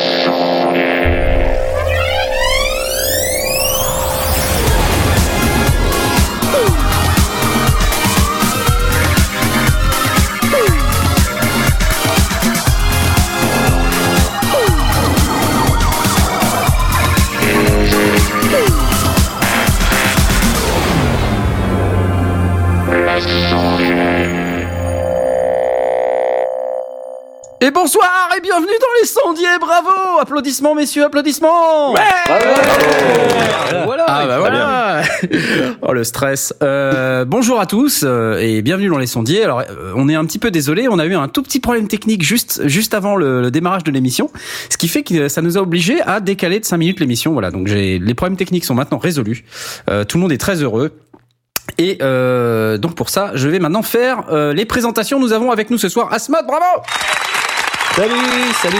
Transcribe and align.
Et 0.00 0.37
sondiers, 29.08 29.58
bravo 29.60 30.18
Applaudissements 30.20 30.74
messieurs, 30.74 31.04
applaudissements 31.04 31.92
Ouais 31.92 32.00
Voilà, 33.84 34.04
ah 34.06 34.26
bah 34.26 34.38
voilà 34.38 35.02
Oh 35.82 35.92
le 35.92 36.04
stress 36.04 36.54
euh, 36.62 37.24
Bonjour 37.24 37.60
à 37.60 37.66
tous 37.66 38.04
euh, 38.04 38.38
et 38.38 38.62
bienvenue 38.62 38.88
dans 38.88 38.98
les 38.98 39.06
sondiers. 39.06 39.44
Alors 39.44 39.60
euh, 39.60 39.92
on 39.96 40.08
est 40.08 40.14
un 40.14 40.24
petit 40.24 40.38
peu 40.38 40.50
désolé, 40.50 40.88
on 40.88 40.98
a 40.98 41.06
eu 41.06 41.14
un 41.14 41.28
tout 41.28 41.42
petit 41.42 41.60
problème 41.60 41.88
technique 41.88 42.22
juste 42.22 42.66
juste 42.66 42.94
avant 42.94 43.16
le, 43.16 43.42
le 43.42 43.50
démarrage 43.50 43.84
de 43.84 43.90
l'émission, 43.90 44.30
ce 44.70 44.76
qui 44.76 44.88
fait 44.88 45.02
que 45.02 45.28
ça 45.28 45.42
nous 45.42 45.58
a 45.58 45.62
obligé 45.62 46.00
à 46.02 46.20
décaler 46.20 46.60
de 46.60 46.64
5 46.64 46.76
minutes 46.76 47.00
l'émission. 47.00 47.32
Voilà, 47.32 47.50
donc 47.50 47.66
j'ai 47.66 47.98
les 47.98 48.14
problèmes 48.14 48.36
techniques 48.36 48.64
sont 48.64 48.74
maintenant 48.74 48.98
résolus. 48.98 49.44
Euh, 49.90 50.04
tout 50.04 50.18
le 50.18 50.22
monde 50.22 50.32
est 50.32 50.38
très 50.38 50.62
heureux. 50.62 50.92
Et 51.76 51.98
euh, 52.00 52.78
donc 52.78 52.94
pour 52.94 53.10
ça, 53.10 53.32
je 53.34 53.48
vais 53.48 53.58
maintenant 53.58 53.82
faire 53.82 54.24
euh, 54.30 54.52
les 54.52 54.64
présentations. 54.64 55.20
Nous 55.20 55.32
avons 55.32 55.50
avec 55.50 55.70
nous 55.70 55.78
ce 55.78 55.88
soir 55.88 56.12
Asmod, 56.12 56.46
bravo 56.46 56.64
Salut, 57.94 58.14
salut. 58.62 58.76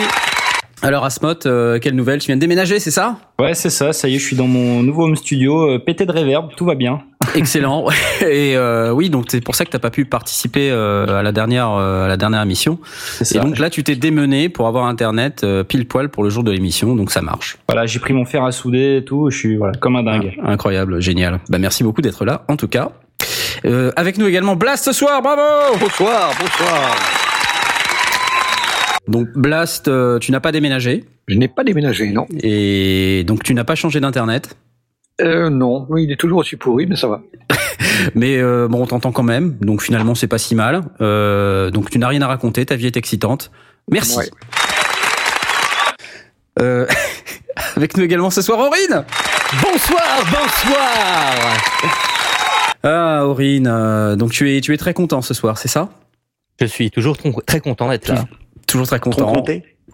Alors 0.83 1.05
Asmod, 1.05 1.39
euh, 1.47 1.79
quelle 1.80 1.95
nouvelle? 1.97 2.20
Tu 2.20 2.27
viens 2.27 2.37
de 2.37 2.41
déménager, 2.41 2.78
c'est 2.78 2.92
ça? 2.92 3.17
Ouais, 3.41 3.55
c'est 3.55 3.70
ça, 3.70 3.92
ça 3.92 4.09
y 4.09 4.15
est, 4.15 4.19
je 4.19 4.25
suis 4.25 4.37
dans 4.37 4.47
mon 4.47 4.83
nouveau 4.84 5.05
home 5.05 5.17
studio, 5.17 5.70
euh, 5.70 5.78
pété 5.81 6.06
de 6.06 6.12
reverb, 6.12 6.50
tout 6.56 6.65
va 6.65 6.77
bien. 6.77 7.00
Excellent. 7.34 7.87
Et 8.23 8.56
euh, 8.56 8.92
oui, 8.92 9.11
donc 9.11 9.25
c'est 9.28 9.41
pour 9.41 9.56
ça 9.56 9.65
que 9.65 9.70
t'as 9.70 9.81
pas 9.81 9.91
pu 9.91 10.05
participer 10.05 10.70
euh, 10.70 11.19
à 11.19 11.23
la 11.23 11.33
dernière 11.33 11.70
euh, 11.73 12.05
à 12.05 12.09
la 12.09 12.17
dernière 12.17 12.42
émission. 12.42 12.78
C'est 12.84 13.25
ça. 13.25 13.39
Et 13.39 13.42
donc 13.42 13.59
là, 13.59 13.70
tu 13.70 13.83
t'es 13.83 13.97
démené 13.97 14.48
pour 14.48 14.69
avoir 14.69 14.84
internet 14.87 15.43
euh, 15.43 15.65
pile 15.65 15.87
poil 15.89 16.09
pour 16.11 16.22
le 16.22 16.31
jour 16.31 16.45
de 16.45 16.53
l'émission, 16.53 16.95
donc 16.95 17.11
ça 17.11 17.20
marche. 17.22 17.59
Voilà, 17.69 17.87
j'ai 17.87 17.98
pris 17.98 18.12
mon 18.15 18.25
fer 18.25 18.45
à 18.45 18.53
souder 18.53 18.98
et 18.98 19.05
tout, 19.05 19.31
je 19.31 19.37
suis 19.37 19.56
voilà, 19.56 19.72
comme 19.81 19.97
un 19.97 20.05
dingue. 20.05 20.37
Ah, 20.45 20.53
incroyable, 20.53 21.00
génial. 21.03 21.41
Bah 21.48 21.59
merci 21.59 21.83
beaucoup 21.83 22.03
d'être 22.03 22.25
là, 22.25 22.45
en 22.47 22.56
tout 22.56 22.69
cas. 22.69 22.91
Euh, 23.65 23.91
avec 23.97 24.17
nous 24.19 24.27
également 24.28 24.55
Blast 24.55 24.84
ce 24.84 24.93
soir, 24.93 25.20
bravo 25.22 25.43
Bonsoir, 25.81 26.31
bonsoir. 26.39 27.28
Donc 29.09 29.28
Blast, 29.34 29.89
euh, 29.89 30.19
tu 30.19 30.33
n'as 30.33 30.41
pas 30.41 30.53
déménagé 30.53 31.05
Je 31.27 31.37
n'ai 31.37 31.48
pas 31.48 31.64
déménagé, 31.64 32.11
non. 32.11 32.27
et 32.42 33.25
donc 33.27 33.42
tu 33.42 33.55
n'as 33.55 33.65
pas 33.65 33.75
changé 33.75 34.00
d'internet. 34.00 34.56
Euh, 35.20 35.50
non, 35.50 35.89
il 35.97 36.12
est 36.12 36.17
toujours 36.17 36.39
aussi 36.39 36.56
pourri, 36.56 36.87
mais 36.87 36.95
ça 36.95 37.09
va. 37.09 37.23
Mais 38.15 38.37
euh, 38.39 38.69
bon, 38.69 38.83
on 38.83 38.87
t'entend 38.87 39.11
quand 39.11 39.23
même, 39.25 39.56
donc 39.61 39.83
finalement 39.83 40.15
c'est 40.15 40.28
pas 40.28 40.39
si 40.39 40.55
mal. 40.55 40.83
Euh, 41.00 41.70
donc 41.70 41.91
tu 41.91 41.98
n'as 41.98 42.09
rien 42.09 42.23
à 42.23 42.28
raconter, 42.28 42.65
ta 42.67 42.77
vie 42.77 42.87
est 42.87 42.97
excitante. 42.97 43.50
Merci. 43.91 44.19
Ouais. 44.19 44.31
Euh, 46.61 46.87
avec 47.77 47.97
nous 47.97 48.05
également 48.05 48.31
ce 48.31 48.43
soir 48.43 48.59
Aurine. 48.59 49.05
Bonsoir, 49.62 50.19
bonsoir. 50.31 51.34
Ah 52.83 53.27
Aurine, 53.27 53.67
euh, 53.67 54.17
donc 54.17 54.31
tu 54.31 54.55
es 54.55 54.61
tu 54.61 54.75
es 54.75 54.77
très 54.77 54.95
content 54.95 55.22
ce 55.22 55.34
soir, 55.34 55.59
c'est 55.59 55.69
ça? 55.69 55.89
Je 56.61 56.67
suis 56.67 56.91
toujours 56.91 57.17
très 57.47 57.61
content 57.61 57.89
d'être 57.89 58.09
là. 58.09 58.25
Toujours 58.69 58.86
très 58.86 59.00
content. 59.00 59.33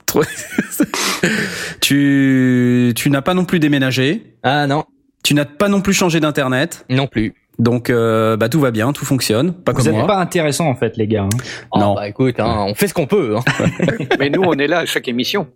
Trop- 0.06 0.22
tu 1.80 2.92
tu 2.94 3.10
n'as 3.10 3.22
pas 3.22 3.32
non 3.34 3.44
plus 3.44 3.58
déménagé, 3.58 4.34
Ah 4.42 4.66
non, 4.66 4.84
tu 5.22 5.32
n'as 5.34 5.44
pas 5.46 5.68
non 5.68 5.80
plus 5.80 5.94
changé 5.94 6.20
d'internet, 6.20 6.84
non 6.90 7.06
plus. 7.06 7.34
donc 7.58 7.88
euh, 7.88 8.36
bah 8.36 8.48
tout 8.48 8.60
va 8.60 8.70
bien, 8.70 8.92
tout 8.92 9.04
fonctionne, 9.04 9.52
pas 9.54 9.72
Vous 9.72 9.78
comme 9.78 9.86
êtes 9.88 9.94
moi. 9.94 10.06
pas 10.06 10.16
intéressant 10.16 10.66
en 10.68 10.74
fait, 10.74 10.96
les 10.96 11.06
gars. 11.06 11.22
hein. 11.22 11.28
Oh, 11.72 11.78
Non. 11.78 11.94
bah 11.94 12.06
écoute, 12.08 12.38
hein, 12.38 12.66
on 12.68 12.74
fait 12.74 12.86
ce 12.88 12.94
qu'on 12.94 13.06
peut. 13.06 13.36
Hein. 13.36 13.64
Mais 14.18 14.28
nous, 14.30 14.42
on 14.44 14.54
est 14.54 14.66
là 14.66 14.80
à 14.80 14.86
chaque 14.86 15.08
émission. 15.08 15.48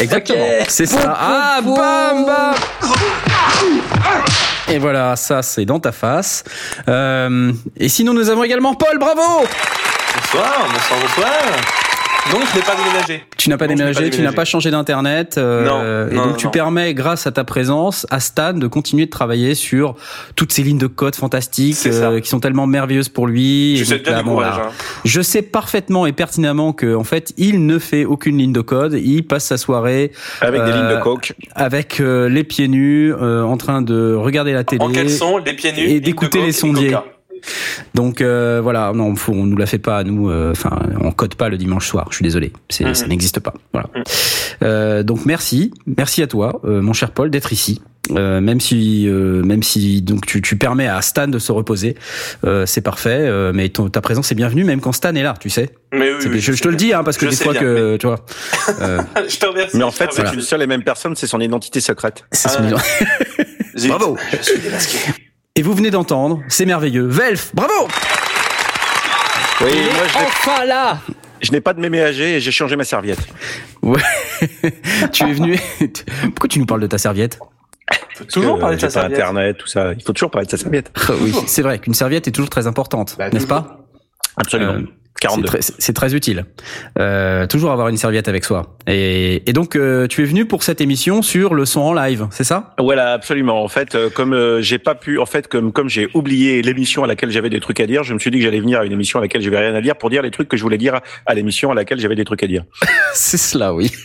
Exactement. 0.00 0.44
C'est 0.68 0.86
ça. 0.86 1.14
Ah, 1.18 1.60
bam, 1.62 2.24
bam. 2.24 2.54
Et 4.68 4.78
voilà, 4.78 5.16
ça 5.16 5.42
c'est 5.42 5.64
dans 5.64 5.80
ta 5.80 5.92
face. 5.92 6.44
Euh, 6.88 7.52
et 7.76 7.88
sinon 7.88 8.14
nous 8.14 8.30
avons 8.30 8.42
également 8.44 8.74
Paul, 8.74 8.98
bravo 8.98 9.20
Bonsoir, 10.14 10.66
bonsoir, 10.72 11.00
bonsoir. 11.00 11.32
Non, 12.30 12.38
je 12.50 12.56
n'ai 12.56 12.62
pas 12.64 12.76
déménagé. 12.76 13.24
Tu 13.36 13.48
n'as 13.50 13.56
pas 13.56 13.66
déménagé, 13.66 14.08
tu 14.10 14.22
n'as 14.22 14.32
pas 14.32 14.44
changé 14.44 14.70
d'internet. 14.70 15.34
euh, 15.38 15.66
Non, 15.66 16.10
et 16.10 16.14
non, 16.14 16.26
donc 16.28 16.36
tu 16.36 16.48
permets, 16.48 16.94
grâce 16.94 17.26
à 17.26 17.32
ta 17.32 17.42
présence, 17.44 18.06
à 18.10 18.20
Stan 18.20 18.52
de 18.52 18.66
continuer 18.68 19.06
de 19.06 19.10
travailler 19.10 19.54
sur 19.54 19.96
toutes 20.36 20.52
ces 20.52 20.62
lignes 20.62 20.78
de 20.78 20.86
code 20.86 21.16
fantastiques 21.16 21.76
euh, 21.86 22.20
qui 22.20 22.28
sont 22.28 22.38
tellement 22.40 22.66
merveilleuses 22.66 23.08
pour 23.08 23.26
lui. 23.26 23.76
Je 23.76 23.82
Et 23.82 23.84
sais 23.84 23.98
donc, 23.98 24.06
là, 24.14 24.22
bon, 24.22 24.30
courage. 24.36 24.56
là, 24.56 24.66
hein. 24.68 24.72
Je 25.04 25.20
sais 25.20 25.42
parfaitement 25.42 26.06
et 26.06 26.12
pertinemment 26.12 26.72
que 26.72 26.94
en 26.94 27.04
fait, 27.04 27.32
il 27.38 27.66
ne 27.66 27.78
fait 27.78 28.04
aucune 28.04 28.38
ligne 28.38 28.52
de 28.52 28.60
code. 28.60 28.94
Il 28.94 29.24
passe 29.26 29.44
sa 29.46 29.56
soirée 29.56 30.12
Avec 30.40 30.62
des 30.64 30.70
Euh, 30.70 30.74
lignes 30.76 30.96
de 30.96 31.02
coke. 31.02 31.34
avec 31.56 32.00
euh, 32.00 32.28
les 32.28 32.44
pieds 32.44 32.68
nus, 32.68 33.12
euh, 33.12 33.42
en 33.42 33.56
train 33.56 33.82
de 33.82 34.14
regarder 34.14 34.52
la 34.52 34.62
télé. 34.64 34.82
En 34.82 34.90
caleçon, 34.92 35.38
les 35.38 35.54
pieds 35.54 35.72
nus. 35.72 35.80
et 35.90 36.00
d'écouter 36.00 36.40
les 36.40 36.52
sondiers. 36.52 36.96
Donc 37.94 38.20
euh, 38.20 38.60
voilà, 38.62 38.92
non, 38.94 39.14
faut, 39.16 39.32
on 39.32 39.44
nous 39.46 39.56
la 39.56 39.66
fait 39.66 39.78
pas 39.78 39.98
à 39.98 40.04
nous. 40.04 40.30
euh, 40.30 40.52
Enfin, 40.52 40.78
on 41.00 41.10
code 41.12 41.34
pas 41.34 41.48
le 41.48 41.56
dimanche 41.56 41.86
soir. 41.88 42.06
Je 42.10 42.16
suis 42.16 42.22
désolé, 42.24 42.52
c'est, 42.68 42.84
Mhm. 42.84 42.94
ça 42.94 43.06
n'existe 43.06 43.40
pas. 43.40 43.54
Voilà. 43.72 43.88
Mhm. 43.94 44.02
Euh, 44.62 45.02
donc 45.02 45.24
merci, 45.26 45.72
merci 45.86 46.22
à 46.22 46.26
toi, 46.26 46.60
euh, 46.64 46.80
mon 46.82 46.92
cher 46.92 47.10
Paul, 47.10 47.30
d'être 47.30 47.52
ici. 47.52 47.80
Euh, 48.10 48.40
même 48.40 48.60
si, 48.60 49.06
euh, 49.06 49.42
même 49.44 49.62
si 49.62 50.02
donc 50.02 50.26
tu, 50.26 50.42
tu 50.42 50.56
permets 50.56 50.88
à 50.88 51.00
Stan 51.02 51.28
de 51.28 51.38
se 51.38 51.52
reposer, 51.52 51.96
euh, 52.44 52.66
c'est 52.66 52.80
parfait. 52.80 53.10
euh, 53.20 53.52
mais 53.54 53.68
ton- 53.68 53.88
ta 53.88 54.00
présence 54.00 54.32
est 54.32 54.34
bienvenue, 54.34 54.64
même 54.64 54.80
quand 54.80 54.90
Stan 54.92 55.14
est 55.14 55.22
là, 55.22 55.34
tu 55.38 55.50
sais. 55.50 55.70
Mais 55.92 56.10
oui, 56.12 56.40
je, 56.40 56.52
te 56.60 56.68
le 56.68 56.74
dis, 56.74 56.92
hein, 56.92 57.04
parce 57.04 57.16
que 57.16 57.26
Je 57.26 57.30
des 57.30 57.36
fois 57.36 57.52
bien, 57.52 57.60
que 57.62 57.96
tu 57.98 58.06
vois, 58.08 58.24
euh, 58.80 59.00
Je 59.28 59.36
te 59.38 59.46
remercie. 59.46 59.76
Mais 59.76 59.84
en 59.84 59.92
fait, 59.92 60.08
c'est 60.12 60.34
une 60.34 60.40
seule 60.40 60.62
et 60.62 60.66
même 60.66 60.82
personne, 60.82 61.14
c'est 61.14 61.28
son 61.28 61.40
identité 61.40 61.80
secrète. 61.80 62.24
c'est 62.32 62.48
Ah 62.48 62.52
son 62.52 62.64
ouais. 62.74 63.46
Zut, 63.78 63.88
Bravo. 63.90 64.16
Je 64.32 64.42
suis 64.42 64.58
démasqué. 64.60 64.98
Et 65.54 65.62
vous 65.62 65.74
venez 65.74 65.90
d'entendre, 65.90 66.42
c'est 66.48 66.64
merveilleux. 66.64 67.06
Velf, 67.06 67.50
bravo. 67.54 67.72
Oui, 69.60 69.70
Il 69.70 69.78
est 69.78 69.92
moi, 69.92 70.02
je 70.08 70.18
n'ai- 70.18 70.24
enfin 70.24 70.64
là. 70.64 70.98
je 71.42 71.52
n'ai 71.52 71.60
pas 71.60 71.74
de 71.74 71.80
méméager 71.80 72.36
et 72.36 72.40
j'ai 72.40 72.50
changé 72.52 72.74
ma 72.74 72.84
serviette. 72.84 73.20
Ouais. 73.82 74.00
tu 75.12 75.24
es 75.24 75.32
venu. 75.34 75.58
Pourquoi 76.34 76.48
tu 76.48 76.58
nous 76.58 76.64
parles 76.66 76.80
de 76.80 76.86
ta 76.86 76.96
serviette? 76.98 77.38
Faut 78.16 78.24
toujours 78.24 78.58
parler 78.58 78.76
de 78.76 78.80
j'ai 78.80 78.86
ta 78.88 78.94
pas 78.94 79.00
serviette. 79.00 79.18
Internet, 79.20 79.58
tout 79.58 79.66
ça. 79.66 79.92
Il 79.92 80.02
faut 80.02 80.14
toujours 80.14 80.30
parler 80.30 80.46
de 80.46 80.50
sa 80.50 80.56
serviette. 80.56 80.90
Oui, 81.20 81.34
c'est 81.46 81.62
vrai 81.62 81.78
qu'une 81.78 81.94
serviette 81.94 82.26
est 82.28 82.32
toujours 82.32 82.50
très 82.50 82.66
importante, 82.66 83.14
Bah, 83.18 83.28
n'est-ce 83.28 83.46
pas? 83.46 83.78
Absolument. 84.38 84.72
Euh, 84.72 84.86
C'est 85.22 85.28
42. 85.28 85.46
très, 85.46 85.58
c'est 85.60 85.92
très 85.92 86.14
utile. 86.14 86.44
Euh, 86.98 87.46
toujours 87.46 87.70
avoir 87.72 87.88
une 87.88 87.96
serviette 87.96 88.28
avec 88.28 88.44
soi. 88.44 88.76
Et, 88.86 89.48
et 89.48 89.52
donc, 89.52 89.76
euh, 89.76 90.06
tu 90.08 90.22
es 90.22 90.24
venu 90.24 90.46
pour 90.46 90.62
cette 90.62 90.80
émission 90.80 91.22
sur 91.22 91.54
le 91.54 91.64
son 91.64 91.80
en 91.80 91.92
live, 91.94 92.26
c'est 92.30 92.44
ça? 92.44 92.74
Voilà, 92.78 93.12
absolument. 93.12 93.62
En 93.62 93.68
fait, 93.68 93.94
euh, 93.94 94.10
comme 94.10 94.32
euh, 94.34 94.60
j'ai 94.60 94.78
pas 94.78 94.94
pu, 94.94 95.18
en 95.18 95.26
fait, 95.26 95.48
comme 95.48 95.72
comme 95.72 95.88
j'ai 95.88 96.08
oublié 96.14 96.62
l'émission 96.62 97.04
à 97.04 97.06
laquelle 97.06 97.30
j'avais 97.30 97.50
des 97.50 97.60
trucs 97.60 97.80
à 97.80 97.86
dire, 97.86 98.02
je 98.02 98.14
me 98.14 98.18
suis 98.18 98.30
dit 98.30 98.38
que 98.38 98.44
j'allais 98.44 98.60
venir 98.60 98.80
à 98.80 98.84
une 98.84 98.92
émission 98.92 99.18
à 99.18 99.22
laquelle 99.22 99.42
j'avais 99.42 99.58
rien 99.58 99.74
à 99.74 99.80
dire 99.80 99.96
pour 99.96 100.10
dire 100.10 100.22
les 100.22 100.30
trucs 100.30 100.48
que 100.48 100.56
je 100.56 100.62
voulais 100.62 100.78
dire 100.78 101.00
à 101.26 101.34
l'émission 101.34 101.70
à 101.70 101.74
laquelle 101.74 101.98
j'avais 102.00 102.16
des 102.16 102.24
trucs 102.24 102.42
à 102.42 102.46
dire. 102.46 102.64
C'est 103.14 103.38
cela, 103.38 103.72
oui. 103.74 103.90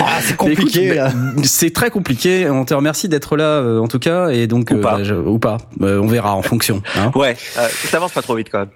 Ah, 0.00 0.18
c'est 0.20 0.36
compliqué 0.36 1.02
C'est 1.44 1.72
très 1.72 1.88
compliqué. 1.88 2.50
On 2.50 2.64
te 2.64 2.74
remercie 2.74 3.08
d'être 3.08 3.36
là, 3.36 3.62
en 3.80 3.86
tout 3.86 4.00
cas. 4.00 4.28
Et 4.30 4.46
donc, 4.48 4.70
Ou 4.72 4.78
pas. 4.80 4.96
bah, 4.98 5.04
je- 5.04 5.14
ou 5.14 5.38
pas. 5.38 5.58
Euh, 5.82 6.00
on 6.00 6.06
verra 6.06 6.34
en 6.34 6.42
fonction. 6.42 6.82
Hein 6.96 7.12
Ouais, 7.14 7.36
euh, 7.58 7.66
t'avances 7.90 8.12
pas 8.12 8.20
trop 8.22 8.34
vite 8.34 8.48
quand 8.50 8.58
même. 8.58 8.68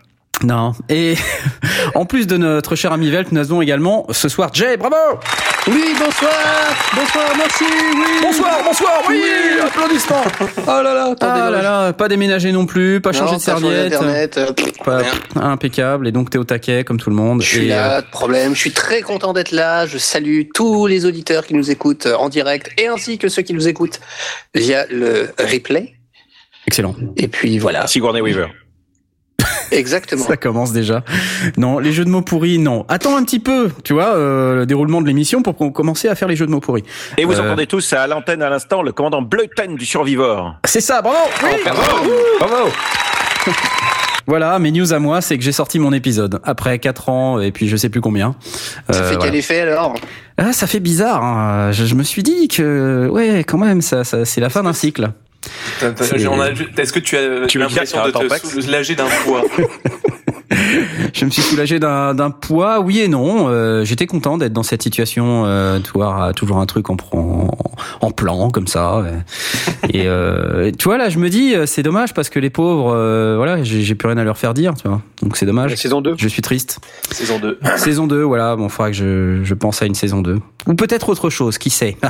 Non. 0.44 0.72
Et 0.88 1.14
en 1.94 2.04
plus 2.06 2.26
de 2.26 2.36
notre 2.36 2.76
cher 2.76 2.92
ami 2.92 3.10
Velt, 3.10 3.32
nous 3.32 3.40
avons 3.40 3.60
également 3.62 4.06
ce 4.10 4.28
soir 4.28 4.50
Jay. 4.52 4.76
Bravo 4.76 4.94
Oui, 5.66 5.94
bonsoir. 5.98 6.32
Bonsoir, 6.94 7.26
merci. 7.36 7.64
Oui. 7.94 8.04
Bonsoir, 8.22 8.58
bonsoir. 8.64 9.02
Oui, 9.08 9.20
applaudissements. 9.64 10.22
Oh 10.40 10.82
là 10.82 10.82
là, 10.94 11.04
attendez. 11.12 11.40
Ah 11.44 11.50
là 11.50 11.62
là, 11.62 11.92
pas 11.92 12.08
déménagé 12.08 12.52
non 12.52 12.66
plus, 12.66 13.00
pas 13.00 13.12
changé 13.12 13.36
de 13.36 13.40
serviette. 13.40 13.92
Internet, 13.94 14.38
euh, 14.38 14.52
Pas- 14.84 15.02
impeccable. 15.36 16.06
Et 16.08 16.12
donc, 16.12 16.30
t'es 16.30 16.38
au 16.38 16.44
taquet, 16.44 16.84
comme 16.84 16.98
tout 17.00 17.10
le 17.10 17.16
monde. 17.16 17.42
Je 17.42 17.48
suis 17.48 17.66
Et, 17.68 17.72
euh, 17.72 17.76
là, 17.76 18.02
de 18.02 18.06
problème. 18.10 18.54
Je 18.54 18.60
suis 18.60 18.72
très 18.72 19.02
content 19.02 19.32
d'être 19.32 19.50
là. 19.52 19.86
Je 19.86 19.98
salue 19.98 20.42
tous 20.54 20.86
les 20.86 21.04
auditeurs 21.04 21.46
qui 21.46 21.54
nous 21.54 21.70
écoutent 21.70 22.06
euh, 22.06 22.14
en 22.16 22.28
direct 22.28 22.70
et 22.80 22.86
ainsi 22.86 23.18
que 23.18 23.28
ceux 23.28 23.42
qui 23.42 23.54
nous 23.54 23.66
écoutent 23.68 24.00
via 24.54 24.86
le 24.90 25.30
replay. 25.38 25.94
excellent. 26.66 26.94
Et 27.16 27.28
puis 27.28 27.58
voilà, 27.58 27.86
Sigourney 27.86 28.20
Weaver. 28.20 28.46
Exactement. 29.72 30.24
Ça 30.24 30.36
commence 30.36 30.72
déjà. 30.72 31.02
Non, 31.56 31.78
les 31.78 31.92
jeux 31.92 32.04
de 32.04 32.10
mots 32.10 32.22
pourris, 32.22 32.58
non. 32.58 32.84
Attends 32.88 33.16
un 33.16 33.24
petit 33.24 33.40
peu, 33.40 33.70
tu 33.84 33.92
vois, 33.92 34.14
euh, 34.16 34.56
le 34.56 34.66
déroulement 34.66 35.00
de 35.00 35.06
l'émission 35.06 35.42
pour 35.42 35.56
qu'on 35.56 35.70
commence 35.70 36.04
à 36.04 36.14
faire 36.14 36.28
les 36.28 36.36
jeux 36.36 36.46
de 36.46 36.50
mots 36.50 36.60
pourris. 36.60 36.84
Et 37.16 37.24
vous 37.24 37.34
Euh. 37.38 37.44
entendez 37.44 37.66
tous 37.66 37.92
à 37.92 38.06
l'antenne 38.06 38.42
à 38.42 38.50
l'instant 38.50 38.82
le 38.82 38.92
commandant 38.92 39.22
Bleuten 39.22 39.74
du 39.76 39.86
Survivor. 39.86 40.54
C'est 40.64 40.80
ça, 40.80 41.02
bravo 41.02 41.18
oui 41.44 41.50
Bravo. 41.64 42.10
Bravo. 42.40 42.68
Voilà, 44.26 44.58
mes 44.58 44.70
news 44.72 44.92
à 44.92 44.98
moi, 44.98 45.22
c'est 45.22 45.38
que 45.38 45.42
j'ai 45.44 45.52
sorti 45.52 45.78
mon 45.78 45.90
épisode 45.94 46.38
après 46.44 46.78
4 46.78 47.08
ans 47.08 47.40
et 47.40 47.50
puis 47.50 47.66
je 47.66 47.76
sais 47.78 47.88
plus 47.88 48.02
combien. 48.02 48.34
Ça 48.42 48.92
fait 48.92 48.98
Euh, 49.00 49.02
voilà. 49.12 49.18
quel 49.24 49.34
effet 49.36 49.60
alors? 49.60 49.94
Ah, 50.36 50.52
ça 50.52 50.66
fait 50.66 50.80
bizarre. 50.80 51.24
hein. 51.24 51.72
Je, 51.72 51.86
je 51.86 51.94
me 51.94 52.02
suis 52.02 52.22
dit 52.22 52.46
que 52.48 53.08
ouais, 53.10 53.42
quand 53.44 53.56
même, 53.56 53.80
ça, 53.80 54.04
ça 54.04 54.26
c'est 54.26 54.42
la 54.42 54.50
fin 54.50 54.62
d'un 54.64 54.74
cycle. 54.74 55.08
Est-ce 55.82 56.92
que 56.92 56.98
tu 56.98 57.16
as 57.16 57.46
Tu 57.46 57.58
l'impression 57.58 58.04
de 58.04 58.10
te 58.10 58.60
soulager 58.60 58.94
d'un 58.94 59.06
poids? 59.24 59.42
Je 61.12 61.24
me 61.24 61.30
suis 61.30 61.42
soulagé 61.42 61.78
d'un 61.78 62.30
poids, 62.30 62.80
oui 62.80 63.00
et 63.00 63.08
non. 63.08 63.48
Euh, 63.48 63.84
J'étais 63.84 64.06
content 64.06 64.38
d'être 64.38 64.52
dans 64.52 64.62
cette 64.62 64.82
situation, 64.82 65.44
euh, 65.46 65.78
de 65.78 65.86
voir 65.92 66.32
toujours 66.34 66.58
un 66.58 66.66
truc 66.66 66.90
en, 66.90 66.96
en, 67.12 67.48
en 68.00 68.10
plan 68.10 68.50
comme 68.50 68.66
ça. 68.66 69.04
Et 69.90 70.06
euh, 70.06 70.70
tu 70.76 70.84
vois 70.84 70.98
là, 70.98 71.08
je 71.10 71.18
me 71.18 71.28
dis, 71.28 71.54
euh, 71.54 71.66
c'est 71.66 71.82
dommage 71.82 72.14
parce 72.14 72.28
que 72.28 72.38
les 72.38 72.50
pauvres, 72.50 72.92
euh, 72.94 73.34
voilà, 73.36 73.62
j'ai 73.62 73.82
j'ai 73.82 73.94
plus 73.94 74.08
rien 74.08 74.18
à 74.18 74.24
leur 74.24 74.38
faire 74.38 74.54
dire, 74.54 74.74
tu 74.74 74.88
vois. 74.88 75.00
Donc 75.22 75.36
c'est 75.36 75.46
dommage. 75.46 75.70
La 75.70 75.76
saison 75.76 76.00
2 76.00 76.14
Je 76.16 76.28
suis 76.28 76.42
triste. 76.42 76.78
Saison 77.10 77.38
2. 77.38 77.58
saison 77.76 78.06
2, 78.06 78.22
voilà, 78.22 78.56
bon, 78.56 78.68
faudra 78.68 78.90
que 78.90 78.96
je, 78.96 79.40
je 79.44 79.54
pense 79.54 79.82
à 79.82 79.86
une 79.86 79.94
saison 79.94 80.20
2. 80.22 80.38
Ou 80.66 80.74
peut-être 80.74 81.08
autre 81.08 81.30
chose, 81.30 81.58
qui 81.58 81.70
sait. 81.70 81.96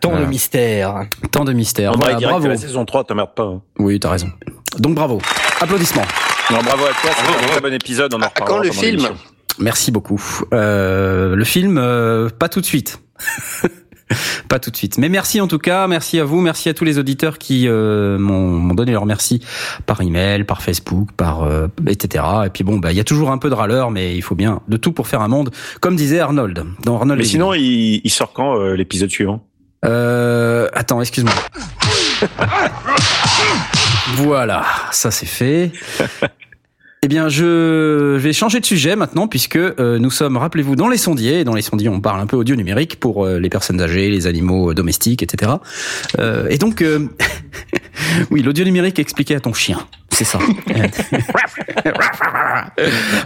Tant 0.00 0.10
Voilà. 0.10 0.24
de 0.26 0.30
mystère. 0.30 1.06
Tant 1.30 1.44
de 1.44 1.52
mystères. 1.52 1.92
On 1.94 1.96
Voilà, 1.98 2.18
bravo. 2.18 2.48
la 2.48 2.56
saison 2.56 2.84
3, 2.84 3.04
t'emmerdes 3.04 3.34
pas. 3.34 3.44
hein. 3.44 3.62
Oui, 3.78 3.98
t'as 4.00 4.10
raison. 4.10 4.28
Donc 4.78 4.94
bravo. 4.94 5.20
Applaudissements. 5.60 6.02
Non, 6.50 6.58
bravo 6.62 6.84
à 6.84 6.88
toi, 6.88 7.10
c'est 7.16 7.22
Bravo, 7.24 7.38
un 7.44 7.46
très 7.48 7.60
bon 7.60 7.72
épisode, 7.72 8.12
on 8.14 8.18
en 8.18 8.22
À 8.22 8.28
reparlera 8.28 8.56
quand 8.58 8.62
le 8.64 8.70
film. 8.72 9.08
Merci 9.58 9.90
beaucoup. 9.92 10.20
Euh, 10.52 11.36
le 11.36 11.44
film, 11.44 11.78
euh, 11.78 12.28
pas 12.28 12.48
tout 12.48 12.60
de 12.60 12.66
suite. 12.66 13.00
pas 14.48 14.58
tout 14.58 14.70
de 14.70 14.76
suite. 14.76 14.98
Mais 14.98 15.08
merci 15.08 15.40
en 15.40 15.46
tout 15.46 15.58
cas, 15.58 15.86
merci 15.86 16.18
à 16.18 16.24
vous, 16.24 16.40
merci 16.40 16.68
à 16.68 16.74
tous 16.74 16.84
les 16.84 16.98
auditeurs 16.98 17.38
qui 17.38 17.68
euh, 17.68 18.18
m'ont 18.18 18.74
donné 18.74 18.92
leur 18.92 19.06
merci 19.06 19.40
par 19.86 20.00
email, 20.00 20.44
par 20.44 20.62
Facebook, 20.62 21.10
par 21.16 21.42
euh, 21.42 21.68
etc. 21.86 22.24
Et 22.46 22.50
puis 22.50 22.64
bon, 22.64 22.78
bah 22.78 22.92
il 22.92 22.96
y 22.96 23.00
a 23.00 23.04
toujours 23.04 23.30
un 23.30 23.38
peu 23.38 23.50
de 23.50 23.54
râleur, 23.54 23.90
mais 23.90 24.16
il 24.16 24.22
faut 24.22 24.34
bien 24.34 24.60
de 24.68 24.76
tout 24.76 24.92
pour 24.92 25.08
faire 25.08 25.20
un 25.20 25.28
monde, 25.28 25.50
comme 25.80 25.96
disait 25.96 26.20
Arnold 26.20 26.64
dans 26.84 26.96
Arnold. 26.96 27.20
Mais 27.20 27.26
sinon, 27.26 27.54
il, 27.54 28.00
il 28.02 28.10
sort 28.10 28.32
quand 28.32 28.58
euh, 28.58 28.74
l'épisode 28.74 29.10
suivant? 29.10 29.44
Euh, 29.84 30.68
attends, 30.72 31.00
excuse-moi. 31.00 31.34
voilà, 34.16 34.64
ça 34.90 35.10
c'est 35.10 35.26
fait. 35.26 35.72
Eh 37.04 37.08
bien, 37.08 37.28
je 37.28 38.16
vais 38.16 38.32
changer 38.32 38.60
de 38.60 38.64
sujet 38.64 38.96
maintenant 38.96 39.28
puisque 39.28 39.56
euh, 39.56 39.98
nous 39.98 40.10
sommes, 40.10 40.38
rappelez-vous, 40.38 40.74
dans 40.74 40.88
les 40.88 40.96
sondiers. 40.96 41.40
Et 41.40 41.44
dans 41.44 41.52
les 41.52 41.60
sondiers, 41.60 41.90
on 41.90 42.00
parle 42.00 42.18
un 42.18 42.26
peu 42.26 42.36
audio 42.36 42.56
numérique 42.56 42.98
pour 42.98 43.26
euh, 43.26 43.38
les 43.38 43.50
personnes 43.50 43.82
âgées, 43.82 44.08
les 44.10 44.26
animaux 44.26 44.70
euh, 44.70 44.74
domestiques, 44.74 45.22
etc. 45.22 45.52
Et 46.48 46.56
donc, 46.56 46.82
oui, 48.30 48.42
l'audio 48.42 48.64
numérique 48.64 48.98
expliqué 48.98 49.34
à 49.34 49.40
ton 49.40 49.52
chien, 49.52 49.78
c'est 50.10 50.24
ça. 50.24 50.38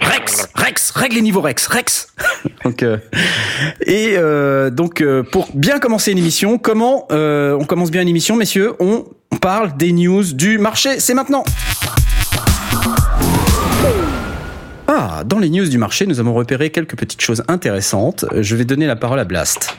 Rex, 0.00 0.48
Rex, 0.54 0.90
règle 0.90 1.16
les 1.16 1.22
niveaux 1.22 1.40
Rex, 1.40 1.66
Rex. 1.66 2.14
donc, 2.64 2.82
euh, 2.82 2.98
et 3.86 4.14
euh, 4.16 4.70
donc, 4.70 5.00
euh, 5.00 5.22
pour 5.22 5.48
bien 5.54 5.78
commencer 5.78 6.12
une 6.12 6.18
émission, 6.18 6.58
comment 6.58 7.06
on 7.10 7.64
commence 7.66 7.90
bien 7.90 8.02
une 8.02 8.08
émission, 8.08 8.36
messieurs 8.36 8.74
On 8.80 9.04
parle 9.40 9.76
des 9.76 9.92
news 9.92 10.24
du 10.32 10.58
marché. 10.58 11.00
C'est 11.00 11.14
maintenant. 11.14 11.44
Ah, 15.00 15.22
dans 15.24 15.38
les 15.38 15.48
news 15.48 15.68
du 15.68 15.78
marché, 15.78 16.08
nous 16.08 16.18
avons 16.18 16.34
repéré 16.34 16.70
quelques 16.70 16.96
petites 16.96 17.20
choses 17.20 17.44
intéressantes. 17.46 18.24
Je 18.36 18.56
vais 18.56 18.64
donner 18.64 18.84
la 18.88 18.96
parole 18.96 19.20
à 19.20 19.24
Blast. 19.24 19.78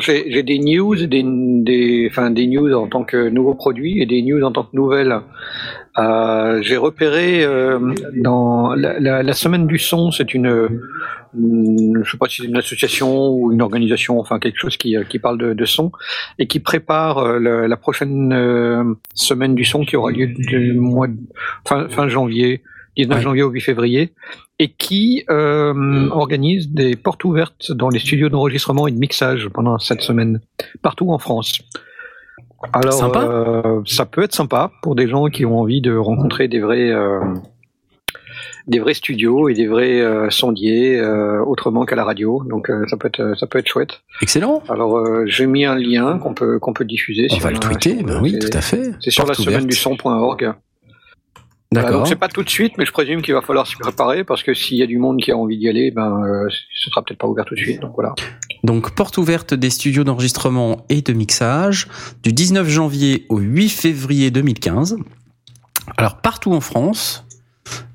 J'ai 0.00 0.42
des 0.42 0.58
news, 0.58 0.94
des, 0.96 2.08
enfin 2.10 2.30
des 2.30 2.46
news 2.46 2.72
en 2.72 2.86
tant 2.86 3.04
que 3.04 3.28
nouveau 3.28 3.54
produit 3.54 4.00
et 4.00 4.06
des 4.06 4.22
news 4.22 4.42
en 4.42 4.50
tant 4.50 4.62
que 4.62 4.74
nouvelles. 4.74 5.14
Euh, 5.98 6.62
j'ai 6.62 6.78
repéré 6.78 7.44
euh, 7.44 7.92
dans 8.16 8.74
la, 8.74 9.32
semaine 9.34 9.66
du 9.66 9.78
son, 9.78 10.10
c'est 10.10 10.32
une, 10.32 10.70
une- 11.38 12.00
je 12.02 12.10
sais 12.10 12.16
pas 12.16 12.28
si 12.28 12.40
c'est 12.40 12.48
une 12.48 12.56
association 12.56 13.28
ou 13.28 13.52
une 13.52 13.60
organisation, 13.60 14.18
enfin 14.18 14.38
quelque 14.38 14.58
chose 14.58 14.78
qui, 14.78 14.96
euh, 14.96 15.04
parle 15.20 15.54
de, 15.54 15.64
son 15.66 15.92
et 16.38 16.46
qui 16.46 16.60
prépare 16.60 17.18
euh, 17.18 17.66
la 17.68 17.76
prochaine 17.76 18.32
euh, 18.32 18.84
semaine 19.12 19.54
du 19.54 19.66
son 19.66 19.84
qui 19.84 19.96
aura 19.96 20.12
lieu 20.12 20.30
fin 21.66 22.08
janvier, 22.08 22.62
19 22.98 23.16
Ouais. 23.16 23.22
janvier 23.22 23.42
au 23.44 23.50
8 23.50 23.60
février 23.60 24.12
et 24.58 24.68
qui 24.68 25.24
euh, 25.30 26.08
organise 26.10 26.70
des 26.72 26.96
portes 26.96 27.24
ouvertes 27.24 27.72
dans 27.72 27.88
les 27.88 27.98
studios 28.00 28.28
d'enregistrement 28.28 28.86
et 28.88 28.90
de 28.92 28.98
mixage 28.98 29.48
pendant 29.54 29.78
cette 29.78 30.02
semaine, 30.02 30.40
partout 30.82 31.10
en 31.12 31.18
France. 31.18 31.60
Alors, 32.72 32.92
Sympa. 32.92 33.20
euh, 33.22 33.80
ça 33.86 34.04
peut 34.04 34.22
être 34.24 34.34
sympa 34.34 34.72
pour 34.82 34.96
des 34.96 35.06
gens 35.08 35.26
qui 35.26 35.44
ont 35.46 35.60
envie 35.60 35.80
de 35.80 35.94
rencontrer 35.94 36.48
des 36.48 36.58
vrais, 36.58 36.90
euh, 36.90 37.20
des 38.66 38.80
vrais 38.80 38.94
studios 38.94 39.48
et 39.48 39.54
des 39.54 39.68
vrais 39.68 40.00
euh, 40.00 40.28
sondiers 40.30 41.00
autrement 41.46 41.84
qu'à 41.84 41.94
la 41.94 42.02
radio. 42.04 42.42
Donc, 42.50 42.68
ça 42.88 42.96
peut 42.96 43.06
être, 43.06 43.38
ça 43.38 43.46
peut 43.46 43.60
être 43.60 43.68
chouette. 43.68 44.00
Excellent. 44.22 44.60
Alors, 44.68 45.00
j'ai 45.26 45.46
mis 45.46 45.64
un 45.66 45.76
lien 45.76 46.18
qu'on 46.18 46.34
peut, 46.34 46.58
qu'on 46.58 46.72
peut 46.72 46.84
diffuser. 46.84 47.28
On 47.30 47.34
si 47.34 47.40
va 47.40 47.52
le 47.52 47.58
tweeter. 47.60 48.02
Ben 48.02 48.20
oui, 48.20 48.36
tout 48.40 48.50
à 48.52 48.60
fait. 48.60 48.90
C'est 49.00 49.10
sur 49.12 49.24
la 49.24 49.34
semaine 49.34 49.48
ouverte. 49.50 49.66
du 49.68 49.76
son.org. 49.76 50.52
Voilà, 51.72 51.90
donc 51.92 52.06
c'est 52.06 52.16
pas 52.16 52.28
tout 52.28 52.42
de 52.42 52.48
suite, 52.48 52.72
mais 52.78 52.86
je 52.86 52.92
présume 52.92 53.20
qu'il 53.20 53.34
va 53.34 53.42
falloir 53.42 53.66
s'y 53.66 53.76
préparer 53.76 54.24
parce 54.24 54.42
que 54.42 54.54
s'il 54.54 54.78
y 54.78 54.82
a 54.82 54.86
du 54.86 54.96
monde 54.98 55.20
qui 55.20 55.30
a 55.32 55.36
envie 55.36 55.58
d'y 55.58 55.68
aller, 55.68 55.90
ben 55.90 56.22
euh, 56.24 56.48
ce 56.74 56.88
sera 56.90 57.02
peut-être 57.02 57.18
pas 57.18 57.26
ouvert 57.26 57.44
tout 57.44 57.54
de 57.54 57.60
suite. 57.60 57.80
Donc 57.80 57.92
voilà. 57.94 58.14
Donc, 58.64 58.94
porte 58.94 59.18
ouverte 59.18 59.54
des 59.54 59.70
studios 59.70 60.02
d'enregistrement 60.02 60.84
et 60.88 61.02
de 61.02 61.12
mixage 61.12 61.86
du 62.22 62.32
19 62.32 62.68
janvier 62.68 63.26
au 63.28 63.38
8 63.38 63.68
février 63.68 64.30
2015. 64.30 64.96
Alors, 65.96 66.16
partout 66.16 66.52
en 66.52 66.60
France, 66.60 67.24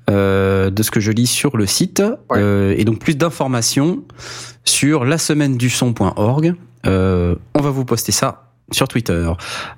euh, 0.08 0.70
de 0.70 0.82
ce 0.82 0.90
que 0.90 1.00
je 1.00 1.10
lis 1.10 1.26
sur 1.26 1.56
le 1.56 1.66
site, 1.66 2.00
Ouais. 2.30 2.38
euh, 2.38 2.74
et 2.78 2.84
donc 2.84 2.98
plus 3.00 3.16
d'informations 3.16 4.04
sur 4.64 5.04
la 5.04 5.18
semaine 5.18 5.56
du 5.56 5.68
son.org. 5.68 6.54
Euh, 6.86 7.34
on 7.54 7.60
va 7.60 7.70
vous 7.70 7.84
poster 7.84 8.12
ça 8.12 8.43
sur 8.72 8.88
Twitter 8.88 9.30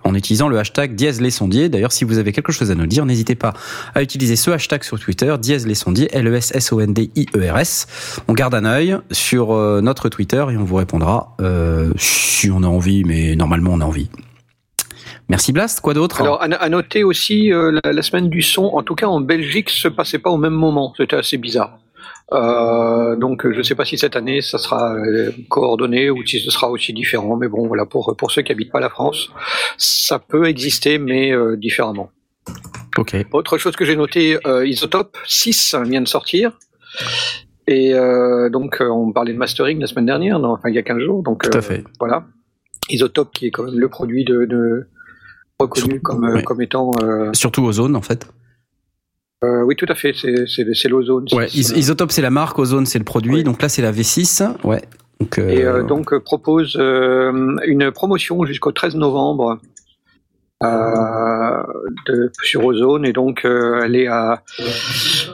en 0.05 0.15
utilisant 0.15 0.49
le 0.49 0.59
hashtag 0.59 0.95
dièse 0.95 1.21
les 1.21 1.31
sondiers. 1.31 1.69
D'ailleurs, 1.69 1.93
si 1.93 2.05
vous 2.05 2.19
avez 2.19 2.33
quelque 2.33 2.53
chose 2.53 2.71
à 2.71 2.75
nous 2.75 2.87
dire, 2.87 3.05
n'hésitez 3.05 3.35
pas 3.35 3.53
à 3.95 4.03
utiliser 4.03 4.37
ce 4.37 4.51
hashtag 4.51 4.85
sur 4.85 4.99
Twitter, 4.99 5.35
dièse 5.41 5.67
les 5.67 5.75
sondiers, 5.75 6.09
E 6.15 6.19
L-E-S-S-O-N-D-I-E-R-S. 6.19 8.23
On 8.29 8.33
garde 8.33 8.55
un 8.55 8.65
œil 8.65 8.97
sur 9.11 9.53
euh, 9.53 9.81
notre 9.81 10.09
Twitter 10.09 10.45
et 10.51 10.57
on 10.57 10.65
vous 10.65 10.77
répondra 10.77 11.35
euh, 11.41 11.93
si 11.97 12.51
on 12.51 12.63
a 12.63 12.69
envie, 12.69 13.05
mais 13.05 13.37
normalement 13.37 13.73
on 13.73 13.81
a 13.81 13.85
envie. 13.85 14.09
Merci 15.29 15.53
Blast, 15.53 15.81
quoi 15.81 15.93
d'autre? 15.93 16.23
Alors 16.23 16.41
à, 16.41 16.47
à 16.47 16.69
noter 16.69 17.03
aussi, 17.03 17.53
euh, 17.53 17.81
la, 17.85 17.93
la 17.93 18.03
semaine 18.03 18.29
du 18.29 18.43
son, 18.43 18.67
en 18.67 18.83
tout 18.83 18.95
cas 18.95 19.07
en 19.07 19.21
Belgique, 19.21 19.71
se 19.71 19.89
passait 19.89 20.21
pas 20.21 20.31
au 20.31 20.37
même 20.37 20.55
moment. 20.55 20.95
C'était 20.97 21.17
assez 21.17 21.37
bizarre. 21.37 21.79
Euh, 22.33 23.15
donc 23.15 23.49
je 23.49 23.63
sais 23.63 23.77
pas 23.77 23.85
si 23.85 23.97
cette 23.99 24.17
année 24.17 24.41
ça 24.41 24.59
sera 24.59 24.95
euh, 24.95 25.31
coordonné 25.49 26.11
ou 26.11 26.27
si 26.27 26.41
ce 26.41 26.51
sera 26.51 26.71
aussi 26.71 26.93
différent. 26.93 27.37
Mais 27.37 27.49
bon, 27.49 27.67
voilà 27.69 27.87
pour 27.87 28.17
pour 28.17 28.31
ceux 28.31 28.43
qui 28.43 28.53
habitent 28.53 28.73
pas 28.73 28.81
la 28.81 28.91
France, 28.91 29.31
ça 29.79 30.19
peut 30.19 30.47
exister, 30.47 30.99
mais 30.99 31.33
euh, 31.33 31.57
différemment. 31.57 32.11
Ok. 32.97 33.17
Autre 33.33 33.59
chose 33.59 33.77
que 33.77 33.85
j'ai 33.85 33.97
noté, 33.97 34.39
euh, 34.47 34.67
Isotope 34.67 35.17
6 35.27 35.77
vient 35.85 36.01
de 36.01 36.09
sortir. 36.09 36.59
Et 37.69 37.93
donc, 38.53 38.81
on 38.81 39.11
parlait 39.13 39.33
de 39.33 39.39
mastering 39.39 39.81
la 39.81 39.89
semaine 39.89 40.07
dernière, 40.07 40.39
non, 40.39 40.53
enfin 40.53 40.69
il 40.69 40.77
y 40.77 40.79
a 40.79 40.83
15 40.83 41.01
jours. 41.01 41.25
Donc, 41.25 41.51
Tout 41.51 41.59
à 41.59 41.61
fait. 41.61 41.83
voilà. 41.99 42.25
Isotope 42.89 43.33
qui 43.33 43.47
est 43.47 43.51
quand 43.51 43.65
même 43.65 43.77
le 43.77 43.89
produit 43.89 44.25
de, 44.25 44.45
de 44.45 44.87
reconnu 45.59 46.01
comme, 46.01 46.25
ouais. 46.25 46.45
comme 46.45 46.63
étant. 46.63 46.93
Surtout 47.33 47.65
Ozone 47.65 47.97
en 47.97 48.03
fait. 48.03 48.29
Euh, 49.45 49.63
oui, 49.63 49.77
tout 49.77 49.87
à 49.89 49.95
fait, 49.95 50.15
c'est 50.15 50.89
l'ozone. 50.89 51.27
Ouais, 51.33 51.47
Isotope 51.49 52.11
c'est 52.11 52.23
la 52.23 52.31
marque, 52.31 52.59
Ozone 52.59 52.87
c'est 52.87 52.99
le 52.99 53.05
produit. 53.05 53.35
Oui. 53.35 53.45
Donc 53.45 53.61
là 53.61 53.69
c'est 53.69 53.83
la 53.83 53.93
V6. 53.93 54.57
Ouais. 54.65 54.83
Donc, 55.21 55.39
euh, 55.39 55.49
Et 55.49 55.65
euh, 55.65 55.83
donc 55.83 56.17
propose 56.19 56.77
une 56.77 57.91
promotion 57.95 58.45
jusqu'au 58.45 58.73
13 58.73 58.97
novembre 58.97 59.59
de, 60.63 62.33
sur 62.43 62.65
Ozone 62.65 63.05
et 63.05 63.13
donc 63.13 63.43
elle 63.45 63.95
est 63.95 64.07
à 64.07 64.43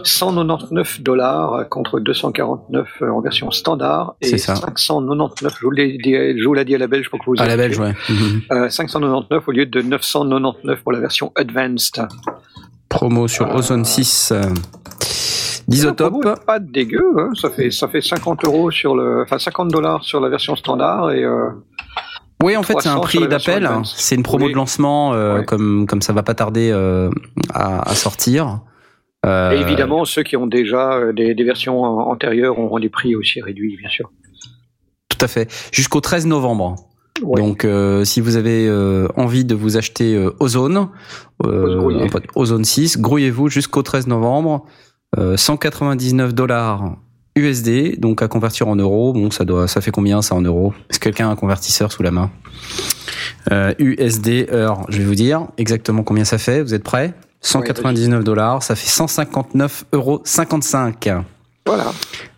199 0.03 1.01
dollars 1.01 1.69
contre 1.69 2.01
249 2.01 3.03
en 3.03 3.21
version 3.21 3.53
standard 3.53 4.17
et 4.21 4.27
C'est 4.27 4.39
ça. 4.39 4.57
599 4.57 5.55
je 5.61 5.65
vous 5.65 5.71
l'ai 5.71 5.97
dit, 5.99 6.13
je 6.13 6.45
vous 6.45 6.55
l'ai 6.55 6.65
dit 6.65 6.75
à 6.75 6.79
la 6.79 6.89
belge 6.89 7.09
pour 7.09 7.21
que 7.21 7.27
vous 7.27 7.35
à 7.39 7.47
la 7.47 7.57
belge, 7.57 7.79
ouais. 7.79 7.95
Mhm. 8.09 8.43
euh, 8.51 8.69
599 8.69 9.47
au 9.47 9.53
lieu 9.53 9.67
de 9.67 9.81
999 9.81 10.83
pour 10.83 10.91
la 10.91 10.99
version 10.99 11.31
advanced. 11.37 12.05
Promo 12.93 13.27
sur 13.29 13.47
Euh, 13.47 13.59
Ozone 13.59 13.85
6 13.85 14.33
euh, 14.33 14.43
d'Isotope. 15.69 16.45
Pas 16.47 16.59
dégueu, 16.59 17.03
hein, 17.19 17.31
ça 17.41 17.51
fait 17.51 17.71
ça 17.71 17.89
fait 17.89 18.01
50 18.01 18.45
euros 18.45 18.71
sur 18.71 18.95
le, 18.95 19.23
enfin 19.23 19.39
50 19.39 19.69
dollars 19.69 20.05
sur 20.05 20.21
la 20.21 20.29
version 20.29 20.57
standard 20.57 21.11
et 21.13 21.25
euh, 21.25 21.49
Oui, 22.43 22.57
en 22.57 22.63
fait, 22.63 22.75
c'est 22.81 22.89
un 22.89 22.97
300 22.97 23.01
prix 23.03 23.29
d'appel. 23.29 23.69
C'est 23.85 24.15
une 24.15 24.23
promo 24.23 24.47
Oui. 24.47 24.53
de 24.53 24.57
lancement, 24.57 25.15
euh, 25.15 25.43
comme 25.43 25.87
comme 25.87 26.03
ça 26.03 26.13
va 26.13 26.23
pas 26.23 26.35
tarder 26.35 26.71
euh, 26.73 27.11
à, 27.55 27.89
à 27.91 27.95
sortir. 27.95 28.61
Et 29.25 29.55
évidemment, 29.61 30.05
ceux 30.05 30.25
qui 30.25 30.37
ont 30.37 30.49
déjà 30.49 31.13
des, 31.13 31.33
des 31.35 31.45
versions 31.45 31.85
an- 31.85 32.11
antérieures 32.11 32.59
auront 32.59 32.81
des 32.81 32.89
prix 32.89 33.15
aussi 33.15 33.41
réduits, 33.41 33.77
bien 33.77 33.89
sûr. 33.89 34.11
Tout 35.09 35.19
à 35.25 35.29
fait. 35.29 35.49
Jusqu'au 35.71 36.01
13 36.01 36.27
novembre. 36.27 36.75
Ouais. 37.23 37.41
Donc, 37.41 37.65
euh, 37.65 38.05
si 38.05 38.21
vous 38.21 38.37
avez 38.37 38.67
euh, 38.69 39.09
envie 39.17 39.45
de 39.45 39.55
vous 39.55 39.77
acheter 39.77 40.15
euh, 40.15 40.35
Ozone, 40.41 40.89
Ozone 42.35 42.65
6, 42.65 42.99
grouillez-vous 42.99 43.49
jusqu'au 43.49 43.83
13 43.83 44.07
novembre. 44.07 44.67
Euh, 45.19 45.37
199 45.37 46.33
dollars 46.33 46.97
USD, 47.37 47.99
donc 48.01 48.23
à 48.23 48.29
convertir 48.29 48.69
en 48.69 48.77
euros. 48.77 49.13
Bon, 49.13 49.31
ça 49.31 49.45
doit, 49.45 49.69
ça 49.69 49.81
fait 49.81 49.91
combien 49.91 50.23
ça 50.23 50.35
en 50.35 50.43
euros? 50.43 50.73
Est-ce 50.89 50.99
que 50.99 51.05
quelqu'un 51.05 51.29
a 51.29 51.33
un 51.33 51.37
convertisseur 51.37 51.93
sous 51.93 52.03
la 52.03 52.11
main? 52.11 52.31
Euh, 53.51 53.75
USD 53.79 54.49
heure, 54.53 54.87
je 54.89 54.99
vais 54.99 55.05
vous 55.05 55.15
dire 55.15 55.49
exactement 55.59 56.03
combien 56.03 56.25
ça 56.25 56.39
fait. 56.39 56.63
Vous 56.63 56.75
êtes 56.75 56.85
prêts? 56.85 57.15
199 57.41 58.23
dollars, 58.23 58.63
ça 58.63 58.75
fait 58.75 58.89
159 58.89 59.85
euros 59.93 60.21
55. 60.25 61.11
Voilà. 61.65 61.85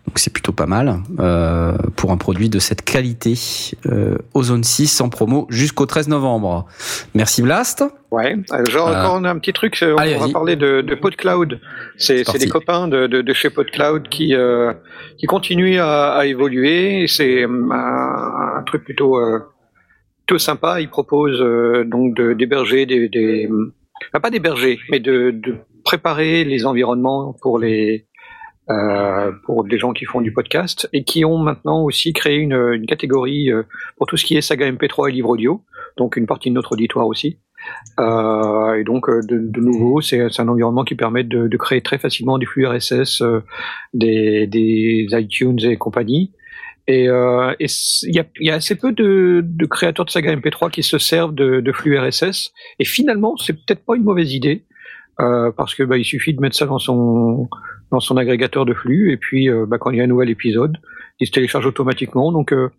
Donc 0.05 0.19
c'est 0.19 0.31
plutôt 0.31 0.51
pas 0.51 0.67
mal 0.67 0.99
euh, 1.19 1.75
pour 1.95 2.11
un 2.11 2.17
produit 2.17 2.47
de 2.47 2.59
cette 2.59 2.83
qualité. 2.83 3.33
Euh, 3.87 4.17
Ozone 4.35 4.63
6 4.63 5.01
en 5.01 5.09
promo 5.09 5.47
jusqu'au 5.49 5.87
13 5.87 6.09
novembre. 6.09 6.67
Merci 7.15 7.41
Blast. 7.41 7.83
Ouais. 8.11 8.35
Euh, 8.53 8.63
genre, 8.65 8.87
Euh, 8.89 8.99
encore 9.01 9.15
on 9.19 9.23
a 9.23 9.31
un 9.31 9.39
petit 9.39 9.51
truc, 9.51 9.83
on 9.83 9.95
allez, 9.97 10.15
va 10.15 10.29
parler 10.29 10.55
de, 10.55 10.81
de 10.81 10.95
PodCloud. 10.95 11.59
C'est 11.97 12.23
des 12.37 12.47
copains 12.47 12.87
de, 12.87 13.07
de, 13.07 13.21
de 13.23 13.33
chez 13.33 13.49
PodCloud 13.49 14.07
qui, 14.09 14.35
euh, 14.35 14.73
qui 15.17 15.25
continuent 15.25 15.79
à, 15.79 16.13
à 16.13 16.25
évoluer. 16.27 17.07
C'est 17.07 17.43
euh, 17.43 17.69
un, 17.71 18.57
un 18.59 18.63
truc 18.63 18.83
plutôt, 18.85 19.17
euh, 19.17 19.39
plutôt 20.27 20.37
sympa. 20.39 20.79
Ils 20.81 20.89
proposent 20.89 21.41
euh, 21.41 21.83
donc 21.83 22.15
de- 22.15 22.33
d'héberger 22.33 22.85
des, 22.85 23.09
des 23.09 23.49
enfin, 24.11 24.19
pas 24.21 24.29
d'héberger, 24.29 24.77
mais 24.91 24.99
de, 24.99 25.31
de 25.31 25.55
préparer 25.83 26.43
les 26.45 26.65
environnements 26.67 27.35
pour 27.41 27.57
les 27.59 28.05
euh, 28.69 29.31
pour 29.45 29.63
des 29.63 29.77
gens 29.77 29.93
qui 29.93 30.05
font 30.05 30.21
du 30.21 30.31
podcast 30.31 30.89
et 30.91 31.03
qui 31.03 31.23
ont 31.23 31.37
maintenant 31.37 31.83
aussi 31.83 32.13
créé 32.13 32.37
une, 32.37 32.53
une 32.53 32.85
catégorie 32.85 33.51
euh, 33.51 33.63
pour 33.97 34.07
tout 34.07 34.17
ce 34.17 34.25
qui 34.25 34.35
est 34.37 34.41
saga 34.41 34.71
MP3 34.71 35.09
et 35.09 35.11
livre 35.11 35.29
audio, 35.29 35.63
donc 35.97 36.17
une 36.17 36.25
partie 36.25 36.49
de 36.49 36.55
notre 36.55 36.73
auditoire 36.73 37.07
aussi. 37.07 37.39
Euh, 37.99 38.75
et 38.75 38.83
donc, 38.83 39.09
euh, 39.09 39.21
de, 39.21 39.37
de 39.39 39.59
nouveau, 39.59 40.01
c'est 40.01 40.39
un 40.39 40.47
environnement 40.47 40.83
qui 40.83 40.95
permet 40.95 41.23
de, 41.23 41.47
de 41.47 41.57
créer 41.57 41.81
très 41.81 41.97
facilement 41.97 42.37
des 42.37 42.45
flux 42.45 42.65
RSS, 42.67 43.21
euh, 43.21 43.41
des, 43.93 44.47
des 44.47 45.07
iTunes 45.11 45.59
et 45.63 45.77
compagnie. 45.77 46.31
Et 46.87 47.05
il 47.05 48.15
y, 48.15 48.19
a, 48.19 48.25
y 48.39 48.49
a 48.51 48.53
assez 48.53 48.75
peu 48.75 48.91
de, 48.91 49.41
de 49.43 49.65
créateurs 49.65 50.05
de 50.05 50.11
saga 50.11 50.35
MP3 50.35 50.69
qui 50.69 50.83
se 50.83 50.99
servent 50.99 51.33
de, 51.33 51.59
de 51.59 51.71
flux 51.71 51.97
RSS. 51.97 52.51
Et 52.77 52.85
finalement, 52.85 53.35
c'est 53.37 53.53
peut-être 53.53 53.83
pas 53.83 53.95
une 53.95 54.03
mauvaise 54.03 54.33
idée 54.33 54.65
euh, 55.19 55.51
parce 55.55 55.75
que 55.75 55.83
bah, 55.83 55.97
il 55.97 56.03
suffit 56.03 56.33
de 56.33 56.41
mettre 56.41 56.55
ça 56.55 56.65
dans 56.65 56.77
son 56.77 57.47
dans 57.91 57.99
son 57.99 58.17
agrégateur 58.17 58.65
de 58.65 58.73
flux 58.73 59.11
et 59.11 59.17
puis 59.17 59.49
euh, 59.49 59.65
bah, 59.67 59.77
quand 59.77 59.91
il 59.91 59.97
y 59.97 60.01
a 60.01 60.03
un 60.03 60.07
nouvel 60.07 60.29
épisode, 60.29 60.77
il 61.19 61.27
se 61.27 61.31
télécharge 61.31 61.65
automatiquement. 61.65 62.31
Donc 62.31 62.51
euh, 62.51 62.69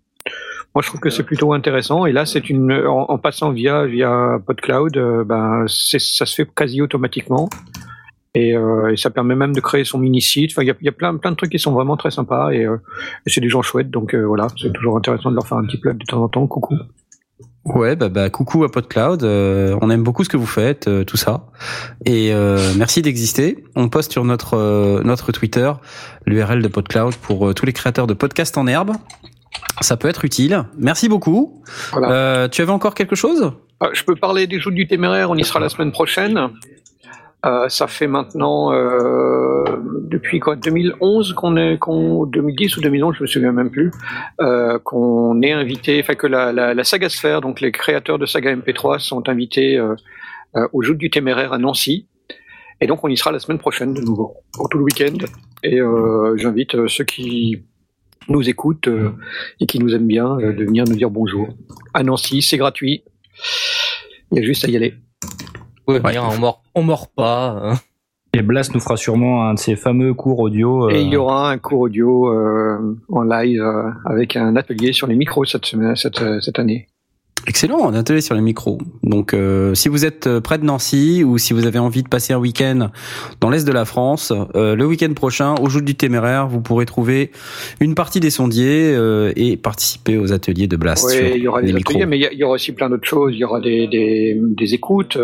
moi 0.74 0.82
je 0.82 0.88
trouve 0.88 1.00
que 1.00 1.10
c'est 1.10 1.22
plutôt 1.22 1.52
intéressant 1.52 2.06
et 2.06 2.12
là 2.12 2.26
c'est 2.26 2.50
une 2.50 2.72
en, 2.72 3.06
en 3.08 3.18
passant 3.18 3.50
via 3.50 3.86
via 3.86 4.38
PodCloud, 4.46 4.96
euh, 4.96 5.24
ben 5.24 5.64
c'est 5.68 6.00
ça 6.00 6.26
se 6.26 6.34
fait 6.34 6.48
quasi 6.54 6.82
automatiquement 6.82 7.48
et, 8.36 8.54
euh, 8.54 8.92
et 8.92 8.96
ça 8.96 9.08
permet 9.10 9.34
même 9.34 9.54
de 9.54 9.60
créer 9.60 9.84
son 9.84 9.98
mini 9.98 10.20
site. 10.20 10.52
Enfin 10.52 10.62
il 10.62 10.68
y 10.68 10.70
a, 10.70 10.74
il 10.80 10.84
y 10.84 10.88
a 10.88 10.92
plein 10.92 11.16
plein 11.16 11.30
de 11.30 11.36
trucs 11.36 11.50
qui 11.50 11.58
sont 11.58 11.72
vraiment 11.72 11.96
très 11.96 12.10
sympas 12.10 12.50
et, 12.50 12.64
euh, 12.66 12.76
et 13.26 13.30
c'est 13.30 13.40
des 13.40 13.48
gens 13.48 13.62
chouettes 13.62 13.90
donc 13.90 14.14
euh, 14.14 14.24
voilà 14.26 14.48
c'est 14.60 14.72
toujours 14.72 14.96
intéressant 14.96 15.30
de 15.30 15.36
leur 15.36 15.46
faire 15.46 15.58
un 15.58 15.64
petit 15.64 15.78
plug 15.78 15.96
de 15.96 16.04
temps 16.04 16.22
en 16.22 16.28
temps. 16.28 16.46
Coucou. 16.46 16.76
Ouais, 17.66 17.96
bah, 17.96 18.08
bah 18.08 18.30
coucou 18.30 18.64
à 18.64 18.70
PodCloud. 18.70 19.22
Euh, 19.24 19.76
on 19.82 19.90
aime 19.90 20.02
beaucoup 20.02 20.24
ce 20.24 20.28
que 20.28 20.36
vous 20.36 20.46
faites, 20.46 20.88
euh, 20.88 21.04
tout 21.04 21.16
ça. 21.16 21.46
Et 22.04 22.32
euh, 22.32 22.72
merci 22.76 23.02
d'exister. 23.02 23.64
On 23.74 23.88
poste 23.88 24.12
sur 24.12 24.24
notre 24.24 24.56
euh, 24.56 25.02
notre 25.02 25.32
Twitter 25.32 25.70
l'URL 26.26 26.62
de 26.62 26.68
PodCloud 26.68 27.16
pour 27.16 27.52
tous 27.54 27.66
les 27.66 27.72
créateurs 27.72 28.06
de 28.06 28.14
podcasts 28.14 28.56
en 28.56 28.66
herbe. 28.66 28.92
Ça 29.80 29.96
peut 29.96 30.08
être 30.08 30.24
utile. 30.24 30.64
Merci 30.78 31.08
beaucoup. 31.08 31.62
Voilà. 31.92 32.10
Euh, 32.10 32.48
tu 32.48 32.62
avais 32.62 32.72
encore 32.72 32.94
quelque 32.94 33.16
chose? 33.16 33.52
Je 33.92 34.04
peux 34.04 34.16
parler 34.16 34.46
des 34.46 34.58
Joutes 34.58 34.74
du 34.74 34.86
Téméraire, 34.86 35.30
on 35.30 35.36
y 35.36 35.44
sera 35.44 35.60
la 35.60 35.68
semaine 35.68 35.92
prochaine. 35.92 36.50
Euh, 37.44 37.68
ça 37.68 37.86
fait 37.86 38.06
maintenant 38.06 38.72
euh, 38.72 39.55
depuis 40.08 40.40
quoi 40.40 40.56
2011 40.56 41.32
qu'on 41.34 41.56
est 41.56 41.78
qu'on 41.78 42.26
2010 42.26 42.76
ou 42.76 42.80
2011 42.80 43.14
je 43.18 43.22
me 43.22 43.26
souviens 43.26 43.52
même 43.52 43.70
plus 43.70 43.90
euh, 44.40 44.78
qu'on 44.78 45.40
est 45.42 45.52
invité 45.52 46.00
enfin 46.02 46.14
que 46.14 46.26
la, 46.26 46.52
la, 46.52 46.74
la 46.74 46.84
saga 46.84 47.08
Sphère 47.08 47.40
donc 47.40 47.60
les 47.60 47.72
créateurs 47.72 48.18
de 48.18 48.26
saga 48.26 48.54
MP3 48.54 48.98
sont 48.98 49.28
invités 49.28 49.76
euh, 49.78 49.94
euh, 50.56 50.68
aux 50.72 50.82
Joutes 50.82 50.98
du 50.98 51.10
Téméraire 51.10 51.52
à 51.52 51.58
Nancy. 51.58 52.06
Et 52.80 52.86
donc 52.86 53.02
on 53.04 53.08
y 53.08 53.16
sera 53.16 53.32
la 53.32 53.38
semaine 53.38 53.58
prochaine 53.58 53.94
de 53.94 54.00
nouveau 54.00 54.36
pour 54.52 54.68
tout 54.68 54.78
le 54.78 54.84
week-end. 54.84 55.16
Et 55.62 55.80
euh, 55.80 56.36
j'invite 56.36 56.86
ceux 56.88 57.04
qui 57.04 57.64
nous 58.28 58.48
écoutent 58.48 58.88
euh, 58.88 59.12
et 59.60 59.66
qui 59.66 59.78
nous 59.78 59.94
aiment 59.94 60.06
bien 60.06 60.38
euh, 60.40 60.52
de 60.52 60.64
venir 60.64 60.84
nous 60.86 60.96
dire 60.96 61.10
bonjour. 61.10 61.48
À 61.94 62.02
Nancy 62.02 62.42
c'est 62.42 62.58
gratuit. 62.58 63.02
Il 64.32 64.38
y 64.38 64.42
a 64.42 64.44
juste 64.44 64.64
à 64.64 64.68
y 64.68 64.76
aller. 64.76 64.94
Ouais, 65.86 66.00
bien, 66.00 66.24
on 66.24 66.36
mord, 66.38 66.62
on 66.74 66.82
mord 66.82 67.08
pas. 67.12 67.60
hein. 67.62 67.78
Et 68.38 68.42
Blast 68.42 68.74
nous 68.74 68.80
fera 68.80 68.96
sûrement 68.96 69.46
un 69.48 69.54
de 69.54 69.58
ces 69.58 69.76
fameux 69.76 70.12
cours 70.14 70.38
audio. 70.40 70.86
euh, 70.88 70.90
Et 70.90 71.00
il 71.02 71.08
y 71.08 71.16
aura 71.16 71.50
un 71.50 71.58
cours 71.58 71.80
audio 71.80 72.28
euh, 72.32 72.96
en 73.08 73.22
live 73.22 73.60
euh, 73.62 73.90
avec 74.04 74.36
un 74.36 74.56
atelier 74.56 74.92
sur 74.92 75.06
les 75.06 75.14
micros 75.16 75.44
cette 75.44 75.64
semaine, 75.66 75.96
cette, 75.96 76.22
cette 76.40 76.58
année. 76.58 76.86
Excellent, 77.48 77.88
un 77.88 77.94
atelier 77.94 78.20
sur 78.22 78.34
les 78.34 78.40
micros. 78.40 78.78
Donc, 79.04 79.32
euh, 79.32 79.72
si 79.74 79.88
vous 79.88 80.04
êtes 80.04 80.40
près 80.40 80.58
de 80.58 80.64
Nancy 80.64 81.22
ou 81.24 81.38
si 81.38 81.52
vous 81.52 81.64
avez 81.64 81.78
envie 81.78 82.02
de 82.02 82.08
passer 82.08 82.32
un 82.32 82.38
week-end 82.38 82.90
dans 83.40 83.50
l'est 83.50 83.64
de 83.64 83.70
la 83.72 83.84
France, 83.84 84.32
euh, 84.56 84.74
le 84.74 84.84
week-end 84.84 85.12
prochain, 85.14 85.54
au 85.62 85.68
jour 85.68 85.80
du 85.80 85.94
téméraire, 85.94 86.48
vous 86.48 86.60
pourrez 86.60 86.86
trouver 86.86 87.30
une 87.78 87.94
partie 87.94 88.18
des 88.18 88.30
sondiers 88.30 88.92
euh, 88.96 89.32
et 89.36 89.56
participer 89.56 90.18
aux 90.18 90.32
ateliers 90.32 90.66
de 90.66 90.76
Blast 90.76 91.06
Oui, 91.06 91.12
sur 91.14 91.26
il 91.36 91.42
y 91.42 91.46
aura 91.46 91.60
les 91.60 91.68
des 91.68 91.72
micros. 91.74 91.92
ateliers, 91.92 92.06
mais 92.06 92.18
il 92.18 92.36
y, 92.38 92.42
aura 92.42 92.54
aussi 92.54 92.72
plein 92.72 92.90
d'autres 92.90 93.06
choses. 93.06 93.32
Il 93.32 93.38
y 93.38 93.44
aura 93.44 93.60
des, 93.60 93.86
des, 93.86 94.36
des 94.42 94.74
écoutes, 94.74 95.16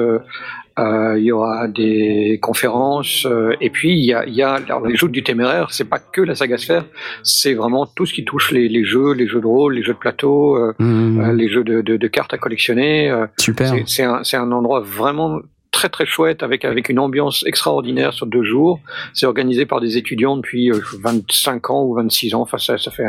euh, 0.79 0.83
euh, 1.13 1.19
il 1.19 1.25
y 1.25 1.33
aura 1.33 1.69
des 1.69 2.39
conférences, 2.41 3.27
euh, 3.27 3.55
et 3.61 3.71
puis 3.71 3.93
il 3.99 4.05
y 4.05 4.15
a, 4.15 4.25
il 4.27 4.35
y 4.35 4.43
a 4.43 4.55
alors, 4.55 4.87
les 4.87 4.97
jeux 4.97 5.09
du 5.09 5.23
téméraire. 5.23 5.69
C'est 5.71 5.89
pas 5.89 5.99
que 5.99 6.21
la 6.21 6.35
saga 6.35 6.57
sphère, 6.59 6.85
c'est 7.23 7.55
vraiment 7.55 7.87
tout 7.87 8.07
ce 8.07 8.15
qui 8.15 8.25
touche 8.25 8.51
les, 8.53 8.69
les 8.69 8.85
jeux, 8.85 9.13
les 9.13 9.27
jeux 9.27 9.41
de 9.41 9.47
rôle, 9.47 9.75
les 9.75 9.83
jeux 9.83 9.93
de 9.95 9.99
plateau, 9.99 10.57
euh, 10.57 10.73
Mmh, 10.79 11.21
euh, 11.21 11.33
les 11.35 11.49
jeux 11.49 11.65
de, 11.65 11.81
de, 11.83 11.97
de 11.97 12.07
cartes 12.09 12.33
à 12.35 12.39
collectionner. 12.39 13.11
euh, 13.11 13.27
super. 13.39 13.69
C'est- 13.69 13.85
C'est 13.87 14.03
un, 14.05 14.25
c'est 14.25 14.37
un 14.37 14.51
endroit 14.53 14.81
vraiment 14.81 15.41
très 15.71 15.89
très 15.89 16.05
chouette 16.07 16.43
avec 16.43 16.65
avec 16.65 16.89
une 16.91 16.99
ambiance 16.99 17.45
extraordinaire 17.47 18.13
sur 18.13 18.27
deux 18.27 18.43
jours. 18.45 18.81
C'est 19.15 19.27
organisé 19.27 19.65
par 19.67 19.81
des 19.81 19.97
étudiants 19.97 20.37
depuis 20.37 20.71
euh, 20.71 20.79
25 21.03 21.71
ans 21.71 21.85
ou 21.85 21.95
26 21.95 22.35
ans. 22.35 22.43
Enfin 22.43 22.59
ça, 22.59 22.77
ça 22.79 22.91
fait 22.91 23.05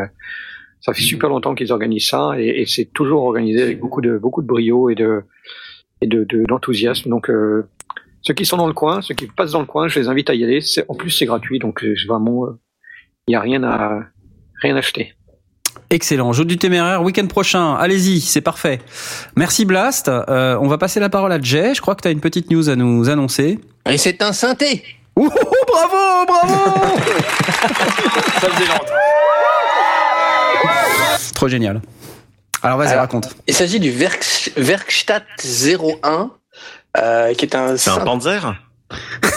ça 0.81 0.93
fait 0.93 1.01
super 1.01 1.29
longtemps 1.29 1.55
qu'ils 1.55 1.71
organisent 1.71 2.07
ça 2.09 2.31
et, 2.37 2.61
et 2.61 2.65
c'est 2.65 2.85
toujours 2.93 3.23
organisé 3.23 3.61
avec 3.61 3.79
beaucoup 3.79 4.01
de 4.01 4.17
beaucoup 4.17 4.41
de 4.41 4.47
brio 4.47 4.89
et 4.89 4.95
de 4.95 5.21
et 6.03 6.07
de 6.07 6.23
de- 6.23 6.43
d'enthousiasme. 6.47 7.09
donc 7.09 7.29
euh, 7.29 7.67
ceux 8.21 8.33
qui 8.33 8.45
sont 8.45 8.57
dans 8.57 8.67
le 8.67 8.73
coin, 8.73 9.01
ceux 9.01 9.15
qui 9.15 9.27
passent 9.27 9.51
dans 9.51 9.59
le 9.59 9.65
coin, 9.65 9.87
je 9.87 9.99
les 9.99 10.07
invite 10.07 10.29
à 10.29 10.35
y 10.35 10.43
aller. 10.43 10.61
C'est- 10.61 10.85
En 10.89 10.95
plus 10.95 11.09
c'est 11.11 11.25
gratuit 11.25 11.59
donc 11.59 11.83
euh, 11.83 11.93
vraiment 12.07 12.47
il 13.27 13.31
n'y 13.31 13.35
a 13.35 13.39
rien 13.41 13.63
à 13.63 14.01
rien 14.61 14.75
acheter. 14.75 15.13
Excellent. 15.89 16.33
Jour 16.33 16.45
du 16.45 16.57
téméraire, 16.57 17.01
week-end 17.03 17.25
prochain. 17.27 17.75
Allez-y, 17.75 18.21
c'est 18.21 18.41
parfait. 18.41 18.79
Merci 19.35 19.65
Blast. 19.65 20.07
Euh, 20.07 20.57
on 20.61 20.67
va 20.67 20.77
passer 20.77 20.99
la 20.99 21.09
parole 21.09 21.31
à 21.31 21.39
Jay. 21.41 21.73
Je 21.75 21.81
crois 21.81 21.95
que 21.95 22.01
tu 22.01 22.07
as 22.07 22.11
une 22.11 22.19
petite 22.21 22.49
news 22.51 22.69
à 22.69 22.75
nous 22.75 23.09
annoncer. 23.09 23.59
Et 23.89 23.97
c'est 23.97 24.21
un 24.21 24.33
synthé. 24.33 24.83
Ouh, 25.15 25.25
ouh, 25.25 25.27
ouh, 25.27 25.65
bravo, 25.67 26.25
bravo 26.27 26.97
Ça 28.41 28.49
faisait 28.49 28.67
longtemps. 28.67 28.93
Trop 31.35 31.47
génial. 31.47 31.81
Alors 32.63 32.77
vas-y, 32.77 32.95
raconte. 32.95 33.29
Il 33.47 33.53
s'agit 33.53 33.79
du 33.79 33.91
Werk- 33.91 34.51
Werkstatt 34.57 35.23
01, 35.43 36.31
euh, 36.97 37.33
qui 37.33 37.45
est 37.45 37.55
un, 37.55 37.75
C'est 37.77 37.89
un 37.89 37.97
Panzer 37.99 38.55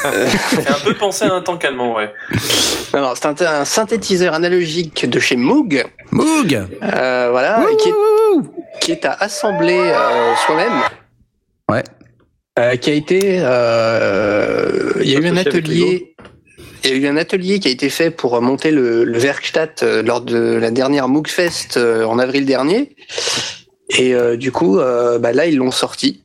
Fait 0.03 0.69
un 0.71 0.79
peu 0.85 0.95
penser 0.95 1.25
à 1.25 1.33
un 1.35 1.41
tank 1.41 1.65
allemand, 1.65 1.95
ouais. 1.97 2.13
non, 2.95 3.01
non, 3.01 3.13
c'est 3.15 3.27
un, 3.43 3.61
un 3.61 3.65
synthétiseur 3.65 4.35
analogique 4.35 5.09
de 5.09 5.19
chez 5.19 5.37
Moog, 5.37 5.85
Moog 6.13 6.55
euh, 6.83 7.29
voilà, 7.31 7.65
qui 7.83 7.89
est, 7.89 7.95
qui 8.99 9.07
à 9.07 9.13
assembler 9.21 9.79
euh, 9.79 10.35
soi-même. 10.47 10.83
Ouais. 11.71 11.83
Euh, 12.59 12.77
qui 12.77 12.91
a 12.91 12.95
été, 12.95 13.39
euh, 13.41 14.93
il 15.03 15.11
y 15.11 15.17
a 15.17 15.21
eu 15.21 15.27
un 15.27 15.37
atelier. 15.37 16.15
Il 16.87 16.93
y 16.93 16.95
a 16.95 16.99
eu 16.99 17.07
un 17.09 17.17
atelier 17.17 17.59
qui 17.59 17.67
a 17.67 17.71
été 17.73 17.91
fait 17.91 18.11
pour 18.13 18.41
monter 18.41 18.71
le, 18.71 19.05
Werkstatt 19.19 19.83
euh, 19.83 20.03
lors 20.05 20.21
de 20.21 20.39
la 20.39 20.71
dernière 20.71 21.09
Moogfest 21.09 21.77
euh, 21.77 22.05
en 22.05 22.19
avril 22.21 22.47
dernier. 22.47 22.95
Et 23.91 24.15
euh, 24.15 24.37
du 24.37 24.53
coup, 24.53 24.77
bah 24.77 25.33
là, 25.33 25.47
ils 25.47 25.57
l'ont 25.57 25.71
sorti. 25.73 26.23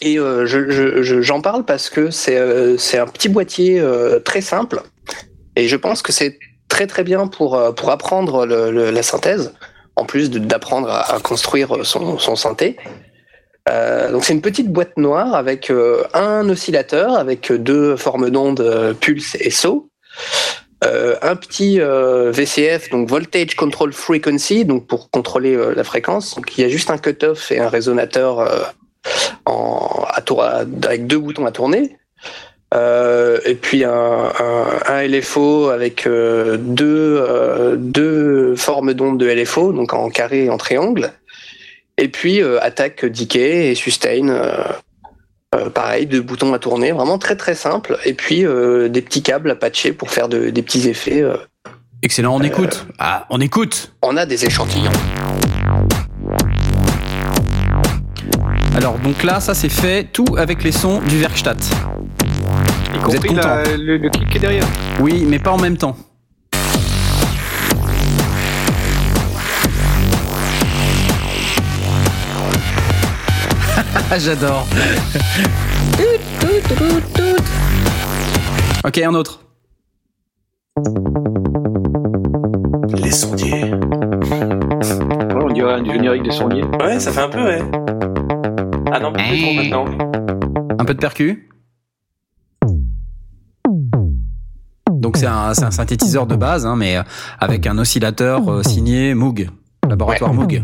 Et 0.00 0.16
je- 0.16 0.44
je- 0.46 1.02
je- 1.02 1.22
j'en 1.22 1.40
parle 1.40 1.64
parce 1.64 1.88
que 1.90 2.10
c'est 2.10 2.36
un 2.38 3.06
petit 3.06 3.28
boîtier 3.28 3.82
très 4.24 4.40
simple. 4.40 4.82
Et 5.56 5.66
je 5.66 5.76
pense 5.76 6.02
que 6.02 6.12
c'est 6.12 6.38
très 6.68 6.86
très 6.86 7.02
bien 7.04 7.26
pour, 7.26 7.56
apprendre 7.58 8.46
la 8.46 9.02
synthèse, 9.02 9.52
en 9.96 10.04
plus 10.04 10.30
d'apprendre 10.30 10.88
à, 10.88 11.14
à 11.14 11.20
construire 11.20 11.84
son, 11.84 12.18
son 12.18 12.36
synthé. 12.36 12.76
Euh, 13.68 14.10
donc 14.10 14.24
c'est 14.24 14.32
une 14.32 14.40
petite 14.40 14.68
boîte 14.68 14.96
noire 14.96 15.34
avec 15.34 15.70
euh, 15.70 16.04
un 16.14 16.48
oscillateur 16.48 17.16
avec 17.16 17.52
deux 17.52 17.96
formes 17.96 18.30
d'ondes 18.30 18.60
euh, 18.60 18.94
pulse 18.94 19.36
et 19.40 19.50
saut. 19.50 19.90
un 20.82 21.36
petit 21.36 21.80
VCF, 21.80 22.90
donc 22.90 23.08
Voltage 23.08 23.56
Control 23.56 23.92
Frequency, 23.92 24.64
donc 24.64 24.86
pour 24.86 25.10
contrôler 25.10 25.56
la 25.74 25.84
fréquence. 25.84 26.36
Donc 26.36 26.56
il 26.56 26.62
y 26.62 26.64
a 26.64 26.68
juste 26.68 26.90
un 26.90 26.98
cutoff 26.98 27.50
et 27.50 27.58
un 27.58 27.68
résonateur 27.68 28.74
en, 29.44 30.04
à 30.08 30.20
tour, 30.22 30.44
avec 30.44 31.06
deux 31.06 31.18
boutons 31.18 31.46
à 31.46 31.52
tourner. 31.52 31.96
Et 32.72 33.54
puis 33.60 33.84
un, 33.84 35.08
LFO 35.08 35.70
avec 35.70 36.06
deux, 36.06 37.76
deux 37.76 38.54
formes 38.54 38.94
d'ondes 38.94 39.18
de 39.18 39.26
LFO, 39.26 39.72
donc 39.72 39.92
en 39.92 40.10
carré 40.10 40.44
et 40.44 40.50
en 40.50 40.58
triangle. 40.58 41.10
Et 41.98 42.08
puis 42.08 42.40
euh, 42.42 42.58
attaque, 42.62 43.04
decay 43.04 43.70
et 43.70 43.74
sustain. 43.74 44.28
euh, 44.28 44.62
euh, 45.54 45.70
pareil, 45.70 46.06
deux 46.06 46.20
boutons 46.20 46.52
à 46.52 46.58
tourner, 46.58 46.92
vraiment 46.92 47.18
très 47.18 47.34
très 47.36 47.54
simple. 47.54 47.98
Et 48.04 48.12
puis 48.14 48.44
euh, 48.46 48.88
des 48.88 49.02
petits 49.02 49.22
câbles 49.22 49.50
à 49.50 49.56
patcher 49.56 49.92
pour 49.92 50.10
faire 50.10 50.28
de- 50.28 50.50
des 50.50 50.62
petits 50.62 50.88
effets. 50.88 51.22
euh. 51.22 51.36
Excellent, 52.02 52.36
on 52.36 52.42
écoute. 52.42 52.86
Ah, 52.98 53.26
on 53.30 53.40
écoute. 53.40 53.92
On 54.02 54.16
a 54.16 54.24
des 54.26 54.44
échantillons. 54.44 54.92
Alors 58.76 58.98
donc 58.98 59.24
là, 59.24 59.40
ça 59.40 59.54
c'est 59.54 59.68
fait 59.68 60.04
tout 60.12 60.36
avec 60.36 60.62
les 60.62 60.72
sons 60.72 61.00
du 61.00 61.18
Werkstatt. 61.20 61.58
Y 61.58 62.98
Vous 63.02 63.10
êtes 63.10 63.22
compris 63.22 63.28
content 63.30 63.48
la- 63.48 63.76
le, 63.76 63.96
le 63.96 64.08
kick 64.10 64.28
qui 64.28 64.36
est 64.36 64.40
derrière. 64.40 64.66
Oui, 65.00 65.24
mais 65.26 65.38
pas 65.38 65.50
en 65.50 65.58
même 65.58 65.76
temps. 65.76 65.96
J'adore. 74.16 74.66
ok, 78.84 78.98
un 78.98 79.14
autre. 79.14 79.40
Les 82.94 83.10
sondiers. 83.10 83.72
Ouais, 83.72 85.44
on 85.44 85.52
dirait 85.52 85.74
un 85.74 85.84
générique 85.84 86.22
des 86.24 86.30
sondiers. 86.32 86.64
Ouais, 86.80 86.98
ça 86.98 87.12
fait 87.12 87.20
un 87.20 87.28
peu, 87.28 87.44
ouais. 87.44 87.62
Ah 88.90 88.98
non, 88.98 89.12
plus 89.12 89.40
trop 89.42 89.52
maintenant. 89.54 89.84
Un 90.78 90.84
peu 90.84 90.94
de 90.94 90.98
percu. 90.98 91.48
Donc 94.90 95.16
c'est 95.16 95.26
un, 95.26 95.54
c'est 95.54 95.64
un 95.64 95.70
synthétiseur 95.70 96.26
de 96.26 96.34
base, 96.34 96.66
hein, 96.66 96.74
mais 96.76 96.96
euh, 96.96 97.02
avec 97.38 97.66
un 97.66 97.78
oscillateur 97.78 98.50
euh, 98.50 98.62
signé 98.62 99.14
Moog, 99.14 99.48
laboratoire 99.88 100.34
Moog. 100.34 100.62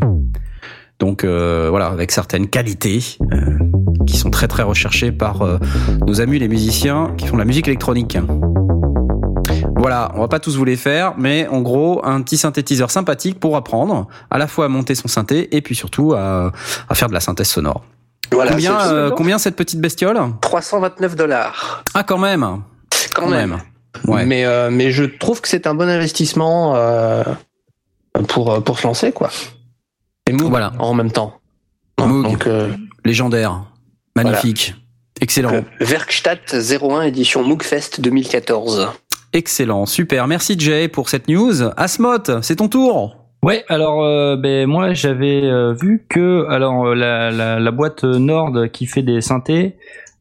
Donc 0.99 1.25
euh, 1.25 1.69
voilà, 1.71 1.87
avec 1.87 2.13
certaines 2.13 2.49
qualités 2.49 3.01
euh, 3.33 3.59
qui 4.07 4.17
sont 4.17 4.31
très 4.31 4.49
très 4.49 4.63
recherchées 4.63 5.13
par 5.13 5.43
euh, 5.43 5.59
nos 6.07 6.21
amis 6.21 6.39
les 6.39 6.49
musiciens 6.49 7.15
qui 7.17 7.27
font 7.27 7.35
de 7.35 7.41
la 7.41 7.45
musique 7.45 7.67
électronique. 7.69 8.17
Voilà, 9.77 10.13
on 10.15 10.21
va 10.21 10.29
pas 10.29 10.41
tous 10.41 10.57
vous 10.57 10.65
les 10.65 10.77
faire, 10.77 11.15
mais 11.19 11.47
en 11.49 11.61
gros, 11.61 12.01
un 12.07 12.23
petit 12.23 12.39
synthétiseur 12.39 12.91
sympathique 12.91 13.39
pour 13.39 13.57
apprendre 13.57 14.07
à 14.31 14.39
la 14.39 14.47
fois 14.47 14.67
à 14.67 14.69
monter 14.69 14.95
son 14.95 15.09
synthé 15.09 15.55
et 15.55 15.61
puis 15.61 15.75
surtout 15.75 16.15
à, 16.15 16.53
à 16.89 16.95
faire 16.95 17.09
de 17.09 17.15
la 17.15 17.21
synthèse 17.21 17.49
sonore. 17.49 17.85
Voilà, 18.33 18.53
combien, 18.53 18.81
euh, 18.81 19.11
combien 19.11 19.39
cette 19.39 19.57
petite 19.57 19.81
bestiole? 19.81 20.19
329 20.41 21.17
dollars. 21.17 21.85
Ah 21.95 22.03
quand 22.03 22.19
même, 22.19 22.63
Quand, 23.15 23.29
même. 23.29 23.59
Ouais. 24.07 24.27
Mais, 24.27 24.45
euh, 24.45 24.71
mais 24.71 24.91
je 24.91 25.05
trouve 25.05 25.41
que 25.41 25.49
c'est 25.49 25.67
un 25.67 25.75
bon 25.75 25.89
investissement 25.89 26.75
euh, 26.77 27.23
pour, 28.29 28.63
pour 28.65 28.79
se 28.79 28.87
lancer, 28.87 29.13
quoi. 29.13 29.31
Et 30.29 30.33
Moog 30.33 30.51
Voilà. 30.51 30.73
en 30.79 30.95
même 30.95 31.11
temps. 31.13 31.35
Moog. 32.01 32.25
Donc, 32.25 32.47
euh, 32.47 32.69
Légendaire. 33.05 33.65
Magnifique. 34.17 34.75
Excellent. 35.21 35.53
euh, 35.53 35.63
Werkstatt 35.81 36.55
01 36.55 37.03
édition 37.03 37.43
Moogfest 37.45 38.01
2014. 38.01 38.89
Excellent. 39.33 39.87
Super. 39.87 40.27
Merci 40.27 40.59
Jay 40.59 40.89
pour 40.89 41.09
cette 41.09 41.29
news. 41.29 41.63
Asmot, 41.77 42.41
c'est 42.43 42.57
ton 42.57 42.69
tour. 42.69 43.17
Ouais, 43.43 43.65
alors 43.69 44.03
euh, 44.05 44.37
ben 44.37 44.67
moi 44.67 44.95
j'avais 44.95 45.43
euh, 45.45 45.75
vu 45.75 46.07
que 46.09 46.47
alors 46.49 46.95
la, 46.95 47.31
la, 47.31 47.61
la 47.61 47.71
boîte 47.71 48.05
Nord 48.05 48.53
qui 48.73 48.87
fait 48.87 49.03
des 49.03 49.21
synthés. 49.21 49.77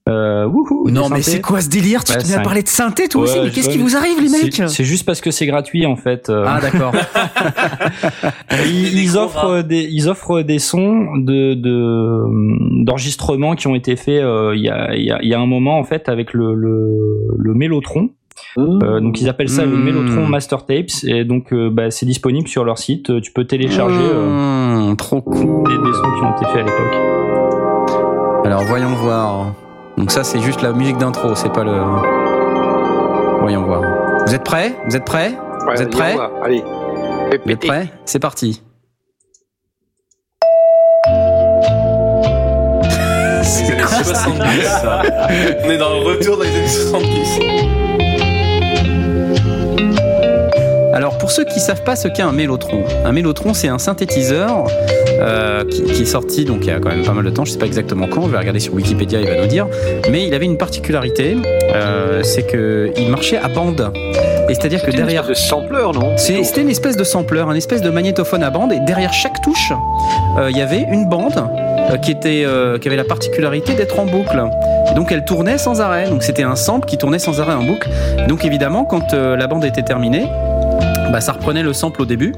Euh, 0.10 0.45
wouhou, 0.45 0.89
non, 0.89 1.07
mais 1.07 1.22
c'est 1.22 1.39
quoi 1.39 1.62
ce 1.62 1.69
délire? 1.69 2.03
Tu 2.03 2.12
Ouais, 2.12 2.17
te 2.17 2.27
mets 2.27 2.33
à 2.33 2.38
c'est 2.38 2.43
parler 2.43 2.62
de 2.62 2.67
synthé 2.67 3.07
toi 3.07 3.24
aussi? 3.24 3.39
Mais 3.41 3.51
qu'est-ce 3.51 3.69
qui 3.69 3.77
vous 3.77 3.95
arrive 3.95 4.22
les 4.22 4.27
mecs? 4.29 4.62
C'est 4.67 4.83
juste 4.83 5.05
parce 5.05 5.22
que 5.22 5.31
c'est 5.31 5.45
gratuit 5.45 5.86
en 5.86 5.95
fait. 5.95 6.29
euh. 6.29 6.43
Ah 6.45 6.60
d'accord. 6.60 6.91
ils, 8.67 9.17
offrent 9.17 9.38
rats. 9.48 9.63
des 9.63 9.88
ils 9.89 10.10
offrent 10.10 10.41
des 10.41 10.60
sons 10.60 11.15
de 11.15 11.54
de 11.54 12.84
d'enregistrements 12.84 13.56
qui 13.56 13.67
ont 13.67 13.75
été 13.75 13.95
faits 13.95 14.21
euh, 14.21 14.51
il 14.56 14.62
y 14.63 14.69
a 14.69 14.93
il 14.93 15.06
y 15.06 15.12
a 15.12 15.23
y 15.23 15.34
a 15.34 15.39
un 15.39 15.45
moment 15.45 15.80
en 15.80 15.86
fait 15.86 16.10
avec 16.10 16.34
le 16.34 16.54
le, 16.54 16.97
le. 17.38 17.54
Euh, 18.58 18.99
donc 18.99 19.21
ils 19.21 19.30
appellent 19.30 19.47
ça 19.49 19.63
le 19.65 19.77
Hmm. 19.77 19.84
Mellotron 19.86 20.27
Master 20.27 20.65
Tapes 20.65 21.04
et 21.06 21.23
donc 21.23 21.54
euh, 21.54 21.69
bah, 21.71 21.91
c'est 21.91 22.06
disponible 22.06 22.47
sur 22.49 22.65
leur 22.65 22.77
site. 22.77 23.21
Tu 23.21 23.32
peux 23.32 23.45
télécharger 23.45 24.01
euh, 24.04 24.89
Mmh, 24.91 24.97
trop 24.97 25.21
cool. 25.21 25.63
des, 25.69 25.77
des 25.77 25.93
sons 25.93 26.12
qui 26.19 26.23
ont 26.25 26.36
été 26.36 26.45
faits 26.51 26.58
à 26.58 26.63
l'époque. 26.65 28.45
Alors 28.45 28.63
voyons 28.65 28.89
voir. 28.95 29.54
Donc 29.97 30.12
ça 30.12 30.23
c'est 30.23 30.39
juste 30.39 30.62
la 30.62 30.71
musique 30.73 30.97
d'intro, 30.97 31.36
c'est 31.36 31.51
pas 31.51 31.63
le. 31.63 31.79
Voyons 33.41 33.63
voir. 33.63 33.82
Vous 34.25 34.34
êtes 34.34 34.43
prêts? 34.43 34.75
Vous 34.88 34.95
êtes 34.95 35.06
prêts? 35.06 35.32
Ouais, 35.67 35.75
Vous 35.75 35.82
êtes 35.82 35.91
prêts? 35.91 36.15
Allez. 36.43 36.63
Vous 36.63 37.51
êtes 37.51 37.60
prêts? 37.65 37.88
C'est 38.06 38.19
parti. 38.19 38.62
Les 43.43 43.71
années 43.71 44.03
70, 44.03 44.63
ça? 44.63 45.01
On 45.65 45.69
est 45.69 45.77
dans 45.77 45.93
le 45.99 46.06
retour 46.06 46.38
des 46.38 46.47
années 46.47 46.67
70. 46.67 47.83
Alors 50.93 51.17
pour 51.17 51.32
ceux 51.32 51.43
qui 51.43 51.60
savent 51.60 51.84
pas 51.84 51.95
ce 51.95 52.08
qu'est 52.08 52.21
un 52.21 52.32
mélotron, 52.32 52.84
un 53.03 53.12
mélotron 53.12 53.53
c'est 53.53 53.67
un 53.67 53.79
synthétiseur 53.79 54.65
euh, 55.19 55.65
qui, 55.65 55.84
qui 55.84 56.03
est 56.03 56.06
sorti 56.06 56.45
donc 56.45 56.60
il 56.62 56.67
y 56.67 56.71
a 56.71 56.79
quand 56.79 56.89
même 56.89 57.03
pas 57.03 57.13
mal 57.13 57.25
de 57.25 57.29
temps, 57.32 57.45
je 57.45 57.51
sais 57.51 57.58
pas 57.58 57.65
exactement 57.65 58.08
quand, 58.08 58.23
je 58.23 58.29
vais 58.29 58.38
regarder 58.38 58.60
sur 58.60 58.75
Wikipédia, 58.75 59.19
il 59.19 59.27
va 59.27 59.41
nous 59.41 59.47
dire, 59.47 59.67
mais 60.12 60.27
il 60.27 60.34
avait 60.34 60.45
une 60.45 60.58
particularité, 60.58 61.36
euh, 61.73 62.21
c'est 62.23 62.43
que 62.43 62.91
il 62.95 63.10
marchait 63.10 63.38
à 63.38 63.47
bande. 63.47 63.91
Et 64.49 64.56
c'est-à-dire 64.56 64.82
que 64.82 64.88
C'était 64.88 64.97
une 64.99 65.06
derrière 65.06 65.21
espèce 65.21 65.43
de 65.43 65.47
sampler, 65.47 65.84
non? 65.93 66.17
C'était 66.17 66.62
une 66.62 66.69
espèce 66.69 66.97
de 66.97 67.03
sampler, 67.03 67.39
un 67.39 67.56
espèce 67.56 67.82
de 67.82 67.89
magnétophone 67.89 68.43
à 68.43 68.49
bande, 68.49 68.73
et 68.73 68.79
derrière 68.82 69.13
chaque 69.13 69.41
touche, 69.41 69.71
euh, 70.38 70.51
il 70.51 70.58
y 70.58 70.62
avait 70.62 70.86
une 70.91 71.08
bande 71.08 71.47
qui 72.01 72.12
était, 72.12 72.43
euh, 72.45 72.77
qui 72.77 72.88
avait 72.88 72.97
la 72.97 73.03
particularité 73.03 73.75
d'être 73.75 73.99
en 73.99 74.06
boucle. 74.06 74.43
Et 74.91 74.95
donc 74.95 75.12
elle 75.12 75.25
tournait 75.25 75.58
sans 75.58 75.82
arrêt. 75.82 76.10
Donc 76.10 76.23
c'était 76.23 76.43
un 76.43 76.56
sample 76.56 76.88
qui 76.88 76.97
tournait 76.97 77.19
sans 77.19 77.39
arrêt 77.39 77.53
en 77.53 77.63
boucle. 77.63 77.89
Et 78.23 78.27
donc 78.27 78.45
évidemment, 78.45 78.86
quand 78.86 79.13
euh, 79.13 79.36
la 79.36 79.47
bande 79.47 79.65
était 79.65 79.82
terminée, 79.82 80.25
bah, 81.13 81.21
ça 81.21 81.32
reprenait 81.32 81.63
le 81.63 81.71
sample 81.73 82.02
au 82.02 82.06
début. 82.06 82.34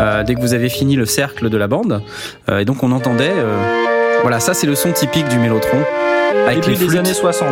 euh, 0.00 0.22
dès 0.24 0.34
que 0.34 0.40
vous 0.40 0.54
avez 0.54 0.68
fini 0.68 0.94
le 0.96 1.06
cercle 1.06 1.48
de 1.50 1.56
la 1.56 1.66
bande, 1.68 2.02
Euh, 2.50 2.58
et 2.58 2.64
donc 2.64 2.82
on 2.82 2.92
entendait. 2.92 3.32
euh, 3.34 3.56
voilà, 4.22 4.38
ça 4.40 4.52
c'est 4.54 4.66
le 4.66 4.74
son 4.74 4.92
typique 4.92 5.28
du 5.28 5.38
mélotron. 5.38 5.78
Avec 6.46 6.60
Début 6.60 6.70
les 6.72 6.78
des 6.78 6.86
flûtes. 6.86 6.98
années 7.00 7.14
60. 7.14 7.48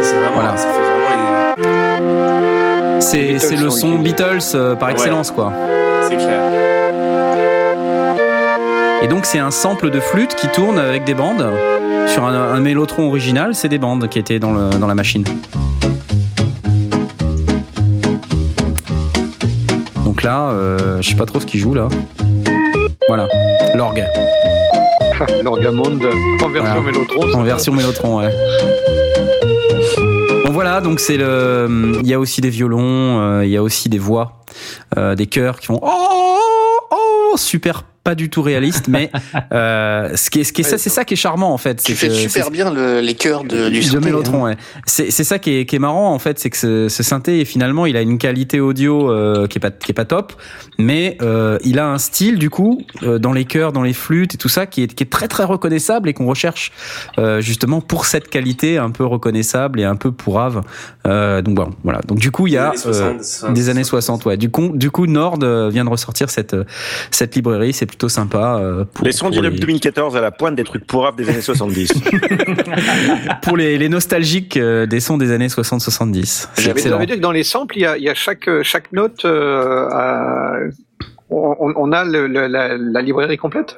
C'est 0.00 0.14
vraiment, 0.14 0.30
Voilà. 0.34 0.56
ça 0.56 0.68
fait 0.68 0.80
vraiment 1.64 3.00
C'est 3.00 3.18
Beatles 3.22 3.40
c'est 3.40 3.56
le 3.56 3.70
son. 3.70 3.94
Beatles 3.96 4.38
euh, 4.54 4.74
par 4.76 4.88
Ouais. 4.88 4.94
excellence, 4.94 5.30
quoi. 5.30 5.52
C'est 6.08 6.16
clair. 6.16 6.40
Et 9.02 9.06
donc 9.08 9.24
c'est 9.26 9.38
un 9.38 9.50
sample 9.50 9.90
de 9.90 10.00
flûte 10.00 10.34
qui 10.34 10.48
tourne 10.48 10.78
avec 10.78 11.04
des 11.04 11.14
bandes. 11.14 11.46
Sur 12.08 12.24
un, 12.24 12.34
un 12.34 12.60
mélotron 12.60 13.08
original, 13.08 13.54
c'est 13.54 13.68
des 13.68 13.78
bandes 13.78 14.08
qui 14.08 14.18
étaient 14.18 14.38
dans, 14.38 14.52
le, 14.52 14.70
dans 14.78 14.86
la 14.86 14.94
machine. 14.94 15.24
Donc 20.18 20.24
là, 20.24 20.50
euh, 20.50 21.00
je 21.00 21.10
sais 21.10 21.14
pas 21.14 21.26
trop 21.26 21.38
ce 21.38 21.46
qu'il 21.46 21.60
joue 21.60 21.74
là. 21.74 21.86
Voilà, 23.06 23.28
l'orgue 23.76 24.04
L'orgamonde 25.44 26.02
en 26.42 26.48
version 26.48 26.74
Voilà. 26.74 26.80
Mélotron. 26.80 27.34
en 27.34 27.42
version 27.44 27.72
mélotron, 27.72 28.18
ouais. 28.18 28.34
Bon 30.44 30.50
voilà, 30.50 30.80
donc 30.80 30.98
c'est 30.98 31.18
le. 31.18 31.92
Il 32.00 32.08
y 32.08 32.14
a 32.14 32.18
aussi 32.18 32.40
des 32.40 32.50
violons, 32.50 33.20
euh, 33.20 33.44
il 33.44 33.50
y 33.52 33.56
a 33.56 33.62
aussi 33.62 33.88
des 33.88 34.00
voix, 34.00 34.42
euh, 34.96 35.14
des 35.14 35.28
chœurs 35.28 35.60
qui 35.60 35.66
font 35.66 35.78
oh 35.84 36.78
oh 36.90 37.36
super 37.36 37.84
pas 38.08 38.14
du 38.14 38.30
tout 38.30 38.40
réaliste, 38.40 38.88
mais 38.88 39.10
euh, 39.52 40.16
ce 40.16 40.30
qui 40.30 40.40
est, 40.40 40.44
ce 40.44 40.52
qui 40.54 40.62
est 40.62 40.64
ça, 40.64 40.78
c'est 40.78 40.88
ça 40.88 41.04
qui 41.04 41.12
est 41.12 41.16
charmant 41.18 41.52
en 41.52 41.58
fait. 41.58 41.74
Tu 41.82 41.92
c'est 41.92 41.94
fais 41.94 42.08
que- 42.08 42.14
super 42.14 42.50
bien 42.50 42.72
le- 42.72 43.00
les 43.00 43.14
chœurs 43.14 43.44
de, 43.44 43.68
du 43.68 43.80
de 43.80 43.84
synthé, 43.84 44.06
Mélotron, 44.06 44.46
hein. 44.46 44.50
ouais. 44.52 44.56
C'est 44.86 45.10
c'est 45.10 45.24
ça 45.24 45.38
qui 45.38 45.58
est, 45.58 45.66
qui 45.66 45.76
est 45.76 45.78
marrant 45.78 46.14
en 46.14 46.18
fait, 46.18 46.38
c'est 46.38 46.48
que 46.48 46.56
ce, 46.56 46.88
ce 46.88 47.02
synthé 47.02 47.44
finalement 47.44 47.84
il 47.84 47.96
a 47.98 48.00
une 48.00 48.16
qualité 48.16 48.60
audio 48.60 49.10
euh, 49.10 49.46
qui 49.46 49.58
est 49.58 49.60
pas 49.60 49.70
qui 49.70 49.90
est 49.90 49.94
pas 49.94 50.06
top, 50.06 50.32
mais 50.78 51.18
euh, 51.20 51.58
il 51.64 51.78
a 51.78 51.86
un 51.86 51.98
style 51.98 52.38
du 52.38 52.48
coup 52.48 52.80
euh, 53.02 53.18
dans 53.18 53.32
les 53.34 53.44
chœurs, 53.44 53.72
dans 53.72 53.82
les 53.82 53.92
flûtes 53.92 54.34
et 54.34 54.38
tout 54.38 54.48
ça 54.48 54.64
qui 54.64 54.82
est 54.84 54.94
qui 54.94 55.02
est 55.04 55.10
très 55.12 55.28
très 55.28 55.44
reconnaissable 55.44 56.08
et 56.08 56.14
qu'on 56.14 56.26
recherche 56.26 56.72
euh, 57.18 57.42
justement 57.42 57.82
pour 57.82 58.06
cette 58.06 58.28
qualité 58.28 58.78
un 58.78 58.90
peu 58.90 59.04
reconnaissable 59.04 59.80
et 59.80 59.84
un 59.84 59.96
peu 59.96 60.12
pourrave. 60.12 60.62
Euh, 61.06 61.42
donc 61.42 61.54
bon, 61.56 61.70
voilà. 61.84 62.00
Donc 62.08 62.18
du 62.18 62.30
coup 62.30 62.46
il 62.46 62.54
y 62.54 62.56
a 62.56 62.70
Des 62.70 62.86
années 62.86 63.18
euh, 63.18 63.22
60, 63.22 63.52
des 63.52 63.68
années 63.68 63.84
60, 63.84 64.24
ouais. 64.24 64.36
Du 64.38 64.50
coup, 64.50 64.70
du 64.74 64.90
coup 64.90 65.06
Nord 65.06 65.38
vient 65.70 65.84
de 65.84 65.90
ressortir 65.90 66.30
cette 66.30 66.56
cette 67.10 67.34
librairie. 67.36 67.72
C'est 67.72 67.86
plutôt 67.98 68.08
sympa. 68.08 68.58
euh, 68.60 68.84
pour, 68.84 69.04
Les 69.04 69.10
sons 69.10 69.26
pour 69.26 69.32
d'Inup 69.32 69.54
les- 69.54 69.58
2014 69.58 70.16
à 70.16 70.20
la 70.20 70.30
pointe 70.30 70.54
des 70.54 70.62
trucs 70.62 70.86
pourraves 70.86 71.16
des 71.16 71.28
années 71.28 71.40
70. 71.42 71.92
pour 73.42 73.56
les, 73.56 73.76
les 73.76 73.88
nostalgiques 73.88 74.56
euh, 74.56 74.86
des 74.86 75.00
sons 75.00 75.18
des 75.18 75.32
années 75.32 75.48
60-70. 75.48 76.24
C'est 76.54 76.62
J'avais 76.62 77.06
dit 77.06 77.14
que 77.16 77.18
dans 77.20 77.32
les 77.32 77.42
samples, 77.42 77.76
il 77.76 77.80
y 77.82 77.86
a, 77.86 77.96
il 77.98 78.04
y 78.04 78.08
a 78.08 78.14
chaque, 78.14 78.48
chaque 78.62 78.92
note, 78.92 79.24
euh, 79.24 79.88
à- 79.90 80.58
on, 81.30 81.72
on 81.76 81.90
a 81.92 82.04
le- 82.04 82.28
le- 82.28 82.46
la, 82.46 82.76
la 82.78 83.02
librairie 83.02 83.36
complète. 83.36 83.76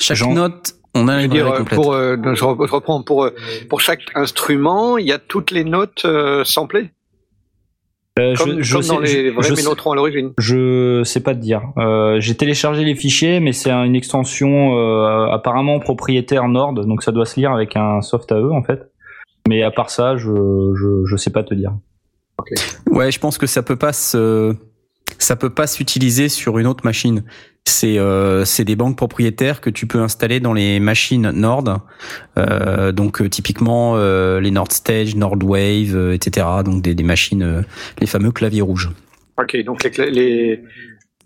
Chaque 0.00 0.26
note, 0.26 0.72
on 0.94 1.06
a 1.08 1.18
dire, 1.18 1.28
librairie 1.44 1.58
complète. 1.58 1.76
pour, 1.76 1.92
euh, 1.92 2.16
je, 2.34 2.42
re- 2.42 2.66
je 2.66 2.72
reprends 2.72 3.02
pour 3.02 3.28
pour 3.68 3.80
chaque 3.82 4.00
instrument, 4.14 4.96
il 4.96 5.06
y 5.06 5.12
a 5.12 5.18
toutes 5.18 5.50
les 5.50 5.64
notes 5.64 6.04
euh, 6.06 6.42
samplées, 6.44 6.90
Euh, 8.18 8.34
comme, 8.36 8.58
je, 8.58 8.62
je 8.62 8.74
comme 8.74 8.82
sais, 8.82 8.88
dans 8.94 9.00
les 9.00 9.30
vrais 9.30 9.48
je, 9.48 9.54
mélotrons 9.54 9.90
à 9.90 9.96
l'origine. 9.96 10.32
je 10.38 11.02
sais 11.04 11.20
pas 11.20 11.34
te 11.34 11.40
dire. 11.40 11.62
Euh, 11.78 12.20
J'ai 12.20 12.36
téléchargé 12.36 12.84
les 12.84 12.94
fichiers, 12.94 13.40
mais 13.40 13.52
c'est 13.52 13.72
une 13.72 13.96
extension 13.96 14.78
euh, 14.78 15.26
apparemment 15.32 15.80
propriétaire 15.80 16.46
Nord, 16.46 16.74
donc 16.74 17.02
ça 17.02 17.10
doit 17.10 17.26
se 17.26 17.40
lire 17.40 17.52
avec 17.52 17.76
un 17.76 18.00
soft 18.02 18.30
à 18.30 18.36
eux 18.38 18.52
en 18.52 18.62
fait. 18.62 18.88
Mais 19.48 19.62
à 19.64 19.72
part 19.72 19.90
ça, 19.90 20.16
je 20.16 20.30
je, 20.74 21.04
je 21.04 21.16
sais 21.16 21.30
pas 21.30 21.42
te 21.42 21.54
dire. 21.54 21.72
Ouais, 22.88 23.10
je 23.10 23.18
pense 23.18 23.36
que 23.36 23.46
ça 23.46 23.62
peut 23.62 23.76
pas 23.76 23.92
se, 23.92 24.54
ça 25.18 25.34
peut 25.34 25.50
pas 25.50 25.66
s'utiliser 25.66 26.28
sur 26.28 26.58
une 26.58 26.66
autre 26.66 26.84
machine. 26.84 27.24
C'est 27.66 27.98
euh, 27.98 28.44
c'est 28.44 28.64
des 28.64 28.76
banques 28.76 28.96
propriétaires 28.96 29.60
que 29.62 29.70
tu 29.70 29.86
peux 29.86 30.00
installer 30.00 30.38
dans 30.38 30.52
les 30.52 30.80
machines 30.80 31.30
Nord. 31.30 31.80
Euh, 32.36 32.92
donc 32.92 33.22
euh, 33.22 33.28
typiquement 33.30 33.94
euh, 33.96 34.38
les 34.40 34.50
Nord 34.50 34.70
Stage, 34.70 35.16
Nord 35.16 35.38
Wave, 35.42 35.94
euh, 35.96 36.12
etc. 36.12 36.46
Donc 36.64 36.82
des, 36.82 36.94
des 36.94 37.02
machines, 37.02 37.42
euh, 37.42 37.62
les 38.00 38.06
fameux 38.06 38.32
claviers 38.32 38.60
rouges. 38.60 38.90
Ok, 39.40 39.56
donc 39.64 39.82
les, 39.82 40.10
les, 40.10 40.60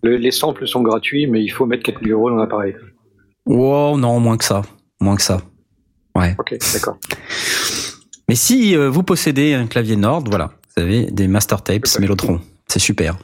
le- 0.02 0.16
les 0.16 0.30
samples 0.30 0.66
sont 0.68 0.82
gratuits, 0.82 1.26
mais 1.26 1.42
il 1.42 1.48
faut 1.48 1.66
mettre 1.66 1.82
4000 1.82 2.12
euros 2.12 2.30
dans 2.30 2.36
l'appareil. 2.36 2.76
Wow, 3.44 3.98
non, 3.98 4.20
moins 4.20 4.36
que 4.36 4.44
ça, 4.44 4.62
moins 5.00 5.16
que 5.16 5.22
ça. 5.22 5.42
Ouais. 6.14 6.36
Ok, 6.38 6.56
d'accord. 6.72 6.98
Mais 8.28 8.36
si 8.36 8.76
euh, 8.76 8.88
vous 8.88 9.02
possédez 9.02 9.54
un 9.54 9.66
clavier 9.66 9.96
Nord, 9.96 10.22
voilà, 10.28 10.52
vous 10.76 10.82
avez 10.84 11.10
des 11.10 11.26
master 11.26 11.62
tapes. 11.62 11.86
Mellotron. 11.98 12.40
C'est 12.68 12.78
super. 12.78 13.16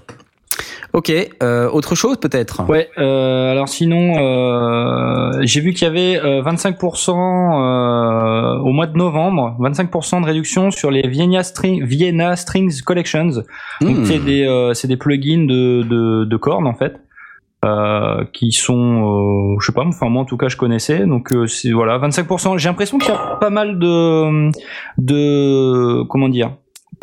Ok, 0.95 1.13
euh, 1.43 1.69
autre 1.71 1.97
chose 1.97 2.19
peut-être? 2.19 2.63
Ouais. 2.69 2.89
Euh, 2.99 3.51
alors 3.51 3.69
sinon, 3.69 4.17
euh, 4.17 5.33
j'ai 5.43 5.61
vu 5.61 5.73
qu'il 5.73 5.89
y 5.89 5.91
avait 5.91 6.21
euh, 6.25 6.41
25% 6.43 7.11
euh, 7.11 8.59
au 8.61 8.71
mois 8.71 8.87
de 8.87 8.97
novembre, 8.97 9.57
25% 9.61 10.21
de 10.21 10.27
réduction 10.27 10.71
sur 10.71 10.93
les 10.93 11.07
Vienna, 11.09 11.43
String, 11.43 11.85
Vienna 11.85 12.37
Strings 12.37 12.81
Collections. 12.83 13.43
Donc 13.81 13.97
Hmm. 13.99 14.05
c'est 14.05 14.21
des 14.21 14.47
euh, 14.47 14.73
c'est 14.73 14.87
des 14.87 14.97
plugins 14.97 15.47
de 15.47 15.83
de, 15.83 16.25
de 16.25 16.37
cordes 16.37 16.67
en 16.67 16.75
fait. 16.75 16.95
Euh, 17.65 18.25
qui 18.35 18.53
sont, 18.53 19.55
euh, 19.55 19.57
je 19.59 19.65
sais 19.67 19.73
pas, 19.73 19.87
enfin 19.87 20.11
moi 20.11 20.21
en 20.21 20.27
tout 20.27 20.37
cas 20.37 20.49
je 20.49 20.57
connaissais, 20.59 21.07
donc 21.07 21.33
euh, 21.33 21.47
c'est 21.47 21.73
voilà 21.73 21.99
25%. 21.99 22.59
J'ai 22.59 22.69
l'impression 22.69 22.99
qu'il 22.99 23.09
y 23.09 23.17
a 23.17 23.39
pas 23.41 23.49
mal 23.49 23.79
de 23.79 24.51
de 24.99 26.03
comment 26.05 26.29
dire, 26.29 26.51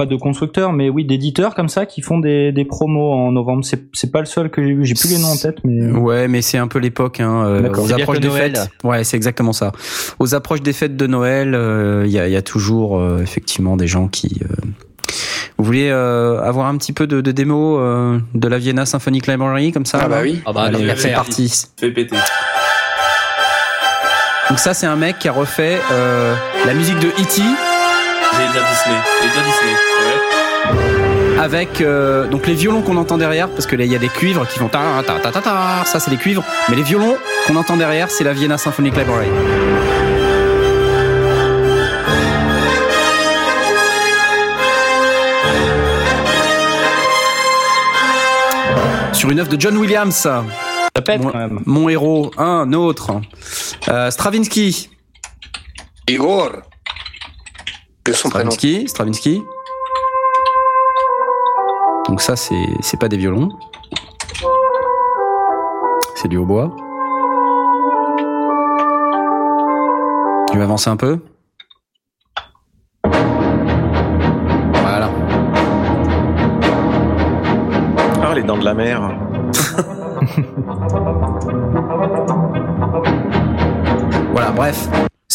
pas 0.01 0.05
de 0.07 0.15
constructeurs, 0.15 0.73
mais 0.73 0.89
oui 0.89 1.05
d'éditeurs 1.05 1.53
comme 1.53 1.69
ça 1.69 1.85
qui 1.85 2.01
font 2.01 2.17
des, 2.19 2.51
des 2.51 2.65
promos 2.65 3.11
en 3.13 3.31
novembre. 3.31 3.63
C'est 3.63 3.83
c'est 3.93 4.11
pas 4.11 4.19
le 4.19 4.25
seul 4.25 4.49
que 4.49 4.63
j'ai 4.63 4.73
vu, 4.73 4.85
j'ai 4.85 4.95
plus 4.95 5.11
les 5.11 5.19
noms 5.19 5.27
en 5.33 5.37
tête, 5.37 5.57
mais 5.63 5.91
Ouais, 5.91 6.27
mais 6.27 6.41
c'est 6.41 6.57
un 6.57 6.67
peu 6.67 6.79
l'époque. 6.79 7.19
Hein, 7.19 7.43
euh, 7.45 7.61
D'accord. 7.61 7.83
aux 7.83 7.87
C'est 7.87 8.01
approches 8.01 8.19
des 8.19 8.27
Noël. 8.29 8.55
fêtes. 8.55 8.69
Ouais, 8.83 9.03
c'est 9.03 9.17
exactement 9.17 9.53
ça. 9.53 9.71
Aux 10.19 10.33
approches 10.33 10.61
des 10.61 10.73
fêtes 10.73 10.97
de 10.97 11.07
Noël, 11.07 11.53
euh, 11.53 12.03
il 12.05 12.11
y, 12.11 12.19
a, 12.19 12.27
il 12.27 12.33
y 12.33 12.35
a 12.37 12.41
toujours 12.41 12.99
euh, 12.99 13.19
effectivement 13.21 13.77
des 13.77 13.87
gens 13.87 14.07
qui. 14.07 14.41
euh, 14.43 14.55
Vous 15.57 15.63
voulez 15.65 15.89
euh, 15.91 16.41
avoir 16.41 16.65
un 16.67 16.77
petit 16.77 16.93
peu 16.93 17.05
de, 17.05 17.21
de 17.21 17.31
démo 17.31 17.77
euh, 17.79 18.19
de 18.33 18.47
la 18.47 18.57
Vienna 18.57 18.85
Symphonic 18.87 19.27
Library 19.27 19.71
comme 19.71 19.85
ça 19.85 19.99
Ah 20.01 20.07
bah 20.07 20.19
oui. 20.23 20.41
Ah 20.45 20.53
bah, 20.53 20.61
Allez, 20.63 20.79
c'est 20.89 20.95
faire. 21.09 21.15
parti. 21.17 21.65
Fais 21.79 21.91
péter. 21.91 22.15
Donc 24.49 24.59
ça, 24.59 24.73
c'est 24.73 24.87
un 24.87 24.95
mec 24.97 25.17
qui 25.19 25.27
a 25.29 25.31
refait 25.31 25.79
euh, 25.91 26.35
la 26.65 26.73
musique 26.73 26.99
de 26.99 27.07
E.T. 27.07 27.41
Dire 28.37 28.63
Disney. 28.69 28.97
Dire 29.21 29.43
Disney. 29.43 29.75
Ouais. 31.35 31.39
avec 31.39 31.81
euh, 31.81 32.27
donc 32.27 32.45
les 32.47 32.53
violons 32.53 32.81
qu'on 32.81 32.97
entend 32.97 33.17
derrière 33.17 33.49
parce 33.49 33.65
que 33.65 33.75
là 33.75 33.83
il 33.85 33.91
y 33.91 33.95
a 33.95 33.99
des 33.99 34.09
cuivres 34.09 34.47
qui 34.47 34.59
font 34.59 34.67
ta 34.67 35.01
ta 35.05 35.13
ta 35.19 35.31
ta 35.31 35.41
ta 35.41 35.85
ça 35.85 35.99
c'est 35.99 36.11
les 36.11 36.17
cuivres 36.17 36.43
mais 36.69 36.75
les 36.75 36.83
violons 36.83 37.17
qu'on 37.47 37.55
entend 37.55 37.77
derrière 37.77 38.11
c'est 38.11 38.23
la 38.23 38.33
Vienna 38.33 38.57
Symphonic 38.57 38.95
Library 38.95 39.27
sur 49.13 49.29
une 49.29 49.39
œuvre 49.39 49.49
de 49.49 49.59
John 49.59 49.77
Williams 49.77 50.15
ça 50.15 50.43
pète 51.05 51.21
Moi- 51.21 51.31
quand 51.31 51.37
même. 51.37 51.59
mon 51.65 51.89
héros 51.89 52.31
un 52.37 52.73
autre 52.73 53.21
euh, 53.89 54.09
Stravinsky 54.11 54.89
Igor. 56.07 56.51
De 58.05 58.13
son 58.13 58.29
prénom. 58.29 58.49
Stravinsky, 58.51 58.87
Stravinsky. 58.87 59.43
Donc 62.07 62.21
ça, 62.21 62.35
c'est 62.35 62.65
c'est 62.81 62.99
pas 62.99 63.07
des 63.07 63.17
violons. 63.17 63.49
C'est 66.15 66.27
du 66.27 66.37
hautbois. 66.37 66.75
Je 70.51 70.57
vais 70.57 70.63
avancer 70.63 70.89
un 70.89 70.97
peu? 70.97 71.19
Voilà. 74.73 75.09
Ah, 78.23 78.33
les 78.35 78.43
dents 78.43 78.57
de 78.57 78.65
la 78.65 78.73
mer. 78.73 79.17
Voilà, 84.33 84.51
bref. 84.51 84.87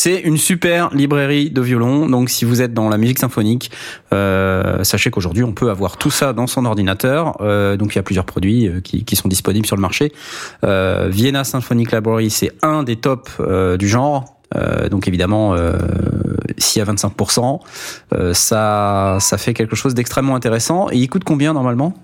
C'est 0.06 0.20
une 0.20 0.36
super 0.36 0.94
librairie 0.94 1.50
de 1.50 1.60
violons. 1.60 2.08
Donc, 2.08 2.30
si 2.30 2.44
vous 2.44 2.62
êtes 2.62 2.72
dans 2.72 2.88
la 2.88 2.96
musique 2.96 3.18
symphonique, 3.18 3.72
euh, 4.12 4.84
sachez 4.84 5.10
qu'aujourd'hui, 5.10 5.42
on 5.42 5.50
peut 5.50 5.68
avoir 5.68 5.96
tout 5.96 6.12
ça 6.12 6.32
dans 6.32 6.46
son 6.46 6.64
ordinateur. 6.64 7.36
Euh, 7.40 7.76
donc, 7.76 7.92
il 7.92 7.96
y 7.96 7.98
a 7.98 8.04
plusieurs 8.04 8.24
produits 8.24 8.68
euh, 8.68 8.80
qui, 8.80 9.16
sont 9.16 9.26
disponibles 9.26 9.66
sur 9.66 9.74
le 9.74 9.82
marché. 9.82 10.12
Vienna 10.62 11.42
Symphonic 11.42 11.90
Library, 11.90 12.30
c'est 12.30 12.52
un 12.62 12.84
des 12.84 12.94
tops 12.94 13.40
du 13.80 13.88
genre. 13.88 14.36
Donc, 14.92 15.08
évidemment, 15.08 15.56
s'il 16.56 16.78
y 16.78 16.88
a 16.88 16.92
25%, 16.92 17.58
euh, 18.14 18.32
ça, 18.32 19.16
ça 19.18 19.38
fait 19.38 19.54
quelque 19.54 19.74
chose 19.74 19.94
d'extrêmement 19.94 20.36
intéressant. 20.36 20.88
Et 20.92 20.98
il 20.98 21.08
coûte 21.08 21.24
combien 21.24 21.52
normalement? 21.52 21.94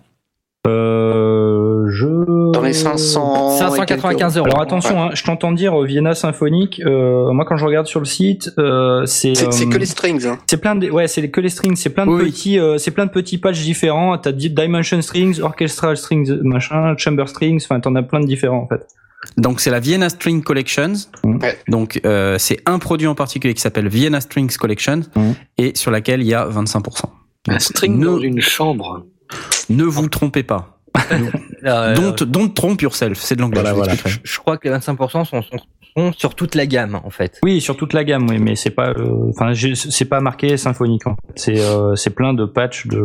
Je 1.88 2.52
Dans 2.52 2.60
les 2.62 2.72
500. 2.72 3.54
et 3.54 3.58
595 3.58 4.36
euros. 4.36 4.46
Alors 4.46 4.60
attention, 4.60 5.02
hein, 5.02 5.10
je 5.14 5.22
t'entends 5.24 5.52
dire 5.52 5.80
euh, 5.80 5.84
Vienna 5.86 6.14
Symphonique. 6.14 6.80
euh, 6.84 7.32
moi, 7.32 7.44
quand 7.44 7.56
je 7.56 7.64
regarde 7.64 7.86
sur 7.86 8.00
le 8.00 8.06
site, 8.06 8.50
euh, 8.58 9.04
c'est 9.06 9.34
C'est 9.34 9.66
euh, 9.66 9.68
que 9.70 9.78
les 9.78 9.86
strings. 9.86 10.26
Hein. 10.26 10.38
c'est 10.46 10.56
plein 10.58 10.74
de 10.74 10.90
ouais, 10.90 11.08
c'est 11.08 11.28
que 11.30 11.40
les 11.40 11.48
strings, 11.48 11.76
c'est 11.76 11.90
plein 11.90 12.06
de 12.06 12.10
Oui, 12.10 12.24
petits, 12.30 12.58
euh, 12.58 12.78
c'est 12.78 12.90
plein 12.90 13.06
de 13.06 13.10
petits 13.10 13.38
patchs 13.38 13.60
différents. 13.62 14.16
T'as 14.18 14.32
di- 14.32 14.50
dimension 14.50 15.00
strings, 15.02 15.40
orchestral 15.40 15.96
strings, 15.96 16.30
machin, 16.42 16.94
chamber 16.96 17.26
strings. 17.28 17.62
Enfin, 17.64 17.80
t'en 17.80 17.94
as 17.96 18.02
plein 18.02 18.20
de 18.20 18.26
différents 18.26 18.62
en 18.62 18.68
fait. 18.68 18.86
Donc 19.36 19.60
c'est 19.60 19.70
la 19.70 19.78
Vienna 19.78 20.08
String 20.08 20.42
Collections. 20.42 20.94
Ouais. 21.24 21.56
Donc 21.68 22.00
euh, 22.04 22.38
c'est 22.38 22.58
un 22.66 22.78
produit 22.80 23.06
en 23.06 23.14
particulier 23.14 23.54
qui 23.54 23.60
s'appelle 23.60 23.86
Vienna 23.88 24.20
Strings 24.20 24.56
Collection 24.56 25.02
Mhm. 25.14 25.34
et 25.58 25.72
sur 25.76 25.90
laquelle 25.92 26.20
il 26.22 26.26
y 26.26 26.34
a 26.34 26.44
25%. 26.46 27.04
Un 27.48 27.58
string 27.60 27.98
Ne- 27.98 28.06
dans 28.06 28.18
une 28.20 28.40
chambre. 28.40 29.04
Ne 29.70 29.84
vous 29.84 30.08
trompez 30.08 30.42
pas. 30.42 30.80
Euh, 31.64 31.94
Don't, 31.94 32.24
don't 32.24 32.52
trompe 32.52 32.82
yourself. 32.82 33.18
C'est 33.18 33.36
de 33.36 33.40
l'anglais. 33.40 33.60
Voilà, 33.60 33.94
je 33.94 34.02
voilà. 34.02 34.16
je 34.24 34.38
crois 34.40 34.56
que 34.58 34.68
les 34.68 34.74
25% 34.74 35.24
sont, 35.24 35.42
sont, 35.42 35.42
sont 35.96 36.12
sur 36.12 36.34
toute 36.34 36.56
la 36.56 36.66
gamme, 36.66 36.98
en 37.04 37.10
fait. 37.10 37.38
Oui, 37.44 37.60
sur 37.60 37.76
toute 37.76 37.92
la 37.92 38.02
gamme, 38.02 38.26
oui, 38.28 38.38
mais 38.40 38.56
c'est 38.56 38.70
pas, 38.70 38.90
euh, 38.90 39.30
enfin, 39.30 39.52
c'est 39.54 40.06
pas 40.06 40.20
marqué 40.20 40.56
symphonique. 40.56 41.06
En 41.06 41.14
fait. 41.14 41.32
C'est, 41.36 41.60
euh, 41.60 41.94
c'est 41.94 42.10
plein 42.10 42.34
de 42.34 42.46
patchs 42.46 42.88
de, 42.88 43.04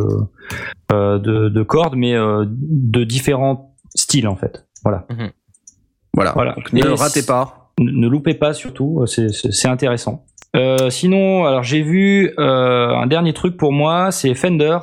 euh, 0.92 1.20
de, 1.20 1.48
de 1.48 1.62
cordes, 1.62 1.94
mais 1.94 2.16
euh, 2.16 2.46
de 2.48 3.04
différents 3.04 3.76
styles 3.94 4.26
en 4.26 4.34
fait. 4.34 4.66
Voilà. 4.82 5.06
Voilà. 6.12 6.32
Voilà. 6.32 6.54
Donc, 6.54 6.72
ne 6.72 6.88
ratez 6.88 7.24
pas. 7.24 7.70
Ne 7.78 7.92
ne 7.92 8.08
loupez 8.08 8.34
pas 8.34 8.54
surtout, 8.54 9.04
c'est, 9.06 9.28
c'est, 9.28 9.52
c'est 9.52 9.68
intéressant. 9.68 10.26
Euh, 10.56 10.90
sinon, 10.90 11.44
alors 11.44 11.62
j'ai 11.62 11.82
vu 11.82 12.32
euh, 12.38 12.88
un 12.88 13.06
dernier 13.06 13.32
truc 13.32 13.56
pour 13.56 13.72
moi, 13.72 14.10
c'est 14.10 14.34
Fender, 14.34 14.78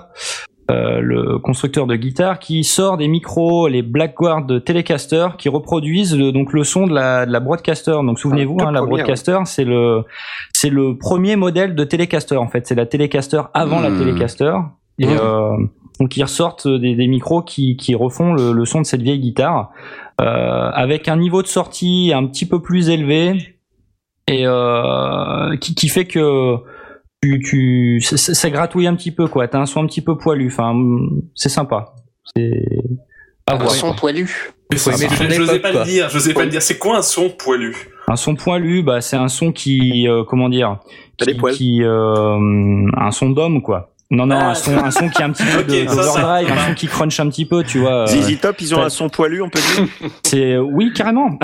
euh, 0.71 0.99
le 0.99 1.37
constructeur 1.39 1.85
de 1.85 1.95
guitare, 1.95 2.39
qui 2.39 2.63
sort 2.63 2.97
des 2.97 3.07
micros, 3.07 3.67
les 3.67 3.83
Blackguard 3.83 4.47
Telecaster, 4.65 5.27
qui 5.37 5.47
reproduisent 5.47 6.17
le, 6.17 6.31
donc 6.31 6.53
le 6.53 6.63
son 6.63 6.87
de 6.87 6.93
la, 6.93 7.25
de 7.25 7.31
la 7.31 7.39
Broadcaster. 7.39 7.97
Donc 8.03 8.17
souvenez-vous, 8.19 8.57
Ah, 8.59 8.67
hein, 8.67 8.71
la 8.71 8.81
Broadcaster, 8.81 9.39
c'est 9.45 9.63
le 9.63 10.03
c'est 10.53 10.69
le 10.71 10.97
premier 10.97 11.35
modèle 11.35 11.75
de 11.75 11.83
Telecaster 11.83 12.37
en 12.37 12.47
fait. 12.47 12.65
C'est 12.65 12.75
la 12.75 12.85
Telecaster 12.87 13.41
avant 13.53 13.79
la 13.79 13.89
Hmm. 13.91 13.99
Telecaster. 13.99 14.55
Et 14.97 15.07
euh, 15.07 15.57
donc 15.99 16.17
ils 16.17 16.23
ressortent 16.23 16.67
des, 16.67 16.95
des 16.95 17.07
micros 17.07 17.41
qui, 17.43 17.75
qui 17.77 17.93
refont 17.95 18.33
le, 18.33 18.51
le 18.53 18.65
son 18.65 18.79
de 18.81 18.85
cette 18.85 19.01
vieille 19.01 19.19
guitare 19.19 19.71
euh, 20.21 20.69
avec 20.73 21.07
un 21.09 21.17
niveau 21.17 21.41
de 21.41 21.47
sortie 21.47 22.11
un 22.15 22.25
petit 22.25 22.47
peu 22.47 22.61
plus 22.61 22.89
élevé 22.89 23.55
et 24.27 24.47
euh, 24.47 25.55
qui, 25.57 25.75
qui 25.75 25.89
fait 25.89 26.05
que 26.05 26.55
tu, 27.39 27.39
tu 27.43 27.99
ça, 28.01 28.49
gratouille 28.49 28.87
un 28.87 28.95
petit 28.95 29.11
peu 29.11 29.27
quoi. 29.27 29.47
T'as 29.47 29.59
un 29.59 29.65
son 29.65 29.83
un 29.83 29.87
petit 29.87 30.01
peu 30.01 30.17
poilu. 30.17 30.47
Enfin, 30.47 30.73
c'est 31.35 31.49
sympa. 31.49 31.93
C'est 32.35 32.51
À 33.47 33.55
Un 33.55 33.67
son 33.69 33.93
poilu. 33.93 34.53
Mais 34.71 34.77
c'est- 34.77 34.89
Ouais, 34.89 35.07
mais 35.19 35.29
je 35.35 35.39
n'osais 35.41 35.59
pas 35.59 35.71
quoi. 35.71 35.81
le 35.81 35.85
dire, 35.85 36.09
je 36.09 36.15
n'osais 36.15 36.33
pas 36.33 36.43
le 36.45 36.49
dire. 36.49 36.61
C'est 36.61 36.77
quoi 36.79 36.97
un 36.97 37.01
son 37.03 37.29
poilu? 37.29 37.75
Un 38.07 38.15
son 38.15 38.35
poilu, 38.35 38.81
bah 38.83 39.01
c'est 39.01 39.15
un 39.17 39.27
son 39.27 39.51
qui, 39.51 40.07
euh, 40.07 40.23
comment 40.23 40.49
dire, 40.49 40.79
T'as 41.17 41.25
qui, 41.25 41.33
des 41.33 41.37
poils. 41.37 41.53
qui, 41.53 41.83
euh, 41.83 42.85
un 42.97 43.11
son 43.11 43.29
d'homme 43.29 43.61
quoi. 43.61 43.91
Non 44.11 44.27
non, 44.27 44.35
Ah. 44.39 44.49
un 44.49 44.53
son, 44.55 44.77
un 44.77 44.91
son 44.91 45.09
qui 45.09 45.21
a 45.21 45.25
un 45.25 45.31
petit 45.31 45.43
peu 45.43 45.59
Ok, 45.61 45.67
de 45.67 45.87
ça, 45.87 46.03
ça. 46.03 46.21
d'overdrive, 46.21 46.51
un 46.51 46.67
son 46.67 46.73
qui 46.75 46.87
crunch 46.87 47.19
un 47.19 47.29
petit 47.29 47.45
peu, 47.45 47.63
tu 47.63 47.79
vois. 47.79 48.03
euh, 48.03 48.07
ZZ 48.07 48.39
Top, 48.39 48.55
ils 48.61 48.73
ont 48.75 48.81
un 48.81 48.89
son 48.89 49.09
poilu, 49.09 49.41
on 49.41 49.49
peut 49.49 49.59
dire? 49.59 49.87
C'est 50.23 50.57
oui 50.57 50.91
carrément. 50.93 51.37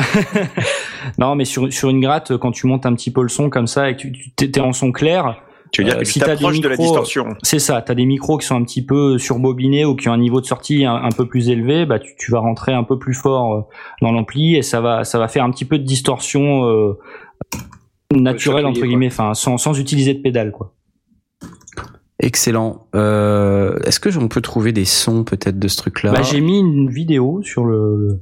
non 1.18 1.36
mais 1.36 1.46
sur 1.46 1.72
sur 1.72 1.90
une 1.90 2.00
gratte 2.02 2.38
quand 2.38 2.52
tu 2.52 2.68
montes 2.68 2.86
un 2.86 2.94
petit 2.94 3.12
peu 3.12 3.22
le 3.24 3.30
son 3.30 3.50
comme 3.50 3.68
ça 3.68 3.90
et 3.90 3.96
que 3.96 4.08
tu 4.08 4.32
t'es 4.52 4.60
en 4.60 4.74
son 4.74 4.92
clair, 4.92 5.36
Tu 5.72 5.82
veux 5.82 5.88
dire 5.88 5.98
Euh, 5.98 6.00
que 6.02 6.06
si 6.06 6.14
tu 6.14 6.20
t'as 6.20 6.28
des 6.28 6.34
t'approches 6.36 6.60
de 6.60 6.68
la 6.68 6.76
micros- 6.76 6.84
distorsion. 6.84 7.36
c'est 7.44 7.60
ça. 7.60 7.82
T'as 7.82 7.94
des 7.96 8.06
micros 8.06 8.38
qui 8.38 8.46
sont 8.46 8.56
un 8.56 8.64
petit 8.64 8.84
peu 8.86 9.18
surbobinés 9.18 9.86
ou 9.86 9.96
qui 9.96 10.10
ont 10.10 10.14
un 10.14 10.18
niveau 10.18 10.42
de 10.42 10.46
sortie 10.46 10.84
un, 10.86 10.96
un 10.96 11.10
peu 11.12 11.28
plus 11.28 11.50
élevé, 11.50 11.86
bah 11.86 12.00
tu, 12.00 12.14
tu 12.18 12.32
vas 12.32 12.40
rentrer 12.40 12.74
un 12.74 12.84
peu 12.84 13.00
plus 13.00 13.14
fort 13.14 13.54
euh, 13.54 13.62
dans 14.02 14.12
l'ampli 14.12 14.56
et 14.58 14.62
ça 14.64 14.82
va 14.82 15.04
ça 15.06 15.18
va 15.20 15.28
faire 15.30 15.44
un 15.46 15.52
petit 15.52 15.64
peu 15.66 15.80
de 15.80 15.84
distorsion 15.86 16.66
euh, 16.66 17.00
naturelle 18.14 18.66
entre 18.66 18.82
guillemets, 18.82 19.08
enfin 19.08 19.34
sans 19.34 19.58
sans 19.58 19.80
utiliser 19.80 20.14
de 20.14 20.20
pédale 20.22 20.52
quoi. 20.52 20.74
Excellent. 22.20 22.86
Euh, 22.94 23.80
Est-ce 23.86 24.00
que 24.00 24.16
on 24.18 24.28
peut 24.28 24.42
trouver 24.42 24.74
des 24.74 24.86
sons 24.86 25.24
peut-être 25.24 25.58
de 25.58 25.68
ce 25.68 25.78
truc-là? 25.78 26.12
Bah, 26.12 26.22
j'ai 26.22 26.40
mis 26.42 26.60
une 26.60 26.88
vidéo 26.90 27.42
sur 27.44 27.66
le, 27.66 28.20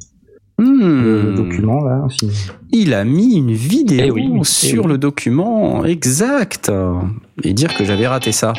Hmm. 0.61 1.03
le- 1.03 1.33
document 1.35 1.81
là. 1.83 2.05
si- 2.09 2.29
Il 2.71 2.93
a 2.93 3.03
mis 3.05 3.35
une 3.37 3.53
vidéo 3.53 4.05
Eh 4.05 4.11
oui, 4.11 4.29
eh 4.39 4.43
sur 4.43 4.85
oui. 4.85 4.91
le 4.91 4.97
document, 4.97 5.85
exact. 5.85 6.71
Et 7.43 7.53
dire 7.53 7.73
que 7.75 7.85
j'avais 7.85 8.07
raté 8.07 8.31
ça. 8.31 8.53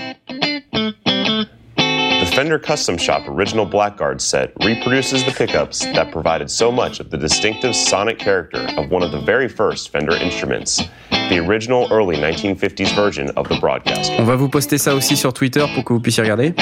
The 0.73 2.25
Fender 2.35 2.59
Custom 2.63 2.99
Shop 2.99 3.23
original 3.29 3.67
Blackguard 3.67 4.21
set 4.21 4.53
reproduces 4.63 5.25
the 5.25 5.33
pickups 5.37 5.81
that 5.95 6.07
provided 6.13 6.49
so 6.49 6.71
much 6.71 7.01
of 7.01 7.09
the 7.11 7.17
distinctive 7.19 7.75
sonic 7.75 8.19
character 8.19 8.61
of 8.79 8.91
one 8.91 9.03
of 9.03 9.11
the 9.11 9.21
very 9.25 9.49
first 9.49 9.91
Fender 9.91 10.17
instruments, 10.23 10.81
the 11.29 11.39
original 11.39 11.87
early 11.91 12.17
1950s 12.17 12.95
version 12.95 13.31
of 13.37 13.49
the 13.49 13.59
Broadcaster. 13.61 14.15
On 14.19 14.25
va 14.25 14.37
vous 14.37 14.49
poster 14.49 14.79
ça 14.79 14.95
aussi 14.95 15.17
sur 15.17 15.33
Twitter 15.33 15.65
pour 15.75 15.85
que 15.85 15.93
vous 15.93 16.01
puissiez 16.01 16.23
regarder. 16.23 16.55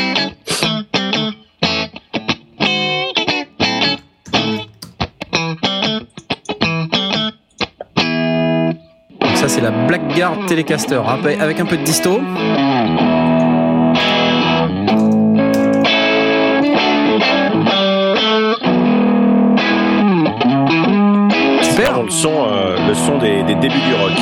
Ça 9.49 9.55
c'est 9.55 9.61
la 9.61 9.71
Blackguard 9.71 10.47
Telecaster 10.47 11.01
avec 11.41 11.61
un 11.61 11.65
peu 11.65 11.77
de 11.77 11.83
disto. 11.83 12.21
Super. 21.63 22.03
Le 22.03 22.11
son, 22.11 22.33
euh, 22.51 22.77
le 22.89 22.95
son 22.95 23.19
des, 23.19 23.43
des 23.43 23.55
débuts 23.55 23.81
du 23.81 23.95
rock. 23.95 24.13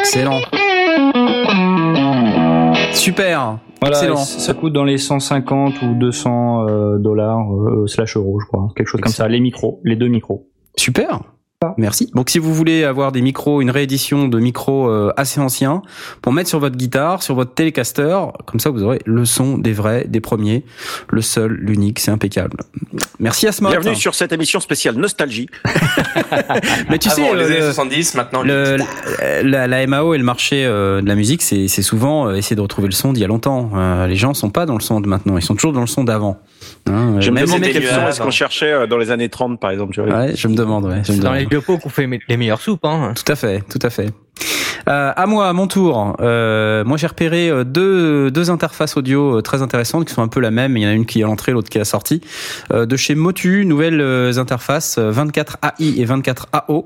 Excellent. 0.00 0.40
Super. 2.92 3.56
Voilà, 3.80 4.16
ça 4.16 4.54
coûte 4.54 4.72
dans 4.72 4.84
les 4.84 4.98
150 4.98 5.82
ou 5.82 5.94
200 5.94 6.68
euh, 6.68 6.98
dollars 6.98 7.54
euh, 7.54 7.86
slash 7.86 8.16
euros, 8.16 8.40
je 8.40 8.46
crois, 8.46 8.68
quelque 8.76 8.88
chose 8.88 9.00
comme 9.00 9.12
ça. 9.12 9.28
Les 9.28 9.40
micros, 9.40 9.80
les 9.84 9.96
deux 9.96 10.08
micros. 10.08 10.48
Super. 10.76 11.20
Merci. 11.76 12.08
Donc 12.14 12.30
si 12.30 12.38
vous 12.38 12.54
voulez 12.54 12.84
avoir 12.84 13.10
des 13.10 13.20
micros, 13.20 13.60
une 13.60 13.72
réédition 13.72 14.28
de 14.28 14.38
micros 14.38 14.88
euh, 14.88 15.12
assez 15.16 15.40
anciens, 15.40 15.82
pour 16.22 16.32
mettre 16.32 16.48
sur 16.48 16.60
votre 16.60 16.76
guitare, 16.76 17.20
sur 17.24 17.34
votre 17.34 17.52
télécaster, 17.52 18.16
comme 18.46 18.60
ça 18.60 18.70
vous 18.70 18.84
aurez 18.84 19.00
le 19.06 19.24
son 19.24 19.58
des 19.58 19.72
vrais, 19.72 20.04
des 20.06 20.20
premiers, 20.20 20.64
le 21.10 21.20
seul, 21.20 21.50
l'unique, 21.52 21.98
c'est 21.98 22.12
impeccable. 22.12 22.58
Merci 23.18 23.48
Asmod. 23.48 23.72
Bienvenue 23.72 23.96
sur 23.96 24.14
cette 24.14 24.30
émission 24.32 24.60
spéciale 24.60 24.94
Nostalgie. 24.94 25.48
Mais 26.90 26.98
tu 26.98 27.10
sais, 27.10 27.22
les 27.22 27.34
le- 27.34 27.46
années 27.46 27.60
70, 27.60 28.14
maintenant 28.14 28.42
le, 28.42 28.76
la, 29.42 29.66
la 29.66 29.86
MAO 29.88 30.14
et 30.14 30.18
le 30.18 30.24
marché 30.24 30.64
euh, 30.64 31.02
de 31.02 31.08
la 31.08 31.16
musique, 31.16 31.42
c'est 31.42 31.66
c'est 31.66 31.82
souvent 31.82 32.28
euh, 32.28 32.34
essayer 32.36 32.54
de 32.54 32.60
retrouver 32.60 32.86
le 32.86 32.94
son 32.94 33.12
d'il 33.12 33.22
y 33.22 33.24
a 33.24 33.28
longtemps. 33.28 33.70
Euh, 33.74 34.06
les 34.06 34.14
gens 34.16 34.32
sont 34.32 34.50
pas 34.50 34.64
dans 34.64 34.74
le 34.74 34.80
son 34.80 35.00
de 35.00 35.08
maintenant, 35.08 35.36
ils 35.36 35.42
sont 35.42 35.56
toujours 35.56 35.72
dans 35.72 35.80
le 35.80 35.88
son 35.88 36.04
d'avant. 36.04 36.38
Hein, 36.86 37.16
Je 37.20 37.30
me 37.30 37.40
demande 37.40 37.60
mecs 37.60 37.72
quel 37.72 37.82
qui 37.82 37.88
son 37.88 37.94
sont- 37.94 38.08
est-ce 38.08 38.20
qu'on 38.22 38.30
cherchait 38.30 38.86
dans 38.86 38.96
les 38.98 39.10
années 39.10 39.28
30, 39.28 39.60
par 39.60 39.70
exemple. 39.70 39.92
Tu 39.94 40.00
vois. 40.02 40.12
Ouais, 40.18 40.32
je 40.36 40.48
me 40.48 40.54
demande, 40.54 40.84
ouais, 40.86 40.92
je 40.94 40.98
me 40.98 41.02
C'est 41.04 41.22
dans 41.22 41.32
demande. 41.34 41.50
les 41.50 41.60
pots 41.60 41.78
qu'on 41.78 41.88
fait 41.88 42.08
les 42.28 42.36
meilleures 42.36 42.60
soupes. 42.60 42.84
Hein. 42.84 43.12
Tout 43.14 43.30
à 43.32 43.36
fait, 43.36 43.62
tout 43.68 43.78
à 43.82 43.90
fait. 43.90 44.10
Euh, 44.88 45.12
à 45.14 45.26
moi, 45.26 45.48
à 45.48 45.52
mon 45.52 45.66
tour. 45.66 46.16
Euh, 46.20 46.84
moi, 46.84 46.96
j'ai 46.96 47.06
repéré 47.06 47.50
euh, 47.50 47.64
deux, 47.64 48.30
deux 48.30 48.50
interfaces 48.50 48.96
audio 48.96 49.38
euh, 49.38 49.42
très 49.42 49.62
intéressantes 49.62 50.06
qui 50.06 50.14
sont 50.14 50.22
un 50.22 50.28
peu 50.28 50.40
la 50.40 50.50
même. 50.50 50.76
Il 50.76 50.82
y 50.82 50.86
en 50.86 50.90
a 50.90 50.92
une 50.92 51.06
qui 51.06 51.20
est 51.20 51.24
à 51.24 51.26
l'entrée, 51.26 51.52
l'autre 51.52 51.68
qui 51.68 51.78
est 51.78 51.80
à 51.80 51.82
la 51.82 51.84
sortie. 51.84 52.20
Euh, 52.72 52.86
de 52.86 52.96
chez 52.96 53.14
Motu, 53.14 53.64
nouvelles 53.64 54.00
euh, 54.00 54.38
interfaces 54.38 54.96
euh, 54.98 55.12
24AI 55.12 55.72
et 55.80 56.04
24AO. 56.04 56.84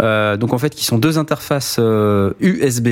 Euh, 0.00 0.36
donc 0.36 0.52
en 0.52 0.58
fait, 0.58 0.70
qui 0.70 0.84
sont 0.84 0.98
deux 0.98 1.18
interfaces 1.18 1.80
USB 2.40 2.88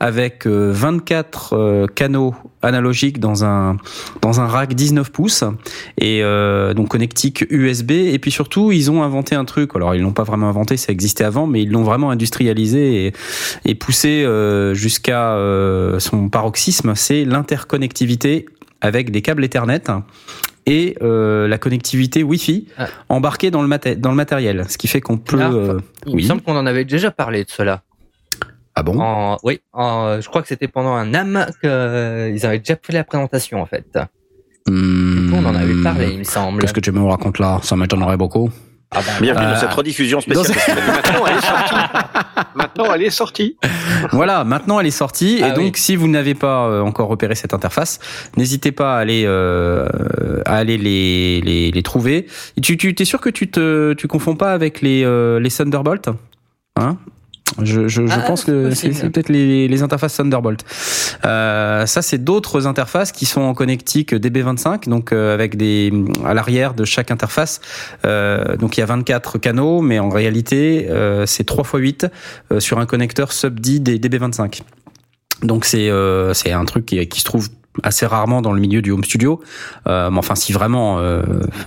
avec 0.00 0.46
euh, 0.46 0.70
24 0.72 1.52
euh, 1.54 1.86
canaux 1.86 2.34
analogiques 2.62 3.20
dans 3.20 3.44
un 3.44 3.76
dans 4.22 4.40
un 4.40 4.46
rack 4.46 4.74
19 4.74 5.10
pouces 5.10 5.44
et 5.98 6.22
donc 6.74 6.88
connectique 6.88 7.44
USB 7.48 7.92
et 7.92 8.18
puis 8.18 8.32
surtout 8.32 8.72
ils 8.72 8.90
ont 8.90 9.04
inventé 9.04 9.36
un 9.36 9.44
truc 9.44 9.76
alors 9.76 9.94
ils 9.94 10.02
l'ont 10.02 10.12
pas 10.12 10.24
vraiment 10.24 10.48
inventé 10.48 10.76
ça 10.76 10.90
existait 10.90 11.22
avant 11.22 11.46
mais 11.46 11.62
ils 11.62 11.70
l'ont 11.70 11.84
vraiment 11.84 12.10
industrialisé 12.10 13.12
et, 13.64 13.65
et 13.66 13.74
poussé 13.74 14.22
euh, 14.24 14.72
jusqu'à 14.74 15.32
euh, 15.34 15.98
son 15.98 16.28
paroxysme 16.28 16.94
c'est 16.94 17.24
l'interconnectivité 17.24 18.46
avec 18.80 19.10
des 19.10 19.22
câbles 19.22 19.44
Ethernet 19.44 19.82
et 20.66 20.96
euh, 21.02 21.46
la 21.48 21.58
connectivité 21.58 22.22
Wi-Fi 22.22 22.68
Ah. 22.78 22.86
embarquée 23.08 23.50
dans 23.50 23.62
le 23.62 23.68
maté- 23.68 23.96
dans 23.96 24.10
le 24.10 24.16
matériel 24.16 24.64
ce 24.68 24.78
qui 24.78 24.88
fait 24.88 25.00
qu'on 25.00 25.18
peut 25.18 25.38
Ah, 25.40 25.50
euh, 25.52 25.80
Il 26.06 26.14
oui 26.14 26.22
me 26.22 26.28
semble 26.28 26.42
qu'on 26.42 26.56
en 26.56 26.66
avait 26.66 26.84
déjà 26.84 27.10
parlé 27.10 27.44
de 27.44 27.50
cela. 27.50 27.82
ah 28.74 28.82
bon? 28.82 28.98
En, 29.00 29.38
oui, 29.42 29.60
en, 29.72 30.20
je 30.20 30.28
crois 30.28 30.42
que 30.42 30.48
c'était 30.48 30.68
pendant 30.68 30.94
un 30.94 31.12
AM 31.14 31.46
qu'ils 31.60 32.46
avaient 32.46 32.58
déjà 32.58 32.76
fait 32.80 32.92
la 32.92 33.04
présentation 33.04 33.60
en 33.60 33.66
fait. 33.66 33.98
Du 34.68 34.72
coup, 34.72 35.36
on 35.36 35.44
en 35.44 35.54
avait 35.54 35.80
parlé, 35.84 36.10
il 36.12 36.18
me 36.18 36.24
semble. 36.24 36.60
Qu'est-ce 36.60 36.72
que 36.74 36.80
tu 36.80 36.90
me 36.90 37.00
racontes 37.04 37.38
là? 37.38 37.60
Ça 37.62 37.76
m'étonnerait 37.76 38.16
beaucoup. 38.16 38.50
Ah 38.92 39.00
Bienvenue 39.20 39.46
Euh, 39.46 39.50
dans 39.54 39.60
cette 39.60 39.72
rediffusion 39.72 40.20
spéciale. 40.20 40.56
Maintenant, 40.86 41.26
elle 41.26 41.36
est 41.36 41.40
sortie. 41.40 41.74
Maintenant, 42.54 42.92
elle 42.94 43.02
est 43.02 43.10
sortie. 43.10 43.56
Voilà, 44.12 44.44
maintenant 44.44 44.78
elle 44.80 44.86
est 44.86 44.90
sortie 44.90 45.40
Ah 45.42 45.48
et 45.48 45.52
donc 45.52 45.74
oui. 45.74 45.80
si 45.80 45.96
vous 45.96 46.06
n'avez 46.08 46.34
pas 46.34 46.66
euh, 46.68 46.80
encore 46.82 47.08
repéré 47.08 47.34
cette 47.34 47.52
interface, 47.54 47.98
n'hésitez 48.36 48.72
pas 48.72 48.96
à 48.96 48.98
aller 49.00 49.24
euh, 49.26 49.86
à 50.46 50.56
aller 50.56 50.78
les, 50.78 51.40
les, 51.40 51.70
les 51.72 51.82
trouver. 51.82 52.26
Et 52.56 52.60
tu 52.60 52.76
tu 52.76 52.94
t'es 52.94 53.04
sûr 53.04 53.20
que 53.20 53.30
tu 53.30 53.50
te 53.50 53.92
tu 53.94 54.06
confonds 54.06 54.36
pas 54.36 54.52
avec 54.52 54.80
les 54.82 55.02
euh, 55.04 55.40
les 55.40 55.50
Thunderbolt? 55.50 56.08
Hein? 56.76 56.96
Je, 57.62 57.88
je, 57.88 58.06
je 58.06 58.12
Ah, 58.12 58.24
pense 58.26 58.44
que 58.44 58.74
c'est 58.74 58.90
peut-être 59.10 59.28
les, 59.28 59.68
les 59.68 59.82
interfaces 59.82 60.16
Thunderbolt. 60.16 60.64
Euh, 61.24 61.86
ça, 61.86 62.02
c'est 62.02 62.18
d'autres 62.22 62.66
interfaces 62.66 63.12
qui 63.12 63.24
sont 63.24 63.40
en 63.40 63.54
connectique 63.54 64.12
DB25, 64.12 64.88
donc 64.88 65.12
euh, 65.12 65.32
avec 65.32 65.56
des 65.56 65.92
à 66.24 66.34
l'arrière 66.34 66.74
de 66.74 66.84
chaque 66.84 67.10
interface. 67.10 67.60
Euh, 68.04 68.56
donc 68.56 68.76
il 68.76 68.80
y 68.80 68.82
a 68.82 68.86
24 68.86 69.38
canaux, 69.38 69.80
mais 69.80 69.98
en 69.98 70.08
réalité, 70.08 70.88
euh, 70.90 71.24
c'est 71.26 71.44
3 71.44 71.64
x 71.64 71.72
8 71.74 72.06
euh, 72.52 72.60
sur 72.60 72.78
un 72.78 72.86
connecteur 72.86 73.32
sub 73.32 73.60
10 73.60 73.80
des 73.80 73.98
DB25. 73.98 74.62
Donc 75.42 75.64
c'est 75.64 75.90
euh, 75.90 76.34
c'est 76.34 76.52
un 76.52 76.64
truc 76.64 76.86
qui, 76.86 77.06
qui 77.08 77.20
se 77.20 77.24
trouve 77.24 77.48
assez 77.82 78.06
rarement 78.06 78.42
dans 78.42 78.52
le 78.52 78.60
milieu 78.60 78.82
du 78.82 78.90
home 78.90 79.04
studio. 79.04 79.40
Euh, 79.86 80.10
mais 80.10 80.18
enfin, 80.18 80.34
si 80.34 80.52
vraiment, 80.52 80.98
euh, 80.98 81.22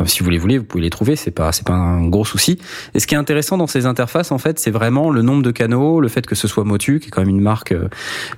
si 0.05 0.23
vous 0.23 0.29
les 0.29 0.37
voulez, 0.37 0.57
vous 0.57 0.63
pouvez 0.63 0.83
les 0.83 0.89
trouver. 0.89 1.15
C'est 1.15 1.31
pas, 1.31 1.51
c'est 1.51 1.65
pas 1.65 1.73
un 1.73 2.07
gros 2.07 2.25
souci. 2.25 2.59
Et 2.93 2.99
ce 2.99 3.07
qui 3.07 3.15
est 3.15 3.17
intéressant 3.17 3.57
dans 3.57 3.67
ces 3.67 3.85
interfaces, 3.85 4.31
en 4.31 4.37
fait, 4.37 4.59
c'est 4.59 4.71
vraiment 4.71 5.09
le 5.09 5.21
nombre 5.21 5.43
de 5.43 5.51
canaux, 5.51 6.01
le 6.01 6.07
fait 6.07 6.25
que 6.25 6.35
ce 6.35 6.47
soit 6.47 6.63
Motu, 6.63 6.99
qui 6.99 7.07
est 7.07 7.11
quand 7.11 7.21
même 7.21 7.29
une 7.29 7.41
marque 7.41 7.71
euh, 7.71 7.87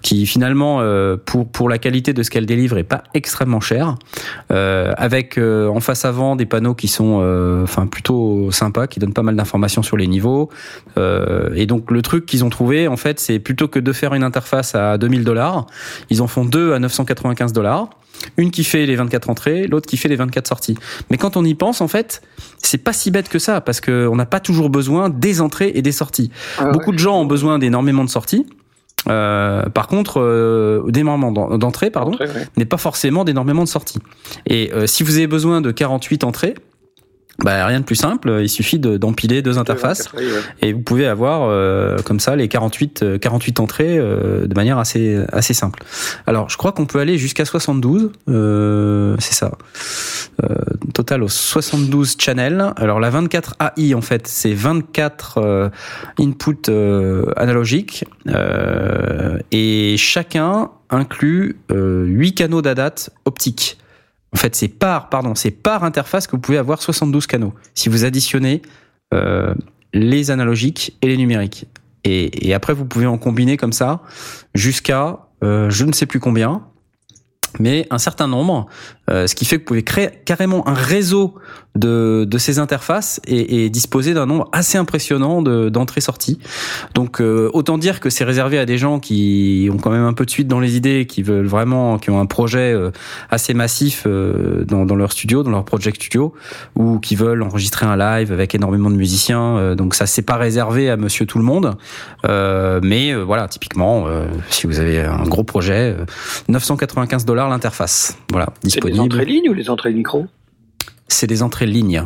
qui 0.01 0.25
finalement, 0.25 0.81
pour 1.25 1.49
pour 1.49 1.69
la 1.69 1.77
qualité 1.77 2.13
de 2.13 2.23
ce 2.23 2.29
qu'elle 2.29 2.45
délivre, 2.45 2.77
est 2.77 2.83
pas 2.83 3.03
extrêmement 3.13 3.59
chère. 3.59 3.95
Avec 4.49 5.37
en 5.37 5.79
face 5.79 6.05
avant 6.05 6.35
des 6.35 6.45
panneaux 6.45 6.73
qui 6.73 6.87
sont, 6.87 7.61
enfin, 7.63 7.87
plutôt 7.87 8.51
sympas, 8.51 8.87
qui 8.87 8.99
donnent 8.99 9.13
pas 9.13 9.23
mal 9.23 9.35
d'informations 9.35 9.83
sur 9.83 9.97
les 9.97 10.07
niveaux. 10.07 10.49
Et 10.97 11.65
donc 11.65 11.91
le 11.91 12.01
truc 12.01 12.25
qu'ils 12.25 12.43
ont 12.45 12.49
trouvé, 12.49 12.87
en 12.87 12.97
fait, 12.97 13.19
c'est 13.19 13.39
plutôt 13.39 13.67
que 13.67 13.79
de 13.79 13.93
faire 13.93 14.13
une 14.13 14.23
interface 14.23 14.75
à 14.75 14.97
2000 14.97 15.23
dollars, 15.23 15.65
ils 16.09 16.21
en 16.21 16.27
font 16.27 16.45
deux 16.45 16.73
à 16.73 16.79
995 16.79 17.53
dollars. 17.53 17.60
Une 18.37 18.51
qui 18.51 18.63
fait 18.63 18.85
les 18.85 18.95
24 18.95 19.29
entrées, 19.29 19.65
l'autre 19.67 19.87
qui 19.87 19.97
fait 19.97 20.07
les 20.09 20.15
24 20.15 20.47
sorties. 20.47 20.75
Mais 21.09 21.17
quand 21.17 21.37
on 21.37 21.43
y 21.43 21.55
pense, 21.55 21.81
en 21.81 21.87
fait, 21.87 22.21
c'est 22.59 22.77
pas 22.77 22.93
si 22.93 23.09
bête 23.09 23.29
que 23.29 23.39
ça, 23.39 23.61
parce 23.61 23.81
qu'on 23.81 24.15
n'a 24.15 24.25
pas 24.27 24.39
toujours 24.39 24.69
besoin 24.69 25.09
des 25.09 25.41
entrées 25.41 25.71
et 25.73 25.81
des 25.81 25.91
sorties. 25.91 26.29
Ah 26.59 26.65
Beaucoup 26.71 26.91
de 26.91 26.99
gens 26.99 27.19
ont 27.19 27.25
besoin 27.25 27.57
d'énormément 27.57 28.03
de 28.03 28.09
sorties. 28.09 28.45
Euh, 29.09 29.63
par 29.69 29.87
contre, 29.87 30.21
euh, 30.21 30.83
d'énormément 30.89 31.31
d'en- 31.31 31.57
d'entrées, 31.57 31.89
pardon, 31.89 32.15
ouais. 32.19 32.27
mais 32.57 32.65
pas 32.65 32.77
forcément 32.77 33.23
d'énormément 33.23 33.63
de 33.63 33.67
sorties. 33.69 33.97
Et 34.45 34.71
euh, 34.73 34.85
si 34.85 35.01
vous 35.01 35.15
avez 35.15 35.25
besoin 35.25 35.59
de 35.61 35.71
48 35.71 36.23
entrées, 36.23 36.53
bah, 37.43 37.65
rien 37.65 37.79
de 37.79 37.85
plus 37.85 37.95
simple, 37.95 38.39
il 38.41 38.49
suffit 38.49 38.79
d'empiler 38.79 39.41
deux 39.41 39.57
interfaces 39.57 40.09
et 40.61 40.73
vous 40.73 40.81
pouvez 40.81 41.07
avoir 41.07 41.43
euh, 41.43 41.97
comme 42.05 42.19
ça 42.19 42.35
les 42.35 42.47
48 42.47 43.19
48 43.19 43.59
euh, 43.59 43.63
entrées 43.63 43.97
euh, 43.97 44.47
de 44.47 44.53
manière 44.53 44.77
assez 44.77 45.23
assez 45.31 45.53
simple. 45.53 45.83
Alors, 46.27 46.49
je 46.49 46.57
crois 46.57 46.71
qu'on 46.71 46.85
peut 46.85 46.99
aller 46.99 47.17
jusqu'à 47.17 47.45
72 47.45 48.11
c'est 49.19 49.33
ça. 49.33 49.51
total 50.93 51.23
aux 51.23 51.29
72 51.29 52.15
channels. 52.19 52.73
Alors 52.75 52.99
la 52.99 53.09
24 53.09 53.55
AI 53.77 53.93
en 53.95 54.01
fait, 54.01 54.27
c'est 54.27 54.53
24 54.53 55.71
inputs 56.19 56.71
analogiques 57.35 58.05
et 59.51 59.95
chacun 59.97 60.69
inclut 60.89 61.57
8 61.69 62.33
canaux 62.33 62.61
d'ADAT 62.61 63.09
optiques. 63.25 63.77
En 64.33 64.37
fait, 64.37 64.55
c'est 64.55 64.69
par, 64.69 65.09
interface 65.83 66.27
que 66.27 66.31
vous 66.31 66.41
pouvez 66.41 66.57
avoir 66.57 66.81
72 66.81 67.27
canaux. 67.27 67.53
Si 67.73 67.89
vous 67.89 68.05
additionnez 68.05 68.61
euh, 69.13 69.53
les 69.93 70.31
analogiques 70.31 70.97
et 71.01 71.07
les 71.07 71.17
numériques. 71.17 71.65
Et, 72.03 72.47
et, 72.47 72.53
après, 72.53 72.73
vous 72.73 72.85
pouvez 72.85 73.05
en 73.05 73.17
combiner 73.17 73.57
comme 73.57 73.73
ça 73.73 74.01
jusqu'à 74.55 75.27
euh, 75.43 75.69
je 75.69 75.85
ne 75.85 75.91
sais 75.91 76.05
plus 76.05 76.19
combien 76.19 76.63
mais 77.59 77.87
un 77.89 77.97
certain 77.97 78.27
nombre, 78.27 78.67
euh, 79.11 79.27
ce 79.27 79.35
qui 79.35 79.45
fait 79.45 79.57
que 79.57 79.61
vous 79.61 79.67
pouvez 79.67 79.83
créer 79.83 80.09
carrément 80.25 80.67
un 80.67 80.73
réseau 80.73 81.35
de, 81.75 82.25
de 82.29 82.37
ces 82.37 82.59
interfaces 82.59 83.21
et, 83.25 83.65
et 83.65 83.69
disposer 83.69 84.13
d'un 84.13 84.25
nombre 84.25 84.49
assez 84.51 84.77
impressionnant 84.77 85.41
d'entrées-sorties. 85.41 86.39
Donc 86.93 87.21
euh, 87.21 87.49
autant 87.53 87.77
dire 87.77 87.99
que 87.99 88.09
c'est 88.09 88.23
réservé 88.23 88.57
à 88.57 88.65
des 88.65 88.77
gens 88.77 88.99
qui 88.99 89.69
ont 89.71 89.77
quand 89.77 89.89
même 89.89 90.03
un 90.03 90.13
peu 90.13 90.25
de 90.25 90.29
suite 90.29 90.47
dans 90.47 90.59
les 90.59 90.75
idées, 90.75 91.05
qui 91.05 91.23
veulent 91.23 91.47
vraiment, 91.47 91.97
qui 91.97 92.09
ont 92.09 92.19
un 92.19 92.25
projet 92.25 92.73
euh, 92.73 92.91
assez 93.29 93.53
massif 93.53 94.05
dans, 94.05 94.85
dans, 94.85 94.95
leur 94.95 95.11
studio, 95.11 95.43
dans 95.43 95.51
leur 95.51 95.65
project 95.65 95.97
studio, 95.97 96.33
ou 96.75 96.99
qui 96.99 97.15
veulent 97.15 97.43
enregistrer 97.43 97.85
un 97.85 97.97
live 97.97 98.31
avec 98.31 98.55
énormément 98.55 98.89
de 98.89 98.95
musiciens. 98.95 99.75
donc 99.75 99.95
ça 99.95 100.05
c'est 100.05 100.21
pas 100.21 100.37
réservé 100.37 100.89
à 100.89 100.97
Monsieur 100.97 101.25
tout 101.25 101.37
le 101.37 101.43
monde, 101.43 101.75
mais 102.83 103.13
voilà 103.13 103.47
typiquement 103.47 104.07
si 104.49 104.67
vous 104.67 104.79
avez 104.79 105.01
un 105.01 105.23
gros 105.23 105.43
projet, 105.43 105.95
995 106.47 107.25
dollars 107.25 107.49
l'interface. 107.49 108.17
Voilà, 108.31 108.47
disponible. 108.63 109.00
C'est 109.01 109.09
des 109.09 109.15
entrées 109.15 109.25
lignes 109.25 109.49
ou 109.49 109.53
les 109.53 109.69
entrées 109.69 109.93
micro 109.93 110.25
C'est 111.07 111.27
des 111.27 111.43
entrées 111.43 111.65
lignes. 111.65 112.03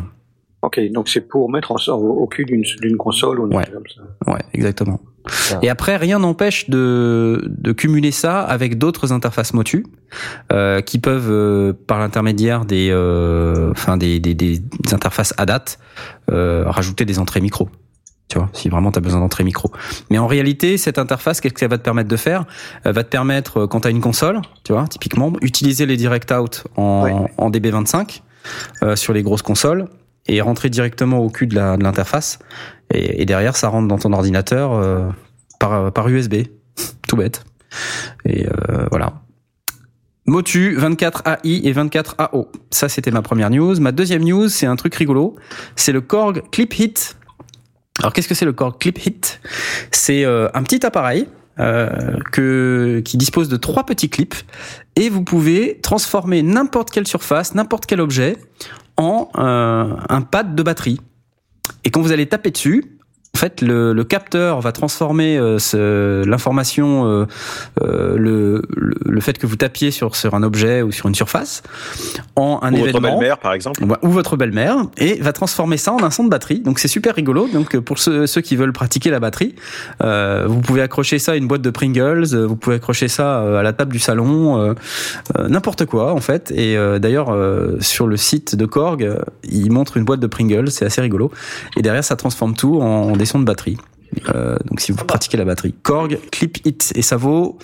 Ok, 0.62 0.80
donc 0.90 1.08
c'est 1.08 1.20
pour 1.20 1.50
mettre 1.50 1.72
en, 1.72 1.76
au, 1.92 2.22
au 2.22 2.26
cul 2.26 2.44
d'une 2.44 2.96
console 2.96 3.40
ou 3.40 3.46
ouais. 3.48 3.64
comme 3.72 3.84
ça. 3.94 4.32
Ouais, 4.32 4.40
exactement. 4.52 5.00
Et 5.62 5.68
après, 5.68 5.96
rien 5.96 6.18
n'empêche 6.18 6.70
de, 6.70 7.42
de 7.46 7.72
cumuler 7.72 8.10
ça 8.10 8.40
avec 8.40 8.78
d'autres 8.78 9.12
interfaces 9.12 9.54
Motu 9.54 9.86
euh, 10.52 10.80
qui 10.80 10.98
peuvent, 10.98 11.30
euh, 11.30 11.72
par 11.72 11.98
l'intermédiaire 11.98 12.64
des, 12.64 12.90
euh, 12.90 13.70
enfin 13.72 13.96
des, 13.96 14.20
des, 14.20 14.34
des, 14.34 14.62
interfaces 14.92 15.34
ADAT, 15.36 15.64
euh, 16.30 16.64
rajouter 16.66 17.04
des 17.04 17.18
entrées 17.18 17.40
micro 17.40 17.68
tu 18.28 18.38
vois, 18.38 18.48
si 18.52 18.68
vraiment 18.68 18.90
tu 18.90 18.98
as 18.98 19.02
besoin 19.02 19.20
d'entrée 19.20 19.44
micro. 19.44 19.70
Mais 20.10 20.18
en 20.18 20.26
réalité, 20.26 20.78
cette 20.78 20.98
interface, 20.98 21.40
qu'est-ce 21.40 21.54
qu'elle 21.54 21.70
va 21.70 21.78
te 21.78 21.84
permettre 21.84 22.08
de 22.08 22.16
faire? 22.16 22.44
Elle 22.84 22.92
va 22.92 23.04
te 23.04 23.08
permettre, 23.08 23.58
euh, 23.58 23.66
quand 23.66 23.80
tu 23.80 23.88
as 23.88 23.90
une 23.90 24.00
console, 24.00 24.40
tu 24.64 24.72
vois, 24.72 24.86
typiquement, 24.88 25.32
utiliser 25.42 25.86
les 25.86 25.96
direct 25.96 26.32
out 26.32 26.64
en, 26.76 27.28
en 27.36 27.50
DB25 27.50 28.22
euh, 28.82 28.96
sur 28.96 29.12
les 29.12 29.22
grosses 29.22 29.42
consoles 29.42 29.86
et 30.28 30.40
rentrer 30.40 30.70
directement 30.70 31.18
au 31.18 31.30
cul 31.30 31.46
de 31.46 31.54
l'interface. 31.54 32.38
Et, 32.92 33.22
et, 33.22 33.26
derrière, 33.26 33.56
ça 33.56 33.68
rentre 33.68 33.88
dans 33.88 33.98
ton 33.98 34.12
ordinateur 34.12 34.72
euh, 34.72 35.08
par, 35.58 35.92
par 35.92 36.08
USB. 36.08 36.34
Tout 37.08 37.16
bête. 37.16 37.44
Et 38.24 38.46
euh, 38.46 38.86
voilà. 38.90 39.14
Motu 40.26 40.76
24AI 40.76 41.38
et 41.44 41.72
24AO. 41.72 42.48
Ça, 42.70 42.88
c'était 42.88 43.12
ma 43.12 43.22
première 43.22 43.50
news. 43.50 43.78
Ma 43.80 43.92
deuxième 43.92 44.24
news, 44.24 44.48
c'est 44.48 44.66
un 44.66 44.74
truc 44.74 44.94
rigolo. 44.96 45.36
C'est 45.76 45.92
le 45.92 46.00
Korg 46.00 46.42
Clip 46.50 46.76
Hit 46.76 47.15
alors 48.00 48.12
qu'est-ce 48.12 48.28
que 48.28 48.34
c'est 48.34 48.44
le 48.44 48.52
Korg 48.52 48.78
Clip 48.78 48.98
Hit? 49.04 49.40
C'est 49.90 50.24
euh, 50.24 50.48
un 50.54 50.62
petit 50.62 50.84
appareil 50.84 51.26
euh, 51.58 52.18
que, 52.32 53.00
qui 53.04 53.16
dispose 53.16 53.48
de 53.48 53.56
trois 53.56 53.86
petits 53.86 54.10
clips 54.10 54.34
et 54.96 55.08
vous 55.08 55.22
pouvez 55.22 55.80
transformer 55.82 56.42
n'importe 56.42 56.90
quelle 56.90 57.06
surface, 57.06 57.54
n'importe 57.54 57.86
quel 57.86 58.00
objet 58.00 58.36
en 58.96 59.30
euh, 59.38 59.94
un 60.08 60.22
pad 60.22 60.54
de 60.54 60.62
batterie. 60.62 61.00
Et 61.84 61.90
quand 61.90 62.02
vous 62.02 62.12
allez 62.12 62.26
taper 62.26 62.50
dessus, 62.50 62.95
en 63.36 63.38
fait, 63.38 63.60
le, 63.60 63.92
le 63.92 64.04
capteur 64.04 64.62
va 64.62 64.72
transformer 64.72 65.36
euh, 65.36 66.24
l'information, 66.24 67.04
euh, 67.04 67.26
euh, 67.82 68.16
le, 68.16 68.62
le, 68.70 69.20
fait 69.20 69.36
que 69.36 69.46
vous 69.46 69.56
tapiez 69.56 69.90
sur, 69.90 70.16
sur 70.16 70.32
un 70.32 70.42
objet 70.42 70.80
ou 70.80 70.90
sur 70.90 71.06
une 71.06 71.14
surface, 71.14 71.62
en 72.34 72.60
un 72.62 72.72
ou 72.72 72.76
événement. 72.76 72.92
Votre 72.92 73.02
belle-mère, 73.02 73.36
par 73.36 73.52
exemple. 73.52 73.84
Ou 74.00 74.08
votre 74.08 74.38
belle-mère, 74.38 74.86
et 74.96 75.20
va 75.20 75.34
transformer 75.34 75.76
ça 75.76 75.92
en 75.92 76.02
un 76.02 76.10
son 76.10 76.24
de 76.24 76.30
batterie. 76.30 76.60
Donc 76.60 76.78
c'est 76.78 76.88
super 76.88 77.14
rigolo. 77.14 77.46
Donc 77.52 77.78
pour 77.80 77.98
ceux, 77.98 78.26
ceux 78.26 78.40
qui 78.40 78.56
veulent 78.56 78.72
pratiquer 78.72 79.10
la 79.10 79.20
batterie, 79.20 79.54
vous 80.00 80.60
pouvez 80.62 80.80
accrocher 80.80 81.18
ça 81.18 81.32
à 81.32 81.36
une 81.36 81.46
boîte 81.46 81.60
de 81.60 81.68
Pringles, 81.68 82.34
vous 82.34 82.56
pouvez 82.56 82.76
accrocher 82.76 83.08
ça 83.08 83.58
à 83.58 83.62
la 83.62 83.74
table 83.74 83.92
du 83.92 83.98
salon, 83.98 84.74
n'importe 85.38 85.84
quoi 85.84 86.14
en 86.14 86.20
fait. 86.20 86.50
Et 86.52 86.74
d'ailleurs 86.98 87.36
sur 87.80 88.06
le 88.06 88.16
site 88.16 88.56
de 88.56 88.64
Korg, 88.64 89.14
il 89.44 89.70
montre 89.70 89.98
une 89.98 90.06
boîte 90.06 90.20
de 90.20 90.26
Pringles, 90.26 90.70
c'est 90.70 90.86
assez 90.86 91.02
rigolo. 91.02 91.30
Et 91.76 91.82
derrière 91.82 92.02
ça 92.02 92.16
transforme 92.16 92.54
tout 92.54 92.80
en 92.80 93.14
des 93.14 93.25
sons 93.26 93.38
de 93.40 93.44
batterie. 93.44 93.78
Euh, 94.34 94.56
donc 94.64 94.80
si 94.80 94.92
vous 94.92 95.04
pratiquez 95.04 95.36
la 95.36 95.44
batterie, 95.44 95.74
Korg 95.82 96.18
Clip 96.30 96.58
It 96.64 96.92
et 96.94 97.02
ça 97.02 97.16
vaut 97.16 97.58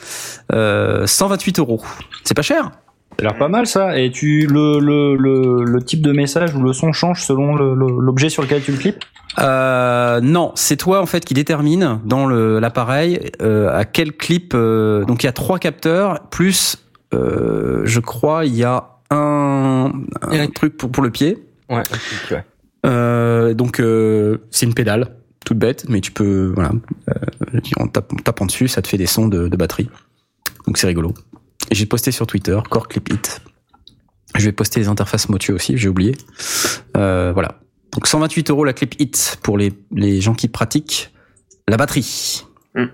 euh, 0.53 1.07
128 1.07 1.59
euros. 1.61 1.81
C'est 2.25 2.35
pas 2.35 2.43
cher. 2.43 2.73
Ça 3.13 3.17
a 3.21 3.23
l'air 3.23 3.39
pas 3.39 3.49
mal 3.49 3.67
ça. 3.67 3.99
Et 3.99 4.11
tu 4.11 4.47
le, 4.47 4.79
le, 4.81 5.17
le, 5.17 5.65
le, 5.65 5.83
type 5.83 6.03
de 6.03 6.13
message 6.13 6.55
ou 6.55 6.63
le 6.63 6.73
son 6.73 6.93
change 6.93 7.23
selon 7.25 7.55
l'objet 7.55 8.29
sur 8.29 8.43
lequel 8.43 8.63
tu 8.63 8.73
le 8.73 8.79
clips? 8.79 9.05
Euh, 9.39 10.21
Non, 10.21 10.53
c'est 10.55 10.77
toi 10.77 11.01
en 11.01 11.07
fait 11.07 11.25
qui 11.25 11.35
détermine 11.35 12.01
dans 12.05 12.27
l'appareil 12.27 13.31
euh, 13.41 13.71
à 13.75 13.85
quel 13.85 14.13
clip. 14.13 14.53
Euh, 14.55 15.05
donc 15.05 15.23
il 15.23 15.27
y 15.27 15.29
a 15.29 15.33
trois 15.33 15.59
capteurs 15.59 16.21
plus, 16.31 16.85
euh, 17.15 17.83
je 17.85 18.01
crois, 18.01 18.45
il 18.47 18.57
y 18.57 18.65
a 18.65 18.89
un, 19.11 19.93
un 20.23 20.47
truc 20.49 20.77
pour, 20.77 20.91
pour 20.91 21.03
le 21.03 21.11
pied. 21.11 21.39
Ouais. 21.71 21.79
Un 21.79 21.83
truc, 21.83 22.31
ouais. 22.31 22.45
Euh, 22.85 23.55
donc 23.55 23.79
euh, 23.79 24.39
c'est 24.51 24.67
une 24.67 24.75
pédale 24.75 25.17
toute 25.45 25.59
bête, 25.59 25.87
mais 25.89 26.01
tu 26.01 26.13
peux 26.13 26.53
voilà, 26.55 26.73
euh, 27.09 27.61
en, 27.79 27.89
tapant 27.89 28.47
dessus, 28.47 28.69
ça 28.69 28.83
te 28.83 28.89
fait 28.89 28.99
des 28.99 29.07
sons 29.07 29.29
de, 29.29 29.49
de 29.49 29.57
batterie. 29.57 29.89
Donc 30.67 30.79
c'est 30.79 30.87
rigolo. 30.87 31.15
J'ai 31.71 31.87
posté 31.87 32.11
sur 32.11 32.27
Twitter, 32.27 32.59
Core 32.69 32.89
Clip 32.89 33.13
It. 33.13 33.41
Je 34.35 34.47
vais 34.47 34.53
poster 34.53 34.81
les 34.81 34.89
interfaces 34.89 35.29
Motu 35.29 35.53
aussi, 35.53 35.77
j'ai 35.77 35.89
oublié. 35.89 36.17
Euh, 36.97 37.33
voilà. 37.33 37.61
Donc 37.93 38.07
128 38.07 38.51
euros 38.51 38.65
la 38.65 38.73
Clip 38.73 38.95
It 38.99 39.39
pour 39.43 39.59
les, 39.59 39.73
les 39.95 40.21
gens 40.21 40.35
qui 40.35 40.49
pratiquent 40.49 41.13
la 41.69 41.77
batterie. 41.77 42.45
Mm. 42.75 42.87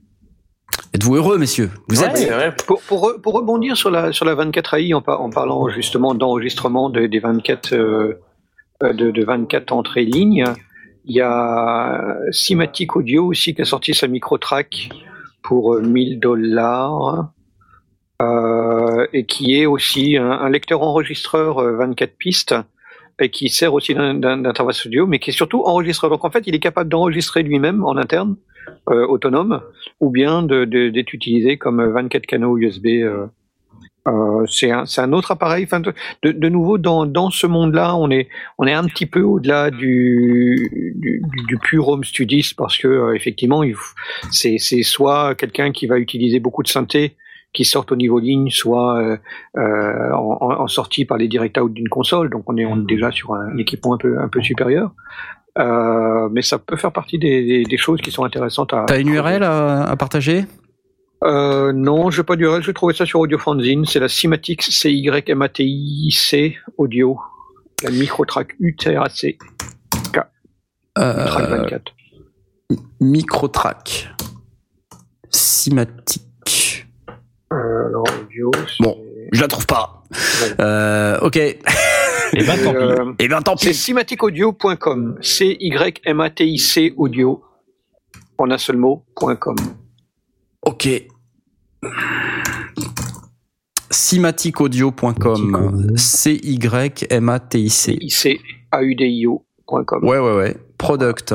Êtes-vous 0.95 1.17
heureux, 1.17 1.39
messieurs? 1.39 1.71
Vous 1.89 2.03
ouais, 2.03 2.23
êtes 2.23 2.67
pour, 2.67 2.81
pour, 2.83 3.15
pour, 3.23 3.35
rebondir 3.35 3.77
sur 3.77 3.91
la 3.91 4.13
sur 4.13 4.25
la 4.25 4.35
24 4.35 4.75
AI 4.75 4.95
en, 4.95 5.03
en 5.07 5.31
parlant 5.31 5.69
justement 5.69 6.15
d'enregistrement 6.15 6.91
de, 6.91 7.07
des 7.07 7.21
24 7.21 7.73
euh, 7.75 8.21
euh, 8.83 8.93
de, 8.93 9.11
de 9.11 9.25
24 9.25 9.73
entrées 9.73 10.05
lignes. 10.05 10.45
Il 11.09 11.17
y 11.17 11.21
a 11.21 12.17
Cymatic 12.31 12.95
Audio 12.95 13.27
aussi 13.27 13.55
qui 13.55 13.63
a 13.63 13.65
sorti 13.65 13.95
sa 13.95 14.07
micro-track 14.07 14.91
pour 15.43 15.81
1000 15.81 16.15
euh, 16.15 16.21
dollars. 16.21 17.33
Euh, 18.21 19.07
et 19.13 19.27
qui 19.27 19.55
est 19.55 19.67
aussi 19.67 20.17
un, 20.17 20.49
lecteur 20.49 20.83
enregistreur 20.83 21.63
24 21.63 22.17
pistes 22.17 22.57
et 23.21 23.31
qui 23.31 23.49
sert 23.49 23.75
aussi 23.75 23.95
d'interface 23.95 24.87
audio, 24.87 25.07
mais 25.07 25.19
qui 25.19 25.31
est 25.31 25.33
surtout 25.33 25.63
enregistreur. 25.65 26.11
Donc 26.11 26.25
en 26.25 26.31
fait, 26.31 26.45
il 26.47 26.55
est 26.55 26.61
capable 26.61 26.91
d'enregistrer 26.91 27.43
lui-même 27.43 27.85
en 27.85 27.97
interne, 27.97 28.37
euh, 28.91 29.07
autonome, 29.07 29.61
ou 30.01 30.11
bien 30.11 30.43
d'être 30.43 31.13
utilisé 31.13 31.59
comme 31.59 31.85
24 31.85 32.27
canaux 32.27 32.59
USB 32.59 32.87
euh, 32.87 33.27
euh, 34.09 34.47
c'est 34.47 34.71
un, 34.71 34.85
un, 34.97 35.13
autre 35.13 35.31
appareil. 35.31 35.65
Enfin, 35.65 35.81
de, 35.81 35.93
de, 36.23 36.49
nouveau, 36.49 36.79
dans, 36.79 37.07
dans 37.07 37.31
ce 37.31 37.47
monde-là, 37.47 37.95
on 37.97 38.11
est, 38.11 38.29
on 38.59 38.67
est 38.67 38.73
un 38.73 38.85
petit 38.85 39.07
peu 39.07 39.21
au-delà 39.21 39.71
du, 39.71 40.95
du, 40.97 41.23
du, 41.47 41.59
pur 41.59 41.89
home 41.89 42.05
studist 42.05 42.57
parce 42.57 42.79
que 42.79 42.89
euh, 42.89 43.15
effectivement, 43.15 43.63
c'est 44.31 44.59
soit 44.59 45.35
quelqu'un 45.35 45.73
qui 45.73 45.87
va 45.87 45.99
utiliser 45.99 46.41
beaucoup 46.41 46.63
de 46.63 46.69
synthé 46.69 47.17
qui 47.53 47.65
sortent 47.65 47.93
au 47.93 47.97
niveau 47.97 48.19
ligne, 48.19 48.51
soit 48.51 48.99
euh, 48.99 49.17
euh 49.57 50.13
en, 50.13 50.61
en, 50.61 50.69
sortie 50.69 51.05
par 51.05 51.19
les 51.19 51.29
direct 51.29 51.59
out 51.59 51.73
d'une 51.73 51.89
console. 51.89 52.31
Donc, 52.31 52.45
on 52.47 52.57
est, 52.57 52.67
on 52.67 52.77
est 52.83 52.87
déjà 52.87 53.11
sur 53.11 53.35
un, 53.35 53.57
équipement 53.57 53.95
un 53.95 53.99
peu, 53.99 54.19
un 54.19 54.29
peu 54.29 54.41
supérieur. 54.43 54.93
Euh, 55.59 56.29
mais 56.31 56.43
ça 56.43 56.59
peut 56.59 56.77
faire 56.77 56.93
partie 56.93 57.19
des, 57.19 57.45
des, 57.45 57.65
des, 57.65 57.77
choses 57.77 58.01
qui 58.01 58.13
sont 58.13 58.25
intéressantes 58.25 58.73
à. 58.73 58.85
T'as 58.87 59.01
une 59.01 59.09
URL 59.09 59.43
à, 59.43 59.83
à 59.85 59.97
partager? 59.97 60.45
Euh, 61.25 61.73
non, 61.73 62.11
je 62.11 62.19
vais 62.19 62.25
pas 62.27 62.37
du 62.37 62.47
reste, 62.47 62.65
j'ai 62.67 62.75
trouvé 62.75 62.95
ça 62.95 63.05
sur 63.07 63.21
Audio 63.21 63.39
Fanzine, 63.39 63.85
c'est 63.85 63.99
la 64.01 64.09
Cymatic 64.09 64.63
C 64.63 66.57
audio, 66.77 67.19
la 67.83 67.91
Microtrack 67.91 68.55
UTRAC 68.61 69.37
K. 70.13 70.19
Euh, 70.99 71.27
track 71.27 71.49
24. 71.51 71.93
Microtrack. 73.01 74.09
Cymatic. 75.31 76.87
Euh, 77.53 77.87
alors, 77.89 78.05
audio, 78.23 78.51
Bon, 78.81 78.99
je 79.33 79.41
la 79.41 79.49
trouve 79.49 79.67
pas. 79.67 80.03
Euh, 80.61 81.19
ok. 81.21 81.37
Eh 81.37 82.45
ben, 82.45 82.57
tant 82.63 82.73
pis. 82.73 82.77
Euh, 82.77 83.13
Eh 83.19 83.29
ben, 83.29 83.41
tant 83.43 83.57
c'est 83.57 83.71
pis. 83.71 83.75
cymaticaudio.com. 83.75 85.19
C-Y-M-A-T-I-C 85.23 86.93
audio. 86.97 87.43
En 88.37 88.51
un 88.51 88.59
seul 88.59 88.77
mot.com. 88.77 89.57
Ok. 90.63 90.89
Cymaticaudio.com. 93.91 95.97
C-Y-M-A-T-I-C. 95.97 97.99
I-C-A-U-D-I-O.com. 98.01 100.05
Ouais, 100.05 100.19
ouais, 100.19 100.37
ouais. 100.37 100.57
Product. 100.77 101.35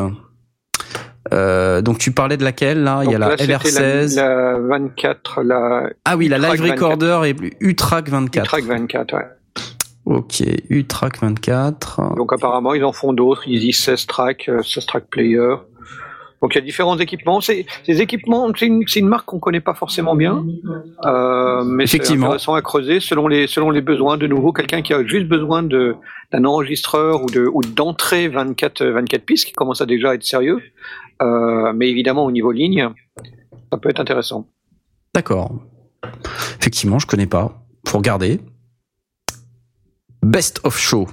Euh, 1.33 1.81
donc 1.81 1.97
tu 1.99 2.11
parlais 2.11 2.35
de 2.37 2.43
laquelle 2.43 2.83
là? 2.83 3.01
Il 3.03 3.11
y 3.11 3.15
a 3.15 3.17
Donc 3.17 3.21
la 3.21 3.29
là, 3.29 3.37
c'était 3.37 3.53
LR16. 3.53 4.15
La, 4.17 4.51
la 4.53 4.59
24, 4.59 5.41
la 5.43 5.89
Ah 6.05 6.17
oui, 6.17 6.27
la 6.27 6.37
U-Track 6.37 6.59
Live 6.59 6.69
24. 6.69 6.83
Recorder 6.83 7.21
et 7.29 7.35
U-Track 7.61 8.09
24. 8.09 8.45
track 8.45 8.63
24, 8.65 9.13
ouais. 9.15 9.25
Ok, 10.05 10.43
U-Track 10.69 11.21
24. 11.21 12.15
Donc 12.17 12.33
apparemment, 12.33 12.73
ils 12.73 12.83
en 12.83 12.91
font 12.91 13.13
d'autres. 13.13 13.43
Ils 13.47 13.61
disent 13.61 13.79
16 13.79 14.05
tracks, 14.05 14.49
euh, 14.49 14.61
16 14.61 14.85
track 14.85 15.05
player. 15.09 15.55
Donc 16.43 16.55
il 16.55 16.57
y 16.57 16.61
a 16.61 16.65
différents 16.65 16.97
équipements. 16.97 17.39
Ces 17.39 17.65
équipements, 17.87 18.51
c'est 18.53 18.67
une, 18.67 19.07
marque 19.07 19.27
qu'on 19.27 19.39
connaît 19.39 19.61
pas 19.61 19.73
forcément 19.73 20.13
bien, 20.13 20.45
euh, 21.05 21.63
mais 21.63 21.87
c'est 21.87 22.01
intéressant 22.11 22.53
à 22.53 22.61
creuser 22.61 22.99
selon 22.99 23.29
les 23.29 23.47
selon 23.47 23.71
les 23.71 23.79
besoins. 23.79 24.17
De 24.17 24.27
nouveau, 24.27 24.51
quelqu'un 24.51 24.81
qui 24.81 24.93
a 24.93 25.05
juste 25.05 25.29
besoin 25.29 25.63
de 25.63 25.95
d'un 26.33 26.43
enregistreur 26.43 27.23
ou 27.23 27.27
de 27.27 27.49
ou 27.53 27.61
d'entrée 27.61 28.27
24 28.27 28.83
24 28.83 29.23
pistes, 29.23 29.45
qui 29.45 29.53
commence 29.53 29.79
à 29.79 29.85
déjà 29.85 30.13
être 30.15 30.25
sérieux. 30.25 30.61
Euh, 31.21 31.71
mais 31.73 31.89
évidemment, 31.89 32.25
au 32.25 32.31
niveau 32.31 32.51
ligne, 32.51 32.89
ça 33.71 33.77
peut 33.77 33.89
être 33.89 34.01
intéressant. 34.01 34.45
D'accord. 35.15 35.49
Effectivement, 36.59 36.99
je 36.99 37.07
connais 37.07 37.25
pas. 37.25 37.63
Faut 37.87 37.99
regarder. 37.99 38.41
Best 40.21 40.59
of 40.65 40.77
Show. 40.77 41.07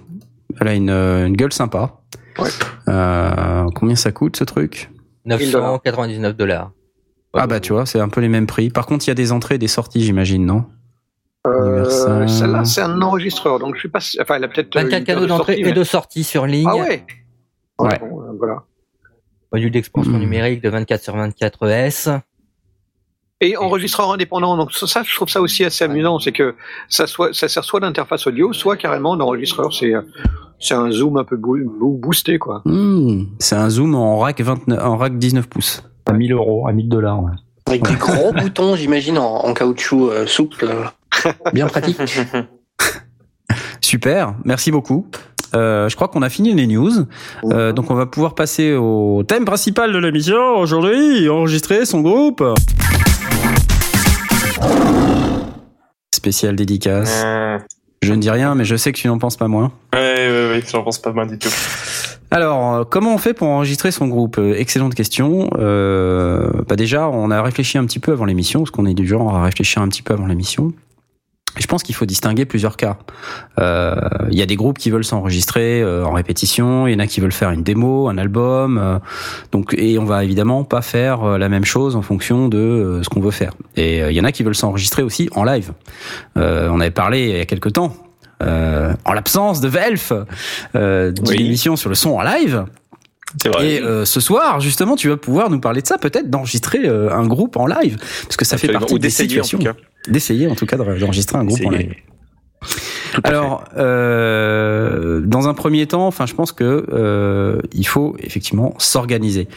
Elle 0.60 0.66
a 0.66 0.74
une, 0.74 0.90
une 0.90 1.36
gueule 1.36 1.52
sympa. 1.52 2.00
Ouais. 2.36 2.50
Euh, 2.88 3.66
combien 3.76 3.94
ça 3.94 4.10
coûte 4.10 4.36
ce 4.36 4.42
truc? 4.42 4.90
999 5.24 6.36
dollars. 6.36 6.72
Ah 7.34 7.46
bah 7.46 7.60
tu 7.60 7.72
vois, 7.72 7.86
c'est 7.86 8.00
un 8.00 8.08
peu 8.08 8.20
les 8.20 8.28
mêmes 8.28 8.46
prix. 8.46 8.70
Par 8.70 8.86
contre, 8.86 9.06
il 9.06 9.08
y 9.08 9.12
a 9.12 9.14
des 9.14 9.30
entrées 9.32 9.54
et 9.54 9.58
des 9.58 9.68
sorties, 9.68 10.02
j'imagine, 10.02 10.44
non? 10.46 10.64
Euh. 11.46 12.26
Celle-là, 12.26 12.64
c'est 12.64 12.80
un 12.82 13.00
enregistreur, 13.00 13.58
donc 13.58 13.74
je 13.74 13.80
suis 13.80 13.88
pas. 13.88 14.00
Enfin, 14.20 14.34
elle 14.36 14.44
a 14.44 14.48
peut-être. 14.48 14.74
euh, 14.76 14.82
24 14.82 14.98
une 14.98 15.04
canaux 15.04 15.20
paire 15.20 15.22
de 15.22 15.26
d'entrée 15.28 15.60
et 15.60 15.72
de 15.72 15.84
sortie 15.84 16.24
sur 16.24 16.46
ligne. 16.46 16.66
Ah 16.68 16.76
ouais. 16.76 17.06
Ouais. 17.78 17.98
bon, 18.00 18.22
euh, 18.22 18.32
voilà. 18.36 18.64
Module 19.52 19.70
d'expansion 19.70 20.12
Hmm. 20.12 20.18
numérique 20.18 20.62
de 20.62 20.68
24 20.68 21.02
sur 21.02 21.16
24 21.16 21.66
ES. 21.68 22.20
Et 23.42 23.56
enregistreur 23.56 24.12
indépendant. 24.12 24.56
Donc 24.58 24.70
ça, 24.72 25.02
je 25.02 25.14
trouve 25.14 25.28
ça 25.30 25.40
aussi 25.40 25.64
assez 25.64 25.82
amusant, 25.84 26.18
c'est 26.18 26.32
que 26.32 26.54
ça 26.90 27.06
soit, 27.06 27.32
ça 27.32 27.48
sert 27.48 27.64
soit 27.64 27.80
d'interface 27.80 28.26
audio, 28.26 28.52
soit 28.52 28.76
carrément 28.76 29.16
d'enregistreur. 29.16 29.72
C'est, 29.72 29.92
c'est 30.58 30.74
un 30.74 30.90
zoom 30.90 31.16
un 31.16 31.24
peu 31.24 31.36
boo- 31.38 31.56
boo- 31.78 31.96
boosté, 31.98 32.38
quoi. 32.38 32.60
Hmm, 32.66 33.22
C'est 33.38 33.56
un 33.56 33.70
zoom 33.70 33.94
en 33.94 34.18
rack 34.18 34.42
29, 34.42 34.78
en 34.84 34.96
rack 34.98 35.16
19 35.16 35.48
pouces. 35.48 35.82
À 36.04 36.12
1000 36.12 36.32
euros, 36.32 36.66
à 36.68 36.72
1000 36.72 36.90
dollars. 36.90 37.22
Ouais. 37.22 37.32
Avec 37.66 37.82
des 37.88 37.94
gros 37.94 38.32
boutons, 38.32 38.76
j'imagine, 38.76 39.16
en, 39.16 39.36
en 39.46 39.54
caoutchouc 39.54 40.10
euh, 40.10 40.26
souple. 40.26 40.68
Bien 41.54 41.66
pratique. 41.66 41.96
Super, 43.80 44.34
merci 44.44 44.70
beaucoup. 44.70 45.06
Euh, 45.56 45.88
je 45.88 45.96
crois 45.96 46.06
qu'on 46.08 46.22
a 46.22 46.28
fini 46.28 46.52
les 46.54 46.66
news, 46.66 46.92
Euh, 47.44 47.72
donc 47.72 47.90
on 47.90 47.94
va 47.94 48.06
pouvoir 48.06 48.34
passer 48.36 48.74
au 48.74 49.24
thème 49.26 49.44
principal 49.44 49.92
de 49.92 49.98
l'émission 49.98 50.58
aujourd'hui, 50.58 51.28
enregistrer 51.28 51.84
son 51.86 52.02
groupe. 52.02 52.44
Spécial 56.14 56.56
dédicace. 56.56 57.22
Euh, 57.24 57.58
Je 58.02 58.12
ne 58.12 58.18
dis 58.20 58.30
rien, 58.30 58.54
mais 58.54 58.64
je 58.64 58.76
sais 58.76 58.92
que 58.92 58.98
tu 58.98 59.06
n'en 59.08 59.18
penses 59.18 59.36
pas 59.36 59.48
moins. 59.48 59.72
ouais, 59.94 60.00
ouais, 60.00 60.48
ouais, 60.50 60.62
j'en 60.70 60.82
pense 60.82 60.98
pas 60.98 61.12
mal 61.12 61.28
du 61.28 61.38
tout. 61.38 61.48
Alors, 62.30 62.74
euh, 62.74 62.84
comment 62.84 63.14
on 63.14 63.18
fait 63.18 63.34
pour 63.34 63.48
enregistrer 63.48 63.90
son 63.90 64.06
groupe 64.06 64.38
Euh, 64.38 64.54
Excellente 64.56 64.94
question. 64.94 65.50
Euh, 65.58 66.48
bah 66.68 66.76
déjà, 66.76 67.08
on 67.08 67.30
a 67.30 67.42
réfléchi 67.42 67.76
un 67.78 67.84
petit 67.86 67.98
peu 67.98 68.12
avant 68.12 68.24
l'émission, 68.24 68.60
parce 68.60 68.70
qu'on 68.70 68.86
est 68.86 68.94
du 68.94 69.06
genre 69.06 69.34
à 69.34 69.42
réfléchir 69.44 69.82
un 69.82 69.88
petit 69.88 70.02
peu 70.02 70.14
avant 70.14 70.26
l'émission. 70.26 70.72
Je 71.58 71.66
pense 71.66 71.82
qu'il 71.82 71.94
faut 71.94 72.06
distinguer 72.06 72.44
plusieurs 72.44 72.76
cas. 72.76 72.96
Euh, 73.58 73.94
Il 74.30 74.38
y 74.38 74.42
a 74.42 74.46
des 74.46 74.56
groupes 74.56 74.78
qui 74.78 74.90
veulent 74.90 75.04
s'enregistrer 75.04 75.82
euh, 75.82 76.04
en 76.04 76.12
répétition, 76.12 76.86
il 76.86 76.92
y 76.92 76.96
en 76.96 77.00
a 77.00 77.06
qui 77.06 77.20
veulent 77.20 77.32
faire 77.32 77.50
une 77.50 77.62
démo, 77.62 78.08
un 78.08 78.18
album. 78.18 78.78
euh, 78.78 78.98
donc, 79.52 79.74
et 79.76 79.98
on 79.98 80.04
va 80.04 80.22
évidemment 80.24 80.64
pas 80.64 80.80
faire 80.82 81.24
euh, 81.24 81.38
la 81.38 81.48
même 81.48 81.64
chose 81.64 81.96
en 81.96 82.02
fonction 82.02 82.48
de 82.48 82.58
euh, 82.58 83.02
ce 83.02 83.08
qu'on 83.08 83.20
veut 83.20 83.30
faire. 83.32 83.52
Et 83.76 84.00
euh, 84.02 84.10
il 84.12 84.16
y 84.16 84.20
en 84.20 84.24
a 84.24 84.32
qui 84.32 84.42
veulent 84.42 84.54
s'enregistrer 84.54 85.02
aussi 85.02 85.28
en 85.34 85.44
live. 85.44 85.72
Euh, 86.36 86.68
on 86.70 86.80
avait 86.80 86.90
parlé 86.92 87.28
il 87.30 87.36
y 87.36 87.40
a 87.40 87.46
quelques 87.46 87.72
temps. 87.72 87.94
euh, 88.42 88.94
en 89.04 89.12
l'absence 89.12 89.60
de 89.60 89.68
Velf, 89.68 90.12
euh, 90.74 91.10
d'une 91.12 91.28
Oui. 91.28 91.44
émission 91.44 91.76
sur 91.76 91.88
le 91.90 91.94
son 91.94 92.10
en 92.12 92.22
live. 92.22 92.64
Vrai. 93.44 93.72
Et 93.74 93.82
euh, 93.82 94.04
ce 94.06 94.18
soir, 94.18 94.60
justement, 94.60 94.96
tu 94.96 95.08
vas 95.08 95.16
pouvoir 95.16 95.50
nous 95.50 95.60
parler 95.60 95.82
de 95.82 95.86
ça, 95.86 95.98
peut-être 95.98 96.30
d'enregistrer 96.30 96.80
euh, 96.84 97.12
un 97.14 97.26
groupe 97.26 97.56
en 97.56 97.66
live, 97.66 97.96
parce 98.24 98.36
que 98.36 98.44
ça 98.46 98.56
fait 98.56 98.72
partie 98.72 98.94
Ou 98.94 98.98
des 98.98 99.08
en 99.08 99.10
situations. 99.10 99.58
tout 99.58 99.64
cas. 99.64 99.74
D'essayer, 100.10 100.48
en 100.48 100.54
tout 100.54 100.66
cas, 100.66 100.76
de- 100.76 100.98
d'enregistrer 100.98 101.38
un 101.38 101.44
groupe 101.44 101.64
en 101.64 101.70
live. 101.70 101.94
Alors, 103.24 103.64
euh, 103.76 105.20
dans 105.20 105.48
un 105.48 105.54
premier 105.54 105.86
temps, 105.86 106.06
enfin, 106.06 106.26
je 106.26 106.34
pense 106.34 106.52
que 106.52 106.86
euh, 106.92 107.60
il 107.72 107.86
faut 107.86 108.14
effectivement 108.20 108.74
s'organiser. 108.78 109.48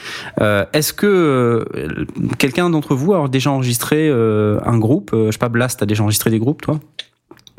Euh, 0.41 0.65
Est-ce 0.73 0.93
que 0.93 1.05
euh, 1.05 2.05
quelqu'un 2.39 2.69
d'entre 2.69 2.95
vous 2.95 3.13
a 3.13 3.27
déjà 3.27 3.51
enregistré 3.51 4.07
euh, 4.09 4.59
un 4.65 4.77
groupe 4.77 5.11
Euh, 5.13 5.27
Je 5.27 5.31
sais 5.33 5.37
pas, 5.37 5.49
Blast, 5.49 5.79
t'as 5.79 5.85
déjà 5.85 6.01
enregistré 6.03 6.29
des 6.29 6.39
groupes, 6.39 6.61
toi? 6.61 6.79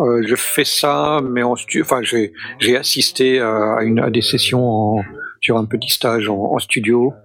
Euh, 0.00 0.24
je 0.26 0.34
fais 0.34 0.64
ça, 0.64 1.20
mais 1.22 1.42
en 1.44 1.54
stu 1.54 1.82
enfin, 1.82 2.00
j'ai, 2.02 2.32
assisté 2.76 3.38
à, 3.40 3.78
une, 3.82 4.00
à 4.00 4.10
des 4.10 4.22
sessions 4.22 4.64
en, 4.68 5.02
sur 5.40 5.56
un 5.56 5.64
petit 5.66 5.90
stage 5.90 6.28
en, 6.28 6.36
en 6.54 6.58
studio 6.58 7.12
euh, 7.12 7.23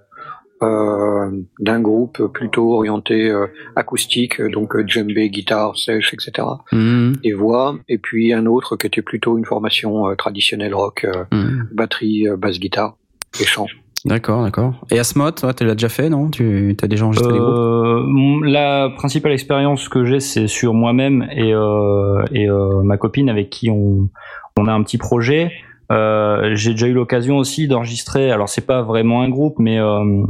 d'un 0.61 1.79
groupe 1.81 2.27
plutôt 2.33 2.73
orienté 2.73 3.29
euh, 3.29 3.47
acoustique, 3.75 4.41
donc 4.41 4.75
euh, 4.75 4.83
djembé, 4.85 5.29
guitare, 5.29 5.77
sèche, 5.77 6.13
etc. 6.13 6.47
Mhm. 6.71 7.13
Et 7.23 7.33
voix, 7.33 7.75
et 7.87 7.97
puis 7.97 8.33
un 8.33 8.45
autre 8.45 8.75
qui 8.75 8.87
était 8.87 9.01
plutôt 9.01 9.37
une 9.37 9.45
formation 9.45 10.07
euh, 10.09 10.15
traditionnelle 10.15 10.73
rock, 10.73 11.05
euh, 11.05 11.23
Mhm. 11.33 11.67
batterie, 11.71 12.27
euh, 12.27 12.35
basse 12.37 12.59
guitare 12.59 12.95
et 13.39 13.45
chant. 13.45 13.67
D'accord, 14.05 14.43
d'accord. 14.43 14.73
Et 14.91 14.97
Asmod, 14.99 15.35
toi, 15.35 15.53
tu 15.53 15.65
l'as 15.65 15.75
déjà 15.75 15.89
fait, 15.89 16.09
non? 16.09 16.29
Tu 16.29 16.75
as 16.81 16.87
déjà 16.87 17.05
enregistré 17.05 17.33
des 17.33 17.37
groupes? 17.39 17.49
Euh, 17.53 18.39
la 18.45 18.89
principale 18.95 19.33
expérience 19.33 19.89
que 19.89 20.05
j'ai, 20.05 20.21
c'est 20.21 20.47
sur 20.47 20.73
moi-même 20.73 21.27
et, 21.33 21.53
euh, 21.53 22.23
et 22.31 22.49
euh, 22.49 22.81
ma 22.81 22.95
copine 22.97 23.29
avec 23.29 23.49
qui 23.49 23.69
on, 23.69 24.09
on 24.57 24.67
a 24.67 24.71
un 24.71 24.83
petit 24.83 24.97
projet. 24.97 25.51
Euh, 25.91 26.51
j'ai 26.55 26.71
déjà 26.71 26.87
eu 26.87 26.93
l'occasion 26.93 27.37
aussi 27.37 27.67
d'enregistrer. 27.67 28.31
Alors 28.31 28.49
c'est 28.49 28.65
pas 28.65 28.81
vraiment 28.81 29.21
un 29.21 29.29
groupe, 29.29 29.55
mais 29.59 29.79
euh, 29.79 30.23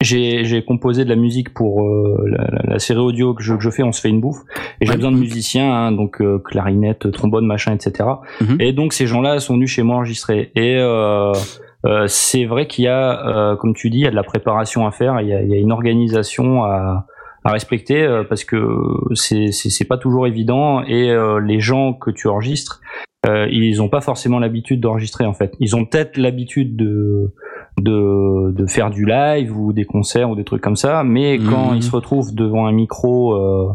j'ai 0.00 0.64
composé 0.64 1.04
de 1.04 1.08
la 1.08 1.16
musique 1.16 1.52
pour 1.52 1.82
euh, 1.84 2.24
la, 2.26 2.44
la- 2.52 2.62
la 2.74 2.78
série 2.78 3.00
audio 3.00 3.34
que 3.34 3.42
je, 3.42 3.54
que 3.54 3.62
je 3.62 3.70
fais. 3.70 3.82
On 3.82 3.90
se 3.92 4.00
fait 4.00 4.08
une 4.10 4.20
bouffe 4.20 4.38
et 4.80 4.86
j'ai 4.86 4.90
Ouais. 4.92 4.96
besoin 4.96 5.10
de 5.10 5.16
musiciens, 5.18 5.72
hein, 5.74 5.92
donc 5.92 6.20
euh, 6.22 6.38
clarinette, 6.38 7.10
trombone, 7.10 7.46
machin, 7.46 7.74
etc. 7.74 8.08
Mhm. 8.40 8.56
Et 8.60 8.72
donc 8.72 8.92
ces 8.92 9.06
gens-là 9.08 9.40
sont 9.40 9.54
venus 9.54 9.70
chez 9.70 9.82
moi 9.82 9.96
enregistrer. 9.96 10.52
Et 10.54 10.76
euh, 10.78 11.32
euh, 11.86 12.04
c'est 12.06 12.44
vrai 12.44 12.68
qu'il 12.68 12.84
y 12.84 12.88
a, 12.88 13.26
euh, 13.52 13.56
comme 13.56 13.74
tu 13.74 13.90
dis, 13.90 13.98
il 13.98 14.04
y 14.04 14.06
a 14.06 14.10
de 14.10 14.16
la 14.16 14.22
préparation 14.22 14.86
à 14.86 14.92
faire. 14.92 15.20
Il 15.20 15.26
y 15.28 15.32
a, 15.32 15.42
il 15.42 15.48
y 15.48 15.54
a 15.54 15.58
une 15.58 15.72
organisation 15.72 16.62
à, 16.62 17.06
à 17.44 17.50
respecter 17.50 18.22
parce 18.28 18.44
que 18.44 18.56
c'est 19.14 19.50
c'est 19.50 19.70
c'est 19.70 19.84
pas 19.86 19.98
toujours 19.98 20.28
évident. 20.28 20.82
Et 20.84 21.10
euh, 21.10 21.40
les 21.40 21.58
gens 21.58 21.92
que 21.92 22.10
tu 22.12 22.28
enregistres, 22.28 22.80
euh, 23.26 23.48
ils 23.50 23.82
ont 23.82 23.88
pas 23.88 24.00
forcément 24.00 24.38
l'habitude 24.38 24.80
d'enregistrer 24.80 25.26
en 25.26 25.34
fait. 25.34 25.54
Ils 25.60 25.74
ont 25.76 25.84
peut-être 25.84 26.16
l'habitude 26.16 26.76
de 26.76 27.32
de, 27.80 28.50
de 28.52 28.66
faire 28.66 28.90
du 28.90 29.04
live 29.06 29.56
ou 29.56 29.72
des 29.72 29.84
concerts 29.84 30.30
ou 30.30 30.34
des 30.34 30.44
trucs 30.44 30.62
comme 30.62 30.76
ça, 30.76 31.04
mais 31.04 31.38
Mhm. 31.38 31.50
quand 31.50 31.74
ils 31.74 31.82
se 31.82 31.92
retrouvent 31.92 32.34
devant 32.34 32.66
un 32.66 32.72
micro 32.72 33.34
euh, 33.34 33.68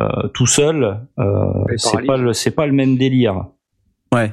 euh, 0.00 0.28
tout 0.34 0.46
seul, 0.46 0.98
euh, 1.18 1.44
c'est 1.76 2.04
pas 2.06 2.16
le 2.16 2.32
c'est 2.32 2.50
pas 2.50 2.66
le 2.66 2.72
même 2.72 2.96
délire. 2.96 3.44
Ouais. 4.12 4.32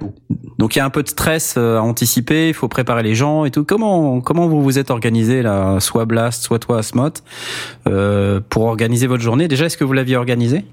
Donc 0.58 0.76
il 0.76 0.80
y 0.80 0.82
a 0.82 0.86
un 0.86 0.90
peu 0.90 1.04
de 1.04 1.08
stress 1.08 1.56
à 1.56 1.82
anticiper, 1.84 2.48
il 2.48 2.54
faut 2.56 2.68
préparer 2.68 3.04
les 3.04 3.14
gens 3.16 3.46
et 3.46 3.52
tout. 3.52 3.64
Comment 3.64 4.22
comment 4.22 4.48
vous 4.48 4.62
vous 4.64 4.80
êtes 4.80 4.90
organisé 4.92 5.42
là, 5.44 5.80
soit 5.80 6.06
Blast, 6.06 6.42
soit 6.44 6.58
toi 6.60 6.80
Asmot, 6.80 7.10
euh, 7.88 8.40
pour 8.50 8.64
organiser 8.64 9.06
votre 9.08 9.22
journée? 9.24 9.48
Déjà, 9.48 9.66
est-ce 9.66 9.78
que 9.78 9.84
vous 9.84 9.94
l'aviez 9.94 10.16
organisé? 10.18 10.66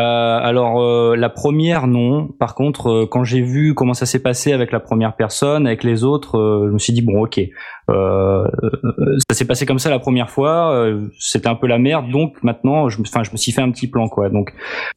Alors 0.00 0.80
euh, 0.82 1.16
la 1.16 1.28
première 1.28 1.86
non. 1.86 2.28
Par 2.38 2.54
contre, 2.54 2.90
euh, 2.90 3.06
quand 3.10 3.24
j'ai 3.24 3.40
vu 3.40 3.74
comment 3.74 3.94
ça 3.94 4.06
s'est 4.06 4.22
passé 4.22 4.52
avec 4.52 4.72
la 4.72 4.80
première 4.80 5.16
personne, 5.16 5.66
avec 5.66 5.84
les 5.84 6.04
autres, 6.04 6.38
euh, 6.38 6.66
je 6.68 6.72
me 6.72 6.78
suis 6.78 6.92
dit 6.92 7.02
bon 7.02 7.22
ok, 7.22 7.38
euh, 7.38 7.44
euh, 7.88 9.18
ça 9.28 9.34
s'est 9.36 9.46
passé 9.46 9.64
comme 9.66 9.78
ça 9.78 9.90
la 9.90 9.98
première 9.98 10.28
fois. 10.30 10.72
euh, 10.74 11.08
C'était 11.18 11.48
un 11.48 11.54
peu 11.54 11.66
la 11.66 11.78
merde. 11.78 12.10
Donc 12.10 12.42
maintenant, 12.42 12.88
je 12.88 13.00
enfin 13.00 13.22
je 13.22 13.30
me 13.32 13.36
suis 13.36 13.52
fait 13.52 13.62
un 13.62 13.70
petit 13.70 13.88
plan 13.88 14.08
quoi. 14.08 14.28
Donc 14.28 14.52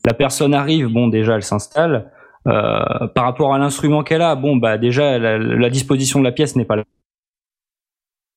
la 0.05 0.13
personne 0.13 0.53
arrive, 0.53 0.87
bon 0.87 1.07
déjà 1.07 1.35
elle 1.35 1.43
s'installe. 1.43 2.11
Euh, 2.47 3.07
par 3.13 3.25
rapport 3.25 3.53
à 3.53 3.59
l'instrument 3.59 4.01
qu'elle 4.01 4.21
a, 4.21 4.35
bon 4.35 4.55
bah 4.55 4.77
déjà 4.77 5.19
la, 5.19 5.37
la 5.37 5.69
disposition 5.69 6.19
de 6.19 6.23
la 6.25 6.31
pièce 6.31 6.55
n'est 6.55 6.63
pas 6.65 6.77
la 6.77 6.83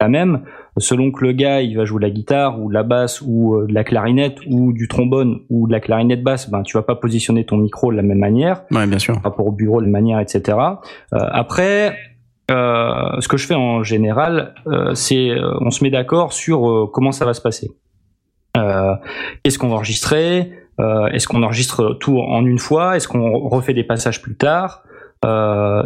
la 0.03 0.09
même. 0.09 0.43
Selon 0.79 1.11
que 1.11 1.25
le 1.25 1.33
gars 1.33 1.61
il 1.61 1.77
va 1.77 1.85
jouer 1.85 2.01
la 2.03 2.11
guitare 2.11 2.61
ou 2.61 2.71
la 2.71 2.83
basse 2.83 3.23
ou 3.23 3.63
de 3.67 3.73
la 3.73 3.85
clarinette 3.85 4.39
ou 4.47 4.73
du 4.73 4.89
trombone 4.89 5.41
ou 5.51 5.67
de 5.67 5.73
la 5.73 5.81
clarinette 5.81 6.23
basse, 6.23 6.51
ben 6.51 6.63
tu 6.63 6.77
vas 6.77 6.83
pas 6.83 6.95
positionner 6.95 7.45
ton 7.45 7.57
micro 7.57 7.91
de 7.91 7.97
la 7.97 8.03
même 8.03 8.19
manière. 8.19 8.63
Ouais, 8.71 8.87
bien 8.87 8.99
sûr. 8.99 9.15
Par 9.15 9.25
rapport 9.25 9.47
au 9.47 9.53
bureau 9.53 9.83
de 9.83 9.87
manière, 9.87 10.19
etc. 10.21 10.57
après, 11.13 11.95
euh, 12.51 13.21
ce 13.21 13.29
que 13.29 13.37
je 13.37 13.47
fais 13.47 13.55
en 13.55 13.83
général, 13.83 14.55
euh, 14.67 14.95
c'est 14.95 15.31
euh, 15.31 15.55
on 15.61 15.71
se 15.71 15.85
met 15.85 15.91
d'accord 15.91 16.33
sur 16.33 16.91
comment 16.93 17.13
ça 17.13 17.25
va 17.25 17.35
se 17.35 17.41
passer. 17.41 17.71
Qu'est-ce 18.55 19.59
qu'on 19.59 19.69
va 19.69 19.77
enregistrer? 19.77 20.53
Est-ce 20.79 21.27
qu'on 21.27 21.43
enregistre 21.43 21.97
tout 22.01 22.19
en 22.19 22.45
une 22.45 22.59
fois? 22.59 22.97
Est-ce 22.97 23.09
qu'on 23.09 23.49
refait 23.49 23.73
des 23.73 23.85
passages 23.85 24.21
plus 24.21 24.37
tard? 24.37 24.83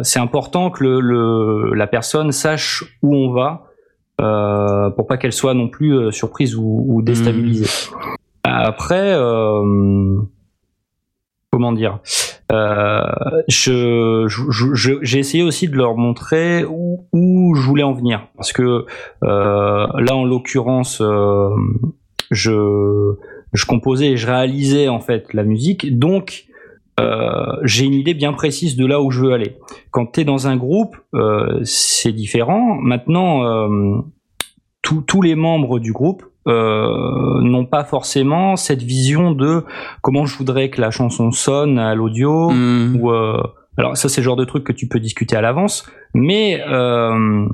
C'est 0.01 0.19
important 0.19 0.69
que 0.69 0.83
le, 0.83 1.73
la 1.73 1.87
personne 1.87 2.31
sache 2.33 2.83
où 3.01 3.15
on 3.15 3.31
va 3.31 3.66
pour 4.17 5.07
pas 5.07 5.17
qu'elle 5.17 5.33
soit 5.33 5.53
non 5.53 5.69
plus 5.69 6.11
surprise 6.11 6.55
ou, 6.55 7.01
déstabilisée. 7.03 7.65
Mmh. 7.65 7.97
Après, 8.43 9.15
comment 11.51 11.71
dire 11.71 11.99
euh, 12.51 13.01
je, 13.47 14.27
j'ai 15.01 15.19
essayé 15.19 15.43
aussi 15.43 15.67
de 15.67 15.75
leur 15.75 15.97
montrer 15.97 16.63
où, 16.63 17.07
où, 17.11 17.55
je 17.55 17.61
voulais 17.61 17.83
en 17.83 17.93
venir 17.93 18.27
parce 18.35 18.53
que 18.53 18.85
euh, 19.23 19.87
là 19.97 20.15
en 20.15 20.23
l'occurrence 20.23 21.01
euh, 21.01 21.49
je 22.31 23.15
je 23.53 23.65
composais 23.65 24.11
et 24.11 24.17
je 24.17 24.27
réalisais 24.27 24.87
en 24.87 24.99
fait 24.99 25.33
la 25.33 25.43
musique 25.43 25.97
donc 25.97 26.45
euh, 26.99 27.57
j'ai 27.63 27.85
une 27.85 27.93
idée 27.93 28.13
bien 28.13 28.33
précise 28.33 28.75
de 28.75 28.85
là 28.85 29.01
où 29.01 29.11
je 29.11 29.21
veux 29.21 29.33
aller. 29.33 29.57
Quand 29.91 30.07
tu 30.13 30.21
es 30.21 30.23
dans 30.23 30.47
un 30.47 30.57
groupe, 30.57 30.97
euh, 31.13 31.59
c'est 31.63 32.11
différent. 32.11 32.75
Maintenant, 32.75 33.43
euh, 33.43 34.01
tous 34.81 35.21
les 35.21 35.35
membres 35.35 35.79
du 35.79 35.91
groupe 35.91 36.23
euh, 36.47 37.41
n'ont 37.41 37.65
pas 37.65 37.83
forcément 37.83 38.55
cette 38.55 38.81
vision 38.81 39.31
de 39.31 39.65
comment 40.01 40.25
je 40.25 40.37
voudrais 40.37 40.69
que 40.69 40.79
la 40.79 40.91
chanson 40.91 41.31
sonne 41.31 41.77
à 41.77 41.93
l'audio 41.93 42.51
hmm. 42.51 42.95
ou 42.95 43.11
euh, 43.11 43.43
alors 43.75 43.97
ça 43.97 44.07
c'est 44.07 44.21
le 44.21 44.25
genre 44.25 44.37
de 44.37 44.45
truc 44.45 44.63
que 44.63 44.71
tu 44.71 44.87
peux 44.87 45.01
discuter 45.01 45.35
à 45.35 45.41
l'avance 45.41 45.91
mais 46.13 46.63
euh, 46.65 47.49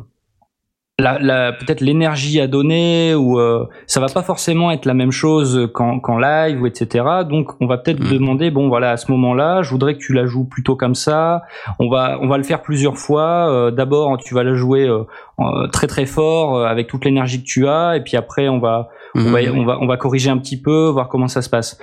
la, 0.99 1.17
la 1.17 1.53
peut-être 1.53 1.81
l'énergie 1.81 2.39
à 2.39 2.45
donner 2.45 3.15
ou 3.15 3.39
euh, 3.39 3.65
ça 3.87 3.99
va 3.99 4.07
pas 4.07 4.21
forcément 4.21 4.69
être 4.69 4.85
la 4.85 4.93
même 4.93 5.11
chose 5.11 5.67
qu'en 5.73 6.17
live 6.19 6.61
ou 6.61 6.67
etc 6.67 7.05
donc 7.27 7.59
on 7.61 7.65
va 7.65 7.79
peut-être 7.79 7.99
hmm. 7.99 8.13
demander 8.13 8.51
bon 8.51 8.67
voilà 8.67 8.91
à 8.91 8.97
ce 8.97 9.11
moment-là 9.11 9.63
je 9.63 9.71
voudrais 9.71 9.95
que 9.95 9.99
tu 9.99 10.13
la 10.13 10.25
joues 10.25 10.45
plutôt 10.45 10.75
comme 10.75 10.93
ça. 10.93 11.43
On 11.79 11.89
va 11.89 12.19
on 12.21 12.27
va 12.27 12.37
le 12.37 12.43
faire 12.43 12.61
plusieurs 12.61 12.97
fois. 12.97 13.49
Euh, 13.49 13.71
d'abord 13.71 14.17
tu 14.17 14.35
vas 14.35 14.43
la 14.43 14.53
jouer 14.53 14.87
euh, 14.87 15.67
très 15.71 15.87
très 15.87 16.05
fort 16.05 16.63
avec 16.63 16.87
toute 16.87 17.05
l'énergie 17.05 17.41
que 17.41 17.47
tu 17.47 17.67
as. 17.67 17.97
Et 17.97 18.01
puis 18.01 18.15
après 18.15 18.47
on 18.47 18.59
va 18.59 18.89
on 19.15 19.31
va 19.31 19.41
hmm. 19.41 19.57
on 19.57 19.65
va 19.65 19.79
on 19.81 19.87
va 19.87 19.97
corriger 19.97 20.29
un 20.29 20.37
petit 20.37 20.61
peu 20.61 20.89
voir 20.89 21.09
comment 21.09 21.27
ça 21.27 21.41
se 21.41 21.49
passe. 21.49 21.79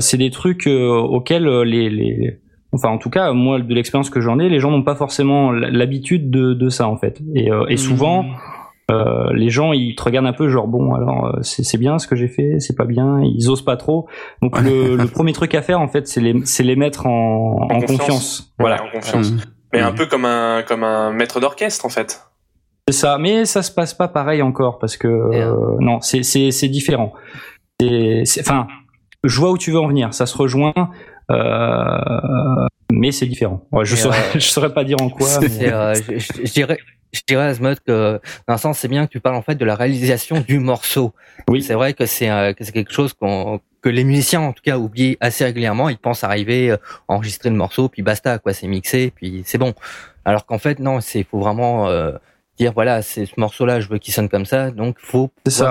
C'est 0.00 0.18
des 0.18 0.30
trucs 0.30 0.66
auxquels 0.66 1.48
les, 1.62 1.88
les 1.88 2.40
Enfin, 2.72 2.88
en 2.88 2.98
tout 2.98 3.10
cas, 3.10 3.32
moi, 3.32 3.58
de 3.60 3.74
l'expérience 3.74 4.08
que 4.08 4.20
j'en 4.20 4.38
ai, 4.38 4.48
les 4.48 4.58
gens 4.58 4.70
n'ont 4.70 4.82
pas 4.82 4.94
forcément 4.94 5.52
l'habitude 5.52 6.30
de, 6.30 6.54
de, 6.54 6.68
ça, 6.70 6.88
en 6.88 6.96
fait. 6.96 7.20
Et, 7.34 7.52
euh, 7.52 7.66
et 7.68 7.76
souvent, 7.76 8.22
mmh. 8.22 8.36
euh, 8.90 9.32
les 9.34 9.50
gens, 9.50 9.74
ils 9.74 9.94
te 9.94 10.02
regardent 10.02 10.26
un 10.26 10.32
peu, 10.32 10.48
genre, 10.48 10.66
bon, 10.66 10.94
alors, 10.94 11.26
euh, 11.26 11.42
c'est 11.42 11.76
bien 11.76 11.98
ce 11.98 12.06
que 12.06 12.16
j'ai 12.16 12.28
fait, 12.28 12.60
c'est 12.60 12.74
pas 12.74 12.86
bien, 12.86 13.20
ils 13.22 13.50
osent 13.50 13.64
pas 13.64 13.76
trop. 13.76 14.08
Donc, 14.40 14.58
le, 14.58 14.96
le, 14.96 15.06
premier 15.06 15.34
truc 15.34 15.54
à 15.54 15.60
faire, 15.60 15.80
en 15.80 15.88
fait, 15.88 16.08
c'est 16.08 16.22
les, 16.22 16.34
les 16.60 16.76
mettre 16.76 17.06
en, 17.06 17.68
en, 17.70 17.80
confiance. 17.80 18.54
Voilà. 18.58 18.82
en 18.82 18.90
confiance. 18.90 19.32
Mmh. 19.32 19.40
Mais 19.74 19.80
un 19.80 19.92
mmh. 19.92 19.94
peu 19.94 20.06
comme 20.06 20.24
un, 20.24 20.62
comme 20.66 20.82
un 20.82 21.12
maître 21.12 21.40
d'orchestre, 21.40 21.84
en 21.84 21.90
fait. 21.90 22.22
C'est 22.88 22.94
ça, 22.94 23.18
mais 23.18 23.44
ça 23.44 23.62
se 23.62 23.70
passe 23.70 23.92
pas 23.92 24.08
pareil 24.08 24.40
encore, 24.40 24.78
parce 24.78 24.96
que, 24.96 25.08
euh, 25.08 25.76
non, 25.78 26.00
c'est 26.00 26.68
différent. 26.68 27.12
Enfin, 28.40 28.66
je 29.24 29.38
vois 29.38 29.50
où 29.50 29.58
tu 29.58 29.70
veux 29.70 29.78
en 29.78 29.88
venir, 29.88 30.14
ça 30.14 30.26
se 30.26 30.36
rejoint. 30.36 30.72
Euh, 31.32 32.66
mais 32.92 33.12
c'est 33.12 33.26
différent. 33.26 33.62
je 33.82 33.96
saurais, 33.96 34.18
je 34.34 34.40
saurais 34.40 34.72
pas 34.72 34.84
dire 34.84 34.96
en 35.00 35.08
quoi. 35.08 35.28
Euh, 35.42 35.94
je, 35.94 36.52
dirais, 36.52 36.78
je 37.12 37.20
dirais 37.26 37.46
Asmod 37.46 37.80
que 37.80 38.20
dans 38.46 38.54
un 38.54 38.58
sens 38.58 38.78
c'est 38.78 38.88
bien 38.88 39.06
que 39.06 39.12
tu 39.12 39.20
parles 39.20 39.36
en 39.36 39.42
fait 39.42 39.54
de 39.54 39.64
la 39.64 39.74
réalisation 39.74 40.40
du 40.40 40.58
morceau. 40.58 41.12
Oui. 41.48 41.62
C'est 41.62 41.74
vrai 41.74 41.94
que 41.94 42.06
c'est 42.06 42.30
euh, 42.30 42.52
c'est 42.60 42.72
quelque 42.72 42.92
chose 42.92 43.12
qu'on 43.14 43.60
que 43.80 43.88
les 43.88 44.04
musiciens 44.04 44.42
en 44.42 44.52
tout 44.52 44.62
cas 44.62 44.78
oublient 44.78 45.16
assez 45.20 45.44
régulièrement. 45.44 45.88
Ils 45.88 45.98
pensent 45.98 46.22
arriver, 46.22 46.76
enregistrer 47.08 47.50
le 47.50 47.56
morceau, 47.56 47.88
puis 47.88 48.02
basta 48.02 48.38
quoi, 48.38 48.52
c'est 48.52 48.68
mixé, 48.68 49.12
puis 49.14 49.42
c'est 49.44 49.58
bon. 49.58 49.74
Alors 50.24 50.46
qu'en 50.46 50.58
fait 50.58 50.78
non, 50.78 51.00
c'est 51.00 51.24
faut 51.24 51.40
vraiment 51.40 51.90
dire 52.58 52.72
voilà 52.74 53.02
c'est 53.02 53.26
ce 53.26 53.32
morceau 53.38 53.64
là 53.64 53.80
je 53.80 53.88
veux 53.88 53.98
qu'il 53.98 54.12
sonne 54.12 54.28
comme 54.28 54.44
ça 54.44 54.70
donc 54.70 54.96
faut 54.98 55.30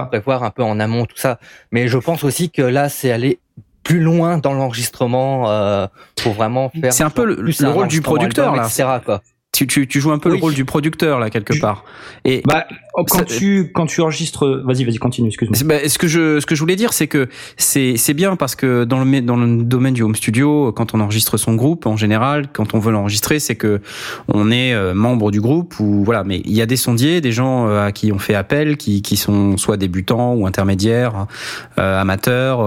prévoir 0.10 0.44
un 0.44 0.50
peu 0.50 0.64
en 0.64 0.80
amont 0.80 1.06
tout 1.06 1.16
ça 1.16 1.40
mais 1.72 1.88
je 1.88 2.00
pense 2.00 2.24
aussi 2.24 2.50
que 2.50 2.64
là 2.64 2.90
c'est 2.90 3.12
aller 3.12 3.40
plus 3.84 4.00
loin 4.00 4.38
dans 4.38 4.54
l'enregistrement 4.54 5.50
euh, 5.50 5.88
pour 6.22 6.34
vraiment 6.34 6.70
faire. 6.70 6.94
C'est 6.94 7.04
un 7.04 7.10
peu 7.10 7.26
le, 7.26 7.36
le 7.36 7.70
rôle 7.70 7.88
du 7.88 8.02
producteur 8.02 8.56
là. 8.56 8.66
Etc., 8.66 8.86
quoi 9.04 9.22
tu, 9.52 9.68
tu, 9.68 9.86
tu 9.86 10.00
joues 10.00 10.12
un 10.12 10.18
peu 10.18 10.30
le 10.30 10.36
rôle 10.36 10.54
du 10.54 10.64
producteur 10.64 11.20
là 11.20 11.30
quelque 11.30 11.60
part. 11.60 11.84
Et 12.24 12.42
bah, 12.46 12.66
quand 13.10 13.26
tu 13.26 13.72
quand 13.74 13.86
tu 13.86 14.00
enregistres, 14.00 14.62
vas-y 14.66 14.86
vas-y 14.86 14.98
continue, 14.98 15.28
excuse-moi. 15.28 15.58
Bah, 15.66 15.90
ce 15.90 15.98
que 15.98 16.08
je 16.08 16.40
ce 16.40 16.46
que 16.46 16.56
je 16.56 16.62
voulais 16.62 16.78
dire 16.78 16.94
c'est 16.94 17.08
que 17.08 17.28
c'est 17.58 17.98
c'est 17.98 18.14
bien 18.14 18.38
parce 18.38 18.56
que 18.56 18.86
dans 18.86 19.04
le 19.04 19.22
dans 19.22 19.36
le 19.36 19.64
domaine 19.64 19.94
du 19.94 20.04
home 20.04 20.16
studio, 20.16 20.72
quand 20.72 20.94
on 20.94 21.02
enregistre 21.02 21.36
son 21.36 21.56
groupe 21.56 21.86
en 21.86 21.98
général, 21.98 22.48
quand 22.54 22.74
on 22.74 22.80
veut 22.80 22.94
l'enregistrer, 22.94 23.40
c'est 23.40 23.56
que 23.56 23.82
on 24.30 24.52
est 24.52 24.74
euh, 24.74 24.94
membre 24.94 25.32
du 25.32 25.42
groupe 25.42 25.80
ou 25.82 26.06
voilà. 26.06 26.24
Mais 26.24 26.42
il 26.46 26.54
y 26.54 26.62
a 26.62 26.66
des 26.66 26.78
sondiers, 26.78 27.20
des 27.20 27.34
gens 27.34 27.68
euh, 27.68 27.88
à 27.88 27.92
qui 27.92 28.14
on 28.14 28.20
fait 28.20 28.36
appel, 28.36 28.78
qui 28.78 29.02
qui 29.02 29.18
sont 29.18 29.58
soit 29.58 29.76
débutants 29.76 30.34
ou 30.34 30.48
intermédiaires, 30.48 31.28
euh, 31.78 32.00
amateurs, 32.00 32.62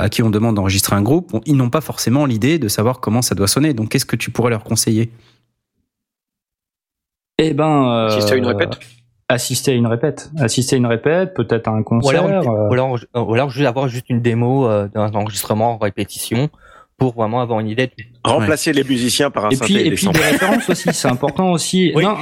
à 0.00 0.08
qui 0.08 0.22
on 0.22 0.30
demande 0.30 0.56
d'enregistrer 0.56 0.96
un 0.96 1.02
groupe. 1.02 1.36
Ils 1.44 1.56
n'ont 1.56 1.70
pas 1.70 1.82
forcément 1.82 2.24
l'idée 2.24 2.58
de 2.58 2.68
savoir 2.68 3.00
comment 3.00 3.20
ça 3.20 3.34
doit 3.34 3.46
sonner. 3.46 3.74
Donc 3.74 3.90
qu'est-ce 3.90 4.06
que 4.06 4.16
tu 4.16 4.30
pourrais 4.30 4.50
leur 4.50 4.64
conseiller? 4.64 5.10
Eh 7.48 7.54
ben. 7.54 7.88
Euh, 7.88 8.06
assister 8.06 8.34
à 8.34 8.36
une 8.36 8.46
répète 8.46 8.78
assister 9.30 9.70
à 9.72 9.74
une 9.74 9.86
répète, 9.86 10.30
assister 10.38 10.76
à 10.76 10.78
une 10.78 10.86
répète, 10.86 11.34
peut-être 11.34 11.68
à 11.68 11.70
un 11.70 11.82
concert. 11.82 12.24
Ou 12.24 12.72
alors, 12.72 12.98
ou 13.14 13.34
alors, 13.34 13.50
juste 13.50 13.66
avoir 13.66 13.88
juste 13.88 14.10
une 14.10 14.20
démo 14.20 14.66
euh, 14.66 14.88
d'un 14.88 15.12
enregistrement 15.14 15.74
en 15.74 15.78
répétition 15.78 16.50
pour 16.98 17.14
vraiment 17.14 17.40
avoir 17.40 17.60
une 17.60 17.68
idée. 17.68 17.90
Remplacer 18.24 18.72
les 18.72 18.84
musiciens 18.84 19.30
par 19.30 19.46
un 19.46 19.50
et 19.50 19.56
puis, 19.56 19.76
et, 19.76 19.90
puis 19.92 20.06
des 20.08 20.18
références 20.18 20.68
aussi, 20.68 20.90
c'est 20.92 21.08
important 21.08 21.52
aussi. 21.52 21.92
Oui. 21.96 22.04
Non. 22.04 22.14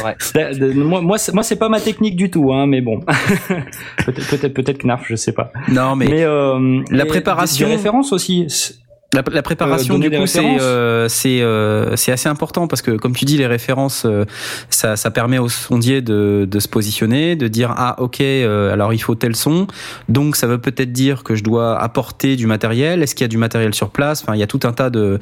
vrai. 0.00 0.16
moi, 0.74 1.00
moi, 1.00 1.16
moi 1.32 1.42
c'est 1.42 1.56
pas 1.56 1.68
ma 1.68 1.80
technique 1.80 2.16
du 2.16 2.30
tout, 2.30 2.52
hein, 2.52 2.66
mais 2.66 2.80
bon, 2.80 3.00
peut-être, 4.04 4.28
peut-être, 4.28 4.54
peut-être 4.54 4.78
Knarf, 4.84 5.04
je 5.06 5.16
sais 5.16 5.32
pas. 5.32 5.52
Non, 5.68 5.96
mais, 5.96 6.06
mais 6.06 6.24
euh, 6.24 6.82
la 6.90 7.06
préparation, 7.06 7.68
des 7.68 7.74
références 7.74 8.12
aussi. 8.12 8.46
La, 9.16 9.22
la, 9.32 9.42
préparation 9.42 9.94
euh, 9.94 9.98
du 9.98 10.10
coup 10.10 10.26
c'est 10.26 10.60
euh, 10.60 11.08
c'est 11.08 11.40
euh, 11.40 11.96
c'est 11.96 12.12
assez 12.12 12.28
important 12.28 12.68
parce 12.68 12.82
que 12.82 12.90
comme 12.90 13.14
tu 13.14 13.24
dis 13.24 13.38
les 13.38 13.46
références 13.46 14.02
euh, 14.04 14.26
ça 14.68 14.96
ça 14.96 15.10
permet 15.10 15.38
au 15.38 15.48
sondier 15.48 16.02
de 16.02 16.46
de 16.46 16.60
se 16.60 16.68
positionner 16.68 17.34
de 17.34 17.48
dire 17.48 17.72
ah 17.78 17.96
ok 17.98 18.20
euh, 18.20 18.70
alors 18.70 18.92
il 18.92 18.98
faut 18.98 19.14
tel 19.14 19.34
son. 19.34 19.68
Donc 20.10 20.36
ça 20.36 20.46
veut 20.46 20.58
peut-être 20.58 20.92
dire 20.92 21.24
que 21.24 21.34
je 21.34 21.42
dois 21.42 21.80
apporter 21.80 22.36
du 22.36 22.46
matériel. 22.46 23.02
Est-ce 23.02 23.14
qu'il 23.14 23.24
y 23.24 23.24
a 23.24 23.28
du 23.28 23.38
matériel 23.38 23.74
sur 23.74 23.88
place? 23.88 24.22
Enfin 24.22 24.34
il 24.34 24.38
y 24.38 24.42
a 24.42 24.46
tout 24.46 24.60
un 24.64 24.72
tas 24.72 24.90
de 24.90 25.18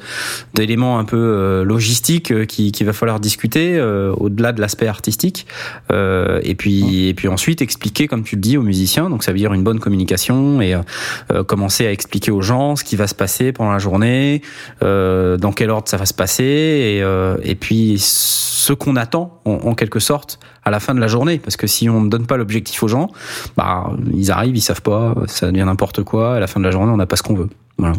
d'éléments 0.53 0.99
un 0.99 1.05
peu 1.05 1.63
logistiques 1.65 2.45
qui 2.47 2.73
qu'il 2.73 2.85
va 2.85 2.91
falloir 2.91 3.21
discuter 3.21 3.81
au-delà 4.17 4.51
de 4.51 4.59
l'aspect 4.59 4.87
artistique. 4.87 5.47
Et 5.91 6.55
puis 6.55 7.07
et 7.07 7.13
puis 7.13 7.29
ensuite 7.29 7.61
expliquer 7.61 8.09
comme 8.09 8.23
tu 8.25 8.35
le 8.35 8.41
dis 8.41 8.57
aux 8.57 8.61
musiciens. 8.61 9.09
Donc 9.09 9.23
ça 9.23 9.31
veut 9.31 9.37
dire 9.37 9.53
une 9.53 9.63
bonne 9.63 9.79
communication 9.79 10.59
et 10.59 10.75
commencer 11.47 11.87
à 11.87 11.91
expliquer 11.93 12.31
aux 12.31 12.41
gens 12.41 12.75
ce 12.75 12.83
qui 12.83 12.97
va 12.97 13.07
se 13.07 13.15
passer 13.15 13.53
pendant 13.53 13.71
la 13.71 13.84
euh, 14.83 15.37
dans 15.37 15.51
quel 15.51 15.69
ordre 15.69 15.87
ça 15.87 15.97
va 15.97 16.05
se 16.05 16.13
passer, 16.13 16.43
et, 16.43 17.03
euh, 17.03 17.37
et 17.43 17.55
puis 17.55 17.97
ce 17.99 18.73
qu'on 18.73 18.95
attend 18.95 19.41
en, 19.45 19.75
quelque 19.75 19.99
sorte 19.99 20.39
à 20.63 20.71
la 20.71 20.79
fin 20.79 20.95
de 20.95 20.99
la 20.99 21.07
journée, 21.07 21.37
parce 21.39 21.57
que 21.57 21.67
si 21.67 21.89
on 21.89 22.01
ne 22.01 22.09
donne 22.09 22.25
pas 22.25 22.37
l'objectif 22.37 22.81
aux 22.83 22.87
gens, 22.87 23.11
bah 23.57 23.91
ils 24.13 24.31
arrivent, 24.31 24.57
ils 24.57 24.61
savent 24.61 24.81
pas, 24.81 25.15
ça 25.27 25.51
devient 25.51 25.65
n'importe 25.65 26.03
quoi. 26.03 26.35
À 26.35 26.39
la 26.39 26.47
fin 26.47 26.59
de 26.59 26.65
la 26.65 26.71
journée, 26.71 26.91
on 26.91 26.97
n'a 26.97 27.05
pas 27.05 27.15
ce 27.15 27.23
qu'on 27.23 27.35
veut. 27.35 27.49
Voilà. 27.77 27.95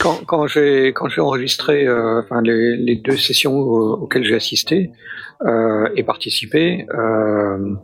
Quand, 0.00 0.24
quand 0.24 0.46
j'ai 0.46 0.92
enregistré 1.18 1.86
euh, 1.86 2.20
enfin, 2.20 2.42
les, 2.42 2.76
les, 2.76 2.96
deux 2.96 3.16
sessions 3.16 3.56
auxquelles 3.56 4.24
j'ai 4.24 4.34
assisté 4.34 4.90
euh, 5.42 5.88
et 5.96 6.02
participé, 6.02 6.86
euh, 6.94 7.74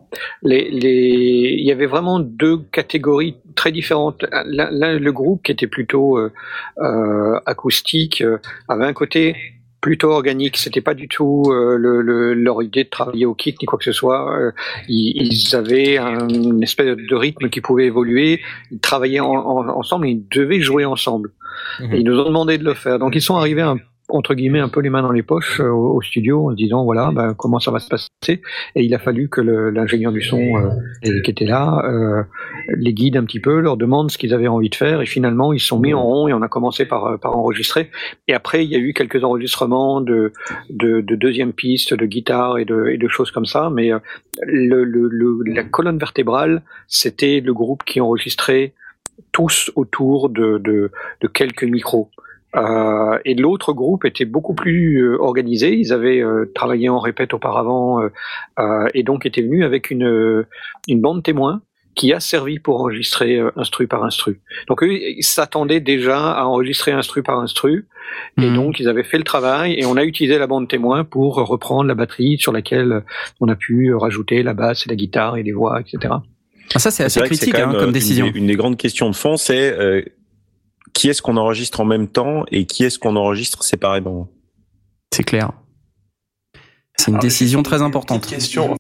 les, 0.43 0.71
les, 0.71 1.57
il 1.59 1.65
y 1.65 1.73
avait 1.73 1.87
vraiment 1.87 2.19
deux 2.19 2.59
catégories 2.73 3.37
très 3.55 3.73
différentes. 3.73 4.25
L'un, 4.47 4.99
le 4.99 5.13
groupe 5.13 5.43
qui 5.43 5.53
était 5.53 5.67
plutôt 5.67 6.19
euh, 6.19 6.33
euh 6.79 7.39
acoustique 7.47 8.23
euh, 8.23 8.39
avait 8.69 8.87
un 8.87 8.93
côté 8.93 9.37
plutôt 9.81 10.11
organique. 10.11 10.57
C'était 10.57 10.81
pas 10.81 10.95
du 10.95 11.09
tout 11.09 11.45
euh, 11.49 11.77
le, 11.77 12.03
le, 12.03 12.35
leur 12.35 12.63
idée 12.63 12.85
de 12.85 12.89
travailler 12.89 13.27
au 13.27 13.35
kick 13.35 13.61
ni 13.61 13.67
quoi 13.67 13.79
que 13.79 13.85
ce 13.85 13.93
soit. 13.93 14.37
Euh, 14.39 14.53
ils, 14.89 15.33
ils, 15.33 15.57
avaient 15.57 15.99
un, 15.99 16.29
une 16.29 16.63
espèce 16.63 16.97
de 16.97 17.15
rythme 17.15 17.49
qui 17.49 17.61
pouvait 17.61 17.87
évoluer. 17.87 18.41
Ils 18.71 18.81
travaillaient 18.81 19.21
en, 19.21 19.33
en, 19.33 19.69
ensemble. 19.69 20.07
Et 20.07 20.11
ils 20.11 20.29
devaient 20.29 20.61
jouer 20.61 20.85
ensemble. 20.85 21.33
Mhm. 21.81 21.95
ils 21.95 22.05
nous 22.05 22.19
ont 22.19 22.25
demandé 22.25 22.59
de 22.59 22.65
le 22.65 22.75
faire. 22.75 22.99
Donc 22.99 23.15
ils 23.15 23.23
sont 23.23 23.37
arrivés 23.37 23.63
un 23.63 23.79
entre 24.11 24.35
guillemets 24.35 24.61
un 24.61 24.69
peu 24.69 24.81
les 24.81 24.91
mains 24.91 25.03
dans 25.03 25.13
les 25.13 25.23
poches 25.23 25.61
euh, 25.61 25.71
au, 25.71 26.01
studio 26.03 26.49
en 26.49 26.51
se 26.51 26.57
disant 26.57 26.85
voilà 26.85 27.11
ben, 27.13 27.35
comment 27.35 27.59
ça 27.59 27.71
va 27.71 27.79
se 27.79 27.89
passer. 27.89 28.09
Et 28.75 28.83
il 28.85 28.95
a 28.95 28.99
fallu 28.99 29.29
que 29.29 29.41
l'ingénieur 29.41 30.13
du 30.13 30.23
son 30.23 30.39
euh, 30.39 30.71
qui 31.23 31.31
était 31.31 31.45
là 31.47 31.83
euh, 31.85 32.23
les 32.77 32.93
guide 32.93 33.17
un 33.17 33.25
petit 33.25 33.41
peu 33.41 33.61
leur 33.61 33.77
demande 33.77 34.11
ce 34.11 34.19
qu'ils 34.19 34.35
avaient 34.35 34.49
envie 34.49 34.71
de 34.71 34.75
faire. 34.75 35.01
Et 35.01 35.07
finalement 35.07 35.53
ils 35.53 35.61
se 35.61 35.67
sont 35.69 35.79
mis 35.81 35.95
en 35.95 36.03
rond 36.03 36.29
et 36.29 36.33
on 36.33 36.43
a 36.43 36.49
commencé 36.49 36.87
par, 36.87 37.19
par 37.19 37.37
enregistrer. 37.37 37.91
Et 38.29 38.35
après 38.35 38.65
il 38.65 38.71
y 38.71 38.77
a 38.77 38.79
eu 38.79 38.93
quelques 38.93 39.23
enregistrements 39.25 40.01
de, 40.01 40.33
de, 40.71 41.01
de 41.01 41.15
deuxième 41.17 41.53
piste 41.53 41.95
de 41.95 42.07
guitare 42.07 42.59
et 42.59 42.65
de, 42.65 42.89
et 42.89 42.99
de 42.99 43.09
choses 43.09 43.31
comme 43.31 43.47
ça. 43.47 43.71
Mais 43.71 43.91
le, 44.43 44.85
le, 44.85 45.09
le- 45.09 45.43
la 45.47 45.65
colonne 45.65 45.99
vertébrale 45.99 46.63
c'était 46.89 47.41
le 47.41 47.55
groupe 47.55 47.85
qui 47.85 48.01
enregistrait 48.01 48.75
tous 49.33 49.71
autour 49.77 50.29
de, 50.31 50.59
de, 50.59 50.91
de 51.21 51.29
quelques 51.29 51.65
micros. 51.65 52.11
Euh, 52.57 53.19
et 53.25 53.35
l'autre 53.35 53.73
groupe 53.73 54.05
était 54.05 54.25
beaucoup 54.25 54.55
plus 54.55 54.97
euh, 55.03 55.17
organisé. 55.21 55.77
Ils 55.77 55.93
avaient 55.93 56.21
euh, 56.21 56.51
travaillé 56.55 56.89
en 56.89 56.99
répète 56.99 57.33
auparavant 57.33 58.03
euh, 58.03 58.09
euh, 58.59 58.89
et 58.95 59.03
donc 59.03 59.25
étaient 59.27 59.43
venus 59.43 59.65
avec 59.65 59.91
une, 59.91 60.05
euh, 60.07 60.47
une 60.89 61.01
bande 61.01 61.23
témoin 61.23 61.63
qui 61.95 62.13
a 62.13 62.21
servi 62.21 62.59
pour 62.59 62.81
enregistrer 62.81 63.37
euh, 63.37 63.51
instru 63.57 63.87
par 63.87 64.05
instru. 64.05 64.41
Donc 64.69 64.83
eux, 64.83 64.93
ils 64.93 65.23
s'attendaient 65.23 65.81
déjà 65.81 66.33
à 66.33 66.45
enregistrer 66.45 66.93
instru 66.93 67.23
par 67.23 67.39
instru 67.39 67.87
et 68.39 68.47
Mhm. 68.49 68.55
donc 68.57 68.81
ils 68.81 68.89
avaient 68.89 69.05
fait 69.05 69.19
le 69.19 69.25
travail 69.25 69.75
et 69.79 69.87
on 69.87 69.97
a 69.97 70.05
utilisé 70.05 70.37
la 70.39 70.49
bande 70.49 70.69
témoin 70.69 71.05
pour 71.05 71.37
reprendre 71.37 71.85
la 71.85 71.95
batterie 71.95 72.37
sur 72.39 72.53
laquelle 72.53 73.05
on 73.41 73.49
a 73.49 73.55
pu 73.55 73.95
rajouter 73.95 74.43
la 74.43 74.55
basse 74.55 74.87
et 74.87 74.89
la 74.89 74.97
guitare 74.97 75.37
et 75.37 75.45
les 75.45 75.53
voix, 75.53 75.81
etc. 75.81 76.15
Ah, 76.75 76.79
ça, 76.79 76.91
c'est 76.91 77.05
assez 77.05 77.21
critique 77.21 77.55
quand 77.55 77.71
hein, 77.71 77.77
comme 77.79 77.93
décision. 77.93 78.27
Une 78.27 78.33
des, 78.33 78.39
une 78.39 78.47
des 78.47 78.57
grandes 78.57 78.77
questions 78.77 79.11
de 79.11 79.17
fond, 79.17 79.37
c'est 79.37 79.73
euh, 79.73 80.03
qui 80.93 81.09
est-ce 81.09 81.23
qu'on 81.23 81.37
enregistre 81.37 81.81
en 81.81 81.85
même 81.85 82.09
temps 82.09 82.45
et 82.51 82.67
qui 82.67 82.85
est-ce 82.85 82.99
qu'on 82.99 83.17
enregistre 83.17 83.63
séparément? 83.63 84.29
C'est 85.15 85.25
clair. 85.25 85.53
C'est 86.97 87.09
une 87.09 87.15
Alors, 87.15 87.23
décision 87.23 87.63
très 87.63 87.83
importante. 87.83 88.27
question. 88.27 88.77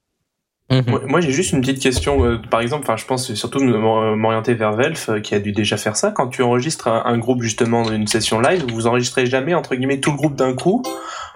Mhm. 0.70 1.00
Moi, 1.08 1.20
j'ai 1.20 1.32
juste 1.32 1.52
une 1.52 1.60
petite 1.62 1.80
question. 1.82 2.24
euh, 2.24 2.36
par 2.38 2.60
exemple, 2.60 2.84
enfin, 2.84 2.96
je 2.96 3.04
pense 3.04 3.32
surtout 3.34 3.58
me- 3.58 4.14
m'orienter 4.14 4.54
vers 4.54 4.72
Velf, 4.74 5.08
euh, 5.08 5.20
qui 5.20 5.34
a 5.34 5.40
dû 5.40 5.50
déjà 5.52 5.76
faire 5.76 5.96
ça. 5.96 6.12
Quand 6.12 6.28
tu 6.28 6.42
enregistres 6.42 6.86
un, 6.86 7.02
un 7.06 7.18
groupe 7.18 7.42
justement 7.42 7.82
d'une 7.90 8.06
session 8.06 8.40
live, 8.40 8.64
vous 8.72 8.86
enregistrez 8.86 9.26
jamais 9.26 9.54
entre 9.54 9.74
guillemets 9.74 9.98
tout 9.98 10.12
le 10.12 10.16
groupe 10.16 10.36
d'un 10.36 10.54
coup 10.54 10.84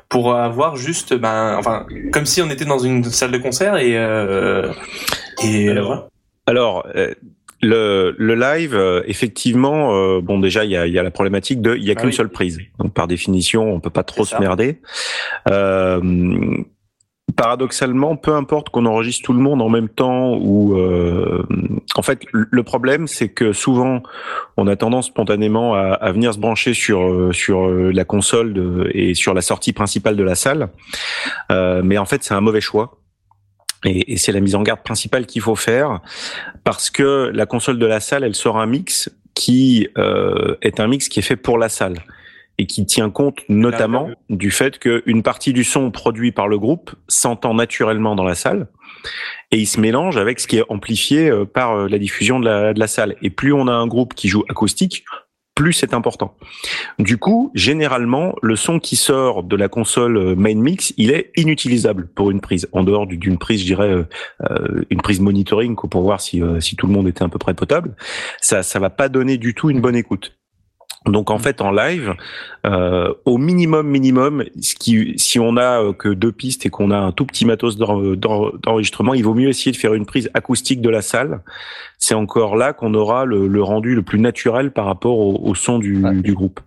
pour 0.09 0.35
avoir 0.35 0.77
juste, 0.77 1.15
ben, 1.15 1.57
enfin, 1.59 1.87
comme 2.13 2.27
si 2.27 2.43
on 2.43 2.51
était 2.51 2.65
dans 2.67 2.79
une 2.79 3.03
salle 3.05 3.33
de 3.33 3.39
concert 3.39 3.77
et 3.79 3.97
euh, 3.99 4.73
et 5.43 5.71
Alors, 5.71 6.09
Alors, 6.47 6.87
euh, 6.95 7.13
le, 7.63 8.15
le 8.19 8.35
live, 8.35 8.75
euh, 8.75 9.03
effectivement, 9.07 9.95
euh, 9.95 10.21
bon 10.21 10.39
déjà 10.39 10.65
il 10.65 10.71
y 10.71 10.77
a, 10.77 10.87
il 10.87 10.93
y 10.93 10.99
a 10.99 11.03
la 11.03 11.11
problématique 11.11 11.61
de, 11.63 11.75
il 11.77 11.85
y 11.85 11.91
a 11.91 11.95
Ah 11.97 12.01
qu'une 12.01 12.11
oui. 12.11 12.15
seule 12.15 12.29
prise, 12.29 12.59
donc 12.79 12.93
par 12.93 13.07
définition 13.07 13.73
on 13.73 13.81
peut 13.81 13.91
pas 13.91 14.03
trop 14.05 14.25
se 14.25 14.37
merder. 14.39 14.81
Euh, 15.51 16.01
paradoxalement, 17.37 18.17
peu 18.17 18.33
importe 18.35 18.69
qu'on 18.69 18.87
enregistre 18.87 19.25
tout 19.25 19.33
le 19.33 19.41
monde 19.41 19.61
en 19.63 19.69
même 19.69 19.89
temps 19.89 20.37
ou, 20.37 20.79
euh, 20.79 21.43
en 21.97 22.03
fait, 22.03 22.21
le 22.33 22.63
problème 22.63 23.07
c'est 23.09 23.29
que 23.31 23.53
souvent 23.53 24.03
on 24.57 24.67
a 24.67 24.77
tendance 24.77 25.07
spontanément 25.07 25.75
à, 25.75 25.95
à 25.95 26.13
venir 26.13 26.33
se 26.35 26.39
brancher 26.39 26.75
sur 26.75 27.31
sur 27.35 27.69
la 27.69 28.05
console 28.05 28.53
de- 28.53 28.91
et 28.95 29.15
sur 29.15 29.33
la 29.35 29.41
sortie 29.41 29.73
principale 29.73 30.17
de 30.17 30.23
la 30.23 30.35
salle, 30.35 30.69
Euh, 31.51 31.83
mais 31.85 31.99
en 31.99 32.05
fait 32.05 32.23
c'est 32.23 32.35
un 32.35 32.41
mauvais 32.41 32.61
choix. 32.61 32.99
Et, 33.85 34.17
c'est 34.17 34.33
la 34.33 34.41
mise 34.41 34.55
en 34.55 34.63
garde 34.63 34.83
principale 34.83 35.27
qu'il 35.27 35.43
faut 35.43 35.57
faire 35.57 36.01
parce 36.65 36.91
que 36.91 37.31
la 37.33 37.47
console 37.47 37.79
de 37.79 37.87
la 37.87 38.01
salle, 38.01 38.25
elle 38.25 38.35
sort 38.35 38.59
un 38.59 38.67
mix 38.67 39.11
qui 39.35 39.89
euh, 39.99 40.57
est 40.63 40.81
un 40.81 40.89
mix 40.89 41.09
qui 41.09 41.19
est 41.19 41.23
fait 41.23 41.37
pour 41.37 41.59
la 41.59 41.69
salle 41.69 41.99
et 42.57 42.67
qui 42.67 42.87
tient 42.87 43.11
compte 43.11 43.41
notamment 43.49 44.11
du 44.31 44.53
fait 44.53 44.79
qu'une 44.79 45.23
partie 45.25 45.53
du 45.53 45.65
son 45.65 45.91
produit 45.91 46.31
par 46.31 46.47
le 46.47 46.59
groupe 46.59 46.93
s'entend 47.09 47.53
naturellement 47.53 48.15
dans 48.15 48.25
la 48.25 48.37
salle 48.37 48.69
et 49.51 49.59
il 49.59 49.67
se 49.67 49.81
mélange 49.81 50.17
avec 50.17 50.41
ce 50.41 50.47
qui 50.47 50.59
est 50.59 50.65
amplifié 50.69 51.29
euh, 51.29 51.45
par 51.45 51.73
euh, 51.73 51.89
la 51.89 51.99
diffusion 51.99 52.41
de 52.41 52.79
la 52.79 52.87
salle. 52.87 53.17
Et 53.23 53.31
plus 53.31 53.53
on 53.53 53.67
a 53.67 53.73
un 53.73 53.87
groupe 53.87 54.15
qui 54.15 54.29
joue 54.29 54.45
acoustique, 54.49 55.05
plus 55.55 55.73
c'est 55.73 55.95
important. 55.95 56.37
Du 56.99 57.17
coup, 57.19 57.51
généralement, 57.55 58.35
le 58.43 58.57
son 58.57 58.81
qui 58.81 58.97
sort 58.97 59.45
de 59.45 59.57
la 59.57 59.69
console 59.69 60.17
euh, 60.17 60.35
main 60.35 60.55
mix, 60.55 60.93
il 60.97 61.11
est 61.11 61.31
inutilisable 61.37 62.09
pour 62.09 62.31
une 62.31 62.41
prise, 62.41 62.69
en 62.73 62.83
dehors 62.83 63.07
du- 63.07 63.17
d'une 63.17 63.39
prise, 63.39 63.61
je 63.61 63.67
dirais, 63.67 63.91
euh, 63.91 64.05
euh, 64.51 64.85
une 64.91 65.01
prise 65.01 65.21
monitoring 65.21 65.77
pour 65.77 66.03
voir 66.03 66.21
si, 66.21 66.43
si 66.61 66.77
tout 66.77 66.87
le 66.87 66.93
monde 66.93 67.09
était 67.09 67.23
à 67.25 67.29
peu 67.29 67.39
près 67.39 67.55
potable. 67.55 67.95
Ça, 68.41 68.63
ça 68.63 68.79
va 68.79 68.91
pas 68.91 69.09
donner 69.09 69.39
du 69.39 69.55
tout 69.55 69.71
une 69.71 69.81
bonne 69.81 69.97
écoute. 69.97 70.37
Donc 71.07 71.31
en 71.31 71.39
fait 71.39 71.61
en 71.61 71.71
live, 71.71 72.15
euh, 72.65 73.13
au 73.27 73.37
minimum 73.37 73.87
minimum, 73.87 74.45
ce 74.63 74.75
qui, 74.75 75.13
si 75.19 75.39
on 75.39 75.57
a 75.59 75.83
euh, 75.83 75.93
que 75.93 76.09
deux 76.09 76.33
pistes 76.33 76.65
et 76.65 76.71
qu'on 76.71 76.91
a 76.91 76.97
un 76.97 77.13
tout 77.13 77.27
petit 77.27 77.45
matos 77.45 77.77
d'en- 77.77 78.01
d'en- 78.15 78.51
d'enregistrement, 78.63 79.13
il 79.13 79.23
vaut 79.23 79.35
mieux 79.35 79.49
essayer 79.51 79.71
de 79.73 79.77
faire 79.77 79.93
une 79.93 80.07
prise 80.07 80.31
acoustique 80.33 80.81
de 80.81 80.89
la 80.89 81.03
salle. 81.03 81.41
C'est 81.99 82.15
encore 82.15 82.57
là 82.57 82.73
qu'on 82.73 82.95
aura 82.95 83.27
le, 83.27 83.47
le 83.47 83.63
rendu 83.63 83.95
le 83.95 84.03
plus 84.03 84.19
naturel 84.19 84.71
par 84.71 84.87
rapport 84.87 85.19
au, 85.19 85.41
au 85.43 85.55
son 85.55 85.79
du, 85.79 86.03
du 86.23 86.33
groupe. 86.35 86.61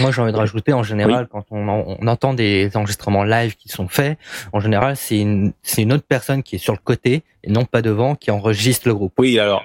Moi, 0.00 0.10
j'ai 0.10 0.22
envie 0.22 0.32
de 0.32 0.36
rajouter, 0.36 0.72
en 0.72 0.82
général, 0.82 1.28
quand 1.30 1.44
on, 1.50 1.68
en- 1.68 1.96
on 2.00 2.06
entend 2.08 2.34
des 2.34 2.70
enregistrements 2.76 3.22
live 3.24 3.54
qui 3.56 3.68
sont 3.68 3.86
faits, 3.88 4.18
en 4.52 4.60
général, 4.60 4.96
c'est 4.96 5.18
une, 5.20 5.52
c'est 5.62 5.82
une 5.82 5.92
autre 5.92 6.04
personne 6.08 6.42
qui 6.42 6.56
est 6.56 6.58
sur 6.58 6.72
le 6.72 6.80
côté 6.82 7.22
et 7.44 7.50
non 7.50 7.64
pas 7.64 7.80
devant 7.82 8.14
qui 8.16 8.30
enregistre 8.32 8.88
le 8.88 8.94
groupe. 8.94 9.12
Oui, 9.18 9.38
alors 9.38 9.62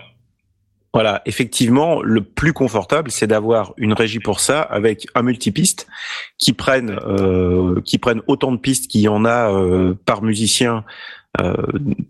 voilà, 0.94 1.24
effectivement, 1.26 2.04
le 2.04 2.22
plus 2.22 2.54
confortable, 2.54 3.10
c'est 3.10 3.26
d'avoir 3.26 3.74
une 3.78 3.94
régie 3.94 4.20
pour 4.20 4.40
ça 4.40 4.62
avec 4.62 5.08
un 5.16 5.24
multipiste 5.24 5.88
qui 6.38 6.54
prenne 6.54 6.92
euh, 7.08 7.82
qui 7.84 7.98
prenne 7.98 8.22
autant 8.28 8.52
de 8.52 8.58
pistes 8.58 8.92
qu'il 8.92 9.02
y 9.02 9.08
en 9.08 9.26
a 9.26 9.52
euh, 9.52 9.96
par 10.06 10.22
musicien. 10.22 10.86
euh, 11.42 11.56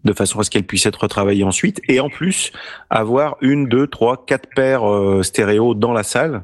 de 0.03 0.11
façon 0.11 0.41
à 0.41 0.43
ce 0.43 0.49
qu'elle 0.49 0.65
puisse 0.65 0.86
être 0.86 1.03
retravaillée 1.03 1.45
ensuite 1.45 1.79
et 1.88 2.01
en 2.01 2.09
plus 2.09 2.51
avoir 2.89 3.38
une, 3.39 3.69
deux, 3.69 3.88
trois, 3.88 4.25
quatre 4.25 4.49
paires 4.53 4.84
stéréo 5.21 5.75
dans 5.75 5.93
la 5.93 6.03
salle 6.03 6.43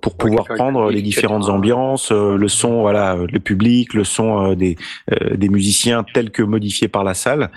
pour 0.00 0.16
pouvoir 0.16 0.46
prendre 0.46 0.90
les 0.90 1.02
différentes 1.02 1.48
ambiances, 1.48 2.12
euh, 2.12 2.36
le 2.36 2.48
son, 2.48 2.80
voilà, 2.80 3.16
euh, 3.16 3.26
le 3.30 3.40
public, 3.40 3.92
le 3.94 4.04
son 4.04 4.52
euh, 4.52 4.54
des 4.54 4.76
euh, 5.12 5.36
des 5.36 5.48
musiciens 5.48 6.04
tel 6.14 6.30
que 6.30 6.42
modifié 6.42 6.86
par 6.88 7.02
la 7.02 7.14
salle. 7.14 7.50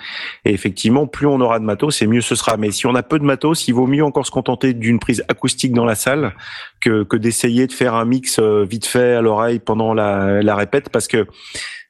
Et 0.44 0.52
effectivement, 0.52 1.06
plus 1.06 1.26
on 1.26 1.40
aura 1.40 1.58
de 1.60 1.64
matos, 1.64 2.02
et 2.02 2.06
mieux 2.06 2.20
ce 2.20 2.34
sera. 2.34 2.56
Mais 2.56 2.70
si 2.72 2.86
on 2.86 2.94
a 2.94 3.02
peu 3.02 3.18
de 3.18 3.24
matos, 3.24 3.68
il 3.68 3.72
vaut 3.72 3.86
mieux 3.86 4.04
encore 4.04 4.26
se 4.26 4.32
contenter 4.32 4.74
d'une 4.74 4.98
prise 4.98 5.24
acoustique 5.28 5.72
dans 5.72 5.84
la 5.84 5.94
salle 5.94 6.34
que, 6.80 7.04
que 7.04 7.16
d'essayer 7.16 7.66
de 7.66 7.72
faire 7.72 7.94
un 7.94 8.04
mix 8.04 8.38
euh, 8.38 8.64
vite 8.68 8.86
fait 8.86 9.14
à 9.14 9.22
l'oreille 9.22 9.60
pendant 9.60 9.94
la, 9.94 10.42
la 10.42 10.56
répète, 10.56 10.90
parce 10.90 11.06
que 11.06 11.26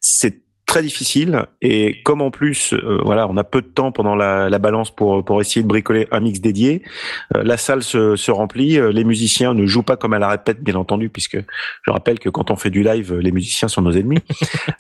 c'est 0.01 0.43
très 0.69 0.83
difficile. 0.83 1.47
Et 1.63 1.97
comme 2.05 2.21
en 2.23 2.31
plus, 2.31 2.73
euh, 2.75 3.01
voilà, 3.05 3.27
on 3.29 3.37
a 3.39 3.43
peu 3.43 3.61
de 3.63 3.67
temps 3.67 3.91
pendant 3.91 4.15
la, 4.15 4.49
la 4.49 4.59
balance 4.61 4.95
pour 4.95 5.25
pour 5.25 5.41
essayer 5.41 5.63
de 5.63 5.67
bricoler 5.67 6.07
un 6.13 6.21
mix 6.21 6.41
dédié, 6.41 6.83
euh, 7.35 7.43
la 7.43 7.57
salle 7.57 7.83
se, 7.83 8.15
se 8.15 8.31
remplit. 8.31 8.79
euh, 8.79 8.93
Les 8.93 9.03
musiciens 9.03 9.55
ne 9.55 9.67
jouent 9.67 9.83
pas 9.83 9.97
comme 9.97 10.13
à 10.13 10.19
la 10.21 10.29
répète, 10.29 10.63
bien 10.63 10.77
entendu, 10.77 11.09
puisque 11.09 11.39
je 11.83 11.91
rappelle 11.91 12.19
que 12.21 12.29
quand 12.29 12.51
on 12.53 12.57
fait 12.57 12.71
du 12.71 12.83
live, 12.85 13.15
les 13.17 13.33
musiciens 13.33 13.67
sont 13.69 13.83
nos 13.83 13.93
ennemis. 13.93 14.21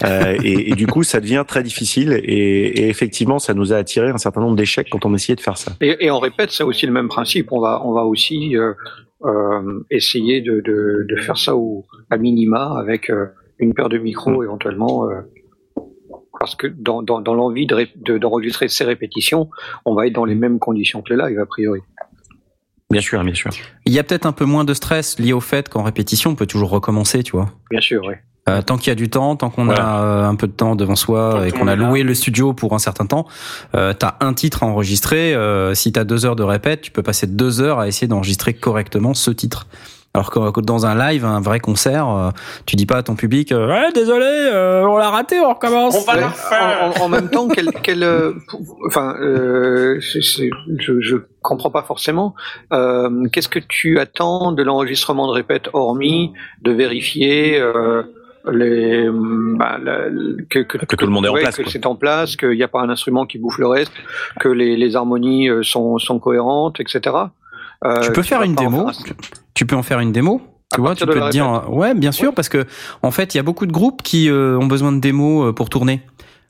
Euh, 0.05 0.36
et, 0.45 0.70
et 0.70 0.74
du 0.74 0.86
coup, 0.86 1.03
ça 1.03 1.18
devient 1.20 1.45
très 1.47 1.62
difficile. 1.64 2.12
Et, 2.22 2.82
et 2.82 2.89
effectivement, 2.89 3.39
ça 3.41 3.53
nous 3.55 3.72
a 3.72 3.76
attiré 3.76 4.11
un 4.11 4.18
certain 4.18 4.41
nombre 4.41 4.55
d'échecs 4.55 4.89
quand 4.93 5.05
on 5.05 5.12
essayait 5.14 5.34
de 5.34 5.41
faire 5.41 5.57
ça. 5.57 5.72
Et, 5.80 5.97
et 6.07 6.11
on 6.11 6.20
répète, 6.20 6.51
c'est 6.53 6.62
aussi 6.62 6.86
le 6.86 6.93
même 6.93 7.09
principe. 7.09 7.51
On 7.51 7.61
va, 7.61 7.82
on 7.84 7.93
va 7.93 8.05
aussi 8.05 8.57
euh, 8.57 8.74
euh, 9.24 9.84
essayer 9.91 10.41
de, 10.41 10.61
de, 10.61 11.07
de 11.09 11.16
faire 11.20 11.36
ça 11.36 11.57
au, 11.57 11.84
à 12.11 12.16
minima 12.16 12.78
avec 12.78 13.11
une 13.59 13.74
paire 13.74 13.89
de 13.89 13.99
micros 13.99 14.43
éventuellement. 14.45 15.09
euh, 15.11 15.20
parce 16.39 16.55
que 16.55 16.66
dans, 16.66 17.03
dans, 17.03 17.20
dans 17.20 17.34
l'envie 17.34 17.66
de 17.66 17.74
ré- 17.74 17.93
de- 17.97 18.18
d'enregistrer 18.18 18.68
ces 18.68 18.84
répétitions, 18.84 19.49
on 19.84 19.95
va 19.95 20.07
être 20.07 20.14
dans 20.14 20.24
les 20.24 20.34
mêmes 20.34 20.59
conditions 20.59 21.03
que 21.03 21.12
le 21.14 21.26
live 21.26 21.39
a 21.39 21.47
priori. 21.47 21.80
Bien 22.91 23.01
sûr, 23.03 23.22
bien 23.22 23.34
sûr. 23.34 23.51
Il 23.84 23.93
y 23.93 23.99
a 23.99 24.05
peut-être 24.05 24.24
un 24.26 24.32
peu 24.32 24.47
moins 24.47 24.64
de 24.64 24.72
stress 24.72 25.18
lié 25.18 25.32
au 25.34 25.41
fait 25.41 25.68
qu'en 25.68 25.82
répétition, 25.82 26.30
on 26.30 26.34
peut 26.34 26.47
toujours 26.47 26.70
recommencer, 26.70 27.22
tu 27.22 27.32
vois. 27.32 27.51
Bien 27.70 27.80
sûr, 27.80 28.03
oui. 28.07 28.14
Euh, 28.49 28.62
tant 28.62 28.78
qu'il 28.78 28.89
y 28.89 28.93
a 28.93 28.95
du 28.95 29.11
temps, 29.11 29.36
tant 29.36 29.51
qu'on 29.51 29.66
Voilà. 29.66 29.84
a 29.84 30.03
euh, 30.03 30.24
un 30.26 30.34
peu 30.34 30.47
de 30.47 30.53
temps 30.53 30.74
devant 30.74 30.97
soi 30.97 31.32
Tant 31.32 31.45
et 31.45 31.51
qu'on 31.51 31.68
a 31.68 31.76
loué 31.76 32.03
le 32.03 32.14
studio 32.14 32.55
pour 32.55 32.72
un 32.72 32.78
certain 32.78 33.05
temps, 33.05 33.26
euh, 33.74 33.93
t'as 33.93 34.16
un 34.20 34.32
titre 34.32 34.62
à 34.62 34.66
enregistrer. 34.66 35.34
Euh, 35.34 35.74
si 35.74 35.93
t'as 35.93 36.05
deux 36.05 36.24
heures 36.24 36.34
de 36.36 36.45
répète, 36.45 36.80
tu 36.80 36.91
peux 36.91 37.03
passer 37.03 37.26
deux 37.26 37.61
heures 37.61 37.78
à 37.78 37.89
essayer 37.89 38.07
d'enregistrer 38.09 38.55
correctement 38.55 39.12
ce 39.12 39.30
titre. 39.30 39.66
Alors 40.19 40.53
que 40.53 40.61
dans 40.61 40.85
un 40.85 40.97
live, 40.97 41.25
un 41.25 41.41
vrai 41.41 41.61
concert, 41.61 42.09
euh, 42.09 42.31
tu 42.66 42.75
dis 42.77 42.87
pas 42.87 42.97
à 42.97 43.03
ton 43.05 43.14
public, 43.14 43.53
euh, 43.53 43.69
ouais, 43.69 43.93
désolé, 43.93 44.25
euh, 44.27 44.85
on 44.85 44.97
l'a 44.97 45.11
raté, 45.11 45.39
on 45.39 45.51
recommence. 45.51 45.95
On 45.97 46.05
va 46.05 46.14
Ouais, 46.14 46.21
la 46.21 46.29
refaire. 46.29 46.93
en, 47.03 47.09
même 47.09 47.29
temps, 47.31 47.47
quel, 47.49 48.03
euh, 48.03 48.33
enfin, 48.87 49.14
euh, 49.21 50.01
c'est- 50.01 50.23
c'est- 50.23 50.51
je, 50.79 51.01
je 51.01 51.16
comprends 51.41 51.71
pas 51.71 51.83
forcément. 51.83 52.35
Euh, 52.73 53.27
Qu'est-ce 53.33 53.49
que 53.49 53.61
tu 53.61 53.99
attends 54.01 54.51
de 54.53 54.62
l'enregistrement 54.64 55.29
de 55.29 55.33
répète, 55.33 55.71
hormis 55.73 56.33
de 56.62 56.73
vérifier 56.73 57.61
euh, 57.61 58.03
les, 58.51 59.07
bah, 59.12 59.79
la- 59.83 60.09
que, 60.51 60.61
que, 60.61 60.79
Que 60.79 60.97
tout 60.97 61.07
le 61.07 61.12
monde 61.12 61.27
est 61.27 61.29
en 61.29 61.35
ouais, 61.35 61.43
place, 61.43 61.57
que 61.57 61.62
quoi. 61.62 61.71
c'est 61.71 61.87
en 61.87 61.95
place, 61.95 62.35
qu'il 62.37 62.51
n'y 62.51 62.62
a 62.64 62.69
pas 62.69 62.81
un 62.81 62.91
instrument 62.91 63.25
qui 63.27 63.39
bouffe 63.39 63.59
le 63.59 63.69
reste, 63.69 63.93
que 64.41 64.49
les, 64.49 64.77
les 64.77 64.97
harmonies 64.97 65.49
sont, 65.62 65.99
sont 65.99 66.19
cohérentes, 66.19 66.81
etc. 66.81 67.14
Euh, 67.85 68.01
Tu 68.01 68.11
peux 68.12 68.23
faire 68.23 68.43
une 68.43 68.57
démo. 68.57 68.89
faire 68.89 68.89
un- 68.89 69.14
Tu 69.59 69.67
peux 69.67 69.75
en 69.75 69.83
faire 69.83 69.99
une 69.99 70.13
démo 70.13 70.41
Tu 70.73 70.81
vois, 70.81 70.95
tu 70.95 71.05
peux 71.05 71.19
te 71.19 71.31
dire, 71.31 71.65
ouais, 71.69 71.93
bien 71.95 72.13
sûr, 72.13 72.33
parce 72.33 72.49
que 72.49 72.65
en 73.03 73.11
fait, 73.11 73.35
il 73.35 73.39
y 73.39 73.41
a 73.41 73.43
beaucoup 73.43 73.67
de 73.67 73.73
groupes 73.73 74.03
qui 74.03 74.31
ont 74.31 74.67
besoin 74.67 74.93
de 74.93 75.01
démos 75.01 75.53
pour 75.53 75.69
tourner. 75.69 76.01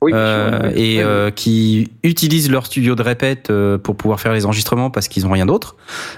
Oui, 0.01 0.13
euh, 0.15 0.71
et 0.75 1.01
euh, 1.01 1.29
qui 1.29 1.89
utilisent 2.03 2.49
leur 2.49 2.65
studio 2.65 2.95
de 2.95 3.01
répète 3.01 3.49
euh, 3.49 3.77
pour 3.77 3.97
pouvoir 3.97 4.21
faire 4.21 4.31
les 4.31 4.45
enregistrements 4.45 4.89
parce 4.89 5.09
qu'ils 5.09 5.27
ont 5.27 5.31
rien 5.31 5.45
d'autre. 5.45 5.75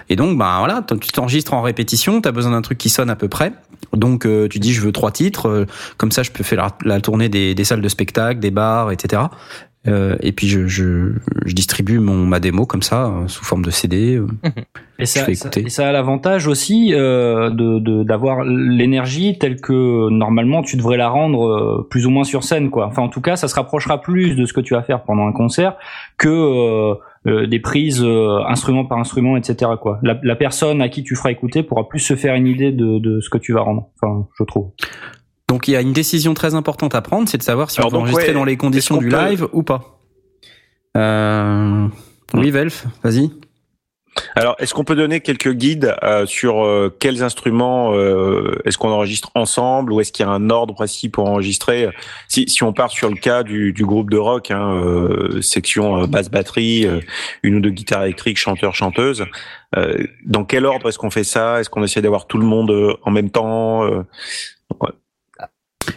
Et 0.07 0.15
donc, 0.15 0.37
ben 0.37 0.59
voilà, 0.59 0.85
tu 1.01 1.11
t'enregistres 1.11 1.55
en 1.55 1.63
répétition, 1.63 2.21
tu 2.21 2.29
as 2.29 2.31
besoin 2.31 2.51
d'un 2.51 2.61
truc 2.61 2.77
qui 2.77 2.89
sonne 2.89 3.09
à 3.09 3.15
peu 3.15 3.27
près. 3.27 3.53
Donc, 3.93 4.27
tu 4.49 4.59
dis, 4.59 4.73
je 4.73 4.81
veux 4.81 4.91
trois 4.91 5.11
titres, 5.11 5.65
comme 5.97 6.11
ça, 6.11 6.21
je 6.21 6.29
peux 6.29 6.43
faire 6.43 6.69
la, 6.85 7.01
tournée 7.01 7.27
des, 7.27 7.55
des, 7.55 7.63
salles 7.63 7.81
de 7.81 7.89
spectacle, 7.89 8.39
des 8.39 8.51
bars, 8.51 8.91
etc. 8.91 9.23
Euh, 9.87 10.15
et 10.19 10.31
puis 10.31 10.47
je, 10.47 10.67
je, 10.67 11.13
je, 11.43 11.53
distribue 11.55 11.97
mon 11.97 12.17
ma 12.27 12.39
démo 12.39 12.67
comme 12.67 12.83
ça 12.83 13.07
euh, 13.07 13.27
sous 13.27 13.43
forme 13.43 13.65
de 13.65 13.71
CD. 13.71 14.15
Euh, 14.15 14.27
mhm. 14.43 14.51
et, 14.99 15.05
ça, 15.07 15.25
et 15.27 15.69
ça 15.69 15.87
a 15.87 15.91
l'avantage 15.91 16.45
aussi 16.45 16.93
euh, 16.93 17.49
de 17.49 18.03
d'avoir 18.03 18.43
l'énergie 18.43 19.39
telle 19.39 19.59
que 19.59 20.09
normalement 20.09 20.61
tu 20.61 20.77
devrais 20.77 20.97
la 20.97 21.09
rendre 21.09 21.87
plus 21.89 22.05
ou 22.05 22.11
moins 22.11 22.23
sur 22.23 22.43
scène 22.43 22.69
quoi. 22.69 22.85
Enfin 22.85 23.01
en 23.01 23.09
tout 23.09 23.21
cas 23.21 23.35
ça 23.35 23.47
se 23.47 23.55
rapprochera 23.55 24.01
plus 24.01 24.35
de 24.35 24.45
ce 24.45 24.53
que 24.53 24.61
tu 24.61 24.75
vas 24.75 24.83
faire 24.83 25.01
pendant 25.03 25.25
un 25.25 25.33
concert 25.33 25.75
que 26.17 26.93
des 27.25 27.59
prises 27.59 28.05
instrument 28.47 28.85
par 28.85 28.99
instrument 28.99 29.35
etc 29.35 29.71
quoi. 29.81 29.99
La, 30.03 30.19
la, 30.21 30.35
personne 30.35 30.81
à 30.81 30.89
qui 30.89 31.03
tu 31.03 31.15
feras 31.15 31.31
écouter 31.31 31.63
pourra 31.63 31.87
plus 31.89 31.99
se 31.99 32.15
faire 32.15 32.35
une 32.35 32.47
idée 32.47 32.71
de, 32.71 32.99
de 32.99 33.19
ce 33.19 33.29
que 33.29 33.39
tu 33.39 33.53
vas 33.53 33.61
rendre. 33.61 33.89
Enfin 33.99 34.27
je 34.37 34.43
trouve. 34.43 34.71
Donc 35.51 35.67
il 35.67 35.71
y 35.71 35.75
a 35.75 35.81
une 35.81 35.91
décision 35.91 36.33
très 36.33 36.55
importante 36.55 36.95
à 36.95 37.01
prendre, 37.01 37.27
c'est 37.27 37.37
de 37.37 37.43
savoir 37.43 37.71
si 37.71 37.81
on 37.81 37.89
va 37.89 37.97
enregistrer 37.97 38.31
dans 38.31 38.45
les 38.45 38.55
conditions 38.55 38.95
du 38.95 39.09
live 39.09 39.49
ou 39.51 39.63
pas. 39.63 39.99
Euh... 40.95 41.89
Oui, 42.33 42.51
Velf, 42.51 42.85
vas-y. 43.03 43.29
Alors, 44.37 44.55
est-ce 44.59 44.73
qu'on 44.73 44.85
peut 44.85 44.95
donner 44.95 45.19
quelques 45.19 45.51
guides 45.51 45.93
euh, 46.03 46.25
sur 46.25 46.63
euh, 46.63 46.95
quels 47.01 47.21
instruments 47.21 47.93
euh, 47.93 48.61
est-ce 48.63 48.77
qu'on 48.77 48.91
enregistre 48.91 49.29
ensemble 49.35 49.91
ou 49.91 49.99
est-ce 49.99 50.13
qu'il 50.13 50.25
y 50.25 50.29
a 50.29 50.31
un 50.31 50.49
ordre 50.49 50.73
précis 50.73 51.09
pour 51.09 51.27
enregistrer 51.27 51.89
si, 52.29 52.47
si 52.47 52.63
on 52.63 52.71
part 52.71 52.91
sur 52.91 53.09
le 53.09 53.17
cas 53.17 53.43
du, 53.43 53.73
du 53.73 53.85
groupe 53.85 54.09
de 54.09 54.17
rock, 54.17 54.51
hein, 54.51 54.81
section 55.41 56.07
basse 56.07 56.31
batterie, 56.31 56.87
une 57.43 57.55
ou 57.55 57.59
deux 57.59 57.71
guitares 57.71 58.03
électriques, 58.03 58.37
chanteur 58.37 58.73
chanteuse, 58.73 59.25
dans 60.25 60.45
quel 60.45 60.65
ordre 60.65 60.87
est-ce 60.87 60.97
qu'on 60.97 61.11
fait 61.11 61.25
ça? 61.25 61.59
Est-ce 61.59 61.69
qu'on 61.69 61.83
essaie 61.83 62.01
d'avoir 62.01 62.25
tout 62.25 62.37
le 62.37 62.45
monde 62.45 62.97
en 63.03 63.11
même 63.11 63.31
temps 63.31 63.85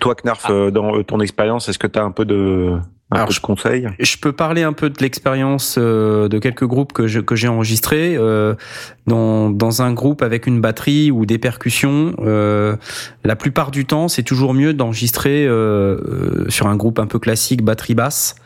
toi, 0.00 0.14
Knarf, 0.14 0.44
ah. 0.44 0.52
euh, 0.52 0.70
dans 0.70 0.96
euh, 0.96 1.02
ton 1.02 1.20
expérience, 1.20 1.68
est-ce 1.68 1.78
que 1.78 1.86
tu 1.86 1.98
as 1.98 2.02
un 2.02 2.10
peu 2.10 2.24
de, 2.24 2.76
un 3.10 3.16
Alors, 3.16 3.28
peu 3.28 3.34
de 3.34 3.40
conseils 3.40 3.88
Je 3.98 4.16
peux 4.16 4.32
parler 4.32 4.62
un 4.62 4.72
peu 4.72 4.90
de 4.90 4.98
l'expérience 5.00 5.76
euh, 5.78 6.28
de 6.28 6.38
quelques 6.38 6.66
groupes 6.66 6.92
que 6.92 7.06
je, 7.06 7.20
que 7.20 7.36
j'ai 7.36 7.48
enregistrés 7.48 8.18
dans 9.06 9.50
dans 9.50 9.82
un 9.82 9.92
groupe 9.92 10.22
avec 10.22 10.46
une 10.46 10.60
batterie 10.60 11.10
ou 11.10 11.26
des 11.26 11.38
percussions. 11.38 12.14
la 12.18 13.36
plupart 13.36 13.70
du 13.70 13.84
temps, 13.84 14.08
c'est 14.08 14.22
toujours 14.22 14.54
mieux 14.54 14.74
d'enregistrer 14.74 15.44
sur 16.48 16.66
un 16.66 16.76
groupe 16.76 16.98
un 16.98 17.06
peu 17.06 17.18
classique 17.18 17.62
batterie 17.62 17.94
basse. 17.94 18.36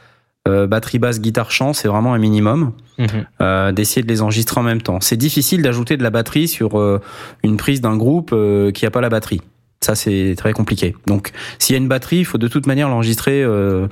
batterie 0.46 0.98
basse, 0.98 1.20
guitare 1.20 1.50
chant, 1.50 1.72
c'est 1.72 1.88
vraiment 1.88 2.14
un 2.14 2.18
minimum. 2.18 2.72
Mhm. 2.98 3.72
d'essayer 3.72 4.02
de 4.02 4.08
les 4.08 4.22
enregistrer 4.22 4.60
en 4.60 4.64
même 4.64 4.82
temps. 4.82 4.98
C'est 5.00 5.16
difficile 5.16 5.62
d'ajouter 5.62 5.96
de 5.96 6.02
la 6.02 6.10
batterie 6.10 6.48
sur 6.48 7.00
une 7.42 7.56
prise 7.56 7.80
d'un 7.80 7.96
groupe 7.96 8.34
qui 8.74 8.86
a 8.86 8.90
pas 8.90 9.00
la 9.00 9.08
batterie. 9.08 9.40
Ça, 9.80 9.94
c'est 9.94 10.34
très 10.36 10.52
compliqué. 10.52 10.96
Donc, 11.06 11.30
s'il 11.58 11.74
y 11.74 11.76
a 11.76 11.80
une 11.80 11.88
batterie, 11.88 12.18
il 12.18 12.24
faut 12.24 12.38
de 12.38 12.48
toute 12.48 12.66
manière 12.66 12.88
l'enregistrer 12.88 13.42
euh, 13.42 13.86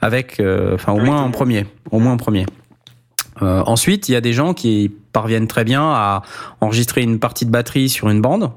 avec, 0.00 0.38
euh, 0.38 0.74
enfin, 0.74 0.92
au 0.92 1.00
moins 1.00 1.20
en 1.20 1.30
premier, 1.30 1.66
au 1.90 1.98
moins 1.98 2.12
en 2.12 2.16
premier. 2.16 2.46
Euh, 3.42 3.62
ensuite, 3.66 4.08
il 4.08 4.12
y 4.12 4.16
a 4.16 4.20
des 4.20 4.32
gens 4.32 4.54
qui 4.54 4.92
parviennent 5.12 5.48
très 5.48 5.64
bien 5.64 5.82
à 5.82 6.22
enregistrer 6.60 7.02
une 7.02 7.18
partie 7.18 7.46
de 7.46 7.50
batterie 7.50 7.88
sur 7.88 8.08
une 8.08 8.20
bande. 8.20 8.50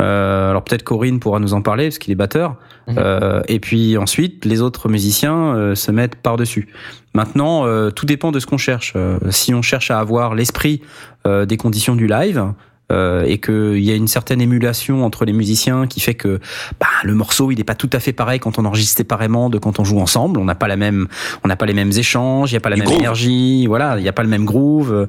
Euh, 0.00 0.50
alors 0.50 0.62
peut-être 0.64 0.82
Corinne 0.82 1.18
pourra 1.18 1.40
nous 1.40 1.54
en 1.54 1.62
parler 1.62 1.84
parce 1.84 1.98
qu'il 1.98 2.12
est 2.12 2.16
batteur. 2.16 2.56
Euh, 2.90 3.42
et 3.48 3.58
puis 3.58 3.96
ensuite, 3.96 4.44
les 4.44 4.60
autres 4.60 4.88
musiciens 4.88 5.74
se 5.74 5.90
mettent 5.90 6.16
par 6.16 6.36
dessus. 6.36 6.68
Maintenant, 7.14 7.64
tout 7.90 8.06
dépend 8.06 8.32
de 8.32 8.38
ce 8.38 8.46
qu'on 8.46 8.58
cherche. 8.58 8.94
si 9.30 9.54
on 9.54 9.62
cherche 9.62 9.90
à 9.90 9.98
avoir 9.98 10.34
l'esprit 10.34 10.82
des 11.24 11.56
conditions 11.56 11.96
du 11.96 12.06
live, 12.06 12.52
euh, 12.92 13.24
et 13.24 13.38
qu'il 13.38 13.82
y 13.82 13.90
a 13.90 13.94
une 13.94 14.06
certaine 14.06 14.40
émulation 14.40 15.04
entre 15.04 15.24
les 15.24 15.32
musiciens 15.32 15.88
qui 15.88 15.98
fait 15.98 16.14
que 16.14 16.38
bah, 16.78 16.86
le 17.02 17.14
morceau 17.14 17.50
il 17.50 17.58
n'est 17.58 17.64
pas 17.64 17.74
tout 17.74 17.90
à 17.92 17.98
fait 17.98 18.12
pareil 18.12 18.38
quand 18.38 18.58
on 18.58 18.64
enregistre 18.64 18.96
séparément 18.96 19.50
de 19.50 19.58
quand 19.58 19.80
on 19.80 19.84
joue 19.84 19.98
ensemble. 19.98 20.38
On 20.38 20.44
n'a 20.44 20.54
pas 20.54 20.68
la 20.68 20.76
même, 20.76 21.08
on 21.42 21.48
n'a 21.48 21.56
pas 21.56 21.66
les 21.66 21.74
mêmes 21.74 21.92
échanges, 21.92 22.52
il 22.52 22.54
n'y 22.54 22.58
a 22.58 22.60
pas 22.60 22.70
la 22.70 22.76
même 22.76 22.88
énergie, 22.88 23.66
voilà, 23.66 23.98
il 23.98 24.02
n'y 24.02 24.08
a 24.08 24.12
pas 24.12 24.22
le 24.22 24.28
même 24.28 24.44
groove. 24.44 25.08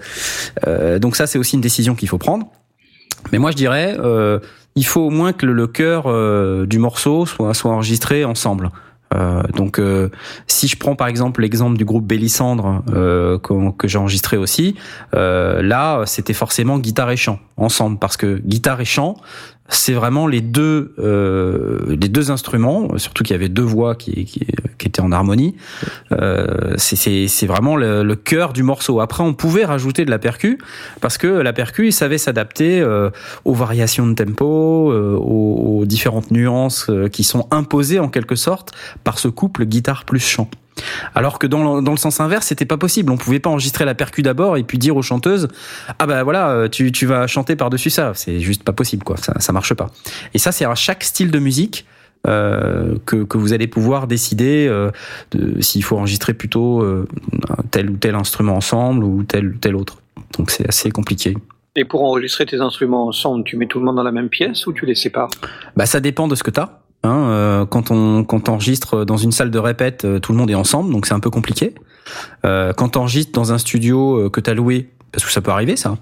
Euh, 0.65 0.99
donc 0.99 1.15
ça 1.15 1.27
c'est 1.27 1.37
aussi 1.37 1.55
une 1.55 1.61
décision 1.61 1.93
qu'il 1.93 2.09
faut 2.09 2.17
prendre. 2.17 2.47
Mais 3.31 3.37
moi 3.37 3.51
je 3.51 3.57
dirais, 3.57 3.95
euh, 3.99 4.39
il 4.75 4.85
faut 4.85 5.01
au 5.01 5.09
moins 5.09 5.33
que 5.33 5.45
le, 5.45 5.53
le 5.53 5.67
cœur 5.67 6.05
euh, 6.07 6.65
du 6.65 6.79
morceau 6.79 7.25
soit 7.25 7.53
soit 7.53 7.71
enregistré 7.71 8.25
ensemble. 8.25 8.71
Euh, 9.13 9.43
donc, 9.55 9.79
euh, 9.79 10.09
si 10.47 10.67
je 10.67 10.77
prends 10.77 10.95
par 10.95 11.07
exemple 11.07 11.41
l'exemple 11.41 11.77
du 11.77 11.85
groupe 11.85 12.05
Bélissandre 12.05 12.83
euh, 12.89 13.39
que, 13.39 13.71
que 13.71 13.87
j'ai 13.87 13.97
enregistré 13.97 14.37
aussi, 14.37 14.75
euh, 15.15 15.61
là 15.61 16.03
c'était 16.05 16.33
forcément 16.33 16.77
guitare 16.79 17.11
et 17.11 17.17
chant 17.17 17.39
ensemble 17.55 17.97
parce 17.99 18.17
que 18.17 18.41
guitare 18.45 18.81
et 18.81 18.85
chant 18.85 19.15
c'est 19.69 19.93
vraiment 19.93 20.27
les 20.27 20.41
deux 20.41 20.93
euh, 20.99 21.95
les 21.99 22.09
deux 22.09 22.31
instruments, 22.31 22.97
surtout 22.97 23.23
qu'il 23.23 23.33
y 23.33 23.39
avait 23.39 23.49
deux 23.49 23.63
voix 23.63 23.95
qui, 23.95 24.25
qui, 24.25 24.45
qui 24.77 24.87
étaient 24.87 25.01
en 25.01 25.11
harmonie. 25.11 25.55
Euh, 26.11 26.75
c'est 26.77 27.45
vraiment 27.45 27.75
le, 27.75 28.03
le, 28.03 28.15
cœur 28.15 28.53
du 28.53 28.63
morceau. 28.63 28.99
Après, 28.99 29.23
on 29.23 29.33
pouvait 29.33 29.65
rajouter 29.65 30.05
de 30.05 30.11
la 30.11 30.19
percu 30.19 30.57
parce 31.01 31.17
que 31.17 31.27
la 31.27 31.53
percu, 31.53 31.87
il 31.87 31.93
savait 31.93 32.17
s'adapter 32.17 32.79
euh, 32.81 33.09
aux 33.45 33.53
variations 33.53 34.07
de 34.07 34.13
tempo, 34.13 34.91
euh, 34.91 35.15
aux, 35.15 35.79
aux, 35.79 35.85
différentes 35.85 36.31
nuances 36.31 36.89
euh, 36.89 37.07
qui 37.07 37.23
sont 37.23 37.47
imposées 37.51 37.99
en 37.99 38.09
quelque 38.09 38.35
sorte 38.35 38.73
par 39.03 39.19
ce 39.19 39.27
couple 39.27 39.65
guitare 39.65 40.05
plus 40.05 40.19
chant. 40.19 40.49
Alors 41.15 41.39
que 41.39 41.47
dans 41.47 41.75
le, 41.75 41.81
dans 41.81 41.91
le 41.91 41.97
sens 41.97 42.19
inverse, 42.19 42.47
c'était 42.47 42.65
pas 42.65 42.77
possible. 42.77 43.11
On 43.11 43.17
pouvait 43.17 43.39
pas 43.39 43.49
enregistrer 43.49 43.85
la 43.85 43.95
percu 43.95 44.21
d'abord 44.21 44.57
et 44.57 44.63
puis 44.63 44.77
dire 44.77 44.95
aux 44.95 45.01
chanteuses 45.01 45.47
ah 45.99 46.05
bah 46.05 46.23
voilà 46.23 46.49
euh, 46.49 46.67
tu, 46.69 46.91
tu 46.91 47.05
vas 47.05 47.27
chanter 47.27 47.55
par 47.55 47.69
dessus 47.69 47.89
ça. 47.89 48.11
C'est 48.15 48.39
juste 48.39 48.63
pas 48.63 48.73
possible 48.73 49.03
quoi. 49.03 49.17
Ça 49.17 49.33
ça 49.39 49.53
marche 49.53 49.73
pas. 49.73 49.89
Et 50.33 50.37
ça 50.37 50.51
c'est 50.51 50.65
à 50.65 50.75
chaque 50.75 51.03
style 51.03 51.31
de 51.31 51.39
musique. 51.39 51.85
Euh, 52.27 52.95
que, 53.05 53.23
que 53.23 53.37
vous 53.37 53.53
allez 53.53 53.67
pouvoir 53.67 54.05
décider 54.07 54.67
euh, 54.67 54.91
s'il 55.61 55.83
faut 55.83 55.95
enregistrer 55.97 56.33
plutôt 56.33 56.81
euh, 56.81 57.07
tel 57.71 57.89
ou 57.89 57.95
tel 57.95 58.15
instrument 58.15 58.55
ensemble 58.55 59.05
ou 59.05 59.23
tel 59.23 59.47
ou 59.49 59.57
tel 59.57 59.75
autre. 59.77 60.01
Donc 60.37 60.51
c'est 60.51 60.67
assez 60.67 60.91
compliqué. 60.91 61.37
Et 61.77 61.85
pour 61.85 62.03
enregistrer 62.03 62.45
tes 62.45 62.59
instruments 62.59 63.07
ensemble, 63.07 63.45
tu 63.45 63.55
mets 63.55 63.67
tout 63.67 63.79
le 63.79 63.85
monde 63.85 63.95
dans 63.95 64.03
la 64.03 64.11
même 64.11 64.27
pièce 64.27 64.67
ou 64.67 64.73
tu 64.73 64.85
les 64.85 64.95
sépares? 64.95 65.29
Bah 65.77 65.85
ça 65.85 66.01
dépend 66.01 66.27
de 66.27 66.35
ce 66.35 66.43
que 66.43 66.51
tu 66.51 66.59
as. 66.59 66.81
Hein, 67.03 67.29
euh, 67.29 67.65
quand 67.65 67.91
on 67.91 68.23
quand 68.23 68.49
enregistre 68.49 69.05
dans 69.05 69.17
une 69.17 69.31
salle 69.31 69.51
de 69.51 69.59
répète, 69.59 70.05
euh, 70.05 70.19
tout 70.19 70.31
le 70.31 70.37
monde 70.37 70.49
est 70.49 70.55
ensemble, 70.55 70.91
donc 70.91 71.05
c'est 71.05 71.13
un 71.13 71.19
peu 71.19 71.29
compliqué. 71.29 71.75
Euh, 72.45 72.73
quand 72.73 72.97
on 72.97 73.01
enregistres 73.01 73.31
dans 73.33 73.53
un 73.53 73.57
studio 73.57 74.29
que 74.29 74.41
tu 74.41 74.49
as 74.49 74.53
loué, 74.53 74.89
parce 75.11 75.23
que 75.23 75.31
ça 75.31 75.41
peut 75.41 75.51
arriver 75.51 75.75
ça. 75.75 75.97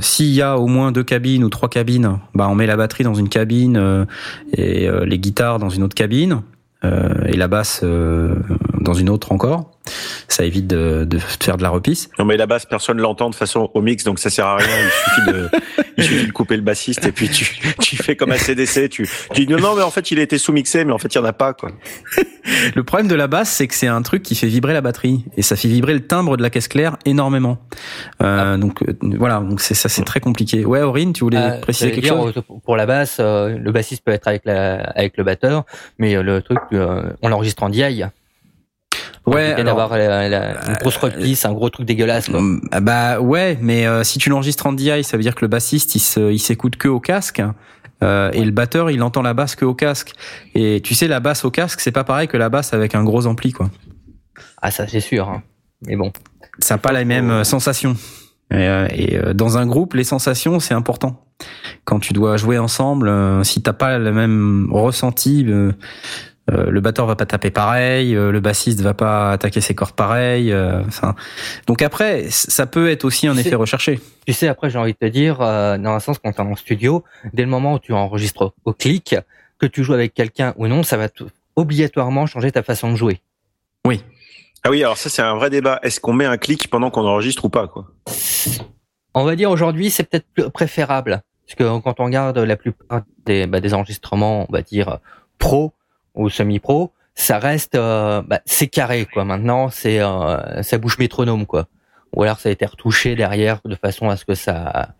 S'il 0.00 0.30
y 0.32 0.42
a 0.42 0.58
au 0.58 0.66
moins 0.66 0.92
deux 0.92 1.02
cabines 1.02 1.44
ou 1.44 1.48
trois 1.48 1.68
cabines, 1.68 2.18
bah 2.34 2.48
on 2.48 2.54
met 2.54 2.66
la 2.66 2.76
batterie 2.76 3.04
dans 3.04 3.14
une 3.14 3.28
cabine 3.28 4.06
et 4.52 4.88
les 5.04 5.18
guitares 5.18 5.58
dans 5.58 5.68
une 5.68 5.82
autre 5.82 5.94
cabine 5.94 6.42
et 6.82 7.36
la 7.36 7.48
basse 7.48 7.84
dans 8.80 8.94
une 8.94 9.10
autre 9.10 9.32
encore 9.32 9.70
ça 10.28 10.44
évite 10.44 10.66
de, 10.66 11.04
de, 11.04 11.18
faire 11.18 11.56
de 11.56 11.62
la 11.62 11.70
repisse. 11.70 12.10
Non 12.18 12.24
mais 12.24 12.36
la 12.36 12.46
basse, 12.46 12.66
personne 12.66 12.98
l'entend 12.98 13.30
de 13.30 13.34
façon 13.34 13.70
au 13.74 13.80
mix, 13.80 14.04
donc 14.04 14.18
ça 14.18 14.30
sert 14.30 14.46
à 14.46 14.56
rien. 14.56 14.68
Il 14.68 14.90
suffit 14.90 15.32
de, 15.32 15.50
il 15.96 16.04
suffit 16.04 16.26
de 16.26 16.32
couper 16.32 16.56
le 16.56 16.62
bassiste 16.62 17.04
et 17.06 17.12
puis 17.12 17.28
tu, 17.28 17.58
tu 17.80 17.96
fais 17.96 18.16
comme 18.16 18.30
un 18.30 18.36
CDC. 18.36 18.88
Tu, 18.88 19.08
tu 19.34 19.46
dis 19.46 19.52
non, 19.52 19.58
non 19.58 19.74
mais 19.76 19.82
en 19.82 19.90
fait 19.90 20.10
il 20.10 20.18
a 20.18 20.22
été 20.22 20.38
sous-mixé, 20.38 20.84
mais 20.84 20.92
en 20.92 20.98
fait 20.98 21.12
il 21.14 21.18
y 21.18 21.20
en 21.20 21.24
a 21.24 21.32
pas 21.32 21.52
quoi. 21.54 21.70
le 22.74 22.84
problème 22.84 23.08
de 23.08 23.14
la 23.14 23.26
basse, 23.26 23.50
c'est 23.50 23.66
que 23.66 23.74
c'est 23.74 23.86
un 23.86 24.02
truc 24.02 24.22
qui 24.22 24.34
fait 24.34 24.46
vibrer 24.46 24.72
la 24.72 24.80
batterie 24.80 25.24
et 25.36 25.42
ça 25.42 25.56
fait 25.56 25.68
vibrer 25.68 25.94
le 25.94 26.06
timbre 26.06 26.36
de 26.36 26.42
la 26.42 26.50
caisse 26.50 26.68
claire 26.68 26.96
énormément. 27.04 27.58
Euh, 28.22 28.56
donc 28.56 28.82
euh, 28.82 28.96
voilà, 29.18 29.40
donc 29.40 29.60
c'est 29.60 29.74
ça, 29.74 29.88
c'est 29.88 30.04
très 30.04 30.20
compliqué. 30.20 30.64
Ouais, 30.64 30.82
Aurine, 30.82 31.12
tu 31.12 31.24
voulais 31.24 31.38
euh, 31.38 31.60
préciser 31.60 31.90
quelque 31.92 32.08
chose? 32.08 32.34
Pour 32.64 32.76
la 32.76 32.86
basse, 32.86 33.16
euh, 33.18 33.58
le 33.58 33.72
bassiste 33.72 34.04
peut 34.04 34.12
être 34.12 34.28
avec 34.28 34.42
la, 34.44 34.80
avec 34.80 35.16
le 35.16 35.24
batteur, 35.24 35.64
mais 35.98 36.22
le 36.22 36.42
truc, 36.42 36.58
on 36.70 37.28
l'enregistre 37.28 37.62
en 37.62 37.70
DI. 37.70 38.04
Ouais, 39.30 39.62
d'avoir 39.62 39.94
une 39.94 40.76
grosse 40.80 40.96
euh, 40.96 41.06
reprise, 41.06 41.44
un 41.44 41.52
gros 41.52 41.70
truc 41.70 41.86
dégueulasse. 41.86 42.28
Quoi. 42.28 42.40
Mm, 42.40 42.60
ah 42.72 42.80
bah 42.80 43.20
ouais, 43.20 43.58
mais 43.60 43.86
euh, 43.86 44.02
si 44.02 44.18
tu 44.18 44.28
l'enregistres 44.28 44.66
en 44.66 44.72
DI, 44.72 45.04
ça 45.04 45.16
veut 45.16 45.22
dire 45.22 45.34
que 45.34 45.44
le 45.44 45.48
bassiste 45.48 45.94
il 45.94 46.38
s'écoute 46.38 46.76
que 46.76 46.88
au 46.88 47.00
casque. 47.00 47.42
Euh, 48.02 48.30
et 48.32 48.44
le 48.44 48.50
batteur, 48.50 48.90
il 48.90 49.02
entend 49.02 49.20
la 49.22 49.34
basse 49.34 49.54
que 49.56 49.64
au 49.64 49.74
casque. 49.74 50.12
Et 50.54 50.80
tu 50.82 50.94
sais, 50.94 51.06
la 51.06 51.20
basse 51.20 51.44
au 51.44 51.50
casque, 51.50 51.80
c'est 51.80 51.92
pas 51.92 52.04
pareil 52.04 52.28
que 52.28 52.38
la 52.38 52.48
basse 52.48 52.72
avec 52.72 52.94
un 52.94 53.04
gros 53.04 53.26
ampli, 53.26 53.52
quoi. 53.52 53.70
Ah, 54.62 54.70
ça 54.70 54.88
c'est 54.88 55.00
sûr. 55.00 55.28
Hein. 55.28 55.42
Mais 55.86 55.96
bon. 55.96 56.10
Ça 56.58 56.74
n'a 56.74 56.78
pas 56.78 56.92
la 56.92 57.04
même 57.04 57.30
euh, 57.30 57.44
sensation. 57.44 57.96
Et, 58.52 58.66
et, 58.94 59.20
dans 59.32 59.58
un 59.58 59.66
groupe, 59.66 59.94
les 59.94 60.02
sensations, 60.02 60.58
c'est 60.58 60.74
important. 60.74 61.24
Quand 61.84 62.00
tu 62.00 62.12
dois 62.12 62.36
jouer 62.36 62.58
ensemble, 62.58 63.08
si 63.44 63.62
t'as 63.62 63.72
pas 63.72 63.96
le 63.96 64.12
même 64.12 64.68
ressenti, 64.72 65.44
Euh, 65.48 65.72
le 66.50 66.80
batteur 66.80 67.06
va 67.06 67.16
pas 67.16 67.26
taper 67.26 67.50
pareil, 67.50 68.14
euh, 68.16 68.30
le 68.32 68.40
bassiste 68.40 68.80
va 68.80 68.94
pas 68.94 69.32
attaquer 69.32 69.60
ses 69.60 69.74
cordes 69.74 69.92
pareil. 69.94 70.52
euh, 70.52 70.82
Enfin, 70.86 71.14
donc 71.66 71.82
après, 71.82 72.26
ça 72.30 72.66
peut 72.66 72.90
être 72.90 73.04
aussi 73.04 73.26
un 73.26 73.34
Tu 73.34 73.40
effet 73.40 73.50
sais- 73.50 73.54
recherché. 73.56 74.00
Tu 74.26 74.32
sais, 74.32 74.48
après, 74.48 74.70
j'ai 74.70 74.78
envie 74.78 74.92
de 74.92 74.98
te 74.98 75.06
dire, 75.10 75.40
euh, 75.40 75.78
dans 75.78 75.92
un 75.92 76.00
sens, 76.00 76.18
quand 76.18 76.32
tu 76.32 76.38
es 76.38 76.44
en 76.44 76.56
studio, 76.56 77.04
dès 77.32 77.42
le 77.42 77.48
moment 77.48 77.74
où 77.74 77.78
tu 77.78 77.92
enregistres 77.92 78.52
au 78.64 78.72
clic, 78.72 79.16
que 79.58 79.66
tu 79.66 79.84
joues 79.84 79.94
avec 79.94 80.14
quelqu'un 80.14 80.54
ou 80.56 80.66
non, 80.68 80.82
ça 80.82 80.96
va 80.96 81.08
obligatoirement 81.56 82.26
changer 82.26 82.50
ta 82.52 82.62
façon 82.62 82.90
de 82.90 82.96
jouer. 82.96 83.20
Oui. 83.86 84.02
Ah 84.64 84.70
oui, 84.70 84.82
alors 84.82 84.96
ça 84.96 85.08
c'est 85.10 85.22
un 85.22 85.34
vrai 85.36 85.50
débat. 85.50 85.78
Est-ce 85.82 86.00
qu'on 86.00 86.12
met 86.12 86.24
un 86.26 86.36
clic 86.38 86.68
pendant 86.70 86.90
qu'on 86.90 87.06
enregistre 87.06 87.44
ou 87.44 87.48
pas 87.48 87.66
quoi? 87.68 87.86
On 89.14 89.24
va 89.24 89.36
dire 89.36 89.50
aujourd'hui, 89.50 89.90
c'est 89.90 90.04
peut-être 90.04 90.48
préférable. 90.50 91.22
Parce 91.46 91.56
que 91.56 91.80
quand 91.80 91.98
on 91.98 92.04
regarde 92.04 92.38
la 92.38 92.56
plupart 92.56 93.02
des, 93.26 93.46
bah, 93.46 93.60
des 93.60 93.74
enregistrements, 93.74 94.46
on 94.48 94.52
va 94.52 94.62
dire, 94.62 94.98
pro 95.38 95.72
ou 96.14 96.28
semi-pro, 96.28 96.92
ça 97.14 97.38
reste, 97.38 97.74
euh, 97.74 98.22
bah, 98.22 98.40
c'est 98.46 98.66
carré, 98.68 99.06
quoi. 99.12 99.24
Maintenant, 99.24 99.68
c'est, 99.70 100.00
euh, 100.00 100.62
ça 100.62 100.78
bouge 100.78 100.98
métronome, 100.98 101.46
quoi. 101.46 101.66
Ou 102.16 102.22
alors 102.22 102.40
ça 102.40 102.48
a 102.48 102.52
été 102.52 102.66
retouché 102.66 103.14
derrière 103.14 103.60
de 103.64 103.74
façon 103.76 104.08
à 104.08 104.16
ce 104.16 104.24
que 104.24 104.34
ça... 104.34 104.90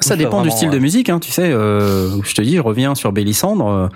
Ça 0.00 0.16
dépend 0.16 0.42
du 0.42 0.50
style 0.50 0.68
euh, 0.68 0.72
de 0.72 0.78
musique, 0.78 1.08
hein, 1.08 1.20
tu 1.20 1.30
sais. 1.30 1.52
Euh, 1.52 2.20
je 2.22 2.34
te 2.34 2.42
dis, 2.42 2.56
je 2.56 2.60
reviens 2.60 2.94
sur 2.94 3.12
Bélissandre. 3.12 3.66
euh, 3.68 3.88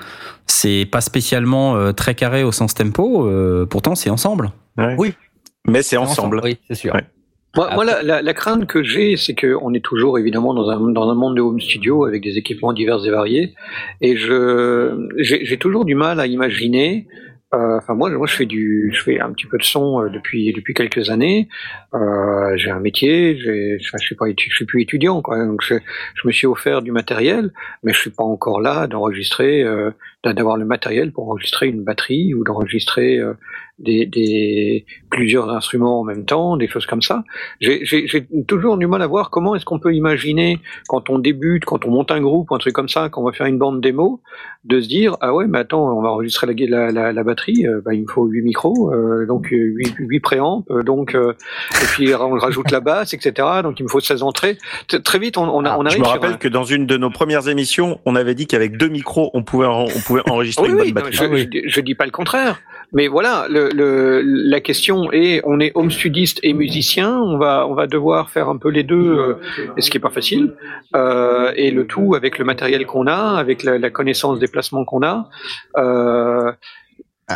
c'est 0.47 0.87
pas 0.91 1.01
spécialement 1.01 1.77
euh, 1.77 1.93
très 1.93 2.14
carré 2.14 2.45
au 2.45 2.53
sens 2.53 2.75
tempo. 2.75 3.27
euh, 3.27 3.66
pourtant, 3.66 3.95
c'est 3.95 4.09
ensemble. 4.09 4.53
Ouais. 4.77 4.95
Oui. 4.97 5.14
Mais 5.66 5.83
c'est 5.83 5.97
ensemble. 5.97 6.41
Oui, 6.45 6.59
c'est 6.69 6.77
sûr. 6.77 6.95
Ouais. 6.95 7.05
Moi, 7.59 7.70
moi, 7.74 7.84
la, 7.84 8.02
la, 8.04 8.22
la 8.22 8.34
crainte 8.34 8.66
que 8.66 8.84
j'ai, 8.84 9.16
c'est 9.16 9.34
qu'on 9.34 9.74
est 9.74 9.84
toujours 9.84 10.16
évidemment 10.16 10.54
dans 10.54 10.68
un, 10.70 10.78
dans 10.92 11.11
un 11.11 11.14
monde 11.14 11.36
de 11.36 11.40
home 11.40 11.61
studio 11.61 12.04
avec 12.04 12.22
des 12.22 12.38
équipements 12.38 12.72
divers 12.72 13.04
et 13.04 13.11
variés, 13.11 13.54
et 14.00 14.16
je 14.16 15.09
j'ai 15.18 15.56
toujours 15.59 15.84
du 15.84 15.96
mal 15.96 16.20
à 16.20 16.26
imaginer. 16.26 17.09
euh, 17.54 17.78
Enfin, 17.78 17.94
moi, 17.94 18.11
moi, 18.11 18.28
je 18.28 18.34
fais 18.40 18.46
du, 18.46 18.92
je 18.94 19.02
fais 19.02 19.18
un 19.20 19.32
petit 19.32 19.46
peu 19.46 19.59
de 19.59 19.64
son 19.64 19.86
euh, 20.02 20.09
depuis 20.09 20.52
depuis 20.52 20.72
quelques 20.72 21.11
années. 21.11 21.48
Euh, 21.94 22.56
j'ai 22.56 22.70
un 22.70 22.78
métier, 22.78 23.36
je 23.36 23.78
suis 24.06 24.14
pas, 24.14 24.26
je 24.28 24.54
suis 24.59 24.66
plus 24.66 24.82
étudiant, 24.82 25.20
quoi. 25.22 25.44
Donc, 25.44 25.61
je, 25.68 25.74
je 26.14 26.28
me 26.28 26.32
suis 26.32 26.46
offert 26.46 26.80
du 26.82 26.92
matériel, 26.92 27.50
mais 27.82 27.92
je 27.92 27.98
suis 27.98 28.11
pas 28.11 28.24
encore 28.24 28.61
là 28.61 28.86
d'enregistrer, 28.86 29.62
euh, 29.64 29.90
d'avoir 30.24 30.56
le 30.59 30.64
matériel 30.74 31.11
pour 31.12 31.24
enregistrer 31.30 31.66
une 31.68 31.82
batterie 31.82 32.34
ou 32.34 32.44
d'enregistrer 32.44 33.18
euh, 33.18 33.32
des, 33.79 34.07
des 34.07 34.85
plusieurs 35.11 35.51
instruments 35.51 36.01
en 36.01 36.05
même 36.05 36.24
temps, 36.24 36.57
des 36.57 36.68
choses 36.68 36.87
comme 36.87 37.03
ça. 37.03 37.24
J'ai 37.61 37.85
j'ai- 37.85 38.07
j'ai 38.07 38.26
toujours 38.47 38.76
du 38.76 38.87
mal 38.87 39.03
à 39.03 39.07
voir 39.07 39.31
comment 39.31 39.55
est-ce 39.55 39.64
qu'on 39.64 39.79
peut 39.79 39.95
imaginer 39.95 40.59
quand 40.89 41.11
on 41.11 41.18
débute, 41.18 41.64
quand 41.64 41.85
on 41.87 41.91
monte 41.91 42.11
un 42.11 42.20
groupe 42.20 42.51
ou 42.51 42.55
un 42.55 42.59
truc 42.59 42.74
comme 42.74 42.89
ça, 42.89 43.09
quand 43.09 43.22
on 43.22 43.24
va 43.24 43.33
faire 43.33 43.47
une 43.47 43.59
bande 43.59 43.81
démo, 43.81 44.20
de 44.64 44.81
se 44.81 44.89
dire 44.89 45.16
ah 45.20 45.33
ouais 45.35 45.47
mais 45.47 45.59
attends 45.59 45.97
on 45.97 46.03
va 46.03 46.11
enregistrer 46.11 46.47
la, 46.47 46.55
la, 46.68 46.91
la, 46.93 47.12
la 47.12 47.22
batterie, 47.22 47.66
euh, 47.66 47.81
bah, 47.85 47.95
il 47.95 48.03
me 48.03 48.07
faut 48.09 48.26
huit 48.26 48.43
micros, 48.43 48.93
euh, 48.93 49.26
donc 49.26 49.53
euh, 49.53 49.57
huit 49.57 49.95
huit 49.99 50.20
préamps, 50.20 50.64
euh, 50.70 50.83
donc 50.83 51.14
euh, 51.14 51.33
et 51.81 51.85
puis 51.87 52.14
on 52.14 52.31
rajoute 52.33 52.70
la 52.70 52.81
basse 52.81 53.14
etc. 53.14 53.47
Donc 53.62 53.79
il 53.81 53.85
me 53.85 53.89
faut 53.89 54.01
16 54.01 54.22
entrées. 54.22 54.59
T- 54.89 55.01
Très 55.01 55.18
vite 55.18 55.39
on, 55.39 55.45
on, 55.45 55.64
a- 55.64 55.79
on 55.79 55.83
Je 55.83 55.87
arrive 55.89 56.01
me 56.01 56.05
sur 56.05 56.12
rappelle 56.14 56.33
un- 56.33 56.37
que 56.37 56.49
dans 56.49 56.64
une 56.64 56.87
de 56.87 56.97
nos 56.97 57.11
premières 57.11 57.49
émissions, 57.49 58.01
on 58.05 58.16
avait 58.16 58.35
dit 58.35 58.47
qu'avec 58.47 58.76
deux 58.76 58.89
micros, 58.89 59.31
on 59.35 59.43
pouvait 59.45 59.66
en- 59.66 59.85
on 59.85 60.01
pouvait 60.07 60.22
enregistrer 60.29 60.64
Oui, 60.64 60.70
une 60.70 60.81
oui, 60.81 60.93
bonne 60.93 61.05
non, 61.05 61.11
batterie. 61.11 61.16
je, 61.16 61.24
Ah 61.24 61.29
oui. 61.33 61.62
je 61.64 61.68
je 61.68 61.81
dis 61.81 61.95
pas 61.95 62.05
le 62.07 62.11
contraire. 62.11 62.61
Mais 62.93 63.07
voilà, 63.07 63.47
le, 63.51 63.68
le, 63.68 64.22
la 64.24 64.61
question 64.61 65.12
est, 65.12 65.43
on 65.45 65.61
est 65.61 65.72
home 65.74 65.91
studiste 65.91 66.41
et 66.43 66.55
musicien, 66.55 67.18
on 67.20 67.36
va, 67.36 67.66
on 67.68 67.74
va 67.74 67.86
devoir 67.86 68.30
faire 68.30 68.49
un 68.49 68.57
peu 68.57 68.70
les 68.70 68.82
deux, 68.82 68.97
euh, 69.18 69.34
et 69.76 69.82
ce 69.82 69.91
qui 69.91 69.99
est 69.99 70.01
pas 70.01 70.09
facile, 70.11 70.55
euh, 70.97 71.53
et 71.55 71.70
le 71.70 71.86
tout 71.86 72.14
avec 72.14 72.39
le 72.39 72.45
matériel 72.47 72.86
qu'on 72.86 73.07
a, 73.07 73.36
avec 73.39 73.62
la, 73.62 73.78
la 73.78 73.91
connaissance 73.91 74.39
des 74.39 74.49
placements 74.49 74.84
qu'on 74.86 75.03
a. 75.03 75.28
Euh, 75.76 76.51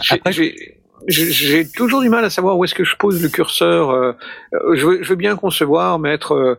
j'ai- 0.00 0.14
Après, 0.14 0.32
j'ai 0.32 0.78
j'ai- 1.08 1.68
toujours 1.70 2.00
du 2.00 2.08
mal 2.08 2.24
à 2.24 2.30
savoir 2.30 2.56
où 2.56 2.64
est-ce 2.64 2.74
que 2.76 2.84
je 2.84 2.96
pose 2.96 3.20
le 3.22 3.28
curseur. 3.28 3.90
euh, 3.90 4.12
euh, 4.54 4.74
je, 4.76 4.86
veux, 4.86 5.02
je 5.02 5.08
veux 5.10 5.16
bien 5.16 5.34
concevoir 5.36 5.98
mettre 5.98 6.32
euh, 6.32 6.54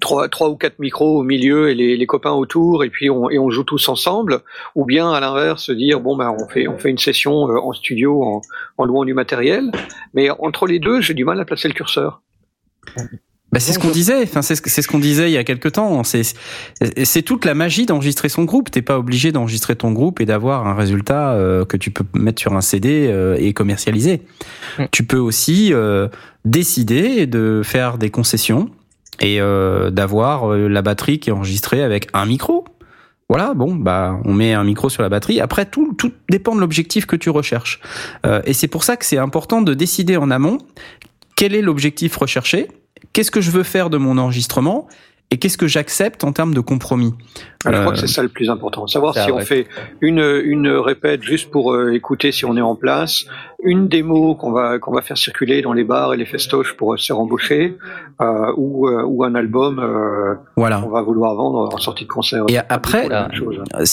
trois, 0.00 0.28
trois 0.28 0.48
ou 0.48 0.56
quatre 0.56 0.78
micros 0.78 1.18
au 1.18 1.22
milieu 1.22 1.70
et 1.70 1.74
les, 1.74 1.96
les 1.96 2.06
copains 2.06 2.32
autour, 2.32 2.84
et 2.84 2.90
puis 2.90 3.10
on, 3.10 3.30
et 3.30 3.38
on 3.38 3.50
joue 3.50 3.64
tous 3.64 3.88
ensemble, 3.88 4.40
ou 4.74 4.84
bien 4.84 5.12
à 5.12 5.20
l'inverse 5.20 5.64
se 5.64 5.72
dire 5.72 6.00
bon 6.00 6.16
ben 6.16 6.34
on 6.38 6.48
fait 6.48 6.68
on 6.68 6.78
fait 6.78 6.90
une 6.90 6.98
session 6.98 7.48
euh, 7.48 7.58
en 7.58 7.72
studio 7.72 8.22
en, 8.22 8.42
en 8.78 8.84
louant 8.84 9.04
du 9.04 9.14
matériel, 9.14 9.70
mais 10.14 10.30
entre 10.30 10.66
les 10.66 10.78
deux 10.78 11.00
j'ai 11.00 11.14
du 11.14 11.24
mal 11.24 11.40
à 11.40 11.44
placer 11.44 11.68
le 11.68 11.74
curseur. 11.74 12.22
Bah, 13.52 13.60
c'est 13.60 13.74
ce 13.74 13.78
qu'on 13.78 13.90
disait. 13.90 14.22
Enfin, 14.22 14.40
c'est 14.40 14.54
ce, 14.54 14.62
c'est 14.64 14.80
ce 14.80 14.88
qu'on 14.88 14.98
disait 14.98 15.30
il 15.30 15.34
y 15.34 15.36
a 15.36 15.44
quelque 15.44 15.68
temps. 15.68 16.02
C'est, 16.04 16.22
c'est 17.04 17.22
toute 17.22 17.44
la 17.44 17.54
magie 17.54 17.84
d'enregistrer 17.84 18.30
son 18.30 18.44
groupe. 18.44 18.70
T'es 18.70 18.80
pas 18.80 18.98
obligé 18.98 19.30
d'enregistrer 19.30 19.76
ton 19.76 19.92
groupe 19.92 20.22
et 20.22 20.26
d'avoir 20.26 20.66
un 20.66 20.74
résultat 20.74 21.32
euh, 21.32 21.66
que 21.66 21.76
tu 21.76 21.90
peux 21.90 22.04
mettre 22.14 22.40
sur 22.40 22.54
un 22.54 22.62
CD 22.62 23.08
euh, 23.08 23.36
et 23.38 23.52
commercialiser. 23.52 24.22
Mm. 24.78 24.84
Tu 24.90 25.04
peux 25.04 25.18
aussi 25.18 25.74
euh, 25.74 26.08
décider 26.46 27.26
de 27.26 27.60
faire 27.62 27.98
des 27.98 28.08
concessions 28.08 28.70
et 29.22 29.40
euh, 29.40 29.90
d'avoir 29.90 30.52
euh, 30.52 30.68
la 30.68 30.82
batterie 30.82 31.18
qui 31.20 31.30
est 31.30 31.32
enregistrée 31.32 31.82
avec 31.82 32.08
un 32.12 32.26
micro. 32.26 32.64
Voilà, 33.28 33.54
bon, 33.54 33.74
bah, 33.74 34.18
on 34.26 34.34
met 34.34 34.52
un 34.52 34.64
micro 34.64 34.90
sur 34.90 35.02
la 35.02 35.08
batterie. 35.08 35.40
Après, 35.40 35.64
tout, 35.64 35.94
tout 35.96 36.12
dépend 36.28 36.54
de 36.54 36.60
l'objectif 36.60 37.06
que 37.06 37.16
tu 37.16 37.30
recherches. 37.30 37.80
Euh, 38.26 38.42
et 38.44 38.52
c'est 38.52 38.68
pour 38.68 38.84
ça 38.84 38.96
que 38.96 39.06
c'est 39.06 39.16
important 39.16 39.62
de 39.62 39.72
décider 39.72 40.18
en 40.18 40.30
amont 40.30 40.58
quel 41.34 41.54
est 41.54 41.62
l'objectif 41.62 42.14
recherché, 42.16 42.68
qu'est-ce 43.14 43.30
que 43.30 43.40
je 43.40 43.50
veux 43.50 43.62
faire 43.62 43.88
de 43.88 43.96
mon 43.96 44.18
enregistrement 44.18 44.86
et 45.30 45.38
qu'est-ce 45.38 45.56
que 45.56 45.66
j'accepte 45.66 46.24
en 46.24 46.32
termes 46.32 46.52
de 46.52 46.60
compromis. 46.60 47.14
Je 47.64 47.70
crois 47.70 47.80
Euh, 47.80 47.90
que 47.92 47.98
c'est 47.98 48.06
ça 48.06 48.22
le 48.22 48.28
plus 48.28 48.50
important, 48.50 48.86
savoir 48.86 49.14
si 49.14 49.32
on 49.32 49.38
fait 49.38 49.66
une 50.02 50.20
une 50.44 50.68
répète 50.68 51.22
juste 51.22 51.50
pour 51.50 51.72
euh, 51.72 51.94
écouter 51.94 52.32
si 52.32 52.44
on 52.44 52.54
est 52.58 52.60
en 52.60 52.76
place, 52.76 53.24
une 53.62 53.88
démo 53.88 54.34
qu'on 54.34 54.52
va 54.52 54.78
qu'on 54.78 54.92
va 54.92 55.02
faire 55.02 55.16
circuler 55.16 55.62
dans 55.62 55.72
les 55.72 55.84
bars 55.84 56.12
et 56.14 56.16
les 56.16 56.26
festoches 56.26 56.76
pour 56.76 56.98
se 56.98 57.06
faire 57.06 57.18
embaucher, 57.18 57.78
euh, 58.20 58.52
ou 58.56 58.88
euh, 58.88 59.02
ou 59.04 59.24
un 59.24 59.34
album 59.34 59.78
euh, 59.78 60.34
Voilà. 60.56 60.80
qu'on 60.80 60.90
va 60.90 61.02
vouloir 61.02 61.34
vendre 61.34 61.72
en 61.72 61.78
sortie 61.78 62.04
de 62.04 62.08
concert. 62.08 62.44
Et 62.48 62.58
après. 62.58 63.08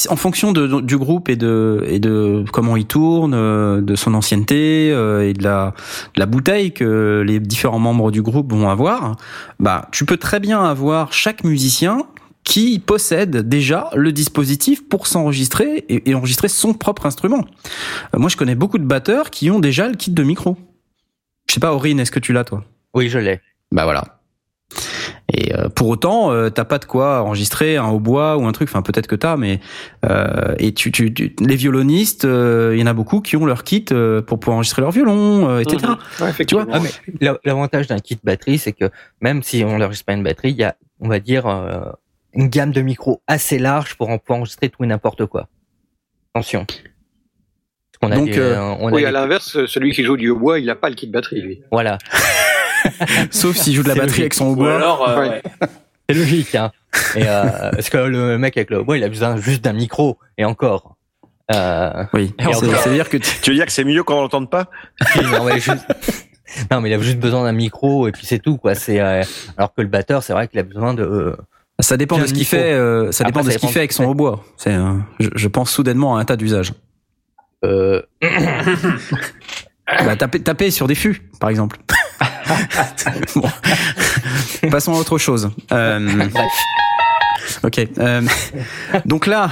En 0.10 0.16
fonction 0.16 0.52
de, 0.52 0.82
du 0.82 0.98
groupe 0.98 1.30
et 1.30 1.36
de, 1.36 1.84
et 1.88 2.00
de 2.00 2.44
comment 2.52 2.76
il 2.76 2.86
tourne, 2.86 3.34
euh, 3.34 3.82
de 3.82 3.96
son 3.96 4.14
ancienneté 4.14 4.92
euh, 4.92 5.28
et 5.28 5.34
de 5.34 5.44
la, 5.44 5.74
de 6.16 6.20
la 6.20 6.26
bouteille 6.26 6.72
que 6.74 7.24
les 7.26 7.40
différents 7.40 7.80
membres 7.80 8.12
du 8.12 8.22
groupe 8.22 8.52
vont 8.54 8.70
avoir, 8.70 9.16
bah, 9.60 9.88
tu 9.92 10.06
peux 10.06 10.18
très 10.18 10.40
bien 10.40 10.64
avoir 10.64 11.14
chaque 11.14 11.44
musicien 11.44 12.04
qui 12.50 12.80
possède 12.80 13.48
déjà 13.48 13.92
le 13.96 14.12
dispositif 14.12 14.90
pour 14.90 15.06
s'enregistrer 15.06 15.86
et, 15.88 16.10
et 16.10 16.16
enregistrer 16.16 16.48
son 16.48 16.74
propre 16.74 17.06
instrument. 17.06 17.46
Euh, 18.16 18.18
moi, 18.18 18.28
je 18.28 18.38
connais 18.38 18.56
beaucoup 18.56 18.80
de 18.80 18.86
batteurs 18.86 19.30
qui 19.30 19.52
ont 19.52 19.60
déjà 19.60 19.88
le 19.88 19.94
kit 19.94 20.10
de 20.10 20.24
micro. 20.24 20.58
Je 21.48 21.54
sais 21.54 21.60
pas, 21.60 21.74
Aurine, 21.76 22.00
est-ce 22.00 22.12
que 22.12 22.18
tu 22.20 22.34
l'as, 22.34 22.44
toi? 22.44 22.66
Oui, 22.96 23.08
je 23.08 23.20
l'ai. 23.20 23.40
Bah 23.72 23.84
voilà. 23.84 24.04
Et 25.32 25.54
euh, 25.56 25.70
pour 25.70 25.90
autant, 25.90 26.32
euh, 26.32 26.50
t'as 26.50 26.66
pas 26.66 26.80
de 26.80 26.86
quoi 26.86 27.22
enregistrer 27.22 27.78
un 27.78 27.88
hautbois 27.90 28.36
ou 28.38 28.48
un 28.48 28.52
truc. 28.52 28.68
Enfin, 28.68 28.82
peut-être 28.82 29.06
que 29.06 29.16
t'as, 29.16 29.38
mais 29.38 29.60
euh, 30.10 30.56
et 30.58 30.74
tu, 30.74 30.92
tu, 30.92 31.14
tu- 31.14 31.36
les 31.40 31.56
violonistes, 31.56 32.26
euh, 32.26 32.72
il 32.76 32.80
y 32.80 32.84
en 32.84 32.88
a 32.88 32.94
beaucoup 32.94 33.22
qui 33.22 33.38
ont 33.38 33.46
leur 33.46 33.64
kit 33.64 33.86
euh, 33.92 34.24
pour 34.24 34.40
pouvoir 34.40 34.56
enregistrer 34.56 34.82
leur 34.82 34.90
violon, 34.90 35.48
euh, 35.48 35.60
etc. 35.60 35.94
Ouais, 36.20 36.30
effectivement. 36.32 36.66
Ah, 36.74 36.80
l'avantage 37.46 37.86
d'un 37.86 38.00
kit 38.00 38.18
batterie, 38.24 38.58
c'est 38.58 38.74
que 38.74 38.90
même 39.22 39.44
si 39.44 39.64
on 39.64 39.78
n'enregistre 39.78 40.06
pas 40.06 40.14
une 40.14 40.24
batterie, 40.24 40.50
il 40.50 40.58
y 40.58 40.64
a, 40.64 40.76
on 41.00 41.10
va 41.10 41.20
dire, 41.20 41.46
euh, 41.46 41.92
une 42.34 42.48
gamme 42.50 42.72
de 42.72 42.82
micros 42.82 43.22
assez 43.28 43.58
large 43.60 43.96
pour 43.96 44.10
en 44.10 44.18
pouvoir 44.18 44.40
enregistrer 44.40 44.70
tout 44.70 44.84
et 44.84 44.88
n'importe 44.88 45.26
quoi. 45.26 45.48
Attention. 46.34 46.66
Parce 46.66 48.00
qu'on 48.02 48.12
a 48.12 48.16
Donc, 48.16 48.30
des- 48.30 48.38
euh, 48.40 48.62
on 48.62 48.88
a 48.90 48.92
oui, 48.92 49.02
des- 49.02 49.08
à 49.08 49.12
l'inverse, 49.12 49.66
celui 49.66 49.92
qui 49.94 50.04
joue 50.04 50.16
du 50.18 50.30
hautbois, 50.30 50.60
il 50.60 50.66
n'a 50.66 50.76
pas 50.76 50.90
le 50.90 50.96
kit 50.96 51.08
batterie, 51.08 51.42
lui. 51.42 51.62
voilà. 51.72 51.98
Sauf 53.32 53.56
s'il 53.58 53.74
joue 53.76 53.84
de 53.84 53.90
la 53.90 53.94
batterie 53.96 54.08
logique. 54.08 54.22
avec 54.22 54.34
son 54.34 54.48
hautbois. 54.48 54.76
alors, 54.76 55.08
euh, 55.10 55.20
Ouais. 55.30 55.42
C'est 56.10 56.16
logique, 56.16 56.56
hein. 56.56 56.72
Et, 57.16 57.22
euh, 57.28 57.70
parce 57.72 57.90
que 57.92 57.98
le 57.98 58.38
mec 58.40 58.58
avec 58.58 58.72
le 58.72 58.80
hautbois, 58.80 58.98
il 58.98 59.04
a 59.04 59.10
besoin 59.10 59.38
juste 59.38 59.64
d'un 59.64 59.74
micro, 59.74 60.18
et 60.40 60.46
encore. 60.46 60.96
Euh, 61.54 62.04
Oui. 62.14 62.34
C'est- 62.40 62.54
C'est-à-dire 62.66 63.10
que 63.10 63.18
tu- 63.18 63.42
Tu 63.42 63.52
veux 63.52 63.56
dire 63.56 63.66
que 63.68 63.72
c'est 63.72 63.84
mieux 63.84 64.04
qu'on 64.04 64.16
l'entende 64.22 64.50
pas? 64.50 64.70
Si, 65.14 65.20
non, 65.22 65.44
mais 65.44 65.60
juste- 65.60 65.86
non, 66.72 66.82
mais 66.82 66.90
il 66.90 66.94
a 66.94 67.00
juste 67.00 67.20
besoin 67.20 67.44
d'un 67.44 67.52
micro, 67.52 68.08
et 68.08 68.12
puis 68.12 68.26
c'est 68.26 68.40
tout, 68.40 68.58
quoi. 68.58 68.74
C'est, 68.76 69.00
euh, 69.00 69.22
alors 69.58 69.74
que 69.76 69.82
le 69.82 69.88
batteur, 69.88 70.24
c'est 70.24 70.34
vrai 70.34 70.48
qu'il 70.48 70.60
a 70.60 70.64
besoin 70.64 70.94
de, 70.96 71.04
euh, 71.04 71.36
ça 71.80 71.98
dépend 71.98 72.18
de 72.18 72.26
ce 72.26 72.34
qu'il 72.34 72.46
fait. 72.46 72.74
euh, 72.74 73.12
ça 73.12 73.24
Après, 73.24 73.32
dépend 73.42 73.46
de 73.48 73.52
ce 73.52 73.58
qu'il 73.58 73.70
fait 73.70 73.80
avec 73.80 73.94
son 73.94 74.06
hautbois. 74.06 74.44
C'est, 74.58 74.74
euh, 74.74 74.94
je, 75.20 75.30
je 75.36 75.48
pense 75.48 75.72
soudainement 75.72 76.18
à 76.18 76.22
un 76.22 76.26
tas 76.26 76.36
d'usages. 76.36 76.74
euh, 77.64 78.02
Bah, 80.06 80.16
taper, 80.16 80.40
taper 80.42 80.70
sur 80.72 80.88
des 80.88 80.96
fûts, 80.96 81.30
par 81.40 81.50
exemple. 81.50 81.78
Bon. 83.36 83.50
Passons 84.72 84.94
à 84.94 84.98
autre 84.98 85.18
chose. 85.20 85.52
Euh, 85.72 86.28
ok. 87.64 87.88
euh, 88.00 88.22
donc 89.06 89.28
là, 89.28 89.50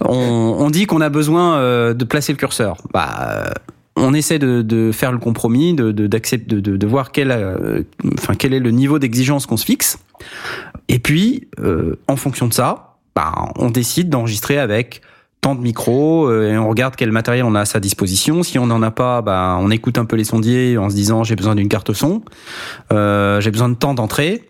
on, 0.00 0.56
on 0.58 0.70
dit 0.70 0.86
qu'on 0.86 1.00
a 1.02 1.08
besoin 1.10 1.56
euh, 1.58 1.92
de 1.94 2.04
placer 2.04 2.32
le 2.32 2.38
curseur. 2.38 2.78
Bah, 2.92 3.44
euh, 3.46 3.50
on 3.96 4.14
essaie 4.14 4.38
de, 4.38 4.62
de 4.62 4.90
faire 4.92 5.12
le 5.12 5.18
compromis, 5.18 5.74
de, 5.74 5.92
de, 5.92 6.06
de, 6.06 6.60
de, 6.60 6.76
de 6.76 6.86
voir 6.86 7.12
quel, 7.12 7.30
euh, 7.30 7.82
enfin, 8.18 8.34
quel 8.34 8.54
est 8.54 8.60
le 8.60 8.70
niveau 8.70 8.98
d'exigence 8.98 9.44
qu'on 9.46 9.56
se 9.58 9.64
fixe. 9.66 9.98
Et 10.88 10.98
puis, 10.98 11.48
euh, 11.60 11.96
en 12.08 12.16
fonction 12.16 12.48
de 12.48 12.52
ça, 12.52 12.96
bah, 13.14 13.32
on 13.56 13.70
décide 13.70 14.08
d'enregistrer 14.08 14.58
avec 14.58 15.02
tant 15.40 15.54
de 15.54 15.60
micros 15.60 16.32
et 16.32 16.58
on 16.58 16.68
regarde 16.68 16.96
quel 16.96 17.12
matériel 17.12 17.44
on 17.44 17.54
a 17.54 17.60
à 17.60 17.64
sa 17.64 17.78
disposition. 17.78 18.42
Si 18.42 18.58
on 18.58 18.66
n'en 18.66 18.82
a 18.82 18.90
pas, 18.90 19.22
bah, 19.22 19.56
on 19.60 19.70
écoute 19.70 19.96
un 19.96 20.04
peu 20.04 20.16
les 20.16 20.24
sondiers 20.24 20.76
en 20.78 20.90
se 20.90 20.96
disant 20.96 21.22
j'ai 21.22 21.36
besoin 21.36 21.54
d'une 21.54 21.68
carte 21.68 21.92
son, 21.92 22.22
j'ai 22.90 23.50
besoin 23.50 23.68
de 23.68 23.76
temps 23.76 23.94
d'entrée. 23.94 24.48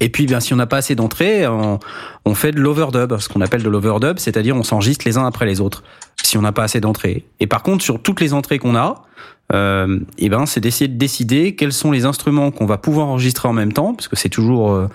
Et 0.00 0.08
puis, 0.08 0.26
si 0.40 0.52
on 0.52 0.56
n'a 0.56 0.66
pas 0.66 0.78
assez 0.78 0.94
d'entrées, 0.94 1.46
on, 1.46 1.78
on, 2.24 2.34
fait 2.34 2.52
de 2.52 2.60
l'overdub, 2.60 3.18
ce 3.18 3.28
qu'on 3.28 3.40
appelle 3.40 3.62
de 3.62 3.68
l'overdub, 3.68 4.18
c'est-à-dire 4.18 4.56
on 4.56 4.62
s'enregistre 4.62 5.04
les 5.06 5.16
uns 5.16 5.26
après 5.26 5.46
les 5.46 5.60
autres, 5.60 5.84
si 6.22 6.36
on 6.36 6.42
n'a 6.42 6.52
pas 6.52 6.64
assez 6.64 6.80
d'entrées. 6.80 7.24
Et 7.38 7.46
par 7.46 7.62
contre, 7.62 7.84
sur 7.84 8.02
toutes 8.02 8.20
les 8.20 8.32
entrées 8.32 8.58
qu'on 8.58 8.74
a, 8.74 9.04
euh, 9.52 9.98
et 10.16 10.26
eh 10.26 10.28
ben, 10.28 10.46
c'est 10.46 10.60
d'essayer 10.60 10.88
de 10.88 10.96
décider 10.96 11.54
quels 11.54 11.72
sont 11.72 11.90
les 11.90 12.06
instruments 12.06 12.50
qu'on 12.50 12.64
va 12.64 12.78
pouvoir 12.78 13.08
enregistrer 13.08 13.48
en 13.48 13.52
même 13.52 13.72
temps, 13.72 13.94
parce 13.94 14.08
que 14.08 14.16
c'est 14.16 14.30
toujours, 14.30 14.72
euh, 14.72 14.88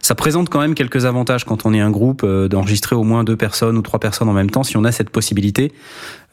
ça 0.00 0.14
présente 0.14 0.50
quand 0.50 0.60
même 0.60 0.74
quelques 0.74 1.06
avantages 1.06 1.44
quand 1.44 1.64
on 1.64 1.72
est 1.72 1.80
un 1.80 1.90
groupe 1.90 2.22
euh, 2.24 2.48
d'enregistrer 2.48 2.94
au 2.94 3.04
moins 3.04 3.24
deux 3.24 3.36
personnes 3.36 3.76
ou 3.78 3.82
trois 3.82 4.00
personnes 4.00 4.28
en 4.28 4.34
même 4.34 4.50
temps. 4.50 4.64
Si 4.64 4.76
on 4.76 4.84
a 4.84 4.92
cette 4.92 5.10
possibilité, 5.10 5.72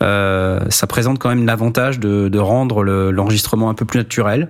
euh, 0.03 0.59
ça 0.69 0.87
présente 0.87 1.19
quand 1.19 1.29
même 1.29 1.45
l'avantage 1.45 1.99
de, 1.99 2.27
de 2.27 2.39
rendre 2.39 2.83
l'enregistrement 2.83 3.69
un 3.69 3.73
peu 3.73 3.85
plus 3.85 3.99
naturel. 3.99 4.49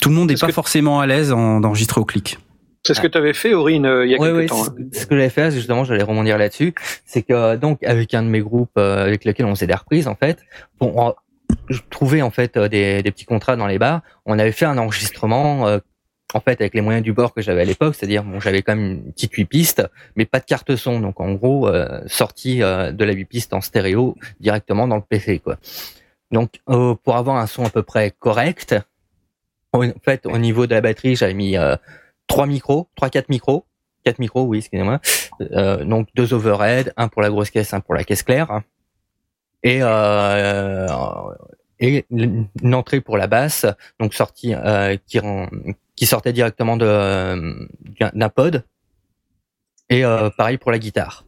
Tout 0.00 0.10
le 0.10 0.14
monde 0.14 0.28
n'est 0.28 0.36
pas 0.36 0.52
forcément 0.52 1.00
à 1.00 1.06
l'aise 1.06 1.30
d'enregistrer 1.30 2.00
au 2.00 2.04
clic. 2.04 2.38
C'est 2.82 2.94
ce 2.94 3.00
que 3.00 3.08
tu 3.08 3.18
avais 3.18 3.32
fait, 3.32 3.52
Aurine, 3.52 3.90
il 4.04 4.10
y 4.10 4.14
a 4.14 4.18
quelques 4.18 4.48
temps. 4.48 4.64
Hein. 4.64 4.74
Ce 4.92 5.06
que 5.06 5.16
j'avais 5.16 5.28
fait, 5.28 5.50
justement, 5.50 5.82
j'allais 5.82 6.04
rebondir 6.04 6.38
là-dessus, 6.38 6.72
c'est 7.04 7.22
que 7.22 7.56
donc 7.56 7.82
avec 7.82 8.14
un 8.14 8.22
de 8.22 8.28
mes 8.28 8.40
groupes 8.40 8.76
avec 8.76 9.24
lequel 9.24 9.46
on 9.46 9.54
faisait 9.54 9.66
des 9.66 9.74
reprises, 9.74 10.06
en 10.06 10.14
fait, 10.14 10.38
bon, 10.78 11.14
je 11.68 11.80
trouvais 11.90 12.22
en 12.22 12.30
fait 12.30 12.56
euh, 12.56 12.68
des, 12.68 13.02
des, 13.02 13.10
petits 13.10 13.24
contrats 13.24 13.56
dans 13.56 13.66
les 13.66 13.78
bars. 13.78 14.02
On 14.24 14.38
avait 14.38 14.52
fait 14.52 14.64
un 14.64 14.78
enregistrement 14.78 15.66
euh, 15.66 15.78
en 16.34 16.40
fait 16.40 16.60
avec 16.60 16.74
les 16.74 16.80
moyens 16.80 17.04
du 17.04 17.12
bord 17.12 17.34
que 17.34 17.42
j'avais 17.42 17.62
à 17.62 17.64
l'époque, 17.64 17.94
c'est-à-dire 17.94 18.24
bon, 18.24 18.40
j'avais 18.40 18.62
quand 18.62 18.76
même 18.76 19.02
une 19.04 19.12
petite 19.12 19.32
8 19.32 19.44
pistes, 19.46 19.82
mais 20.16 20.24
pas 20.24 20.40
de 20.40 20.44
carte 20.44 20.76
son. 20.76 21.00
Donc 21.00 21.20
en 21.20 21.32
gros, 21.32 21.68
euh, 21.68 22.00
sortie 22.06 22.58
de 22.58 23.04
la 23.04 23.12
8 23.12 23.24
pistes 23.26 23.52
en 23.54 23.60
stéréo 23.60 24.16
directement 24.40 24.88
dans 24.88 24.96
le 24.96 25.02
PC 25.02 25.38
quoi. 25.38 25.56
Donc 26.32 26.58
pour 26.66 27.16
avoir 27.16 27.36
un 27.36 27.46
son 27.46 27.64
à 27.64 27.70
peu 27.70 27.82
près 27.82 28.12
correct, 28.18 28.74
en 29.72 29.82
fait 30.02 30.26
au 30.26 30.38
niveau 30.38 30.66
de 30.66 30.74
la 30.74 30.80
batterie, 30.80 31.14
j'avais 31.14 31.34
mis 31.34 31.56
trois 32.26 32.46
micros, 32.46 32.88
trois 32.96 33.10
quatre 33.10 33.28
micros, 33.28 33.64
quatre 34.04 34.18
micros, 34.18 34.42
oui, 34.42 34.58
excusez-moi. 34.58 35.00
donc 35.84 36.08
deux 36.16 36.34
overhead, 36.34 36.92
un 36.96 37.06
pour 37.06 37.22
la 37.22 37.30
grosse 37.30 37.50
caisse, 37.50 37.72
un 37.74 37.80
pour 37.80 37.94
la 37.94 38.02
caisse 38.02 38.24
claire 38.24 38.62
et 39.62 39.78
euh, 39.82 40.86
et 41.78 42.06
une 42.10 42.74
entrée 42.74 43.00
pour 43.00 43.16
la 43.16 43.26
basse, 43.26 43.66
donc 44.00 44.14
sortie 44.14 44.54
euh, 44.54 44.96
qui 45.06 45.20
qui 45.94 46.06
sortait 46.06 46.32
directement 46.32 46.76
de 46.76 47.68
d'un 48.14 48.28
pod 48.28 48.64
et 49.88 50.04
euh, 50.04 50.30
pareil 50.30 50.58
pour 50.58 50.70
la 50.70 50.78
guitare. 50.78 51.24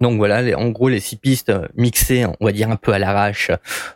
Donc 0.00 0.18
voilà, 0.18 0.58
en 0.58 0.68
gros 0.70 0.90
les 0.90 1.00
six 1.00 1.16
pistes 1.16 1.52
mixées, 1.74 2.26
on 2.26 2.44
va 2.44 2.52
dire 2.52 2.70
un 2.70 2.76
peu 2.76 2.92
à 2.92 2.98
l'arrache, 2.98 3.50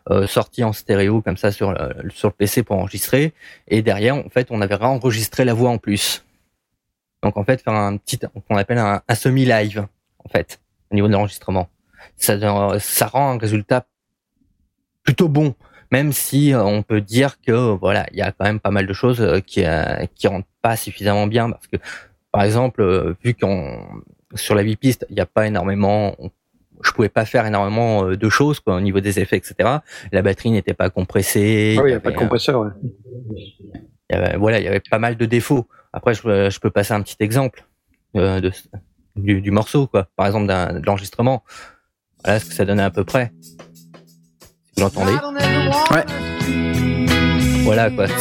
euh, 0.08 0.26
sorties 0.26 0.64
en 0.64 0.72
stéréo 0.72 1.20
comme 1.20 1.36
ça 1.36 1.52
sur 1.52 1.72
le, 1.72 2.08
sur 2.10 2.28
le 2.28 2.34
PC 2.34 2.62
pour 2.62 2.76
enregistrer. 2.76 3.34
Et 3.68 3.82
derrière, 3.82 4.16
en 4.16 4.30
fait, 4.30 4.46
on 4.50 4.62
avait 4.62 4.76
réenregistré 4.76 5.44
la 5.44 5.52
voix 5.52 5.68
en 5.68 5.76
plus. 5.76 6.24
Donc 7.22 7.36
en 7.36 7.44
fait, 7.44 7.60
faire 7.60 7.74
un 7.74 7.98
petit, 7.98 8.18
qu'on 8.48 8.56
appelle 8.56 8.78
un, 8.78 9.02
un 9.06 9.14
semi-live, 9.14 9.86
en 10.24 10.28
fait, 10.30 10.58
au 10.90 10.94
niveau 10.94 11.06
de 11.06 11.12
l'enregistrement 11.12 11.68
ça, 12.16 12.38
ça 12.78 13.06
rend 13.06 13.32
un 13.32 13.38
résultat 13.38 13.86
plutôt 15.02 15.28
bon, 15.28 15.54
même 15.90 16.12
si 16.12 16.52
euh, 16.52 16.62
on 16.62 16.82
peut 16.82 17.00
dire 17.00 17.40
que 17.40 17.52
voilà, 17.52 18.06
il 18.12 18.18
y 18.18 18.22
a 18.22 18.32
quand 18.32 18.44
même 18.44 18.60
pas 18.60 18.70
mal 18.70 18.86
de 18.86 18.92
choses 18.92 19.20
euh, 19.20 19.40
qui 19.40 19.64
euh, 19.64 20.06
qui 20.14 20.28
rentrent 20.28 20.48
pas 20.62 20.76
suffisamment 20.76 21.26
bien 21.26 21.50
parce 21.50 21.66
que 21.66 21.76
par 22.32 22.42
exemple, 22.42 23.16
vu 23.24 23.34
qu'on 23.34 24.02
sur 24.34 24.54
la 24.54 24.62
8 24.62 24.76
pistes, 24.76 25.06
il 25.10 25.14
n'y 25.14 25.20
a 25.20 25.26
pas 25.26 25.46
énormément 25.46 26.16
je 26.82 26.92
pouvais 26.92 27.08
pas 27.08 27.26
faire 27.26 27.44
énormément 27.44 28.04
de 28.04 28.28
choses 28.28 28.60
quoi, 28.60 28.76
au 28.76 28.80
niveau 28.80 29.00
des 29.00 29.18
effets, 29.18 29.36
etc. 29.36 29.78
La 30.12 30.22
batterie 30.22 30.50
n'était 30.50 30.72
pas 30.72 30.88
compressée. 30.88 31.76
Ah 31.78 31.82
oui, 31.82 31.90
il 31.90 31.92
n'y 31.92 31.96
a 31.96 32.00
pas 32.00 32.12
de 32.12 32.16
compresseur. 32.16 32.60
Ouais. 32.60 32.70
Il 34.08 34.16
y 34.16 34.18
avait, 34.18 34.38
voilà, 34.38 34.60
il 34.60 34.64
y 34.64 34.68
avait 34.68 34.80
pas 34.80 34.98
mal 34.98 35.16
de 35.16 35.26
défauts. 35.26 35.66
Après, 35.92 36.14
je, 36.14 36.48
je 36.48 36.60
peux 36.60 36.70
passer 36.70 36.94
un 36.94 37.02
petit 37.02 37.16
exemple 37.20 37.66
de, 38.14 38.50
du, 39.16 39.42
du, 39.42 39.50
morceau, 39.50 39.88
quoi. 39.88 40.08
Par 40.16 40.26
exemple, 40.26 40.46
d'un 40.46 40.80
l'enregistrement. 40.80 41.42
Voilà 42.24 42.40
ce 42.40 42.44
que 42.46 42.54
ça 42.54 42.64
donnait 42.64 42.82
à 42.82 42.90
peu 42.90 43.04
près. 43.04 43.32
vous 44.76 44.82
l'entendez 44.82 45.12
Ouais. 45.90 46.04
Voilà 47.64 47.90
quoi. 47.90 48.06
Donc 48.06 48.16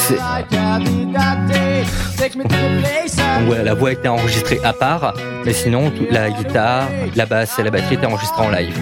voilà, 3.48 3.64
la 3.64 3.74
voix 3.74 3.92
était 3.92 4.08
enregistrée 4.08 4.60
à 4.64 4.74
part, 4.74 5.14
mais 5.46 5.54
sinon 5.54 5.90
toute 5.92 6.12
la 6.12 6.30
guitare, 6.30 6.88
la 7.16 7.26
basse 7.26 7.58
et 7.58 7.64
la 7.64 7.72
batterie 7.72 7.96
étaient 7.96 8.06
enregistrées 8.06 8.46
en 8.46 8.50
live. 8.50 8.78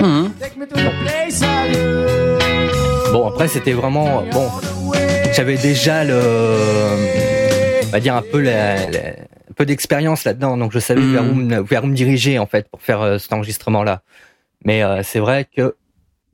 Mmh. 0.00 0.28
Bon 3.12 3.28
après 3.28 3.48
c'était 3.48 3.72
vraiment 3.72 4.22
bon. 4.32 4.48
J'avais 5.32 5.56
déjà 5.56 6.04
le, 6.04 6.20
on 7.84 7.90
va 7.90 8.00
dire 8.00 8.14
un 8.16 8.22
peu 8.22 8.40
la 8.40 8.76
peu 9.54 9.66
d'expérience 9.66 10.24
là-dedans, 10.24 10.56
donc 10.56 10.72
je 10.72 10.78
savais 10.78 11.00
vers, 11.00 11.22
où, 11.22 11.34
hmm. 11.34 11.62
vers, 11.62 11.84
où, 11.84 11.86
me 11.86 11.94
diriger 11.94 12.38
en 12.38 12.46
fait 12.46 12.68
pour 12.68 12.82
faire 12.82 13.00
euh, 13.00 13.18
cet 13.18 13.32
enregistrement-là. 13.32 14.02
Mais 14.64 14.82
euh, 14.82 15.02
c'est 15.02 15.20
vrai 15.20 15.44
que 15.44 15.76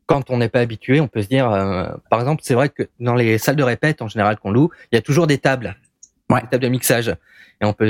quand 0.07 0.31
on 0.31 0.39
n'est 0.39 0.49
pas 0.49 0.61
habitué, 0.61 1.01
on 1.01 1.09
peut 1.09 1.23
se 1.23 1.29
dire, 1.29 1.51
euh, 1.51 1.87
par 2.11 2.21
exemple, 2.21 2.43
c'est 2.45 2.55
vrai 2.55 2.68
que 2.68 2.89
dans 2.99 3.14
les 3.14 3.39
salles 3.39 3.57
de 3.57 3.62
répète 3.62 4.03
en 4.03 4.09
général 4.09 4.39
qu'on 4.39 4.51
loue, 4.51 4.71
il 4.91 4.97
y 4.97 4.99
a 4.99 5.03
toujours 5.03 5.27
des 5.27 5.39
tables, 5.39 5.77
ouais. 6.31 6.41
des 6.43 6.49
tables 6.49 6.64
de 6.64 6.68
mixage, 6.68 7.09
et 7.09 7.64
on 7.64 7.73
peut 7.73 7.89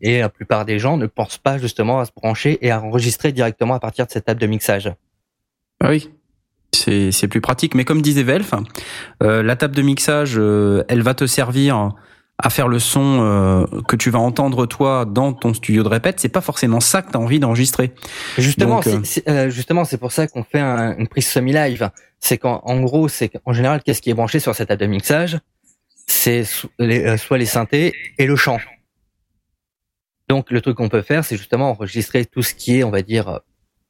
et 0.00 0.20
la 0.20 0.28
plupart 0.28 0.64
des 0.64 0.78
gens 0.78 0.96
ne 0.96 1.06
pensent 1.06 1.38
pas 1.38 1.58
justement 1.58 2.00
à 2.00 2.06
se 2.06 2.10
brancher 2.12 2.58
et 2.66 2.70
à 2.70 2.80
enregistrer 2.80 3.32
directement 3.32 3.74
à 3.74 3.80
partir 3.80 4.06
de 4.06 4.10
cette 4.10 4.24
table 4.24 4.40
de 4.40 4.46
mixage. 4.46 4.92
Ah 5.80 5.90
oui. 5.90 6.10
C'est 6.72 7.28
plus 7.28 7.40
pratique, 7.40 7.74
mais 7.74 7.84
comme 7.84 8.02
disait 8.02 8.24
Velf, 8.24 8.52
la 9.20 9.56
table 9.56 9.76
de 9.76 9.82
mixage, 9.82 10.36
elle 10.36 11.02
va 11.02 11.14
te 11.14 11.26
servir 11.26 11.94
à 12.38 12.50
faire 12.50 12.68
le 12.68 12.78
son 12.78 13.20
euh, 13.20 13.80
que 13.86 13.94
tu 13.94 14.10
vas 14.10 14.18
entendre 14.18 14.66
toi 14.66 15.04
dans 15.04 15.32
ton 15.32 15.54
studio 15.54 15.82
de 15.82 15.88
répète, 15.88 16.18
c'est 16.18 16.28
pas 16.28 16.40
forcément 16.40 16.80
ça 16.80 17.02
que 17.02 17.10
tu 17.10 17.16
as 17.16 17.20
envie 17.20 17.38
d'enregistrer. 17.38 17.92
Justement, 18.38 18.80
euh, 18.86 19.02
euh, 19.28 19.50
justement, 19.50 19.84
c'est 19.84 19.98
pour 19.98 20.10
ça 20.10 20.26
qu'on 20.26 20.42
fait 20.42 20.60
une 20.60 21.06
prise 21.06 21.28
semi-live. 21.28 21.90
C'est 22.18 22.38
qu'en 22.38 22.60
en 22.64 22.80
gros, 22.80 23.08
c'est 23.08 23.28
qu'en 23.28 23.52
général, 23.52 23.82
qu'est-ce 23.82 24.02
qui 24.02 24.10
est 24.10 24.14
branché 24.14 24.40
sur 24.40 24.54
cette 24.54 24.68
table 24.68 24.80
de 24.80 24.86
mixage 24.86 25.38
C'est 26.06 26.44
soit 26.44 27.38
les 27.38 27.46
synthés 27.46 27.92
et 28.18 28.26
le 28.26 28.34
chant. 28.34 28.58
Donc, 30.28 30.50
le 30.50 30.60
truc 30.60 30.76
qu'on 30.76 30.88
peut 30.88 31.02
faire, 31.02 31.24
c'est 31.24 31.36
justement 31.36 31.70
enregistrer 31.70 32.24
tout 32.24 32.42
ce 32.42 32.54
qui 32.54 32.78
est, 32.78 32.84
on 32.84 32.90
va 32.90 33.02
dire, 33.02 33.40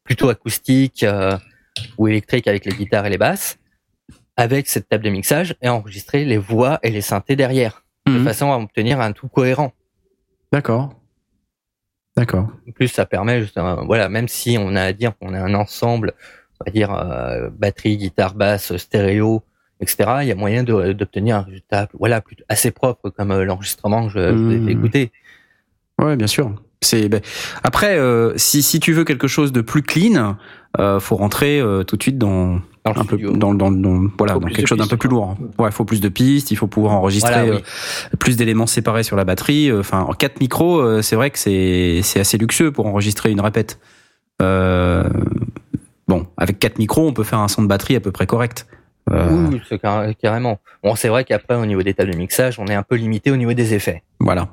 plutôt 0.02 0.28
acoustique 0.28 1.06
ou 1.96 2.08
électrique 2.08 2.48
avec 2.48 2.64
les 2.66 2.72
guitares 2.72 3.06
et 3.06 3.10
les 3.10 3.18
basses, 3.18 3.56
avec 4.36 4.68
cette 4.68 4.88
table 4.88 5.04
de 5.04 5.10
mixage 5.10 5.54
et 5.62 5.68
enregistrer 5.68 6.24
les 6.24 6.38
voix 6.38 6.80
et 6.82 6.90
les 6.90 7.02
synthés 7.02 7.36
derrière 7.36 7.83
de 8.06 8.18
mhm. 8.18 8.24
façon 8.24 8.52
à 8.52 8.56
obtenir 8.58 9.00
un 9.00 9.12
tout 9.12 9.28
cohérent. 9.28 9.72
D'accord. 10.52 10.94
D'accord. 12.16 12.48
En 12.68 12.72
plus, 12.72 12.88
ça 12.88 13.06
permet, 13.06 13.40
justement, 13.40 13.84
voilà, 13.84 14.08
même 14.08 14.28
si 14.28 14.56
on 14.58 14.76
a 14.76 14.82
à 14.82 14.92
dire 14.92 15.16
qu'on 15.18 15.34
a 15.34 15.40
un 15.40 15.54
ensemble, 15.54 16.12
on 16.60 16.64
va 16.64 16.70
dire 16.70 16.92
euh, 16.92 17.50
batterie, 17.50 17.96
guitare, 17.96 18.34
basse, 18.34 18.76
stéréo, 18.76 19.42
etc. 19.80 20.18
Il 20.22 20.28
y 20.28 20.32
a 20.32 20.36
moyen 20.36 20.62
d'obtenir 20.62 21.36
un 21.36 21.42
résultat, 21.42 21.88
voilà, 21.98 22.22
assez 22.48 22.70
propre 22.70 23.10
comme 23.10 23.32
euh, 23.32 23.44
l'enregistrement 23.44 24.06
que 24.06 24.12
je, 24.12 24.30
vous 24.30 24.50
ai 24.52 24.54
fait 24.54 24.60
mhm. 24.60 24.68
écouter. 24.68 25.12
Ouais, 25.98 26.16
bien 26.16 26.28
sûr. 26.28 26.54
C'est 26.84 27.08
ben, 27.08 27.20
après, 27.62 27.98
euh, 27.98 28.32
si 28.36 28.62
si 28.62 28.80
tu 28.80 28.92
veux 28.92 29.04
quelque 29.04 29.28
chose 29.28 29.52
de 29.52 29.60
plus 29.60 29.82
clean, 29.82 30.36
euh, 30.78 31.00
faut 31.00 31.16
rentrer 31.16 31.62
tout 31.86 31.96
de 31.96 32.02
suite 32.02 32.18
dans 32.18 32.60
un 32.84 33.04
peu 33.04 33.16
dans, 33.16 33.54
dans, 33.54 33.70
dans 33.70 34.08
voilà 34.18 34.34
dans 34.34 34.40
quelque 34.48 34.66
chose 34.66 34.78
d'un 34.78 34.86
peu 34.86 34.96
plus 34.96 35.08
lourd. 35.08 35.36
Ouais, 35.58 35.68
il 35.68 35.72
faut 35.72 35.84
plus 35.84 36.00
de 36.00 36.08
pistes, 36.08 36.50
il 36.50 36.56
faut 36.56 36.66
pouvoir 36.66 36.92
enregistrer 36.94 37.48
euh, 37.48 37.58
plus 38.18 38.36
d'éléments 38.36 38.66
séparés 38.66 39.02
sur 39.02 39.16
la 39.16 39.24
batterie. 39.24 39.70
Euh, 39.70 39.80
enfin, 39.80 40.00
en 40.00 40.12
quatre 40.12 40.40
micros, 40.40 40.80
euh, 40.80 41.02
c'est 41.02 41.16
vrai 41.16 41.30
que 41.30 41.38
c'est 41.38 42.00
c'est 42.02 42.20
assez 42.20 42.36
luxueux 42.36 42.72
pour 42.72 42.86
enregistrer 42.86 43.30
une 43.30 43.40
répète. 43.40 43.78
Euh, 44.42 45.04
bon, 46.08 46.26
avec 46.36 46.58
quatre 46.58 46.78
micros, 46.78 47.06
on 47.06 47.12
peut 47.12 47.24
faire 47.24 47.38
un 47.38 47.48
son 47.48 47.62
de 47.62 47.68
batterie 47.68 47.96
à 47.96 48.00
peu 48.00 48.12
près 48.12 48.26
correct. 48.26 48.66
Euh... 49.10 49.48
Oui, 49.50 49.60
c'est 49.68 49.80
carrément. 50.20 50.58
Bon, 50.82 50.94
c'est 50.94 51.08
vrai 51.08 51.24
qu'après, 51.24 51.56
au 51.56 51.66
niveau 51.66 51.82
des 51.82 51.94
tables 51.94 52.12
de 52.12 52.16
mixage, 52.16 52.58
on 52.58 52.66
est 52.66 52.74
un 52.74 52.82
peu 52.82 52.96
limité 52.96 53.30
au 53.30 53.36
niveau 53.36 53.52
des 53.52 53.74
effets. 53.74 54.02
Voilà. 54.18 54.48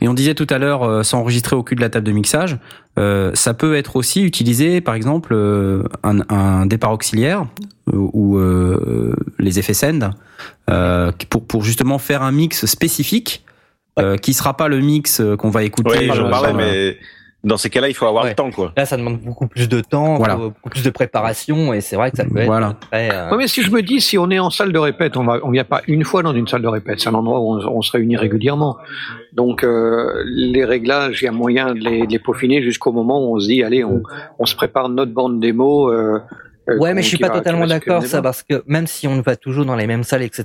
Et 0.00 0.08
on 0.08 0.14
disait 0.14 0.34
tout 0.34 0.46
à 0.48 0.58
l'heure, 0.58 0.82
euh, 0.82 1.02
s'enregistrer 1.02 1.56
au 1.56 1.62
cul 1.62 1.74
de 1.74 1.80
la 1.80 1.90
table 1.90 2.06
de 2.06 2.12
mixage, 2.12 2.56
euh, 2.98 3.30
ça 3.34 3.54
peut 3.54 3.76
être 3.76 3.96
aussi 3.96 4.22
utilisé, 4.22 4.80
par 4.80 4.94
exemple, 4.94 5.32
euh, 5.34 5.82
un, 6.02 6.20
un, 6.30 6.66
départ 6.66 6.92
auxiliaire 6.92 7.46
ou 7.92 8.38
les 9.38 9.58
effets 9.58 9.74
send 9.74 10.10
pour, 11.28 11.44
pour 11.44 11.64
justement 11.64 11.98
faire 11.98 12.22
un 12.22 12.30
mix 12.30 12.66
spécifique 12.66 13.44
qui 14.22 14.32
sera 14.32 14.56
pas 14.56 14.68
le 14.68 14.78
mix 14.78 15.20
qu'on 15.38 15.50
va 15.50 15.64
écouter. 15.64 16.08
Oui, 16.08 16.10
je 16.14 16.22
parlais, 16.22 16.52
mais 16.52 16.96
dans 17.42 17.56
ces 17.56 17.70
cas-là, 17.70 17.88
il 17.88 17.94
faut 17.94 18.06
avoir 18.06 18.24
Ouais. 18.24 18.30
le 18.30 18.36
temps, 18.36 18.50
quoi. 18.50 18.72
Là, 18.76 18.84
ça 18.84 18.96
demande 18.96 19.18
beaucoup 19.18 19.46
plus 19.46 19.68
de 19.68 19.80
temps, 19.80 20.16
Voilà. 20.16 20.36
beaucoup 20.36 20.68
plus 20.68 20.82
de 20.84 20.90
préparation, 20.90 21.72
et 21.72 21.80
c'est 21.80 21.96
vrai 21.96 22.10
que 22.10 22.16
ça 22.18 22.24
peut 22.24 22.38
être 22.38 22.46
Voilà. 22.46 22.76
très. 22.90 23.10
euh, 23.10 23.30
Ouais, 23.30 23.36
mais 23.38 23.48
si 23.48 23.62
je 23.62 23.70
me 23.70 23.82
dis, 23.82 24.00
si 24.00 24.18
on 24.18 24.30
est 24.30 24.38
en 24.38 24.50
salle 24.50 24.72
de 24.72 24.78
répète, 24.78 25.16
on 25.16 25.24
va, 25.24 25.38
on 25.42 25.50
vient 25.50 25.64
pas 25.64 25.80
une 25.86 26.04
fois 26.04 26.22
dans 26.22 26.34
une 26.34 26.46
salle 26.46 26.62
de 26.62 26.68
répète. 26.68 27.00
C'est 27.00 27.08
un 27.08 27.14
endroit 27.14 27.40
où 27.40 27.54
on, 27.54 27.66
on 27.78 27.82
se 27.82 27.92
réunit 27.92 28.16
régulièrement. 28.16 28.76
Donc, 29.32 29.64
euh, 29.64 30.22
les 30.26 30.64
réglages, 30.64 31.22
il 31.22 31.24
y 31.24 31.28
a 31.28 31.32
moyen 31.32 31.74
de 31.74 31.80
les, 31.80 32.06
de 32.06 32.12
les 32.12 32.18
peaufiner 32.18 32.62
jusqu'au 32.62 32.92
moment 32.92 33.18
où 33.26 33.36
on 33.36 33.40
se 33.40 33.46
dit, 33.46 33.62
allez, 33.62 33.84
on, 33.84 34.02
on 34.38 34.44
se 34.46 34.54
prépare 34.54 34.88
notre 34.88 35.12
bande 35.12 35.40
démo. 35.40 35.90
Euh, 35.90 36.20
euh, 36.68 36.76
Ouais, 36.78 36.92
mais 36.94 37.02
je 37.02 37.08
suis 37.08 37.16
pas 37.18 37.30
totalement 37.30 37.66
d'accord, 37.66 38.04
ça, 38.04 38.20
parce 38.20 38.42
que 38.42 38.62
même 38.66 38.86
si 38.86 39.08
on 39.08 39.22
va 39.22 39.34
toujours 39.36 39.64
dans 39.64 39.76
les 39.76 39.86
mêmes 39.86 40.04
salles, 40.04 40.22
etc., 40.22 40.44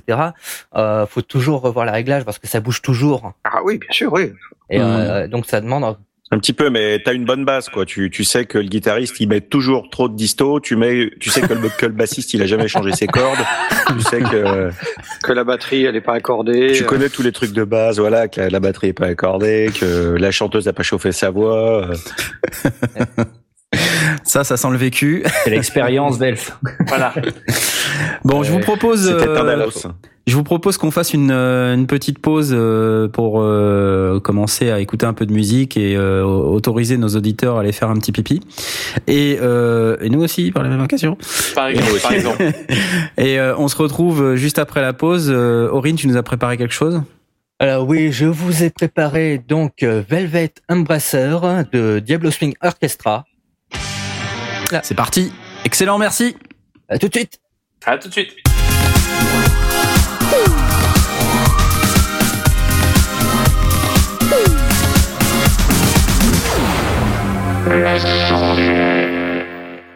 euh, 0.74 1.04
faut 1.06 1.20
toujours 1.22 1.60
revoir 1.60 1.84
les 1.84 1.92
réglages 1.92 2.24
parce 2.24 2.38
que 2.38 2.46
ça 2.48 2.58
bouge 2.60 2.80
toujours. 2.80 3.32
Ah 3.44 3.60
oui, 3.64 3.76
bien 3.78 3.90
sûr, 3.92 4.12
oui. 4.12 4.32
Et 4.70 4.80
euh, 4.80 5.28
donc 5.28 5.44
ça 5.46 5.60
demande. 5.60 5.96
Un 6.32 6.38
petit 6.38 6.52
peu, 6.52 6.70
mais 6.70 7.00
t'as 7.04 7.14
une 7.14 7.24
bonne 7.24 7.44
base, 7.44 7.68
quoi. 7.68 7.86
Tu, 7.86 8.10
tu 8.10 8.24
sais 8.24 8.46
que 8.46 8.58
le 8.58 8.66
guitariste, 8.66 9.14
il 9.20 9.28
met 9.28 9.40
toujours 9.40 9.88
trop 9.90 10.08
de 10.08 10.16
disto. 10.16 10.58
Tu 10.58 10.74
mets, 10.74 11.10
tu 11.20 11.30
sais 11.30 11.40
que 11.40 11.52
le, 11.52 11.68
que 11.68 11.86
le 11.86 11.92
bassiste, 11.92 12.34
il 12.34 12.42
a 12.42 12.46
jamais 12.46 12.66
changé 12.66 12.90
ses 12.92 13.06
cordes. 13.06 13.38
Tu 13.96 14.00
sais 14.02 14.18
que 14.20 14.70
Que 15.22 15.32
la 15.32 15.44
batterie, 15.44 15.84
elle 15.84 15.94
est 15.94 16.00
pas 16.00 16.14
accordée. 16.14 16.72
tu 16.72 16.84
connais 16.84 17.10
tous 17.10 17.22
les 17.22 17.30
trucs 17.30 17.52
de 17.52 17.62
base, 17.62 18.00
voilà, 18.00 18.26
que 18.26 18.40
la, 18.40 18.48
la 18.50 18.58
batterie 18.60 18.88
est 18.88 18.92
pas 18.92 19.06
accordée, 19.06 19.70
que 19.78 20.16
la 20.18 20.32
chanteuse 20.32 20.66
a 20.66 20.72
pas 20.72 20.82
chauffé 20.82 21.12
sa 21.12 21.30
voix. 21.30 21.90
Ça, 24.24 24.44
ça 24.44 24.56
sent 24.56 24.70
le 24.70 24.76
vécu. 24.76 25.24
C'est 25.44 25.50
l'expérience 25.50 26.18
d'Elf. 26.18 26.58
Voilà. 26.88 27.14
Bon, 28.24 28.42
je 28.42 28.52
vous 28.52 28.60
propose. 28.60 29.06
C'était 29.06 29.28
euh. 29.28 29.68
Je 30.26 30.34
vous 30.34 30.42
propose 30.42 30.76
qu'on 30.76 30.90
fasse 30.90 31.14
une, 31.14 31.30
euh, 31.30 31.74
une 31.74 31.86
petite 31.86 32.18
pause 32.18 32.50
euh, 32.52 33.06
pour 33.06 33.40
euh, 33.40 34.18
commencer 34.18 34.70
à 34.70 34.80
écouter 34.80 35.06
un 35.06 35.12
peu 35.12 35.24
de 35.24 35.32
musique 35.32 35.76
et 35.76 35.96
euh, 35.96 36.24
autoriser 36.24 36.96
nos 36.96 37.08
auditeurs 37.10 37.56
à 37.56 37.60
aller 37.60 37.70
faire 37.70 37.90
un 37.90 37.94
petit 37.94 38.10
pipi. 38.10 38.40
Et, 39.06 39.38
euh, 39.40 39.96
et 40.00 40.10
nous 40.10 40.22
aussi, 40.22 40.50
par 40.50 40.64
la 40.64 40.68
même 40.68 40.80
occasion. 40.82 41.16
Par 41.54 41.68
exemple. 41.68 42.00
Par 42.02 42.12
exemple. 42.12 42.44
Et 43.18 43.38
euh, 43.38 43.54
on 43.56 43.68
se 43.68 43.76
retrouve 43.76 44.34
juste 44.34 44.58
après 44.58 44.82
la 44.82 44.92
pause. 44.92 45.30
Aurine, 45.30 45.94
tu 45.96 46.08
nous 46.08 46.16
as 46.16 46.24
préparé 46.24 46.56
quelque 46.56 46.74
chose? 46.74 47.02
Alors 47.60 47.86
oui, 47.88 48.10
je 48.10 48.26
vous 48.26 48.64
ai 48.64 48.70
préparé 48.70 49.38
donc 49.38 49.82
Velvet 49.82 50.52
Embracer 50.68 51.36
de 51.72 52.00
Diablo 52.00 52.30
Swing 52.32 52.54
Orchestra. 52.62 53.24
C'est 54.82 54.94
parti. 54.94 55.32
Excellent, 55.64 55.98
merci. 55.98 56.36
À 56.88 56.98
tout 56.98 57.08
de 57.08 57.14
suite. 57.14 57.40
À 57.84 57.98
tout 57.98 58.08
de 58.08 58.12
suite. 58.12 58.32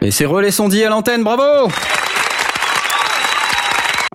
Et 0.01 0.11
c'est 0.11 0.25
Relais 0.25 0.51
Sondier 0.51 0.85
à 0.85 0.89
l'antenne, 0.89 1.23
bravo 1.23 1.69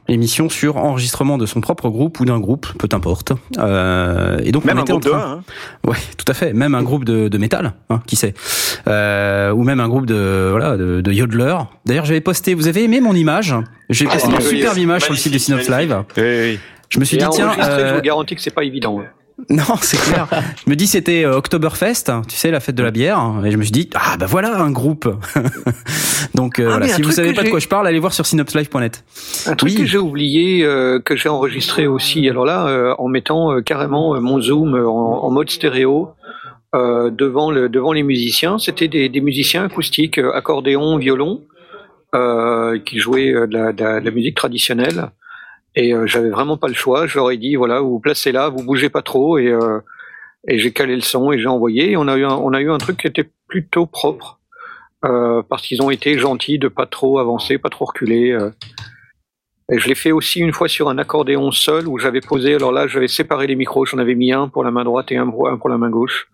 Émission 0.08 0.48
sur 0.48 0.76
enregistrement 0.76 1.36
de 1.36 1.46
son 1.46 1.60
propre 1.60 1.88
groupe 1.88 2.20
ou 2.20 2.24
d'un 2.24 2.38
groupe, 2.38 2.66
peu 2.78 2.86
importe. 2.94 3.32
Euh, 3.58 4.38
et 4.44 4.52
donc 4.52 4.64
Même 4.64 4.76
on 4.76 4.80
un 4.80 4.82
était 4.82 4.92
groupe 4.92 5.04
de 5.04 5.10
hein. 5.12 5.42
Ouais, 5.84 5.96
tout 6.16 6.24
à 6.28 6.34
fait. 6.34 6.52
Même 6.52 6.74
un 6.76 6.82
groupe 6.84 7.04
de, 7.04 7.26
de 7.26 7.38
métal, 7.38 7.72
hein, 7.90 8.00
qui 8.06 8.14
sait. 8.14 8.34
Euh, 8.86 9.50
ou 9.50 9.64
même 9.64 9.80
un 9.80 9.88
groupe 9.88 10.06
de 10.06 10.48
voilà 10.50 10.76
de, 10.76 11.00
de 11.00 11.12
yodelers. 11.12 11.58
D'ailleurs, 11.86 12.04
j'avais 12.04 12.20
posté. 12.20 12.54
Vous 12.54 12.68
avez 12.68 12.84
aimé 12.84 13.00
mon 13.00 13.14
image? 13.14 13.54
J'ai 13.90 14.04
posté 14.04 14.28
oui, 14.28 14.32
une 14.34 14.38
oui, 14.38 14.56
superbe 14.58 14.76
oui. 14.76 14.82
image 14.82 15.02
sur 15.02 15.12
le 15.12 15.18
site 15.18 15.32
de 15.32 15.38
Synops 15.38 15.68
Live. 15.68 15.96
Oui, 16.16 16.22
oui. 16.22 16.58
Je 16.88 17.00
me 17.00 17.04
suis 17.04 17.16
Et 17.16 17.20
dit 17.20 17.26
tiens, 17.32 17.52
je 17.60 17.62
euh, 17.68 17.94
vous 17.96 18.00
garantis 18.00 18.36
que 18.36 18.40
c'est 18.40 18.54
pas 18.54 18.62
évident. 18.62 19.00
hein. 19.00 19.06
Non, 19.50 19.76
c'est 19.82 19.98
clair. 19.98 20.26
je 20.64 20.70
me 20.70 20.76
dis 20.76 20.86
c'était 20.86 21.24
euh, 21.24 21.36
Oktoberfest, 21.36 22.04
tu 22.28 22.36
sais 22.36 22.50
la 22.50 22.60
fête 22.60 22.74
de 22.74 22.82
la 22.82 22.90
bière, 22.90 23.20
et 23.44 23.50
je 23.50 23.56
me 23.56 23.62
suis 23.62 23.72
dit 23.72 23.90
ah 23.94 24.16
bah 24.18 24.26
voilà 24.26 24.58
un 24.60 24.70
groupe. 24.70 25.06
Donc 26.34 26.58
euh, 26.58 26.64
Ah, 26.66 26.78
voilà, 26.78 26.88
si 26.88 27.02
vous 27.02 27.10
savez 27.10 27.32
pas 27.34 27.42
de 27.42 27.50
quoi 27.50 27.58
je 27.58 27.68
parle, 27.68 27.86
allez 27.86 27.98
voir 27.98 28.12
sur 28.12 28.24
synopslive.net. 28.26 29.04
Un 29.46 29.54
truc 29.54 29.70
Oui. 29.72 29.76
que 29.76 29.84
j'ai 29.86 29.98
oublié, 29.98 30.64
euh, 30.64 31.00
que 31.00 31.16
j'ai 31.16 31.28
enregistré 31.28 31.86
aussi, 31.86 32.28
alors 32.28 32.44
là, 32.46 32.66
euh, 32.66 32.94
en 32.98 33.08
mettant 33.08 33.52
euh, 33.52 33.60
carrément 33.60 34.14
euh, 34.16 34.20
mon 34.20 34.40
zoom 34.40 34.74
en, 34.74 35.24
en 35.24 35.30
mode 35.30 35.50
stéréo 35.50 36.10
euh, 36.74 37.10
devant, 37.10 37.50
le, 37.50 37.68
devant 37.68 37.92
les 37.92 38.02
musiciens, 38.02 38.58
c'était 38.58 38.88
des, 38.88 39.08
des 39.08 39.20
musiciens 39.20 39.64
acoustiques, 39.64 40.18
accordéon, 40.18 40.96
violon, 40.98 41.42
euh, 42.14 42.78
qui 42.78 42.98
jouaient 42.98 43.32
de, 43.32 43.46
la, 43.56 43.72
de 43.72 43.82
la- 43.84 44.00
de 44.00 44.04
la 44.04 44.10
musique 44.10 44.34
traditionnelle. 44.36 45.10
Et 45.76 45.92
euh, 45.92 46.06
j'avais 46.06 46.30
vraiment 46.30 46.56
pas 46.56 46.68
le 46.68 46.74
choix. 46.74 47.06
Je 47.06 47.18
leur 47.18 47.30
ai 47.30 47.36
dit 47.36 47.54
voilà, 47.54 47.80
vous 47.80 47.90
vous 47.90 48.00
placez 48.00 48.32
là, 48.32 48.48
vous 48.48 48.64
bougez 48.64 48.88
pas 48.88 49.02
trop, 49.02 49.38
et, 49.38 49.48
euh, 49.48 49.78
et 50.48 50.58
j'ai 50.58 50.72
calé 50.72 50.94
le 50.94 51.02
son 51.02 51.32
et 51.32 51.38
j'ai 51.38 51.48
envoyé. 51.48 51.92
Et 51.92 51.96
on 51.96 52.08
a 52.08 52.16
eu 52.16 52.24
un, 52.24 52.34
on 52.34 52.52
a 52.52 52.60
eu 52.60 52.70
un 52.70 52.78
truc 52.78 52.98
qui 52.98 53.06
était 53.06 53.30
plutôt 53.46 53.86
propre. 53.86 54.40
Euh, 55.04 55.42
parce 55.48 55.62
qu'ils 55.62 55.82
ont 55.82 55.90
été 55.90 56.18
gentils 56.18 56.58
de 56.58 56.68
pas 56.68 56.86
trop 56.86 57.18
avancer, 57.18 57.58
pas 57.58 57.68
trop 57.68 57.84
reculer. 57.84 58.36
Et 59.70 59.78
je 59.78 59.88
l'ai 59.88 59.94
fait 59.94 60.10
aussi 60.10 60.40
une 60.40 60.52
fois 60.52 60.68
sur 60.68 60.88
un 60.88 60.98
accordéon 60.98 61.52
seul 61.52 61.86
où 61.86 61.98
j'avais 61.98 62.22
posé. 62.22 62.54
Alors 62.54 62.72
là, 62.72 62.86
j'avais 62.88 63.06
séparé 63.06 63.46
les 63.46 63.56
micros. 63.56 63.84
J'en 63.84 63.98
avais 63.98 64.14
mis 64.14 64.32
un 64.32 64.48
pour 64.48 64.64
la 64.64 64.70
main 64.70 64.84
droite 64.84 65.12
et 65.12 65.16
un 65.16 65.28
pour 65.28 65.68
la 65.68 65.78
main 65.78 65.90
gauche. 65.90 66.28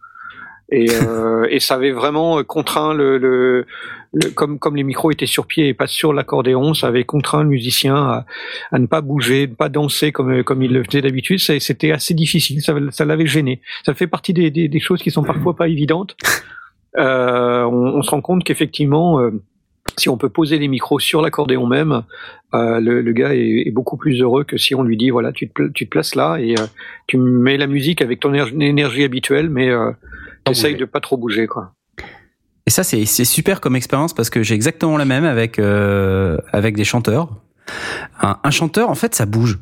Et, 0.75 0.89
euh, 0.91 1.47
et 1.51 1.61
ça 1.61 1.75
avait 1.75 1.93
vraiment 1.93 2.39
euh, 2.39 2.43
contraint 2.45 2.95
le, 2.95 3.19
le, 3.19 3.67
le- 4.15 4.31
comme 4.31 4.59
comme 4.59 4.75
les 4.75 4.85
micros 4.85 5.11
étaient 5.11 5.27
sur 5.27 5.47
pied 5.47 5.69
et 5.69 5.75
pas 5.75 5.87
sur 5.87 6.15
l'accordéon, 6.15 6.73
ça 6.73 6.87
avait 6.89 7.05
contraint 7.05 7.43
le 7.43 7.51
musicien 7.51 7.95
à, 7.95 8.27
à 8.71 8.79
ne 8.79 8.87
pas 8.87 9.03
bouger, 9.03 9.47
ne 9.49 9.55
pas 9.55 9.69
danser 9.69 10.13
comme 10.13 10.43
comme 10.43 10.63
il 10.63 10.73
le 10.73 10.83
faisait 10.83 11.03
d'habitude. 11.03 11.39
C'était 11.39 11.93
assez 11.93 12.15
difficile. 12.15 12.63
Ça, 12.63 12.75
ça 12.91 13.05
l'avait 13.05 13.27
gêné. 13.27 13.61
Ça 13.85 13.93
fait 13.93 14.07
partie 14.07 14.33
des, 14.33 14.51
des, 14.51 14.67
des 14.69 14.81
choses 14.81 15.03
qui 15.03 15.11
sont 15.11 15.25
parfois 15.25 15.55
pas 15.55 15.69
évidentes. 15.69 16.17
Euh, 16.99 17.65
on, 17.65 17.99
on 17.99 18.03
se 18.03 18.11
rend 18.11 18.23
compte 18.23 18.43
qu'effectivement, 18.45 19.21
euh, 19.21 19.31
si 19.99 20.09
on 20.09 20.17
peut 20.17 20.29
poser 20.31 20.59
les 20.59 20.69
micros 20.69 21.01
sur 21.01 21.21
l'accordéon 21.21 21.67
même, 21.67 22.03
euh, 22.55 22.81
le, 22.81 23.03
le 23.03 23.13
gars 23.13 23.35
est, 23.35 23.65
est 23.67 23.71
beaucoup 23.71 23.97
plus 23.99 24.21
heureux 24.23 24.45
que 24.45 24.57
si 24.57 24.75
on 24.75 24.83
lui 24.83 24.97
dit 24.97 25.11
voilà, 25.11 25.33
tu 25.33 25.49
te, 25.49 25.69
tu 25.69 25.85
te 25.87 25.91
places 25.91 26.15
là 26.15 26.37
et 26.39 26.55
euh, 26.59 26.67
tu 27.07 27.19
mets 27.19 27.59
la 27.59 27.67
musique 27.67 28.01
avec 28.01 28.21
ton 28.21 28.33
énergie 28.33 29.05
habituelle, 29.05 29.51
mais 29.51 29.69
euh, 29.71 29.91
t'essayes 30.45 30.77
de 30.77 30.85
pas 30.85 31.01
trop 31.01 31.17
bouger 31.17 31.47
quoi. 31.47 31.73
Et 32.67 32.71
ça 32.71 32.85
c'est 32.85 33.05
c'est 33.07 33.25
super 33.25 33.61
comme 33.61 33.75
expérience 33.77 34.15
parce 34.15 34.31
que 34.31 34.43
j'ai 34.43 34.55
exactement 34.55 34.97
la 34.97 35.05
même 35.05 35.25
avec 35.25 35.59
euh, 35.59 36.39
avec 36.53 36.77
des 36.77 36.85
chanteurs. 36.85 37.29
Un, 38.21 38.39
un 38.43 38.51
chanteur 38.51 38.89
en 38.91 38.95
fait 38.95 39.15
ça 39.15 39.27
bouge. 39.27 39.59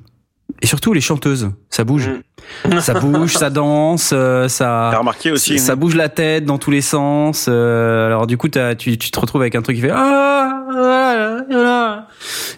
Et 0.63 0.67
surtout 0.67 0.93
les 0.93 1.01
chanteuses, 1.01 1.51
ça 1.71 1.85
bouge. 1.85 2.11
ça 2.81 2.95
bouge, 2.95 3.35
ça 3.35 3.51
danse, 3.51 4.11
euh, 4.13 4.49
ça 4.49 4.89
T'as 4.93 4.99
remarqué 4.99 5.31
aussi 5.31 5.59
ça 5.59 5.77
bouge 5.77 5.95
la 5.95 6.09
tête 6.09 6.45
dans 6.45 6.59
tous 6.59 6.71
les 6.73 6.81
sens. 6.81 7.47
euh, 7.49 8.07
alors 8.07 8.27
du 8.27 8.37
coup 8.37 8.49
t'as- 8.49 8.75
tu, 8.75 8.99
tu 8.99 9.11
te 9.11 9.21
retrouves 9.21 9.41
avec 9.43 9.55
un 9.55 9.63
truc 9.63 9.77
qui 9.77 9.83
fait 9.83 9.93
ah. 9.95 10.57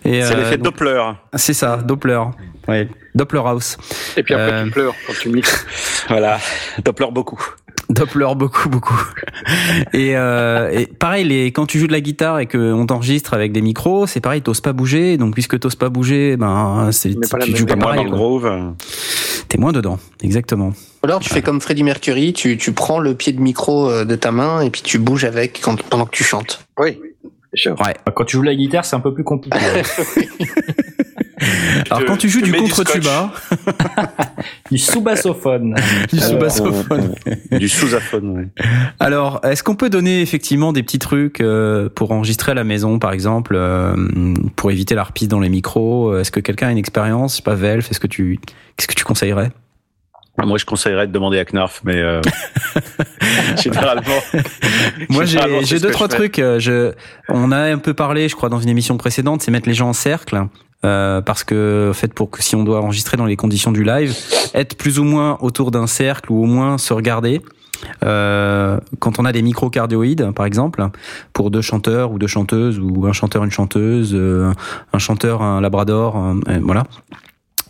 Et, 0.04 0.22
C'est 0.22 0.34
euh, 0.34 0.36
l'effet 0.38 0.58
Doppler. 0.58 1.02
C'est 1.34 1.52
ça, 1.54 1.76
Doppler. 1.76 2.20
Ouais. 2.68 2.88
Doppler 3.14 3.40
House. 3.44 3.76
Et 4.16 4.22
puis 4.22 4.34
après 4.34 4.52
Euh, 4.52 4.64
tu 4.64 4.70
pleures 4.70 4.94
quand 5.06 5.12
tu 5.20 5.28
mixes. 5.28 5.66
Voilà, 6.08 6.38
Doppler 6.84 7.06
beaucoup. 7.12 7.40
Doppler 7.92 8.34
beaucoup 8.36 8.68
beaucoup. 8.68 9.00
et, 9.92 10.16
euh, 10.16 10.70
et 10.70 10.86
pareil, 10.86 11.24
les, 11.24 11.52
quand 11.52 11.66
tu 11.66 11.78
joues 11.78 11.86
de 11.86 11.92
la 11.92 12.00
guitare 12.00 12.38
et 12.40 12.46
qu'on 12.46 12.86
t'enregistre 12.86 13.34
avec 13.34 13.52
des 13.52 13.62
micros, 13.62 14.06
c'est 14.06 14.20
pareil, 14.20 14.42
t'oses 14.42 14.60
pas 14.60 14.72
bouger. 14.72 15.16
Donc 15.16 15.34
puisque 15.34 15.58
t'oses 15.58 15.76
pas 15.76 15.88
bouger, 15.88 16.36
ben 16.36 16.90
c'est 16.92 17.10
tu 17.10 17.56
joues 17.56 17.66
pas 17.66 17.74
T'es 17.74 17.76
moins 17.76 17.84
pareil. 17.84 18.04
dans 18.04 18.04
le 18.04 18.10
groove. 18.10 18.50
T'es 19.48 19.58
moins 19.58 19.72
dedans, 19.72 19.98
exactement. 20.22 20.68
Ou 20.68 21.06
alors 21.06 21.20
tu 21.20 21.28
fais 21.28 21.42
comme 21.42 21.60
Freddie 21.60 21.82
Mercury, 21.82 22.32
tu, 22.32 22.56
tu 22.56 22.72
prends 22.72 22.98
le 22.98 23.14
pied 23.14 23.32
de 23.32 23.40
micro 23.40 23.90
euh, 23.90 24.04
de 24.04 24.14
ta 24.16 24.30
main 24.32 24.60
et 24.62 24.70
puis 24.70 24.82
tu 24.82 24.98
bouges 24.98 25.24
avec 25.24 25.60
quand, 25.62 25.82
pendant 25.82 26.06
que 26.06 26.16
tu 26.16 26.24
chantes. 26.24 26.64
Oui, 26.78 26.98
bien 27.52 27.60
sûr. 27.62 27.76
Quand 28.14 28.24
tu 28.24 28.36
joues 28.36 28.42
la 28.42 28.54
guitare, 28.54 28.84
c'est 28.84 28.96
un 28.96 29.00
peu 29.00 29.12
plus 29.14 29.24
compliqué. 29.24 29.58
Alors 31.90 32.00
te- 32.00 32.04
quand 32.06 32.16
tu 32.16 32.28
joues 32.28 32.40
du 32.40 32.52
contre-tuba, 32.52 33.32
du 34.70 34.78
sous-bassophone. 34.78 35.74
du 36.10 36.18
sous-bassophone. 36.18 37.14
Du 37.50 37.68
sous-aphone, 37.68 38.30
ouais. 38.30 38.48
Alors, 39.00 39.40
est-ce 39.42 39.62
qu'on 39.62 39.74
peut 39.74 39.90
donner 39.90 40.20
effectivement 40.20 40.72
des 40.72 40.82
petits 40.82 40.98
trucs 40.98 41.40
euh, 41.40 41.88
pour 41.88 42.12
enregistrer 42.12 42.52
à 42.52 42.54
la 42.54 42.64
maison, 42.64 42.98
par 42.98 43.12
exemple, 43.12 43.54
euh, 43.56 43.94
pour 44.56 44.70
éviter 44.70 44.94
la 44.94 45.04
reprise 45.04 45.28
dans 45.28 45.40
les 45.40 45.48
micros? 45.48 46.16
Est-ce 46.16 46.30
que 46.30 46.40
quelqu'un 46.40 46.68
a 46.68 46.70
une 46.72 46.78
expérience? 46.78 47.32
Je 47.32 47.36
sais 47.38 47.42
pas, 47.42 47.54
Velf, 47.54 47.90
est-ce 47.90 48.00
que 48.00 48.06
tu, 48.06 48.38
qu'est-ce 48.76 48.88
que 48.88 48.94
tu 48.94 49.04
conseillerais? 49.04 49.50
Moi, 50.46 50.58
je 50.58 50.64
conseillerais 50.64 51.06
de 51.06 51.12
demander 51.12 51.38
à 51.38 51.44
Knarf, 51.44 51.80
mais 51.84 51.96
euh, 51.96 52.20
généralement. 53.62 54.02
Moi, 55.08 55.24
j'ai 55.24 55.78
deux 55.80 55.90
trois 55.90 56.08
je 56.10 56.16
trucs. 56.16 56.38
euh, 56.38 56.58
Je, 56.58 56.92
on 57.28 57.52
a 57.52 57.58
un 57.72 57.78
peu 57.78 57.94
parlé, 57.94 58.28
je 58.28 58.36
crois, 58.36 58.48
dans 58.48 58.60
une 58.60 58.68
émission 58.68 58.96
précédente, 58.96 59.42
c'est 59.42 59.50
mettre 59.50 59.68
les 59.68 59.74
gens 59.74 59.88
en 59.88 59.92
cercle. 59.92 60.46
Euh, 60.84 61.20
parce 61.20 61.44
que 61.44 61.90
en 61.90 61.94
fait 61.94 62.12
pour 62.12 62.28
que 62.28 62.42
si 62.42 62.56
on 62.56 62.64
doit 62.64 62.80
enregistrer 62.82 63.16
dans 63.16 63.24
les 63.24 63.36
conditions 63.36 63.70
du 63.70 63.84
live 63.84 64.16
être 64.52 64.76
plus 64.76 64.98
ou 64.98 65.04
moins 65.04 65.38
autour 65.40 65.70
d'un 65.70 65.86
cercle 65.86 66.32
ou 66.32 66.42
au 66.42 66.46
moins 66.46 66.76
se 66.76 66.92
regarder 66.92 67.40
euh, 68.02 68.80
quand 68.98 69.20
on 69.20 69.24
a 69.24 69.30
des 69.30 69.42
micros 69.42 69.70
cardioïdes 69.70 70.32
par 70.34 70.44
exemple 70.44 70.84
pour 71.32 71.52
deux 71.52 71.60
chanteurs 71.60 72.10
ou 72.10 72.18
deux 72.18 72.26
chanteuses 72.26 72.80
ou 72.80 73.06
un 73.06 73.12
chanteur 73.12 73.44
une 73.44 73.52
chanteuse 73.52 74.10
euh, 74.12 74.52
un 74.92 74.98
chanteur 74.98 75.40
un 75.40 75.60
labrador 75.60 76.16
un- 76.16 76.40
voilà 76.62 76.82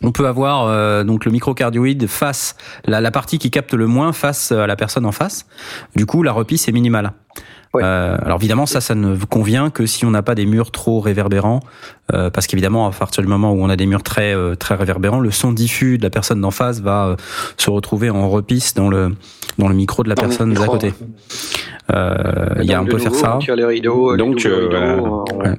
on 0.03 0.13
peut 0.13 0.27
avoir 0.27 0.67
euh, 0.67 1.05
donc 1.05 1.25
le 1.25 1.33
microcardioïde 1.33 2.07
face 2.07 2.57
la, 2.85 3.01
la, 3.01 3.11
partie 3.11 3.39
qui 3.39 3.51
capte 3.51 3.75
le 3.75 3.87
moins 3.87 4.13
face 4.13 4.53
à 4.53 4.67
la 4.67 4.77
personne 4.77 5.07
en 5.07 5.13
face. 5.13 5.47
Du 5.97 6.07
coup, 6.07 6.23
la 6.23 6.33
repisse 6.33 6.69
est 6.69 6.73
minimale. 6.73 7.13
Ouais. 7.75 7.83
Euh, 7.85 8.19
alors 8.23 8.39
évidemment, 8.39 8.67
ça, 8.67 8.83
ça 8.83 8.95
ne 8.95 9.17
convient 9.17 9.71
que 9.71 9.87
si 9.87 10.05
on 10.05 10.11
n'a 10.11 10.23
pas 10.23 10.35
des 10.35 10.45
murs 10.45 10.71
trop 10.71 11.01
réverbérants, 11.01 11.61
euh, 12.13 12.29
parce 12.29 12.47
qu'évidemment, 12.47 12.87
à 12.87 12.91
partir 12.91 13.23
du 13.23 13.29
moment 13.29 13.53
où 13.53 13.63
on 13.63 13.71
a 13.71 13.77
des 13.77 13.87
murs 13.87 14.03
très 14.03 14.35
euh, 14.35 14.55
très 14.55 14.75
réverbérants, 14.75 15.21
le 15.21 15.31
son 15.31 15.53
diffus 15.53 15.97
de 15.97 16.03
la 16.03 16.11
personne 16.11 16.41
d'en 16.41 16.51
face 16.51 16.81
va 16.81 17.07
euh, 17.07 17.17
se 17.57 17.71
retrouver 17.71 18.11
en 18.11 18.29
repisse 18.29 18.75
dans 18.75 18.91
le 18.91 19.15
dans 19.59 19.69
le 19.69 19.75
micro 19.75 20.03
de 20.03 20.11
la 20.11 20.15
dans 20.15 20.23
personne 20.23 20.53
d'à 20.53 20.67
côté. 20.67 20.93
Il 21.91 22.65
y 22.65 22.75
a, 22.75 22.83
on 22.83 22.87
peut 22.87 22.99
faire 22.99 23.15
ça. 23.15 23.39
Les 23.55 23.65
rideaux, 23.65 24.17
donc 24.17 24.47
ouais. 24.47 25.57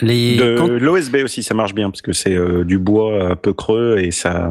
Les... 0.00 0.36
L'OSB 0.36 1.16
aussi, 1.24 1.42
ça 1.42 1.54
marche 1.54 1.74
bien 1.74 1.90
parce 1.90 2.02
que 2.02 2.12
c'est 2.12 2.34
euh, 2.34 2.64
du 2.64 2.78
bois 2.78 3.30
un 3.30 3.36
peu 3.36 3.52
creux 3.52 3.98
et 3.98 4.10
ça. 4.10 4.50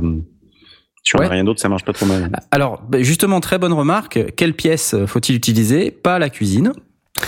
Sur 1.06 1.20
ouais. 1.20 1.28
rien 1.28 1.44
d'autre, 1.44 1.60
ça 1.60 1.68
marche 1.68 1.84
pas 1.84 1.92
trop 1.92 2.06
mal. 2.06 2.32
Alors, 2.52 2.82
justement, 3.00 3.42
très 3.42 3.58
bonne 3.58 3.74
remarque. 3.74 4.34
Quelle 4.38 4.54
pièce 4.54 4.96
faut-il 5.06 5.36
utiliser? 5.36 5.92
Pas 5.92 6.18
la 6.18 6.30
cuisine. 6.30 6.72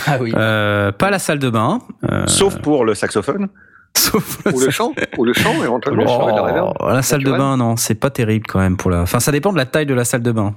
Ah 0.06 0.18
oui. 0.20 0.32
Euh, 0.34 0.92
pas 0.92 1.10
la 1.10 1.18
salle 1.18 1.38
de 1.38 1.50
bain. 1.50 1.80
Euh... 2.10 2.26
Sauf 2.26 2.58
pour 2.60 2.84
le 2.84 2.94
saxophone. 2.94 3.48
Sauf 3.96 4.40
ou 4.52 4.60
le 4.60 4.70
chant, 4.70 4.92
ou 5.16 5.24
le 5.24 5.32
chant 5.32 5.62
éventuellement. 5.62 6.04
Oh, 6.06 6.86
la, 6.86 6.94
la 6.94 7.02
salle 7.02 7.24
de 7.24 7.30
bain, 7.30 7.56
non, 7.56 7.76
c'est 7.76 7.94
pas 7.94 8.10
terrible 8.10 8.46
quand 8.46 8.58
même 8.58 8.76
pour 8.76 8.90
la. 8.90 9.00
Enfin, 9.00 9.20
ça 9.20 9.32
dépend 9.32 9.52
de 9.52 9.58
la 9.58 9.64
taille 9.64 9.86
de 9.86 9.94
la 9.94 10.04
salle 10.04 10.22
de 10.22 10.32
bain. 10.32 10.54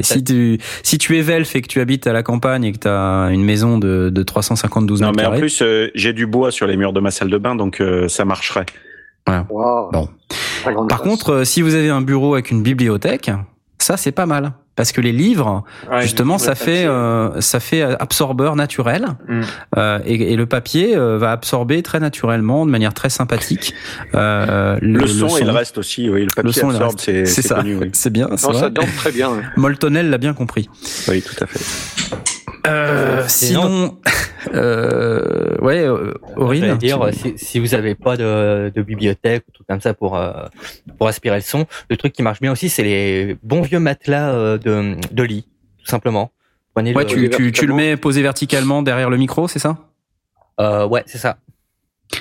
Si 0.00 0.24
tu, 0.24 0.58
si 0.82 0.98
tu 0.98 1.16
es 1.18 1.22
Velf 1.22 1.54
et 1.56 1.62
que 1.62 1.68
tu 1.68 1.80
habites 1.80 2.06
à 2.06 2.12
la 2.12 2.22
campagne 2.22 2.64
et 2.64 2.72
que 2.72 2.78
tu 2.78 2.88
as 2.88 3.28
une 3.30 3.44
maison 3.44 3.78
de, 3.78 4.10
de 4.10 4.22
352 4.22 4.94
non, 4.94 5.06
mètres 5.06 5.12
mais 5.16 5.22
carrés. 5.22 5.36
en 5.36 5.40
plus, 5.40 5.62
euh, 5.62 5.88
j'ai 5.94 6.12
du 6.12 6.26
bois 6.26 6.50
sur 6.50 6.66
les 6.66 6.76
murs 6.76 6.92
de 6.92 7.00
ma 7.00 7.10
salle 7.10 7.30
de 7.30 7.38
bain, 7.38 7.54
donc 7.54 7.80
euh, 7.80 8.08
ça 8.08 8.24
marcherait. 8.24 8.66
Voilà. 9.26 9.46
Wow. 9.48 9.90
Bon. 9.92 10.08
Par 10.88 11.02
contre, 11.02 11.30
euh, 11.30 11.44
si 11.44 11.62
vous 11.62 11.74
avez 11.74 11.90
un 11.90 12.02
bureau 12.02 12.34
avec 12.34 12.50
une 12.50 12.62
bibliothèque, 12.62 13.30
ça 13.78 13.96
c'est 13.96 14.12
pas 14.12 14.26
mal 14.26 14.52
parce 14.78 14.92
que 14.92 15.00
les 15.00 15.10
livres, 15.10 15.64
ouais, 15.90 16.02
justement, 16.02 16.38
ça 16.38 16.54
fait 16.54 16.86
euh, 16.86 17.40
ça 17.40 17.58
fait 17.58 17.82
absorbeur 17.82 18.54
naturel 18.54 19.08
mm. 19.26 19.40
euh, 19.76 19.98
et, 20.06 20.32
et, 20.32 20.36
le 20.36 20.46
papier 20.46 20.96
euh, 20.96 21.18
va 21.18 21.32
absorber 21.32 21.82
très 21.82 21.98
naturellement, 21.98 22.64
de 22.64 22.70
manière 22.70 22.94
très 22.94 23.10
sympathique. 23.10 23.74
Euh, 24.14 24.78
le, 24.80 25.00
le, 25.00 25.06
son, 25.08 25.24
le 25.24 25.30
son 25.30 25.38
et 25.38 25.44
le 25.44 25.50
reste 25.50 25.78
aussi, 25.78 26.08
oui, 26.08 26.20
le 26.20 26.26
papier 26.28 26.44
le 26.44 26.52
son 26.52 26.70
absorbe, 26.70 27.00
c'est 27.00 27.26
c'est 27.26 27.42
ça, 27.42 27.60
oui. 27.64 27.90
c'est 27.92 28.12
bien. 28.12 28.28
Non, 28.28 28.36
ça 28.36 28.70
danse 28.70 28.94
très 28.98 29.10
bien. 29.10 29.32
Ouais. 29.32 29.42
Moltonel 29.56 30.10
l'a 30.10 30.18
bien 30.18 30.32
compris. 30.32 30.70
Oui, 31.08 31.22
tout 31.22 31.42
à 31.42 31.48
fait. 31.48 31.58
Euh, 32.66 33.24
sinon, 33.28 33.98
euh, 34.54 35.56
ouais, 35.60 35.86
Aurine. 36.36 36.76
dire, 36.76 37.00
si, 37.12 37.34
si, 37.36 37.58
vous 37.58 37.74
avez 37.74 37.94
pas 37.94 38.16
de, 38.16 38.70
de, 38.74 38.82
bibliothèque 38.82 39.44
ou 39.48 39.52
tout 39.52 39.64
comme 39.68 39.80
ça 39.80 39.94
pour 39.94 40.16
euh, 40.16 40.32
pour 40.98 41.08
aspirer 41.08 41.36
le 41.36 41.42
son, 41.42 41.66
le 41.88 41.96
truc 41.96 42.12
qui 42.12 42.22
marche 42.22 42.40
bien 42.40 42.52
aussi, 42.52 42.68
c'est 42.68 42.82
les 42.82 43.36
bons 43.42 43.62
vieux 43.62 43.78
matelas 43.78 44.30
euh, 44.30 44.58
de, 44.68 44.96
de 45.12 45.22
lit, 45.22 45.46
tout 45.78 45.86
simplement. 45.86 46.30
Prenez 46.74 46.94
ouais, 46.94 47.04
le, 47.04 47.08
tu, 47.08 47.30
tu, 47.30 47.52
tu, 47.52 47.66
le 47.66 47.74
mets 47.74 47.96
posé 47.96 48.22
verticalement 48.22 48.82
derrière 48.82 49.10
le 49.10 49.16
micro, 49.16 49.48
c'est 49.48 49.58
ça? 49.58 49.76
Euh, 50.60 50.86
Ouais, 50.86 51.02
c'est 51.06 51.18
ça. 51.18 51.38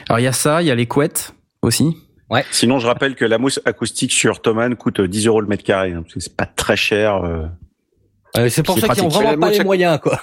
Alors 0.10 0.20
il 0.20 0.24
y 0.24 0.28
a 0.28 0.34
ça, 0.34 0.62
il 0.62 0.68
y 0.68 0.72
a 0.72 0.76
les 0.76 0.86
couettes 0.86 1.34
aussi. 1.62 1.96
Ouais. 2.30 2.44
Sinon, 2.52 2.80
je 2.80 2.88
rappelle 2.88 3.16
que 3.16 3.24
la 3.24 3.38
mousse 3.38 3.62
acoustique 3.64 4.12
sur 4.12 4.42
Thomann 4.42 4.76
coûte 4.76 5.00
10 5.00 5.28
euros 5.28 5.42
le 5.42 5.48
mètre 5.48 5.64
carré, 5.64 5.94
hein, 5.94 6.02
parce 6.02 6.14
que 6.14 6.20
c'est 6.20 6.36
pas 6.36 6.46
très 6.46 6.76
cher. 6.76 7.24
Euh, 7.24 8.50
c'est 8.50 8.64
pour 8.64 8.78
ça 8.78 8.90
qu'ils 8.90 9.04
ont 9.04 9.08
vraiment 9.08 9.48
pas 9.48 9.52
les 9.52 9.64
moyens, 9.64 10.00
quoi. 10.00 10.22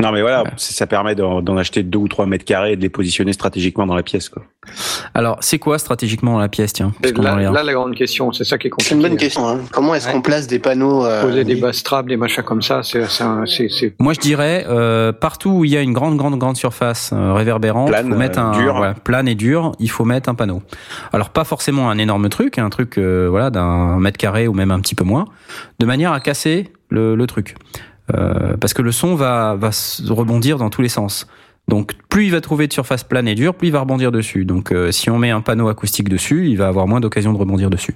Non, 0.00 0.12
mais 0.12 0.20
voilà, 0.20 0.44
ça 0.56 0.86
permet 0.86 1.14
d'en 1.14 1.56
acheter 1.56 1.82
deux 1.82 1.98
ou 1.98 2.08
trois 2.08 2.26
mètres 2.26 2.44
carrés 2.44 2.72
et 2.72 2.76
de 2.76 2.82
les 2.82 2.88
positionner 2.88 3.32
stratégiquement 3.32 3.86
dans 3.86 3.94
la 3.94 4.02
pièce, 4.02 4.28
quoi. 4.28 4.42
Alors, 5.14 5.38
c'est 5.40 5.58
quoi 5.58 5.78
stratégiquement 5.78 6.34
dans 6.34 6.38
la 6.38 6.48
pièce, 6.48 6.72
tiens 6.72 6.92
là, 7.16 7.36
là, 7.50 7.62
la 7.64 7.72
grande 7.72 7.96
question, 7.96 8.32
c'est 8.32 8.44
ça 8.44 8.58
qui 8.58 8.68
est 8.68 8.70
compliqué. 8.70 8.88
C'est 8.88 8.94
une 8.94 9.02
bonne 9.02 9.16
question. 9.16 9.48
Hein. 9.48 9.60
Comment 9.72 9.94
est-ce 9.94 10.06
ouais. 10.06 10.12
qu'on 10.12 10.20
place 10.20 10.46
des 10.46 10.60
panneaux 10.60 11.04
euh, 11.04 11.22
Poser 11.22 11.42
des 11.42 11.56
basses 11.56 11.82
trappes, 11.82 12.06
des 12.06 12.16
machins 12.16 12.44
comme 12.44 12.62
ça, 12.62 12.82
c'est. 12.82 13.02
Moi, 13.98 14.12
je 14.12 14.20
dirais 14.20 14.64
euh, 14.68 15.12
partout 15.12 15.50
où 15.50 15.64
il 15.64 15.72
y 15.72 15.76
a 15.76 15.80
une 15.80 15.92
grande, 15.92 16.16
grande, 16.16 16.38
grande 16.38 16.56
surface 16.56 17.10
euh, 17.12 17.32
réverbérante, 17.32 17.88
plane, 17.88 18.08
faut 18.08 18.16
mettre 18.16 18.38
un 18.38 18.52
dur. 18.52 18.94
Plane 19.02 19.28
et 19.28 19.34
dur, 19.34 19.72
il 19.80 19.90
faut 19.90 20.04
mettre 20.04 20.28
un 20.28 20.34
panneau. 20.34 20.62
Alors, 21.12 21.30
pas 21.30 21.44
forcément 21.44 21.90
un 21.90 21.98
énorme 21.98 22.28
truc, 22.28 22.58
un 22.58 22.70
truc 22.70 22.98
euh, 22.98 23.26
voilà 23.28 23.50
d'un 23.50 23.98
mètre 23.98 24.18
carré 24.18 24.46
ou 24.46 24.52
même 24.52 24.70
un 24.70 24.80
petit 24.80 24.94
peu 24.94 25.04
moins, 25.04 25.26
de 25.80 25.86
manière 25.86 26.12
à 26.12 26.20
casser 26.20 26.72
le, 26.88 27.16
le 27.16 27.26
truc. 27.26 27.56
Euh, 28.14 28.56
parce 28.56 28.74
que 28.74 28.82
le 28.82 28.92
son 28.92 29.14
va, 29.14 29.54
va 29.54 29.70
rebondir 30.08 30.58
dans 30.58 30.70
tous 30.70 30.82
les 30.82 30.88
sens. 30.88 31.26
Donc 31.68 31.92
plus 32.08 32.24
il 32.24 32.32
va 32.32 32.40
trouver 32.40 32.66
de 32.66 32.72
surface 32.72 33.04
plane 33.04 33.28
et 33.28 33.34
dure, 33.34 33.54
plus 33.54 33.68
il 33.68 33.70
va 33.70 33.80
rebondir 33.80 34.10
dessus. 34.10 34.44
Donc 34.44 34.72
euh, 34.72 34.90
si 34.90 35.10
on 35.10 35.18
met 35.18 35.30
un 35.30 35.40
panneau 35.40 35.68
acoustique 35.68 36.08
dessus, 36.08 36.48
il 36.48 36.56
va 36.56 36.66
avoir 36.66 36.88
moins 36.88 37.00
d'occasion 37.00 37.32
de 37.32 37.38
rebondir 37.38 37.70
dessus. 37.70 37.94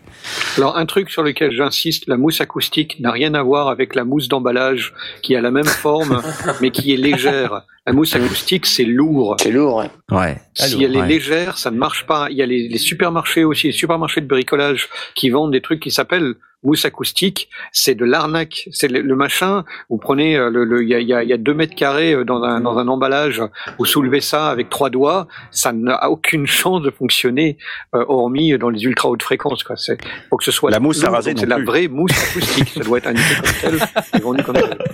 Alors 0.56 0.76
un 0.76 0.86
truc 0.86 1.10
sur 1.10 1.22
lequel 1.22 1.50
j'insiste, 1.50 2.06
la 2.06 2.16
mousse 2.16 2.40
acoustique 2.40 3.00
n'a 3.00 3.10
rien 3.10 3.34
à 3.34 3.42
voir 3.42 3.68
avec 3.68 3.94
la 3.96 4.04
mousse 4.04 4.28
d'emballage 4.28 4.94
qui 5.22 5.34
a 5.34 5.40
la 5.40 5.50
même 5.50 5.66
forme 5.66 6.22
mais 6.60 6.70
qui 6.70 6.94
est 6.94 6.96
légère. 6.96 7.66
La 7.86 7.92
mousse 7.92 8.16
acoustique, 8.16 8.66
c'est 8.66 8.84
lourd. 8.84 9.36
C'est 9.38 9.52
lourd, 9.52 9.76
ouais. 9.76 9.90
ouais. 10.10 10.36
Si 10.54 10.82
elle 10.82 10.96
est 10.96 11.00
ouais. 11.00 11.06
légère, 11.06 11.56
ça 11.56 11.70
ne 11.70 11.78
marche 11.78 12.04
pas. 12.04 12.26
Il 12.30 12.36
y 12.36 12.42
a 12.42 12.46
les, 12.46 12.66
les, 12.66 12.78
supermarchés 12.78 13.44
aussi, 13.44 13.68
les 13.68 13.72
supermarchés 13.72 14.20
de 14.20 14.26
bricolage 14.26 14.88
qui 15.14 15.30
vendent 15.30 15.52
des 15.52 15.60
trucs 15.60 15.78
qui 15.78 15.92
s'appellent 15.92 16.34
mousse 16.64 16.84
acoustique. 16.84 17.48
C'est 17.70 17.94
de 17.94 18.04
l'arnaque. 18.04 18.68
C'est 18.72 18.88
le, 18.88 19.02
le, 19.02 19.14
machin. 19.14 19.64
Vous 19.88 19.98
prenez 19.98 20.36
le, 20.36 20.64
le 20.64 20.82
il 20.82 20.88
y 20.88 20.94
a, 20.94 21.00
y, 21.00 21.12
a, 21.12 21.22
y 21.22 21.32
a 21.32 21.36
deux 21.36 21.54
mètres 21.54 21.76
carrés 21.76 22.24
dans 22.24 22.42
un, 22.42 22.60
dans 22.60 22.76
un 22.76 22.88
emballage. 22.88 23.40
Vous 23.78 23.84
soulevez 23.84 24.20
ça 24.20 24.48
avec 24.48 24.68
trois 24.68 24.90
doigts. 24.90 25.28
Ça 25.52 25.72
n'a 25.72 26.10
aucune 26.10 26.48
chance 26.48 26.82
de 26.82 26.90
fonctionner, 26.90 27.56
euh, 27.94 28.04
hormis 28.08 28.58
dans 28.58 28.70
les 28.70 28.82
ultra 28.82 29.10
hautes 29.10 29.22
fréquences. 29.22 29.62
Quoi. 29.62 29.76
C'est 29.76 29.96
faut 30.28 30.36
que 30.38 30.44
ce 30.44 30.50
soit 30.50 30.72
la 30.72 30.80
mousse 30.80 31.04
à 31.04 31.10
raser. 31.10 31.34
C'est 31.36 31.46
la 31.46 31.62
vraie 31.62 31.86
mousse 31.86 32.10
acoustique. 32.30 32.70
ça 32.70 32.80
doit 32.80 32.98
être 32.98 33.04
comme 33.04 33.16
tel 33.60 34.20
vendu 34.20 34.42
comme 34.42 34.56
tel. 34.56 34.76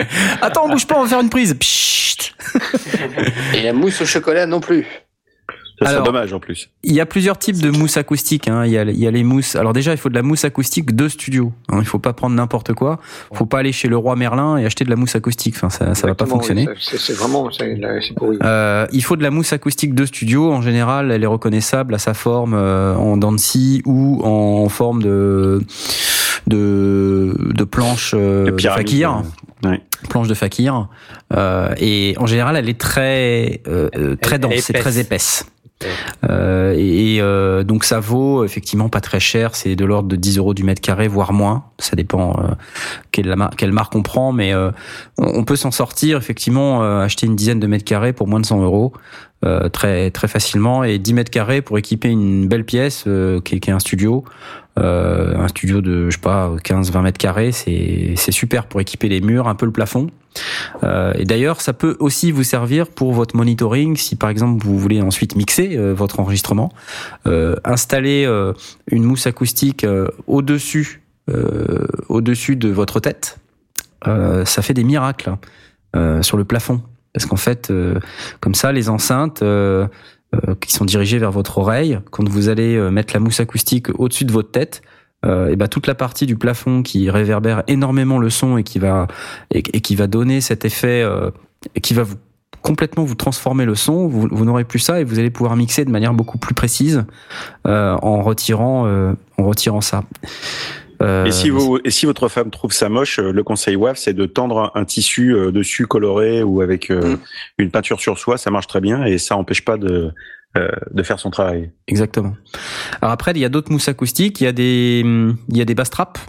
Attends, 0.42 0.68
bouge 0.68 0.86
pas, 0.86 0.96
on 0.98 1.02
va 1.02 1.08
faire 1.08 1.20
une 1.20 1.30
prise. 1.30 1.54
Psst. 1.54 2.34
Et 3.54 3.62
la 3.62 3.72
mousse 3.72 4.00
au 4.00 4.06
chocolat 4.06 4.46
non 4.46 4.60
plus. 4.60 4.86
Ça 5.84 5.94
serait 5.94 6.02
dommage 6.04 6.32
en 6.32 6.40
plus. 6.40 6.70
Il 6.84 6.92
y 6.92 7.00
a 7.00 7.06
plusieurs 7.06 7.38
types 7.38 7.60
de 7.60 7.70
mousse 7.70 7.96
acoustique. 7.96 8.48
Hein. 8.48 8.64
Il, 8.66 8.72
y 8.72 8.78
a, 8.78 8.84
il 8.84 8.98
y 8.98 9.06
a 9.06 9.10
les 9.10 9.24
mousses. 9.24 9.56
Alors 9.56 9.72
déjà, 9.72 9.92
il 9.92 9.96
faut 9.96 10.08
de 10.08 10.14
la 10.14 10.22
mousse 10.22 10.44
acoustique 10.44 10.94
de 10.94 11.08
studio. 11.08 11.52
Hein. 11.70 11.78
Il 11.80 11.86
faut 11.86 11.98
pas 11.98 12.12
prendre 12.12 12.36
n'importe 12.36 12.72
quoi. 12.72 13.00
Il 13.32 13.36
faut 13.36 13.46
pas 13.46 13.58
aller 13.58 13.72
chez 13.72 13.88
le 13.88 13.96
roi 13.96 14.16
Merlin 14.16 14.58
et 14.58 14.64
acheter 14.64 14.84
de 14.84 14.90
la 14.90 14.96
mousse 14.96 15.16
acoustique. 15.16 15.54
Enfin, 15.56 15.70
ça, 15.70 15.94
ça 15.94 16.06
va 16.06 16.14
pas 16.14 16.26
fonctionner. 16.26 16.68
Oui, 16.68 16.74
c'est 16.78 17.14
vraiment, 17.14 17.50
c'est 17.50 18.14
pourri. 18.14 18.38
Euh, 18.42 18.86
il 18.92 19.02
faut 19.02 19.16
de 19.16 19.22
la 19.22 19.30
mousse 19.30 19.52
acoustique 19.52 19.94
de 19.94 20.06
studio. 20.06 20.52
En 20.52 20.62
général, 20.62 21.10
elle 21.10 21.22
est 21.22 21.26
reconnaissable 21.26 21.94
à 21.94 21.98
sa 21.98 22.14
forme 22.14 22.54
euh, 22.54 22.94
en 22.94 23.16
dents 23.16 23.32
de 23.32 23.38
scie 23.38 23.82
ou 23.84 24.22
en 24.24 24.68
forme 24.68 25.02
de 25.02 25.60
de, 26.46 27.34
de 27.38 27.64
planche 27.64 28.14
euh, 28.16 28.50
de, 28.50 28.60
fakir. 28.60 29.22
Ouais. 29.64 29.80
Planche 30.08 30.28
de 30.28 30.34
fakir. 30.34 30.88
Euh, 31.32 31.74
et 31.78 32.14
en 32.18 32.26
général, 32.26 32.56
elle 32.56 32.68
est 32.68 32.80
très 32.80 33.62
euh, 33.68 34.16
très 34.16 34.38
dense, 34.38 34.54
c'est 34.56 34.72
très 34.72 34.98
épaisse. 34.98 35.46
Euh, 36.28 36.74
et, 36.76 37.20
euh, 37.20 37.64
donc 37.64 37.84
ça 37.84 38.00
vaut 38.00 38.44
effectivement 38.44 38.88
pas 38.88 39.00
très 39.00 39.20
cher, 39.20 39.54
c'est 39.54 39.76
de 39.76 39.84
l'ordre 39.84 40.08
de 40.08 40.16
10 40.16 40.38
euros 40.38 40.54
du 40.54 40.64
mètre 40.64 40.80
carré, 40.80 41.08
voire 41.08 41.32
moins. 41.32 41.64
Ça 41.78 41.96
dépend 41.96 42.36
euh, 42.38 42.54
quelle, 43.10 43.34
quelle, 43.56 43.72
marque 43.72 43.94
on 43.94 44.02
prend, 44.02 44.32
mais 44.32 44.52
euh, 44.52 44.70
on 45.18 45.44
peut 45.44 45.56
s'en 45.56 45.70
sortir 45.70 46.18
effectivement, 46.18 46.82
euh, 46.82 47.00
acheter 47.00 47.26
une 47.26 47.36
dizaine 47.36 47.60
de 47.60 47.66
mètres 47.66 47.84
carrés 47.84 48.12
pour 48.12 48.28
moins 48.28 48.40
de 48.40 48.46
100 48.46 48.62
euros. 48.62 48.92
très 49.72 50.12
très 50.12 50.28
facilement 50.28 50.84
et 50.84 50.98
10 50.98 51.14
mètres 51.14 51.30
carrés 51.30 51.62
pour 51.62 51.76
équiper 51.76 52.08
une 52.08 52.46
belle 52.46 52.64
pièce 52.64 53.04
qui 53.44 53.56
est, 53.56 53.60
qui, 53.60 53.70
est, 53.70 53.72
un 53.72 53.80
studio 53.80 54.24
euh, 54.78 55.36
un 55.36 55.48
studio 55.48 55.80
de 55.80 56.08
je 56.08 56.16
sais 56.16 56.20
pas 56.20 56.50
15-20 56.64 57.02
mètres 57.02 57.18
carrés 57.18 57.52
c'est 57.52 58.14
c'est 58.16 58.32
super 58.32 58.66
pour 58.66 58.80
équiper 58.80 59.08
les 59.08 59.20
murs 59.20 59.48
un 59.48 59.54
peu 59.54 59.66
le 59.66 59.72
plafond. 59.72 60.08
Euh, 60.82 61.12
et 61.16 61.24
d'ailleurs 61.24 61.60
ça 61.60 61.74
peut 61.74 61.96
aussi 62.00 62.32
vous 62.32 62.42
servir 62.42 62.88
pour 62.88 63.12
votre 63.12 63.36
monitoring 63.36 63.96
si 63.96 64.16
par 64.16 64.30
exemple 64.30 64.64
vous 64.64 64.78
voulez 64.78 65.02
ensuite 65.02 65.36
mixer 65.36 65.76
euh, 65.76 65.92
votre 65.92 66.20
enregistrement. 66.20 66.72
Installer 67.64 68.26
une 68.90 69.04
mousse 69.04 69.26
acoustique 69.26 69.86
au 70.26 70.42
dessus 70.42 71.02
au 72.08 72.20
dessus 72.20 72.56
de 72.56 72.68
votre 72.68 73.00
tête 73.00 73.38
ça 74.04 74.62
fait 74.62 74.74
des 74.74 74.84
miracles 74.84 75.36
sur 76.22 76.36
le 76.36 76.44
plafond. 76.44 76.82
Parce 77.12 77.26
qu'en 77.26 77.36
fait, 77.36 77.70
euh, 77.70 78.00
comme 78.40 78.54
ça, 78.54 78.72
les 78.72 78.88
enceintes 78.88 79.42
euh, 79.42 79.86
euh, 79.86 79.86
qui 80.60 80.72
sont 80.72 80.84
dirigées 80.84 81.18
vers 81.18 81.30
votre 81.30 81.58
oreille, 81.58 81.98
quand 82.10 82.28
vous 82.28 82.48
allez 82.48 82.78
mettre 82.90 83.14
la 83.14 83.20
mousse 83.20 83.40
acoustique 83.40 83.88
au-dessus 83.98 84.24
de 84.24 84.32
votre 84.32 84.50
tête, 84.50 84.82
et 85.24 85.56
ben 85.56 85.68
toute 85.68 85.86
la 85.86 85.94
partie 85.94 86.26
du 86.26 86.36
plafond 86.36 86.82
qui 86.82 87.08
réverbère 87.10 87.62
énormément 87.68 88.18
le 88.18 88.28
son 88.28 88.56
et 88.56 88.64
qui 88.64 88.78
va 88.78 89.06
et, 89.52 89.62
qui 89.62 89.94
va 89.94 90.06
donner 90.06 90.40
cet 90.40 90.64
effet, 90.64 91.06
et 91.74 91.80
qui 91.80 91.94
va 91.94 92.02
vous 92.02 92.16
complètement 92.62 93.04
vous 93.04 93.14
transformer 93.14 93.64
le 93.64 93.74
son, 93.74 94.06
vous, 94.06 94.28
vous 94.30 94.44
n'aurez 94.44 94.64
plus 94.64 94.78
ça 94.78 95.00
et 95.00 95.04
vous 95.04 95.18
allez 95.18 95.30
pouvoir 95.30 95.54
mixer 95.56 95.84
de 95.84 95.90
manière 95.90 96.14
beaucoup 96.14 96.38
plus 96.38 96.54
précise 96.54 97.04
en 97.64 98.22
retirant 98.22 98.86
en 99.38 99.44
retirant 99.44 99.80
ça. 99.80 100.04
Euh, 101.02 101.24
et 101.24 101.32
si 101.32 101.50
vous, 101.50 101.78
et 101.84 101.90
si 101.90 102.06
votre 102.06 102.28
femme 102.28 102.50
trouve 102.50 102.72
ça 102.72 102.88
moche, 102.88 103.18
le 103.18 103.42
conseil 103.42 103.76
WAF, 103.76 103.98
c'est 103.98 104.14
de 104.14 104.26
tendre 104.26 104.58
un, 104.58 104.80
un 104.80 104.84
tissu 104.84 105.34
euh, 105.34 105.50
dessus 105.50 105.86
coloré 105.86 106.42
ou 106.42 106.60
avec 106.60 106.90
euh, 106.90 107.16
mm. 107.16 107.18
une 107.58 107.70
peinture 107.70 108.00
sur 108.00 108.18
soie, 108.18 108.38
ça 108.38 108.50
marche 108.50 108.66
très 108.66 108.80
bien 108.80 109.04
et 109.04 109.18
ça 109.18 109.36
empêche 109.36 109.64
pas 109.64 109.76
de 109.76 110.12
euh, 110.56 110.68
de 110.90 111.02
faire 111.02 111.18
son 111.18 111.30
travail. 111.30 111.70
Exactement. 111.88 112.34
Alors 113.00 113.10
après, 113.10 113.32
il 113.32 113.38
y 113.38 113.44
a 113.44 113.48
d'autres 113.48 113.72
mousses 113.72 113.88
acoustiques. 113.88 114.38
Il 114.42 114.44
y 114.44 114.46
a 114.46 114.52
des, 114.52 115.02
il 115.02 115.56
y 115.56 115.62
a 115.62 115.64
des 115.64 115.74
bass 115.74 115.88
traps. 115.88 116.20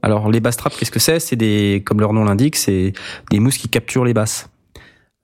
Alors 0.00 0.30
les 0.30 0.40
bass 0.40 0.56
traps, 0.56 0.78
qu'est-ce 0.78 0.90
que 0.90 0.98
c'est? 0.98 1.20
C'est 1.20 1.36
des, 1.36 1.82
comme 1.84 2.00
leur 2.00 2.14
nom 2.14 2.24
l'indique, 2.24 2.56
c'est 2.56 2.94
des 3.30 3.38
mousses 3.38 3.58
qui 3.58 3.68
capturent 3.68 4.06
les 4.06 4.14
basses. 4.14 4.48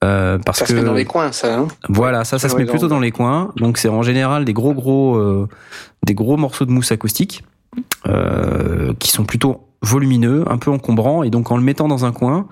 Euh, 0.05 0.37
parce 0.45 0.59
ça 0.59 0.65
que 0.66 0.73
se 0.73 0.77
met 0.77 0.85
dans 0.85 0.93
les 0.93 1.07
coins, 1.07 1.33
ça. 1.33 1.61
Hein? 1.61 1.69
Voilà, 1.89 2.24
ça, 2.24 2.39
ça 2.39 2.51
se 2.51 2.57
met 2.57 2.66
plutôt 2.66 2.89
dans 2.89 3.01
les 3.01 3.11
coins. 3.11 3.53
Donc 3.57 3.79
c'est 3.79 3.89
en 3.89 4.03
général 4.03 4.45
des 4.45 4.53
gros 4.53 4.74
gros, 4.74 5.16
euh, 5.16 5.49
des 6.05 6.15
gros 6.15 6.37
morceaux 6.37 6.66
de 6.66 6.73
mousse 6.73 6.93
acoustique 6.93 7.45
euh, 8.09 8.93
qui 8.99 9.11
sont 9.11 9.24
plutôt 9.24 9.66
volumineux, 9.83 10.45
un 10.49 10.59
peu 10.59 10.70
encombrants, 10.70 11.23
et 11.23 11.31
donc 11.31 11.51
en 11.51 11.57
le 11.57 11.62
mettant 11.62 11.89
dans 11.89 12.05
un 12.05 12.12
coin, 12.12 12.47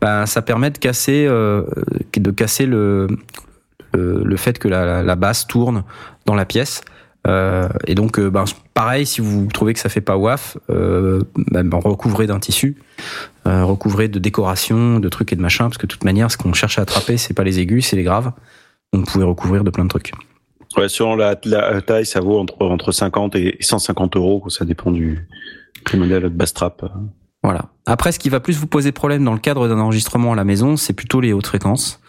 bah, 0.00 0.26
ça 0.26 0.42
permet 0.42 0.70
de 0.70 0.78
casser, 0.78 1.26
euh, 1.28 1.64
de 2.14 2.30
casser 2.30 2.66
le 2.66 3.08
le 3.92 4.36
fait 4.36 4.60
que 4.60 4.68
la, 4.68 5.02
la, 5.02 5.16
basse 5.16 5.48
tourne 5.48 5.82
dans 6.24 6.36
la 6.36 6.44
pièce. 6.44 6.82
Euh, 7.26 7.68
et 7.86 7.94
donc, 7.94 8.18
euh, 8.18 8.30
ben, 8.30 8.44
pareil, 8.74 9.06
si 9.06 9.20
vous 9.20 9.46
trouvez 9.52 9.74
que 9.74 9.80
ça 9.80 9.88
fait 9.88 10.00
pas 10.00 10.16
waf, 10.16 10.56
euh, 10.70 11.22
ben, 11.36 11.68
ben 11.68 11.78
recouvrez 11.78 12.26
d'un 12.26 12.38
tissu, 12.38 12.76
euh, 13.46 13.64
recouvrez 13.64 14.08
de 14.08 14.18
décoration, 14.18 14.98
de 14.98 15.08
trucs 15.08 15.32
et 15.32 15.36
de 15.36 15.42
machin, 15.42 15.64
parce 15.64 15.78
que 15.78 15.86
de 15.86 15.92
toute 15.92 16.04
manière, 16.04 16.30
ce 16.30 16.36
qu'on 16.36 16.52
cherche 16.52 16.78
à 16.78 16.82
attraper, 16.82 17.16
c'est 17.16 17.34
pas 17.34 17.44
les 17.44 17.58
aigus, 17.58 17.86
c'est 17.86 17.96
les 17.96 18.04
graves. 18.04 18.32
Donc, 18.92 19.06
vous 19.06 19.12
pouvez 19.12 19.24
recouvrir 19.24 19.64
de 19.64 19.70
plein 19.70 19.84
de 19.84 19.90
trucs. 19.90 20.12
Ouais, 20.76 20.88
selon 20.88 21.16
la, 21.16 21.36
la, 21.44 21.82
taille, 21.82 22.06
ça 22.06 22.20
vaut 22.20 22.38
entre 22.38 22.54
entre 22.60 22.92
50 22.92 23.34
et 23.34 23.56
150 23.60 24.16
euros, 24.16 24.44
ça 24.48 24.64
dépend 24.64 24.90
du, 24.92 25.26
du 25.90 25.96
modèle 25.96 26.22
de 26.22 26.28
bass 26.28 26.54
trap. 26.54 26.84
Voilà. 27.42 27.66
Après, 27.86 28.12
ce 28.12 28.18
qui 28.18 28.28
va 28.28 28.38
plus 28.38 28.56
vous 28.56 28.66
poser 28.66 28.92
problème 28.92 29.24
dans 29.24 29.32
le 29.32 29.38
cadre 29.38 29.66
d'un 29.68 29.78
enregistrement 29.78 30.32
à 30.32 30.36
la 30.36 30.44
maison, 30.44 30.76
c'est 30.76 30.92
plutôt 30.92 31.20
les 31.20 31.32
hautes 31.32 31.46
fréquences 31.46 32.00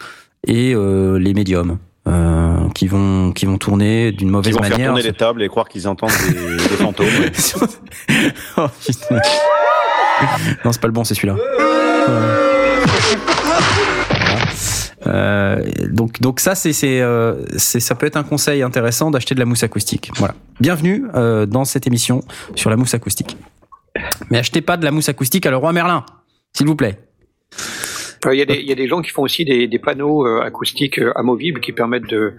et 0.45 0.73
euh, 0.75 1.17
les 1.17 1.33
médiums. 1.33 1.79
Euh, 2.07 2.67
qui 2.73 2.87
vont 2.87 3.31
qui 3.31 3.45
vont 3.45 3.59
tourner 3.59 4.11
d'une 4.11 4.29
mauvaise 4.29 4.55
qui 4.55 4.57
vont 4.57 4.61
manière. 4.61 4.77
Faire 4.77 4.87
tourner 4.87 5.03
les 5.03 5.13
tables 5.13 5.43
et 5.43 5.47
croire 5.49 5.69
qu'ils 5.69 5.87
entendent 5.87 6.09
des, 6.27 6.57
des 6.57 6.75
fantômes. 6.75 7.05
oh, 8.57 8.65
non, 10.65 10.71
c'est 10.71 10.81
pas 10.81 10.87
le 10.87 10.93
bon, 10.93 11.03
c'est 11.03 11.13
celui-là. 11.13 11.35
Euh, 15.07 15.63
donc 15.89 16.21
donc 16.21 16.39
ça 16.39 16.53
c'est 16.53 16.73
c'est 16.73 17.01
euh, 17.01 17.43
ça 17.57 17.95
peut 17.95 18.05
être 18.05 18.17
un 18.17 18.23
conseil 18.23 18.61
intéressant 18.61 19.09
d'acheter 19.09 19.33
de 19.33 19.39
la 19.39 19.45
mousse 19.45 19.63
acoustique. 19.63 20.11
Voilà. 20.17 20.35
Bienvenue 20.59 21.05
euh, 21.15 21.45
dans 21.45 21.65
cette 21.65 21.87
émission 21.87 22.23
sur 22.55 22.69
la 22.69 22.77
mousse 22.77 22.93
acoustique. 22.93 23.35
Mais 24.29 24.37
achetez 24.37 24.61
pas 24.61 24.77
de 24.77 24.85
la 24.85 24.91
mousse 24.91 25.09
acoustique 25.09 25.45
à 25.45 25.51
le 25.51 25.57
roi 25.57 25.73
Merlin, 25.73 26.05
s'il 26.53 26.67
vous 26.67 26.75
plaît. 26.75 26.97
Il 28.31 28.37
y, 28.37 28.41
a 28.41 28.45
des, 28.45 28.61
y, 28.61 28.71
a 28.71 28.75
des, 28.75 28.87
gens 28.87 29.01
qui 29.01 29.09
font 29.09 29.23
aussi 29.23 29.45
des, 29.45 29.67
des 29.67 29.79
panneaux 29.79 30.27
euh, 30.27 30.41
acoustiques 30.41 30.99
euh, 30.99 31.11
amovibles 31.15 31.59
qui 31.59 31.71
permettent 31.71 32.07
de, 32.07 32.35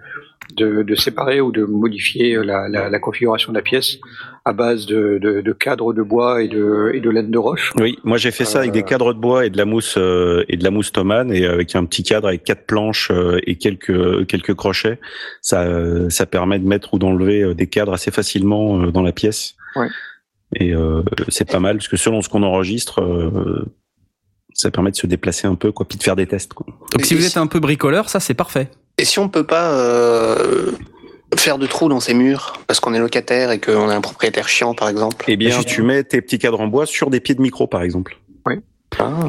de, 0.56 0.82
de, 0.82 0.94
séparer 0.94 1.40
ou 1.40 1.52
de 1.52 1.64
modifier 1.64 2.34
euh, 2.34 2.42
la, 2.42 2.68
la, 2.68 2.88
la, 2.88 2.98
configuration 2.98 3.52
de 3.52 3.58
la 3.58 3.62
pièce 3.62 3.98
à 4.44 4.52
base 4.52 4.86
de, 4.86 5.18
de, 5.20 5.40
de 5.40 5.52
cadres 5.52 5.92
de 5.92 6.02
bois 6.02 6.42
et 6.42 6.48
de, 6.48 6.90
et 6.94 7.00
de 7.00 7.10
laine 7.10 7.30
de 7.30 7.38
roche. 7.38 7.72
Oui, 7.76 7.98
moi 8.04 8.18
j'ai 8.18 8.30
fait 8.30 8.44
ça 8.44 8.58
avec 8.58 8.72
des 8.72 8.82
cadres 8.82 9.14
de 9.14 9.18
bois 9.18 9.46
et 9.46 9.50
de 9.50 9.56
la 9.56 9.64
mousse 9.64 9.96
et 9.96 10.56
de 10.56 10.64
la 10.64 10.70
mousse 10.70 10.92
Thomann 10.92 11.32
et 11.32 11.46
avec 11.46 11.74
un 11.74 11.84
petit 11.84 12.02
cadre 12.02 12.28
avec 12.28 12.44
quatre 12.44 12.66
planches 12.66 13.10
et 13.46 13.56
quelques 13.56 14.26
quelques 14.26 14.54
crochets. 14.54 14.98
Ça 15.40 15.66
ça 16.10 16.26
permet 16.26 16.58
de 16.58 16.66
mettre 16.66 16.94
ou 16.94 16.98
d'enlever 16.98 17.54
des 17.54 17.66
cadres 17.68 17.92
assez 17.92 18.10
facilement 18.10 18.78
dans 18.88 19.02
la 19.02 19.12
pièce. 19.12 19.54
Ouais. 19.76 19.88
Et 20.54 20.74
euh, 20.74 21.02
c'est 21.28 21.48
pas 21.48 21.60
mal 21.60 21.76
parce 21.76 21.88
que 21.88 21.96
selon 21.96 22.20
ce 22.20 22.28
qu'on 22.28 22.42
enregistre, 22.42 23.00
euh, 23.00 23.64
ça 24.52 24.70
permet 24.70 24.90
de 24.90 24.96
se 24.96 25.06
déplacer 25.06 25.46
un 25.46 25.54
peu, 25.54 25.72
quoi, 25.72 25.86
puis 25.88 25.96
de 25.96 26.02
faire 26.02 26.16
des 26.16 26.26
tests. 26.26 26.52
Quoi. 26.52 26.66
Donc 26.66 27.00
et 27.00 27.04
si 27.04 27.14
vous 27.14 27.24
êtes 27.24 27.38
un 27.38 27.46
peu 27.46 27.58
bricoleur, 27.58 28.08
ça 28.08 28.20
c'est 28.20 28.34
parfait. 28.34 28.70
Et 29.02 29.04
si 29.04 29.18
on 29.18 29.28
peut 29.28 29.42
pas 29.42 29.72
euh, 29.72 30.70
faire 31.36 31.58
de 31.58 31.66
trous 31.66 31.88
dans 31.88 31.98
ces 31.98 32.14
murs 32.14 32.52
parce 32.68 32.78
qu'on 32.78 32.94
est 32.94 33.00
locataire 33.00 33.50
et 33.50 33.58
qu'on 33.58 33.90
est 33.90 33.94
un 33.94 34.00
propriétaire 34.00 34.46
chiant, 34.46 34.74
par 34.74 34.88
exemple? 34.88 35.24
Eh 35.26 35.36
bien, 35.36 35.60
tu 35.64 35.82
mets 35.82 36.04
tes 36.04 36.22
petits 36.22 36.38
cadres 36.38 36.60
en 36.60 36.68
bois 36.68 36.86
sur 36.86 37.10
des 37.10 37.18
pieds 37.18 37.34
de 37.34 37.42
micro, 37.42 37.66
par 37.66 37.82
exemple. 37.82 38.16
Oui. 38.46 38.60
Ah. 39.00 39.24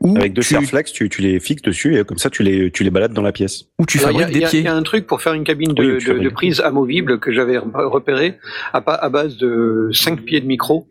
Ou 0.00 0.16
Avec 0.16 0.32
deux 0.32 0.42
tu... 0.42 0.48
serflex, 0.48 0.92
tu, 0.92 1.08
tu 1.08 1.22
les 1.22 1.38
fixes 1.38 1.62
dessus 1.62 1.96
et 1.96 2.02
comme 2.02 2.18
ça 2.18 2.30
tu 2.30 2.42
les, 2.42 2.72
tu 2.72 2.82
les 2.82 2.90
balades 2.90 3.12
dans 3.12 3.22
la 3.22 3.30
pièce. 3.30 3.66
Ou 3.78 3.86
tu 3.86 3.98
fabriques 3.98 4.32
des 4.32 4.40
pieds. 4.40 4.58
Il 4.58 4.64
y 4.64 4.68
a 4.68 4.74
un 4.74 4.82
truc 4.82 5.06
pour 5.06 5.22
faire 5.22 5.34
une 5.34 5.44
cabine 5.44 5.72
de, 5.72 5.98
oui, 5.98 6.04
de, 6.04 6.18
de 6.18 6.28
prise 6.28 6.60
amovible 6.60 7.20
que 7.20 7.32
j'avais 7.32 7.58
repéré 7.58 8.40
à, 8.72 8.78
à, 8.78 9.08
base 9.08 9.36
de 9.36 9.88
cinq 9.92 10.22
pieds 10.22 10.40
de 10.40 10.46
micro 10.46 10.88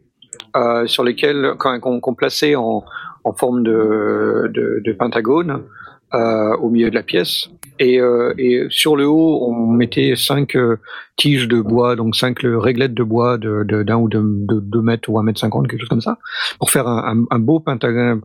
euh, 0.56 0.88
sur 0.88 1.04
lesquels 1.04 1.56
qu'on 1.60 2.00
qu 2.00 2.16
plaçait 2.16 2.56
en, 2.56 2.86
en 3.26 3.34
forme 3.34 3.64
de, 3.64 4.50
de, 4.54 4.82
de 4.86 4.94
pentagone 4.94 5.64
euh, 6.14 6.56
au 6.58 6.70
milieu 6.70 6.90
de 6.90 6.96
la 6.96 7.04
pièce. 7.04 7.50
Et, 7.80 8.00
euh, 8.00 8.34
et, 8.38 8.66
sur 8.70 8.96
le 8.96 9.08
haut, 9.08 9.48
on 9.48 9.66
mettait 9.66 10.14
cinq 10.16 10.56
euh, 10.56 10.78
tiges 11.16 11.48
de 11.48 11.60
bois, 11.60 11.96
donc 11.96 12.16
cinq 12.16 12.40
réglettes 12.44 12.94
de 12.94 13.02
bois 13.02 13.40
de, 13.40 13.64
de, 13.64 13.82
d'un 13.82 13.96
ou 13.96 14.08
de, 14.08 14.20
de 14.22 14.60
2 14.60 14.82
mètres 14.82 15.10
ou 15.10 15.18
1 15.18 15.24
mètre 15.24 15.40
50, 15.40 15.68
quelque 15.68 15.80
chose 15.80 15.90
comme 15.90 16.02
ça, 16.02 16.20
pour 16.60 16.70
faire 16.70 16.88
un, 16.88 17.18
un, 17.18 17.36
un 17.36 17.40
beau 17.40 17.60
pentagone. 17.60 18.22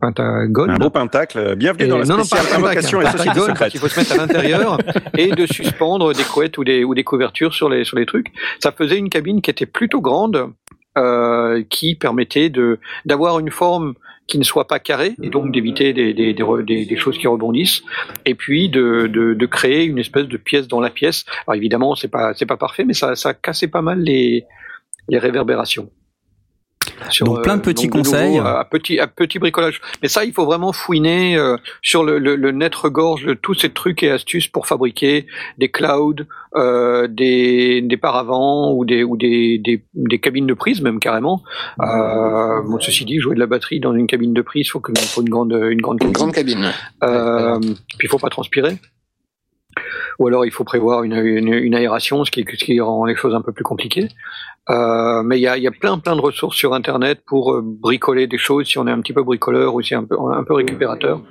Un 0.69 0.77
beau 0.77 0.91
pentacle. 0.91 1.55
Bienvenue 1.55 1.85
et, 1.85 1.87
dans 1.87 1.97
la 1.97 2.05
non, 2.05 2.17
non, 2.17 2.23
pas 2.25 2.41
un 2.41 2.61
pentacle, 2.61 2.97
un 2.97 3.11
pentagone, 3.11 3.53
il 3.73 3.79
faut 3.79 3.87
se 3.87 3.99
mettre 3.99 4.11
à 4.11 4.17
l'intérieur 4.17 4.77
et 5.17 5.31
de 5.31 5.45
suspendre 5.47 6.13
des 6.13 6.23
couettes 6.23 6.57
ou 6.59 6.63
des, 6.63 6.83
ou 6.83 6.93
des 6.93 7.03
couvertures 7.03 7.53
sur 7.53 7.69
les, 7.69 7.83
sur 7.83 7.97
les 7.97 8.05
trucs. 8.05 8.27
Ça 8.59 8.71
faisait 8.71 8.97
une 8.97 9.09
cabine 9.09 9.41
qui 9.41 9.49
était 9.49 9.65
plutôt 9.65 10.01
grande, 10.01 10.51
euh, 10.97 11.63
qui 11.69 11.95
permettait 11.95 12.49
de 12.49 12.79
d'avoir 13.05 13.39
une 13.39 13.51
forme 13.51 13.93
qui 14.27 14.37
ne 14.37 14.43
soit 14.43 14.67
pas 14.67 14.79
carré 14.79 15.15
et 15.21 15.29
donc 15.29 15.51
d'éviter 15.51 15.93
des, 15.93 16.13
des, 16.13 16.33
des, 16.33 16.85
des, 16.85 16.97
choses 16.97 17.17
qui 17.17 17.27
rebondissent 17.27 17.81
et 18.25 18.35
puis 18.35 18.69
de, 18.69 19.07
de, 19.07 19.33
de, 19.33 19.45
créer 19.45 19.85
une 19.85 19.99
espèce 19.99 20.27
de 20.27 20.37
pièce 20.37 20.67
dans 20.67 20.81
la 20.81 20.89
pièce. 20.89 21.25
Alors 21.47 21.55
évidemment 21.55 21.95
c'est 21.95 22.09
pas 22.09 22.33
pas 22.33 22.57
parfait 22.57 22.83
mais 22.83 22.93
ça 22.93 23.15
ça 23.15 23.33
cassait 23.33 23.69
pas 23.69 23.81
mal 23.81 24.01
les 24.01 24.45
les 25.09 25.17
réverbérations. 25.17 25.89
Sur, 27.09 27.25
donc 27.25 27.43
plein 27.43 27.57
de 27.57 27.61
petits 27.61 27.89
conseils, 27.89 28.33
de 28.33 28.37
nouveau, 28.37 28.47
à 28.47 28.65
petit 28.65 28.99
à 28.99 29.07
petit 29.07 29.39
bricolage. 29.39 29.81
Mais 30.01 30.07
ça, 30.07 30.25
il 30.25 30.33
faut 30.33 30.45
vraiment 30.45 30.73
fouiner 30.73 31.37
euh, 31.37 31.57
sur 31.81 32.03
le, 32.03 32.19
le, 32.19 32.35
le 32.35 32.51
net 32.51 32.73
regorge 32.75 33.25
de 33.25 33.33
tous 33.33 33.53
ces 33.53 33.69
trucs 33.69 34.03
et 34.03 34.11
astuces 34.11 34.47
pour 34.47 34.67
fabriquer 34.67 35.27
des 35.57 35.69
clouds, 35.69 36.25
euh, 36.55 37.07
des, 37.07 37.81
des 37.81 37.97
paravents 37.97 38.73
ou 38.73 38.85
des 38.85 39.03
ou 39.03 39.17
des, 39.17 39.57
des, 39.59 39.83
des, 39.93 40.19
cabines 40.19 40.47
de 40.47 40.53
prise 40.53 40.81
même 40.81 40.99
carrément. 40.99 41.43
Euh, 41.81 42.61
bon, 42.63 42.79
ceci 42.79 43.05
dit, 43.05 43.19
jouer 43.19 43.35
de 43.35 43.39
la 43.39 43.47
batterie 43.47 43.79
dans 43.79 43.93
une 43.93 44.07
cabine 44.07 44.33
de 44.33 44.41
prise, 44.41 44.69
faut 44.69 44.79
qu'il 44.79 44.97
faut 44.97 45.21
une 45.21 45.29
grande 45.29 45.53
une 45.53 45.81
grande 45.81 45.99
cabine. 45.99 46.09
Une 46.09 46.13
grande 46.13 46.33
cabine. 46.33 46.71
Euh, 47.03 47.59
puis 47.59 48.07
il 48.07 48.09
faut 48.09 48.19
pas 48.19 48.29
transpirer 48.29 48.77
ou 50.19 50.27
alors 50.27 50.45
il 50.45 50.51
faut 50.51 50.63
prévoir 50.63 51.03
une, 51.03 51.13
une, 51.13 51.53
une 51.53 51.75
aération, 51.75 52.25
ce 52.25 52.31
qui, 52.31 52.45
ce 52.47 52.63
qui, 52.63 52.79
rend 52.79 53.05
les 53.05 53.15
choses 53.15 53.35
un 53.35 53.41
peu 53.41 53.51
plus 53.51 53.63
compliquées. 53.63 54.07
Euh, 54.69 55.23
mais 55.23 55.37
il 55.37 55.41
y 55.41 55.47
a, 55.47 55.57
y 55.57 55.67
a, 55.67 55.71
plein 55.71 55.97
plein 55.97 56.15
de 56.15 56.21
ressources 56.21 56.57
sur 56.57 56.73
Internet 56.73 57.21
pour 57.25 57.53
euh, 57.53 57.61
bricoler 57.63 58.27
des 58.27 58.37
choses 58.37 58.67
si 58.67 58.77
on 58.77 58.85
est 58.85 58.91
un 58.91 58.99
petit 58.99 59.13
peu 59.13 59.23
bricoleur 59.23 59.73
ou 59.73 59.81
si 59.81 59.95
un 59.95 60.03
peu 60.03 60.17
un 60.17 60.43
peu 60.43 60.55
récupérateur. 60.55 61.21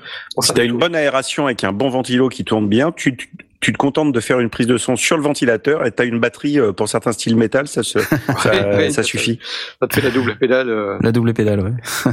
Si 0.41 0.55
tu 0.55 0.61
as 0.61 0.65
une 0.65 0.79
bonne 0.79 0.95
aération 0.95 1.45
avec 1.47 1.63
un 1.63 1.73
bon 1.73 1.91
ventilo 1.91 2.31
qui 2.31 2.45
tourne 2.45 2.67
bien, 2.67 2.93
tu, 2.93 3.15
tu, 3.15 3.29
tu, 3.61 3.73
te 3.73 3.77
contentes 3.77 4.13
de 4.13 4.21
faire 4.21 4.41
une 4.41 4.49
prise 4.49 4.67
de 4.67 4.79
son 4.79 4.97
sur 4.97 5.19
le 5.19 5.23
ventilateur 5.23 5.85
et 5.85 5.93
tu 5.93 6.03
as 6.03 6.07
une 6.07 6.19
batterie 6.19 6.59
euh, 6.59 6.73
pour 6.73 6.89
certains 6.89 7.13
styles 7.13 7.37
métal, 7.37 7.69
ça, 7.69 7.83
se, 7.83 7.99
ça, 8.39 8.51
ouais, 8.51 8.89
ça, 8.89 9.03
suffit. 9.03 9.39
Ça 9.81 9.87
te 9.87 9.95
fait 9.95 10.03
la 10.03 10.11
double 10.11 10.39
pédale. 10.39 10.71
Euh... 10.71 10.99
La 11.03 11.13
double 11.13 11.35
pédale, 11.35 11.61
ouais. 11.61 11.73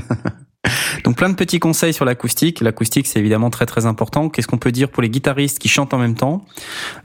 Donc 1.03 1.17
plein 1.17 1.29
de 1.29 1.35
petits 1.35 1.59
conseils 1.59 1.93
sur 1.93 2.05
l'acoustique. 2.05 2.61
L'acoustique 2.61 3.07
c'est 3.07 3.19
évidemment 3.19 3.49
très 3.49 3.65
très 3.65 3.85
important. 3.85 4.29
Qu'est-ce 4.29 4.47
qu'on 4.47 4.57
peut 4.57 4.71
dire 4.71 4.89
pour 4.89 5.01
les 5.01 5.09
guitaristes 5.09 5.59
qui 5.59 5.67
chantent 5.67 5.93
en 5.93 5.97
même 5.97 6.15
temps? 6.15 6.45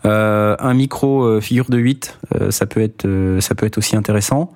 Euh, 0.04 0.56
Un 0.58 0.74
micro 0.74 1.22
euh, 1.24 1.40
figure 1.40 1.68
de 1.68 1.78
8, 1.78 2.18
euh, 2.40 2.50
ça 2.50 2.66
peut 2.66 2.80
être 2.80 3.06
ça 3.40 3.54
peut 3.54 3.66
être 3.66 3.78
aussi 3.78 3.96
intéressant. 3.96 4.52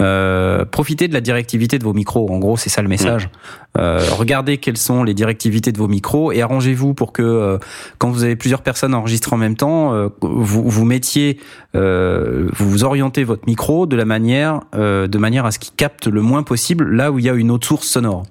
Euh, 0.00 0.64
profitez 0.64 1.08
de 1.08 1.14
la 1.14 1.20
directivité 1.20 1.78
de 1.78 1.84
vos 1.84 1.92
micros. 1.92 2.30
En 2.30 2.38
gros 2.38 2.56
c'est 2.56 2.70
ça 2.70 2.82
le 2.82 2.88
message. 2.88 3.30
Euh, 3.76 4.00
regardez 4.12 4.58
quelles 4.58 4.76
sont 4.76 5.04
les 5.04 5.14
directivités 5.14 5.72
de 5.72 5.78
vos 5.78 5.88
micros 5.88 6.32
et 6.32 6.42
arrangez-vous 6.42 6.94
pour 6.94 7.12
que 7.12 7.58
quand 7.98 8.10
vous 8.10 8.24
avez 8.24 8.36
plusieurs 8.36 8.62
personnes 8.62 8.94
enregistrées 8.94 9.34
en 9.34 9.38
même 9.38 9.56
temps, 9.56 10.10
vous 10.20 10.68
vous 10.68 10.84
mettiez 10.84 11.38
vous 11.74 12.48
vous 12.70 12.84
orientez 12.84 13.24
votre 13.24 13.46
micro 13.46 13.86
de 13.86 13.96
la 13.96 14.04
manière 14.04 14.60
de 14.72 15.18
manière 15.18 15.46
à 15.46 15.50
ce 15.50 15.58
qu'il 15.58 15.74
capte 15.74 16.06
le 16.06 16.22
moins 16.22 16.42
possible 16.42 16.90
là 16.94 17.12
où 17.12 17.18
il 17.18 17.24
y 17.24 17.28
a 17.28 17.34
une 17.34 17.50
autre 17.50 17.66
source 17.66 17.86
sonore. 17.86 18.24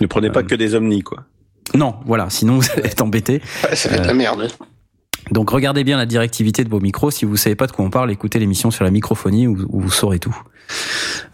Ne 0.00 0.06
prenez 0.06 0.30
pas 0.30 0.40
euh... 0.40 0.44
que 0.44 0.54
des 0.54 0.74
omnis, 0.74 1.02
quoi. 1.02 1.24
Non, 1.74 1.96
voilà, 2.04 2.30
sinon 2.30 2.58
vous 2.58 2.70
allez 2.72 2.86
être 2.86 3.02
embêté. 3.02 3.40
Ouais, 3.64 3.76
ça 3.76 3.90
euh... 3.90 3.98
de 3.98 4.06
la 4.06 4.14
merde. 4.14 4.48
Donc 5.30 5.50
regardez 5.50 5.84
bien 5.84 5.96
la 5.96 6.06
directivité 6.06 6.64
de 6.64 6.68
vos 6.68 6.80
micros. 6.80 7.10
Si 7.10 7.24
vous 7.24 7.36
savez 7.36 7.56
pas 7.56 7.66
de 7.66 7.72
quoi 7.72 7.84
on 7.84 7.90
parle, 7.90 8.10
écoutez 8.10 8.38
l'émission 8.38 8.70
sur 8.70 8.84
la 8.84 8.90
microphonie 8.90 9.46
où, 9.46 9.56
vous 9.70 9.90
saurez 9.90 10.18
tout. 10.18 10.36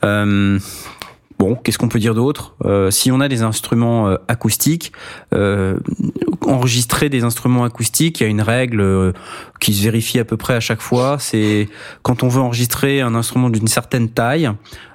Euh, 0.04 0.58
Bon, 1.38 1.54
qu'est-ce 1.54 1.76
qu'on 1.76 1.90
peut 1.90 1.98
dire 1.98 2.14
d'autre? 2.14 2.54
Euh, 2.64 2.90
Si 2.90 3.12
on 3.12 3.20
a 3.20 3.28
des 3.28 3.42
instruments 3.42 4.08
euh, 4.08 4.16
acoustiques, 4.26 4.92
enregistrer 6.40 7.10
des 7.10 7.24
instruments 7.24 7.64
acoustiques, 7.64 8.20
il 8.20 8.22
y 8.22 8.26
a 8.26 8.30
une 8.30 8.40
règle 8.40 9.12
qui 9.60 9.74
se 9.74 9.82
vérifie 9.82 10.18
à 10.18 10.24
peu 10.24 10.38
près 10.38 10.54
à 10.54 10.60
chaque 10.60 10.80
fois. 10.80 11.18
C'est 11.18 11.68
quand 12.02 12.22
on 12.22 12.28
veut 12.28 12.40
enregistrer 12.40 13.02
un 13.02 13.14
instrument 13.14 13.50
d'une 13.50 13.66
certaine 13.66 14.08
taille, 14.08 14.50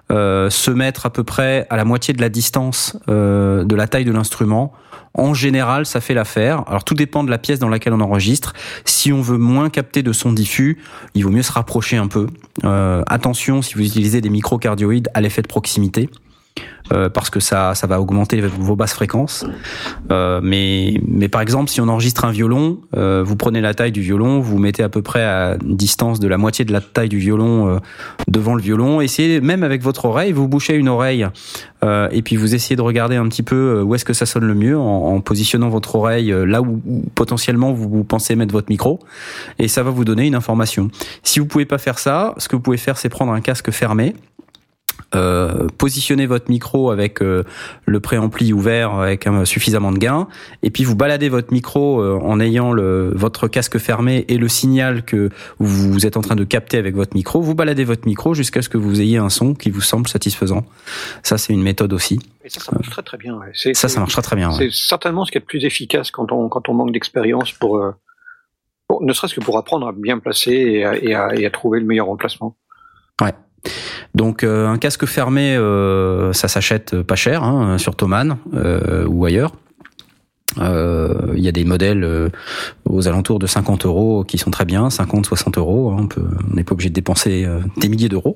se 0.10 0.72
mettre 0.72 1.06
à 1.06 1.10
peu 1.12 1.24
près 1.24 1.68
à 1.70 1.78
la 1.78 1.86
moitié 1.86 2.14
de 2.14 2.22
la 2.22 2.30
distance 2.30 2.98
de 3.08 3.76
la 3.76 3.88
taille 3.88 4.06
de 4.06 4.12
l'instrument. 4.12 4.74
En 5.14 5.34
général, 5.34 5.86
ça 5.86 6.00
fait 6.00 6.14
l'affaire. 6.14 6.64
Alors 6.68 6.84
tout 6.84 6.94
dépend 6.94 7.24
de 7.24 7.30
la 7.30 7.38
pièce 7.38 7.60
dans 7.60 7.70
laquelle 7.70 7.94
on 7.94 8.00
enregistre. 8.00 8.54
Si 8.86 9.12
on 9.12 9.22
veut 9.22 9.38
moins 9.38 9.70
capter 9.70 10.04
de 10.04 10.14
son 10.14 10.32
diffus, 10.32 10.78
il 11.16 11.24
vaut 11.24 11.30
mieux 11.30 11.42
se 11.42 11.52
rapprocher 11.52 11.98
un 11.98 12.08
peu. 12.08 12.28
Euh, 12.64 13.04
attention, 13.08 13.62
si 13.62 13.76
vous 13.76 13.86
utilisez 13.86 14.22
des 14.22 14.30
microcardioïdes, 14.30 15.10
à 15.14 15.22
l'effet 15.22 15.42
de 15.42 15.48
proximité. 15.48 16.10
Euh, 16.92 17.10
parce 17.10 17.30
que 17.30 17.40
ça, 17.40 17.74
ça 17.74 17.88
va 17.88 18.02
augmenter 18.02 18.42
vos 18.42 18.76
basses 18.76 18.94
fréquences. 18.94 19.46
Euh, 20.12 20.42
mais, 20.44 21.00
mais 21.08 21.30
par 21.30 21.42
exemple, 21.42 21.70
si 21.70 21.80
on 21.80 21.88
enregistre 21.88 22.26
un 22.26 22.32
violon, 22.32 22.82
euh, 22.98 23.24
vous 23.26 23.36
prenez 23.38 23.62
la 23.62 23.74
taille 23.74 23.94
du 23.94 24.02
violon, 24.02 24.40
vous 24.42 24.58
mettez 24.58 24.84
à 24.84 24.90
peu 24.90 25.02
près 25.02 25.24
à 25.24 25.58
distance 25.64 26.20
de 26.20 26.28
la 26.28 26.38
moitié 26.38 26.66
de 26.66 26.74
la 26.74 26.82
taille 26.82 27.08
du 27.08 27.18
violon 27.18 27.70
euh, 27.70 27.80
devant 28.28 28.56
le 28.56 28.62
violon. 28.62 29.00
Essayez 29.00 29.40
même 29.40 29.64
avec 29.64 29.82
votre 29.82 30.06
oreille, 30.06 30.34
vous 30.34 30.48
bouchez 30.50 30.76
une 30.76 30.90
oreille 30.90 31.26
euh, 31.84 32.10
et 32.12 32.22
puis 32.22 32.36
vous 32.36 32.54
essayez 32.56 32.76
de 32.76 32.82
regarder 32.82 33.16
un 33.16 33.28
petit 33.30 33.44
peu 33.44 33.56
euh, 33.56 33.84
où 33.84 33.96
est-ce 33.96 34.06
que 34.06 34.14
ça 34.14 34.26
sonne 34.26 34.46
le 34.46 34.56
mieux 34.56 34.78
en, 34.78 35.16
en 35.16 35.22
positionnant 35.22 35.70
votre 35.70 35.96
oreille 35.96 36.34
là 36.46 36.62
où, 36.62 36.82
où 36.86 37.04
potentiellement 37.16 37.72
vous, 37.72 37.90
vous 37.90 38.04
pensez 38.04 38.36
mettre 38.36 38.52
votre 38.52 38.70
micro 38.70 39.00
et 39.60 39.68
ça 39.68 39.84
va 39.84 39.92
vous 39.92 40.04
donner 40.04 40.28
une 40.28 40.36
information. 40.36 40.90
Si 41.24 41.40
vous 41.40 41.46
pouvez 41.46 41.66
pas 41.66 41.78
faire 41.78 42.00
ça, 42.00 42.34
ce 42.38 42.50
que 42.50 42.56
vous 42.56 42.62
pouvez 42.62 42.78
faire, 42.78 42.98
c'est 42.98 43.10
prendre 43.10 43.32
un 43.32 43.42
casque 43.42 43.72
fermé 43.72 44.14
euh, 45.14 45.68
positionnez 45.78 46.26
votre 46.26 46.50
micro 46.50 46.90
avec 46.92 47.22
euh, 47.22 47.44
le 47.86 48.00
préampli 48.00 48.54
ouvert 48.54 48.94
avec 48.96 49.28
un, 49.28 49.44
suffisamment 49.46 49.92
de 49.92 49.98
gain 49.98 50.28
et 50.64 50.70
puis 50.70 50.84
vous 50.86 50.96
baladez 50.96 51.28
votre 51.28 51.52
micro 51.52 52.02
euh, 52.02 52.18
en 52.22 52.40
ayant 52.40 52.72
le, 52.72 53.12
votre 53.16 53.48
casque 53.48 53.78
fermé 53.78 54.24
et 54.30 54.38
le 54.38 54.48
signal 54.48 55.04
que 55.04 55.30
vous 55.60 56.06
êtes 56.06 56.16
en 56.18 56.22
train 56.22 56.36
de 56.36 56.44
capter 56.46 56.78
avec 56.78 56.96
votre 56.96 57.16
micro 57.16 57.42
vous 57.42 57.56
baladez 57.56 57.84
votre 57.84 58.06
micro 58.08 58.34
jusqu'à 58.34 58.62
ce 58.62 58.70
que 58.70 58.78
vous 58.78 59.02
ayez 59.02 59.18
un 59.18 59.30
son 59.30 59.54
qui 59.54 59.70
vous 59.70 59.82
semble 59.82 60.08
satisfaisant 60.08 60.66
ça 61.24 61.38
c'est 61.38 61.52
une 61.54 61.64
méthode 61.64 61.92
aussi 61.94 62.20
Et 62.46 62.50
ça, 62.50 62.60
ça 62.62 62.72
marche 62.72 62.90
très 62.90 63.04
très 63.04 63.18
bien. 63.18 63.38
ouais. 63.38 63.52
C'est- 63.54 63.74
ça 63.74 63.88
ça 63.90 64.00
marchera 64.00 64.22
très 64.22 64.36
bien 64.38 64.50
ouais. 64.50 64.56
C'est 64.58 64.72
certainement 64.72 65.26
ce 65.26 65.32
qui 65.32 65.38
est 65.38 65.42
le 65.42 65.46
plus 65.46 65.66
efficace 65.66 66.10
quand 66.12 66.32
on, 66.32 66.48
quand 66.48 66.70
on 66.70 66.74
manque 66.74 66.92
d'expérience 66.94 67.52
pour, 67.52 67.78
euh, 67.78 67.92
pour- 68.88 69.04
ne 69.04 69.12
serait-ce 69.14 69.36
que 69.36 69.42
pour 69.42 69.58
apprendre 69.58 69.88
à 69.88 69.92
bien 69.92 70.20
placer 70.20 70.52
et 70.54 70.86
à, 70.86 70.96
et 70.98 71.14
à, 71.16 71.36
et 71.36 71.46
à 71.46 71.50
trouver 71.50 71.80
le 71.82 71.86
meilleur 71.86 72.10
emplacement. 72.10 72.56
Donc 74.16 74.44
euh, 74.44 74.68
un 74.68 74.78
casque 74.78 75.06
fermé, 75.06 75.56
euh, 75.56 76.34
ça 76.34 76.48
s'achète 76.48 77.02
pas 77.02 77.16
cher 77.16 77.44
hein, 77.44 77.78
sur 77.78 77.96
Thomann 77.96 78.38
euh, 78.54 79.06
ou 79.08 79.26
ailleurs. 79.26 79.54
Il 80.58 81.40
y 81.40 81.48
a 81.48 81.54
des 81.54 81.64
modèles 81.64 82.30
aux 82.84 83.08
alentours 83.08 83.40
de 83.40 83.48
50 83.48 83.86
euros 83.86 84.26
qui 84.26 84.38
sont 84.38 84.52
très 84.52 84.66
bien, 84.66 84.90
50, 84.90 85.26
60 85.26 85.58
euros. 85.58 85.92
hein, 85.92 86.10
on 86.18 86.54
n'est 86.54 86.66
pas 86.66 86.74
obligé 86.74 86.90
de 86.90 86.94
dépenser 86.94 87.48
des 87.78 87.88
milliers 87.88 88.10
d'euros. 88.10 88.36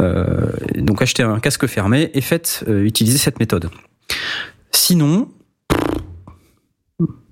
Donc 0.00 1.00
achetez 1.00 1.22
un 1.22 1.38
casque 1.38 1.68
fermé 1.68 2.10
et 2.12 2.20
faites 2.22 2.64
utiliser 2.66 3.18
cette 3.18 3.38
méthode. 3.38 3.70
Sinon, 4.72 5.28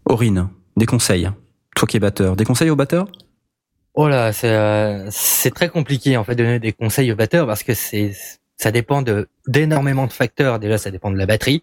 Aurine, 0.05 0.51
des 0.77 0.87
conseils. 0.87 1.29
Toi 1.75 1.89
qui 1.89 1.97
es 1.97 2.01
batteur, 2.01 2.37
des 2.37 2.45
conseils 2.45 2.71
aux 2.71 2.77
batteurs? 2.77 3.09
Oh 3.99 4.09
là, 4.09 4.33
c'est 4.33 4.51
euh, 4.53 5.09
c'est 5.11 5.55
très 5.55 5.69
compliqué 5.71 6.17
en 6.19 6.25
fait 6.25 6.35
de 6.35 6.45
donner 6.45 6.59
des 6.61 6.73
conseils 6.73 7.11
aux 7.13 7.17
batteurs 7.17 7.47
parce 7.47 7.63
que 7.63 7.73
c'est 7.75 8.13
ça 8.59 8.71
dépend 8.71 9.01
de 9.03 9.29
d'énormément 9.47 10.07
de 10.07 10.13
facteurs. 10.13 10.59
Déjà, 10.59 10.77
ça 10.79 10.91
dépend 10.91 11.11
de 11.11 11.17
la 11.17 11.27
batterie, 11.27 11.63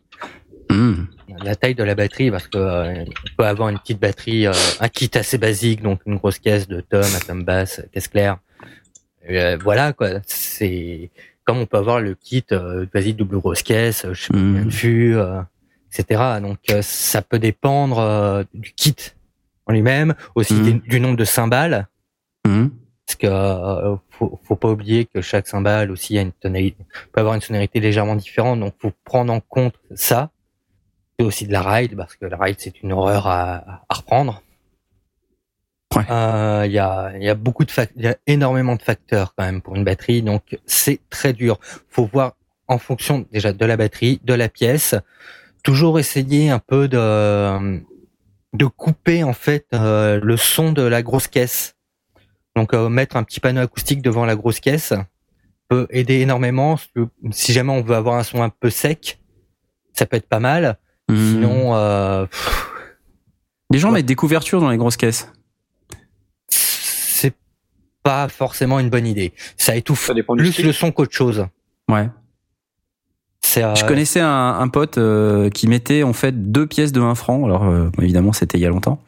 Hmm. 0.69 1.05
la 1.43 1.55
taille 1.55 1.75
de 1.75 1.83
la 1.83 1.93
batterie 1.93 2.31
parce 2.31 2.47
que 2.47 2.57
euh, 2.57 3.03
on 3.03 3.35
peut 3.37 3.45
avoir 3.45 3.69
une 3.69 3.77
petite 3.77 3.99
batterie, 3.99 4.47
euh, 4.47 4.53
un 4.79 4.87
kit 4.89 5.11
assez 5.13 5.37
basique, 5.37 5.81
donc 5.83 5.99
une 6.07 6.15
grosse 6.15 6.39
caisse 6.39 6.67
de 6.67 6.81
tom, 6.81 7.01
à 7.03 7.19
tom 7.19 7.43
basse, 7.43 7.81
caisse 7.91 8.07
claire. 8.07 8.37
Euh, 9.29 9.57
voilà 9.61 9.93
quoi. 9.93 10.09
C'est 10.25 11.11
comme 11.45 11.59
on 11.59 11.65
peut 11.67 11.77
avoir 11.77 11.99
le 11.99 12.15
kit 12.15 12.45
euh, 12.51 12.85
vas-y 12.93 13.13
double 13.13 13.39
grosse 13.39 13.61
caisse, 13.61 14.05
je 14.11 14.23
sais 14.23 14.71
fûts, 14.71 15.15
euh, 15.17 15.41
etc. 15.95 16.21
Donc 16.41 16.57
euh, 16.71 16.81
ça 16.81 17.21
peut 17.21 17.39
dépendre 17.39 17.99
euh, 17.99 18.43
du 18.55 18.71
kit 18.71 18.95
en 19.67 19.73
lui-même, 19.73 20.15
aussi 20.35 20.59
des- 20.61 20.73
du 20.73 20.99
nombre 20.99 21.17
de 21.17 21.25
cymbales. 21.25 21.87
Hmm. 22.45 22.67
Parce 23.05 23.15
que 23.17 23.27
euh, 23.27 23.95
faut, 24.09 24.39
faut 24.43 24.55
pas 24.55 24.69
oublier 24.69 25.05
que 25.05 25.21
chaque 25.21 25.47
cymbale 25.47 25.91
aussi 25.91 26.17
a 26.17 26.21
une 26.21 26.31
tonalité, 26.31 26.85
peut 27.11 27.19
avoir 27.19 27.35
une 27.35 27.41
sonorité 27.41 27.79
légèrement 27.79 28.15
différente, 28.15 28.59
donc 28.59 28.73
faut 28.79 28.91
prendre 29.03 29.31
en 29.33 29.39
compte 29.41 29.75
ça. 29.93 30.29
Et 31.19 31.23
aussi 31.23 31.45
de 31.45 31.51
la 31.53 31.61
ride, 31.61 31.95
parce 31.95 32.15
que 32.15 32.25
la 32.25 32.37
ride 32.37 32.55
c'est 32.57 32.81
une 32.81 32.91
horreur 32.91 33.27
à, 33.27 33.83
à 33.87 33.93
reprendre. 33.93 34.41
Ouais. 35.95 36.03
Euh, 36.09 36.63
Il 36.65 36.71
y 36.71 36.79
a, 36.79 37.11
il 37.15 37.23
y 37.23 37.29
a 37.29 37.35
beaucoup 37.35 37.65
de 37.65 37.71
il 37.95 38.03
y 38.03 38.07
a 38.07 38.15
énormément 38.25 38.75
de 38.75 38.81
facteurs 38.81 39.35
quand 39.35 39.43
même 39.43 39.61
pour 39.61 39.75
une 39.75 39.83
batterie, 39.83 40.23
donc 40.23 40.57
c'est 40.65 40.99
très 41.09 41.33
dur. 41.33 41.59
Faut 41.89 42.05
voir 42.05 42.33
en 42.67 42.79
fonction 42.79 43.27
déjà 43.31 43.53
de 43.53 43.65
la 43.65 43.77
batterie, 43.77 44.19
de 44.23 44.33
la 44.33 44.49
pièce, 44.49 44.95
toujours 45.63 45.99
essayer 45.99 46.49
un 46.49 46.59
peu 46.59 46.87
de 46.87 47.79
de 48.53 48.65
couper 48.65 49.23
en 49.23 49.33
fait 49.33 49.67
euh, 49.73 50.19
le 50.21 50.37
son 50.37 50.71
de 50.71 50.81
la 50.81 51.03
grosse 51.03 51.27
caisse. 51.27 51.75
Donc 52.55 52.73
euh, 52.73 52.89
mettre 52.89 53.15
un 53.15 53.23
petit 53.23 53.39
panneau 53.39 53.61
acoustique 53.61 54.01
devant 54.01 54.25
la 54.25 54.35
grosse 54.35 54.59
caisse 54.59 54.93
peut 55.69 55.87
aider 55.89 56.19
énormément. 56.19 56.77
Si 57.31 57.53
jamais 57.53 57.71
on 57.71 57.81
veut 57.81 57.95
avoir 57.95 58.15
un 58.15 58.23
son 58.23 58.43
un 58.43 58.49
peu 58.49 58.69
sec, 58.69 59.19
ça 59.93 60.05
peut 60.05 60.17
être 60.17 60.27
pas 60.29 60.39
mal. 60.39 60.77
Hmm. 61.09 61.15
Sinon, 61.15 61.75
euh, 61.75 62.25
pff, 62.25 62.69
les 63.71 63.79
gens 63.79 63.89
Ouais. 63.89 63.95
mettent 63.95 64.05
des 64.05 64.15
couvertures 64.15 64.61
dans 64.61 64.69
les 64.69 64.77
grosses 64.77 64.97
caisses. 64.97 65.31
c'est 66.49 67.33
pas 68.03 68.27
forcément 68.27 68.79
une 68.79 68.89
bonne 68.89 69.07
idée. 69.07 69.33
Ça 69.57 69.75
étouffe 69.75 70.05
Ça 70.05 70.13
dépend 70.13 70.35
du 70.35 70.43
plus 70.43 70.51
style. 70.53 70.65
le 70.67 70.73
son 70.73 70.91
qu'autre 70.91 71.13
chose. 71.13 71.47
Ouais. 71.89 72.07
Euh, 73.57 73.75
Je 73.75 73.85
connaissais 73.85 74.19
un, 74.19 74.57
un 74.59 74.67
pote 74.67 74.97
euh, 74.97 75.49
qui 75.49 75.67
mettait 75.67 76.01
en 76.03 76.13
fait 76.13 76.51
deux 76.51 76.65
pièces 76.65 76.91
de 76.91 77.01
1 77.01 77.13
franc. 77.15 77.45
Alors 77.45 77.65
euh, 77.65 77.89
évidemment 78.01 78.33
c'était 78.33 78.57
il 78.57 78.61
y 78.61 78.65
a 78.65 78.69
longtemps. 78.69 78.99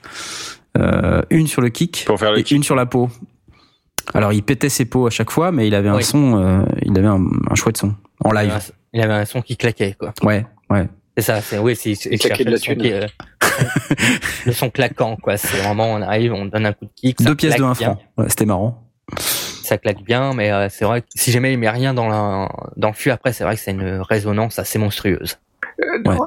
Euh, 0.78 1.22
une 1.30 1.48
sur 1.48 1.62
le 1.62 1.70
kick 1.70 2.04
Pour 2.06 2.20
faire 2.20 2.32
le 2.32 2.40
et 2.40 2.44
kick. 2.44 2.56
une 2.58 2.64
sur 2.64 2.76
la 2.76 2.86
peau. 2.86 3.10
Alors 4.14 4.34
il 4.34 4.44
pétait 4.44 4.70
ses 4.70 4.86
peaux 4.86 5.08
à 5.08 5.10
chaque 5.10 5.32
fois, 5.32 5.52
mais 5.52 5.68
il 5.68 5.76
avait 5.76 5.90
un 5.90 5.96
Oui. 5.98 6.04
son, 6.04 6.38
euh, 6.42 6.66
il 6.84 6.98
avait 6.98 7.08
un, 7.08 7.24
un 7.50 7.56
chouette 7.56 7.78
son 7.78 7.94
en 8.24 8.32
il, 8.32 8.38
avait 8.38 8.48
live. 8.48 8.56
un, 8.56 8.74
il 8.94 9.02
avait 9.02 9.14
un 9.14 9.26
son 9.26 9.42
qui 9.42 9.58
claquait 9.58 9.96
quoi. 10.00 10.14
Ouais, 10.24 10.46
ouais. 10.70 10.88
C'est 11.18 11.24
ça. 11.24 11.42
C'est 11.42 11.58
oui, 11.60 11.76
c'est 11.76 11.92
de 11.94 12.44
le 12.46 12.52
la 12.52 12.58
son 12.58 12.66
thune. 12.74 12.82
qui, 12.82 12.92
euh, 12.94 13.08
le 14.46 14.52
son 14.52 14.70
claquant 14.70 15.16
quoi. 15.16 15.38
C'est 15.38 15.58
vraiment 15.58 15.94
on 15.94 16.02
arrive, 16.02 16.34
on 16.34 16.46
donne 16.46 16.66
un 16.66 16.74
coup 16.74 16.86
de 16.86 16.92
kick. 16.96 17.22
Deux 17.24 17.36
pièces 17.36 17.54
de 17.54 17.60
claque 17.60 17.72
1 17.72 17.74
bien. 17.80 17.94
franc. 17.96 18.02
Ouais, 18.18 18.30
c'était 18.30 18.46
marrant. 18.46 18.84
ça 19.18 19.78
claque 19.78 20.04
bien, 20.04 20.34
mais 20.34 20.52
euh, 20.52 20.68
c'est 20.70 20.86
vrai 20.86 21.02
que 21.02 21.08
si 21.16 21.32
jamais 21.32 21.54
il 21.54 21.58
met 21.60 21.70
rien 21.70 21.94
dans 21.94 22.08
la, 22.08 22.50
dans 22.78 22.90
le 22.90 22.94
fût 22.94 23.12
après, 23.12 23.34
c'est 23.34 23.44
vrai 23.44 23.56
que 23.56 23.62
c'est 23.62 23.72
une 23.72 24.02
résonance 24.02 24.60
assez 24.60 24.78
monstrueuse. 24.80 25.38
Euh, 25.82 26.10
Ouais. 26.10 26.18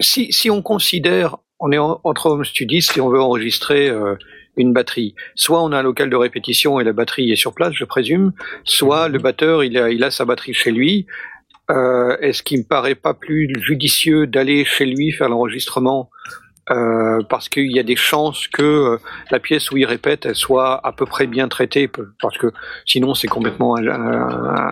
si, 0.00 0.32
si 0.32 0.50
on 0.50 0.62
considère, 0.62 1.36
on 1.60 1.70
est 1.72 1.78
en- 1.78 2.00
entre 2.04 2.26
home 2.26 2.44
studistes 2.44 2.96
et 2.96 3.00
on 3.00 3.08
veut 3.08 3.20
enregistrer 3.20 3.88
euh, 3.88 4.16
une 4.56 4.72
batterie, 4.72 5.14
soit 5.34 5.62
on 5.62 5.72
a 5.72 5.78
un 5.78 5.82
local 5.82 6.10
de 6.10 6.16
répétition 6.16 6.80
et 6.80 6.84
la 6.84 6.92
batterie 6.92 7.30
est 7.30 7.36
sur 7.36 7.54
place, 7.54 7.72
je 7.74 7.84
présume, 7.84 8.32
soit 8.64 9.08
le 9.08 9.18
batteur 9.18 9.64
il 9.64 9.76
a, 9.78 9.90
il 9.90 10.02
a 10.04 10.10
sa 10.10 10.24
batterie 10.24 10.54
chez 10.54 10.70
lui. 10.70 11.06
Euh, 11.70 12.16
Est-ce 12.18 12.42
qu'il 12.42 12.58
me 12.58 12.64
paraît 12.64 12.94
pas 12.94 13.14
plus 13.14 13.50
judicieux 13.60 14.26
d'aller 14.26 14.64
chez 14.64 14.84
lui 14.84 15.12
faire 15.12 15.28
l'enregistrement 15.28 16.10
euh, 16.70 17.22
parce 17.28 17.48
qu'il 17.50 17.70
y 17.72 17.78
a 17.78 17.82
des 17.82 17.96
chances 17.96 18.48
que 18.48 18.62
euh, 18.62 18.98
la 19.30 19.38
pièce 19.38 19.70
où 19.70 19.76
il 19.76 19.84
répète 19.84 20.24
elle 20.24 20.34
soit 20.34 20.80
à 20.86 20.92
peu 20.92 21.04
près 21.04 21.26
bien 21.26 21.48
traitée, 21.48 21.90
parce 22.20 22.38
que 22.38 22.52
sinon 22.86 23.14
c'est 23.14 23.28
complètement 23.28 23.76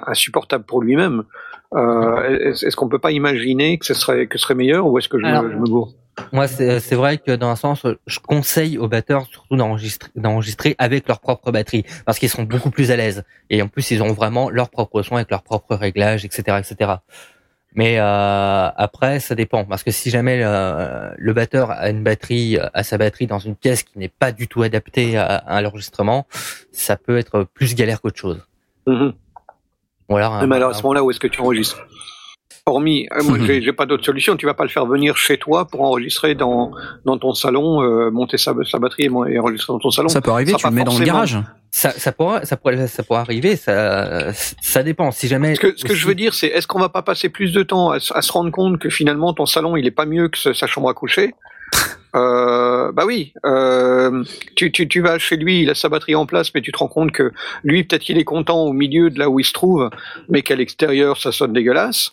insupportable 0.06 0.64
pour 0.64 0.82
lui-même. 0.82 1.24
Euh, 1.74 2.52
est-ce 2.52 2.76
qu'on 2.76 2.88
peut 2.88 2.98
pas 2.98 3.12
imaginer 3.12 3.78
que 3.78 3.86
ce 3.86 3.94
serait 3.94 4.26
que 4.26 4.38
ce 4.38 4.42
serait 4.42 4.54
meilleur 4.54 4.86
ou 4.86 4.98
est-ce 4.98 5.08
que 5.08 5.18
je, 5.18 5.24
Alors, 5.24 5.44
me, 5.44 5.52
je 5.52 5.56
me 5.56 5.66
gourre? 5.66 5.94
Moi, 6.32 6.46
c'est 6.46 6.80
c'est 6.80 6.94
vrai 6.94 7.18
que 7.18 7.32
dans 7.32 7.48
un 7.48 7.56
sens, 7.56 7.86
je 8.06 8.18
conseille 8.18 8.76
aux 8.76 8.88
batteurs 8.88 9.26
surtout 9.26 9.56
d'enregistrer 9.56 10.10
d'enregistrer 10.14 10.74
avec 10.78 11.08
leur 11.08 11.20
propre 11.20 11.50
batterie, 11.50 11.84
parce 12.04 12.18
qu'ils 12.18 12.28
seront 12.28 12.42
beaucoup 12.42 12.70
plus 12.70 12.90
à 12.90 12.96
l'aise. 12.96 13.24
Et 13.48 13.62
en 13.62 13.68
plus, 13.68 13.90
ils 13.90 14.02
ont 14.02 14.12
vraiment 14.12 14.50
leur 14.50 14.68
propre 14.68 15.02
son 15.02 15.16
avec 15.16 15.30
leur 15.30 15.42
propre 15.42 15.74
réglage, 15.74 16.24
etc., 16.24 16.58
etc. 16.58 16.92
Mais 17.74 17.98
euh, 17.98 18.68
après, 18.76 19.18
ça 19.20 19.34
dépend, 19.34 19.64
parce 19.64 19.82
que 19.82 19.90
si 19.90 20.10
jamais 20.10 20.42
euh, 20.44 21.10
le 21.16 21.32
batteur 21.32 21.70
a 21.70 21.88
une 21.88 22.02
batterie, 22.02 22.58
a 22.58 22.82
sa 22.82 22.98
batterie 22.98 23.26
dans 23.26 23.38
une 23.38 23.56
pièce 23.56 23.82
qui 23.82 23.98
n'est 23.98 24.10
pas 24.10 24.30
du 24.30 24.46
tout 24.46 24.62
adaptée 24.62 25.16
à, 25.16 25.36
à 25.36 25.62
l'enregistrement, 25.62 26.26
ça 26.70 26.98
peut 26.98 27.16
être 27.16 27.44
plus 27.54 27.74
galère 27.74 28.02
qu'autre 28.02 28.18
chose. 28.18 28.42
Voilà. 30.12 30.46
Mais 30.46 30.56
alors 30.56 30.70
à 30.70 30.74
ce 30.74 30.82
moment-là, 30.82 31.02
où 31.02 31.10
est-ce 31.10 31.20
que 31.20 31.26
tu 31.28 31.40
enregistres 31.40 31.78
Hormis, 32.64 33.08
euh, 33.12 33.24
moi, 33.24 33.38
j'ai 33.46 33.72
pas 33.72 33.86
d'autre 33.86 34.04
solution. 34.04 34.36
Tu 34.36 34.46
vas 34.46 34.54
pas 34.54 34.62
le 34.62 34.68
faire 34.68 34.86
venir 34.86 35.16
chez 35.16 35.36
toi 35.36 35.66
pour 35.66 35.82
enregistrer 35.82 36.34
dans 36.36 36.70
dans 37.04 37.18
ton 37.18 37.34
salon, 37.34 37.82
euh, 37.82 38.10
monter 38.10 38.38
sa, 38.38 38.54
sa 38.70 38.78
batterie 38.78 39.08
et, 39.28 39.38
enregistrer 39.38 39.72
dans 39.72 39.80
ton 39.80 39.90
salon. 39.90 40.08
Ça 40.08 40.20
peut 40.20 40.30
arriver, 40.30 40.52
Ça 40.52 40.58
tu 40.58 40.66
le 40.68 40.72
mets 40.72 40.84
dans 40.84 40.96
le 40.96 41.04
garage. 41.04 41.38
ça, 41.72 41.90
ça 41.90 42.12
pourra, 42.12 42.44
ça 42.44 42.56
pourrait, 42.56 42.86
ça 42.86 43.02
pourrait 43.02 43.18
arriver. 43.20 43.56
Ça, 43.56 44.32
ça 44.32 44.82
dépend. 44.84 45.10
Si 45.10 45.26
jamais. 45.26 45.56
Ce 45.56 45.60
que, 45.60 45.76
ce 45.76 45.84
que 45.84 45.94
je 45.94 46.06
veux 46.06 46.14
dire, 46.14 46.34
c'est 46.34 46.46
est-ce 46.46 46.68
qu'on 46.68 46.78
va 46.78 46.88
pas 46.88 47.02
passer 47.02 47.28
plus 47.30 47.52
de 47.52 47.64
temps 47.64 47.90
à, 47.90 47.98
se- 47.98 48.14
à 48.14 48.22
se 48.22 48.30
rendre 48.30 48.52
compte 48.52 48.78
que 48.78 48.90
finalement 48.90 49.32
ton 49.32 49.46
salon 49.46 49.76
il 49.76 49.84
est 49.86 49.90
pas 49.90 50.06
mieux 50.06 50.28
que 50.28 50.52
sa 50.52 50.66
chambre 50.68 50.88
à 50.88 50.94
coucher? 50.94 51.34
Euh, 52.14 52.92
bah 52.92 53.04
oui, 53.06 53.32
euh, 53.46 54.22
tu, 54.54 54.70
tu, 54.70 54.86
tu 54.86 55.00
vas 55.00 55.18
chez 55.18 55.36
lui, 55.36 55.62
il 55.62 55.70
a 55.70 55.74
sa 55.74 55.88
batterie 55.88 56.14
en 56.14 56.26
place, 56.26 56.52
mais 56.54 56.60
tu 56.60 56.70
te 56.72 56.78
rends 56.78 56.88
compte 56.88 57.10
que 57.12 57.32
lui, 57.64 57.84
peut-être 57.84 58.02
qu'il 58.02 58.18
est 58.18 58.24
content 58.24 58.60
au 58.64 58.72
milieu 58.72 59.08
de 59.10 59.18
là 59.18 59.30
où 59.30 59.40
il 59.40 59.44
se 59.44 59.52
trouve, 59.54 59.88
mais 60.28 60.42
qu'à 60.42 60.54
l'extérieur, 60.56 61.16
ça 61.18 61.32
sonne 61.32 61.52
dégueulasse. 61.54 62.12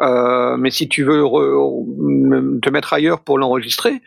Euh, 0.00 0.56
mais 0.58 0.70
si 0.70 0.86
tu 0.88 1.02
veux 1.02 1.22
re- 1.22 2.60
te 2.60 2.68
mettre 2.68 2.92
ailleurs 2.92 3.20
pour 3.20 3.38
l'enregistrer, 3.38 4.02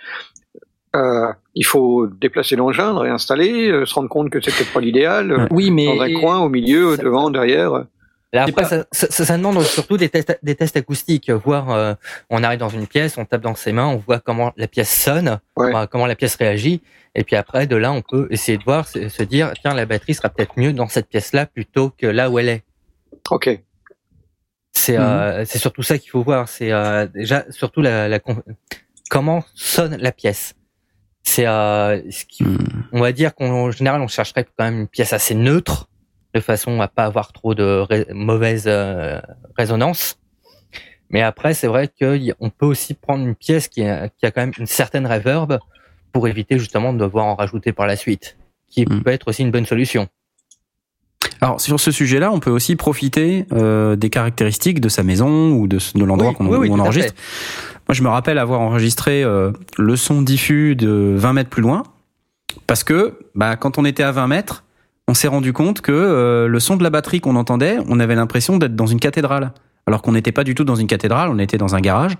euh, 0.95 1.27
il 1.55 1.65
faut 1.65 2.05
déplacer 2.07 2.55
l'engin, 2.55 2.91
le 2.93 2.99
réinstaller, 2.99 3.69
euh, 3.71 3.85
se 3.85 3.93
rendre 3.95 4.09
compte 4.09 4.29
que 4.29 4.39
c'est 4.41 4.51
peut-être 4.55 4.73
pas 4.73 4.81
l'idéal. 4.81 5.31
euh, 5.31 5.47
Oui, 5.49 5.71
mais 5.71 5.85
dans 5.85 6.01
un 6.03 6.13
coin, 6.19 6.39
au 6.39 6.49
milieu, 6.49 6.95
ça- 6.97 7.01
devant, 7.03 7.29
derrière. 7.31 7.85
Après, 8.33 8.51
pas- 8.53 8.63
ça, 8.65 8.85
ça, 8.91 9.25
ça- 9.25 9.37
demande 9.37 9.61
surtout 9.63 9.97
des 9.97 10.07
tests, 10.07 10.39
des 10.41 10.55
tests 10.55 10.77
acoustiques. 10.77 11.29
Voir, 11.29 11.69
euh, 11.71 11.93
on 12.29 12.43
arrive 12.43 12.59
dans 12.59 12.69
une 12.69 12.87
pièce, 12.87 13.17
on 13.17 13.25
tape 13.25 13.41
dans 13.41 13.55
ses 13.55 13.73
mains, 13.73 13.87
on 13.87 13.97
voit 13.97 14.19
comment 14.19 14.53
la 14.55 14.67
pièce 14.67 14.89
sonne, 14.89 15.39
Ouais. 15.57 15.71
comment 15.91 16.05
la 16.05 16.15
pièce 16.15 16.35
réagit, 16.35 16.81
et 17.13 17.23
puis 17.25 17.35
après, 17.35 17.67
de 17.67 17.75
là, 17.75 17.91
on 17.91 18.01
peut 18.01 18.27
essayer 18.31 18.57
de 18.57 18.63
voir, 18.63 18.87
se 18.87 19.23
dire, 19.23 19.51
tiens, 19.61 19.73
la 19.73 19.85
batterie 19.85 20.13
sera 20.13 20.29
peut-être 20.29 20.53
mieux 20.57 20.71
dans 20.71 20.87
cette 20.87 21.07
pièce-là 21.09 21.45
plutôt 21.45 21.89
que 21.89 22.05
là 22.07 22.29
où 22.29 22.39
elle 22.39 22.47
est. 22.49 22.63
Ok. 23.29 23.49
C'est 24.73 24.97
euh, 24.97 25.43
c'est 25.45 25.59
surtout 25.59 25.83
ça 25.83 25.97
qu'il 25.97 26.09
faut 26.11 26.23
voir. 26.23 26.47
C'est 26.47 26.71
euh, 26.71 27.05
déjà 27.07 27.43
surtout 27.49 27.81
la, 27.81 28.07
la 28.07 28.19
con- 28.19 28.41
comment 29.09 29.43
sonne 29.53 29.97
la 29.97 30.13
pièce. 30.13 30.55
C'est 31.23 31.45
euh, 31.45 32.01
ce 32.09 32.23
qui, 32.25 32.43
Hmm. 32.45 32.57
on 32.93 33.01
va 33.01 33.11
dire 33.11 33.35
qu'en 33.35 33.69
général, 33.71 34.01
on 34.01 34.07
chercherait 34.07 34.45
quand 34.45 34.63
même 34.63 34.79
une 34.81 34.87
pièce 34.87 35.11
assez 35.13 35.35
neutre, 35.35 35.87
de 36.33 36.39
façon 36.39 36.79
à 36.81 36.87
pas 36.87 37.03
avoir 37.05 37.33
trop 37.33 37.53
de 37.55 37.85
mauvaise 38.13 38.65
euh, 38.67 39.19
résonance. 39.57 40.17
Mais 41.09 41.21
après, 41.21 41.53
c'est 41.53 41.67
vrai 41.67 41.89
qu'on 41.89 42.49
peut 42.49 42.65
aussi 42.65 42.93
prendre 42.93 43.25
une 43.25 43.35
pièce 43.35 43.67
qui 43.67 43.83
a, 43.83 44.07
qui 44.09 44.25
a 44.25 44.31
quand 44.31 44.41
même 44.41 44.53
une 44.57 44.65
certaine 44.65 45.05
reverb 45.05 45.59
pour 46.13 46.27
éviter 46.27 46.57
justement 46.57 46.93
de 46.93 46.99
devoir 46.99 47.25
en 47.25 47.35
rajouter 47.35 47.73
par 47.73 47.85
la 47.87 47.95
suite, 47.95 48.37
qui 48.69 48.85
Hmm. 48.85 49.01
peut 49.01 49.11
être 49.11 49.27
aussi 49.27 49.41
une 49.41 49.51
bonne 49.51 49.65
solution. 49.65 50.07
Alors 51.41 51.59
sur 51.59 51.79
ce 51.79 51.91
sujet-là, 51.91 52.31
on 52.31 52.39
peut 52.39 52.49
aussi 52.51 52.75
profiter 52.75 53.45
euh, 53.51 53.95
des 53.95 54.09
caractéristiques 54.09 54.79
de 54.79 54.89
sa 54.89 55.03
maison 55.03 55.51
ou 55.51 55.67
de, 55.67 55.79
de 55.95 56.03
l'endroit 56.03 56.29
Oui, 56.31 56.35
qu'on 56.35 56.45
oui, 56.47 56.57
oui, 56.57 56.69
où 56.69 56.73
on 56.73 56.79
enregistre. 56.79 57.13
Moi, 57.87 57.93
je 57.95 58.03
me 58.03 58.09
rappelle 58.09 58.37
avoir 58.37 58.61
enregistré 58.61 59.23
euh, 59.23 59.51
le 59.77 59.95
son 59.95 60.21
diffus 60.21 60.75
de 60.75 61.13
20 61.17 61.33
mètres 61.33 61.49
plus 61.49 61.61
loin, 61.61 61.83
parce 62.67 62.83
que 62.83 63.19
bah, 63.35 63.55
quand 63.57 63.77
on 63.77 63.85
était 63.85 64.03
à 64.03 64.11
20 64.11 64.27
mètres, 64.27 64.63
on 65.07 65.13
s'est 65.13 65.27
rendu 65.27 65.51
compte 65.53 65.81
que 65.81 65.91
euh, 65.91 66.47
le 66.47 66.59
son 66.59 66.77
de 66.77 66.83
la 66.83 66.89
batterie 66.89 67.19
qu'on 67.21 67.35
entendait, 67.35 67.77
on 67.87 67.99
avait 67.99 68.15
l'impression 68.15 68.57
d'être 68.57 68.75
dans 68.75 68.87
une 68.87 68.99
cathédrale. 68.99 69.51
Alors 69.87 70.01
qu'on 70.03 70.11
n'était 70.11 70.31
pas 70.31 70.43
du 70.43 70.53
tout 70.55 70.63
dans 70.63 70.75
une 70.75 70.87
cathédrale, 70.87 71.29
on 71.29 71.39
était 71.39 71.57
dans 71.57 71.75
un 71.75 71.81
garage. 71.81 72.13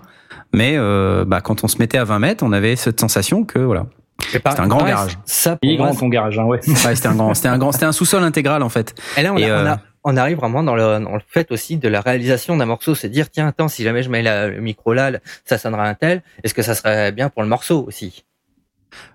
Mais 0.52 0.74
euh, 0.76 1.24
bah, 1.24 1.40
quand 1.40 1.64
on 1.64 1.68
se 1.68 1.78
mettait 1.78 1.98
à 1.98 2.04
20 2.04 2.18
mètres, 2.18 2.44
on 2.44 2.52
avait 2.52 2.76
cette 2.76 3.00
sensation 3.00 3.44
que 3.44 3.60
voilà, 3.60 3.86
C'était 4.30 4.46
un 4.60 4.66
grand 4.68 4.84
garage. 4.84 5.16
Ça, 5.24 5.58
il 5.62 5.70
est 5.70 5.76
grand 5.76 5.94
ton 5.94 6.08
garage, 6.08 6.38
hein, 6.38 6.44
ouais. 6.44 6.60
Ouais, 6.68 6.94
c'était 6.96 7.06
un 7.08 7.14
grand, 7.14 7.32
c'était 7.34 7.48
un 7.48 7.58
grand, 7.58 7.72
c'était 7.72 7.86
un 7.86 7.92
sous-sol 7.92 8.22
intégral 8.24 8.62
en 8.62 8.68
fait. 8.68 8.94
Et 9.16 9.22
là, 9.22 9.32
on, 9.32 9.38
Et, 9.38 9.48
a- 9.48 9.54
on, 9.54 9.66
euh, 9.66 9.70
a- 9.72 9.80
on 10.04 10.16
arrive 10.16 10.38
vraiment 10.38 10.64
dans 10.64 10.74
le, 10.74 10.82
dans 10.82 11.14
le 11.14 11.20
fait 11.28 11.50
aussi 11.52 11.76
de 11.76 11.88
la 11.88 12.00
réalisation 12.00 12.56
d'un 12.56 12.66
morceau, 12.66 12.96
c'est 12.96 13.08
dire 13.08 13.30
tiens 13.30 13.46
attends 13.46 13.68
si 13.68 13.84
jamais 13.84 14.02
je 14.02 14.10
mets 14.10 14.22
la- 14.22 14.48
le 14.48 14.60
micro 14.60 14.92
là, 14.92 15.12
ça 15.44 15.56
sonnera 15.56 15.84
un 15.88 15.94
tel. 15.94 16.22
Est-ce 16.42 16.54
que 16.54 16.62
ça 16.62 16.74
serait 16.74 17.12
bien 17.12 17.28
pour 17.30 17.42
le 17.42 17.48
morceau 17.48 17.84
aussi? 17.86 18.24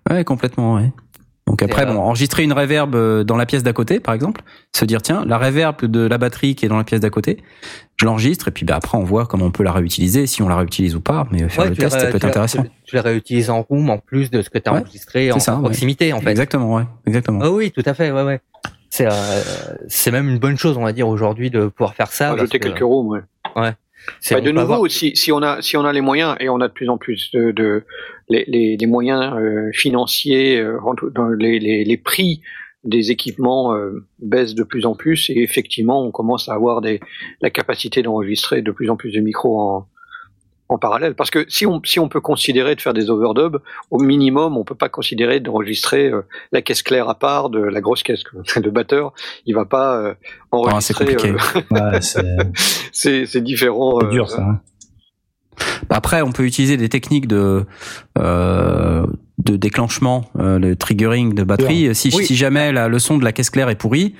Ouais, 0.09 0.23
complètement, 0.23 0.75
ouais. 0.75 0.91
Donc 1.47 1.61
après, 1.63 1.83
euh, 1.83 1.85
bon, 1.93 1.97
enregistrer 1.99 2.43
une 2.43 2.51
reverb 2.53 2.93
euh, 2.93 3.23
dans 3.23 3.37
la 3.37 3.45
pièce 3.45 3.63
d'à 3.63 3.71
côté, 3.73 3.99
par 3.99 4.13
exemple, 4.13 4.41
se 4.75 4.83
dire 4.85 5.01
tiens, 5.01 5.23
la 5.25 5.37
reverb 5.37 5.85
de 5.85 6.01
la 6.05 6.17
batterie 6.17 6.55
qui 6.55 6.65
est 6.65 6.69
dans 6.69 6.77
la 6.77 6.83
pièce 6.83 6.99
d'à 6.99 7.09
côté, 7.09 7.37
je 7.99 8.05
l'enregistre 8.05 8.49
et 8.49 8.51
puis 8.51 8.65
bah, 8.65 8.75
après 8.75 8.97
on 8.97 9.03
voit 9.03 9.25
comment 9.25 9.45
on 9.45 9.51
peut 9.51 9.63
la 9.63 9.71
réutiliser, 9.71 10.27
si 10.27 10.41
on 10.41 10.49
la 10.49 10.57
réutilise 10.57 10.95
ou 10.95 10.99
pas. 11.01 11.25
Mais 11.31 11.47
faire 11.49 11.63
Ouais, 11.63 11.69
le 11.69 11.75
la 11.75 11.75
test, 11.77 11.99
ça 11.99 12.07
peut 12.07 12.15
être 12.17 12.23
la- 12.23 12.29
intéressant. 12.29 12.63
Tu, 12.85 12.95
la 12.95 13.01
réutilises 13.01 13.49
en 13.49 13.61
room 13.63 13.89
en 13.89 13.97
plus 13.97 14.29
de 14.29 14.41
ce 14.41 14.49
que 14.49 14.57
tu 14.57 14.69
as 14.69 14.73
Ouais, 14.73 14.79
enregistré 14.81 15.31
en, 15.31 15.39
ça, 15.39 15.55
ouais. 15.55 15.61
proximité 15.61 16.11
en 16.13 16.19
fait. 16.21 16.29
Exactement, 16.31 16.75
ouais, 16.75 16.83
exactement. 17.05 17.39
Oh 17.45 17.55
oui, 17.57 17.71
tout 17.71 17.83
à 17.85 17.93
fait, 17.93 18.11
ouais 18.11 18.23
ouais. 18.23 18.41
C'est 18.89 19.05
euh, 19.07 19.11
c'est 19.87 20.11
même 20.11 20.29
une 20.29 20.39
bonne 20.39 20.57
chose 20.57 20.77
on 20.77 20.83
va 20.83 20.93
dire 20.93 21.07
aujourd'hui 21.07 21.49
de 21.49 21.67
pouvoir 21.67 21.93
faire 21.95 22.11
ça. 22.11 22.31
Rajouter 22.31 22.59
que, 22.59 22.67
quelques 22.69 22.83
rooms, 22.83 23.23
ouais. 23.55 23.71
c'est- 24.21 24.35
Bah, 24.35 24.41
de 24.41 24.51
nouveau, 24.51 24.73
avoir- 24.73 24.91
si, 24.91 25.15
si 25.15 25.31
on 25.31 25.41
a 25.41 25.61
si 25.61 25.75
on 25.77 25.85
a 25.85 25.91
les 25.93 26.01
moyens 26.01 26.35
et 26.39 26.49
on 26.49 26.59
a 26.61 26.67
de 26.67 26.73
plus 26.73 26.89
en 26.89 26.97
plus 26.97 27.31
de, 27.33 27.51
de- 27.51 27.83
les, 28.29 28.43
les, 28.47 28.77
les 28.77 28.85
moyens 28.87 29.33
euh, 29.37 29.69
financiers, 29.73 30.59
euh, 30.59 30.77
les, 31.39 31.59
les, 31.59 31.83
les 31.83 31.97
prix 31.97 32.41
des 32.83 33.11
équipements 33.11 33.73
euh, 33.75 34.05
baissent 34.19 34.55
de 34.55 34.63
plus 34.63 34.85
en 34.85 34.95
plus 34.95 35.29
et 35.29 35.41
effectivement 35.41 36.03
on 36.03 36.11
commence 36.11 36.47
à 36.49 36.53
avoir 36.53 36.81
des, 36.81 36.99
la 37.41 37.49
capacité 37.49 38.01
d'enregistrer 38.01 38.61
de 38.61 38.71
plus 38.71 38.89
en 38.89 38.95
plus 38.95 39.11
de 39.11 39.19
micros 39.19 39.59
en, 39.59 39.87
en 40.69 40.77
parallèle. 40.77 41.15
Parce 41.15 41.31
que 41.31 41.45
si 41.49 41.65
on 41.65 41.81
si 41.83 41.99
on 41.99 42.07
peut 42.07 42.21
considérer 42.21 42.75
de 42.75 42.81
faire 42.81 42.93
des 42.93 43.09
overdubs, 43.09 43.57
au 43.91 43.99
minimum 43.99 44.57
on 44.57 44.63
peut 44.63 44.75
pas 44.75 44.89
considérer 44.89 45.39
d'enregistrer 45.39 46.09
euh, 46.09 46.21
la 46.51 46.61
caisse 46.61 46.81
claire 46.83 47.09
à 47.09 47.15
part 47.15 47.49
de 47.49 47.59
la 47.59 47.81
grosse 47.81 48.03
caisse 48.03 48.23
le 48.55 48.69
batteur. 48.71 49.13
Il 49.45 49.55
va 49.55 49.65
pas 49.65 49.97
euh, 49.97 50.13
Ah, 50.13 50.79
c'est 50.81 50.93
enregistrer. 50.93 51.15
compliqué. 51.15 51.29
euh, 51.31 51.91
Ouais, 51.91 52.01
c'est 52.01 52.37
c'est 52.93 53.25
c'est 53.25 53.41
différent. 53.41 53.99
c'est 54.01 54.09
dur 54.09 54.29
ça. 54.29 54.41
hein. 54.43 54.61
Après, 55.89 56.21
on 56.21 56.31
peut 56.31 56.45
utiliser 56.45 56.77
des 56.77 56.89
techniques 56.89 57.27
de 57.27 57.65
euh, 58.17 59.05
de 59.37 59.55
déclenchement, 59.55 60.25
euh, 60.39 60.57
le 60.57 60.75
triggering 60.75 61.33
de 61.35 61.43
batterie. 61.43 61.93
Si, 61.93 62.11
Oui. 62.15 62.25
si 62.25 62.35
jamais 62.35 62.71
la, 62.71 62.87
le 62.87 62.97
son 62.99 63.17
de 63.19 63.23
la 63.23 63.31
caisse 63.31 63.49
claire 63.51 63.69
est 63.69 63.75
pourri, 63.75 64.15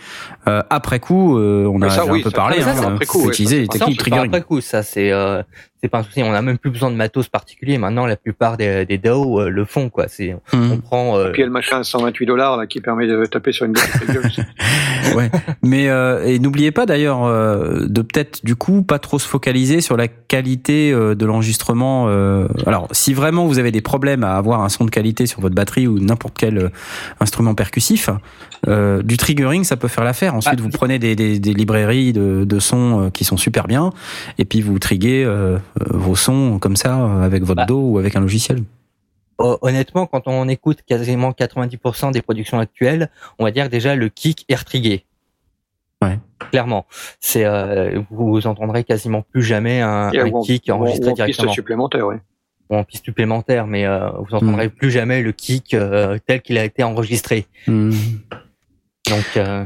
euh, 0.48 0.62
après 0.70 1.00
coup, 1.00 1.38
euh, 1.38 1.66
on 1.74 1.82
a 1.82 1.90
ça, 1.90 2.06
oui, 2.06 2.20
un 2.20 2.24
peu 2.24 2.30
ça- 2.30 2.36
parlé. 2.36 2.62
ça, 2.62 2.72
hein, 2.72 2.98
faut 3.04 3.20
coup, 3.22 3.30
utiliser 3.30 3.56
ça, 3.58 3.62
les 3.62 3.68
techniques 3.80 4.00
triggering. 4.00 4.28
après 4.28 4.42
coup, 4.44 4.62
ça 4.62 4.84
c'est 4.84 5.12
euh, 5.12 5.42
c'est 5.82 5.90
pas 5.90 6.00
un 6.00 6.04
souci. 6.04 6.22
On 6.24 6.34
a 6.34 6.42
même 6.42 6.58
plus 6.58 6.70
besoin 6.72 6.90
de 6.92 6.96
matos 6.96 7.30
particulier. 7.30 7.78
Maintenant, 7.78 8.06
la 8.08 8.16
plupart 8.16 8.58
des, 8.58 8.86
des 8.86 8.98
DAO 8.98 9.42
euh, 9.42 9.50
le 9.50 9.66
font 9.66 9.90
quoi. 9.90 10.06
C'est 10.08 10.36
on 10.54 10.78
prend 10.78 11.18
euh, 11.18 11.32
Puis 11.32 11.40
il 11.40 11.42
y 11.42 11.44
a 11.44 11.48
le 11.48 11.52
machin 11.52 11.80
à 11.80 11.84
128 11.84 12.26
dollars 12.28 12.58
là 12.58 12.68
qui 12.68 12.80
permet 12.82 13.08
de 13.08 13.26
taper 13.26 13.52
sur 13.52 13.66
une 13.66 13.74
batterie 13.74 14.08
de 14.08 14.14
gueule. 14.14 14.32
ouais. 15.16 15.32
Mais 15.64 15.90
euh, 15.90 16.26
et 16.26 16.38
n'oubliez 16.40 16.72
pas 16.72 16.86
d'ailleurs 16.86 17.24
euh, 17.26 17.86
de 17.88 18.02
peut-être 18.02 18.44
du 18.46 18.56
coup 18.56 18.84
pas 18.84 19.00
trop 19.00 19.18
se 19.20 19.28
focaliser 19.28 19.82
sur 19.82 19.98
la 19.98 20.08
qualité 20.08 20.92
euh, 20.92 21.16
de 21.16 21.26
l'enregistrement. 21.26 22.06
euh. 22.08 22.48
alors 22.66 22.88
si 22.92 23.14
vraiment 23.14 23.46
vous 23.46 23.60
avez 23.60 23.72
des 23.72 23.82
problèmes 23.82 24.24
à 24.24 24.36
avoir 24.36 24.62
un 24.64 24.70
son 24.70 24.86
de 24.86 24.90
qualité 24.92 25.07
sur 25.26 25.42
votre 25.42 25.56
batterie 25.56 25.88
ou 25.88 26.00
n'importe 26.00 26.36
quel 26.38 26.58
euh, 26.58 26.70
instrument 27.20 27.56
percussif, 27.56 28.10
euh, 28.68 29.02
du 29.04 29.18
triggering 29.18 29.64
ça 29.64 29.78
peut 29.78 29.88
faire 29.88 30.04
l'affaire. 30.04 30.36
Ensuite 30.36 30.56
Ah, 30.60 30.62
vous 30.62 30.70
prenez 30.70 31.00
des, 31.00 31.16
des, 31.16 31.40
des 31.40 31.54
librairies 31.54 32.14
de, 32.14 32.44
de 32.46 32.60
sons 32.60 33.02
euh, 33.06 33.10
qui 33.10 33.24
sont 33.24 33.38
super 33.38 33.68
bien 33.68 33.92
et 34.38 34.46
puis 34.46 34.62
vous 34.62 34.80
triguez 34.80 35.24
euh, 35.24 35.58
vos 35.90 36.16
sons 36.16 36.60
comme 36.60 36.76
ça 36.76 37.22
avec 37.24 37.44
votre 37.44 37.58
Bah. 37.62 37.66
dos 37.66 37.82
ou 37.92 37.98
avec 38.00 38.16
un 38.16 38.20
logiciel. 38.22 38.64
Hon- 39.40 39.58
Honnêtement, 39.62 40.06
quand 40.08 40.24
on 40.28 40.48
écoute 40.48 40.80
quasiment 40.88 41.32
90% 41.32 42.12
des 42.12 42.22
productions 42.22 42.60
actuelles, 42.60 43.10
on 43.40 43.44
va 43.44 43.52
dire 43.52 43.70
déjà 43.70 43.96
le 43.96 44.10
kick 44.10 44.46
est 44.50 44.56
retrigué. 44.56 45.06
Ouais. 46.04 46.20
Clairement, 46.52 46.86
c'est 47.20 47.46
euh, 47.46 48.02
vous 48.12 48.46
entendrez 48.46 48.84
quasiment 48.84 49.24
plus 49.24 49.42
jamais 49.44 49.82
un, 49.82 50.12
kick 50.44 50.70
enregistré 50.70 51.10
ou 51.10 51.12
en 51.12 51.16
piste 51.16 51.16
directement 51.16 51.52
supplémentaire, 51.54 52.06
ouais. 52.08 52.20
En 52.70 52.84
piste 52.84 53.06
supplémentaire, 53.06 53.68
mais 53.68 53.86
euh, 53.86 54.10
vous 54.10 54.26
Hmm. 54.32 54.36
entendrez 54.36 54.70
plus 54.70 54.92
jamais 54.92 55.22
le 55.22 55.32
kick 55.32 55.74
euh, 55.74 56.18
tel 56.26 56.42
qu'il 56.42 56.58
a 56.58 56.64
été 56.66 56.84
enregistré. 56.84 57.46
Hmm. 57.68 57.92
Donc 59.10 59.26
euh, 59.38 59.64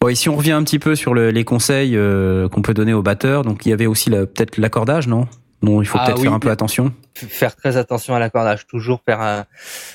Bon, 0.00 0.08
et 0.08 0.14
si 0.14 0.28
on 0.28 0.36
revient 0.36 0.52
un 0.52 0.62
petit 0.64 0.78
peu 0.78 0.94
sur 0.94 1.14
le- 1.14 1.30
les 1.30 1.44
conseils 1.44 1.96
euh, 1.96 2.48
qu'on 2.48 2.60
peut 2.60 2.74
donner 2.74 2.92
aux 2.92 3.02
batteurs, 3.02 3.42
donc 3.42 3.64
il 3.64 3.70
y 3.70 3.72
avait 3.72 3.86
aussi 3.86 4.10
la- 4.10 4.26
peut-être 4.26 4.58
l'accordage, 4.58 5.08
non? 5.08 5.26
Non, 5.62 5.80
il 5.80 5.86
faut 5.86 5.96
Ah 5.98 6.04
peut-être 6.04 6.18
oui. 6.18 6.24
faire 6.24 6.34
un 6.34 6.40
peu 6.40 6.50
attention. 6.50 6.92
faire 7.14 7.56
très 7.56 7.76
attention 7.78 8.14
à 8.14 8.18
l'accordage, 8.18 8.66
toujours 8.66 9.00
faire 9.06 9.20
un. 9.22 9.44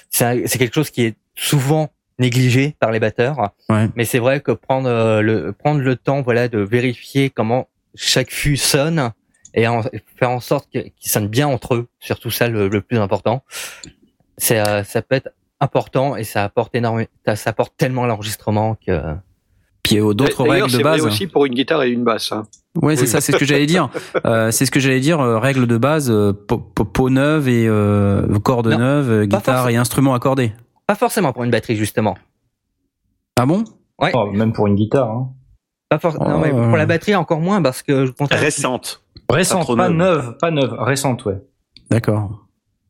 C'est 0.10 0.26
un- 0.26 0.48
c'est 0.48 0.58
quelque 0.58 0.74
chose 0.74 0.90
qui 0.90 1.04
est 1.04 1.16
souvent 1.36 1.90
négligé 2.18 2.76
par 2.80 2.92
les 2.92 3.00
batteurs, 3.00 3.52
Ouais. 3.70 3.88
mais 3.96 4.04
c'est 4.06 4.18
vrai 4.20 4.40
que 4.42 4.52
prendre 4.52 4.90
euh, 4.90 5.22
le 5.22 5.52
prendre 5.54 5.82
le 5.82 5.96
temps, 5.96 6.22
voilà, 6.24 6.48
de 6.48 6.58
vérifier 6.60 7.30
comment 7.30 7.68
chaque 7.94 8.32
fût 8.32 8.58
sonne 8.58 9.12
et 9.54 9.68
en- 9.68 9.82
faire 10.18 10.30
en 10.30 10.40
sorte 10.40 10.70
qu'ils 10.70 10.92
sonnent 11.00 11.28
bien 11.28 11.48
entre 11.48 11.76
eux, 11.76 11.88
surtout 12.00 12.30
ça 12.32 12.48
le, 12.48 12.68
le 12.68 12.82
plus 12.82 12.98
important. 13.00 13.44
C'est 14.38 14.60
euh, 14.60 14.84
ça 14.84 15.02
peut 15.02 15.16
être 15.16 15.30
important 15.60 16.16
et 16.16 16.24
ça 16.24 16.44
apporte 16.44 16.74
énormément, 16.76 17.08
ça 17.36 17.50
apporte 17.50 17.74
tellement 17.78 18.04
à 18.04 18.08
l'enregistrement 18.08 18.76
que. 18.76 19.02
Puis 19.84 19.96
il 19.96 19.98
y 20.00 20.02
a 20.02 20.14
d'autres 20.14 20.44
règles 20.48 20.68
de 20.68 20.74
vrai 20.74 20.84
base. 20.84 21.02
aussi 21.06 21.26
pour 21.26 21.46
une 21.46 21.54
guitare 21.54 21.84
et 21.84 21.90
une 21.90 22.04
basse. 22.04 22.32
hein. 22.32 22.44
Ouais, 22.82 22.96
c'est 22.96 23.08
ça, 23.08 23.22
c'est 23.22 23.32
ce 23.32 23.38
que 23.38 23.46
j'allais 23.46 23.66
dire. 23.66 23.90
Euh, 24.26 24.52
c'est 24.52 24.66
ce 24.66 24.72
que 24.72 24.80
j'allais 24.80 25.00
dire. 25.00 25.20
euh, 25.22 25.40
règles 25.40 25.66
de 25.68 25.78
base, 25.78 26.12
euh, 26.12 26.34
po- 26.34 26.58
peau 26.60 27.10
neuve 27.10 27.48
et 27.48 27.66
euh, 27.68 28.38
cordes 28.40 28.68
Non, 28.68 28.78
neuves, 28.78 29.10
euh, 29.12 29.28
pas 29.28 29.38
guitare 29.38 29.70
et 29.70 29.78
instruments 29.78 30.14
accordés. 30.14 30.52
Pas 30.86 30.96
forcément 30.96 31.32
pour 31.34 31.44
une 31.44 31.50
batterie 31.52 31.76
justement. 31.78 32.18
Ah 33.40 33.46
bon? 33.46 33.64
Ouais. 34.00 34.12
Oh, 34.14 34.30
même 34.32 34.52
pour 34.54 34.68
une 34.68 34.76
guitare. 34.76 35.10
Hein. 35.10 35.30
Pas 35.90 35.98
forcément. 36.00 36.36
Oh. 36.36 36.40
mais 36.40 36.52
pour 36.52 36.78
la 36.78 36.86
batterie 36.86 37.16
encore 37.16 37.40
moins 37.40 37.62
parce 37.62 37.82
que 37.82 38.06
je 38.06 38.12
compte 38.12 38.34
Récente. 38.34 39.02
Récente, 39.30 39.68
pas, 39.78 39.90
neuve. 39.90 39.98
neuve, 39.98 40.38
pas 40.40 40.52
neuve, 40.52 40.74
récente, 40.80 41.26
ouais. 41.26 41.38
D'accord. 41.90 42.46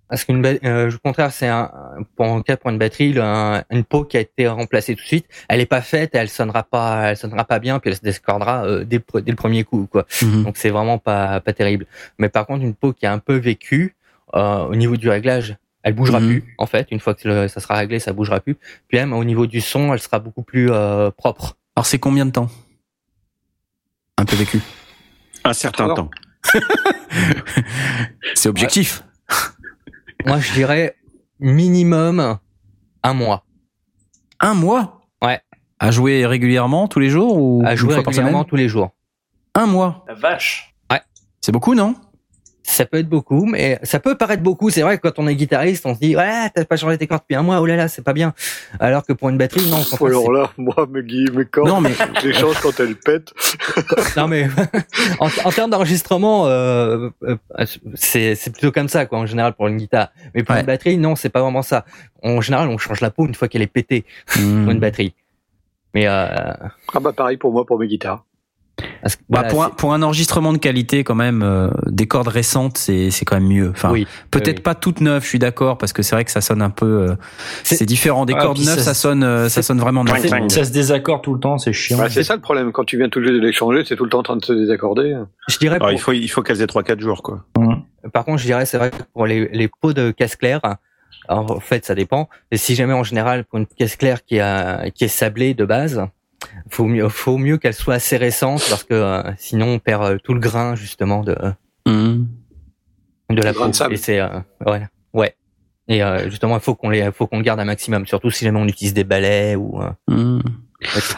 Parce 0.08 0.24
qu'une 0.24 0.44
euh, 0.64 0.90
au 0.92 0.98
contraire, 0.98 1.32
c'est 1.32 1.48
un 1.48 1.70
pour 2.16 2.26
en 2.26 2.42
cas 2.42 2.58
pour 2.58 2.72
une 2.72 2.80
batterie, 2.80 3.14
le- 3.14 3.22
un- 3.22 3.64
une 3.70 3.84
peau 3.84 4.04
qui 4.06 4.18
a 4.18 4.22
été 4.22 4.48
remplacée 4.48 4.96
tout 4.96 5.04
de 5.04 5.08
suite, 5.08 5.28
elle 5.48 5.60
est 5.60 5.68
pas 5.68 5.82
faite, 5.82 6.12
elle 6.16 6.30
sonnera 6.30 6.64
pas, 6.64 7.12
elle 7.12 7.18
sonnera 7.18 7.44
pas 7.46 7.60
bien, 7.60 7.78
puis 7.80 7.92
elle 7.92 7.96
se 7.98 8.02
décordera 8.02 8.66
euh, 8.66 8.84
dès, 8.86 8.98
le 8.98 9.04
pre- 9.04 9.22
dès 9.22 9.30
le 9.32 9.36
premier 9.38 9.64
coup, 9.64 9.88
quoi. 9.92 10.06
Mhm. 10.24 10.46
Donc 10.46 10.58
c'est 10.58 10.72
vraiment 10.72 10.98
pas 10.98 11.40
pas 11.42 11.54
terrible. 11.54 11.86
Mais 12.18 12.28
par 12.30 12.48
contre, 12.48 12.64
une 12.64 12.74
peau 12.74 12.92
qui 12.94 13.06
a 13.06 13.14
un 13.14 13.20
peu 13.20 13.36
vécu 13.36 13.96
euh, 14.34 14.64
au 14.66 14.76
niveau 14.76 14.96
du 14.98 15.10
réglage, 15.10 15.58
Elle 15.82 15.94
bougera 15.94 16.20
Mhm. 16.20 16.28
plus, 16.28 16.56
en 16.58 16.66
fait. 16.66 16.88
Une 16.92 17.00
fois 17.00 17.14
que 17.16 17.26
le- 17.28 17.48
ça 17.48 17.62
sera 17.62 17.76
réglé, 17.76 18.00
ça 18.00 18.12
bougera 18.12 18.42
plus. 18.42 18.56
Puis 18.90 18.98
même 18.98 19.14
au 19.14 19.24
niveau 19.24 19.48
du 19.48 19.62
son, 19.62 19.94
elle 19.94 20.00
sera 20.02 20.20
beaucoup 20.20 20.44
plus 20.44 20.70
euh, 20.72 21.10
propre. 21.10 21.56
Alors 21.76 21.86
c'est 21.86 22.00
combien 22.00 22.26
de 22.26 22.32
temps? 22.32 22.50
Un 24.18 24.26
peu 24.26 24.36
vécu. 24.36 24.60
Un 25.46 25.54
certain 25.54 25.86
Alors. 25.86 25.96
temps. 25.96 26.10
C'est 28.36 28.50
objectif. 28.50 29.04
Moi, 30.26 30.40
je 30.40 30.54
dirais 30.54 30.96
minimum 31.40 32.40
un 33.04 33.14
mois. 33.14 33.46
Un 34.40 34.54
mois? 34.54 35.02
Ouais. 35.22 35.42
À 35.80 35.92
jouer 35.92 36.26
régulièrement 36.26 36.88
tous 36.88 37.00
les 37.00 37.10
jours 37.10 37.38
ou 37.38 37.64
À 37.66 37.76
jouer 37.76 37.96
régulièrement 37.96 38.44
tous 38.44 38.56
les 38.56 38.68
jours. 38.68 38.92
Un 39.56 39.66
mois. 39.66 40.06
La 40.08 40.16
vache. 40.16 40.76
C'est 41.42 41.52
beaucoup, 41.54 41.74
non? 41.74 41.96
Ça 42.72 42.86
peut 42.86 42.98
être 42.98 43.10
beaucoup, 43.10 43.46
mais 43.46 43.80
ça 43.82 44.00
peut 44.00 44.16
paraître 44.16 44.44
beaucoup. 44.44 44.70
C'est 44.70 44.84
vrai 44.84 44.98
que 45.00 45.08
quand 45.08 45.18
on 45.18 45.28
est 45.28 45.36
guitariste, 45.36 45.86
on 45.88 45.96
se 45.96 46.00
dit 46.00 46.16
ouais, 46.16 46.50
t'as 46.54 46.66
pas 46.66 46.78
changé 46.78 46.98
tes 47.00 47.08
cordes 47.08 47.22
depuis 47.24 47.36
un 47.36 47.42
mois, 47.42 47.60
oh 47.62 47.66
là 47.66 47.76
là, 47.76 47.88
c'est 47.88 48.04
pas 48.04 48.14
bien. 48.14 48.34
Alors 48.80 49.04
que 49.06 49.12
pour 49.12 49.30
une 49.30 49.38
batterie, 49.40 49.68
non. 49.72 49.82
Oh, 50.00 50.06
alors 50.06 50.32
là, 50.32 50.52
moi, 50.58 50.88
mes, 50.90 51.02
mes 51.02 51.46
cordes, 51.46 51.68
Non, 51.68 51.82
mais 51.82 51.90
je 52.22 52.28
les 52.28 52.34
change 52.34 52.60
quand 52.62 52.80
elles 52.80 52.96
pètent. 52.96 53.34
non 54.18 54.28
mais 54.28 54.48
en, 55.20 55.28
en 55.46 55.52
termes 55.52 55.72
d'enregistrement, 55.72 56.46
euh, 56.46 57.10
euh, 57.24 57.36
c'est 57.96 58.36
c'est 58.36 58.52
plutôt 58.52 58.72
comme 58.72 58.88
ça 58.88 59.06
quoi 59.08 59.18
en 59.20 59.26
général 59.26 59.54
pour 59.54 59.68
une 59.68 59.78
guitare. 59.78 60.10
Mais 60.36 60.44
pour 60.44 60.54
Ouais. 60.54 60.62
une 60.62 60.68
batterie, 60.68 60.98
non, 60.98 61.16
c'est 61.16 61.30
pas 61.30 61.42
vraiment 61.42 61.64
ça. 61.64 61.86
En 62.22 62.40
général, 62.40 62.70
on 62.70 62.78
change 62.78 63.02
la 63.02 63.10
peau 63.10 63.26
une 63.26 63.34
fois 63.36 63.48
qu'elle 63.48 63.64
est 63.64 63.68
pétée 63.68 64.06
pour 64.28 64.42
Hmm. 64.44 64.70
une 64.70 64.80
batterie. 64.80 65.16
Mais 65.96 66.06
euh, 66.08 66.28
Ah 66.94 67.00
bah 67.02 67.14
pareil 67.14 67.38
pour 67.38 67.52
moi, 67.52 67.66
pour 67.66 67.80
mes 67.80 67.88
guitares. 67.88 68.24
Parce 69.02 69.16
que, 69.16 69.22
Bah, 69.30 69.40
voilà, 69.40 69.50
pour, 69.50 69.64
un, 69.64 69.70
pour 69.70 69.94
un 69.94 70.02
enregistrement 70.02 70.54
de 70.54 70.58
qualité, 70.58 71.04
quand 71.04 71.16
même, 71.16 71.42
euh, 71.44 71.70
des 71.88 72.08
cordes 72.08 72.28
récentes, 72.28 72.78
c'est 72.78 73.12
c'est 73.12 73.26
quand 73.26 73.40
même 73.40 73.48
mieux. 73.50 73.70
Enfin, 73.72 73.92
oui, 73.92 74.08
peut-être 74.32 74.58
oui. 74.58 74.64
pas 74.64 74.76
toutes 74.76 75.02
neuves, 75.02 75.24
je 75.24 75.28
suis 75.28 75.40
d'accord, 75.40 75.78
parce 75.78 75.94
que 75.94 76.02
c'est 76.02 76.16
vrai 76.16 76.26
que 76.26 76.32
ça 76.32 76.42
sonne 76.42 76.62
un 76.62 76.70
peu. 76.70 76.86
euh, 77.10 77.16
C'est- 77.64 77.86
différent. 77.86 78.26
Des 78.26 78.34
Ah, 78.36 78.42
cordes 78.42 78.58
neuves, 78.60 78.78
ça- 78.78 78.84
ça, 78.84 78.94
sonne, 78.94 79.24
euh, 79.24 79.50
ça 79.50 79.62
sonne 79.62 79.80
vraiment 79.80 80.04
twang. 80.06 80.50
Ça 80.50 80.64
se 80.66 80.72
désaccorde 80.72 81.24
tout 81.24 81.34
le 81.34 81.40
temps, 81.40 81.58
c'est 81.58 81.74
chiant. 81.74 82.00
Ouais, 82.00 82.10
c'est 82.10 82.24
ça 82.24 82.36
le 82.36 82.42
problème. 82.42 82.72
Quand 82.72 82.84
tu 82.86 82.98
viens 82.98 83.10
tout 83.10 83.22
juste 83.22 83.34
de 83.34 83.40
les 83.40 83.54
changer, 83.54 83.84
c'est 83.86 83.96
tout 83.96 84.04
le 84.04 84.10
temps 84.10 84.20
en 84.20 84.24
train 84.24 84.38
de 84.38 84.46
se 84.46 84.54
désaccorder. 84.54 85.18
je 85.48 85.58
dirais 85.58 85.76
Alors, 85.78 85.88
pour- 85.90 85.94
il 85.94 86.00
faut, 86.00 86.12
il 86.14 86.28
faut 86.28 86.42
qu'elles 86.42 86.62
aient 86.62 86.68
3-4 86.68 87.00
jours, 87.00 87.24
quoi. 87.24 87.46
Par 88.14 88.24
contre, 88.26 88.40
je 88.40 88.46
dirais, 88.46 88.66
c'est 88.66 88.78
vrai 88.78 88.92
que 88.92 88.98
pour 89.14 89.26
les, 89.26 89.50
les 89.52 89.70
pots 89.82 89.94
de 89.94 90.12
casse 90.12 90.36
claire, 90.36 90.62
alors, 91.28 91.52
en 91.52 91.60
fait, 91.60 91.86
ça 91.86 91.96
dépend. 91.96 92.30
Et 92.52 92.58
si 92.58 92.76
jamais, 92.76 92.94
en 92.94 93.04
général, 93.04 93.44
pour 93.46 93.60
une 93.60 93.66
caisse 93.68 93.96
claire 93.98 94.24
qui, 94.24 94.40
a, 94.40 94.90
qui 94.92 95.04
est 95.04 95.08
sablée 95.10 95.54
de 95.54 95.66
base, 95.66 96.02
faut 96.70 96.86
mieux, 96.86 97.10
faut 97.10 97.38
mieux 97.38 97.58
qu'elle 97.58 97.74
soit 97.74 97.96
assez 97.96 98.18
récente 98.18 98.64
parce 98.70 98.84
que 98.84 98.94
euh, 98.94 99.24
sinon, 99.38 99.68
on 99.74 99.80
perd 99.80 100.04
euh, 100.04 100.18
tout 100.24 100.34
le 100.34 100.40
grain, 100.40 100.76
justement, 100.76 101.22
de, 101.24 101.36
Hmm. 101.86 102.26
de 103.30 103.42
la 103.42 103.54
peau. 103.54 103.68
Et 103.90 103.98
c'est, 103.98 104.20
euh, 104.20 104.40
ouais, 104.66 104.84
ouais. 105.14 105.36
Et 105.88 106.04
euh, 106.04 106.30
justement, 106.30 106.56
il 106.56 106.62
faut 106.62 106.76
qu'on 106.76 106.90
les, 106.90 107.12
faut 107.12 107.26
qu'on 107.26 107.38
le 107.38 107.44
garde 107.44 107.60
un 107.60 107.66
maximum, 107.66 108.06
surtout 108.06 108.30
si 108.30 108.46
jamais 108.46 108.60
on 108.60 108.68
utilise 108.68 108.94
des 108.94 109.04
balais 109.04 109.56
ou. 109.56 109.82
euh, 109.82 110.40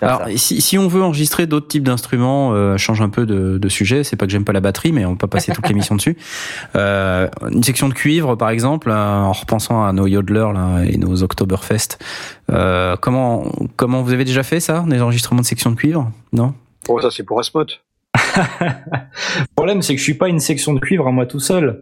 Alors, 0.02 0.24
si, 0.38 0.60
si 0.60 0.78
on 0.78 0.88
veut 0.88 1.04
enregistrer 1.04 1.46
d'autres 1.46 1.68
types 1.68 1.84
d'instruments, 1.84 2.54
euh, 2.54 2.78
change 2.78 3.02
un 3.02 3.10
peu 3.10 3.26
de, 3.26 3.58
de 3.60 3.70
sujet. 3.70 4.04
C'est 4.04 4.16
pas 4.16 4.26
que 4.26 4.32
j'aime 4.32 4.46
pas 4.46 4.54
la 4.54 4.60
batterie, 4.60 4.92
mais 4.92 5.06
on 5.06 5.16
peut 5.16 5.28
passer 5.28 5.52
toute 5.52 5.68
l'émission 5.68 5.96
dessus. 5.96 6.18
Euh, 6.76 7.28
une 7.52 7.64
section 7.64 7.90
de 7.90 7.94
cuivre, 7.94 8.36
par 8.36 8.50
exemple, 8.50 8.90
euh, 8.90 8.96
en 8.96 9.34
repensant 9.34 9.84
à 9.84 9.92
nos 9.94 10.08
yodelers 10.08 10.54
là, 10.54 10.84
et 10.84 10.98
nos 10.98 11.22
Oktoberfest. 11.22 12.00
Euh, 12.52 12.96
comment 13.00 13.52
comment 13.76 14.02
vous 14.02 14.14
avez 14.14 14.26
déjà 14.26 14.44
fait 14.44 14.60
ça, 14.60 14.84
des 14.88 15.02
enregistrements 15.02 15.42
de 15.42 15.46
section 15.46 15.72
de 15.72 15.76
cuivre? 15.76 16.10
Non? 16.34 16.54
Bon, 16.88 17.00
ça 17.02 17.10
c'est 17.12 17.24
pour 17.24 17.40
Asmod. 17.40 17.72
Le 18.16 19.46
problème, 19.56 19.82
c'est 19.82 19.94
que 19.94 20.00
je 20.00 20.04
suis 20.04 20.16
pas 20.16 20.30
une 20.30 20.40
section 20.40 20.74
de 20.74 20.80
cuivre 20.80 21.08
à 21.08 21.12
moi 21.12 21.26
tout 21.26 21.40
seul. 21.40 21.82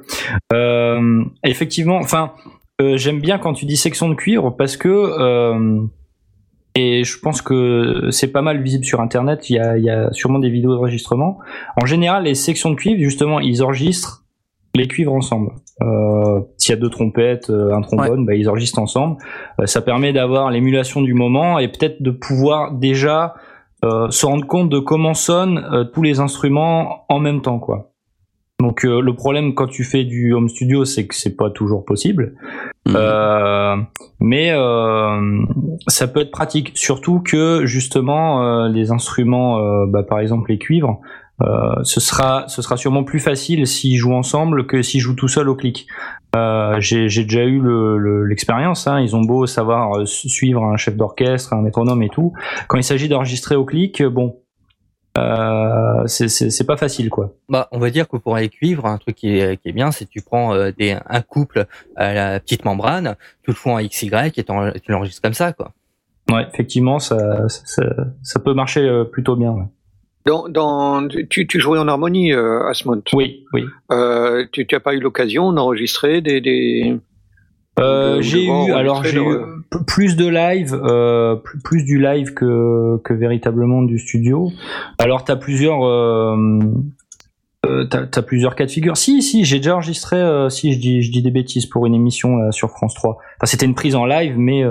Euh, 0.54 1.24
effectivement, 1.44 1.98
enfin, 1.98 2.34
euh, 2.82 2.98
j'aime 2.98 3.20
bien 3.20 3.38
quand 3.38 3.54
tu 3.54 3.66
dis 3.66 3.78
section 3.78 4.10
de 4.10 4.16
cuivre 4.16 4.56
parce 4.56 4.78
que 4.78 4.88
euh, 4.88 5.82
et 6.76 7.04
je 7.04 7.20
pense 7.20 7.42
que 7.42 8.10
c'est 8.12 8.32
pas 8.32 8.42
mal 8.42 8.62
visible 8.62 8.86
sur 8.86 9.02
Internet. 9.02 9.50
Il 9.50 9.56
y 9.56 9.60
a, 9.60 9.78
il 9.78 9.84
y 9.84 9.90
a 9.90 10.12
sûrement 10.12 10.40
des 10.40 10.50
vidéos 10.50 10.76
d'enregistrement. 10.76 11.40
En 11.82 11.86
général, 11.86 12.24
les 12.24 12.36
sections 12.36 12.70
de 12.70 12.76
cuivre, 12.76 13.00
justement, 13.02 13.40
ils 13.40 13.64
enregistrent 13.64 14.26
les 14.76 14.88
cuivres 14.88 15.14
ensemble. 15.14 15.52
Euh, 15.82 16.42
S'il 16.58 16.76
y 16.76 16.78
a 16.78 16.80
deux 16.80 16.90
trompettes, 16.90 17.50
euh, 17.50 17.74
un 17.74 17.82
trombone, 17.82 18.26
bah, 18.26 18.36
ils 18.36 18.48
enregistrent 18.50 18.80
ensemble. 18.80 19.18
Euh, 19.60 19.66
ça 19.66 19.82
permet 19.82 20.14
d'avoir 20.14 20.52
l'émulation 20.52 21.02
du 21.02 21.14
moment 21.14 21.58
et 21.58 21.68
peut-être 21.68 22.02
de 22.04 22.12
pouvoir 22.12 22.74
déjà 22.74 23.34
euh, 23.84 24.10
se 24.12 24.26
rendre 24.26 24.46
compte 24.46 24.70
de 24.70 24.80
comment 24.80 25.14
sonnent 25.14 25.66
euh, 25.72 25.86
tous 25.86 26.04
les 26.04 26.20
instruments 26.20 27.06
en 27.10 27.20
même 27.20 27.42
temps, 27.42 27.60
quoi. 27.60 27.89
Donc 28.60 28.84
euh, 28.86 29.00
le 29.02 29.16
problème 29.16 29.54
quand 29.56 29.68
tu 29.68 29.84
fais 29.84 30.04
du 30.04 30.34
home 30.34 30.50
studio, 30.50 30.84
c'est 30.86 31.08
que 31.08 31.16
c'est 31.16 31.36
pas 31.36 31.50
toujours 31.50 31.86
possible. 31.86 32.34
Mhm. 32.88 32.96
Euh, 32.98 33.76
mais 34.20 34.52
euh, 34.52 35.42
ça 35.88 36.08
peut 36.08 36.20
être 36.22 36.32
pratique, 36.32 36.72
surtout 36.76 37.22
que 37.22 37.66
justement 37.66 38.44
euh, 38.44 38.68
les 38.70 38.92
instruments, 38.92 39.60
euh, 39.60 39.86
bah, 39.88 40.04
par 40.04 40.20
exemple 40.20 40.52
les 40.52 40.58
cuivres, 40.58 41.00
euh, 41.42 41.72
ce 41.84 42.02
sera 42.02 42.44
ce 42.50 42.62
sera 42.62 42.76
sûrement 42.76 43.06
plus 43.06 43.20
facile 43.20 43.66
s'ils 43.66 43.96
jouent 43.96 44.14
ensemble 44.14 44.68
que 44.68 44.82
s'ils 44.82 45.00
jouent 45.00 45.16
tout 45.16 45.30
seul 45.30 45.48
au 45.48 45.56
clic. 45.56 45.88
Euh, 46.36 46.76
J'ai 46.80 47.06
déjà 47.24 47.46
eu 47.46 47.60
le- 47.60 47.98
le- 47.98 48.26
l'expérience. 48.26 48.88
hein, 48.88 49.00
ils 49.00 49.16
ont 49.16 49.22
beau 49.24 49.46
savoir 49.48 50.06
suivre 50.06 50.64
un 50.66 50.76
chef 50.76 50.98
d'orchestre, 50.98 51.54
un 51.54 51.62
métronome 51.62 52.04
et 52.04 52.10
tout. 52.10 52.34
Quand 52.68 52.78
il 52.78 52.84
s'agit 52.84 53.08
d'enregistrer 53.08 53.56
au 53.56 53.64
clic, 53.66 54.04
bon, 54.04 54.36
euh, 55.20 56.08
c'est- 56.08 56.68
pas 56.68 56.78
facile 56.78 57.10
quoi. 57.10 57.34
Bah, 57.50 57.68
on 57.72 57.80
va 57.80 57.90
dire 57.90 58.08
que 58.08 58.18
pour 58.18 58.36
les 58.38 58.50
cuivres, 58.50 58.86
un 58.86 58.98
truc 58.98 59.16
qui 59.16 59.38
est, 59.40 59.58
qui 59.62 59.70
est 59.70 59.74
bien, 59.74 59.92
c'est 59.92 60.06
que 60.06 60.10
tu 60.12 60.22
prends 60.22 60.54
euh, 60.54 60.72
des, 60.78 60.96
un 61.08 61.22
couple 61.22 61.66
à 61.96 62.14
la 62.14 62.40
petite 62.40 62.66
membrane, 62.66 63.16
tu 63.44 63.52
le 63.52 63.56
fous 63.56 63.70
en 63.72 63.80
XY 63.80 64.10
et 64.36 64.44
tu 64.44 64.92
l'enregistres 64.92 65.22
comme 65.22 65.34
ça, 65.34 65.54
quoi. 65.54 65.72
Ouais, 66.32 66.46
effectivement, 66.54 67.00
ça, 67.00 67.48
ça, 67.50 67.62
ça- 67.66 67.96
ça 68.22 68.40
peut 68.40 68.54
marcher 68.54 68.82
euh, 68.82 69.04
plutôt 69.04 69.36
bien. 69.36 69.52
ouais. 69.52 69.64
Dans, 70.26 70.48
dans, 70.48 71.08
tu, 71.08 71.48
tu 71.48 71.60
jouais 71.60 71.80
en 71.80 71.88
harmonie, 71.88 72.34
euh, 72.34 72.68
Asmod. 72.70 73.02
Oui, 73.14 73.46
oui. 73.54 73.64
Euh, 73.92 74.46
tu 74.52 74.68
n'as 74.72 74.80
pas 74.80 74.94
eu 74.94 75.00
l'occasion 75.00 75.52
d'enregistrer 75.54 76.22
des, 76.22 76.40
des... 76.42 76.98
Euh, 77.80 78.18
de- 78.18 78.22
j'ai 78.22 78.46
eu, 78.46 78.74
alors 78.74 79.04
j'ai 79.04 79.18
eu 79.18 79.38
plus 79.70 80.16
de 80.16 80.28
live, 80.28 80.74
euh, 80.74 81.36
plus, 81.64 81.84
du 81.84 82.00
live 82.00 82.34
que, 82.34 82.98
que 83.04 83.14
véritablement 83.14 83.84
du 83.84 84.00
studio. 84.00 84.50
Alors 84.98 85.24
t'as 85.24 85.36
plusieurs, 85.36 85.86
euh, 85.86 86.60
euh, 87.66 87.86
t'as, 87.86 88.22
plusieurs 88.22 88.56
cas 88.56 88.66
de 88.66 88.72
figure. 88.72 88.98
Si, 88.98 89.22
si, 89.22 89.46
j'ai 89.46 89.58
déjà 89.58 89.76
enregistré. 89.76 90.48
si 90.50 90.74
je 90.74 90.80
dis, 90.80 91.22
des 91.22 91.32
bêtises 91.32 91.66
pour 91.66 91.86
une 91.86 91.94
émission 91.94 92.52
sur 92.52 92.70
France 92.70 92.96
3. 92.96 93.18
Enfin, 93.38 93.46
c'était 93.46 93.66
une 93.66 93.76
prise 93.76 93.96
en 93.96 94.06
live, 94.06 94.38
mais 94.38 94.64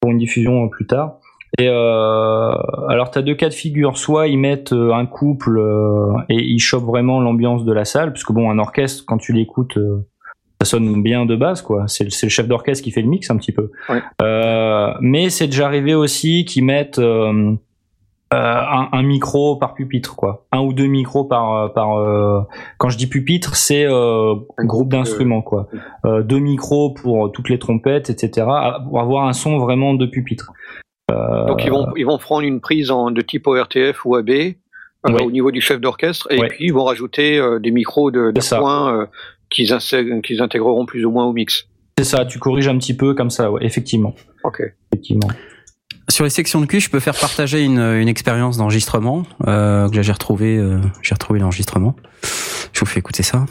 pour 0.00 0.10
une 0.10 0.18
diffusion 0.18 0.68
plus 0.68 0.86
tard. 0.86 1.18
Et 1.58 1.68
euh, 1.68 2.54
alors 2.88 3.10
t'as 3.10 3.20
deux 3.20 3.34
cas 3.34 3.50
de 3.50 3.54
figure. 3.54 3.98
Soit 3.98 4.28
ils 4.28 4.38
mettent 4.38 4.72
un 4.72 5.04
couple 5.04 5.60
et 6.30 6.36
ils 6.36 6.58
chopent 6.60 6.84
vraiment 6.84 7.20
l'ambiance 7.20 7.64
de 7.66 7.72
la 7.72 7.84
salle, 7.84 8.12
puisque 8.12 8.32
bon, 8.32 8.50
un 8.50 8.58
orchestre 8.58 9.04
quand 9.06 9.18
tu 9.18 9.34
l'écoutes. 9.34 9.78
Ça 10.64 10.70
sonne 10.70 11.02
bien 11.02 11.26
de 11.26 11.34
base, 11.34 11.60
quoi. 11.60 11.88
C'est 11.88 12.04
le, 12.04 12.10
chef 12.10 12.46
d'orchestre 12.46 12.84
qui 12.84 12.92
fait 12.92 13.02
le 13.02 13.08
mix 13.08 13.30
un 13.30 13.36
petit 13.36 13.50
peu. 13.50 13.72
Euh, 14.22 14.92
mais 15.00 15.28
c'est 15.28 15.46
déjà 15.46 15.66
arrivé 15.66 15.92
aussi 15.94 16.44
qu'ils 16.44 16.64
mettent 16.64 17.00
euh, 17.00 17.54
euh, 18.32 18.36
un, 18.36 18.88
un 18.92 19.02
micro 19.02 19.56
par 19.56 19.74
pupitre, 19.74 20.14
quoi. 20.14 20.46
Un 20.52 20.60
ou 20.60 20.72
deux 20.72 20.86
micros 20.86 21.24
par 21.24 21.72
par. 21.72 21.96
euh, 21.96 22.42
quand 22.78 22.90
je 22.90 22.96
dis 22.96 23.08
pupitre, 23.08 23.56
c'est 23.56 23.86
groupe 24.60 24.90
d'instruments, 24.90 25.42
quoi. 25.42 25.68
Deux 26.04 26.38
micros 26.38 26.90
pour 26.90 27.32
toutes 27.32 27.48
les 27.48 27.58
trompettes, 27.58 28.08
etc. 28.08 28.46
Pour 28.88 29.00
avoir 29.00 29.26
un 29.26 29.32
son 29.32 29.58
vraiment 29.58 29.94
de 29.94 30.06
pupitre. 30.06 30.52
Donc 31.08 31.64
ils 31.64 31.70
vont, 31.70 31.88
ils 31.96 32.06
vont 32.06 32.18
prendre 32.18 32.42
une 32.42 32.60
prise 32.60 32.90
en, 32.92 33.10
de 33.10 33.20
type 33.20 33.46
ORTF 33.48 34.06
ou 34.06 34.14
AB 34.14 34.30
Oui. 34.30 34.54
au 35.04 35.30
niveau 35.32 35.50
du 35.50 35.60
chef 35.60 35.80
d'orchestre 35.80 36.28
et 36.30 36.38
puis 36.46 36.66
ils 36.66 36.72
vont 36.72 36.84
rajouter 36.84 37.38
des 37.60 37.70
micros 37.72 38.10
de, 38.12 38.30
de 38.30 38.40
euh, 38.54 39.06
qu'ils 39.52 40.40
intégreront 40.40 40.86
plus 40.86 41.04
ou 41.04 41.10
moins 41.10 41.26
au 41.26 41.32
mix. 41.32 41.66
C'est 41.98 42.04
ça. 42.04 42.24
Tu 42.24 42.38
corriges 42.38 42.68
un 42.68 42.78
petit 42.78 42.96
peu 42.96 43.14
comme 43.14 43.30
ça, 43.30 43.50
ouais. 43.50 43.64
Effectivement. 43.64 44.14
Ok. 44.44 44.62
Effectivement. 44.90 45.28
Sur 46.08 46.24
les 46.24 46.30
sections 46.30 46.60
de 46.60 46.66
cuivre, 46.66 46.82
je 46.84 46.90
peux 46.90 47.00
faire 47.00 47.14
partager 47.16 47.62
une, 47.62 47.78
une 47.78 48.08
expérience 48.08 48.56
d'enregistrement 48.56 49.24
euh, 49.46 49.88
que 49.88 50.02
j'ai 50.02 50.12
retrouvé. 50.12 50.56
euh, 50.56 50.80
j'ai 51.02 51.14
retrouvé 51.14 51.38
l'enregistrement. 51.38 51.94
Je 52.72 52.80
vous 52.80 52.86
fais 52.86 52.98
écouter 52.98 53.22
ça. 53.22 53.46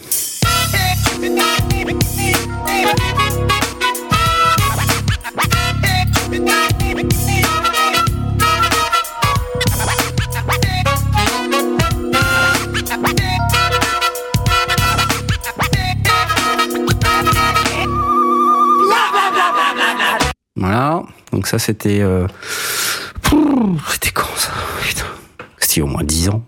Voilà. 20.62 21.02
Donc 21.32 21.48
ça, 21.48 21.58
c'était. 21.58 22.02
Euh... 22.02 22.28
C'était 23.90 24.12
quand 24.12 24.28
ça? 24.36 24.52
Putain. 24.82 25.06
C'était 25.58 25.82
au 25.82 25.88
moins 25.88 26.04
10 26.04 26.30
ans. 26.30 26.44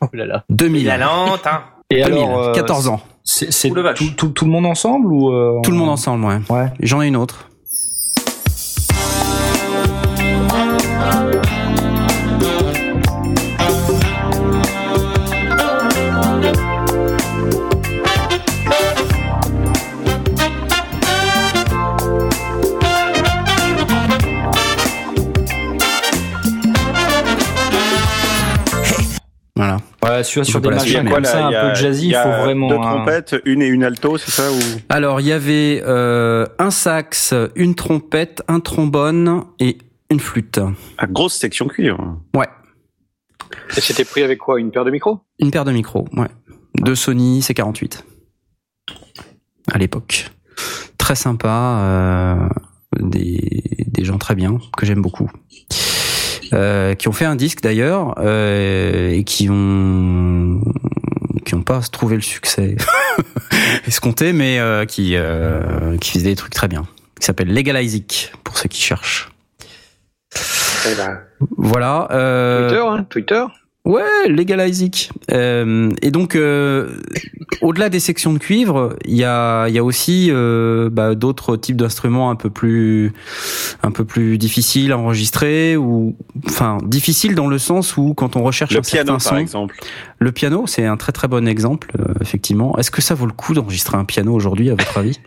Oh 0.00 0.06
là 0.12 0.26
là. 0.26 0.44
2000. 0.48 0.82
Il 0.82 0.90
a 0.90 0.98
lente, 0.98 1.46
hein. 1.46 1.62
Et 1.90 2.02
2000, 2.02 2.22
alors, 2.22 2.38
euh, 2.38 2.52
14 2.52 2.88
ans. 2.88 3.00
C'est 3.24 3.68
la 3.68 3.94
tout, 3.94 4.10
tout, 4.16 4.28
tout 4.28 4.44
le 4.44 4.50
monde 4.50 4.66
ensemble 4.66 5.12
ou 5.12 5.32
euh, 5.32 5.60
Tout 5.62 5.70
le 5.72 5.76
monde 5.76 5.90
ensemble, 5.90 6.24
ouais. 6.24 6.38
Ouais. 6.50 6.66
J'en 6.80 7.02
ai 7.02 7.08
une 7.08 7.16
autre. 7.16 7.48
Sur 30.22 30.60
des 30.60 30.70
machins 30.70 31.08
comme 31.08 31.24
ça, 31.24 31.48
il 31.48 31.52
y 31.52 31.56
un 31.56 31.58
a- 31.60 31.68
peu 31.70 31.74
jazzy, 31.74 32.08
il 32.08 32.14
faut 32.14 32.28
vraiment. 32.42 32.68
Deux 32.68 32.76
trompettes, 32.76 33.36
une 33.44 33.62
et 33.62 33.66
une 33.66 33.84
alto, 33.84 34.18
c'est 34.18 34.30
ça 34.30 34.50
ou... 34.52 34.56
Alors, 34.88 35.20
il 35.20 35.26
y 35.26 35.32
avait 35.32 35.82
euh, 35.86 36.46
un 36.58 36.70
sax, 36.70 37.34
une 37.56 37.74
trompette, 37.74 38.42
un 38.48 38.60
trombone 38.60 39.44
et 39.58 39.78
une 40.10 40.20
flûte. 40.20 40.60
Ah, 40.98 41.06
grosse 41.06 41.34
section 41.34 41.68
cuivre. 41.68 42.18
Ouais. 42.36 42.46
Et 43.76 43.80
c'était 43.80 44.04
pris 44.04 44.22
avec 44.22 44.38
quoi? 44.38 44.58
Une 44.60 44.70
paire 44.70 44.84
de 44.84 44.90
micros? 44.90 45.20
Une 45.38 45.50
paire 45.50 45.64
de 45.64 45.72
micros, 45.72 46.06
ouais. 46.14 46.28
De 46.80 46.94
Sony 46.94 47.40
C48. 47.40 48.00
À 49.72 49.78
l'époque. 49.78 50.30
Très 50.98 51.14
sympa. 51.14 51.78
euh, 51.82 52.48
des, 53.00 53.62
des 53.86 54.04
gens 54.04 54.18
très 54.18 54.34
bien, 54.34 54.58
que 54.76 54.84
j'aime 54.84 55.00
beaucoup. 55.00 55.30
Euh, 56.52 56.94
qui 56.94 57.08
ont 57.08 57.12
fait 57.12 57.24
un 57.24 57.36
disque 57.36 57.62
d'ailleurs, 57.62 58.14
euh, 58.18 59.10
et 59.10 59.24
qui 59.24 59.48
ont 59.50 60.60
qui 61.46 61.54
ont 61.54 61.62
pas 61.62 61.80
trouvé 61.80 62.16
le 62.16 62.22
succès 62.22 62.76
escompté, 63.86 64.32
mais 64.32 64.58
euh, 64.58 64.84
qui 64.84 65.16
euh, 65.16 65.96
qui 65.98 66.12
faisaient 66.12 66.30
des 66.30 66.36
trucs 66.36 66.52
très 66.54 66.68
bien. 66.68 66.82
Qui 67.18 67.26
s'appelle 67.26 67.52
Legalizic, 67.52 68.32
pour 68.44 68.58
ceux 68.58 68.68
qui 68.68 68.80
cherchent. 68.80 69.30
Eh 70.90 70.94
ben, 70.96 71.20
Voilà. 71.56 72.08
euh, 72.10 72.68
Twitter, 72.68 72.82
hein 72.86 73.06
Twitter 73.08 73.44
Ouais, 73.84 74.28
Legalizic. 74.28 75.10
Euh, 75.32 75.90
et 76.02 76.12
donc, 76.12 76.36
euh, 76.36 77.00
au-delà 77.62 77.88
des 77.88 77.98
sections 77.98 78.32
de 78.32 78.38
cuivre, 78.38 78.96
il 79.04 79.16
y 79.16 79.24
a, 79.24 79.66
il 79.68 79.74
y 79.74 79.78
a 79.78 79.82
aussi 79.82 80.28
euh, 80.30 80.88
bah, 80.88 81.16
d'autres 81.16 81.56
types 81.56 81.76
d'instruments 81.76 82.30
un 82.30 82.36
peu 82.36 82.48
plus, 82.48 83.12
un 83.82 83.90
peu 83.90 84.04
plus 84.04 84.38
difficiles 84.38 84.92
à 84.92 84.98
enregistrer 84.98 85.76
ou, 85.76 86.16
enfin, 86.46 86.78
difficiles 86.84 87.34
dans 87.34 87.48
le 87.48 87.58
sens 87.58 87.96
où 87.96 88.14
quand 88.14 88.36
on 88.36 88.44
recherche 88.44 88.72
Le 88.72 88.78
un 88.78 88.82
piano, 88.82 89.06
certain 89.06 89.12
par 89.14 89.20
son, 89.22 89.36
exemple. 89.38 89.76
le 90.20 90.30
piano, 90.30 90.64
c'est 90.68 90.86
un 90.86 90.96
très 90.96 91.10
très 91.10 91.26
bon 91.26 91.48
exemple, 91.48 91.90
euh, 91.98 92.14
effectivement. 92.20 92.78
Est-ce 92.78 92.92
que 92.92 93.02
ça 93.02 93.16
vaut 93.16 93.26
le 93.26 93.32
coup 93.32 93.52
d'enregistrer 93.52 93.96
un 93.96 94.04
piano 94.04 94.32
aujourd'hui, 94.32 94.70
à 94.70 94.74
votre 94.76 94.96
avis? 94.98 95.18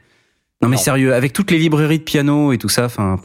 Non 0.61 0.69
mais 0.69 0.77
Non. 0.77 0.81
sérieux, 0.81 1.13
avec 1.13 1.33
toutes 1.33 1.51
les 1.51 1.57
librairies 1.57 1.99
de 1.99 2.03
piano 2.03 2.53
et 2.53 2.57
tout 2.57 2.69
ça, 2.69 2.85
enfin, 2.85 3.19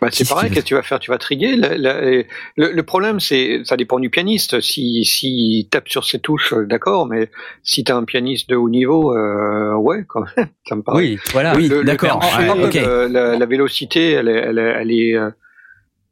Bah, 0.00 0.08
c'est 0.12 0.28
pareil, 0.28 0.50
qu'est-ce 0.50 0.60
que 0.64 0.68
tu 0.68 0.74
vas 0.74 0.82
faire 0.82 1.00
Tu 1.00 1.10
vas 1.10 1.18
triguer 1.18 1.56
la- 1.56 1.76
la- 1.76 2.04
et 2.04 2.28
le, 2.56 2.70
le 2.72 2.82
problème, 2.84 3.18
c'est, 3.18 3.62
ça 3.64 3.76
dépend 3.76 3.98
du 3.98 4.10
pianiste. 4.10 4.60
Si, 4.60 5.04
si 5.04 5.28
il 5.60 5.68
tape 5.68 5.88
sur 5.88 6.04
ses 6.04 6.20
touches, 6.20 6.52
euh, 6.52 6.66
d'accord, 6.66 7.06
mais 7.06 7.30
si 7.64 7.82
t'as 7.82 7.96
un 7.96 8.04
pianiste 8.04 8.48
de 8.48 8.54
haut 8.56 8.68
niveau, 8.70 9.16
euh, 9.16 9.74
ouais, 9.74 10.04
quand 10.06 10.20
même, 10.36 10.46
ça 10.68 10.76
me 10.76 10.82
paraît. 10.82 10.98
Oui, 10.98 11.18
voilà. 11.32 11.54
Oui, 11.56 11.68
d'accord, 11.84 12.20
ouais, 12.38 12.50
ok. 12.64 12.74
le- 12.74 13.06
la, 13.08 13.36
la 13.36 13.46
vélocité, 13.46 14.12
elle 14.12 14.28
est, 14.28 14.32
elle 14.38 14.58
elle 14.58 14.90
est, 14.92 15.16
euh, 15.16 15.30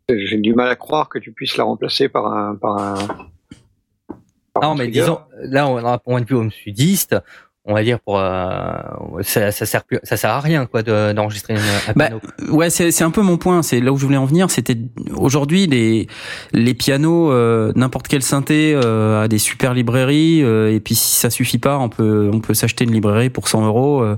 j'ai 0.08 0.38
du 0.38 0.52
mal 0.54 0.68
à 0.68 0.76
croire 0.76 1.08
que 1.08 1.18
tu 1.18 1.32
puisses 1.32 1.56
la 1.56 1.64
remplacer 1.64 2.08
par 2.08 2.26
un, 2.32 2.54
par 2.56 2.76
un. 2.78 2.94
par 4.52 4.62
Non, 4.62 4.70
un 4.70 4.74
mais 4.74 4.84
trigger. 4.84 5.00
disons, 5.00 5.20
là, 5.42 5.68
on 5.68 5.76
a 5.78 5.92
un 5.92 5.98
point 5.98 6.20
de 6.20 6.26
vue 6.26 6.34
homme 6.34 6.50
sudiste. 6.50 7.16
On 7.68 7.74
va 7.74 7.82
dire 7.82 7.98
pour 7.98 8.18
euh, 8.20 8.72
ça, 9.22 9.50
ça 9.50 9.66
sert 9.66 9.82
plus, 9.84 9.98
ça 10.04 10.16
sert 10.16 10.30
à 10.30 10.40
rien 10.40 10.66
quoi 10.66 10.82
de- 10.84 11.12
d'enregistrer 11.12 11.54
une- 11.54 11.58
un 11.58 11.92
Bah, 11.96 12.06
piano. 12.06 12.20
Ouais, 12.56 12.70
c'est 12.70 12.92
c'est 12.92 13.02
un 13.02 13.10
peu 13.10 13.22
mon 13.22 13.38
point. 13.38 13.62
C'est 13.62 13.80
là 13.80 13.92
où 13.92 13.96
je 13.98 14.04
voulais 14.04 14.16
en 14.16 14.24
venir. 14.24 14.50
C'était 14.50 14.76
aujourd'hui 15.16 15.66
les 15.66 16.06
les 16.52 16.74
pianos, 16.74 17.32
euh, 17.32 17.72
n'importe 17.74 18.06
quel 18.06 18.22
synthé 18.22 18.72
euh, 18.74 19.22
a 19.24 19.28
des 19.28 19.38
super 19.38 19.74
librairies. 19.74 20.42
euh, 20.44 20.72
et 20.72 20.78
puis 20.80 20.94
si 20.94 21.16
ça 21.16 21.28
suffit 21.28 21.58
pas, 21.58 21.78
on 21.78 21.88
peut 21.88 22.30
on 22.32 22.38
peut 22.40 22.54
s'acheter 22.54 22.84
une 22.84 22.92
librairie 22.92 23.30
pour 23.30 23.48
100 23.48 23.66
euros, 23.66 24.00
euh, 24.02 24.16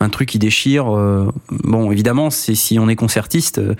un 0.00 0.08
truc 0.08 0.28
qui 0.30 0.38
déchire. 0.38 0.94
euh, 0.96 1.30
bon, 1.50 1.90
évidemment, 1.92 2.30
c'est 2.30 2.54
si 2.54 2.78
on 2.78 2.88
est 2.88 2.96
concertiste, 2.96 3.58
euh, 3.58 3.74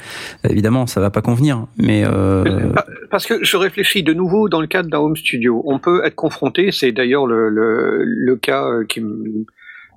évidemment, 0.48 0.86
ça 0.86 1.00
va 1.00 1.10
pas 1.10 1.22
convenir. 1.22 1.66
Mais 1.78 2.04
euh, 2.06 2.70
Parce 3.16 3.24
que 3.24 3.42
je 3.42 3.56
réfléchis 3.56 4.02
de 4.02 4.12
nouveau 4.12 4.50
dans 4.50 4.60
le 4.60 4.66
cadre 4.66 4.90
d'un 4.90 4.98
home 4.98 5.16
studio. 5.16 5.62
On 5.64 5.78
peut 5.78 6.04
être 6.04 6.16
confronté, 6.16 6.70
c'est 6.70 6.92
d'ailleurs 6.92 7.26
le, 7.26 7.48
le, 7.48 8.36
cas 8.36 8.68
euh, 8.68 8.84
qui 8.84 9.02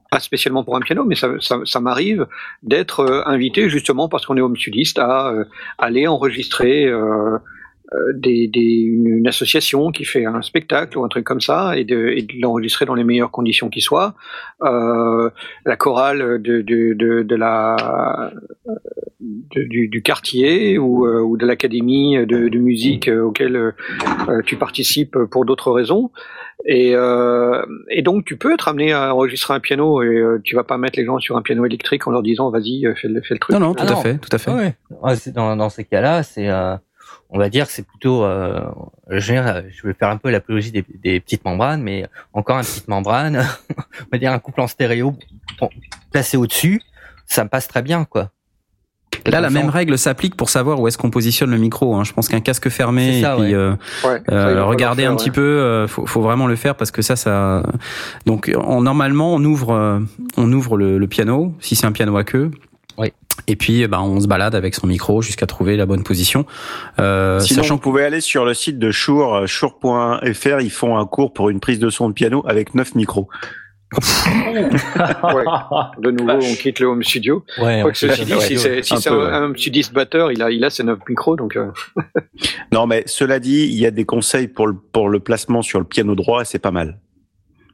pas 0.09 0.21
spécialement 0.21 0.63
pour 0.63 0.77
un 0.77 0.79
piano, 0.79 1.03
mais 1.03 1.15
ça, 1.15 1.33
ça, 1.41 1.79
m'arrive 1.81 2.27
d'être 2.63 3.01
euh, 3.01 3.21
invité 3.25 3.67
justement 3.67 4.07
parce 4.07 4.25
qu'on 4.25 4.37
est 4.37 4.41
home 4.41 4.55
studiste 4.55 4.99
à 4.99 5.31
euh, 5.31 5.43
aller 5.77 6.07
enregistrer 6.07 6.89
des, 8.13 8.47
des, 8.47 8.59
une, 8.59 9.07
une 9.07 9.27
association 9.27 9.91
qui 9.91 10.05
fait 10.05 10.25
un 10.25 10.41
spectacle 10.41 10.97
ou 10.97 11.03
un 11.03 11.07
truc 11.07 11.23
comme 11.25 11.41
ça 11.41 11.75
et 11.77 11.83
de, 11.85 12.09
et 12.09 12.21
de 12.21 12.33
l'enregistrer 12.41 12.85
dans 12.85 12.93
les 12.93 13.03
meilleures 13.03 13.31
conditions 13.31 13.69
qui 13.69 13.81
soient. 13.81 14.13
Euh, 14.63 15.29
la 15.65 15.75
chorale 15.75 16.41
de, 16.41 16.61
de, 16.61 16.93
de, 16.93 17.23
de 17.23 17.35
la 17.35 18.31
de- 19.19 19.63
du, 19.63 19.87
du 19.87 20.01
quartier 20.01 20.77
ou, 20.77 21.05
euh, 21.07 21.19
ou 21.21 21.37
de 21.37 21.45
l'académie 21.45 22.17
de, 22.25 22.47
de 22.47 22.59
musique 22.59 23.07
euh, 23.07 23.21
auquel 23.23 23.55
euh, 23.55 23.71
euh, 24.29 24.41
tu 24.45 24.55
participes 24.55 25.17
pour 25.31 25.45
d'autres 25.45 25.71
raisons. 25.71 26.11
Et, 26.65 26.91
euh, 26.93 27.61
et 27.89 28.01
donc 28.01 28.25
tu 28.25 28.35
peux 28.37 28.53
être 28.53 28.67
amené 28.67 28.91
à 28.91 29.15
enregistrer 29.15 29.53
un 29.53 29.59
piano 29.61 30.01
et 30.03 30.07
euh, 30.07 30.39
tu 30.43 30.55
vas 30.55 30.63
pas 30.65 30.77
mettre 30.77 30.99
les 30.99 31.05
gens 31.05 31.17
sur 31.19 31.37
un 31.37 31.41
piano 31.41 31.65
électrique 31.65 32.05
en 32.05 32.11
leur 32.11 32.21
disant 32.21 32.49
vas-y 32.51 32.85
euh, 32.85 32.93
fais 32.95 33.07
le, 33.07 33.21
fais 33.21 33.35
le 33.35 33.39
truc. 33.39 33.53
non, 33.53 33.59
non, 33.61 33.73
tout 33.73 33.83
Ah 33.87 33.91
à 33.91 33.95
non. 33.95 34.01
fait, 34.01 34.17
tout 34.17 34.29
à 34.31 34.37
fait. 34.37 34.51
Ouais. 34.51 34.75
Dans, 35.33 35.55
dans 35.55 35.69
ces 35.69 35.85
cas-là, 35.85 36.21
c'est, 36.23 36.49
euh, 36.49 36.75
on 37.29 37.37
va 37.37 37.49
dire, 37.49 37.67
que 37.67 37.71
c'est 37.71 37.85
plutôt, 37.85 38.23
euh, 38.23 38.61
je, 39.09 39.33
vais 39.33 39.93
faire 39.93 40.09
un 40.09 40.17
peu 40.17 40.29
l'apologie 40.29 40.71
des, 40.71 40.83
des 41.03 41.19
petites 41.19 41.45
membranes, 41.45 41.81
mais 41.81 42.07
encore 42.33 42.57
une 42.57 42.63
petite 42.65 42.87
membrane, 42.87 43.45
on 44.01 44.07
va 44.11 44.17
dire 44.17 44.31
un 44.31 44.39
couple 44.39 44.61
en 44.61 44.67
stéréo 44.67 45.15
placé 46.11 46.37
au-dessus, 46.37 46.81
ça 47.25 47.43
me 47.43 47.49
passe 47.49 47.67
très 47.67 47.81
bien, 47.81 48.05
quoi. 48.05 48.31
Là, 49.25 49.41
la 49.41 49.49
même 49.49 49.69
règle 49.69 49.97
s'applique 49.97 50.35
pour 50.35 50.49
savoir 50.49 50.79
où 50.79 50.87
est-ce 50.87 50.97
qu'on 50.97 51.09
positionne 51.09 51.51
le 51.51 51.57
micro. 51.57 51.95
Hein. 51.95 52.03
Je 52.03 52.13
pense 52.13 52.29
qu'un 52.29 52.39
casque 52.39 52.69
fermé 52.69 53.13
C'est 53.13 53.21
ça, 53.21 53.33
et 53.33 53.37
puis 53.37 53.47
ouais. 53.47 53.53
euh, 53.53 53.75
Ouais, 54.03 54.21
Euh, 54.31 54.55
faire, 54.77 55.05
un 55.05 55.11
ouais. 55.11 55.17
petit 55.17 55.31
peu, 55.31 55.41
euh, 55.41 55.87
faut, 55.87 56.05
faut 56.05 56.21
vraiment 56.21 56.47
le 56.47 56.55
faire 56.55 56.75
parce 56.75 56.91
que 56.91 57.01
ça, 57.01 57.15
ça. 57.15 57.63
Donc, 58.25 58.51
on, 58.55 58.81
normalement, 58.81 59.33
on 59.33 59.43
ouvre, 59.43 59.71
euh, 59.73 59.99
on 60.37 60.51
ouvre 60.51 60.77
le, 60.77 60.97
le 60.97 61.07
piano 61.07 61.53
si 61.59 61.75
c'est 61.75 61.85
un 61.85 61.91
piano 61.91 62.15
à 62.17 62.23
queue. 62.23 62.51
Et 63.47 63.55
puis, 63.55 63.87
ben, 63.87 63.99
on 63.99 64.19
se 64.19 64.27
balade 64.27 64.55
avec 64.55 64.75
son 64.75 64.87
micro 64.87 65.21
jusqu'à 65.21 65.45
trouver 65.45 65.77
la 65.77 65.85
bonne 65.85 66.03
position. 66.03 66.45
Euh, 66.99 67.39
Sinon, 67.39 67.63
sachant 67.63 67.75
vous 67.75 67.81
pouvez 67.81 68.03
aller 68.03 68.21
sur 68.21 68.45
le 68.45 68.53
site 68.53 68.79
de 68.79 68.91
Shure, 68.91 69.33
euh, 69.33 69.45
shure.fr, 69.47 70.61
ils 70.61 70.71
font 70.71 70.97
un 70.97 71.05
cours 71.05 71.33
pour 71.33 71.49
une 71.49 71.59
prise 71.59 71.79
de 71.79 71.89
son 71.89 72.09
de 72.09 72.13
piano 72.13 72.43
avec 72.47 72.75
neuf 72.75 72.95
micros. 72.95 73.27
Ouais. 73.91 75.43
De 75.97 76.11
nouveau, 76.11 76.33
on 76.33 76.55
quitte 76.55 76.79
le 76.79 76.87
home 76.87 77.03
studio. 77.03 77.43
Ouais, 77.59 77.81
Quoique 77.81 77.97
ceci 77.97 78.23
dit, 78.25 78.33
si 78.39 78.57
c'est 78.57 78.83
si 78.83 78.93
Un 78.93 79.17
ouais. 79.17 79.31
un 79.31 79.43
home 79.45 79.57
studiste 79.57 79.93
batteur, 79.93 80.31
il 80.31 80.43
a, 80.43 80.51
il 80.51 80.63
a 80.63 80.69
ses 80.69 80.83
neuf 80.83 80.99
micros, 81.07 81.35
donc 81.35 81.55
euh, 81.55 81.71
Non, 82.71 82.85
mais 82.85 83.03
cela 83.07 83.39
dit, 83.39 83.67
il 83.67 83.79
y 83.79 83.85
a 83.85 83.91
des 83.91 84.05
conseils 84.05 84.47
pour 84.47 84.67
le, 84.67 84.75
pour 84.75 85.09
le 85.09 85.19
placement 85.19 85.61
sur 85.61 85.79
le 85.79 85.85
piano 85.85 86.13
droit 86.15 86.41
et 86.41 86.45
c'est 86.45 86.59
pas 86.59 86.71
mal. 86.71 86.99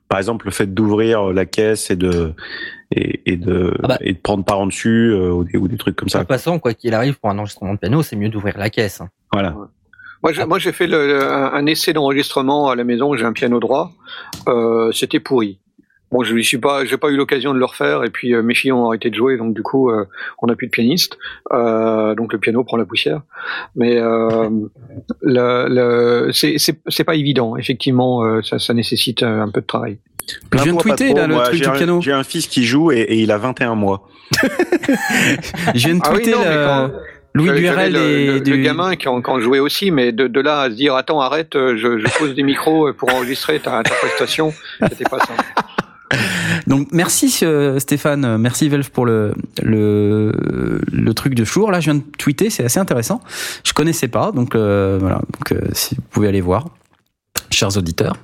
Par 0.09 0.19
exemple, 0.19 0.45
le 0.45 0.51
fait 0.51 0.71
d'ouvrir 0.73 1.33
la 1.33 1.45
caisse 1.45 1.89
et 1.89 1.95
de, 1.95 2.33
et, 2.91 3.21
et 3.31 3.37
de, 3.37 3.73
Ah 3.83 3.87
bah. 3.87 3.97
et 4.01 4.13
de 4.13 4.17
prendre 4.19 4.43
par 4.45 4.59
en 4.59 4.67
dessus 4.67 5.09
euh, 5.11 5.31
ou, 5.31 5.43
des, 5.43 5.57
ou 5.57 5.67
des 5.67 5.77
trucs 5.77 5.95
comme 5.95 6.05
De 6.07 6.11
ça. 6.11 6.19
toute 6.19 6.27
façon, 6.27 6.59
quoi 6.59 6.73
qu'il 6.73 6.93
arrive, 6.93 7.19
pour 7.19 7.29
un 7.31 7.37
enregistrement 7.39 7.73
de 7.73 7.79
piano, 7.79 8.03
c'est 8.03 8.15
mieux 8.15 8.29
d'ouvrir 8.29 8.57
la 8.57 8.69
caisse. 8.69 9.01
hein. 9.01 9.09
Voilà. 9.33 9.55
Moi, 10.23 10.31
j'ai, 10.31 10.45
moi, 10.45 10.59
j'ai 10.59 10.71
fait 10.71 10.87
le, 10.87 11.07
le- 11.07 11.23
un, 11.31 11.53
un 11.53 11.65
essai 11.65 11.93
d'enregistrement 11.93 12.69
à 12.69 12.75
la 12.75 12.83
maison. 12.83 13.15
J'ai 13.15 13.25
un 13.25 13.33
piano 13.33 13.59
droit. 13.59 13.91
Euh, 14.47 14.91
c'était 14.91 15.19
pourri. 15.19 15.59
Bon, 16.11 16.23
je 16.23 16.33
ne 16.35 16.41
suis 16.41 16.57
pas, 16.59 16.85
j'ai 16.85 16.97
pas 16.97 17.09
eu 17.09 17.17
l'occasion 17.17 17.53
de 17.53 17.59
le 17.59 17.65
refaire. 17.65 18.03
Et 18.03 18.09
puis 18.09 18.33
euh, 18.33 18.41
mes 18.41 18.53
filles 18.55 18.71
ont 18.71 18.87
arrêté 18.87 19.09
de 19.09 19.15
jouer, 19.15 19.37
donc 19.37 19.53
du 19.53 19.61
coup, 19.63 19.89
euh, 19.89 20.05
on 20.41 20.47
n'a 20.47 20.55
plus 20.55 20.67
de 20.67 20.71
pianiste. 20.71 21.17
Euh, 21.51 22.15
donc 22.15 22.31
le 22.33 22.39
piano 22.39 22.63
prend 22.63 22.77
la 22.77 22.85
poussière. 22.85 23.21
Mais 23.75 23.97
euh, 23.97 24.49
le, 25.21 25.67
le, 25.67 26.31
c'est, 26.31 26.55
c'est, 26.57 26.79
c'est 26.87 27.03
pas 27.03 27.15
évident. 27.15 27.57
Effectivement, 27.57 28.23
euh, 28.23 28.41
ça, 28.43 28.59
ça 28.59 28.73
nécessite 28.73 29.23
un 29.23 29.49
peu 29.49 29.61
de 29.61 29.65
travail. 29.65 29.97
je 30.53 30.63
viens 30.63 30.73
de 30.73 30.77
tweeter 30.79 31.07
trop, 31.09 31.17
là, 31.17 31.27
le 31.27 31.33
moi, 31.35 31.43
truc 31.45 31.55
j'ai 31.57 31.63
du 31.63 31.69
un- 31.69 31.73
piano. 31.73 32.01
J'ai 32.01 32.11
un 32.13 32.23
fils 32.23 32.47
qui 32.47 32.63
joue 32.65 32.91
et, 32.91 33.01
et 33.01 33.15
il 33.15 33.31
a 33.31 33.37
21 33.37 33.75
mois. 33.75 34.07
Je 35.73 35.87
viens 35.87 35.95
de 35.95 36.01
Ah 36.03 36.09
oui, 36.11 36.21
tweeter 36.23 36.31
non, 36.31 36.43
la- 36.43 36.65
quand- 36.65 36.91
Louis 37.33 37.47
J'avais- 37.47 37.61
j'avais 37.63 37.89
Duerel 37.89 37.93
le, 37.93 37.99
des, 37.99 38.25
le- 38.27 38.39
du- 38.39 38.51
le 38.51 38.57
gamin 38.63 38.95
qui 38.95 39.09
en, 39.09 39.21
qui 39.21 39.29
en 39.29 39.39
jouait 39.41 39.59
aussi, 39.59 39.91
mais 39.91 40.13
de, 40.13 40.27
de 40.27 40.39
là 40.39 40.61
à 40.61 40.69
se 40.69 40.75
dire 40.75 40.95
attends 40.95 41.19
arrête, 41.19 41.55
euh, 41.57 41.75
je, 41.75 41.99
je 41.99 42.17
pose 42.17 42.33
des 42.33 42.43
micros 42.43 42.93
pour 42.93 43.13
enregistrer 43.13 43.59
ta, 43.59 43.83
ta 43.83 43.93
prestation, 43.95 44.53
c'était 44.89 45.03
pas 45.03 45.19
ça. 45.19 45.33
Donc 46.67 46.89
merci 46.91 47.39
euh, 47.43 47.79
Stéphane, 47.79 48.37
merci 48.37 48.69
Velf 48.69 48.89
pour 48.89 49.05
le 49.05 49.33
le 49.63 50.31
le 50.91 51.13
truc 51.13 51.35
de 51.35 51.43
jour. 51.43 51.71
Là, 51.71 51.79
je 51.79 51.85
viens 51.91 51.95
de 51.95 52.03
tweeter, 52.17 52.49
c'est 52.49 52.63
assez 52.63 52.79
intéressant. 52.79 53.21
Je 53.63 53.73
connaissais 53.73 54.07
pas, 54.07 54.31
donc 54.31 54.55
euh, 54.55 54.97
voilà. 54.99 55.17
Donc 55.33 55.51
euh, 55.51 55.67
si 55.73 55.95
vous 55.95 56.03
pouvez 56.11 56.27
aller 56.27 56.41
voir. 56.41 56.67
chers 57.51 57.77
auditeurs. 57.77 58.15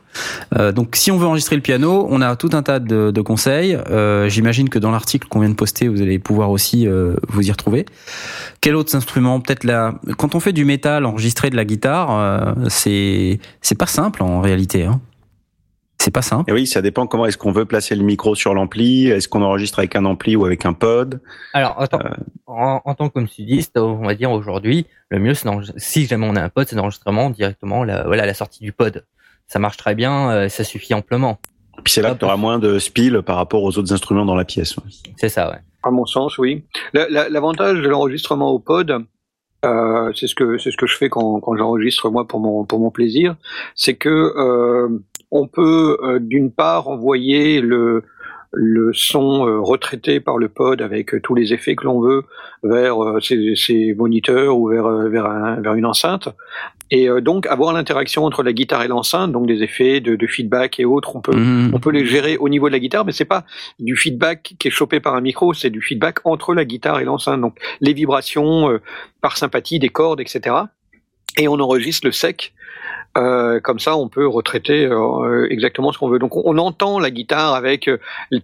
Euh, 0.58 0.72
donc, 0.72 0.96
si 0.96 1.10
on 1.12 1.18
veut 1.18 1.26
enregistrer 1.26 1.56
le 1.56 1.62
piano, 1.62 2.06
on 2.10 2.22
a 2.22 2.36
tout 2.36 2.50
un 2.54 2.64
tas 2.64 2.80
de, 2.80 3.12
de 3.12 3.22
conseils. 3.22 3.76
Euh, 3.90 4.30
J'imagine 4.30 4.70
que 4.70 4.80
dans 4.80 4.92
l'article 4.92 5.28
qu'on 5.28 5.40
vient 5.40 5.50
de 5.50 5.56
poster, 5.56 5.88
vous 5.88 6.02
allez 6.02 6.20
pouvoir 6.20 6.52
aussi 6.52 6.88
euh, 6.88 7.16
vous 7.30 7.48
y 7.48 7.52
retrouver. 7.52 7.86
Quel 8.60 8.76
autre 8.76 8.96
instrument? 8.96 9.40
Peut-être 9.40 9.64
la. 9.64 9.96
Quand 10.18 10.36
on 10.36 10.40
fait 10.40 10.54
du 10.54 10.66
métal, 10.66 11.06
enregistrer 11.06 11.50
de 11.50 11.56
la 11.56 11.66
guitare, 11.66 12.56
c'est 12.70 13.40
c'est 13.62 13.78
pas 13.78 13.88
simple 13.88 14.22
en 14.24 14.42
réalité. 14.42 14.86
Hein. 14.86 15.00
C'est 16.04 16.10
pas 16.12 16.24
simple. 16.24 16.50
Et 16.50 16.54
oui, 16.54 16.66
ça 16.66 16.82
dépend 16.82 17.06
comment 17.06 17.28
est-ce 17.28 17.38
qu'on 17.38 17.52
veut 17.52 17.66
placer 17.66 17.96
le 17.96 18.02
micro 18.04 18.34
sur 18.34 18.56
l'ampli. 18.56 19.08
Est-ce 19.08 19.28
qu'on 19.28 19.44
enregistre 19.44 19.78
avec 19.78 19.96
un 19.96 20.04
ampli 20.06 20.36
ou 20.36 20.46
avec 20.46 20.66
un 20.66 20.74
pod 20.74 21.22
Alors, 21.54 21.76
en, 21.80 21.86
tant- 21.86 22.00
en, 22.48 22.82
en 22.84 22.96
tant 22.96 23.10
que 23.10 23.24
sudiste, 23.28 23.78
on 23.78 24.04
va 24.06 24.16
dire 24.16 24.32
aujourd'hui, 24.32 24.88
le 25.10 25.20
mieux, 25.20 25.36
c'est 25.36 25.46
d'enregistrer- 25.46 25.80
si 25.80 26.08
jamais 26.08 26.28
on 26.28 26.36
a 26.36 26.42
un 26.42 26.50
pod, 26.50 26.68
c'est 26.68 26.76
d'enregistrement 26.76 27.30
directement 27.30 27.84
la, 27.84 28.04
voilà, 28.08 28.26
la 28.26 28.34
sortie 28.34 28.64
du 28.64 28.72
pod. 28.72 29.06
Ça 29.48 29.60
marche 29.60 29.78
très 29.78 29.94
bien, 29.94 30.32
euh, 30.32 30.50
ça 30.50 30.64
suffit 30.64 30.96
amplement. 30.96 31.38
Puis 31.84 31.94
c'est 31.94 32.02
là 32.02 32.14
que 32.14 32.18
tu 32.20 32.26
auras 32.26 32.36
moins 32.38 32.58
de 32.58 32.80
spill 32.80 33.22
par 33.24 33.36
rapport 33.36 33.62
aux 33.62 33.78
autres 33.78 33.94
instruments 33.94 34.26
dans 34.26 34.36
la 34.36 34.46
pièce. 34.46 34.76
ouais. 34.78 34.84
C'est 35.18 35.30
ça, 35.30 35.52
ouais. 35.52 35.60
À 35.84 35.92
mon 35.92 36.08
sens, 36.08 36.40
oui. 36.40 36.64
La- 36.94 37.08
la- 37.10 37.30
L'avantage 37.30 37.80
de 37.80 37.88
l'enregistrement 37.88 38.50
au 38.52 38.58
pod, 38.60 39.06
euh, 39.66 40.12
c'est 40.16 40.26
ce 40.28 40.34
que 40.34 40.58
c'est 40.58 40.72
ce 40.72 40.78
que 40.78 40.88
je 40.88 40.98
fais 40.98 41.10
quand, 41.10 41.40
quand 41.42 41.56
j'enregistre 41.56 42.10
moi 42.10 42.28
pour 42.28 42.40
mon 42.40 42.66
pour 42.66 42.80
mon 42.80 42.90
plaisir, 42.90 43.36
c'est 43.76 43.94
que 43.96 44.10
euh, 44.10 44.90
on 45.32 45.48
peut 45.48 45.98
euh, 46.04 46.20
d'une 46.20 46.52
part 46.52 46.88
envoyer 46.88 47.62
le 47.62 48.04
le 48.54 48.92
son 48.94 49.48
euh, 49.48 49.62
retraité 49.62 50.20
par 50.20 50.38
le 50.38 50.50
pod 50.50 50.82
avec 50.82 51.14
euh, 51.14 51.22
tous 51.22 51.36
les 51.36 51.54
effets 51.54 51.74
que 51.78 51.86
l'on 51.86 52.02
veut 52.02 52.24
vers 52.64 53.02
euh, 53.02 53.22
ses, 53.22 53.56
ses 53.56 53.94
moniteurs 53.94 54.58
ou 54.58 54.68
vers 54.68 54.86
euh, 54.88 55.08
vers, 55.08 55.26
un- 55.26 55.62
vers 55.62 55.74
une 55.76 55.86
enceinte 55.86 56.28
et 56.94 57.08
euh, 57.08 57.22
donc 57.22 57.48
avoir 57.48 57.72
l'interaction 57.72 58.26
entre 58.26 58.44
la 58.44 58.52
guitare 58.52 58.84
et 58.84 58.90
l'enceinte 58.90 59.32
donc 59.32 59.48
des 59.48 59.64
effets 59.64 60.02
de, 60.02 60.18
de 60.18 60.28
feedback 60.28 60.82
et 60.82 60.84
autres 60.86 61.16
on 61.16 61.22
peut 61.22 61.34
Mhm. 61.34 61.72
on 61.74 61.80
peut 61.80 61.92
les 61.92 62.06
gérer 62.06 62.36
au 62.36 62.50
niveau 62.50 62.68
de 62.68 62.74
la 62.74 62.80
guitare, 62.80 63.06
mais 63.06 63.14
c'est 63.14 63.24
pas 63.24 63.46
du 63.80 63.96
feedback 63.96 64.56
qui 64.60 64.68
est 64.68 64.72
chopé 64.72 65.00
par 65.00 65.16
un 65.16 65.22
micro, 65.22 65.54
c'est 65.54 65.70
du 65.70 65.82
feedback 65.82 66.18
entre 66.26 66.54
la 66.54 66.66
guitare 66.66 67.00
et 67.00 67.06
l'enceinte. 67.06 67.40
Donc 67.40 67.56
les 67.80 67.94
vibrations 67.94 68.70
euh, 68.70 68.82
par 69.22 69.38
sympathie 69.38 69.80
des 69.80 69.88
cordes, 69.88 70.20
etc. 70.20 70.54
Et 71.38 71.48
on 71.48 71.54
enregistre 71.54 72.06
le 72.06 72.12
sec. 72.12 72.52
Euh, 73.18 73.60
comme 73.60 73.80
ça, 73.80 73.98
on 73.98 74.08
peut 74.08 74.26
retraiter 74.26 74.86
euh, 74.86 75.46
exactement 75.50 75.92
ce 75.92 75.98
qu'on 75.98 76.08
veut. 76.08 76.20
Donc, 76.20 76.38
on, 76.38 76.58
entend 76.58 76.98
la 76.98 77.12
guitare 77.12 77.56
avec 77.56 77.90
euh, 77.90 77.98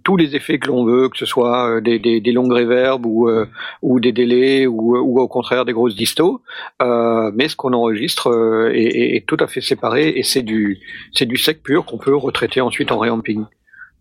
tous 0.04 0.18
les 0.18 0.36
effets 0.36 0.60
que 0.60 0.68
l'on 0.68 0.84
veut, 0.84 1.08
que 1.08 1.18
ce 1.18 1.26
soit 1.26 1.70
euh, 1.70 1.82
des, 1.82 2.00
des, 2.00 2.20
des 2.20 2.32
longues 2.34 2.52
réverbes 2.52 3.06
ou, 3.06 3.30
euh, 3.30 3.46
ou 3.82 4.00
des 4.02 4.12
délais 4.12 4.68
ou, 4.68 4.98
ou 4.98 5.22
au 5.22 5.28
contraire 5.30 5.64
des 5.64 5.72
grosses 5.72 5.96
distos. 5.96 6.42
Euh, 6.82 7.32
mais 7.34 7.48
ce 7.48 7.56
qu'on 7.56 7.72
enregistre 7.74 8.28
euh, 8.30 8.72
est, 8.74 9.16
est- 9.16 9.26
tout 9.26 9.38
à 9.40 9.48
fait 9.48 9.62
séparé 9.62 10.10
et 10.10 10.24
c'est 10.24 10.42
du 10.42 10.80
c'est 11.14 11.26
du 11.26 11.38
sec 11.38 11.62
pur 11.64 11.86
qu'on 11.86 11.98
peut 11.98 12.16
retraiter 12.16 12.62
ensuite 12.62 12.92
en 12.92 12.98
réamping. 13.00 13.46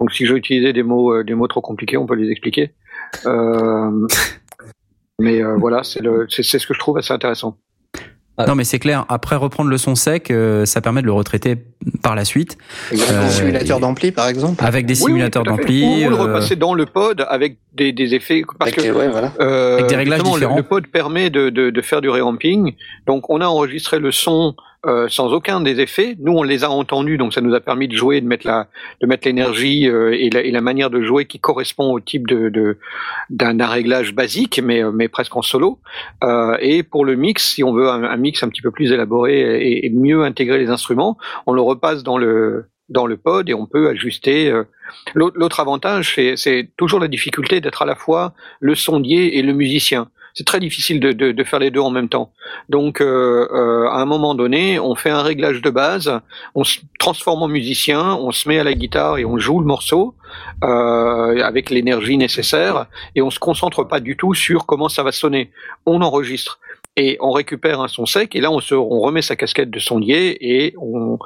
Donc 0.01 0.13
si 0.13 0.27
je 0.27 0.33
veux 0.33 0.39
utiliser 0.39 0.73
des 0.73 0.83
mots 0.83 1.13
euh, 1.13 1.25
des 1.25 1.35
mots 1.35 1.49
trop 1.49 1.61
compliqués, 1.61 1.97
on 1.97 2.07
peut 2.07 2.15
les 2.15 2.31
expliquer. 2.31 2.73
Euh, 3.27 4.07
mais 5.21 5.43
euh, 5.43 5.57
voilà, 5.57 5.83
c'est 5.85 6.01
le 6.03 6.27
c'est 6.29 6.43
c'est 6.43 6.59
ce 6.59 6.67
que 6.67 6.75
je 6.75 6.79
trouve 6.81 6.99
assez 6.99 7.13
intéressant. 7.13 7.57
Non, 8.47 8.55
mais 8.55 8.65
c'est 8.65 8.79
clair. 8.79 9.07
Après 9.09 9.35
reprendre 9.37 9.71
le 9.71 9.79
son 9.79 9.95
sec, 9.95 10.31
euh, 10.31 10.67
ça 10.67 10.81
permet 10.83 11.01
de 11.01 11.07
le 11.07 11.13
retraiter 11.13 11.57
par 12.03 12.15
la 12.15 12.25
suite 12.25 12.59
Exactement. 12.93 13.23
Euh, 13.23 13.29
simulateur 13.31 13.79
et- 13.79 13.81
d'ampli, 13.81 14.13
par 14.13 14.29
exemple. 14.29 14.63
avec 14.65 14.85
des 14.87 14.93
Oui, 15.03 15.07
simulateurs 15.13 15.43
d'ampli. 15.45 15.83
Ou, 15.85 16.07
ou 16.07 16.11
le 16.11 16.17
euh, 16.17 16.19
repasser 16.23 16.55
dans 16.57 16.75
le 16.75 16.85
pod 16.87 17.25
avec 17.31 17.57
des, 17.75 17.93
des 17.93 18.15
effets 18.15 18.43
parce 18.59 18.73
Avec- 18.73 18.85
que 18.85 18.91
ouais, 18.93 19.09
voilà. 19.09 19.33
Euh, 19.41 19.79
Avec 19.79 19.89
des 19.89 19.97
réglages 19.97 20.19
justement, 20.19 20.35
le- 20.35 20.41
différents. 20.41 20.57
Le, 20.57 20.63
pod 20.65 20.87
permet 20.89 21.31
de, 21.31 21.49
de, 21.51 21.71
de 21.71 21.81
faire 21.81 22.01
du 22.03 22.11
reamping. 22.11 22.75
Donc, 23.07 23.31
on 23.31 23.41
a 23.41 23.47
enregistré 23.47 23.99
le 23.99 24.13
son 24.13 24.55
euh, 24.87 25.09
sans 25.09 25.33
aucun 25.33 25.61
des 25.61 25.81
effets. 25.81 26.17
Nous, 26.19 26.33
on 26.33 26.43
les 26.43 26.65
a 26.65 26.71
entendus, 26.71 27.19
donc 27.19 27.35
ça 27.35 27.41
nous 27.41 27.55
a 27.55 27.61
permis 27.61 27.89
de 27.89 27.97
jouer, 27.97 28.21
de 28.21 28.27
mettre 28.27 28.47
la, 28.47 28.69
de 29.01 29.07
mettre 29.07 29.27
l'énergie 29.27 29.89
euh, 29.89 30.17
et, 30.19 30.31
la, 30.31 30.43
et 30.43 30.51
la 30.51 30.61
manière 30.61 30.91
de 30.91 31.03
jouer 31.03 31.25
qui 31.27 31.39
correspond 31.41 31.93
au 31.93 32.01
type 32.01 32.27
de 32.27 32.79
d'un 33.31 33.67
réglage 33.67 34.15
basique, 34.15 34.61
mais 34.63 34.83
euh, 34.83 34.93
mais 34.93 35.09
presque 35.09 35.37
en 35.37 35.43
solo. 35.43 35.79
Euh, 36.25 36.57
et 36.61 36.83
pour 36.83 37.05
le 37.05 37.17
mix, 37.17 37.55
si 37.55 37.65
on 37.65 37.73
veut 37.73 37.89
un, 37.89 38.05
un 38.05 38.17
mix 38.17 38.43
un 38.43 38.49
petit 38.49 38.63
peu 38.63 38.71
plus 38.71 38.93
élaboré 38.93 39.41
et, 39.41 39.87
et 39.87 39.91
mieux 39.91 40.23
intégrer 40.25 40.59
les 40.59 40.71
instruments, 40.71 41.19
on 41.47 41.53
le 41.53 41.61
repasse 41.61 42.03
dans 42.03 42.19
le 42.19 42.67
dans 42.89 43.07
le 43.07 43.17
pod 43.17 43.49
et 43.49 43.55
on 43.55 43.67
peut 43.67 43.89
ajuster. 43.89 44.49
euh, 44.49 44.65
L'autre 45.15 45.59
avantage, 45.59 46.15
c'est 46.37 46.71
toujours 46.77 47.01
la 47.01 47.09
difficulté 47.09 47.61
d'être 47.61 47.83
à 47.83 47.87
la 47.87 47.97
fois 47.97 48.35
le 48.61 48.77
sondier 48.77 49.37
et 49.39 49.43
le 49.43 49.53
musicien. 49.53 50.09
C'est 50.39 50.45
très 50.45 50.61
difficile 50.61 51.01
de, 51.01 51.13
de, 51.13 51.33
de 51.33 51.45
faire 51.45 51.61
les 51.61 51.71
deux 51.71 51.81
en 51.81 51.89
même 51.89 52.11
temps. 52.11 52.31
Donc, 52.69 53.01
euh, 53.01 53.49
euh, 53.51 53.89
à 53.89 54.03
un 54.03 54.05
moment 54.05 54.35
donné, 54.35 54.79
on 54.79 54.95
fait 54.95 55.09
un 55.09 55.23
réglage 55.23 55.63
de 55.63 55.71
base, 55.71 56.13
on 56.55 56.63
se 56.63 56.81
transforme 56.99 57.43
en 57.43 57.49
musicien, 57.49 58.15
on 58.17 58.33
se 58.33 58.47
met 58.47 58.59
à 58.59 58.65
la 58.65 58.75
guitare 58.75 59.17
et 59.17 59.25
on 59.25 59.39
joue 59.39 59.61
le 59.61 59.67
morceau 59.67 60.15
euh, 60.63 61.41
avec 61.43 61.71
l'énergie 61.71 62.19
nécessaire, 62.19 62.85
et 63.15 63.23
on 63.23 63.31
se 63.31 63.39
concentre 63.39 63.83
pas 63.85 63.99
du 63.99 64.19
tout 64.19 64.35
sur 64.35 64.67
comment 64.67 64.91
ça 64.91 65.03
va 65.03 65.11
sonner. 65.11 65.53
On 65.87 66.03
enregistre 66.03 66.59
et 66.97 67.17
on 67.21 67.31
récupère 67.31 67.81
un 67.81 67.89
son 67.89 68.05
sec, 68.05 68.37
et 68.37 68.43
là 68.43 68.51
on, 68.51 68.61
se, 68.61 68.75
on 68.75 69.01
remet 69.01 69.23
sa 69.23 69.37
casquette 69.37 69.71
de 69.71 69.79
sondier 69.79 70.37
et 70.55 70.75
on, 70.77 71.19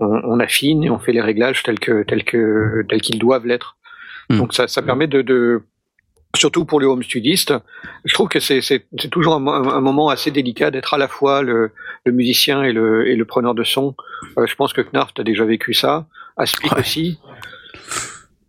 on, 0.00 0.20
on 0.24 0.40
affine 0.40 0.82
et 0.82 0.90
on 0.90 0.98
fait 0.98 1.12
les 1.12 1.20
réglages 1.20 1.62
tels 1.62 1.78
que 1.78 2.02
tels 2.02 2.24
que 2.24 2.84
tels 2.88 3.02
qu'ils 3.02 3.20
doivent 3.20 3.46
l'être. 3.46 3.76
Hmm. 4.30 4.38
Donc 4.38 4.52
ça, 4.52 4.66
ça 4.66 4.82
permet 4.82 5.06
de, 5.06 5.22
de 5.22 5.62
surtout 6.36 6.64
pour 6.64 6.78
les 6.80 6.86
home 6.86 7.02
studistes, 7.02 7.54
je 8.04 8.14
trouve 8.14 8.28
que 8.28 8.40
c'est 8.40 8.60
c'est 8.60 8.86
c'est 8.98 9.08
toujours 9.08 9.34
un, 9.34 9.40
mo- 9.40 9.50
un 9.52 9.80
moment 9.80 10.08
assez 10.08 10.30
délicat 10.30 10.70
d'être 10.70 10.94
à 10.94 10.98
la 10.98 11.08
fois 11.08 11.42
le, 11.42 11.72
le 12.04 12.12
musicien 12.12 12.62
et 12.62 12.72
le 12.72 13.08
et 13.08 13.16
le 13.16 13.24
preneur 13.24 13.54
de 13.54 13.64
son. 13.64 13.94
Euh, 14.38 14.46
je 14.46 14.54
pense 14.54 14.72
que 14.72 14.80
Knarf 14.82 15.12
a 15.18 15.22
déjà 15.22 15.44
vécu 15.44 15.74
ça, 15.74 16.06
Aspic 16.36 16.72
Ouais. 16.72 16.80
aussi. 16.80 17.18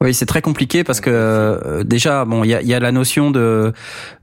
Oui, 0.01 0.13
c'est 0.13 0.25
très 0.25 0.41
compliqué 0.41 0.85
parce 0.85 1.01
que 1.01 1.09
euh, 1.13 1.83
déjà, 1.83 2.23
bon, 2.23 2.45
il 2.45 2.49
y 2.49 2.55
a, 2.55 2.61
y 2.61 2.73
a 2.73 2.79
la 2.79 2.93
notion 2.93 3.31
de 3.31 3.73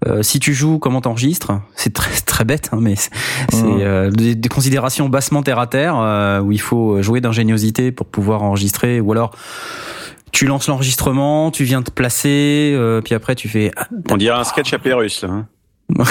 euh, 0.06 0.22
si 0.22 0.40
tu 0.40 0.54
joues, 0.54 0.78
comment 0.78 1.02
t'enregistres? 1.02 1.52
C'est 1.74 1.92
très 1.92 2.12
très 2.26 2.44
bête, 2.46 2.70
hein, 2.72 2.78
mais 2.80 2.96
c'est 2.96 3.10
c'est, 3.50 3.62
Mhm. 3.64 3.80
euh, 3.82 4.10
des, 4.10 4.34
des 4.34 4.48
considérations 4.48 5.10
bassement 5.10 5.42
terre 5.42 5.58
à 5.58 5.66
terre 5.66 5.98
euh, 5.98 6.40
où 6.40 6.50
il 6.50 6.60
faut 6.62 7.02
jouer 7.02 7.20
d'ingéniosité 7.20 7.92
pour 7.92 8.06
pouvoir 8.06 8.42
enregistrer, 8.42 9.00
ou 9.00 9.12
alors 9.12 9.36
tu 10.36 10.46
lances 10.46 10.68
l'enregistrement, 10.68 11.50
tu 11.50 11.64
viens 11.64 11.82
te 11.82 11.90
placer, 11.90 12.72
euh, 12.76 13.00
puis 13.00 13.14
après 13.14 13.34
tu 13.34 13.48
fais. 13.48 13.70
ah, 13.76 13.86
On 14.10 14.16
dirait 14.18 14.36
un 14.38 14.44
sketch 14.44 14.72
à 14.74 14.78
Pérus, 14.78 15.22
là. 15.22 15.30
hein. 15.30 15.46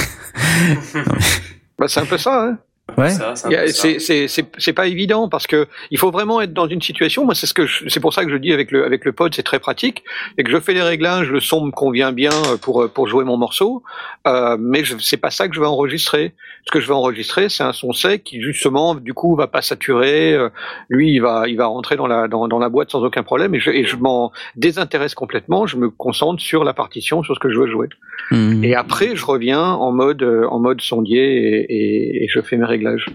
Bah, 1.77 1.88
c'est 1.89 1.99
un 1.99 2.06
peu 2.06 2.18
ça. 2.18 2.43
Hein. 2.45 2.57
Ouais. 2.97 3.10
C'est 3.10 4.73
pas 4.73 4.88
évident 4.88 5.27
parce 5.27 5.47
que 5.47 5.68
il 5.91 5.97
faut 5.97 6.11
vraiment 6.11 6.39
être 6.39 6.53
dans 6.53 6.68
une 6.68 6.81
situation. 6.81 7.26
Moi, 7.26 7.35
c'est 7.35 7.47
ce 7.47 7.53
que 7.53 7.65
je- 7.65 7.89
c'est 7.89 7.99
pour 7.99 8.14
ça 8.14 8.23
que 8.23 8.31
je 8.31 8.38
dis 8.38 8.53
avec 8.53 8.72
le 8.72 8.85
avec 8.85 9.03
le 9.06 9.11
pod, 9.11 9.34
c'est 9.35 9.43
très 9.43 9.60
pratique. 9.60 10.03
Et 10.38 10.43
que 10.43 10.52
je 10.52 10.60
fais 10.60 10.73
les 10.73 10.84
réglages, 10.84 11.30
le 11.30 11.39
son 11.41 11.65
me 11.65 11.72
convient 11.72 12.11
bien 12.14 12.31
euh, 12.31 12.57
pour 12.57 12.84
euh, 12.84 12.88
pour 12.88 13.07
jouer 13.07 13.26
mon 13.26 13.38
morceau. 13.38 13.84
Euh, 14.27 14.56
mais 14.60 14.85
je 14.85 14.95
c'est 14.99 15.18
pas 15.18 15.31
ça 15.31 15.47
que 15.49 15.56
je 15.56 15.60
vais 15.60 15.65
enregistrer. 15.65 16.34
Ce 16.67 16.71
que 16.71 16.79
je 16.79 16.87
vais 16.87 16.93
enregistrer, 16.95 17.47
c'est 17.47 17.61
un 17.63 17.73
son 17.73 17.93
sec 17.93 18.23
qui 18.23 18.41
justement 18.41 18.95
du 18.95 19.13
coup 19.13 19.35
va 19.35 19.45
pas 19.45 19.61
saturer. 19.61 20.33
euh, 20.33 20.49
lui, 20.89 21.11
il 21.13 21.19
va 21.19 21.47
il 21.47 21.57
va 21.57 21.67
rentrer 21.67 21.95
dans 21.95 22.07
la 22.07 22.27
dans 22.27 22.47
dans 22.47 22.57
la 22.57 22.69
boîte 22.69 22.89
sans 22.89 23.03
aucun 23.03 23.21
problème. 23.21 23.53
Et 23.53 23.59
je 23.59 23.69
et 23.69 23.83
je 23.83 23.95
m'en 23.97 24.31
désintéresse 24.55 25.13
complètement. 25.13 25.67
Je 25.67 25.77
me 25.77 25.91
concentre 25.91 26.41
sur 26.41 26.63
la 26.63 26.73
partition, 26.73 27.21
sur 27.21 27.35
ce 27.35 27.39
que 27.39 27.51
je 27.51 27.59
veux 27.59 27.67
jouer. 27.67 27.87
Mhm. 28.31 28.63
Et 28.63 28.73
après, 28.73 29.15
je 29.15 29.23
reviens 29.23 29.61
en 29.61 29.91
mode 29.91 30.23
euh, 30.23 30.47
en 30.47 30.57
mode 30.59 30.81
sondier 30.81 31.37
et, 31.37 31.65
et, 31.69 32.23
et 32.23 32.27
je 32.27 32.41
fais 32.41 32.57
mes 32.57 32.65
réglages. 32.65 33.05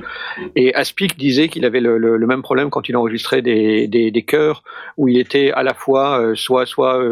Et 0.54 0.72
Aspic 0.74 1.18
disait 1.18 1.48
qu'il 1.48 1.64
avait 1.64 1.80
le, 1.80 1.98
le, 1.98 2.16
le 2.18 2.26
même 2.28 2.42
problème 2.42 2.70
quand 2.70 2.88
il 2.88 2.96
enregistrait 2.96 3.42
des, 3.42 3.88
des, 3.88 4.12
des 4.12 4.22
chœurs 4.22 4.62
où 4.96 5.08
il 5.08 5.18
était 5.18 5.50
à 5.50 5.64
la 5.64 5.74
fois 5.74 6.20
euh, 6.20 6.34
soit 6.36 6.66
soit 6.66 7.02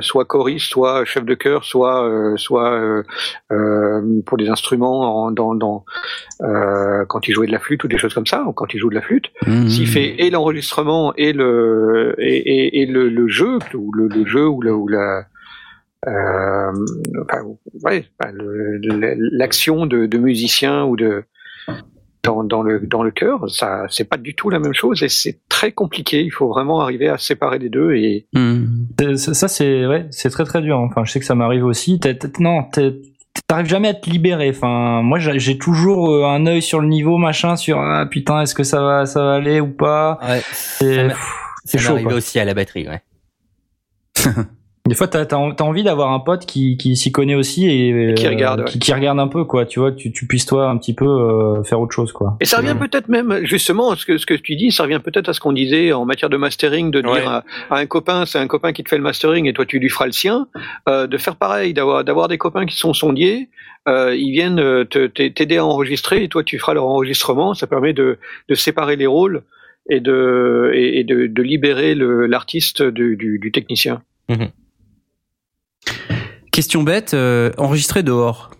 soit 0.00 0.24
choriste, 0.26 0.66
soit 0.68 1.06
chef 1.06 1.24
de 1.24 1.34
chœur, 1.34 1.64
soit 1.64 2.34
soit 2.36 3.02
pour 4.26 4.36
des 4.36 4.50
instruments 4.50 5.13
en, 5.14 5.30
dans, 5.30 5.54
dans 5.54 5.84
euh, 6.42 7.04
quand 7.06 7.28
il 7.28 7.32
jouait 7.34 7.46
de 7.46 7.52
la 7.52 7.58
flûte 7.60 7.84
ou 7.84 7.88
des 7.88 7.98
choses 7.98 8.14
comme 8.14 8.26
ça, 8.26 8.44
ou 8.46 8.52
quand 8.52 8.72
il 8.74 8.78
joue 8.80 8.90
de 8.90 8.94
la 8.94 9.02
flûte. 9.02 9.26
Mhm. 9.46 9.68
S'il 9.68 9.86
fait 9.88 10.20
et 10.24 10.30
l'enregistrement 10.30 11.14
et 11.16 11.32
le 11.32 12.14
et, 12.18 12.36
et, 12.36 12.82
et 12.82 12.86
le, 12.86 13.08
le 13.08 13.28
jeu 13.28 13.58
ou 13.74 13.92
le, 13.92 14.08
le 14.08 14.26
jeu 14.26 14.46
ou, 14.46 14.60
le, 14.60 14.74
ou 14.74 14.88
la 14.88 15.24
euh, 16.06 16.72
enfin, 17.22 17.42
ouais, 17.82 18.04
enfin, 18.20 18.32
le- 18.32 18.76
le- 18.78 19.14
l'action 19.38 19.86
de, 19.86 20.06
de 20.06 20.18
musicien 20.18 20.84
ou 20.84 20.96
de 20.96 21.24
dans, 22.22 22.42
dans 22.42 22.62
le 22.62 22.80
dans 22.80 23.02
le 23.02 23.10
cœur, 23.10 23.48
ça 23.50 23.84
c'est 23.90 24.08
pas 24.08 24.16
du 24.16 24.34
tout 24.34 24.48
la 24.48 24.58
même 24.58 24.72
chose 24.74 25.02
et 25.02 25.08
c'est 25.10 25.40
très 25.48 25.72
compliqué. 25.72 26.22
Il 26.22 26.30
faut 26.30 26.48
vraiment 26.48 26.80
arriver 26.80 27.08
à 27.08 27.18
séparer 27.18 27.58
les 27.58 27.68
deux 27.68 27.92
et 27.94 28.26
c'est- 28.98 29.34
Ça, 29.34 29.48
c'est 29.48 29.86
ouais, 29.86 30.06
c'est 30.10 30.30
très 30.30 30.44
très 30.44 30.62
dur. 30.62 30.78
Enfin, 30.78 31.04
je 31.04 31.12
sais 31.12 31.20
que 31.20 31.26
ça 31.26 31.34
m'arrive 31.34 31.64
aussi. 31.66 32.00
T'es- 32.00 32.16
t'es- 32.16 32.28
non, 32.40 32.64
t'es- 32.72 32.96
t'arrives 33.46 33.66
jamais 33.66 33.88
à 33.88 33.94
te 33.94 34.08
libérer. 34.08 34.50
Enfin, 34.50 35.02
moi, 35.02 35.18
j'ai 35.18 35.58
toujours 35.58 36.10
euh, 36.10 36.24
un 36.26 36.46
œil 36.46 36.62
sur 36.62 36.80
le 36.80 36.88
niveau, 36.88 37.16
machin, 37.18 37.56
sur 37.56 37.78
ah 37.80 38.06
putain, 38.06 38.40
est-ce 38.42 38.54
que 38.54 38.64
ça 38.64 38.80
va, 38.82 39.06
ça 39.06 39.22
va 39.24 39.34
aller 39.34 39.60
ou 39.60 39.68
pas? 39.68 40.18
Ouais, 40.22 40.42
C'est 40.52 41.78
chaud. 41.78 41.92
arrivé 41.92 42.04
quoi. 42.08 42.14
aussi 42.14 42.38
à 42.38 42.44
la 42.44 42.54
batterie, 42.54 42.88
ouais. 42.88 43.02
Des 44.86 44.94
fois, 44.94 45.08
t'as 45.08 45.24
as, 45.24 45.62
envie 45.62 45.82
d'avoir 45.82 46.12
un 46.12 46.20
pote 46.20 46.44
qui, 46.44 46.76
qui 46.76 46.94
s'y 46.94 47.10
connaît 47.10 47.34
aussi 47.34 47.66
et, 47.66 48.12
qui 48.12 48.28
regarde, 48.28 48.60
euh, 48.60 48.64
qui, 48.64 48.78
qui, 48.78 48.92
regarde 48.92 49.18
un 49.18 49.28
peu, 49.28 49.44
quoi. 49.44 49.64
Tu 49.64 49.80
vois, 49.80 49.92
tu, 49.92 50.12
tu 50.12 50.26
puisses 50.26 50.44
toi 50.44 50.68
un 50.68 50.76
petit 50.76 50.92
peu 50.92 51.06
euh, 51.06 51.62
faire 51.62 51.80
autre 51.80 51.94
chose, 51.94 52.12
quoi. 52.12 52.36
Et 52.42 52.44
ça 52.44 52.58
revient 52.58 52.76
peut-être 52.78 53.08
même, 53.08 53.40
justement, 53.44 53.96
ce 53.96 54.04
que 54.04 54.18
ce 54.18 54.26
que 54.26 54.34
tu 54.34 54.56
dis, 54.56 54.70
ça 54.72 54.82
revient 54.82 55.00
peut-être 55.02 55.30
à 55.30 55.32
ce 55.32 55.40
qu'on 55.40 55.52
disait 55.52 55.94
en 55.94 56.04
matière 56.04 56.28
de 56.28 56.36
mastering, 56.36 56.90
de 56.90 57.00
dire 57.00 57.26
à, 57.26 57.44
un 57.70 57.86
copain, 57.86 58.26
c'est 58.26 58.38
un 58.38 58.46
copain 58.46 58.74
qui 58.74 58.84
te 58.84 58.90
fait 58.90 58.98
le 58.98 59.02
mastering 59.02 59.46
et 59.46 59.54
toi 59.54 59.64
tu 59.64 59.78
lui 59.78 59.88
feras 59.88 60.04
le 60.04 60.12
sien, 60.12 60.48
euh, 60.86 61.06
de 61.06 61.16
faire 61.16 61.36
pareil, 61.36 61.72
d'avoir 61.72 62.04
d'avoir 62.04 62.28
des 62.28 62.36
copains 62.36 62.66
qui 62.66 62.76
sont 62.76 62.92
sondiers, 62.92 63.48
euh, 63.88 64.14
ils 64.14 64.32
viennent 64.32 64.60
euh, 64.60 64.84
t'aider 64.84 65.56
à 65.56 65.64
enregistrer 65.64 66.24
et 66.24 66.28
toi 66.28 66.44
tu 66.44 66.58
feras 66.58 66.74
leur 66.74 66.84
enregistrement. 66.84 67.54
Ça 67.54 67.66
permet 67.66 67.94
de 67.94 68.18
de 68.50 68.54
séparer 68.54 68.96
les 68.96 69.06
rôles 69.06 69.44
et 69.88 70.00
de 70.00 70.72
et, 70.74 71.04
de, 71.04 71.26
de 71.26 71.42
libérer 71.42 71.94
l'artiste 71.94 72.82
du, 72.82 73.16
du, 73.16 73.38
du 73.38 73.50
technicien. 73.50 74.02
Mmh. 74.28 74.44
Question 76.54 76.84
bête, 76.84 77.14
euh, 77.14 77.50
enregistré 77.58 78.04
dehors. 78.04 78.52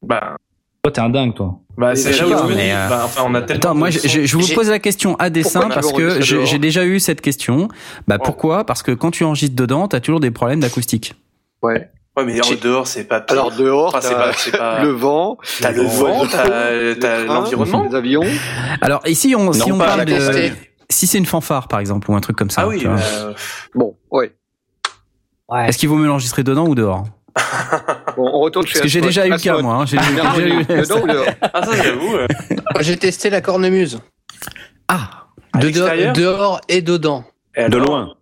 Bah. 0.00 0.36
Toi, 0.82 0.90
t'es 0.90 1.00
un 1.02 1.10
dingue, 1.10 1.34
toi. 1.34 1.58
Bah, 1.76 1.94
c'est 1.94 2.18
là 2.18 2.46
mais 2.48 2.72
euh, 2.72 2.88
bah, 2.88 3.02
enfin, 3.04 3.24
on 3.26 3.34
a 3.34 3.40
Attends, 3.40 3.74
moi, 3.74 3.90
je, 3.90 4.24
je 4.24 4.36
vous 4.38 4.54
pose 4.54 4.70
la 4.70 4.78
question 4.78 5.16
à 5.16 5.28
dessein 5.28 5.68
parce 5.68 5.92
que 5.92 6.22
j'ai 6.22 6.58
déjà 6.58 6.86
eu 6.86 6.98
cette 6.98 7.20
question. 7.20 7.68
Bah, 8.08 8.18
pourquoi? 8.18 8.64
Parce 8.64 8.82
que 8.82 8.92
quand 8.92 9.10
tu 9.10 9.22
enregistres 9.22 9.54
dedans, 9.54 9.86
t'as 9.86 10.00
toujours 10.00 10.20
des 10.20 10.30
problèmes 10.30 10.60
d'acoustique. 10.60 11.12
Ouais. 11.62 11.90
Ouais, 12.16 12.24
mais 12.24 12.40
dehors, 12.56 12.86
c'est 12.86 13.04
pas 13.04 13.20
pire. 13.20 13.36
Alors 13.36 13.52
dehors, 13.52 13.98
c'est 14.00 14.14
pas, 14.14 14.32
pas, 14.58 14.82
le 14.82 14.92
vent, 14.92 15.36
t'as 15.60 15.72
le 15.72 15.82
vent, 15.82 16.26
t'as 16.26 17.24
l'environnement, 17.24 17.86
les 17.86 17.94
avions. 17.94 18.24
Alors 18.80 19.06
ici, 19.06 19.34
on, 19.36 19.52
si 19.52 19.70
on 19.70 19.78
parle 19.78 20.06
de, 20.06 20.18
si 20.88 21.06
c'est 21.06 21.18
une 21.18 21.26
fanfare 21.26 21.68
par 21.68 21.80
exemple 21.80 22.10
ou 22.10 22.14
un 22.14 22.20
truc 22.20 22.36
comme 22.36 22.50
ça. 22.50 22.62
Ah 22.62 22.68
oui. 22.68 22.82
Euh... 22.84 23.32
Bon, 23.74 23.96
ouais. 24.10 24.32
Ouais. 25.50 25.68
Est-ce 25.68 25.78
qu'il 25.78 25.88
vaut 25.88 25.96
mieux 25.96 26.06
l'enregistrer 26.06 26.42
dedans 26.42 26.66
ou 26.66 26.74
dehors 26.74 27.04
bon, 28.16 28.28
on 28.32 28.40
retourne 28.40 28.66
chez 28.66 28.74
Parce 28.74 28.82
que 28.82 28.88
j'ai 28.88 29.00
déjà 29.00 29.24
eu 29.24 29.30
le 29.30 29.38
cas, 29.38 29.62
moi. 29.62 29.74
Hein. 29.74 29.86
J'ai 29.86 29.96
déjà 29.98 30.10
eu 30.10 30.64
dedans 30.64 31.00
ou 31.00 31.06
dehors? 31.06 31.26
Ah, 31.54 31.64
ça, 31.64 31.82
j'avoue. 31.82 32.16
J'ai 32.80 32.96
testé 32.96 33.30
la 33.30 33.40
cornemuse. 33.40 34.00
Ah 34.88 35.20
de 35.58 35.70
dehors, 35.70 36.12
dehors 36.12 36.60
et 36.68 36.82
dedans. 36.82 37.24
Et 37.56 37.68
de 37.68 37.76
loin. 37.76 38.14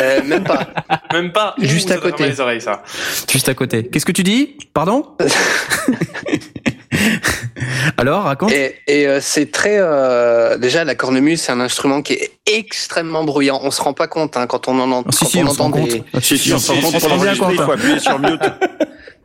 Euh, 0.00 0.22
même 0.24 0.44
pas. 0.44 0.66
Même 1.12 1.32
pas? 1.32 1.54
Juste 1.58 1.90
à 1.90 1.98
côté. 1.98 2.28
Les 2.28 2.40
oreilles, 2.40 2.60
ça. 2.60 2.82
Juste 3.28 3.48
à 3.48 3.54
côté. 3.54 3.88
Qu'est-ce 3.88 4.06
que 4.06 4.12
tu 4.12 4.22
dis? 4.22 4.56
Pardon? 4.72 5.16
Alors, 7.96 8.24
raconte. 8.24 8.52
Et, 8.52 8.76
et 8.86 9.06
euh, 9.06 9.20
c'est 9.20 9.50
très. 9.50 9.76
Euh, 9.78 10.58
déjà, 10.58 10.84
la 10.84 10.94
cornemuse, 10.94 11.40
c'est 11.40 11.52
un 11.52 11.60
instrument 11.60 12.02
qui 12.02 12.14
est 12.14 12.30
extrêmement 12.46 13.24
bruyant. 13.24 13.60
On 13.62 13.70
se 13.70 13.82
rend 13.82 13.92
pas 13.92 14.08
compte 14.08 14.36
hein, 14.36 14.46
quand 14.46 14.68
on 14.68 14.78
en 14.80 14.90
entend. 14.90 15.12
Si, 15.12 15.26
si, 15.26 15.38
on, 15.38 15.46
entend 15.46 15.70
des... 15.70 16.02
Si, 16.20 16.38
si, 16.38 16.52
on 16.52 16.58
s'en 16.58 16.74
rend 16.74 16.92
compte. 16.92 17.38
Pour 17.38 17.50
il 17.52 17.56
faut 17.56 17.72
appuyer 17.72 17.98
sur 17.98 18.18
mute. 18.18 18.40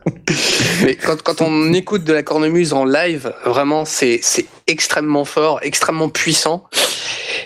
Mais 0.83 0.95
quand, 0.95 1.21
quand 1.21 1.41
on 1.41 1.73
écoute 1.73 2.03
de 2.03 2.13
la 2.13 2.23
cornemuse 2.23 2.73
en 2.73 2.85
live, 2.85 3.33
vraiment, 3.45 3.85
c'est 3.85 4.19
c'est 4.21 4.45
extrêmement 4.67 5.25
fort, 5.25 5.59
extrêmement 5.63 6.09
puissant. 6.09 6.65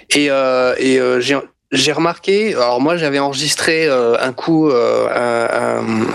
Et, 0.09 0.29
euh, 0.29 0.75
et 0.77 0.99
euh, 0.99 1.19
j'ai 1.19 1.37
j'ai 1.71 1.91
remarqué. 1.91 2.55
Alors 2.55 2.81
moi, 2.81 2.97
j'avais 2.97 3.19
enregistré 3.19 3.87
euh, 3.87 4.17
un 4.19 4.33
coup 4.33 4.69
euh, 4.69 5.07
un, 5.09 5.81
un, 5.81 6.05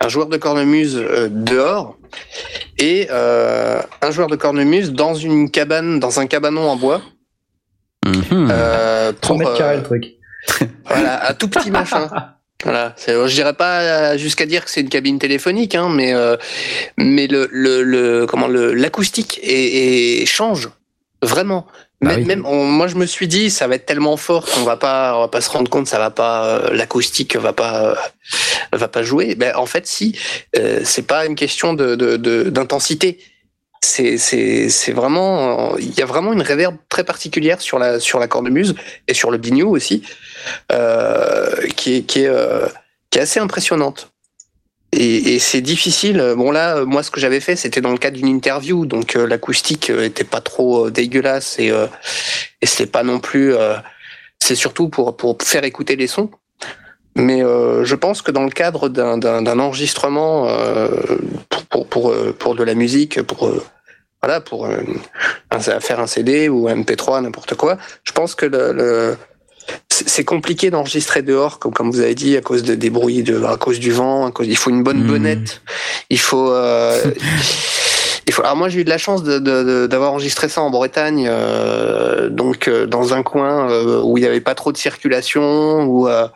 un, 0.00 0.08
joueur 0.08 0.26
de 0.26 0.36
cornemuse 0.36 0.96
euh, 0.96 1.28
dehors 1.30 1.96
et 2.78 3.08
euh, 3.10 3.80
un 4.02 4.10
joueur 4.10 4.28
de 4.28 4.36
cornemuse 4.36 4.92
dans 4.92 5.14
une 5.14 5.50
cabane, 5.50 5.98
dans 6.00 6.20
un 6.20 6.26
cabanon 6.26 6.68
en 6.68 6.76
bois. 6.76 7.02
Mmh. 8.06 8.48
Euh, 8.50 9.12
pour, 9.12 9.36
3 9.36 9.36
mètres 9.38 9.58
carrés 9.58 9.76
le 9.76 9.82
truc. 9.82 10.04
Voilà, 10.86 11.28
un 11.28 11.34
tout 11.34 11.48
petit 11.48 11.70
machin. 11.70 12.08
Voilà, 12.64 12.94
je 13.06 13.32
dirais 13.32 13.52
pas 13.52 14.16
jusqu'à 14.16 14.44
dire 14.44 14.64
que 14.64 14.70
c'est 14.70 14.80
une 14.80 14.88
cabine 14.88 15.18
téléphonique, 15.18 15.76
hein, 15.76 15.88
mais 15.90 16.12
euh, 16.12 16.36
mais 16.96 17.28
le, 17.28 17.48
le, 17.52 17.82
le 17.82 18.26
comment 18.26 18.48
le 18.48 18.74
l'acoustique 18.74 19.38
et, 19.42 20.22
et 20.22 20.26
change 20.26 20.68
vraiment. 21.22 21.66
Bah 22.00 22.10
même, 22.10 22.20
oui. 22.20 22.26
même 22.26 22.46
on- 22.46 22.64
moi 22.64 22.86
je 22.86 22.94
me 22.94 23.06
suis 23.06 23.26
dit 23.26 23.50
ça 23.50 23.66
va 23.66 23.74
être 23.74 23.84
tellement 23.86 24.16
fort 24.16 24.46
qu'on 24.46 24.62
va 24.62 24.76
pas 24.76 25.16
on 25.16 25.20
va 25.22 25.28
pas 25.28 25.40
se 25.40 25.50
rendre 25.50 25.68
compte 25.68 25.88
ça 25.88 25.98
va 25.98 26.10
pas 26.10 26.46
euh, 26.46 26.70
l'acoustique 26.72 27.34
va 27.36 27.52
pas 27.52 27.90
euh, 27.90 27.94
va 28.72 28.86
pas 28.88 29.02
jouer. 29.02 29.34
Ben 29.34 29.56
en 29.56 29.66
fait 29.66 29.86
si 29.88 30.16
euh, 30.56 30.80
c'est 30.84 31.06
pas 31.08 31.26
une 31.26 31.34
question 31.34 31.74
de 31.74 31.96
de- 31.96 32.16
de- 32.16 32.44
d'intensité. 32.50 33.18
C'est 33.80 34.18
c'est 34.18 34.68
c'est 34.70 34.90
vraiment 34.92 35.76
il 35.78 35.92
y 35.96 36.02
a 36.02 36.06
vraiment 36.06 36.32
une 36.32 36.42
réverb 36.42 36.76
très 36.88 37.04
particulière 37.04 37.60
sur 37.60 37.78
la 37.78 37.98
sur 38.00 38.18
la 38.18 38.26
cornemuse 38.28 38.74
et 39.06 39.14
sur 39.14 39.30
le 39.30 39.38
biniou 39.38 39.68
aussi 39.68 40.02
euh, 40.72 41.54
qui 41.76 41.96
est 41.96 42.02
qui 42.02 42.22
est 42.22 42.26
euh, 42.28 42.66
qui 43.10 43.18
est 43.18 43.22
assez 43.22 43.40
impressionnante. 43.40 44.10
Et, 44.92 45.34
et 45.34 45.38
c'est 45.38 45.60
difficile. 45.60 46.34
Bon 46.36 46.50
là, 46.50 46.78
euh, 46.78 46.84
moi, 46.86 47.02
ce 47.02 47.10
que 47.10 47.20
j'avais 47.20 47.40
fait, 47.40 47.56
c'était 47.56 47.80
dans 47.82 47.92
le 47.92 47.98
cadre 47.98 48.16
d'une 48.16 48.26
interview, 48.28 48.86
donc 48.86 49.16
euh, 49.16 49.26
l'acoustique 49.26 49.90
euh, 49.90 50.04
était 50.04 50.24
pas 50.24 50.40
trop 50.40 50.88
dégueulasse 50.90 51.58
et 51.58 51.70
euh, 51.70 51.86
et 52.62 52.66
c'était 52.66 52.90
pas 52.90 53.02
non 53.02 53.20
plus. 53.20 53.54
euh, 53.54 53.76
c'est 54.40 54.54
surtout 54.54 54.88
pour 54.88 55.16
pour 55.16 55.36
faire 55.42 55.64
écouter 55.64 55.96
les 55.96 56.06
sons. 56.06 56.30
Mais 57.16 57.40
je 57.40 57.94
pense 57.96 58.22
que 58.22 58.30
dans 58.30 58.44
le 58.44 58.50
cadre 58.50 58.88
d'un 58.88 59.58
enregistrement 59.58 60.46
pour 61.48 61.64
pour 61.66 61.86
pour, 61.88 62.14
pour 62.38 62.54
de 62.54 62.62
la 62.62 62.74
musique, 62.74 63.20
pour 63.22 63.50
voilà, 64.22 64.40
pour 64.40 64.66
un- 64.66 65.58
faire 65.80 65.98
un 65.98 66.06
CD 66.06 66.48
ou 66.48 66.68
un 66.68 66.76
MP3, 66.76 67.20
n'importe 67.22 67.54
quoi, 67.56 67.76
je 68.04 68.12
pense 68.12 68.36
que 68.36 68.46
le, 68.46 68.72
le 68.72 69.16
c'est 70.06 70.24
compliqué 70.24 70.70
d'enregistrer 70.70 71.22
dehors, 71.22 71.58
comme, 71.58 71.72
comme 71.72 71.90
vous 71.90 72.00
avez 72.00 72.14
dit, 72.14 72.36
à 72.36 72.40
cause 72.40 72.62
de, 72.62 72.74
des 72.74 72.90
bruits, 72.90 73.22
de, 73.22 73.42
à 73.44 73.56
cause 73.56 73.78
du 73.80 73.90
vent, 73.92 74.26
à 74.26 74.30
cause, 74.30 74.46
il 74.46 74.56
faut 74.56 74.70
une 74.70 74.82
bonne 74.82 75.02
Mhm. 75.02 75.06
bonnette, 75.08 75.62
il 76.10 76.18
faut, 76.20 76.50
euh, 76.52 77.00
il 78.26 78.32
faut. 78.32 78.42
Alors 78.42 78.56
moi 78.56 78.68
j'ai 78.68 78.80
eu 78.80 78.84
de 78.84 78.90
la 78.90 78.98
chance 78.98 79.22
de- 79.22 79.38
de- 79.38 79.62
de- 79.64 79.86
d'avoir 79.86 80.12
enregistré 80.12 80.48
ça 80.48 80.60
en 80.62 80.70
Bretagne, 80.70 81.26
euh, 81.28 82.28
donc 82.28 82.68
euh, 82.68 82.86
dans 82.86 83.14
un 83.14 83.22
coin 83.22 83.70
euh, 83.70 84.00
où 84.02 84.18
il 84.18 84.20
n'y 84.22 84.26
avait 84.26 84.40
pas 84.40 84.54
trop 84.54 84.72
de 84.72 84.76
circulation, 84.76 85.84
où 85.84 86.08
euh, 86.08 86.26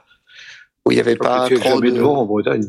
où 0.86 0.90
il 0.90 0.94
n'y 0.94 1.00
avait 1.00 1.16
pas 1.16 1.48
trop 1.48 1.56
jamais 1.62 1.90
de. 1.90 1.96
devant 1.96 2.16
en 2.18 2.24
Bretagne. 2.26 2.64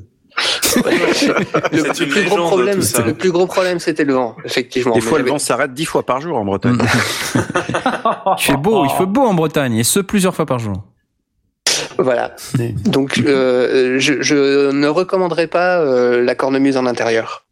Le, 0.75 2.09
plus 2.09 2.23
gros 2.25 2.37
problème, 2.37 2.79
le 3.05 3.13
plus 3.13 3.31
gros 3.31 3.45
problème, 3.47 3.79
c'était 3.79 4.03
le 4.03 4.13
vent, 4.13 4.35
effectivement. 4.43 4.93
Des 4.95 5.01
fois, 5.01 5.19
le 5.19 5.25
vent 5.29 5.39
s'arrête 5.39 5.73
dix 5.73 5.85
fois 5.85 6.03
par 6.03 6.21
jour 6.21 6.37
en 6.37 6.45
Bretagne. 6.45 6.77
Il 7.35 8.43
fait 8.43 8.57
beau, 8.57 8.85
il 8.85 8.89
fait 8.91 9.05
beau 9.05 9.21
en 9.21 9.33
Bretagne, 9.33 9.75
et 9.77 9.83
ce 9.83 9.99
plusieurs 9.99 10.35
fois 10.35 10.45
par 10.45 10.59
jour. 10.59 10.83
Voilà. 11.97 12.35
Donc, 12.85 13.19
euh, 13.25 13.97
je, 13.99 14.21
je 14.21 14.71
ne 14.71 14.87
recommanderais 14.87 15.47
pas 15.47 15.79
euh, 15.79 16.23
la 16.23 16.35
cornemuse 16.35 16.77
en 16.77 16.85
intérieur. 16.85 17.45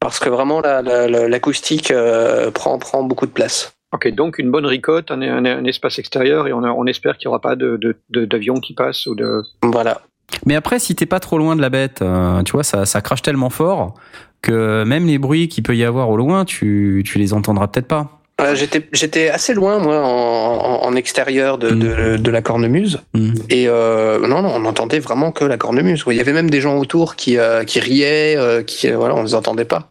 Parce 0.00 0.18
que 0.18 0.28
vraiment, 0.30 0.60
la- 0.60 0.80
la- 0.82 1.08
la- 1.08 1.28
l'acoustique 1.28 1.90
euh, 1.90 2.50
prend, 2.50 2.78
prend 2.78 3.02
beaucoup 3.02 3.26
de 3.26 3.32
place. 3.32 3.72
Ok, 3.92 4.08
donc 4.14 4.38
une 4.38 4.50
bonne 4.50 4.66
ricotte, 4.66 5.10
un, 5.10 5.20
un- 5.20 5.44
un 5.44 5.64
espace 5.64 5.98
extérieur 5.98 6.46
et 6.48 6.52
on, 6.52 6.62
a- 6.64 6.70
on 6.70 6.86
espère 6.86 7.18
qu'il 7.18 7.26
n'y 7.28 7.30
aura 7.30 7.40
pas 7.40 7.56
de, 7.56 7.76
de, 7.76 7.96
de- 8.10 8.24
d'avion 8.24 8.54
qui 8.60 8.72
passe 8.74 9.06
ou 9.06 9.14
de. 9.14 9.42
Voilà. 9.62 10.00
Mais 10.46 10.54
après, 10.54 10.78
si 10.78 10.94
t'es 10.94 11.06
pas 11.06 11.20
trop 11.20 11.38
loin 11.38 11.56
de 11.56 11.60
la 11.60 11.70
bête, 11.70 12.02
euh, 12.02 12.42
tu 12.42 12.52
vois, 12.52 12.64
ça, 12.64 12.86
ça 12.86 13.00
crache 13.00 13.22
tellement 13.22 13.50
fort 13.50 13.94
que 14.42 14.84
même 14.84 15.06
les 15.06 15.18
bruits 15.18 15.48
qu'il 15.48 15.62
peut 15.62 15.76
y 15.76 15.84
avoir 15.84 16.08
au 16.08 16.16
loin, 16.16 16.44
tu, 16.44 17.02
tu 17.04 17.18
les 17.18 17.34
entendras 17.34 17.68
peut-être 17.68 17.88
pas. 17.88 18.20
Euh, 18.40 18.54
J'étais 18.54 18.88
j'étais 18.92 19.28
assez 19.28 19.52
loin, 19.52 19.78
moi, 19.78 20.00
en, 20.00 20.82
en, 20.82 20.84
en 20.84 20.96
extérieur 20.96 21.58
de, 21.58 21.70
de, 21.70 22.16
de 22.16 22.30
la 22.30 22.40
cornemuse. 22.40 23.00
Mm. 23.12 23.32
Et 23.50 23.68
euh, 23.68 24.26
non, 24.26 24.40
non, 24.40 24.52
on 24.54 24.64
entendait 24.64 24.98
vraiment 24.98 25.30
que 25.30 25.44
la 25.44 25.58
cornemuse. 25.58 26.04
Il 26.06 26.16
y 26.16 26.20
avait 26.20 26.32
même 26.32 26.48
des 26.48 26.62
gens 26.62 26.78
autour 26.78 27.16
qui, 27.16 27.36
euh, 27.36 27.64
qui 27.64 27.80
riaient, 27.80 28.64
qui, 28.66 28.90
voilà, 28.90 29.14
on 29.14 29.22
les 29.24 29.34
entendait 29.34 29.66
pas. 29.66 29.90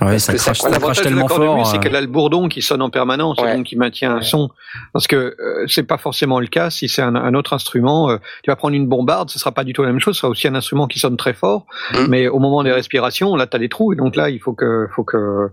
Ouais, 0.00 0.18
ça 0.18 0.32
ça- 0.32 0.38
crache, 0.38 0.58
ça 0.60 0.68
L'avantage 0.70 0.96
crache 0.96 1.06
tellement 1.06 1.28
fort. 1.28 1.66
c'est 1.66 1.78
qu'elle 1.78 1.96
a 1.96 2.00
le 2.00 2.06
bourdon 2.06 2.48
qui 2.48 2.62
sonne 2.62 2.82
en 2.82 2.90
permanence 2.90 3.38
Ouais. 3.40 3.52
et 3.52 3.56
donc 3.56 3.66
qui 3.66 3.76
maintient 3.76 4.16
un 4.16 4.20
son. 4.22 4.50
Parce 4.92 5.06
que 5.06 5.16
euh, 5.16 5.64
c'est 5.66 5.82
pas 5.82 5.98
forcément 5.98 6.38
le 6.40 6.46
cas 6.46 6.70
si 6.70 6.88
c'est 6.88 7.02
un, 7.02 7.14
un 7.16 7.34
autre 7.34 7.52
instrument. 7.52 8.10
euh, 8.10 8.18
tu 8.44 8.50
vas 8.50 8.56
prendre 8.56 8.74
une 8.76 8.86
bombarde, 8.86 9.30
ce 9.30 9.38
sera 9.38 9.52
pas 9.52 9.64
du 9.64 9.72
tout 9.72 9.82
la 9.82 9.88
même 9.88 10.00
chose. 10.00 10.14
Ce 10.14 10.20
sera 10.20 10.30
aussi 10.30 10.46
un 10.48 10.54
instrument 10.54 10.86
qui 10.86 10.98
sonne 10.98 11.16
très 11.16 11.34
fort, 11.34 11.66
Mm. 11.94 12.06
mais 12.08 12.28
au 12.28 12.38
moment 12.38 12.62
des 12.62 12.72
respirations, 12.72 13.34
là, 13.36 13.46
t'as 13.46 13.58
des 13.58 13.68
trous 13.68 13.92
et 13.92 13.96
donc 13.96 14.14
là, 14.16 14.30
il 14.30 14.38
faut 14.40 14.52
que, 14.52 14.86
faut 14.94 15.04
que, 15.04 15.48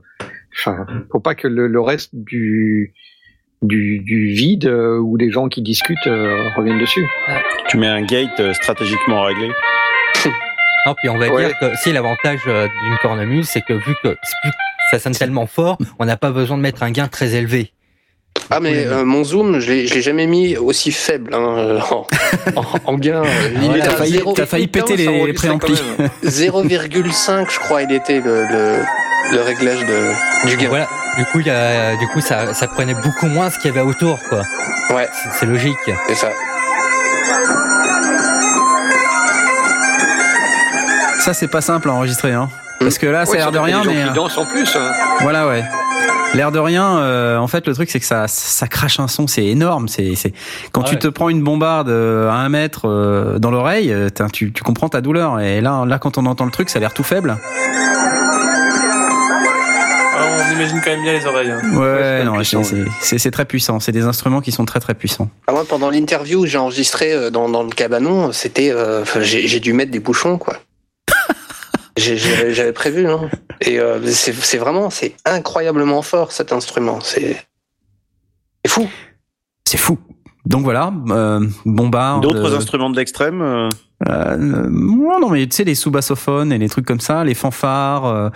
enfin, 0.59 0.85
faut 1.11 1.19
pas 1.19 1.35
que 1.35 1.47
le, 1.47 1.67
le 1.67 1.81
reste 1.81 2.11
du 2.13 2.93
du, 3.61 3.99
du 3.99 4.27
vide 4.27 4.67
euh, 4.67 4.99
ou 4.99 5.17
des 5.17 5.31
gens 5.31 5.47
qui 5.47 5.61
discutent 5.63 6.05
euh, 6.05 6.49
reviennent 6.55 6.79
dessus. 6.79 7.07
tu 7.69 7.77
mets 7.77 7.87
un 7.87 8.03
gate 8.03 8.39
euh, 8.39 8.53
stratégiquement 8.53 9.23
réglé. 9.23 9.49
Non, 10.85 10.93
puis 10.95 11.09
on 11.09 11.17
va 11.17 11.27
Ouais. 11.29 11.47
dire 11.47 11.57
que 11.59 11.75
si 11.77 11.91
l'avantage 11.91 12.39
euh, 12.47 12.67
d'une 12.83 12.97
cornemuse, 13.01 13.47
c'est 13.51 13.61
que 13.61 13.73
vu 13.73 13.95
que 14.03 14.15
ça 14.91 14.99
sonne 14.99 15.15
tellement 15.15 15.47
fort, 15.47 15.77
on 15.99 16.05
n'a 16.05 16.17
pas 16.17 16.31
besoin 16.31 16.57
de 16.57 16.61
mettre 16.61 16.83
un 16.83 16.91
gain 16.91 17.07
très 17.07 17.33
élevé. 17.33 17.71
Ah 18.51 18.59
mais 18.59 18.85
euh, 18.85 19.05
mon 19.05 19.23
zoom, 19.23 19.59
je 19.59 19.71
l'ai 19.71 19.87
je 19.87 19.95
l'ai 19.95 20.01
jamais 20.01 20.27
mis 20.27 20.57
aussi 20.57 20.91
faible 20.91 21.33
hein, 21.33 21.55
euh, 21.57 21.79
en, 22.55 22.63
en, 22.85 22.97
gain. 22.97 23.23
euh, 23.23 23.49
il 23.63 23.69
ouais, 23.71 23.79
était 23.79 23.87
t'as 23.87 23.95
failli- 23.95 24.23
t'as 24.35 24.45
failli 24.45 24.67
péter 24.67 24.97
les 24.97 25.33
préamplis. 25.33 25.81
même. 25.97 26.09
0,5 26.23 27.49
je 27.49 27.59
crois 27.59 27.81
il 27.83 27.91
était 27.93 28.19
le, 28.19 28.45
le, 28.45 28.77
le 29.31 29.41
réglage 29.41 29.79
de, 29.79 30.47
du 30.49 30.57
gain. 30.57 30.67
Voilà. 30.69 30.87
Du 31.17 31.23
coup, 31.25 31.39
il 31.39 31.47
y 31.47 31.49
a, 31.49 31.95
du 31.95 32.07
coup, 32.09 32.19
ça, 32.19 32.53
ça 32.53 32.67
prenait 32.67 32.93
beaucoup 32.93 33.27
moins 33.27 33.49
ce 33.49 33.57
qu'il 33.57 33.73
y 33.73 33.77
avait 33.77 33.87
autour, 33.87 34.19
quoi. 34.27 34.41
Ouais. 34.93 35.07
C'est- 35.13 35.29
C'est 35.39 35.45
logique. 35.45 35.77
C'est 36.09 36.15
ça. 36.15 36.29
Ça, 41.25 41.33
c'est 41.33 41.47
pas 41.47 41.61
simple 41.61 41.89
à 41.89 41.93
enregistrer, 41.93 42.33
hein. 42.33 42.49
Parce 42.79 42.99
que 42.99 43.07
là, 43.07 43.25
ça 43.25 43.33
a 43.33 43.37
l'air 43.37 43.51
de 43.51 43.57
rien, 43.57 43.81
mais. 43.83 44.03
Qui 44.07 44.13
dansent 44.13 44.37
en 44.37 44.45
plus. 44.45 44.75
hein. 44.75 44.91
Voilà, 45.21 45.47
ouais. 45.47 45.63
L'air 46.35 46.51
de 46.51 46.59
rien, 46.59 46.97
euh, 46.99 47.37
en 47.37 47.47
fait, 47.47 47.65
le 47.67 47.73
truc, 47.73 47.89
c'est 47.89 47.99
que 47.99 48.05
ça, 48.05 48.27
ça 48.27 48.67
crache 48.67 48.99
un 48.99 49.07
son, 49.07 49.25
c'est 49.25 49.45
énorme. 49.45 49.87
C'est, 49.87 50.13
c'est 50.15 50.33
quand 50.71 50.81
Ah 50.83 50.89
tu 50.89 50.93
ouais. 50.95 50.99
te 50.99 51.07
prends 51.07 51.29
une 51.29 51.41
bombarde 51.41 51.89
euh, 51.89 52.29
à 52.29 52.33
un 52.35 52.49
mètre 52.49 52.81
euh, 52.87 53.39
dans 53.39 53.49
l'oreille, 53.49 53.91
euh, 53.91 54.09
tu, 54.33 54.51
tu 54.51 54.61
comprends 54.61 54.89
ta 54.89 55.01
douleur. 55.01 55.39
Et 55.39 55.61
là, 55.61 55.83
là, 55.87 55.97
quand 55.97 56.17
on 56.17 56.25
entend 56.27 56.45
le 56.45 56.51
truc, 56.51 56.69
ça 56.69 56.77
a 56.77 56.79
l'air 56.81 56.93
tout 56.93 57.03
faible. 57.03 57.37
Ah, 60.17 60.21
on 60.49 60.55
imagine 60.55 60.81
quand 60.83 60.91
même 60.91 61.01
bien 61.03 61.13
les 61.13 61.25
oreilles. 61.25 61.51
hein. 61.51 61.61
Ouais, 61.75 62.17
c'est 62.19 62.25
non, 62.25 62.35
puissant, 62.35 62.63
c'est, 62.63 62.75
c'est, 62.75 62.85
c'est- 63.01 63.17
c'est 63.17 63.31
très 63.31 63.45
puissant. 63.45 63.79
C'est 63.79 63.91
des 63.93 64.03
instruments 64.03 64.41
qui 64.41 64.51
sont 64.51 64.65
très 64.65 64.79
très 64.81 64.93
puissants. 64.93 65.29
Ah, 65.47 65.53
moi, 65.53 65.63
pendant 65.67 65.89
l'interview 65.89 66.45
j'ai 66.45 66.57
enregistré 66.57 67.13
euh, 67.13 67.29
dans, 67.31 67.49
dans 67.49 67.63
le 67.63 67.69
cabanon, 67.69 68.31
c'était, 68.33 68.71
euh, 68.71 69.03
j'ai 69.21 69.59
dû 69.59 69.73
mettre 69.73 69.91
des 69.91 69.99
bouchons, 69.99 70.37
quoi. 70.37 70.57
J'avais 71.97 72.73
prévu, 72.73 73.07
hein. 73.07 73.29
Et 73.61 73.79
euh, 73.79 74.05
c'est 74.11 74.57
vraiment, 74.57 74.89
c'est 74.89 75.15
incroyablement 75.23 76.01
fort 76.01 76.31
cet 76.31 76.51
instrument. 76.51 76.99
C'est 76.99 77.37
fou. 78.67 78.89
C'est 79.65 79.77
fou. 79.77 79.97
Donc 80.45 80.63
voilà, 80.63 80.93
euh, 81.09 81.39
bombarde. 81.65 82.21
D'autres 82.23 82.53
euh, 82.53 82.57
instruments 82.57 82.89
de 82.89 82.97
l'extrême 82.97 83.41
euh, 83.41 83.69
Euh, 84.07 84.35
non, 84.37 85.19
non, 85.19 85.29
mais 85.29 85.47
tu 85.47 85.55
sais, 85.55 85.63
les 85.63 85.73
sous-bassophones 85.73 86.51
et 86.51 86.57
les 86.59 86.69
trucs 86.69 86.85
comme 86.85 86.99
ça, 86.99 87.23
les 87.23 87.33
fanfares. 87.33 88.05
euh, 88.05 88.29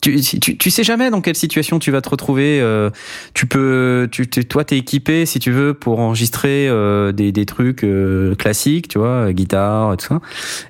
tu, 0.00 0.20
tu, 0.20 0.56
tu 0.58 0.70
sais 0.70 0.82
jamais 0.82 1.10
dans 1.10 1.20
quelle 1.20 1.36
situation 1.36 1.78
tu 1.78 1.90
vas 1.92 2.00
te 2.00 2.08
retrouver. 2.08 2.60
euh, 2.60 2.90
tu 3.34 3.46
peux, 3.46 4.08
tu, 4.10 4.28
tu- 4.28 4.44
toi, 4.46 4.64
t'es 4.64 4.78
équipé 4.78 5.24
si 5.26 5.38
tu 5.38 5.50
veux 5.52 5.74
pour 5.74 6.00
enregistrer 6.00 6.66
euh, 6.68 7.12
des, 7.12 7.30
des 7.30 7.46
trucs 7.46 7.84
euh, 7.84 8.34
classiques, 8.34 8.88
tu 8.88 8.98
vois, 8.98 9.32
guitare, 9.32 9.92
et 9.92 9.96
tout 9.98 10.06
ça. 10.06 10.20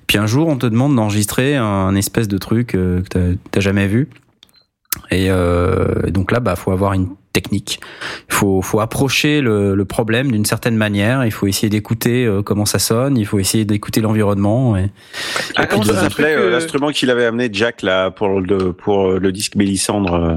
Puis 0.06 0.19
un 0.19 0.27
jour, 0.27 0.48
on 0.48 0.56
te 0.59 0.66
demande 0.66 0.94
d'enregistrer 0.97 1.56
un, 1.56 1.94
espèce 1.94 2.28
de 2.28 2.36
truc 2.39 2.74
euh, 2.74 3.01
que 3.02 3.09
t'as- 3.09 3.39
t'as 3.51 3.60
jamais 3.60 3.86
vu. 3.86 4.09
Et 5.10 5.31
euh, 5.31 6.10
donc 6.10 6.32
là, 6.32 6.40
bah, 6.40 6.56
faut 6.56 6.70
avoir 6.73 6.93
une 6.93 7.09
technique. 7.33 7.81
Il 8.29 8.35
faut, 8.35 8.63
faut 8.63 8.81
approcher 8.81 9.41
le, 9.41 9.75
le 9.75 9.85
problème 9.85 10.31
d'une 10.31 10.45
certaine 10.45 10.77
manière. 10.77 11.25
Il 11.25 11.33
faut 11.33 11.47
essayer 11.47 11.69
d'écouter 11.71 12.25
euh, 12.25 12.43
comment 12.43 12.67
ça 12.67 12.79
sonne. 12.79 13.17
Il 13.17 13.27
faut 13.27 13.39
essayer 13.39 13.65
d'écouter 13.65 14.01
l'environnement. 14.01 14.77
Et... 14.77 14.91
Ah, 15.57 15.67
comment 15.67 15.83
ça 15.83 15.95
s'appelait 15.95 16.37
euh, 16.37 16.51
l'instrument 16.51 16.91
qu'il 16.91 17.11
avait 17.11 17.25
amené 17.25 17.49
Jack 17.53 17.83
là 17.83 18.11
pour 18.11 18.41
le 18.41 18.73
pour 18.73 19.09
euh, 19.09 19.19
le 19.19 19.33
disque 19.33 19.57
Mélissandre 19.57 20.15
euh. 20.15 20.37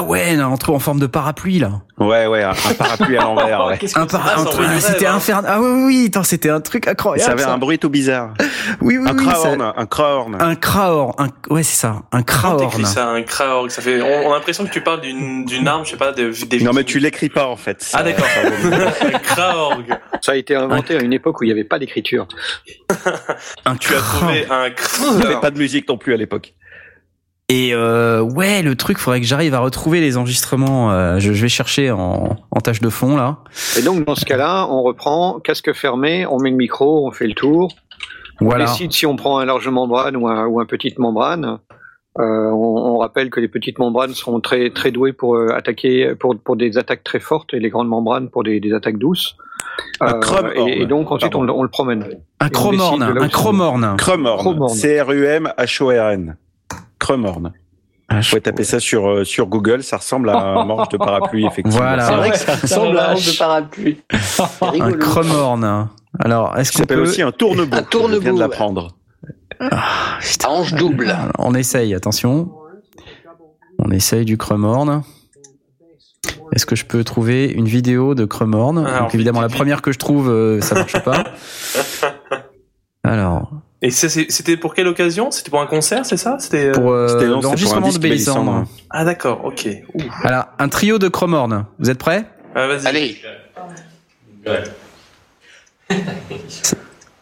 Ah 0.00 0.02
ouais, 0.04 0.34
non, 0.36 0.46
en, 0.54 0.72
en 0.72 0.78
forme 0.78 0.98
de 1.00 1.06
parapluie 1.06 1.58
là. 1.58 1.82
Ouais, 1.98 2.26
ouais, 2.26 2.42
un, 2.42 2.50
un 2.52 2.74
parapluie 2.78 3.18
à 3.18 3.22
l'envers. 3.22 3.66
Ouais. 3.66 3.78
Un 3.94 4.06
para- 4.06 4.38
un 4.38 4.44
truc- 4.44 4.66
c'était 4.80 5.06
infernal. 5.06 5.50
Ah 5.54 5.60
oui, 5.60 5.68
oui, 5.70 5.82
oui, 5.86 6.04
attends, 6.08 6.22
c'était 6.24 6.48
un 6.50 6.60
truc 6.60 6.88
incroyable. 6.88 7.26
Ça 7.26 7.32
avait 7.32 7.42
ça. 7.42 7.52
un 7.52 7.58
bruit 7.58 7.78
tout 7.78 7.90
bizarre. 7.90 8.32
Oui, 8.80 8.96
oui, 8.96 9.06
un 9.08 9.16
oui, 9.16 9.24
crahorn, 9.26 9.60
ça- 9.60 9.74
un 9.76 9.86
crahorn. 9.86 10.36
Un 10.40 10.54
crahorn, 10.54 11.14
un... 11.18 11.52
ouais, 11.54 11.62
c'est 11.62 11.76
ça, 11.76 12.02
un 12.12 12.22
crahorn. 12.22 12.84
ça, 12.86 13.08
un 13.08 13.22
kraorg 13.22 13.70
Ça 13.70 13.82
fait. 13.82 14.00
On, 14.00 14.28
on 14.28 14.32
a 14.32 14.36
l'impression 14.36 14.64
que 14.64 14.70
tu 14.70 14.80
parles 14.80 15.02
d'une 15.02 15.44
d'une 15.44 15.68
arme, 15.68 15.84
je 15.84 15.90
sais 15.90 15.96
pas, 15.96 16.12
de, 16.12 16.32
des. 16.46 16.60
Non 16.60 16.72
mais 16.72 16.84
tu 16.84 16.98
l'écris 16.98 17.28
pas 17.28 17.46
en 17.46 17.56
fait. 17.56 17.86
Ah 17.92 18.02
d'accord. 18.02 18.26
un 19.14 19.18
kraorg. 19.18 19.84
Ça 20.22 20.32
a 20.32 20.36
été 20.36 20.54
inventé 20.56 20.96
à 20.96 21.02
une 21.02 21.12
époque 21.12 21.40
où 21.40 21.44
il 21.44 21.48
n'y 21.48 21.52
avait 21.52 21.64
pas 21.64 21.78
d'écriture. 21.78 22.26
Un 23.66 23.76
Tu 23.80 23.94
as 23.94 23.98
trouvé 23.98 24.46
un 24.50 24.66
Il 25.12 25.16
n'y 25.18 25.24
avait 25.24 25.40
pas 25.40 25.50
de 25.50 25.58
musique 25.58 25.88
non 25.88 25.98
plus 25.98 26.14
à 26.14 26.16
l'époque. 26.16 26.54
Et 27.52 27.74
euh, 27.74 28.20
ouais, 28.22 28.62
le 28.62 28.76
truc, 28.76 28.98
faudrait 28.98 29.20
que 29.20 29.26
j'arrive 29.26 29.54
à 29.54 29.58
retrouver 29.58 30.00
les 30.00 30.16
enregistrements. 30.16 30.92
euh, 30.92 31.18
je, 31.18 31.32
je 31.32 31.42
vais 31.42 31.48
chercher 31.48 31.90
en, 31.90 32.36
en 32.50 32.60
tâche 32.60 32.80
de 32.80 32.88
fond 32.88 33.16
là. 33.16 33.38
Et 33.76 33.82
donc, 33.82 34.06
dans 34.06 34.14
ce 34.14 34.24
cas-là, 34.24 34.66
on 34.70 34.82
reprend, 34.82 35.40
casque 35.40 35.72
fermé, 35.72 36.26
on 36.26 36.38
met 36.38 36.50
le 36.50 36.56
micro, 36.56 37.06
on 37.06 37.10
fait 37.10 37.26
le 37.26 37.34
tour. 37.34 37.72
Voilà. 38.40 38.64
On 38.64 38.66
décide 38.68 38.92
si 38.92 39.04
on 39.04 39.16
prend 39.16 39.38
un 39.38 39.44
large 39.44 39.68
membrane 39.68 40.16
ou 40.16 40.28
un, 40.28 40.46
ou 40.46 40.60
un 40.60 40.64
petite 40.64 40.98
membrane. 40.98 41.58
Euh, 42.18 42.22
on, 42.50 42.94
on 42.94 42.98
rappelle 42.98 43.30
que 43.30 43.38
les 43.40 43.48
petites 43.48 43.78
membranes 43.78 44.14
sont 44.14 44.40
très 44.40 44.70
très 44.70 44.90
douées 44.90 45.12
pour 45.12 45.36
euh, 45.36 45.48
attaquer 45.54 46.14
pour 46.18 46.36
pour 46.36 46.56
des 46.56 46.76
attaques 46.76 47.04
très 47.04 47.20
fortes 47.20 47.54
et 47.54 47.60
les 47.60 47.70
grandes 47.70 47.88
membranes 47.88 48.30
pour 48.30 48.42
des, 48.42 48.58
des 48.58 48.72
attaques 48.72 48.98
douces. 48.98 49.36
Un 50.00 50.14
Euh, 50.14 50.18
chrome 50.20 50.50
et, 50.56 50.82
et 50.82 50.86
donc 50.86 51.10
ensuite 51.12 51.34
on, 51.36 51.42
le- 51.42 51.52
on 51.52 51.62
le 51.62 51.68
promène. 51.68 52.02
Un 52.40 52.46
Et 52.46 52.48
on 52.48 52.50
chromorne, 52.50 52.98
décide 53.00 53.08
de 53.10 53.14
là 53.14 53.20
où 53.20 53.24
un 53.24 53.26
c'est. 53.26 53.32
chromorne. 53.32 53.96
Crumhorn. 53.96 54.38
Crumhorn. 54.40 54.74
C-R-U-M-H-O-R-N. 57.00 57.30
Crumhorn. 57.32 57.52
Ah, 58.12 58.16
Vous 58.16 58.22
je- 58.22 58.28
pouvez 58.30 58.40
taper 58.40 58.64
ça 58.64 58.80
sur, 58.80 59.08
euh, 59.08 59.24
sur 59.24 59.46
Google, 59.46 59.82
ça 59.84 59.96
ressemble 59.98 60.30
à 60.30 60.36
un 60.36 60.64
manche 60.64 60.88
de 60.88 60.96
parapluie, 60.96 61.46
effectivement. 61.50 61.78
Voilà. 61.84 62.04
C'est 62.06 62.14
vrai 62.16 62.30
que 62.30 62.38
ça 62.38 62.54
ressemble 62.62 62.98
à 62.98 63.10
un 63.10 63.14
vache. 63.14 63.32
de 63.32 63.38
parapluie. 63.38 64.00
C'est 64.20 64.80
Un 64.80 64.92
chromorne. 64.94 65.88
Alors, 66.18 66.56
est-ce 66.58 66.72
Ça 66.72 66.76
qu'on 66.76 66.78
s'appelle 66.82 66.96
peut 66.98 67.02
aussi 67.08 67.22
un 67.22 67.30
tournebout. 67.32 67.76
Un 67.76 67.82
tournebout, 67.82 68.14
Je 68.16 68.20
viens 68.20 68.34
de 68.34 68.40
l'apprendre. 68.40 68.96
Ah, 69.60 70.18
putain. 70.20 70.48
À 70.48 70.50
hanche 70.50 70.74
double. 70.74 71.14
On 71.38 71.54
essaye, 71.54 71.94
attention. 71.94 72.50
On 73.78 73.90
essaye 73.92 74.24
du 74.24 74.36
Crumorne. 74.36 75.02
Est-ce 76.52 76.66
que 76.66 76.74
je 76.74 76.84
peux 76.84 77.04
trouver 77.04 77.46
une 77.46 77.66
vidéo 77.66 78.14
de 78.16 78.24
Crumorne 78.24 78.78
Alors, 78.84 79.02
Donc 79.02 79.14
évidemment, 79.14 79.40
la 79.40 79.48
première 79.48 79.82
que 79.82 79.92
je 79.92 79.98
trouve, 79.98 80.28
euh, 80.30 80.60
ça 80.60 80.74
marche 80.74 80.98
pas. 81.04 81.22
Alors, 83.04 83.50
Et 83.82 83.90
c'était 83.90 84.56
pour 84.58 84.74
quelle 84.74 84.88
occasion? 84.88 85.30
C'était 85.30 85.48
pour 85.50 85.62
un 85.62 85.66
concert, 85.66 86.04
c'est 86.04 86.18
ça? 86.18 86.36
C'était. 86.38 86.66
euh, 86.66 86.72
pour 86.72 86.92
euh, 86.92 87.08
C'était 87.08 87.26
pour 87.28 87.38
un 87.38 87.40
l'enregistrement 87.40 87.88
de 87.90 87.98
Bélissandre. 87.98 88.66
Ah 88.90 89.04
d'accord, 89.06 89.42
ok. 89.44 89.68
Ouh. 89.94 90.02
Alors, 90.22 90.44
un 90.58 90.68
trio 90.68 90.98
de 90.98 91.08
Crumorne. 91.08 91.64
Vous 91.78 91.88
êtes 91.88 91.98
prêts? 91.98 92.26
Ah, 92.54 92.66
vas-y. 92.66 92.86
Allez, 92.86 93.22
Vous 95.88 95.96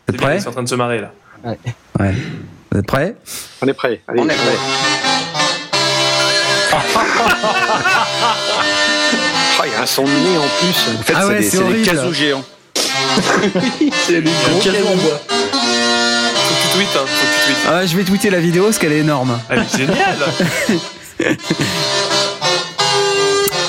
êtes 0.08 0.16
prêts? 0.16 0.36
ils 0.36 0.42
sont 0.42 0.48
en 0.48 0.52
train 0.52 0.62
de 0.64 0.68
se 0.68 0.74
marrer 0.74 1.00
là. 1.00 1.12
Ouais. 1.44 2.14
Vous 2.72 2.78
êtes 2.80 2.86
prêts? 2.86 3.14
On 3.62 3.68
est 3.68 3.72
prêt. 3.74 4.02
Allez, 4.08 4.20
on 4.20 4.28
est 4.28 4.34
prêt. 4.34 4.56
Ah, 9.60 9.64
il 9.66 9.72
y 9.72 9.74
a 9.74 9.82
un 9.82 9.86
son 9.86 10.04
de 10.04 10.08
nez 10.10 10.38
en 10.38 10.48
plus. 10.60 10.98
En 10.98 11.02
fait, 11.02 11.12
Ah 11.16 11.22
c'est 11.22 11.28
ouais, 11.28 11.38
des, 11.40 11.42
c'est 11.50 11.56
des 11.58 11.62
horrible. 11.64 11.86
casous 11.86 12.12
géants. 12.14 12.44
C'est 14.06 14.20
le 14.20 14.22
gros 14.22 14.60
Quel 14.62 14.74
canon. 14.74 14.96
bois. 14.96 15.20
Tu 16.70 16.76
tweets, 16.76 16.96
hein. 16.96 17.04
Faut 17.06 17.26
que 17.26 17.32
tu 17.34 17.54
tweets. 17.54 17.66
ah, 17.70 17.86
Je 17.86 17.96
vais 17.96 18.04
tweeter 18.04 18.30
la 18.30 18.40
vidéo 18.40 18.64
parce 18.64 18.78
qu'elle 18.78 18.92
est 18.92 18.98
énorme. 18.98 19.38
Elle 19.48 19.60
est 19.60 19.76
géniale 19.76 20.18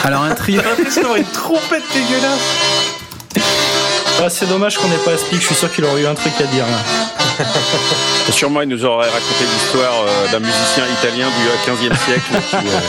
Alors, 0.04 0.24
un 0.24 0.34
trio. 0.36 0.62
T'as 0.62 0.70
l'impression 0.70 1.02
d'avoir 1.02 1.18
une 1.18 1.26
trompette 1.26 1.84
dégueulasse 1.94 2.40
Ah, 4.24 4.30
c'est 4.30 4.48
dommage 4.48 4.78
qu'on 4.78 4.88
n'ait 4.88 4.96
pas 4.98 5.18
Speak, 5.18 5.42
je 5.42 5.46
suis 5.48 5.56
sûr 5.56 5.72
qu'il 5.74 5.84
aurait 5.86 6.02
eu 6.02 6.08
un 6.08 6.16
truc 6.16 6.34
à 6.40 6.44
dire 6.44 6.66
là. 6.66 7.46
Sûrement, 8.32 8.62
il 8.62 8.70
nous 8.70 8.86
aurait 8.86 9.10
raconté 9.10 9.46
l'histoire 9.54 10.04
euh, 10.08 10.28
d'un 10.32 10.40
musicien 10.40 10.84
italien 11.00 11.28
du 11.28 11.70
15e 11.72 11.96
siècle. 12.06 12.22
qui, 12.50 12.56
euh, 12.56 12.80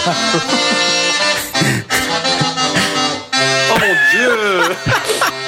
Oh 3.72 3.78
mon 3.80 3.94
dieu 4.12 4.36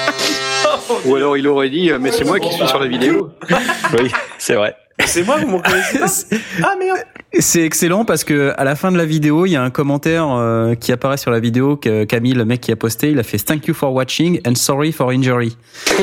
Ou 1.07 1.17
alors 1.17 1.37
il 1.37 1.47
aurait 1.49 1.71
dit, 1.71 1.91
euh, 1.91 1.99
mais 2.01 2.11
c'est 2.13 2.25
moi 2.25 2.39
qui 2.41 2.53
suis 2.53 2.67
sur 2.69 2.79
la 2.79 2.87
vidéo. 2.89 3.31
Oui, 3.99 4.11
c'est 4.39 4.55
vrai. 4.55 4.75
C'est 5.05 5.25
moi, 5.25 5.37
vous 5.39 5.49
m'en 5.49 5.61
connaissez 5.61 5.99
pas 5.99 6.07
Ah 6.63 6.75
merde 6.79 6.99
C'est 7.39 7.63
excellent 7.63 8.05
parce 8.05 8.25
que 8.25 8.53
à 8.57 8.65
la 8.65 8.77
fin 8.77 8.93
de 8.93 8.97
la 8.99 9.05
vidéo, 9.07 9.47
il 9.47 9.51
y 9.53 9.57
a 9.57 9.63
un 9.63 9.71
commentaire 9.71 10.29
euh, 10.31 10.75
qui 10.75 10.93
apparaît 10.93 11.17
sur 11.17 11.31
la 11.31 11.41
vidéo 11.41 11.77
que 11.77 12.05
Camille, 12.05 12.35
le 12.35 12.45
mec 12.45 12.61
qui 12.61 12.71
a 12.73 12.77
posté, 12.77 13.11
il 13.11 13.19
a 13.19 13.23
fait 13.23 13.39
Thank 13.39 13.67
you 13.67 13.75
for 13.75 13.93
watching 13.93 14.41
and 14.47 14.55
sorry 14.55 14.93
for 14.93 15.11
injury. 15.11 15.57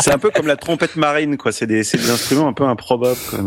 C'est 0.00 0.12
un 0.12 0.18
peu 0.18 0.30
comme 0.30 0.46
la 0.46 0.56
trompette 0.56 0.96
marine, 0.96 1.36
quoi. 1.36 1.52
C'est 1.52 1.66
des, 1.66 1.82
c'est 1.84 1.98
des 1.98 2.10
instruments 2.10 2.48
un 2.48 2.52
peu 2.52 2.64
improbables. 2.64 3.18
quoi. 3.30 3.38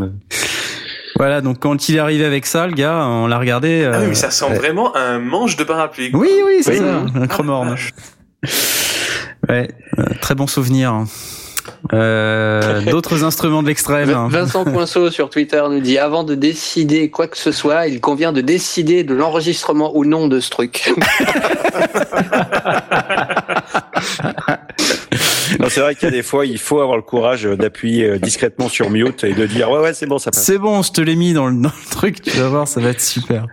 Voilà, 1.18 1.42
donc 1.42 1.60
quand 1.60 1.88
il 1.90 1.96
est 1.98 2.00
arrivé 2.00 2.26
avec 2.26 2.46
ça, 2.46 2.66
le 2.68 2.74
gars, 2.74 3.06
on 3.06 3.28
l'a 3.28 3.38
regardé. 3.38 3.84
Ah 3.86 3.98
euh, 3.98 4.02
oui, 4.02 4.08
mais 4.10 4.16
ça 4.16 4.28
ressemble 4.28 4.56
euh, 4.56 4.60
vraiment 4.60 4.96
un 4.96 5.20
manche 5.20 5.56
de 5.58 5.64
parapluie. 5.64 6.12
quoi. 6.12 6.20
Oui, 6.20 6.30
oui, 6.46 6.60
c'est 6.62 6.72
Oui. 6.72 6.78
ça, 6.80 7.04
un 7.22 7.28
cromorne. 7.28 7.76
Ouais, 9.52 9.68
euh, 10.00 10.04
très 10.22 10.34
bon 10.34 10.48
souvenir. 10.48 11.04
Euh, 11.94 12.82
D'autres 12.90 13.24
instruments 13.24 13.62
de 13.62 13.68
l'extrême. 13.68 14.10
hein. 14.10 14.28
Vincent 14.32 14.64
Coinceau 14.72 15.12
sur 15.12 15.30
Twitter 15.30 15.62
nous 15.70 15.80
dit 15.82 15.98
avant 15.98 16.24
de 16.24 16.34
décider 16.36 17.10
quoi 17.10 17.28
que 17.28 17.38
ce 17.38 17.52
soit, 17.52 17.88
il 17.88 18.00
convient 18.02 18.32
de 18.32 18.42
décider 18.42 19.04
de 19.04 19.14
l'enregistrement 19.14 19.92
ou 19.96 20.06
non 20.06 20.28
de 20.28 20.40
ce 20.40 20.50
truc. 20.50 20.92
Non, 25.60 25.68
c'est 25.70 25.82
vrai 25.82 25.96
qu'il 25.96 26.06
y 26.06 26.08
a 26.08 26.12
des 26.12 26.24
fois, 26.24 26.46
il 26.46 26.58
faut 26.58 26.80
avoir 26.80 26.96
le 26.96 27.04
courage 27.04 27.44
d'appuyer 27.44 28.06
euh, 28.06 28.18
discrètement 28.20 28.70
sur 28.70 28.90
mute 28.90 29.26
et 29.26 29.34
de 29.34 29.46
dire 29.46 29.70
ouais, 29.70 29.80
ouais, 29.80 29.94
c'est 29.94 30.06
bon, 30.06 30.18
ça 30.18 30.32
passe. 30.32 30.44
C'est 30.46 30.58
bon, 30.58 30.82
je 30.82 30.92
te 30.94 31.02
l'ai 31.02 31.16
mis 31.16 31.34
dans 31.34 31.48
le, 31.48 31.56
dans 31.62 31.70
le 31.70 31.90
truc, 31.92 32.22
tu 32.22 32.30
vas 32.38 32.48
voir, 32.48 32.68
ça 32.70 32.80
va 32.80 32.90
être 32.90 33.02
super. 33.02 33.46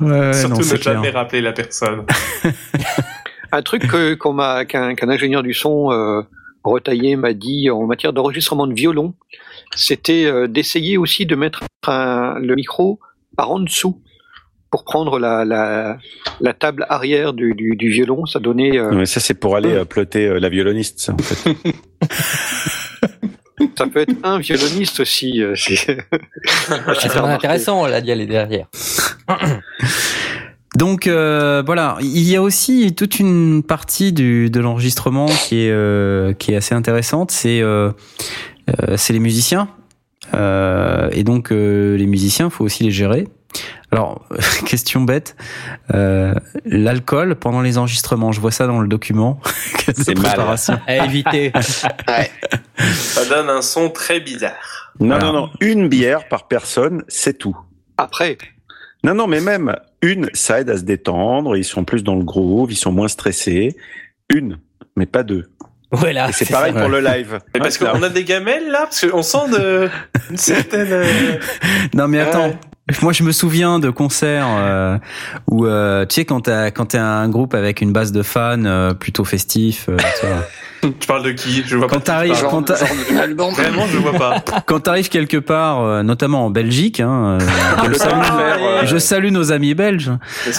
Ouais, 0.00 0.32
Surtout 0.32 0.48
non, 0.54 0.58
ne 0.58 0.62
c'est 0.64 0.78
clair. 0.80 0.94
jamais 0.94 1.10
rappeler 1.10 1.40
la 1.42 1.52
personne. 1.52 2.02
Un 3.52 3.62
truc 3.62 3.86
que- 3.88 4.14
qu'on 4.14 4.32
m'a, 4.32 4.64
qu'un, 4.64 4.94
qu'un 4.94 5.08
ingénieur 5.08 5.42
du 5.42 5.54
son 5.54 5.90
euh, 5.92 6.22
retaillé 6.64 7.16
m'a 7.16 7.32
dit 7.32 7.70
en 7.70 7.86
matière 7.86 8.12
d'enregistrement 8.12 8.66
de 8.66 8.74
violon, 8.74 9.14
c'était 9.74 10.24
euh, 10.24 10.46
d'essayer 10.46 10.96
aussi 10.98 11.26
de 11.26 11.34
mettre 11.34 11.62
un- 11.86 12.38
le 12.38 12.54
micro 12.54 13.00
par 13.36 13.50
en 13.50 13.60
dessous 13.60 14.00
pour 14.70 14.84
prendre 14.84 15.18
la, 15.18 15.44
la, 15.44 15.98
la 16.40 16.52
table 16.54 16.86
arrière 16.88 17.32
du, 17.32 17.54
du, 17.54 17.74
du 17.74 17.90
violon, 17.90 18.24
ça 18.26 18.38
donnait. 18.38 18.78
euh, 18.78 18.90
Mais 18.92 19.06
ça, 19.06 19.18
c'est 19.18 19.34
pour 19.34 19.56
aller 19.56 19.72
euh, 19.72 19.84
plotter 19.84 20.26
euh, 20.26 20.38
la 20.38 20.48
violoniste, 20.48 21.00
ça, 21.00 21.14
en 21.14 21.18
fait. 21.18 21.56
ça 23.76 23.86
peut 23.88 24.00
être 24.00 24.14
un 24.22 24.38
violoniste 24.38 25.00
aussi. 25.00 25.42
euh, 25.42 25.54
c'est- 25.56 25.98
intéressant 27.24 27.84
là 27.86 28.00
d'y 28.00 28.12
aller 28.12 28.26
derrière. 28.26 28.66
Donc 30.80 31.06
euh, 31.06 31.62
voilà, 31.66 31.98
il 32.00 32.22
y 32.26 32.36
a 32.36 32.42
aussi 32.42 32.94
toute 32.94 33.20
une 33.20 33.62
partie 33.62 34.14
du, 34.14 34.48
de 34.48 34.60
l'enregistrement 34.60 35.26
qui 35.26 35.66
est 35.66 35.70
euh, 35.70 36.32
qui 36.32 36.52
est 36.52 36.56
assez 36.56 36.74
intéressante. 36.74 37.30
C'est 37.30 37.60
euh, 37.60 37.92
c'est 38.96 39.12
les 39.12 39.20
musiciens 39.20 39.68
Euh, 40.34 41.08
et 41.12 41.22
donc 41.24 41.50
euh, 41.52 41.96
les 41.98 42.06
musiciens, 42.06 42.48
faut 42.50 42.64
aussi 42.64 42.82
les 42.84 42.90
gérer. 42.92 43.28
Alors 43.90 44.24
question 44.64 45.02
bête, 45.02 45.36
euh, 45.92 46.32
l'alcool 46.64 47.34
pendant 47.34 47.60
les 47.60 47.76
enregistrements, 47.76 48.32
je 48.32 48.40
vois 48.40 48.52
ça 48.52 48.66
dans 48.66 48.80
le 48.80 48.88
document. 48.88 49.38
C'est 49.96 50.14
mal. 50.14 50.24
préparation. 50.32 50.78
À 50.86 51.04
éviter. 51.04 51.52
Ça 51.60 53.24
donne 53.28 53.50
un 53.50 53.60
son 53.62 53.90
très 53.90 54.20
bizarre. 54.20 54.92
Non, 55.00 55.08
Voilà. 55.08 55.24
non, 55.26 55.32
non. 55.32 55.50
Une 55.60 55.88
bière 55.88 56.26
par 56.28 56.48
personne, 56.48 57.02
c'est 57.08 57.36
tout. 57.38 57.56
Après, 57.98 58.38
Non, 59.04 59.14
non, 59.14 59.26
mais 59.26 59.40
même 59.40 59.74
une, 60.02 60.28
ça 60.32 60.60
aide 60.60 60.70
à 60.70 60.76
se 60.76 60.82
détendre. 60.82 61.56
Ils 61.56 61.64
sont 61.64 61.84
plus 61.84 62.02
dans 62.04 62.16
le 62.16 62.24
groove, 62.24 62.72
ils 62.72 62.76
sont 62.76 62.92
moins 62.92 63.08
stressés. 63.08 63.76
Une, 64.32 64.58
mais 64.96 65.06
pas 65.06 65.22
deux. 65.22 65.50
Voilà. 65.92 66.28
Et 66.28 66.32
c'est 66.32 66.48
pareil 66.50 66.72
ça. 66.72 66.80
pour 66.80 66.88
le 66.88 67.00
live. 67.00 67.40
Mais 67.52 67.60
parce 67.60 67.76
qu'on 67.76 68.02
a 68.02 68.08
des 68.08 68.24
gamelles 68.24 68.70
là, 68.70 68.82
parce 68.84 69.04
qu'on 69.06 69.22
sent 69.22 69.50
de, 69.52 69.88
une 70.30 70.36
certaine. 70.36 70.88
euh, 70.92 71.04
Non 71.94 72.06
mais 72.08 72.20
attends. 72.20 72.48
Ouais. 72.48 72.58
Moi, 73.02 73.12
je 73.12 73.22
me 73.22 73.30
souviens 73.30 73.78
de 73.78 73.88
concerts 73.90 74.48
euh, 74.48 74.98
où, 75.48 75.64
euh, 75.66 76.04
tu 76.06 76.16
sais, 76.16 76.24
quand 76.24 76.40
t'as 76.42 76.72
quand 76.72 76.86
t'es 76.86 76.98
un 76.98 77.28
groupe 77.28 77.54
avec 77.54 77.80
une 77.82 77.92
base 77.92 78.10
de 78.10 78.22
fans 78.22 78.64
euh, 78.64 78.94
plutôt 78.94 79.24
festif, 79.24 79.86
euh, 79.88 79.96
tu 80.82 81.06
parles 81.06 81.22
de 81.24 81.32
qui? 81.32 81.62
Je 81.66 81.76
vois 81.76 81.88
Quand 81.88 82.00
pas. 82.00 82.24
quand. 82.50 82.72
Vraiment, 83.52 83.86
je 83.86 83.98
vois 83.98 84.12
pas. 84.12 84.42
quand 84.66 84.80
t'arrives 84.80 85.08
quelque 85.08 85.36
part, 85.36 85.82
euh, 85.82 86.02
notamment 86.02 86.46
en 86.46 86.50
Belgique, 86.50 87.00
hein, 87.00 87.38
euh, 87.40 87.88
je, 87.88 87.94
salue, 87.94 88.22
faire, 88.22 88.58
euh, 88.60 88.82
je 88.86 88.98
salue 88.98 89.30
nos 89.30 89.52
amis 89.52 89.74
belges. 89.74 90.10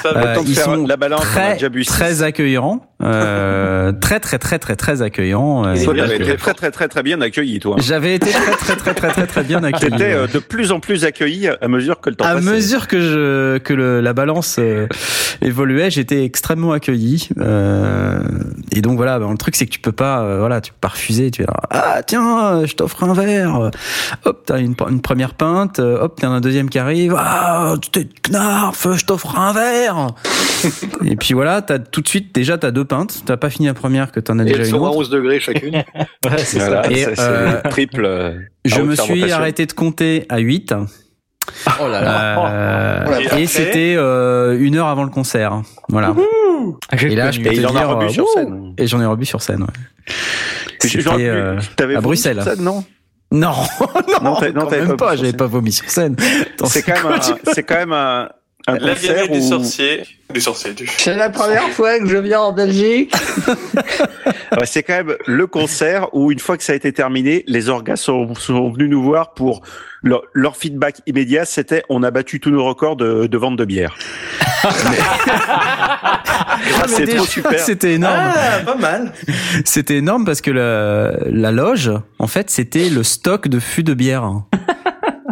Pas? 0.04 0.10
Euh, 0.16 0.36
ils 0.46 0.56
sont 0.56 0.86
la 0.86 0.98
balance, 0.98 1.22
très 1.22 1.58
très 1.58 2.24
accueillants, 2.24 2.86
euh, 3.04 3.92
très 3.94 4.20
très 4.20 4.38
très 4.38 4.60
très 4.60 4.76
très 4.76 5.02
accueillants. 5.02 5.66
euh, 5.66 5.84
Toi, 5.84 5.96
fait. 5.96 6.16
été 6.16 6.36
très, 6.38 6.54
très, 6.54 6.72
très, 6.72 6.88
très 6.88 7.04
bien 7.04 7.20
accueilli, 7.22 7.60
toi. 7.60 7.76
J'avais 7.80 8.16
été 8.16 8.30
très 8.32 8.52
très 8.52 8.76
très 8.76 8.94
très 8.94 9.10
très 9.12 9.28
très 9.28 9.44
bien 9.44 9.64
accueilli. 9.64 9.92
T'étais 9.92 10.14
euh, 10.14 10.28
de 10.28 10.40
plus 10.40 10.72
en 10.72 10.80
plus 10.80 11.04
accueilli 11.06 11.48
à 11.50 11.68
mesure 11.68 12.00
que 12.00 12.10
le 12.10 12.16
temps 12.16 12.26
à 12.26 12.36
passait. 12.36 12.46
mesure 12.52 12.88
que 12.88 13.00
je 13.00 13.58
que 13.60 13.74
le, 13.74 14.02
la 14.02 14.14
balance 14.14 14.58
euh, 14.60 14.88
évoluait, 15.42 15.90
j'étais 15.92 16.24
extrêmement 16.24 16.72
accueilli. 16.74 17.30
Euh, 17.40 18.20
et 18.72 18.82
donc 18.82 18.98
voilà, 18.98 19.20
ben, 19.20 19.32
le 19.32 19.38
truc 19.38 19.56
c'est 19.56 19.66
que 19.66 19.72
tu 19.72 19.80
peux 19.80 19.92
pas, 19.92 20.11
euh, 20.20 20.40
voilà, 20.40 20.60
tu 20.62 20.72
peux 20.72 20.78
pas 20.82 20.90
refuser. 20.90 21.32
Tu 21.32 21.44
vas 21.44 21.54
ah 21.70 22.02
tiens, 22.06 22.54
euh, 22.56 22.66
je 22.68 22.76
t'offre 22.76 23.04
un 23.04 23.14
verre. 23.14 23.72
Hop, 24.26 24.44
t'as 24.46 24.60
une, 24.60 24.76
une 24.90 25.02
première 25.02 25.34
pinte. 25.34 25.80
euh, 25.80 26.02
Hop, 26.02 26.20
t'as 26.20 26.28
un 26.28 26.42
deuxième 26.42 26.70
qui 26.70 26.78
arrive. 26.80 27.16
Ah, 27.18 27.76
t'es 27.92 28.08
knarf, 28.30 28.88
je 28.96 29.06
t'offre 29.06 29.38
un 29.40 29.54
verre. 29.54 30.08
et 31.06 31.16
puis 31.16 31.34
voilà, 31.34 31.62
t'as 31.62 31.80
tout 31.80 32.02
de 32.02 32.08
suite 32.08 32.36
déjà 32.36 32.58
t'as 32.58 32.72
deux 32.72 32.86
pintes. 32.86 33.24
T'as 33.26 33.38
pas 33.38 33.50
fini 33.50 33.68
la 33.68 33.74
première 33.74 34.12
que 34.12 34.20
t'en 34.20 34.38
as 34.40 34.44
et 34.44 34.46
déjà 34.48 34.60
elles 34.60 34.66
une 34.66 34.72
sont 34.72 34.86
à 34.86 34.90
autre. 34.90 34.98
11 35.00 35.10
degrés 35.10 35.40
chacune. 35.40 35.84
Voilà, 36.24 36.40
Et, 36.42 36.46
ça, 36.46 36.84
c'est 36.84 37.20
euh, 37.20 37.62
le 37.64 37.70
triple. 37.70 38.06
euh, 38.06 38.40
Je 38.66 38.82
me 38.82 38.96
suis 38.96 39.32
arrêté 39.32 39.66
de 39.66 39.74
compter 39.74 40.26
à 40.30 40.38
8. 40.40 40.74
Oh 41.82 41.88
là 41.88 42.02
là. 42.02 42.48
Euh, 42.48 43.20
Et 43.20 43.26
après 43.28 43.42
et 43.44 43.46
c'était 43.48 43.96
euh, 43.98 44.58
une 44.60 44.76
heure 44.76 44.88
avant 44.88 45.04
le 45.04 45.10
concert. 45.10 45.62
Voilà. 45.90 46.14
J'ai 46.94 47.12
Et 47.12 47.16
là, 47.16 47.32
je 47.32 47.42
peux 47.42 47.52
Et 47.52 47.62
te 47.62 47.66
en 47.66 47.72
dire, 47.72 47.90
rebu 47.90 48.06
euh, 48.06 48.10
sur 48.10 48.28
scène. 48.30 48.74
Et 48.78 48.88
j'en 48.88 49.02
ai 49.02 49.06
rebu 49.06 49.26
sur 49.26 49.42
scène. 49.42 49.62
Ouais. 49.64 50.14
C'était 50.80 51.08
euh, 51.28 51.58
à 51.58 51.84
vomi 51.86 52.02
Bruxelles. 52.02 52.42
sur 52.42 52.52
scène, 52.54 52.64
non 52.64 52.84
non, 53.34 53.52
non, 54.22 54.22
Non, 54.24 54.34
non, 54.54 54.66
quand 54.66 54.72
même 54.72 54.88
pas 54.98 54.98
pas. 54.98 55.16
vomi 55.16 55.16
sur 55.16 55.16
J'avais 55.16 55.28
scène. 55.30 55.38
pas 55.38 55.48
vomi 55.48 55.72
sur 55.72 55.90
scène. 55.90 56.16
C'est 56.66 56.82
quand 56.84 57.10
même 57.10 57.20
c'est 57.54 57.64
quand 57.64 57.76
même 57.76 57.94
un, 57.94 58.30
un 58.68 58.78
La 58.78 58.94
concert 58.94 59.16
gamelle 59.16 59.42
du 59.42 59.48
sorcier. 59.48 60.04
Du 60.34 60.42
sorcier, 60.42 60.74
du. 60.74 60.88
C'est 60.88 61.16
la 61.16 61.30
première 61.30 61.68
fois 61.70 62.00
que 62.00 62.08
je 62.08 62.18
viens 62.18 62.42
en 62.42 62.54
Belgique. 62.54 63.14
Ouais, 64.58 64.66
c'est 64.66 64.84
quand 64.84 64.94
même 64.94 65.16
le 65.28 65.48
concert 65.48 66.14
où 66.14 66.32
une 66.32 66.40
fois 66.40 66.58
que 66.58 66.64
ça 66.64 66.74
a 66.74 66.76
été 66.76 66.92
terminé, 66.92 67.44
les 67.48 67.70
orgas 67.70 67.96
sont, 67.96 68.36
sont 68.36 68.70
venus 68.70 68.90
nous 68.90 69.02
voir 69.02 69.34
pour 69.34 69.62
leur, 70.04 70.24
leur 70.34 70.58
feedback 70.58 70.98
immédiat, 71.06 71.46
c'était 71.46 71.84
on 71.90 72.04
a 72.04 72.12
battu 72.12 72.40
tous 72.40 72.50
nos 72.50 72.66
records 72.66 72.98
de, 72.98 73.28
de 73.28 73.38
vente 73.38 73.56
de 73.58 73.66
bière. 73.66 73.96
Ah, 76.74 76.86
mais 76.88 76.88
c'est 76.88 77.16
trop 77.16 77.26
super. 77.26 77.60
C'était 77.60 77.94
énorme. 77.94 78.16
Ah, 78.36 78.60
pas 78.66 78.76
mal. 78.76 79.12
C'était 79.66 79.98
énorme 79.98 80.26
parce 80.26 80.42
que 80.42 80.52
la, 80.52 81.12
la 81.26 81.52
loge, 81.52 81.92
en 82.20 82.28
fait, 82.28 82.50
c'était 82.50 82.90
le 82.90 83.04
stock 83.04 83.48
de 83.48 83.60
fûts 83.60 83.84
de 83.84 83.94
bière. 83.94 84.24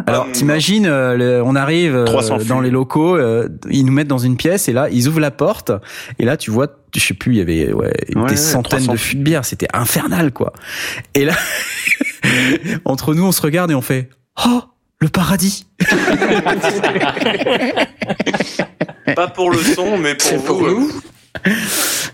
Alors, 0.06 0.30
t'imagines, 0.32 0.86
euh, 0.86 1.16
le- 1.16 1.42
on 1.44 1.54
arrive 1.56 1.94
euh, 1.94 2.04
300 2.04 2.38
dans 2.48 2.60
les 2.60 2.70
locaux, 2.70 3.16
euh, 3.16 3.48
ils 3.70 3.84
nous 3.84 3.92
mettent 3.92 4.08
dans 4.08 4.18
une 4.18 4.36
pièce 4.36 4.68
et 4.68 4.72
là, 4.72 4.88
ils 4.90 5.08
ouvrent 5.08 5.20
la 5.20 5.30
porte 5.30 5.72
et 6.18 6.24
là, 6.24 6.36
tu 6.36 6.50
vois, 6.50 6.68
je 6.94 7.00
sais 7.00 7.14
plus, 7.14 7.32
il 7.34 7.38
y 7.38 7.40
avait 7.40 7.72
ouais, 7.72 7.92
Ouais, 8.16 8.26
des 8.28 8.36
centaines 8.36 8.78
300 8.86 8.92
de 8.92 8.96
fûts 8.98 9.16
de 9.16 9.22
bière, 9.22 9.44
c'était 9.44 9.68
infernal 9.72 10.32
quoi. 10.32 10.52
Et 11.14 11.24
là, 11.24 11.34
entre 12.84 13.14
nous, 13.14 13.24
on 13.24 13.32
se 13.32 13.42
regarde 13.42 13.70
et 13.70 13.74
on 13.74 13.82
fait, 13.82 14.08
oh, 14.46 14.62
le 15.00 15.08
paradis. 15.08 15.66
Pas 19.14 19.28
pour 19.28 19.50
le 19.50 19.58
son, 19.58 19.98
mais 19.98 20.14
pour 20.14 20.28
C'est 20.28 20.36
vous. 20.36 20.42
pour 20.44 20.66
euh, 20.66 20.70
nous. 20.70 20.90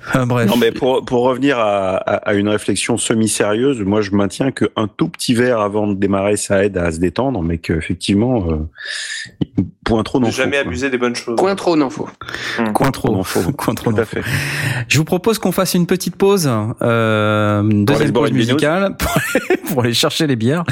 Enfin, 0.08 0.26
bref. 0.26 0.48
Non, 0.48 0.56
mais 0.56 0.72
pour, 0.72 1.04
pour 1.04 1.22
revenir 1.22 1.58
à, 1.58 1.96
à, 1.96 2.14
à 2.16 2.34
une 2.34 2.48
réflexion 2.48 2.96
semi-sérieuse, 2.96 3.80
moi 3.80 4.00
je 4.00 4.12
maintiens 4.12 4.52
qu'un 4.52 4.88
tout 4.96 5.08
petit 5.08 5.34
verre 5.34 5.60
avant 5.60 5.86
de 5.86 5.94
démarrer, 5.94 6.36
ça 6.36 6.64
aide 6.64 6.76
à 6.76 6.92
se 6.92 6.98
détendre, 6.98 7.42
mais 7.42 7.58
qu'effectivement, 7.58 8.44
euh, 8.50 9.62
point 9.84 10.02
trop 10.02 10.20
non 10.20 10.26
Ne 10.28 10.32
jamais 10.32 10.58
abuser 10.58 10.90
des 10.90 10.98
bonnes 10.98 11.14
choses. 11.16 11.36
Point 11.36 11.54
trop, 11.54 11.76
non 11.76 11.90
faut. 11.90 12.08
Coin 12.74 12.90
trop, 12.90 13.12
Non, 13.12 13.22
faut. 13.24 13.52
coin 13.52 13.74
trop. 13.74 13.90
Tout 13.90 13.96
non. 13.96 14.02
à 14.02 14.04
fait. 14.04 14.22
Je 14.88 14.98
vous 14.98 15.04
propose 15.04 15.38
qu'on 15.38 15.52
fasse 15.52 15.74
une 15.74 15.86
petite 15.86 16.16
pause, 16.16 16.48
euh, 16.82 17.62
une 17.62 17.84
deuxième 17.84 18.12
pause 18.12 18.32
musicale 18.32 18.96
pour 18.98 19.10
aller, 19.16 19.56
pour 19.68 19.80
aller 19.82 19.94
chercher 19.94 20.26
les 20.26 20.36
bières 20.36 20.64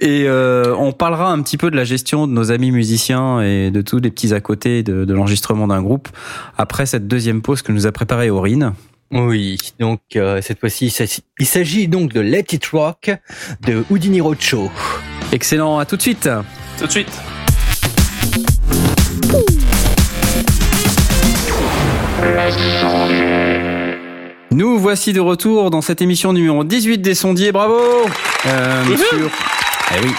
et 0.00 0.24
euh, 0.26 0.74
on 0.78 0.92
parlera 0.92 1.30
un 1.32 1.40
petit 1.42 1.56
peu 1.56 1.70
de 1.70 1.76
la 1.76 1.84
gestion 1.84 2.26
de 2.26 2.32
nos 2.32 2.50
amis 2.52 2.70
musiciens 2.70 3.40
et 3.40 3.70
de 3.70 3.80
tous 3.80 3.98
les 3.98 4.10
petits 4.10 4.34
à 4.34 4.40
côté 4.40 4.82
de, 4.82 5.04
de 5.04 5.14
l'enregistrement 5.14 5.66
d'un 5.66 5.82
groupe 5.82 6.08
après 6.56 6.86
cette 6.86 7.08
deuxième 7.08 7.42
pause 7.42 7.62
que 7.62 7.72
nous 7.72 7.85
a 7.86 7.92
préparée 7.92 8.30
Aurine. 8.30 8.72
Oui, 9.12 9.56
donc 9.78 10.00
euh, 10.16 10.40
cette 10.42 10.58
fois-ci, 10.58 10.86
il 10.86 10.90
s'agit- 10.90 11.22
il 11.38 11.46
s'agit 11.46 11.86
donc 11.88 12.12
de 12.12 12.20
Let 12.20 12.46
It 12.52 12.66
Rock 12.72 13.10
de 13.62 13.84
Houdini 13.90 14.20
Roadshow. 14.20 14.70
Excellent, 15.32 15.78
à 15.78 15.84
tout 15.86 15.96
de 15.96 16.02
suite. 16.02 16.28
Tout 16.78 16.86
de 16.86 16.90
suite. 16.90 17.10
Nous 24.50 24.78
voici 24.78 25.12
de 25.12 25.20
retour 25.20 25.70
dans 25.70 25.80
cette 25.82 26.00
émission 26.00 26.32
numéro 26.32 26.64
18 26.64 26.98
des 26.98 27.14
sondiers, 27.14 27.52
bravo 27.52 27.76
euh, 28.46 28.84
Sur, 28.96 29.30
eh 29.94 30.04
oui, 30.04 30.10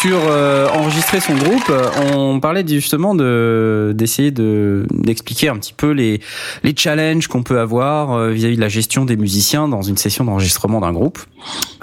sur 0.00 0.18
euh, 0.26 0.68
enregistrer 0.68 1.20
son 1.20 1.34
groupe, 1.34 1.68
euh, 1.70 1.88
on 2.14 2.40
parlait 2.40 2.66
justement 2.66 3.14
de 3.14 3.92
d'essayer 3.94 4.30
de 4.30 4.86
d'expliquer 4.90 5.48
un 5.48 5.56
petit 5.56 5.72
peu 5.72 5.90
les 5.90 6.20
les 6.62 6.74
challenges 6.76 7.28
qu'on 7.28 7.42
peut 7.42 7.60
avoir 7.60 8.12
euh, 8.12 8.30
vis-à-vis 8.30 8.56
de 8.56 8.60
la 8.60 8.68
gestion 8.68 9.04
des 9.04 9.16
musiciens 9.16 9.68
dans 9.68 9.82
une 9.82 9.96
session 9.96 10.24
d'enregistrement 10.24 10.80
d'un 10.80 10.92
groupe. 10.92 11.18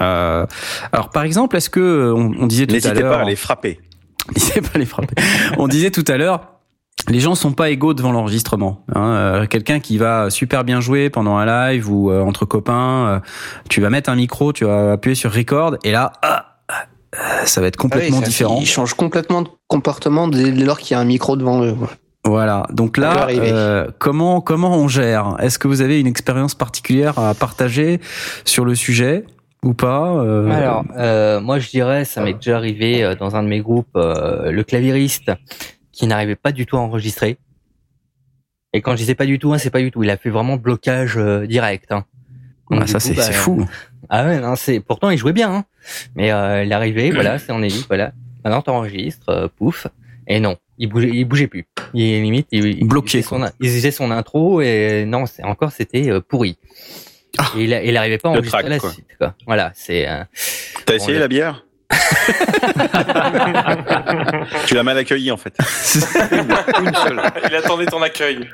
Euh, 0.00 0.46
alors 0.92 1.10
par 1.10 1.24
exemple, 1.24 1.56
est-ce 1.56 1.70
que 1.70 2.12
on, 2.14 2.32
on 2.38 2.46
disait 2.46 2.66
tout 2.66 2.72
à 2.72 2.76
N'hésitez 2.76 3.00
l'heure 3.00 3.14
pas 3.14 3.20
à 3.22 3.24
les 3.24 3.36
frapper. 3.36 3.80
N'hésitez 4.34 4.60
pas 4.60 4.70
à 4.74 4.78
les 4.78 4.86
frapper. 4.86 5.14
On 5.58 5.68
disait 5.68 5.90
tout 5.90 6.04
à 6.06 6.16
l'heure, 6.16 6.60
les 7.08 7.20
gens 7.20 7.34
sont 7.34 7.52
pas 7.52 7.70
égaux 7.70 7.94
devant 7.94 8.12
l'enregistrement. 8.12 8.84
Hein. 8.94 9.10
Euh, 9.10 9.46
Quelqu'un 9.46 9.80
qui 9.80 9.98
va 9.98 10.30
super 10.30 10.64
bien 10.64 10.80
jouer 10.80 11.10
pendant 11.10 11.36
un 11.36 11.46
live 11.46 11.90
ou 11.90 12.10
euh, 12.10 12.22
entre 12.22 12.44
copains, 12.44 13.06
euh, 13.06 13.20
tu 13.68 13.80
vas 13.80 13.90
mettre 13.90 14.10
un 14.10 14.16
micro, 14.16 14.52
tu 14.52 14.64
vas 14.64 14.92
appuyer 14.92 15.14
sur 15.14 15.32
record 15.32 15.76
et 15.84 15.92
là, 15.92 16.12
ah, 16.22 16.28
euh, 16.28 16.49
ça 17.44 17.60
va 17.60 17.66
être 17.66 17.76
complètement 17.76 18.18
Ah 18.18 18.20
oui, 18.20 18.26
différent. 18.26 18.58
Ils 18.60 18.66
changent 18.66 18.94
complètement 18.94 19.42
de 19.42 19.48
comportement 19.68 20.28
dès 20.28 20.50
lors 20.50 20.78
qu'il 20.78 20.94
y 20.94 20.98
a 20.98 21.00
un 21.00 21.04
micro 21.04 21.36
devant 21.36 21.62
eux. 21.64 21.76
Voilà. 22.24 22.66
Donc 22.70 22.98
là, 22.98 23.28
euh, 23.30 23.88
comment 23.98 24.40
comment 24.40 24.76
on 24.76 24.88
gère? 24.88 25.36
Est-ce 25.40 25.58
que 25.58 25.68
vous 25.68 25.80
avez 25.80 25.98
une 26.00 26.06
expérience 26.06 26.54
particulière 26.54 27.18
à 27.18 27.34
partager 27.34 28.00
sur 28.44 28.64
le 28.64 28.74
sujet 28.74 29.24
ou 29.62 29.72
pas 29.74 30.14
Euh, 30.16 30.50
Alors, 30.50 30.84
euh, 30.96 31.40
moi 31.40 31.58
je 31.58 31.68
dirais, 31.70 32.04
ça 32.04 32.22
m'est 32.22 32.34
déjà 32.34 32.56
arrivé 32.56 33.02
euh, 33.02 33.14
dans 33.14 33.36
un 33.36 33.42
de 33.42 33.48
mes 33.48 33.60
groupes, 33.60 33.96
euh, 33.96 34.50
le 34.50 34.64
claviériste 34.64 35.32
qui 35.92 36.06
n'arrivait 36.06 36.36
pas 36.36 36.52
du 36.52 36.66
tout 36.66 36.76
à 36.76 36.80
enregistrer. 36.80 37.38
Et 38.72 38.82
quand 38.82 38.92
je 38.92 38.96
disais 38.98 39.14
pas 39.16 39.26
du 39.26 39.38
tout, 39.38 39.52
hein, 39.52 39.58
c'est 39.58 39.70
pas 39.70 39.80
du 39.80 39.90
tout. 39.90 40.02
Il 40.02 40.10
a 40.10 40.16
fait 40.16 40.30
vraiment 40.30 40.56
blocage 40.56 41.16
euh, 41.16 41.46
direct. 41.46 41.90
Hein. 41.90 42.04
Donc, 42.70 42.80
ah, 42.82 42.86
ça 42.86 43.00
c'est 43.00 43.14
bah, 43.14 43.22
c'est 43.22 43.32
fou. 43.32 43.66
Ah 44.08 44.24
ouais, 44.24 44.38
non, 44.40 44.56
c'est 44.56 44.80
pourtant 44.80 45.10
il 45.10 45.18
jouait 45.18 45.32
bien, 45.32 45.52
hein. 45.52 45.64
mais 46.14 46.32
euh, 46.32 46.64
il 46.64 46.70
est 46.70 46.74
arrivé, 46.74 47.10
voilà, 47.12 47.38
c'est 47.38 47.52
on 47.52 47.62
est 47.62 47.68
dit, 47.68 47.84
voilà, 47.88 48.12
maintenant 48.44 48.62
t'enregistres, 48.62 49.28
euh, 49.28 49.48
pouf, 49.56 49.86
et 50.26 50.40
non, 50.40 50.56
il 50.78 50.88
bougeait, 50.88 51.10
il 51.12 51.24
bougeait 51.24 51.46
plus. 51.48 51.66
Il 51.94 52.22
limite, 52.22 52.46
il, 52.52 52.86
bloqué. 52.86 53.18
Il 53.18 53.24
faisait, 53.24 53.36
son, 53.36 53.50
il 53.60 53.68
faisait 53.70 53.90
son 53.90 54.10
intro 54.12 54.60
et 54.60 55.04
non, 55.06 55.26
c'est 55.26 55.42
encore 55.44 55.72
c'était 55.72 56.08
euh, 56.10 56.20
pourri. 56.20 56.56
Ah. 57.38 57.44
Et 57.56 57.64
il, 57.64 57.80
il 57.84 57.96
arrivait 57.96 58.18
pas 58.18 58.28
à 58.28 58.32
enregistrer 58.32 58.60
track, 58.60 58.70
la 58.70 58.78
quoi. 58.78 58.92
suite. 58.92 59.06
Quoi. 59.18 59.34
Voilà, 59.46 59.72
c'est. 59.74 60.08
euh, 60.08 60.22
T'as 60.86 60.94
essayé 60.94 61.14
le- 61.14 61.20
la 61.20 61.28
bière? 61.28 61.64
Tu 64.66 64.74
l'as 64.74 64.82
mal 64.82 64.96
accueilli 64.98 65.30
en 65.30 65.36
fait. 65.36 65.54
Une 66.80 66.94
seule. 66.94 67.20
Il 67.48 67.54
attendait 67.56 67.86
ton 67.86 68.02
accueil. 68.02 68.48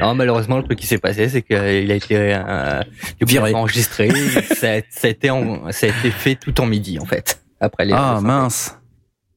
Non, 0.00 0.14
malheureusement, 0.14 0.56
le 0.58 0.64
truc 0.64 0.78
qui 0.78 0.86
s'est 0.86 0.98
passé, 0.98 1.28
c'est 1.28 1.42
qu'il 1.42 1.56
a 1.56 1.94
été 1.94 2.16
euh, 2.34 2.82
Viré. 3.22 3.50
il 3.50 3.54
a 3.54 3.58
enregistré. 3.58 4.08
ça, 4.54 4.72
a, 4.74 4.80
ça, 4.90 5.06
a 5.06 5.08
été 5.08 5.30
en- 5.30 5.70
ça 5.72 5.86
a 5.86 5.90
été 5.90 6.10
fait 6.10 6.34
tout 6.34 6.60
en 6.60 6.66
midi, 6.66 6.98
en 6.98 7.04
fait. 7.04 7.40
Après 7.60 7.84
les 7.84 7.92
Ah 7.94 8.20
mince. 8.22 8.76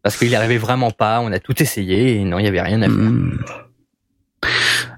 Parce 0.04 0.18
qu'il 0.18 0.34
arrivait 0.36 0.58
vraiment 0.58 0.92
pas. 0.92 1.22
On 1.22 1.32
a 1.32 1.40
tout 1.40 1.62
essayé 1.62 2.16
et 2.18 2.24
non, 2.24 2.40
il 2.40 2.46
y 2.46 2.48
avait 2.48 2.62
rien 2.62 2.82
à 2.82 2.86
faire. 2.86 2.94
Hmm. 2.96 3.40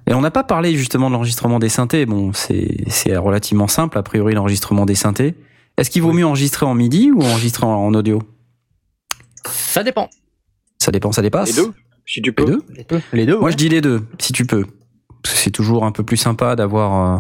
Et 0.07 0.13
on 0.13 0.21
n'a 0.21 0.31
pas 0.31 0.43
parlé 0.43 0.75
justement 0.75 1.09
de 1.09 1.13
l'enregistrement 1.13 1.59
des 1.59 1.69
synthés. 1.69 2.05
Bon, 2.05 2.33
c'est 2.33 2.83
c'est 2.87 3.15
relativement 3.15 3.67
simple 3.67 3.97
a 3.97 4.03
priori 4.03 4.33
l'enregistrement 4.33 4.85
des 4.85 4.95
synthés. 4.95 5.35
Est-ce 5.77 5.89
qu'il 5.91 6.01
vaut 6.01 6.13
mieux 6.13 6.25
enregistrer 6.25 6.65
en 6.65 6.73
MIDI 6.73 7.11
ou 7.11 7.21
enregistrer 7.21 7.65
en, 7.65 7.69
en 7.85 7.93
audio? 7.93 8.21
Ça 9.45 9.83
dépend. 9.83 10.09
Ça 10.79 10.91
dépend, 10.91 11.11
ça 11.11 11.21
dépasse. 11.21 11.55
Les 11.55 11.63
deux, 11.63 11.73
si 12.05 12.21
tu 12.21 12.29
Les 12.29 12.33
peux. 12.33 12.45
deux? 12.45 12.61
Les 12.75 12.83
deux. 12.83 13.01
Les 13.13 13.25
deux 13.25 13.35
Moi, 13.35 13.45
ouais. 13.45 13.51
je 13.51 13.57
dis 13.57 13.69
les 13.69 13.81
deux, 13.81 14.05
si 14.19 14.33
tu 14.33 14.45
peux. 14.45 14.65
C'est 15.25 15.51
toujours 15.51 15.85
un 15.85 15.91
peu 15.91 16.03
plus 16.03 16.17
sympa 16.17 16.55
d'avoir. 16.55 17.17
euh, 17.17 17.19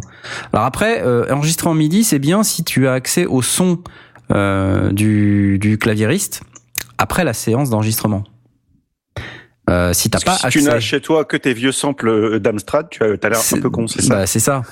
Alors 0.53 0.65
après, 0.65 1.01
euh, 1.03 1.25
enregistrer 1.33 1.69
en 1.69 1.73
MIDI, 1.73 2.03
c'est 2.03 2.19
bien 2.19 2.43
si 2.43 2.63
tu 2.63 2.87
as 2.87 2.93
accès 2.93 3.25
au 3.25 3.41
son 3.41 3.79
euh, 4.31 4.91
du, 4.91 5.57
du 5.59 5.77
claviériste 5.77 6.41
après 6.97 7.23
la 7.23 7.33
séance 7.33 7.69
d'enregistrement. 7.69 8.23
Euh, 9.69 9.93
si 9.93 10.09
t'as 10.09 10.19
pas 10.19 10.35
si 10.37 10.45
accès, 10.47 10.59
tu 10.59 10.65
n'as 10.65 10.79
chez 10.79 10.99
toi 11.01 11.25
que 11.25 11.37
tes 11.37 11.53
vieux 11.53 11.71
samples 11.71 12.39
d'Amstrad, 12.39 12.87
tu 12.89 13.03
as 13.03 13.17
t'as 13.17 13.29
l'air 13.29 13.39
un 13.39 13.59
peu 13.61 13.69
con, 13.69 13.87
c'est 13.87 14.01
ça 14.01 14.15
Bah, 14.15 14.25
c'est 14.25 14.39
ça. 14.39 14.63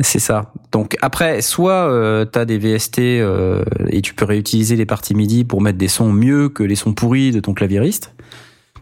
C'est 0.00 0.20
ça. 0.20 0.52
Donc 0.70 0.96
après, 1.02 1.42
soit 1.42 1.90
euh, 1.90 2.24
t'as 2.24 2.44
des 2.44 2.58
VST 2.58 2.98
euh, 3.00 3.64
et 3.88 4.00
tu 4.00 4.14
peux 4.14 4.24
réutiliser 4.24 4.76
les 4.76 4.86
parties 4.86 5.14
MIDI 5.14 5.44
pour 5.44 5.60
mettre 5.60 5.78
des 5.78 5.88
sons 5.88 6.12
mieux 6.12 6.48
que 6.48 6.62
les 6.62 6.76
sons 6.76 6.92
pourris 6.92 7.32
de 7.32 7.40
ton 7.40 7.52
claviériste, 7.52 8.14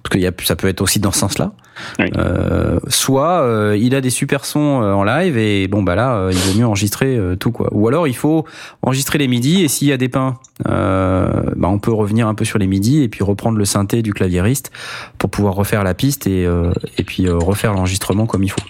parce 0.07 0.15
que 0.15 0.19
y 0.19 0.27
a, 0.28 0.33
ça 0.45 0.55
peut 0.55 0.69
être 0.69 0.83
aussi 0.83 1.01
dans 1.01 1.11
ce 1.11 1.19
sens-là. 1.19 1.51
Oui. 1.99 2.07
Euh, 2.16 2.78
soit 2.87 3.41
euh, 3.41 3.77
il 3.77 3.93
a 3.97 4.01
des 4.01 4.11
super 4.11 4.45
sons 4.45 4.81
euh, 4.83 4.93
en 4.93 5.03
live 5.03 5.37
et 5.37 5.66
bon 5.66 5.83
bah 5.83 5.97
là, 5.97 6.15
euh, 6.15 6.31
il 6.33 6.39
vaut 6.39 6.57
mieux 6.61 6.65
enregistrer 6.66 7.16
euh, 7.16 7.35
tout 7.35 7.51
quoi. 7.51 7.69
Ou 7.73 7.89
alors 7.89 8.07
il 8.07 8.15
faut 8.15 8.45
enregistrer 8.83 9.19
les 9.19 9.27
MIDI 9.27 9.65
et 9.65 9.69
s'il 9.69 9.89
y 9.89 9.93
a 9.93 9.97
des 9.97 10.09
pins, 10.09 10.39
euh, 10.69 11.43
bah, 11.57 11.66
on 11.69 11.81
peut 11.81 11.93
revenir 11.93 12.28
un 12.28 12.37
peu 12.37 12.45
sur 12.45 12.61
les 12.61 12.69
MIDI 12.69 13.03
et 13.03 13.09
puis 13.09 13.24
reprendre 13.24 13.59
le 13.59 13.65
synthé 13.65 14.03
du 14.03 14.15
claviériste 14.15 14.70
pour 15.19 15.28
pouvoir 15.28 15.55
refaire 15.55 15.83
la 15.83 15.95
piste 15.95 16.28
et 16.28 16.47
euh, 16.47 16.70
et 16.99 17.03
puis 17.03 17.27
euh, 17.27 17.37
refaire 17.37 17.73
l'enregistrement 17.74 18.27
comme 18.27 18.45
il 18.45 18.51
faut. 18.51 18.61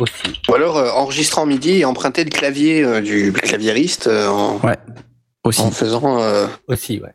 Aussi. 0.00 0.14
Ou 0.48 0.54
alors 0.54 0.78
euh, 0.78 0.90
enregistrer 0.92 1.42
en 1.42 1.46
MIDI 1.46 1.80
et 1.80 1.84
emprunter 1.84 2.24
le 2.24 2.30
clavier 2.30 2.82
euh, 2.82 3.02
du 3.02 3.30
claviériste 3.34 4.06
euh, 4.06 4.26
en, 4.28 4.58
Aussi. 5.44 5.60
en 5.60 5.70
faisant, 5.70 6.22
euh, 6.22 6.46
Aussi, 6.66 6.98
ouais. 7.00 7.12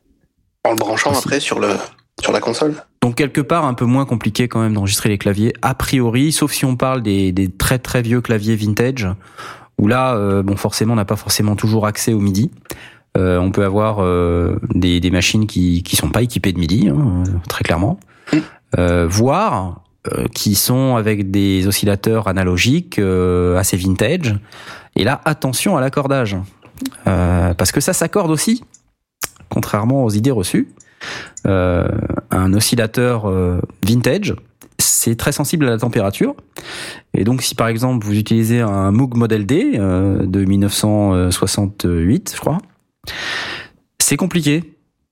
en 0.64 0.70
le 0.72 0.78
branchant 0.78 1.10
Aussi. 1.10 1.20
après 1.26 1.40
sur 1.40 1.60
le 1.60 1.70
sur 2.22 2.31
la 2.31 2.40
console? 2.40 2.76
Donc 3.02 3.15
quelque 3.15 3.41
part 3.41 3.65
un 3.65 3.73
peu 3.73 3.84
moins 3.84 4.06
compliqué 4.06 4.48
quand 4.48 4.61
même 4.61 4.73
d'enregistrer 4.73 5.10
les 5.10 5.18
claviers 5.18 5.53
a 5.61 5.76
priori, 5.76 6.31
sauf 6.31 6.53
si 6.53 6.64
on 6.64 6.77
parle 6.77 7.02
des, 7.02 7.34
très 7.57 7.77
très 7.77 8.02
vieux 8.02 8.22
claviers 8.22 8.56
vintage 8.56 9.10
où 9.77 9.88
là 9.88 10.15
euh, 10.15 10.41
bon 10.44 10.56
forcément 10.56 10.94
on 10.94 10.95
n'a 10.95 11.03
pas 11.03 11.15
forcément 11.15 11.56
toujours 11.56 11.85
accès 11.85 12.14
au 12.14 12.19
MIDI. 12.19 12.49
Euh, 13.18 13.38
on 13.38 13.52
peut 13.52 13.65
avoir 13.65 13.98
euh, 13.99 14.57
des, 14.73 15.11
machines 15.11 15.48
qui 15.48 15.84
qui 15.84 15.95
sont 15.98 16.10
pas 16.10 16.22
équipées 16.22 16.53
de 16.53 16.60
MIDI 16.60 16.88
hein, 16.88 17.23
très 17.49 17.65
clairement, 17.65 17.99
voire 18.77 19.81
qui 20.34 20.56
sont 20.56 20.95
avec 20.95 21.30
des 21.30 21.68
oscillateurs 21.68 22.30
analogiques 22.30 22.99
assez 23.57 23.76
vintage. 23.76 24.38
Et 24.95 25.03
là 25.03 25.19
attention 25.26 25.76
à 25.76 25.81
l'accordage 25.81 26.38
parce 27.03 27.73
que 27.73 27.81
ça 27.81 27.91
s'accorde 27.91 28.31
aussi, 28.31 28.64
contrairement 29.49 30.06
aux 30.06 30.10
idées 30.10 30.31
reçues 30.31 30.69
un 31.46 32.54
oscillateur 32.54 33.30
euh, 33.30 33.60
vintage, 33.86 34.36
c'est 34.78 35.16
très 35.16 35.32
sensible 35.32 35.68
à 35.68 35.72
la 35.72 35.78
température. 35.78 36.36
Et 37.14 37.24
donc, 37.24 37.42
si 37.42 37.56
par 37.56 37.68
exemple 37.68 38.06
vous 38.06 38.18
utilisez 38.18 38.62
un 38.62 38.92
Moog 38.92 39.16
Model 39.16 39.46
D 39.46 39.74
euh, 39.76 40.26
de 40.26 40.44
1968, 40.44 42.34
je 42.36 42.40
crois, 42.40 42.58
c'est 44.00 44.18
compliqué 44.18 44.64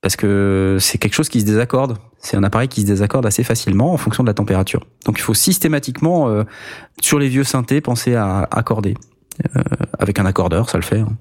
parce 0.02 0.16
que 0.16 0.78
c'est 0.80 0.98
quelque 0.98 1.14
chose 1.14 1.30
qui 1.30 1.42
se 1.42 1.46
désaccorde. 1.46 1.98
C'est 2.18 2.38
un 2.38 2.44
appareil 2.44 2.68
qui 2.68 2.82
se 2.82 2.88
désaccorde 2.88 3.26
assez 3.26 3.44
facilement 3.44 3.94
en 3.94 3.98
fonction 3.98 4.24
de 4.24 4.28
la 4.28 4.34
température. 4.34 4.86
Donc, 5.06 5.18
il 5.20 5.22
faut 5.22 5.34
systématiquement 5.34 6.30
euh, 6.30 6.44
sur 7.02 7.20
les 7.20 7.28
vieux 7.30 7.44
synthés 7.44 7.82
penser 7.82 8.16
à 8.16 8.48
accorder 8.52 8.96
Euh, 9.56 9.62
avec 10.00 10.20
un 10.20 10.26
accordeur, 10.26 10.70
ça 10.70 10.78
le 10.78 10.84
fait, 10.84 11.00
hein. 11.00 11.18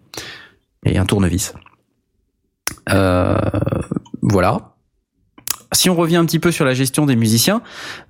et 0.85 0.99
un 0.99 1.07
tournevis. 1.07 1.55
Voilà. 4.23 4.75
Si 5.73 5.89
on 5.89 5.95
revient 5.95 6.17
un 6.17 6.25
petit 6.27 6.41
peu 6.41 6.51
sur 6.51 6.65
la 6.65 6.75
gestion 6.75 7.07
des 7.07 7.15
musiciens, 7.15 7.63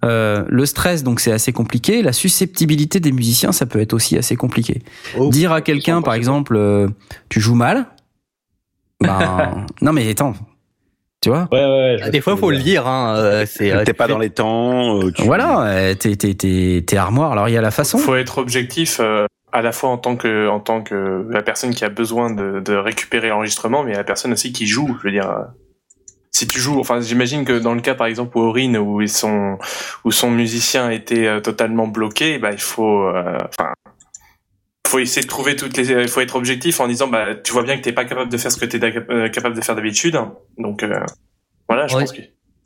euh, 0.04 0.44
le 0.48 0.64
stress 0.64 1.02
donc 1.02 1.20
c'est 1.20 1.30
assez 1.32 1.52
compliqué. 1.52 2.00
La 2.02 2.12
susceptibilité 2.14 3.00
des 3.00 3.12
musiciens, 3.12 3.52
ça 3.52 3.66
peut 3.66 3.80
être 3.80 3.92
aussi 3.92 4.16
assez 4.16 4.34
compliqué. 4.34 4.82
Dire 5.28 5.52
à 5.52 5.60
quelqu'un, 5.60 6.00
par 6.00 6.14
exemple, 6.14 6.56
euh, 6.56 6.88
tu 7.28 7.38
joues 7.40 7.54
mal, 7.54 7.86
ben 9.00 9.66
non 9.82 9.92
mais 9.92 10.08
attends, 10.10 10.34
tu 11.20 11.28
vois. 11.28 11.48
Ouais, 11.52 11.58
ouais, 11.58 11.96
je 11.98 12.04
Ah, 12.04 12.10
Des 12.10 12.20
fois, 12.22 12.36
faut 12.36 12.50
le 12.50 12.58
dire. 12.58 12.86
Hein, 12.86 13.16
euh, 13.16 13.44
euh, 13.60 13.84
T'es 13.84 13.92
pas 13.92 14.06
fais- 14.06 14.12
dans 14.12 14.18
les 14.18 14.30
temps. 14.30 14.98
euh, 15.02 15.10
tu- 15.12 15.22
Voilà, 15.24 15.94
t'es 15.96 16.16
t'es 16.16 16.34
t'es 16.34 16.82
t'es 16.86 16.96
armoire. 16.96 17.32
Alors 17.32 17.48
il 17.48 17.52
y 17.52 17.58
a 17.58 17.62
la 17.62 17.70
façon. 17.70 17.98
faut 17.98 18.16
être 18.16 18.38
objectif 18.38 19.00
euh, 19.00 19.26
à 19.52 19.60
la 19.62 19.72
fois 19.72 19.90
en 19.90 19.98
tant 19.98 20.16
que 20.16 20.48
en 20.48 20.60
tant 20.60 20.80
que 20.82 21.26
la 21.28 21.42
personne 21.42 21.74
qui 21.74 21.84
a 21.84 21.90
besoin 21.90 22.30
de, 22.30 22.60
de 22.60 22.74
récupérer 22.74 23.28
l'enregistrement, 23.28 23.82
mais 23.84 23.92
la 23.94 24.04
personne 24.04 24.32
aussi 24.32 24.52
qui 24.52 24.66
joue. 24.66 24.96
Je 25.02 25.08
veux 25.08 25.12
dire, 25.12 25.30
si 26.32 26.46
tu 26.46 26.60
joues, 26.60 26.78
enfin, 26.80 27.00
j'imagine 27.00 27.44
que 27.44 27.58
dans 27.58 27.74
le 27.74 27.80
cas 27.80 27.94
par 27.94 28.06
exemple 28.06 28.38
où 28.38 28.40
Aurine 28.40 28.76
où 28.78 29.00
ils 29.00 29.08
sont 29.08 29.58
où 30.04 30.12
son 30.12 30.30
musicien 30.30 30.90
était 30.90 31.26
euh, 31.26 31.40
totalement 31.40 31.86
bloqué, 31.88 32.38
bah 32.38 32.52
il 32.52 32.60
faut, 32.60 33.06
euh, 33.08 33.36
enfin. 33.48 33.72
faut 34.86 34.98
essayer 34.98 35.22
de 35.22 35.28
trouver 35.28 35.56
toutes 35.56 35.76
les, 35.76 35.90
il 35.90 36.08
faut 36.08 36.20
être 36.20 36.36
objectif 36.36 36.80
en 36.80 36.88
disant, 36.88 37.08
bah, 37.08 37.34
tu 37.34 37.52
vois 37.52 37.62
bien 37.62 37.76
que 37.76 37.82
t'es 37.82 37.92
pas 37.92 38.04
capable 38.04 38.30
de 38.30 38.36
faire 38.36 38.50
ce 38.52 38.58
que 38.58 38.64
t'es 38.64 38.80
euh, 39.10 39.28
capable 39.28 39.54
de 39.56 39.60
faire 39.60 39.74
d'habitude, 39.76 40.18
donc 40.58 40.82
euh, 40.82 41.00
voilà, 41.68 41.86
je 41.86 41.94
Ouais. 41.96 42.02
pense 42.02 42.12
que 42.12 42.22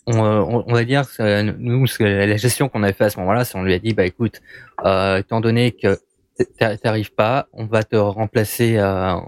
on, 0.07 0.23
euh, 0.23 0.41
on- 0.41 0.65
on 0.66 0.73
va 0.74 0.85
dire 0.85 1.05
que 1.07 1.23
euh, 1.23 1.53
nous 1.59 1.86
la 2.01 2.36
gestion 2.36 2.69
qu'on 2.69 2.82
avait 2.82 2.93
fait 2.93 3.05
à 3.05 3.11
ce 3.11 3.19
moment-là, 3.20 3.45
c'est 3.47 3.57
on 3.57 3.62
lui 3.62 3.73
a 3.74 3.78
dit 3.78 3.95
bah 3.95 4.05
écoute, 4.05 4.41
euh, 4.85 5.19
étant 5.19 5.41
donné 5.41 5.73
que 5.73 5.99
t'a- 6.59 6.77
t'arrives 6.77 7.12
pas, 7.15 7.47
on 7.55 7.65
va 7.65 7.82
te 7.85 7.97
remplacer. 7.97 8.77
Euh, 8.77 9.12
en- 9.12 9.27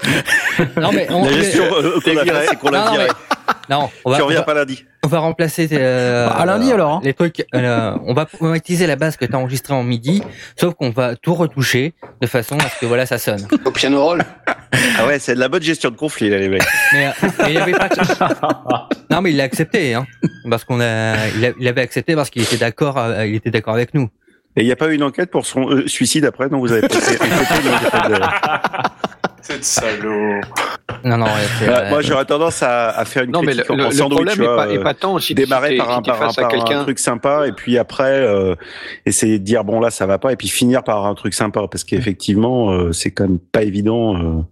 non 0.80 0.92
mais 0.92 1.06
on, 1.10 1.24
La 1.24 1.32
gestion 1.32 1.64
euh, 1.64 2.00
qu'on 2.00 2.16
a 2.16 2.46
c'est 2.46 2.56
qu'on 2.56 2.70
l'a 2.70 3.08
Non, 3.70 3.90
on 4.04 4.10
va, 4.10 4.16
Tu 4.16 4.22
on 4.22 4.26
reviens 4.26 4.40
va, 4.40 4.44
pas 4.46 4.54
lundi. 4.54 4.84
on 5.04 5.08
va 5.08 5.18
remplacer 5.18 5.68
euh, 5.72 6.28
à 6.30 6.46
lundi, 6.46 6.72
alors, 6.72 6.94
hein. 6.94 7.00
les 7.04 7.12
trucs. 7.12 7.44
euh, 7.54 7.92
on 8.06 8.14
va 8.14 8.26
utiliser 8.56 8.86
la 8.86 8.96
base 8.96 9.16
que 9.16 9.24
t'as 9.26 9.36
enregistrée 9.36 9.74
en 9.74 9.82
midi, 9.82 10.22
sauf 10.58 10.74
qu'on 10.74 10.90
va 10.90 11.16
tout 11.16 11.34
retoucher 11.34 11.92
de 12.22 12.26
façon 12.26 12.56
à 12.58 12.68
ce 12.68 12.80
que 12.80 12.86
voilà 12.86 13.04
ça 13.06 13.18
sonne. 13.18 13.46
Au 13.64 13.70
piano 13.70 14.02
roll. 14.02 14.22
Ah 14.98 15.06
ouais, 15.06 15.18
c'est 15.18 15.34
de 15.34 15.40
la 15.40 15.48
bonne 15.48 15.62
gestion 15.62 15.90
de 15.90 15.96
conflit, 15.96 16.30
là, 16.30 16.38
les 16.38 16.48
mecs. 16.48 16.62
Mais, 16.92 17.06
euh, 17.08 17.10
mais 17.40 17.52
il 17.52 17.58
avait 17.58 17.72
pas. 17.72 17.88
non, 19.10 19.20
mais 19.20 19.30
il 19.30 19.36
l'a 19.36 19.44
accepté, 19.44 19.94
hein, 19.94 20.06
parce 20.48 20.64
qu'on 20.64 20.80
a, 20.80 21.14
il, 21.36 21.44
a- 21.44 21.52
il 21.58 21.68
avait 21.68 21.82
accepté 21.82 22.14
parce 22.16 22.30
qu'il 22.30 22.42
était 22.42 22.56
d'accord, 22.56 22.96
euh, 22.98 23.26
il 23.26 23.34
était 23.34 23.50
d'accord 23.50 23.74
avec 23.74 23.92
nous. 23.94 24.08
Et 24.56 24.62
il 24.62 24.64
n'y 24.66 24.72
a 24.72 24.76
pas 24.76 24.88
eu 24.88 24.94
une 24.94 25.02
enquête 25.04 25.30
pour 25.30 25.46
son 25.46 25.70
euh, 25.70 25.86
suicide 25.86 26.24
après, 26.24 26.48
non 26.48 26.58
Vous 26.58 26.72
avez 26.72 26.88
passé 26.88 27.16
y 29.38 29.58
de- 29.58 29.62
c'est 29.62 29.64
salaud. 29.64 30.40
Non, 31.04 31.16
non, 31.18 31.26
ouais, 31.26 31.30
c'est, 31.58 31.68
Ah, 31.68 31.80
euh, 31.84 31.90
Moi, 31.90 32.02
j'aurais 32.02 32.24
tendance 32.24 32.62
à, 32.62 32.88
à 32.90 33.04
faire 33.04 33.22
une 33.24 33.30
Non, 33.30 33.42
mais 33.42 33.54
le, 33.54 33.62
critique 33.62 33.70
en, 33.70 33.76
le- 33.76 33.84
en 33.84 33.88
le 33.88 33.94
sandwich, 33.94 34.14
problème 34.16 34.34
tu 34.36 34.42
vois, 34.42 34.56
pas, 34.56 34.72
est 34.72 34.82
pas 34.82 34.94
tant 34.94 35.18
si 35.18 35.34
démarrer 35.34 35.76
par, 35.76 35.90
un, 35.98 36.02
par, 36.02 36.16
un, 36.16 36.26
face 36.26 36.38
à 36.38 36.42
par 36.42 36.50
un 36.52 36.56
quelqu'un. 36.58 36.82
truc 36.82 36.98
sympa 36.98 37.46
et 37.46 37.52
puis 37.52 37.78
après 37.78 38.04
euh, 38.22 38.54
essayer 39.06 39.38
de 39.38 39.44
dire 39.44 39.62
bon 39.64 39.78
là 39.80 39.90
ça 39.90 40.06
va 40.06 40.18
pas 40.18 40.32
et 40.32 40.36
puis 40.36 40.48
finir 40.48 40.82
par 40.82 41.06
un 41.06 41.14
truc 41.14 41.34
sympa 41.34 41.60
parce 41.70 41.84
qu'effectivement 41.84 42.72
euh, 42.72 42.92
c'est 42.92 43.10
quand 43.12 43.24
même 43.28 43.38
pas 43.38 43.62
évident 43.62 44.16
euh, 44.16 44.42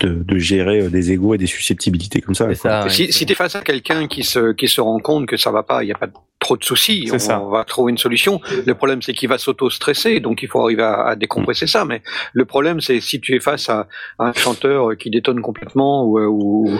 de, 0.00 0.14
de 0.22 0.38
gérer 0.38 0.80
euh, 0.82 0.88
des 0.88 1.12
égos 1.12 1.34
et 1.34 1.38
des 1.38 1.46
susceptibilités 1.46 2.20
comme 2.22 2.34
ça. 2.34 2.46
ouais. 2.46 2.54
Si, 2.88 3.12
si 3.12 3.26
tu 3.26 3.32
es 3.32 3.34
face 3.36 3.54
à 3.56 3.60
quelqu'un 3.60 4.06
qui 4.06 4.22
se, 4.24 4.52
qui 4.52 4.68
se 4.68 4.80
rend 4.80 4.98
compte 4.98 5.26
que 5.26 5.36
ça 5.36 5.50
va 5.50 5.62
pas, 5.62 5.82
il 5.82 5.86
n'y 5.86 5.92
a 5.92 5.96
pas 5.98 6.06
trop 6.42 6.56
de 6.56 6.64
soucis, 6.64 7.04
C'est 7.06 7.14
on, 7.14 7.18
ça. 7.18 7.38
va 7.50 7.64
trouver 7.64 7.90
une 7.92 7.98
solution. 7.98 8.40
Le 8.66 8.74
problème, 8.74 9.00
c'est 9.00 9.14
qu'il 9.14 9.28
va 9.28 9.38
s'auto-stresser, 9.38 10.20
donc 10.20 10.42
il 10.42 10.48
faut 10.48 10.60
arriver 10.60 10.82
à, 10.82 11.02
à 11.06 11.16
décompresser 11.16 11.66
ça. 11.66 11.84
Mais 11.84 12.02
le 12.34 12.44
problème, 12.44 12.80
c'est 12.80 13.00
si 13.00 13.20
tu 13.20 13.34
es 13.34 13.40
face 13.40 13.68
à, 13.70 13.86
à 14.18 14.26
un 14.26 14.32
chanteur 14.32 14.96
qui 14.98 15.08
détonne 15.10 15.40
complètement 15.40 16.04
ou, 16.04 16.18
ou, 16.20 16.70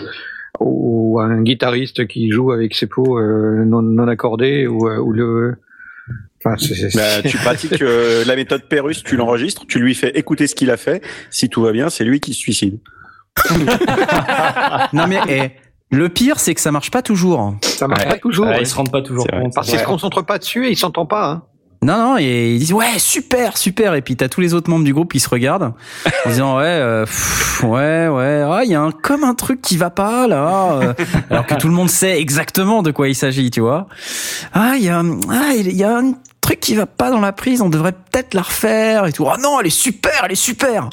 ou 0.60 1.20
à 1.20 1.24
un 1.24 1.42
guitariste 1.42 2.06
qui 2.06 2.30
joue 2.30 2.52
avec 2.52 2.74
ses 2.74 2.86
pots 2.86 3.18
euh, 3.18 3.64
non, 3.64 3.82
non 3.82 4.08
accordés 4.08 4.66
ou, 4.66 4.88
euh, 4.88 4.98
ou 4.98 5.12
le... 5.12 5.54
Enfin, 6.44 6.56
Bah, 6.94 7.22
tu 7.22 7.36
pratiques 7.38 7.80
euh, 7.82 8.24
la 8.26 8.34
méthode 8.34 8.64
Pérus, 8.68 9.04
tu 9.04 9.16
l'enregistres, 9.16 9.64
tu 9.68 9.78
lui 9.78 9.94
fais 9.94 10.10
écouter 10.18 10.48
ce 10.48 10.56
qu'il 10.56 10.70
a 10.72 10.76
fait. 10.76 11.00
Si 11.30 11.48
tout 11.48 11.62
va 11.62 11.70
bien, 11.70 11.88
c'est 11.88 12.04
lui 12.04 12.18
qui 12.20 12.34
se 12.34 12.40
suicide. 12.40 12.78
Non 14.92 15.06
mais 15.06 15.20
eh, 15.28 15.50
Le 15.92 16.08
pire, 16.08 16.40
c'est 16.40 16.54
que 16.54 16.60
ça 16.60 16.72
marche 16.72 16.90
pas 16.90 17.02
toujours. 17.02 17.54
Ça 17.62 17.86
marche 17.86 18.04
Ouais. 18.04 18.08
pas 18.08 18.18
toujours. 18.18 18.46
Ouais, 18.46 18.52
ouais. 18.52 18.62
ils 18.62 18.66
se 18.66 18.74
rendent 18.74 18.90
pas 18.90 19.02
toujours 19.02 19.26
compte. 19.26 19.52
Parce 19.54 19.68
qu'ils 19.68 19.78
se 19.78 19.84
concentrent 19.84 20.24
pas 20.24 20.38
dessus 20.38 20.66
et 20.66 20.70
ils 20.70 20.76
s'entendent 20.76 21.10
pas. 21.10 21.30
Hein. 21.30 21.42
Non, 21.82 21.96
non, 21.96 22.16
et 22.18 22.52
ils 22.54 22.58
disent 22.60 22.72
ouais, 22.72 22.98
super, 22.98 23.56
super. 23.58 23.94
Et 23.94 24.02
puis 24.02 24.14
t'as 24.16 24.28
tous 24.28 24.40
les 24.40 24.54
autres 24.54 24.70
membres 24.70 24.84
du 24.84 24.94
groupe 24.94 25.12
qui 25.12 25.18
se 25.20 25.28
regardent 25.28 25.74
en 26.24 26.28
disant 26.30 26.56
ouais, 26.58 26.62
euh, 26.64 27.04
pff, 27.04 27.64
ouais, 27.64 28.06
ouais, 28.08 28.44
ah, 28.48 28.60
il 28.64 28.70
y 28.70 28.74
a 28.76 28.80
un, 28.80 28.92
comme 28.92 29.24
un 29.24 29.34
truc 29.34 29.60
qui 29.60 29.76
va 29.76 29.90
pas 29.90 30.26
là. 30.28 30.72
euh, 30.80 30.94
alors 31.28 31.44
que 31.46 31.54
tout 31.54 31.66
le 31.66 31.74
monde 31.74 31.90
sait 31.90 32.20
exactement 32.20 32.82
de 32.82 32.92
quoi 32.92 33.08
il 33.08 33.16
s'agit, 33.16 33.50
tu 33.50 33.60
vois. 33.60 33.88
Ah, 34.52 34.74
il 34.76 34.84
y 34.84 34.88
a, 34.88 34.98
un- 35.00 35.18
ah, 35.28 35.52
il 35.56 35.72
y 35.76 35.82
a 35.82 35.96
un 35.98 36.12
truc 36.40 36.60
qui 36.60 36.74
va 36.76 36.86
pas 36.86 37.10
dans 37.10 37.20
la 37.20 37.32
prise. 37.32 37.62
On 37.62 37.68
devrait 37.68 37.92
peut-être 37.92 38.34
la 38.34 38.42
refaire 38.42 39.06
et 39.06 39.12
tout. 39.12 39.26
Ah 39.28 39.36
non, 39.40 39.58
elle 39.60 39.66
est 39.66 39.70
super, 39.70 40.22
elle 40.24 40.32
est 40.32 40.34
super. 40.36 40.88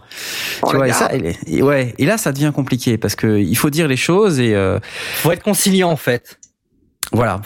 Tu 0.65 0.71
la 0.71 0.77
vois, 0.77 0.87
et 0.87 0.93
ça, 0.93 1.09
elle 1.11 1.25
est- 1.27 1.37
et 1.47 1.61
ouais. 1.61 1.93
Et 1.99 2.05
là, 2.07 2.17
ça 2.17 2.31
devient 2.31 2.51
compliqué 2.55 2.97
parce 2.97 3.15
que 3.15 3.37
il 3.39 3.55
faut 3.55 3.69
dire 3.69 3.87
les 3.87 3.97
choses 3.97 4.39
et 4.39 4.55
euh, 4.55 4.79
Faut 5.17 5.31
être 5.31 5.43
conciliant 5.43 5.91
en 5.91 5.95
fait. 5.97 6.39
voilà. 7.11 7.41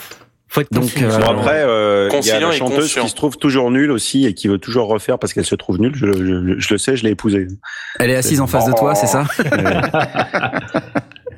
Faut 0.54 0.60
être 0.60 0.72
Donc, 0.72 0.88
euh, 1.02 1.18
Bon, 1.18 1.26
après, 1.40 1.62
euh, 1.64 2.08
il 2.08 2.12
y 2.12 2.14
a 2.14 2.16
Conciliant 2.16 2.48
la 2.50 2.54
et 2.54 2.58
chanteuse 2.58 2.78
conscient. 2.82 3.02
qui 3.02 3.08
se 3.10 3.14
trouve 3.16 3.36
toujours 3.38 3.72
nulle 3.72 3.90
aussi 3.90 4.24
et 4.24 4.34
qui 4.34 4.46
veut 4.46 4.58
toujours 4.58 4.86
refaire 4.86 5.18
parce 5.18 5.32
qu'elle 5.32 5.44
se 5.44 5.56
trouve 5.56 5.80
nulle. 5.80 5.96
Je, 5.96 6.06
je- 6.06 6.54
je 6.60 6.74
le 6.74 6.78
sais, 6.78 6.96
je 6.96 7.02
l'ai 7.02 7.10
épousée. 7.10 7.48
Elle 7.98 8.10
est 8.10 8.14
assise 8.16 8.40
en 8.40 8.46
face 8.46 8.66
de 8.66 8.72
toi, 8.72 8.94
c'est 8.94 9.08
ça 9.08 9.24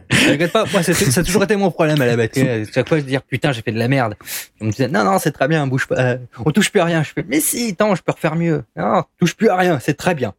T'inquiète 0.09 0.53
pas, 0.53 0.65
moi, 0.73 0.83
ça 0.83 0.93
a 1.21 1.25
toujours 1.25 1.43
été 1.45 1.57
mon 1.57 1.71
problème 1.71 2.01
à 2.01 2.07
la 2.07 2.17
batterie. 2.17 2.65
Chaque 2.73 2.89
fois, 2.89 2.99
je 2.99 3.05
dis, 3.05 3.17
putain, 3.29 3.53
j'ai 3.53 3.63
fait 3.63 3.73
de 3.73 3.79
la 3.79 3.89
merde. 3.89 4.15
On 4.61 4.67
me 4.67 4.71
disait, 4.71 4.89
non, 4.89 5.05
non, 5.05 5.19
c'est 5.19 5.33
très 5.33 5.49
bien, 5.49 5.67
bouge 5.67 5.87
pas, 5.87 5.97
euh, 5.99 6.17
on 6.45 6.51
touche 6.53 6.71
plus 6.71 6.81
à 6.81 6.85
rien. 6.85 7.03
Je 7.03 7.11
fais, 7.13 7.25
mais 7.29 7.41
si, 7.41 7.71
attends, 7.73 7.95
je 7.95 8.03
peux 8.03 8.13
refaire 8.13 8.37
mieux. 8.37 8.63
Non, 8.77 9.03
touche 9.19 9.35
plus 9.35 9.49
à 9.49 9.57
rien, 9.57 9.79
c'est 9.81 9.95
très 9.95 10.15
bien. 10.15 10.33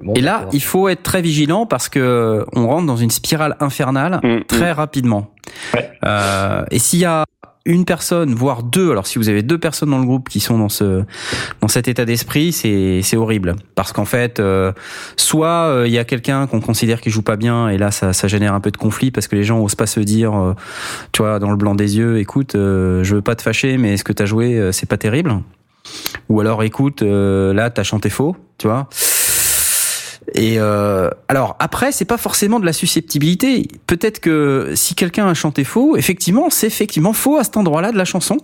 Bon, 0.00 0.12
Et 0.14 0.20
là, 0.20 0.46
il 0.52 0.62
faut 0.62 0.88
être 0.88 1.02
très 1.02 1.22
vigilant 1.22 1.66
parce 1.66 1.88
que 1.88 2.44
on 2.52 2.66
rentre 2.66 2.86
dans 2.86 2.96
une 2.96 3.10
spirale 3.10 3.56
infernale 3.60 4.20
Mm, 4.22 4.44
très 4.48 4.72
rapidement. 4.72 5.30
Euh, 6.04 6.64
et 6.70 6.78
s'il 6.78 6.98
y 7.00 7.04
a 7.04 7.24
une 7.66 7.86
personne, 7.86 8.34
voire 8.34 8.62
deux, 8.62 8.90
alors 8.90 9.06
si 9.06 9.18
vous 9.18 9.28
avez 9.28 9.42
deux 9.42 9.58
personnes 9.58 9.90
dans 9.90 9.98
le 9.98 10.04
groupe 10.04 10.28
qui 10.28 10.40
sont 10.40 10.58
dans 10.58 10.68
ce 10.68 11.02
dans 11.60 11.68
cet 11.68 11.88
état 11.88 12.04
d'esprit, 12.04 12.52
c'est 12.52 13.00
c'est 13.02 13.16
horrible 13.16 13.56
parce 13.74 13.92
qu'en 13.92 14.04
fait, 14.04 14.38
euh, 14.38 14.72
soit 15.16 15.68
euh, 15.68 15.86
il 15.86 15.92
y 15.92 15.98
a 15.98 16.04
quelqu'un 16.04 16.46
qu'on 16.46 16.60
considère 16.60 17.00
qui 17.00 17.08
joue 17.08 17.22
pas 17.22 17.36
bien 17.36 17.68
et 17.68 17.78
là 17.78 17.90
ça 17.90 18.12
ça 18.12 18.28
génère 18.28 18.52
un 18.52 18.60
peu 18.60 18.70
de 18.70 18.76
conflit 18.76 19.10
parce 19.10 19.28
que 19.28 19.36
les 19.36 19.44
gens 19.44 19.60
osent 19.60 19.76
pas 19.76 19.86
se 19.86 20.00
dire, 20.00 20.34
euh, 20.34 20.54
tu 21.12 21.22
vois, 21.22 21.38
dans 21.38 21.50
le 21.50 21.56
blanc 21.56 21.74
des 21.74 21.96
yeux, 21.96 22.18
écoute, 22.18 22.54
euh, 22.54 23.02
je 23.02 23.14
veux 23.16 23.22
pas 23.22 23.34
te 23.34 23.42
fâcher, 23.42 23.78
mais 23.78 23.96
ce 23.96 24.04
que 24.04 24.12
t'as 24.12 24.26
joué, 24.26 24.58
euh, 24.58 24.72
c'est 24.72 24.88
pas 24.88 24.98
terrible. 24.98 25.40
Ou 26.28 26.40
alors, 26.40 26.62
écoute, 26.62 27.02
euh, 27.02 27.52
là 27.52 27.70
t'as 27.70 27.82
chanté 27.82 28.10
faux, 28.10 28.36
tu 28.58 28.66
vois. 28.66 28.88
Et 30.32 30.58
euh, 30.58 31.10
alors 31.28 31.56
après, 31.58 31.92
c'est 31.92 32.04
pas 32.04 32.16
forcément 32.16 32.58
de 32.60 32.66
la 32.66 32.72
susceptibilité. 32.72 33.68
Peut-être 33.86 34.20
que 34.20 34.72
si 34.74 34.94
quelqu'un 34.94 35.26
a 35.28 35.34
chanté 35.34 35.64
faux, 35.64 35.96
effectivement, 35.96 36.50
c'est 36.50 36.66
effectivement 36.66 37.12
faux 37.12 37.36
à 37.36 37.44
cet 37.44 37.56
endroit-là 37.56 37.92
de 37.92 37.98
la 37.98 38.04
chanson. 38.04 38.38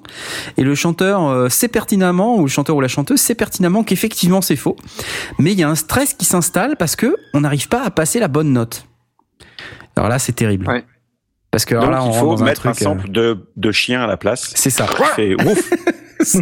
Et 0.56 0.62
le 0.62 0.74
chanteur 0.74 1.26
euh, 1.26 1.48
sait 1.48 1.68
pertinemment, 1.68 2.36
ou 2.36 2.42
le 2.42 2.48
chanteur 2.48 2.76
ou 2.76 2.80
la 2.80 2.88
chanteuse 2.88 3.20
sait 3.20 3.34
pertinemment 3.34 3.82
qu'effectivement 3.82 4.42
c'est 4.42 4.56
faux. 4.56 4.76
Mais 5.38 5.52
il 5.52 5.58
y 5.58 5.62
a 5.62 5.68
un 5.68 5.74
stress 5.74 6.14
qui 6.14 6.24
s'installe 6.24 6.76
parce 6.76 6.96
que 6.96 7.16
on 7.34 7.40
n'arrive 7.40 7.68
pas 7.68 7.82
à 7.82 7.90
passer 7.90 8.20
la 8.20 8.28
bonne 8.28 8.52
note. 8.52 8.84
Alors 9.96 10.08
là, 10.08 10.18
c'est 10.18 10.32
terrible. 10.32 10.68
Ouais. 10.68 10.84
Parce 11.50 11.64
que 11.64 11.74
alors 11.74 11.90
là, 11.90 12.04
on 12.04 12.12
il 12.12 12.18
faut 12.18 12.36
mettre 12.38 12.66
un, 12.66 12.72
truc, 12.72 12.82
euh, 12.82 12.84
sample 12.84 13.10
de, 13.10 13.46
de 13.56 13.72
chien 13.72 14.02
à 14.02 14.06
la 14.06 14.16
place. 14.16 14.52
C'est 14.54 14.70
ça. 14.70 14.86
Fait 14.86 15.34
ouf. 15.34 15.70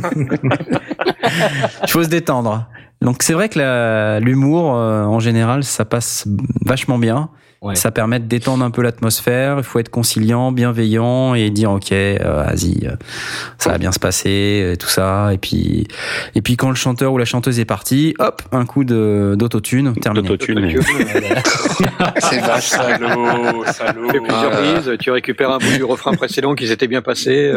Il 1.82 1.88
faut 1.88 2.02
se 2.02 2.08
détendre. 2.08 2.66
Donc 3.00 3.22
c'est 3.22 3.32
vrai 3.32 3.48
que 3.48 4.18
l'humour, 4.20 4.76
euh, 4.76 5.04
en 5.04 5.20
général, 5.20 5.62
ça 5.64 5.84
passe 5.84 6.26
vachement 6.64 6.98
bien. 6.98 7.30
Ouais. 7.60 7.74
Ça 7.74 7.90
permet 7.90 8.20
de 8.20 8.26
détendre 8.26 8.64
un 8.64 8.70
peu 8.70 8.82
l'atmosphère. 8.82 9.56
Il 9.58 9.64
faut 9.64 9.80
être 9.80 9.88
conciliant, 9.88 10.52
bienveillant 10.52 11.34
et 11.34 11.50
dire 11.50 11.72
ok, 11.72 11.90
euh, 11.90 12.44
vas-y, 12.46 12.86
euh, 12.86 12.92
ça 13.58 13.70
va 13.72 13.78
bien 13.78 13.90
se 13.90 13.98
passer, 13.98 14.62
euh, 14.62 14.76
tout 14.76 14.86
ça. 14.86 15.30
Et 15.32 15.38
puis, 15.38 15.88
et 16.36 16.40
puis 16.42 16.56
quand 16.56 16.68
le 16.68 16.76
chanteur 16.76 17.12
ou 17.12 17.18
la 17.18 17.24
chanteuse 17.24 17.58
est 17.58 17.64
parti, 17.64 18.14
hop, 18.20 18.42
un 18.52 18.64
coup 18.64 18.84
de 18.84 19.34
d'autotune, 19.36 19.92
terminé. 19.96 20.22
D'autotune. 20.28 20.70
C'est 22.18 22.40
vache. 22.40 22.68
Salaud, 22.68 23.64
salaud. 23.66 24.06
Tu 24.06 24.12
fais 24.12 24.20
plusieurs 24.20 24.52
Ah. 24.52 24.96
tu 25.00 25.10
récupères 25.10 25.50
un 25.50 25.58
bout 25.58 25.76
du 25.76 25.82
refrain 25.84 26.12
précédent 26.12 26.54
qui 26.54 26.68
s'était 26.68 26.86
bien 26.86 27.02
passé. 27.02 27.52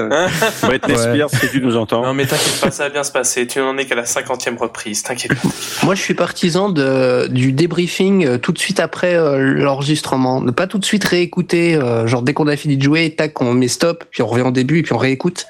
Britney 0.63 0.93
Ouais. 0.95 0.97
Spears, 0.97 1.29
si 1.29 1.49
tu 1.51 1.61
nous 1.61 1.77
entends. 1.77 2.03
Non 2.03 2.13
mais 2.15 2.25
t'inquiète 2.25 2.59
pas, 2.59 2.71
ça 2.71 2.83
va 2.85 2.89
bien 2.89 3.03
se 3.03 3.11
passer. 3.11 3.45
Tu 3.45 3.59
n'en 3.59 3.77
es 3.77 3.85
qu'à 3.85 3.95
la 3.95 4.05
cinquantième 4.05 4.57
reprise. 4.57 5.03
T'inquiète 5.03 5.35
pas. 5.39 5.49
Moi, 5.83 5.93
je 5.95 6.01
suis 6.01 6.13
partisan 6.15 6.69
de, 6.69 7.27
du 7.27 7.53
débriefing 7.53 8.39
tout 8.39 8.51
de 8.51 8.57
suite 8.59 8.79
après 8.79 9.15
euh, 9.15 9.63
l'enregistrement. 9.91 10.41
Ne 10.41 10.51
pas 10.51 10.67
tout 10.67 10.77
de 10.79 10.85
suite 10.85 11.03
réécouter, 11.03 11.75
euh, 11.75 12.07
genre 12.07 12.21
dès 12.21 12.33
qu'on 12.33 12.47
a 12.47 12.55
fini 12.55 12.77
de 12.77 12.83
jouer, 12.83 13.09
tac, 13.15 13.39
on 13.41 13.53
met 13.53 13.67
stop, 13.67 14.05
puis 14.09 14.21
on 14.23 14.27
revient 14.27 14.45
au 14.47 14.51
début 14.51 14.79
et 14.79 14.83
puis 14.83 14.93
on 14.93 14.97
réécoute. 14.97 15.45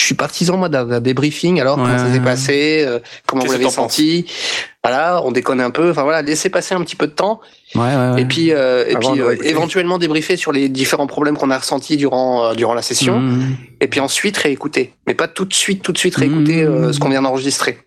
Je 0.00 0.06
suis 0.06 0.14
partisan 0.14 0.56
moi 0.56 0.68
d'un 0.68 1.00
débriefing. 1.00 1.60
Alors 1.60 1.74
comment 1.76 1.98
ça 1.98 2.10
s'est 2.12 2.20
passé, 2.20 2.84
euh, 2.86 3.00
comment 3.26 3.44
vous 3.44 3.50
l'avez 3.52 3.68
senti? 3.68 4.26
Voilà, 4.84 5.20
on 5.24 5.32
déconne 5.32 5.60
un 5.60 5.70
peu. 5.70 5.90
Enfin 5.90 6.04
voilà, 6.04 6.22
laisser 6.22 6.50
passer 6.50 6.72
un 6.74 6.80
petit 6.82 6.94
peu 6.96 7.08
de 7.08 7.12
temps 7.12 7.40
Ouais, 7.74 7.80
ouais, 7.82 8.12
ouais. 8.14 8.22
et 8.22 8.24
puis 8.24 8.52
euh, 8.52 8.84
et 8.88 8.94
Avant 8.94 9.10
puis 9.10 9.18
de 9.18 9.22
euh, 9.24 9.26
réécouter. 9.26 9.50
éventuellement 9.50 9.98
débriefer 9.98 10.36
sur 10.36 10.52
les 10.52 10.68
différents 10.68 11.08
problèmes 11.08 11.36
qu'on 11.36 11.50
a 11.50 11.58
ressentis 11.58 11.96
durant 11.96 12.44
euh, 12.46 12.54
durant 12.54 12.74
la 12.74 12.82
session. 12.82 13.18
Mmh. 13.18 13.56
et 13.80 13.88
puis 13.88 13.98
ensuite 14.00 14.36
réécouter. 14.36 14.94
Mais 15.08 15.14
pas 15.14 15.26
tout 15.28 15.44
de 15.44 15.52
suite, 15.52 15.82
tout 15.82 15.92
de 15.92 15.98
suite 15.98 16.14
réécouter 16.14 16.62
Mmh. 16.62 16.68
euh, 16.68 16.92
ce 16.92 17.00
qu'on 17.00 17.08
vient 17.10 17.22
d'enregistrer. 17.22 17.78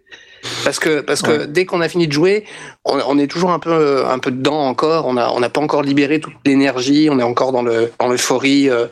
Parce 0.64 0.80
que 0.80 1.02
parce 1.02 1.22
que 1.22 1.46
dès 1.46 1.66
qu'on 1.66 1.82
a 1.82 1.90
fini 1.90 2.08
de 2.08 2.14
jouer, 2.14 2.46
on, 2.86 3.00
on 3.08 3.18
est 3.20 3.28
toujours 3.28 3.52
un 3.52 3.60
peu 3.60 4.06
un 4.06 4.20
peu 4.20 4.32
dedans 4.32 4.60
encore. 4.68 5.06
On 5.08 5.18
a 5.18 5.30
on 5.30 5.40
n'a 5.40 5.50
pas 5.50 5.62
encore 5.62 5.84
libéré 5.84 6.20
toute 6.20 6.34
l'énergie. 6.46 7.10
On 7.12 7.20
est 7.20 7.24
encore 7.24 7.52
dans 7.52 7.62
le 7.62 7.92
dans 8.00 8.08
l'euphorie 8.08 8.70
euh, 8.70 8.88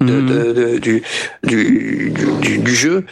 de, 0.00 0.20
de- 0.22 0.52
de- 0.52 0.78
du, 0.78 1.02
du, 1.42 2.10
du, 2.10 2.30
du- 2.40 2.58
du 2.58 2.74
jeu 2.74 3.04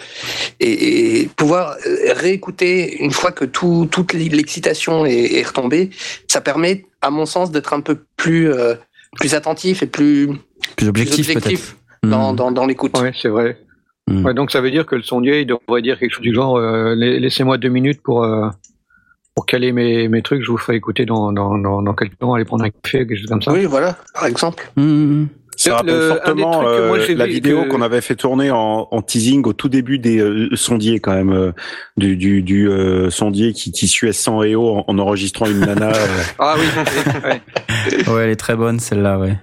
et, 0.60 1.20
et 1.22 1.28
pouvoir 1.36 1.76
réécouter 2.14 2.96
une 3.02 3.10
fois 3.10 3.30
que 3.32 3.44
tout 3.44 3.86
toute 3.90 4.12
l'excitation 4.14 5.04
est, 5.06 5.34
est 5.38 5.46
retombée, 5.46 5.90
ça 6.28 6.40
permet, 6.40 6.86
à 7.02 7.10
mon 7.10 7.26
sens, 7.26 7.50
d'être 7.50 7.72
un 7.74 7.80
peu 7.80 7.98
plus 8.16 8.50
euh, 8.50 8.74
plus 9.18 9.34
attentif 9.34 9.82
et 9.82 9.86
plus, 9.86 10.28
Plus 10.76 10.92
plus 10.92 11.08
objectif, 11.12 11.76
dans, 12.02 12.32
Mmh. 12.32 12.36
dans, 12.36 12.50
dans 12.52 12.66
l'écoute. 12.66 12.96
Ouais, 12.98 13.12
c'est 13.20 13.28
vrai. 13.28 13.58
Mm. 14.08 14.24
Ouais, 14.24 14.34
donc 14.34 14.50
ça 14.50 14.60
veut 14.60 14.70
dire 14.70 14.86
que 14.86 14.96
le 14.96 15.02
sondier, 15.02 15.40
il 15.42 15.46
devrait 15.46 15.82
dire 15.82 15.98
quelque 15.98 16.12
chose 16.12 16.22
du 16.22 16.34
genre 16.34 16.56
euh, 16.56 16.94
la- 16.96 17.18
laissez-moi 17.18 17.58
deux 17.58 17.68
minutes 17.68 18.00
pour 18.02 18.24
euh, 18.24 18.48
pour 19.34 19.46
caler 19.46 19.70
mes, 19.72 20.08
mes 20.08 20.22
trucs, 20.22 20.42
je 20.42 20.50
vous 20.50 20.56
ferai 20.58 20.76
écouter 20.76 21.04
dans 21.06 21.32
dans 21.32 21.58
dans, 21.58 21.82
dans 21.82 21.94
quelques 21.94 22.18
temps, 22.18 22.34
aller 22.34 22.44
prendre 22.44 22.64
un 22.64 22.70
café, 22.70 22.98
quelque 23.06 23.16
chose 23.16 23.26
comme 23.28 23.42
ça. 23.42 23.52
Oui, 23.52 23.64
voilà, 23.66 23.96
par 24.14 24.26
exemple. 24.26 24.70
Mmh. 24.76 25.26
Ça 25.60 25.70
Le- 25.70 25.74
rappelle 25.76 25.94
un 25.94 25.98
des 25.98 26.08
fortement 26.08 26.50
trucs 26.52 26.62
que 26.68 26.86
moi, 26.86 26.98
euh, 26.98 27.14
la 27.16 27.26
vidéo 27.26 27.64
qu'on 27.64 27.82
avait 27.82 28.00
fait 28.00 28.14
tourner 28.14 28.52
en, 28.52 28.86
en 28.90 29.02
teasing 29.02 29.44
au 29.44 29.52
tout 29.52 29.68
début 29.68 29.98
des 29.98 30.18
euh, 30.20 30.48
sondiers 30.54 31.00
quand 31.00 31.12
même 31.14 31.32
euh, 31.32 31.50
du 31.96 32.16
du, 32.16 32.42
du 32.42 32.68
euh, 32.70 33.10
sondier 33.10 33.52
qui, 33.52 33.72
qui 33.72 33.88
suait 33.88 34.12
100 34.12 34.44
EO 34.44 34.68
en, 34.68 34.84
en 34.86 34.98
enregistrant 35.00 35.46
une 35.46 35.58
nana. 35.60 35.88
euh. 35.90 36.06
Ah 36.38 36.54
oui. 36.56 36.66
ouais. 37.24 38.08
Ouais, 38.12 38.24
elle 38.24 38.30
est 38.30 38.36
très 38.36 38.54
bonne 38.54 38.78
celle-là, 38.78 39.18
ouais. 39.18 39.36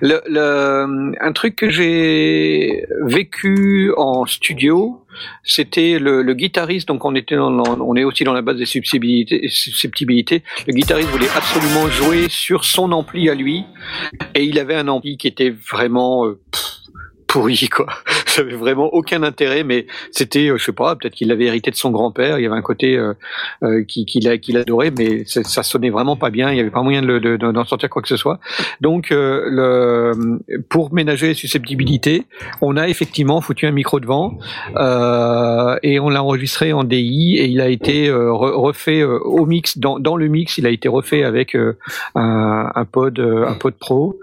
Le, 0.00 0.20
le, 0.26 1.12
un 1.20 1.32
truc 1.32 1.56
que 1.56 1.70
j'ai 1.70 2.84
vécu 3.04 3.92
en 3.96 4.26
studio, 4.26 5.04
c'était 5.44 5.98
le, 5.98 6.22
le 6.22 6.34
guitariste. 6.34 6.88
Donc 6.88 7.04
on 7.04 7.14
était 7.14 7.36
dans, 7.36 7.62
on 7.80 7.96
est 7.96 8.04
aussi 8.04 8.24
dans 8.24 8.32
la 8.32 8.42
base 8.42 8.56
des 8.56 8.66
susceptibilités. 8.66 10.42
Le 10.66 10.72
guitariste 10.72 11.08
voulait 11.10 11.28
absolument 11.34 11.88
jouer 11.88 12.28
sur 12.28 12.64
son 12.64 12.92
ampli 12.92 13.28
à 13.28 13.34
lui, 13.34 13.64
et 14.34 14.44
il 14.44 14.58
avait 14.58 14.76
un 14.76 14.88
ampli 14.88 15.16
qui 15.16 15.28
était 15.28 15.54
vraiment 15.70 16.26
euh, 16.26 16.40
pourri 17.32 17.68
quoi. 17.68 17.86
Ça 18.26 18.40
avait 18.42 18.54
vraiment 18.56 18.86
aucun 18.94 19.22
intérêt, 19.22 19.62
mais 19.62 19.86
c'était, 20.10 20.48
euh, 20.48 20.56
je 20.56 20.64
sais 20.64 20.72
pas, 20.72 20.96
peut-être 20.96 21.12
qu'il 21.14 21.28
l'avait 21.28 21.44
hérité 21.46 21.70
de 21.70 21.76
son 21.76 21.90
grand-père. 21.90 22.38
Il 22.38 22.42
y 22.42 22.46
avait 22.46 22.56
un 22.56 22.62
côté 22.62 22.96
euh, 22.96 23.12
euh, 23.62 23.84
qu'il 23.84 24.26
a- 24.28 24.38
qu'il 24.38 24.56
adorait, 24.56 24.90
mais 24.96 25.24
ça 25.26 25.62
sonnait 25.62 25.90
vraiment 25.90 26.16
pas 26.16 26.30
bien. 26.30 26.50
Il 26.50 26.56
y 26.56 26.60
avait 26.60 26.70
pas 26.70 26.82
moyen 26.82 27.02
de 27.02 27.06
le- 27.06 27.20
de- 27.20 27.36
de- 27.36 27.52
d'en 27.52 27.64
sortir 27.64 27.90
quoi 27.90 28.00
que 28.00 28.08
ce 28.08 28.16
soit. 28.16 28.38
Donc, 28.80 29.12
euh, 29.12 29.44
le, 29.50 30.40
pour 30.70 30.94
ménager 30.94 31.26
les 31.28 31.34
susceptibilités, 31.34 32.24
on 32.62 32.76
a 32.78 32.88
effectivement 32.88 33.40
foutu 33.42 33.66
un 33.66 33.70
micro 33.72 34.00
devant 34.00 34.38
euh, 34.76 35.76
et 35.82 36.00
on 36.00 36.08
l'a 36.08 36.22
enregistré 36.22 36.72
en 36.72 36.84
DI 36.84 37.36
et 37.38 37.46
il 37.46 37.60
a 37.60 37.68
été 37.68 38.08
euh, 38.08 38.30
re- 38.30 38.52
refait 38.54 39.02
au 39.04 39.44
mix. 39.46 39.76
Dans, 39.78 39.98
dans 39.98 40.16
le 40.16 40.28
mix, 40.28 40.56
il 40.58 40.66
a 40.66 40.70
été 40.70 40.88
refait 40.88 41.22
avec 41.24 41.54
un, 41.54 42.70
un 42.74 42.84
pod, 42.84 43.18
un 43.20 43.54
pod 43.54 43.74
pro 43.74 44.18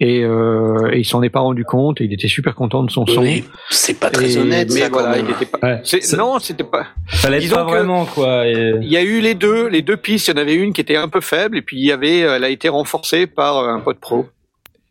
et, 0.00 0.22
euh, 0.22 0.90
et 0.92 0.98
il 1.00 1.04
s'en 1.04 1.22
est 1.22 1.30
pas 1.30 1.40
rendu 1.40 1.64
compte. 1.64 2.00
Et 2.00 2.04
il 2.04 2.12
était 2.12 2.28
super 2.28 2.54
content 2.54 2.82
de 2.82 2.90
son 2.90 3.06
son. 3.06 3.22
Oui, 3.22 3.44
c'est 3.70 3.94
pas 3.98 4.10
très 4.10 4.32
Et- 4.34 4.38
honnête, 4.38 4.68
mais 4.72 4.80
ça, 4.80 4.90
quand 4.90 5.00
voilà, 5.00 5.16
même. 5.16 5.26
il 5.28 5.30
était 5.32 5.46
pas. 5.46 5.58
Ouais. 5.62 5.80
c'est- 5.84 6.02
Ça- 6.02 6.16
non, 6.16 6.38
c'était 6.38 6.64
pas. 6.64 6.86
Ça 7.12 7.30
l'aide 7.30 7.40
Disons 7.40 7.56
pas 7.56 7.64
que- 7.64 7.70
vraiment, 7.70 8.04
quoi. 8.04 8.46
et- 8.46 8.74
Il 8.82 8.88
y 8.90 8.96
a 8.96 9.02
eu 9.02 9.20
les 9.20 9.34
deux, 9.34 9.68
les 9.68 9.82
deux 9.82 9.96
pistes. 9.96 10.28
Il 10.28 10.32
y 10.32 10.34
en 10.34 10.40
avait 10.42 10.54
une 10.54 10.72
qui 10.72 10.80
était 10.80 10.96
un 10.96 11.08
peu 11.08 11.20
faible 11.20 11.56
et 11.58 11.62
puis 11.62 11.78
il 11.78 11.84
y 11.86 11.92
avait, 11.92 12.18
elle 12.20 12.44
a 12.44 12.48
été 12.50 12.68
renforcée 12.68 13.26
par 13.26 13.58
euh, 13.58 13.68
un 13.68 13.80
pod 13.80 13.98
pro. 13.98 14.26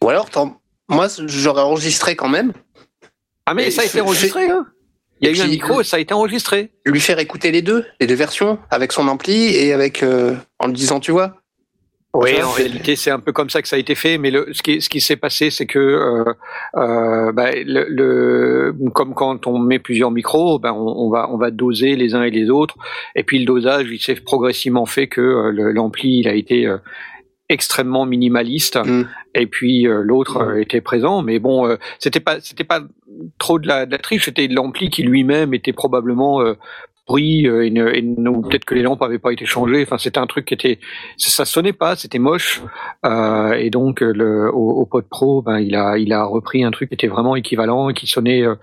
Ou 0.03 0.09
alors, 0.09 0.27
moi, 0.89 1.07
j'aurais 1.27 1.61
enregistré 1.63 2.15
quand 2.15 2.29
même. 2.29 2.53
Ah 3.45 3.53
mais 3.53 3.71
ça 3.71 3.81
a 3.81 3.85
été 3.85 3.99
enregistré. 4.01 4.49
Hein 4.49 4.65
il 5.21 5.29
y 5.29 5.31
a 5.31 5.37
eu 5.37 5.41
un 5.41 5.47
micro 5.47 5.79
et 5.79 5.83
ça 5.85 5.95
a 5.97 5.99
été 6.01 6.13
enregistré. 6.13 6.71
Lui 6.85 6.99
faire 6.99 7.17
écouter 7.19 7.51
les 7.51 7.61
deux, 7.61 7.85
les 8.01 8.07
deux 8.07 8.15
versions, 8.15 8.57
avec 8.69 8.91
son 8.91 9.07
ampli 9.07 9.55
et 9.55 9.71
avec 9.71 10.03
euh, 10.03 10.35
en 10.59 10.67
lui 10.67 10.73
disant, 10.73 10.99
tu 10.99 11.11
vois. 11.11 11.35
Oui, 12.15 12.41
en 12.43 12.51
réalité, 12.51 12.95
c'est 12.95 13.09
un 13.09 13.19
peu 13.19 13.31
comme 13.31 13.49
ça 13.49 13.63
que 13.63 13.67
ça 13.67 13.75
a 13.75 13.79
été 13.79 13.95
fait. 13.95 14.19
Mais 14.19 14.29
le, 14.29 14.47
ce 14.51 14.61
qui, 14.61 14.81
ce 14.81 14.87
qui 14.89 15.01
s'est 15.01 15.15
passé, 15.15 15.49
c'est 15.49 15.65
que 15.65 15.79
euh, 15.79 16.23
euh, 16.77 17.31
bah, 17.31 17.49
le, 17.55 17.87
le, 17.89 18.75
comme 18.93 19.15
quand 19.15 19.47
on 19.47 19.57
met 19.57 19.79
plusieurs 19.79 20.11
micros, 20.11 20.59
ben 20.59 20.73
on, 20.73 21.05
on, 21.05 21.09
va 21.09 21.27
on 21.31 21.37
va 21.37 21.49
doser 21.49 21.95
les 21.95 22.13
uns 22.13 22.21
et 22.21 22.29
les 22.29 22.51
autres. 22.51 22.75
Et 23.15 23.23
puis 23.23 23.39
le 23.39 23.45
dosage, 23.45 23.87
il 23.89 23.99
s'est 23.99 24.13
progressivement 24.13 24.85
fait 24.85 25.07
que 25.07 25.21
euh, 25.21 25.71
l'ampli, 25.73 26.19
il 26.19 26.27
a 26.27 26.35
été 26.35 26.67
euh, 26.67 26.77
extrêmement 27.49 28.05
minimaliste. 28.05 28.77
Mm. 28.77 29.07
Et 29.35 29.47
puis 29.47 29.87
euh, 29.87 30.01
l'autre 30.03 30.37
euh, 30.37 30.61
était 30.61 30.81
présent, 30.81 31.23
mais 31.23 31.39
bon, 31.39 31.67
euh, 31.67 31.77
c'était 31.99 32.19
pas 32.19 32.39
c'était 32.41 32.63
pas 32.63 32.81
trop 33.39 33.59
de 33.59 33.67
la, 33.67 33.85
de 33.85 33.91
la 33.91 33.97
triche. 33.97 34.25
C'était 34.25 34.47
l'ampli 34.47 34.89
qui 34.89 35.03
lui-même 35.03 35.53
était 35.53 35.73
probablement 35.73 36.43
euh, 37.09 37.11
bruit 37.11 37.47
euh, 37.47 37.65
et, 37.65 37.69
ne- 37.69 37.93
et 37.93 38.01
ne- 38.01 38.29
ou 38.29 38.41
peut-être 38.41 38.65
que 38.65 38.75
les 38.75 38.81
lampes 38.81 39.01
avaient 39.01 39.19
pas 39.19 39.33
été 39.33 39.45
changées. 39.45 39.83
Enfin, 39.83 39.97
c'était 39.97 40.19
un 40.19 40.25
truc 40.27 40.45
qui 40.45 40.53
était, 40.53 40.79
ça, 41.17 41.29
ça 41.29 41.45
sonnait 41.45 41.73
pas, 41.73 41.95
c'était 41.95 42.19
moche. 42.19 42.61
Euh, 43.05 43.53
et 43.53 43.69
donc 43.69 44.01
euh, 44.01 44.13
le, 44.15 44.49
au, 44.53 44.71
au 44.81 44.85
Pod 44.85 45.05
Pro, 45.09 45.41
ben 45.41 45.59
il 45.59 45.75
a, 45.75 45.97
il 45.97 46.13
a 46.13 46.23
repris 46.23 46.63
un 46.63 46.71
truc 46.71 46.89
qui 46.89 46.95
était 46.95 47.07
vraiment 47.07 47.35
équivalent 47.35 47.89
qui 47.89 48.07
sonnait 48.07 48.41
euh, 48.43 48.55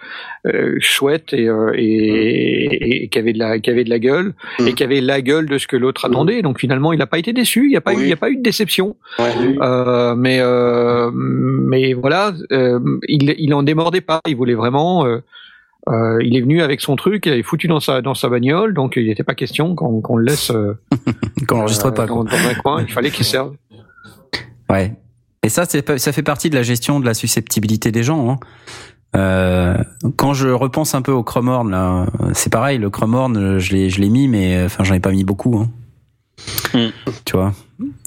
euh, 0.47 0.77
chouette 0.81 1.33
et, 1.35 1.49
euh, 1.49 1.73
et, 1.75 1.85
et, 1.85 3.05
et 3.05 3.09
qui 3.09 3.19
avait 3.19 3.33
de 3.35 3.39
la, 3.39 3.59
qui 3.59 3.71
avait 3.71 3.85
de 3.85 3.91
la 3.91 3.99
gueule 3.99 4.35
Mm. 4.59 4.69
et 4.69 4.73
qui 4.75 4.85
avait 4.85 5.01
la 5.01 5.21
gueule 5.23 5.47
de 5.49 5.59
ce 5.59 5.67
que 5.67 5.77
l'autre 5.77 6.05
attendait. 6.07 6.43
Donc 6.43 6.59
finalement, 6.61 6.93
il 6.93 6.99
n'a 6.99 7.07
pas 7.07 7.19
été 7.19 7.33
déçu. 7.33 7.67
Il 7.67 7.71
n'y 7.71 7.77
a 7.77 7.81
pas 7.81 7.93
eu, 7.93 7.97
Oui. 7.97 8.03
il 8.05 8.09
y 8.09 8.13
a 8.13 8.17
pas 8.17 8.31
eu 8.31 8.37
de 8.37 8.43
déception. 8.43 8.97
Ouais. 9.19 9.31
Euh, 9.61 10.15
mais 10.17 10.39
euh, 10.41 11.11
mais 11.13 11.93
voilà, 11.95 12.33
euh, 12.53 12.81
il, 13.09 13.35
il 13.39 13.53
en 13.55 13.63
démordait 13.63 14.01
pas. 14.01 14.21
Il 14.27 14.37
voulait 14.37 14.55
vraiment. 14.55 15.05
Euh, 15.89 15.93
euh, 15.93 16.19
il 16.23 16.37
est 16.37 16.41
venu 16.41 16.63
avec 16.63 16.81
son 16.81 16.97
truc, 16.97 17.27
il 17.27 17.33
avait 17.33 17.43
foutu 17.43 17.69
dans 17.69 17.81
sa 17.81 18.03
dans 18.03 18.15
sa 18.15 18.29
bagnole, 18.29 18.75
donc 18.75 18.95
il 18.97 19.07
n'était 19.07 19.23
pas 19.25 19.35
question 19.35 19.75
qu'on 19.75 20.17
le 20.17 20.25
laisse 20.25 20.51
euh, 20.51 20.79
Qu'on 21.49 21.59
n'enregistre 21.59 21.87
euh, 21.87 21.91
pas. 21.93 22.07
dans, 22.07 22.23
Quoi. 22.23 22.31
dans 22.31 22.49
un 22.49 22.55
coin. 22.55 22.83
Il 22.83 22.93
fallait 22.93 23.11
qu'il 23.11 23.25
serve. 23.25 23.55
Ouais. 24.69 24.95
Et 25.43 25.49
ça, 25.49 25.65
ça 25.65 26.13
fait 26.13 26.23
partie 26.23 26.51
de 26.51 26.55
la 26.55 26.63
gestion 26.63 27.01
de 27.01 27.07
la 27.07 27.15
susceptibilité 27.15 27.91
des 27.93 28.03
gens. 28.03 28.31
Hein. 28.31 28.39
Euh, 29.17 29.77
quand 30.17 30.35
je 30.35 30.49
repense 30.49 30.95
un 30.95 31.03
peu 31.03 31.13
au 31.13 31.23
Chromorn, 31.23 31.71
là, 31.71 32.07
c'est 32.35 32.53
pareil. 32.53 32.79
Le 32.79 32.91
Chromorn, 32.91 33.59
je 33.59 33.73
l'ai, 33.73 33.89
je 33.89 34.01
l'ai 34.01 34.11
mis, 34.11 34.29
mais 34.29 34.63
enfin, 34.65 34.85
j'en 34.85 34.95
ai 34.95 35.01
pas 35.01 35.13
mis 35.13 35.25
beaucoup. 35.25 35.57
Hein. 35.59 35.71
Mm. 36.75 36.89
Tu 37.25 37.37
vois. 37.37 37.53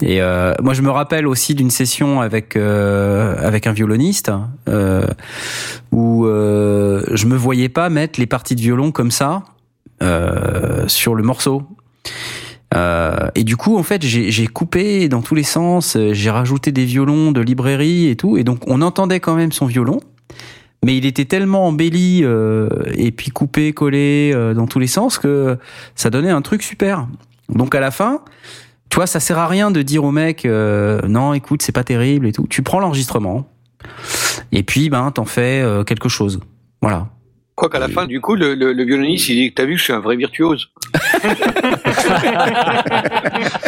Et 0.01 0.22
euh, 0.22 0.53
moi, 0.61 0.73
je 0.73 0.81
me 0.81 0.89
rappelle 0.89 1.27
aussi 1.27 1.55
d'une 1.55 1.69
session 1.69 2.22
avec 2.22 2.55
euh, 2.55 3.35
avec 3.39 3.68
un 3.68 3.73
violoniste 3.73 4.31
euh, 4.69 5.07
où 5.91 6.26
je 6.26 7.26
me 7.26 7.35
voyais 7.35 7.69
pas 7.69 7.89
mettre 7.89 8.19
les 8.19 8.27
parties 8.27 8.55
de 8.55 8.61
violon 8.61 8.91
comme 8.91 9.11
ça 9.11 9.43
sur 10.88 11.15
le 11.15 11.23
morceau. 11.23 11.64
Et 13.35 13.43
du 13.43 13.55
coup, 13.55 13.77
en 13.77 13.84
fait, 13.84 14.03
j'ai 14.03 14.47
coupé 14.47 15.07
dans 15.07 15.22
tous 15.22 15.35
les 15.35 15.43
sens. 15.43 15.97
J'ai 16.11 16.30
rajouté 16.30 16.72
des 16.72 16.85
violons 16.85 17.31
de 17.31 17.41
librairie 17.41 18.10
et 18.10 18.15
tout, 18.15 18.38
et 18.38 18.43
donc 18.43 18.60
on 18.68 18.81
entendait 18.81 19.19
quand 19.19 19.35
même 19.35 19.51
son 19.51 19.65
violon, 19.65 19.99
mais 20.84 20.97
il 20.97 21.05
était 21.05 21.26
tellement 21.26 21.68
embelli 21.68 22.23
et 22.95 23.11
puis 23.11 23.31
coupé, 23.31 23.72
collé 23.73 24.34
dans 24.55 24.68
tous 24.68 24.80
les 24.80 24.88
sens 24.88 25.18
que 25.18 25.57
ça 25.95 26.10
donnait 26.10 26.31
un 26.31 26.41
truc 26.41 26.64
super. 26.64 27.07
Donc 27.49 27.76
à 27.76 27.80
la 27.80 27.91
fin, 27.91 28.22
tu 28.90 28.95
vois, 28.95 29.07
ça 29.07 29.20
sert 29.20 29.38
à 29.38 29.48
rien 29.48 29.72
de 29.72 29.82
dire 29.82 30.03
au 30.03 30.11
mec 30.11 30.45
euh, 30.45 31.02
non, 31.07 31.34
écoute, 31.34 31.61
c'est 31.61 31.72
pas 31.72 31.84
terrible 31.84 32.28
et 32.28 32.32
tout. 32.32 32.48
Tu 32.49 32.61
prends 32.64 32.80
l'enregistrement 32.80 33.48
et 34.52 34.64
puis 34.64 34.90
ben 34.90 35.11
t'en 35.11 35.26
fais 35.26 35.61
euh, 35.61 35.84
quelque 35.84 36.10
chose. 36.10 36.40
Voilà. 36.82 37.07
Quoi 37.56 37.70
qu'à 37.70 37.78
la 37.78 37.88
fin, 37.88 38.07
du 38.07 38.20
coup, 38.20 38.34
le, 38.36 38.56
le, 38.56 38.74
le 38.74 38.84
violoniste, 38.84 39.30
il 39.30 39.36
dit 39.36 39.53
T'as 39.53 39.65
vu, 39.65 39.78
je 39.78 39.84
suis 39.84 39.94
un 39.94 39.99
vrai 39.99 40.15
virtuose. 40.15 40.70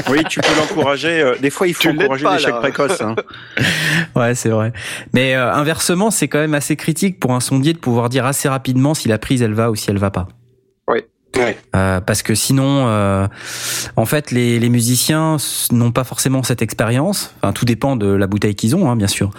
Oui, 0.10 0.24
tu 0.30 0.40
peux 0.40 0.56
l'encourager. 0.58 1.22
euh, 1.22 1.36
Des 1.40 1.50
fois, 1.50 1.68
il 1.68 1.74
faut 1.74 1.82
Tu 1.84 1.90
encourager 1.90 2.26
l'échec 2.30 2.56
précoce. 2.56 3.02
Hein. 3.02 3.16
Ouais, 4.16 4.34
c'est 4.34 4.50
vrai. 4.50 4.72
Mais 5.14 5.36
euh, 5.36 5.52
inversement, 5.54 6.10
c'est 6.10 6.28
quand 6.28 6.40
même 6.40 6.54
assez 6.54 6.76
critique 6.76 7.20
pour 7.20 7.34
un 7.34 7.40
sondier 7.42 7.74
de 7.74 7.78
pouvoir 7.78 8.08
dire 8.10 8.26
assez 8.26 8.48
rapidement 8.48 8.94
si 8.94 9.08
la 9.10 9.18
prise 9.18 9.42
elle 9.42 9.54
va 9.54 9.70
ou 9.72 9.76
si 9.76 9.90
elle 9.90 9.98
va 9.98 10.10
pas. 10.10 10.28
Ouais. 11.38 11.58
Euh, 11.76 12.00
parce 12.02 12.24
que 12.24 12.34
sinon, 12.36 12.88
euh, 12.88 13.28
en 13.96 14.06
fait, 14.06 14.32
les, 14.32 14.60
les 14.60 14.70
musiciens 14.70 15.38
n'ont 15.72 15.92
pas 15.92 16.04
forcément 16.04 16.44
cette 16.44 16.62
expérience. 16.62 17.34
Enfin, 17.42 17.52
tout 17.54 17.66
dépend 17.66 17.96
de 17.96 18.08
la 18.08 18.28
bouteille 18.28 18.56
qu'ils 18.56 18.76
ont, 18.76 18.90
hein, 18.90 18.96
bien 18.96 19.08
sûr. 19.08 19.32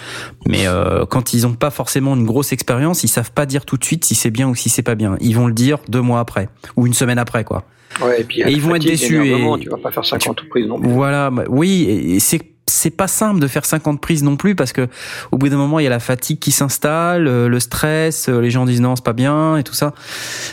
Mais 0.47 0.66
euh, 0.66 1.06
quand 1.06 1.32
ils 1.32 1.43
n'ont 1.43 1.55
pas 1.55 1.70
forcément 1.70 2.14
une 2.14 2.24
grosse 2.27 2.52
expérience, 2.52 3.02
ils 3.05 3.09
savent 3.09 3.32
pas 3.32 3.47
dire 3.47 3.64
tout 3.64 3.77
de 3.77 3.85
suite 3.85 4.05
si 4.05 4.14
c'est 4.14 4.31
bien 4.31 4.48
ou 4.48 4.55
si 4.55 4.68
c'est 4.68 4.82
pas 4.82 4.94
bien. 4.94 5.16
Ils 5.20 5.35
vont 5.35 5.47
le 5.47 5.55
dire 5.55 5.78
deux 5.89 6.01
mois 6.02 6.20
après 6.20 6.48
ou 6.77 6.86
une 6.86 6.94
semaine 6.94 7.18
après, 7.18 7.44
quoi. 7.44 7.64
Ouais, 8.02 8.20
et 8.20 8.24
puis, 8.24 8.43
Et 8.43 8.51
ils 8.51 8.60
vont 8.60 8.74
être 8.74 8.82
déçus, 8.85 9.27
et- 9.28 9.60
Tu 9.60 9.70
vas 9.70 9.78
pas 9.78 9.90
faire 9.90 10.05
50 10.05 10.48
prises 10.51 10.66
non 10.66 10.78
plus. 10.78 10.89
Voilà, 10.90 11.31
bah, 11.31 11.44
oui, 11.48 11.85
et 11.89 12.20
c'est 12.20 12.40
c'est 12.69 12.91
pas 12.91 13.07
simple 13.07 13.41
de 13.41 13.47
faire 13.47 13.65
50 13.65 14.01
prises 14.01 14.25
non 14.25 14.37
plus 14.37 14.57
parce 14.57 14.73
que 14.73 14.89
au 15.31 15.39
bout 15.39 15.49
d'un 15.49 15.57
moment 15.57 15.79
il 15.79 15.85
y 15.85 15.87
a 15.87 15.91
la 15.91 16.01
fatigue 16.01 16.39
qui 16.39 16.51
s'installe, 16.51 17.29
euh, 17.29 17.49
le 17.49 17.61
stress, 17.61 18.29
euh, 18.29 18.41
les 18.41 18.51
gens 18.51 18.67
disent 18.67 18.81
non 18.81 18.97
c'est 18.97 19.05
pas 19.05 19.13
bien 19.13 19.57
et 19.57 19.63
tout 19.63 19.75
ça. 19.75 19.95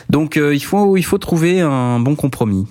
Donc 0.10 0.38
euh, 0.38 0.53
il 0.53 0.64
faut 0.64 0.95
il 0.95 1.03
faut 1.03 1.18
trouver 1.18 1.61
un 1.61 1.99
bon 1.99 2.15
compromis. 2.15 2.68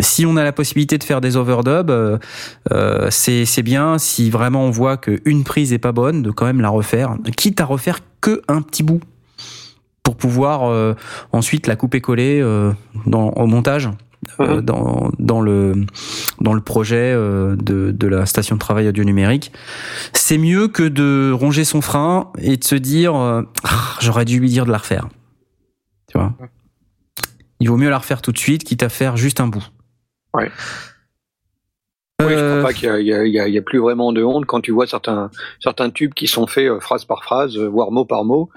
Si 0.00 0.26
on 0.26 0.36
a 0.36 0.42
la 0.42 0.52
possibilité 0.52 0.98
de 0.98 1.04
faire 1.04 1.20
des 1.20 1.36
overdubs, 1.36 2.18
c'est 3.10 3.62
bien. 3.62 3.96
Si 3.96 4.28
vraiment 4.28 4.64
on 4.64 4.70
voit 4.70 4.96
qu'une 4.96 5.44
prise 5.44 5.72
est 5.72 5.78
pas 5.78 5.92
bonne, 5.92 6.22
de 6.22 6.30
quand 6.30 6.44
même 6.44 6.60
la 6.60 6.68
refaire, 6.68 7.16
quitte 7.36 7.60
à 7.60 7.64
refaire 7.64 8.00
que 8.20 8.42
un 8.48 8.60
petit 8.60 8.82
bout 8.82 9.00
pour 10.02 10.16
pouvoir 10.16 10.94
ensuite 11.32 11.68
la 11.68 11.76
couper 11.76 12.00
coller 12.00 12.42
dans 13.06 13.30
au 13.30 13.46
montage 13.46 13.88
euh, 14.40 14.60
dans 14.60 15.10
dans 15.18 15.40
le 15.40 15.74
dans 16.40 16.52
le 16.54 16.60
projet 16.60 17.12
euh, 17.14 17.56
de 17.56 17.90
de 17.90 18.06
la 18.08 18.26
station 18.26 18.56
de 18.56 18.60
travail 18.60 18.88
audio 18.88 19.04
numérique. 19.04 19.52
C'est 20.12 20.38
mieux 20.38 20.68
que 20.68 20.82
de 20.82 21.32
ronger 21.32 21.64
son 21.64 21.80
frein 21.80 22.30
et 22.38 22.56
de 22.56 22.64
se 22.64 22.74
dire 22.74 23.14
euh, 23.16 23.42
Ah, 23.64 23.96
j'aurais 24.00 24.24
dû 24.24 24.40
lui 24.40 24.48
dire 24.48 24.66
de 24.66 24.70
la 24.72 24.78
refaire. 24.78 25.08
Tu 26.10 26.18
vois? 26.18 26.32
Il 27.60 27.68
vaut 27.68 27.76
mieux 27.76 27.90
la 27.90 27.98
refaire 27.98 28.22
tout 28.22 28.32
de 28.32 28.38
suite, 28.38 28.64
quitte 28.64 28.82
à 28.82 28.88
faire 28.88 29.16
juste 29.16 29.40
un 29.40 29.48
bout. 29.48 29.64
Ouais. 30.34 30.50
Oui, 32.20 32.30
je 32.30 32.34
crois 32.58 32.62
pas 32.70 32.72
qu'il 32.72 32.88
y, 33.00 33.10
y 33.10 33.38
a- 33.40 33.46
y 33.48 33.60
plus 33.60 33.78
vraiment 33.78 34.12
de 34.12 34.24
honte 34.24 34.44
quand 34.44 34.60
tu 34.60 34.72
vois 34.72 34.86
certains, 34.88 35.30
certains 35.60 35.88
tubes 35.90 36.14
qui 36.14 36.26
sont 36.26 36.48
faits 36.48 36.68
phrase 36.80 37.04
par 37.04 37.22
phrase, 37.22 37.56
voire 37.56 37.92
mot 37.92 38.04
par 38.04 38.24
mot. 38.24 38.50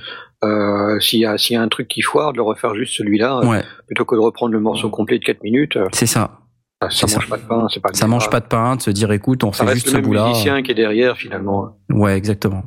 Euh, 0.44 1.00
S'il 1.00 1.20
y, 1.20 1.26
a- 1.26 1.38
s'il 1.38 1.54
y 1.56 1.58
a 1.58 1.62
un 1.62 1.68
truc 1.68 1.88
qui 1.88 2.02
foire, 2.02 2.32
de 2.34 2.38
le 2.38 2.44
refaire 2.44 2.74
juste 2.76 2.94
celui-là, 2.98 3.40
euh, 3.44 3.46
Ouais, 3.48 3.64
plutôt 3.86 4.06
que 4.06 4.16
de 4.16 4.20
reprendre 4.22 4.54
le 4.54 4.60
morceau 4.60 4.90
complet 4.90 5.20
de 5.20 5.24
4 5.24 5.44
minutes. 5.44 5.78
euh, 5.78 5.88
c'est 5.94 6.06
ça. 6.08 6.40
ça 6.82 6.90
C'est 6.90 7.16
mange 7.16 7.24
ça. 7.28 7.30
pas 7.30 7.38
de 7.38 7.48
pain, 7.48 7.68
c'est 7.72 7.80
pas 7.80 7.90
Ça 7.94 8.08
mange 8.08 8.30
pas 8.30 8.40
de 8.40 8.48
pain, 8.48 8.76
de 8.76 8.82
se 8.82 8.90
dire 8.92 9.12
écoute, 9.12 9.44
on 9.44 9.52
Ça 9.52 9.64
fait 9.66 9.72
reste 9.72 9.84
juste 9.86 9.96
le 9.96 10.02
ce 10.02 10.08
bout-là. 10.08 10.28
musicien 10.30 10.62
qui 10.64 10.72
est 10.72 10.76
derrière 10.76 11.16
finalement. 11.18 11.78
Ouais, 11.92 12.16
exactement. 12.18 12.64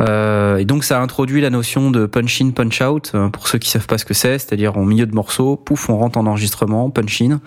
Euh, 0.00 0.56
et 0.56 0.64
donc 0.64 0.82
ça 0.82 1.00
introduit 1.00 1.40
la 1.40 1.50
notion 1.50 1.90
de 1.92 2.06
punch 2.06 2.40
in, 2.42 2.50
punch 2.50 2.80
out 2.80 3.12
pour 3.32 3.46
ceux 3.46 3.58
qui 3.58 3.68
savent 3.70 3.86
pas 3.86 3.98
ce 3.98 4.04
que 4.04 4.14
c'est, 4.14 4.38
c'est-à-dire 4.38 4.76
au 4.76 4.84
milieu 4.84 5.06
de 5.06 5.14
morceaux, 5.14 5.56
pouf, 5.56 5.88
on 5.88 5.98
rentre 5.98 6.18
en 6.18 6.26
enregistrement, 6.26 6.90
punch 6.90 7.22
in, 7.22 7.40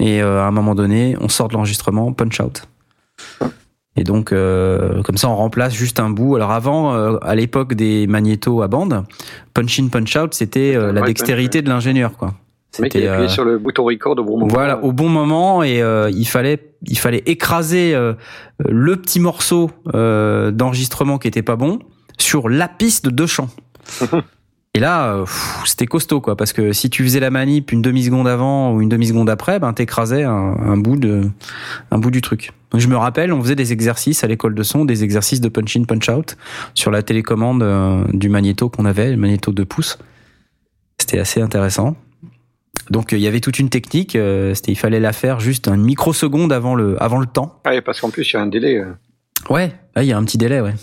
et 0.00 0.20
euh, 0.20 0.40
à 0.42 0.46
un 0.46 0.50
moment 0.50 0.74
donné, 0.74 1.14
on 1.20 1.28
sort 1.28 1.46
de 1.48 1.52
l'enregistrement, 1.54 2.12
punch 2.12 2.40
out. 2.40 2.62
Et 3.96 4.04
donc 4.04 4.32
euh, 4.32 5.02
comme 5.02 5.16
ça, 5.16 5.28
on 5.28 5.36
remplace 5.36 5.74
juste 5.74 6.00
un 6.00 6.10
bout. 6.10 6.36
Alors 6.36 6.52
avant, 6.52 6.94
euh, 6.94 7.16
à 7.22 7.34
l'époque 7.34 7.74
des 7.74 8.06
magnétos 8.06 8.62
à 8.62 8.68
bande, 8.68 9.04
punch 9.52 9.80
in, 9.80 9.88
punch 9.88 10.16
out, 10.16 10.32
c'était 10.34 10.74
euh, 10.76 10.92
la 10.92 11.00
Ouais, 11.00 11.08
dextérité 11.08 11.60
de 11.62 11.68
l'ingénieur, 11.68 12.16
quoi. 12.16 12.34
C'était, 12.72 13.08
appuyé 13.08 13.26
euh, 13.26 13.28
sur 13.28 13.44
le 13.44 13.58
bouton 13.58 13.82
record 13.84 14.12
au 14.16 14.22
bon 14.22 14.38
moment. 14.38 14.46
voilà, 14.46 14.84
au 14.84 14.92
bon 14.92 15.08
moment 15.08 15.64
et 15.64 15.82
euh, 15.82 16.08
il 16.14 16.24
fallait 16.26 16.72
il 16.86 16.98
fallait 16.98 17.22
écraser 17.26 17.94
euh, 17.96 18.14
le 18.60 18.94
petit 18.94 19.18
morceau 19.18 19.72
euh, 19.94 20.52
d'enregistrement 20.52 21.18
qui 21.18 21.26
était 21.26 21.42
pas 21.42 21.56
bon 21.56 21.80
sur 22.16 22.48
la 22.48 22.68
piste 22.68 23.06
de 23.06 23.10
deux 23.10 23.26
champs. 23.26 23.48
Et 24.74 24.78
là, 24.78 25.14
euh, 25.14 25.26
c'était 25.64 25.86
costaud 25.86 26.20
quoi, 26.20 26.36
parce 26.36 26.52
que 26.52 26.72
si 26.72 26.90
tu 26.90 27.02
faisais 27.02 27.20
la 27.20 27.30
manip 27.30 27.72
une 27.72 27.82
demi 27.82 28.04
seconde 28.04 28.28
avant 28.28 28.72
ou 28.72 28.80
une 28.80 28.88
demi 28.88 29.08
seconde 29.08 29.28
après, 29.28 29.58
ben 29.58 29.72
t'écrasais 29.72 30.22
un, 30.22 30.30
un 30.32 30.76
bout 30.76 30.96
de 30.96 31.28
un 31.90 31.98
bout 31.98 32.10
du 32.10 32.20
truc. 32.20 32.52
Donc, 32.70 32.80
je 32.80 32.88
me 32.88 32.96
rappelle, 32.96 33.32
on 33.32 33.42
faisait 33.42 33.56
des 33.56 33.72
exercices 33.72 34.22
à 34.22 34.28
l'école 34.28 34.54
de 34.54 34.62
son, 34.62 34.84
des 34.84 35.02
exercices 35.02 35.40
de 35.40 35.48
punch 35.48 35.76
in 35.76 35.84
punch 35.84 36.08
out 36.08 36.36
sur 36.74 36.90
la 36.90 37.02
télécommande 37.02 37.62
euh, 37.62 38.04
du 38.12 38.28
magnéto 38.28 38.68
qu'on 38.68 38.84
avait, 38.84 39.10
le 39.10 39.16
magnéto 39.16 39.50
2 39.50 39.64
pouces. 39.64 39.98
C'était 40.98 41.18
assez 41.18 41.40
intéressant. 41.40 41.96
Donc 42.90 43.12
euh, 43.12 43.16
il 43.16 43.22
y 43.22 43.26
avait 43.26 43.40
toute 43.40 43.58
une 43.58 43.70
technique, 43.70 44.14
euh, 44.14 44.54
c'était 44.54 44.72
il 44.72 44.76
fallait 44.76 45.00
la 45.00 45.12
faire 45.12 45.40
juste 45.40 45.68
une 45.68 45.82
microseconde 45.82 46.52
avant 46.52 46.74
le 46.74 47.00
avant 47.02 47.18
le 47.18 47.26
temps. 47.26 47.60
Ouais, 47.64 47.80
parce 47.80 48.00
qu'en 48.00 48.10
plus 48.10 48.28
il 48.28 48.34
y 48.34 48.36
a 48.36 48.42
un 48.42 48.46
délai. 48.46 48.82
Ouais, 49.48 49.72
là 49.94 50.02
il 50.02 50.08
y 50.08 50.12
a 50.12 50.18
un 50.18 50.24
petit 50.24 50.38
délai, 50.38 50.60
ouais. 50.60 50.74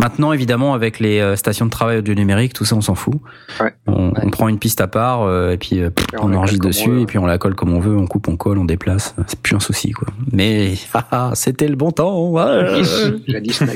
Maintenant 0.00 0.32
évidemment 0.32 0.72
avec 0.72 0.98
les 0.98 1.20
euh, 1.20 1.36
stations 1.36 1.66
de 1.66 1.70
travail 1.70 1.98
audio 1.98 2.14
numérique, 2.14 2.54
tout 2.54 2.64
ça 2.64 2.74
on 2.74 2.80
s'en 2.80 2.94
fout. 2.94 3.14
Ouais. 3.60 3.74
On, 3.86 4.12
on 4.16 4.30
prend 4.30 4.48
une 4.48 4.58
piste 4.58 4.80
à 4.80 4.86
part 4.86 5.22
euh, 5.22 5.52
et 5.52 5.58
puis 5.58 5.80
euh, 5.80 5.90
Et 6.12 6.16
on 6.18 6.32
enregistre 6.32 6.66
dessus 6.66 6.88
veut, 6.88 7.00
et 7.00 7.06
puis 7.06 7.18
on 7.18 7.26
la 7.26 7.36
colle 7.36 7.54
comme 7.54 7.74
on 7.74 7.80
veut, 7.80 7.96
on 7.96 8.06
coupe, 8.06 8.26
on 8.28 8.36
colle, 8.36 8.56
on 8.58 8.64
déplace, 8.64 9.14
c'est 9.26 9.38
plus 9.38 9.54
un 9.54 9.60
souci 9.60 9.90
quoi. 9.90 10.08
Mais 10.32 10.72
ah, 10.94 11.06
ah, 11.10 11.30
c'était 11.34 11.68
le 11.68 11.76
bon 11.76 11.90
temps. 11.90 12.30
ouais. 12.30 12.82
Jadis. 13.28 13.60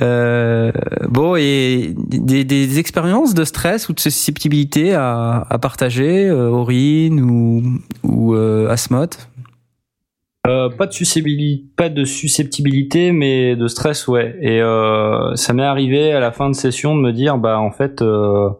Euh, 0.00 0.72
bon, 1.08 1.36
et 1.36 1.94
des, 1.96 2.44
des, 2.44 2.78
expériences 2.78 3.34
de 3.34 3.44
stress 3.44 3.88
ou 3.88 3.92
de 3.92 4.00
susceptibilité 4.00 4.94
à, 4.94 5.46
à 5.48 5.58
partager, 5.58 6.28
euh, 6.28 6.48
Aurine 6.48 7.20
ou, 7.20 7.62
ou 8.02 8.34
euh, 8.34 8.70
Asmot 8.70 9.10
euh, 10.48 10.68
pas 10.70 10.86
de 10.86 10.92
susceptibilité, 10.92 11.64
pas 11.76 11.88
de 11.88 12.04
susceptibilité, 12.04 13.12
mais 13.12 13.54
de 13.54 13.68
stress, 13.68 14.08
ouais. 14.08 14.36
Et 14.40 14.60
euh, 14.60 15.34
ça 15.36 15.52
m'est 15.52 15.62
arrivé 15.62 16.12
à 16.12 16.20
la 16.20 16.32
fin 16.32 16.48
de 16.50 16.54
session 16.54 16.96
de 16.96 17.00
me 17.00 17.12
dire, 17.12 17.38
bah 17.38 17.60
en 17.60 17.70
fait, 17.70 18.02
euh, 18.02 18.50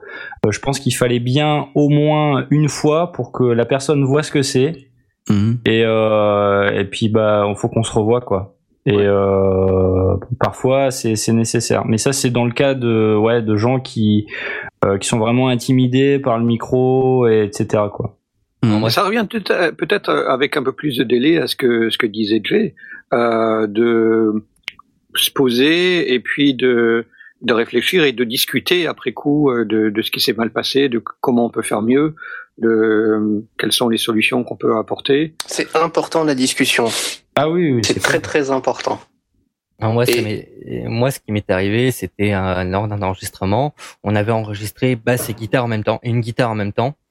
je 0.48 0.58
pense 0.60 0.78
qu'il 0.78 0.94
fallait 0.94 1.18
bien 1.18 1.66
au 1.74 1.88
moins 1.88 2.46
une 2.50 2.68
fois 2.68 3.12
pour 3.12 3.32
que 3.32 3.44
la 3.44 3.64
personne 3.64 4.04
voit 4.04 4.22
ce 4.22 4.30
que 4.30 4.42
c'est. 4.42 4.92
Mhm. 5.28 5.58
Et 5.66 5.82
euh, 5.84 6.70
et 6.72 6.84
puis 6.84 7.08
bah, 7.08 7.46
il 7.48 7.56
faut 7.56 7.68
qu'on 7.68 7.82
se 7.82 7.92
revoie 7.92 8.20
quoi. 8.20 8.56
Et 8.84 8.96
euh, 8.96 10.16
parfois 10.40 10.90
c'est 10.90 11.14
c'est 11.14 11.32
nécessaire. 11.32 11.84
Mais 11.86 11.98
ça 11.98 12.12
c'est 12.12 12.30
dans 12.30 12.44
le 12.44 12.52
cas 12.52 12.74
de 12.74 13.16
ouais 13.16 13.42
de 13.42 13.56
gens 13.56 13.78
qui 13.78 14.26
euh, 14.84 14.98
qui 14.98 15.08
sont 15.08 15.18
vraiment 15.18 15.48
intimidés 15.48 16.18
par 16.18 16.38
le 16.38 16.44
micro 16.44 17.28
et 17.28 17.44
etc 17.44 17.84
quoi. 17.92 18.16
Mhm. 18.64 18.88
Ça 18.90 19.02
revient 19.04 19.26
peut-être 19.28 19.74
peut-être 19.76 20.10
avec 20.10 20.56
un 20.56 20.62
peu 20.62 20.72
plus 20.72 20.96
de 20.98 21.04
délai 21.04 21.38
à 21.38 21.46
ce 21.46 21.56
que 21.56 21.90
ce 21.90 21.98
que 21.98 22.06
disait 22.06 22.40
Jay, 22.44 22.74
euh, 23.12 23.66
de 23.66 24.44
se 25.14 25.30
poser 25.30 26.12
et 26.14 26.20
puis 26.20 26.54
de 26.54 27.04
de 27.42 27.52
réfléchir 27.52 28.04
et 28.04 28.12
de 28.12 28.22
discuter 28.22 28.86
après 28.86 29.12
coup 29.12 29.50
euh, 29.50 29.64
de, 29.64 29.90
de 29.90 30.02
ce 30.02 30.12
qui 30.12 30.20
s'est 30.20 30.32
mal 30.32 30.50
passé, 30.50 30.88
de 30.88 31.02
comment 31.20 31.46
on 31.46 31.50
peut 31.50 31.62
faire 31.62 31.82
mieux, 31.82 32.14
de 32.58 32.68
euh, 32.68 33.40
quelles 33.58 33.72
sont 33.72 33.88
les 33.88 33.98
solutions 33.98 34.44
qu'on 34.44 34.56
peut 34.56 34.76
apporter. 34.76 35.34
C'est 35.46 35.74
important 35.74 36.22
la 36.22 36.36
discussion. 36.36 36.86
Ah 37.34 37.50
oui, 37.50 37.72
oui 37.72 37.80
C'est 37.84 37.98
très 38.00 38.20
très 38.20 38.52
important. 38.52 39.00
Alors 39.80 39.94
moi, 39.94 40.04
Et- 40.04 40.46
ce 41.10 41.18
qui 41.18 41.32
m'est 41.32 41.50
arrivé, 41.50 41.90
c'était 41.90 42.30
un, 42.30 42.62
lors 42.62 42.86
d'un 42.86 43.02
enregistrement. 43.02 43.74
On 44.04 44.14
avait 44.14 44.30
enregistré 44.30 44.94
basse 44.94 45.28
et 45.28 45.34
guitare 45.34 45.64
en 45.64 45.68
même 45.68 45.82
temps, 45.82 45.98
et 46.04 46.10
une 46.10 46.20
guitare 46.20 46.50
en 46.50 46.54
même 46.54 46.72
temps, 46.72 46.90
euh, 46.90 47.01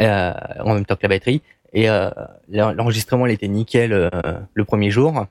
en 0.00 0.74
même 0.74 0.84
temps 0.84 0.96
que 0.96 1.02
la 1.02 1.08
batterie. 1.08 1.42
Et 1.72 1.90
euh, 1.90 2.08
l'en- 2.48 2.72
l'enregistrement, 2.72 3.26
était 3.26 3.48
nickel 3.48 3.92
euh, 3.92 4.08
le 4.54 4.64
premier 4.64 4.90
jour. 4.90 5.26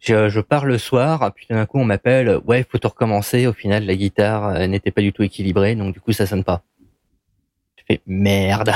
Je, 0.00 0.40
pars 0.40 0.64
le 0.64 0.78
soir, 0.78 1.32
puis 1.34 1.46
d'un 1.50 1.66
coup, 1.66 1.78
on 1.78 1.84
m'appelle. 1.84 2.40
Ouais, 2.46 2.64
faut 2.68 2.78
tout 2.78 2.88
recommencer. 2.88 3.46
Au 3.46 3.52
final, 3.52 3.84
la 3.84 3.94
guitare 3.94 4.48
euh, 4.48 4.66
n'était 4.66 4.90
pas 4.90 5.02
du 5.02 5.12
tout 5.12 5.22
équilibrée, 5.22 5.74
donc 5.74 5.92
du 5.92 6.00
coup, 6.00 6.12
ça 6.12 6.26
sonne 6.26 6.44
pas. 6.44 6.62
Je 7.76 7.82
fais 7.86 8.00
merde. 8.06 8.72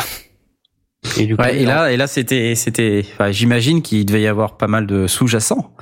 Et 1.19 1.27
du 1.27 1.37
coup, 1.37 1.43
Ouais, 1.43 1.59
et 1.61 1.65
là, 1.67 1.91
et 1.93 1.97
là, 1.97 2.07
c'était, 2.07 2.55
c'était. 2.55 3.05
Enfin, 3.15 3.31
j'imagine 3.33 3.83
qu'il 3.83 4.07
devait 4.07 4.23
y 4.23 4.27
avoir 4.29 4.57
pas 4.57 4.69
mal 4.69 4.87
de 4.87 5.07
sous-jacents. 5.07 5.73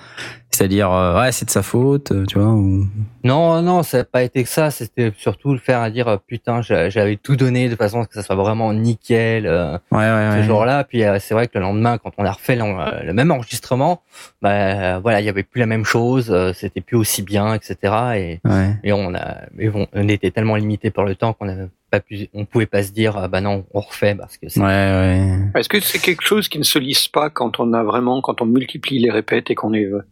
C'est-à-dire, 0.52 0.90
euh, 0.92 1.20
ouais, 1.20 1.30
c'est 1.30 1.44
de 1.44 1.50
sa 1.50 1.62
faute, 1.62 2.10
euh, 2.10 2.24
tu 2.26 2.38
vois. 2.38 2.48
Ou... 2.48 2.84
Non, 3.22 3.62
non, 3.62 3.82
ça 3.84 3.98
n'a 3.98 4.04
pas 4.04 4.24
été 4.24 4.42
que 4.42 4.48
ça. 4.48 4.70
C'était 4.72 5.12
surtout 5.16 5.52
le 5.52 5.58
faire 5.58 5.80
à 5.80 5.90
dire 5.90 6.08
euh, 6.08 6.16
putain, 6.26 6.60
j'a- 6.60 6.90
j'avais 6.90 7.16
tout 7.16 7.36
donné 7.36 7.68
de 7.68 7.76
façon 7.76 8.00
à 8.00 8.02
ce 8.02 8.08
que 8.08 8.14
ça 8.14 8.22
soit 8.24 8.34
vraiment 8.34 8.72
nickel 8.72 9.46
euh, 9.46 9.78
Ouais, 9.92 9.98
ouais, 9.98 10.42
ce 10.42 10.46
jour-là. 10.46 10.82
Puis 10.84 11.04
euh, 11.04 11.18
c'est 11.20 11.34
vrai 11.34 11.46
que 11.46 11.56
le 11.56 11.60
lendemain, 11.60 11.98
quand 11.98 12.12
on 12.18 12.24
a 12.24 12.32
refait 12.32 12.56
le 12.56 13.12
même 13.12 13.30
enregistrement, 13.30 14.02
bah 14.42 14.98
voilà, 14.98 15.20
il 15.20 15.24
y 15.26 15.28
avait 15.28 15.44
plus 15.44 15.60
la 15.60 15.66
même 15.66 15.84
chose, 15.84 16.34
c'était 16.54 16.80
plus 16.80 16.96
aussi 16.96 17.22
bien, 17.22 17.54
etc. 17.54 18.38
Et, 18.82 18.92
on 18.92 19.14
a, 19.14 19.36
mais 19.54 19.68
bon, 19.68 19.86
on 19.92 20.08
était 20.08 20.30
tellement 20.32 20.56
limité 20.56 20.90
par 20.90 21.04
le 21.04 21.14
temps 21.14 21.32
qu'on 21.32 21.46
n'avait 21.46 21.68
pas 21.90 22.00
pu, 22.00 22.28
on 22.32 22.44
pouvait 22.44 22.66
pas 22.66 22.82
se 22.82 22.92
dire 22.92 23.16
ah, 23.16 23.28
bah 23.28 23.40
non, 23.40 23.66
on 23.72 23.80
refait 23.80 24.14
parce 24.14 24.36
que 24.36 24.48
c'est 24.48 24.60
Ouais, 24.60 24.66
ouais. 24.66 25.38
Est-ce 25.54 25.68
que 25.68 25.80
c'est 25.80 25.98
quelque 25.98 26.22
chose 26.22 26.48
qui 26.48 26.58
ne 26.58 26.64
se 26.64 26.78
lisse 26.78 27.08
pas 27.08 27.30
quand 27.30 27.60
on 27.60 27.72
a 27.72 27.82
vraiment, 27.82 28.20
quand 28.20 28.40
on 28.40 28.46
multiplie 28.46 28.98
les 28.98 29.10
répètes 29.10 29.50
et 29.50 29.54
qu'on 29.54 29.74
est 29.74 29.84
euh, 29.84 30.02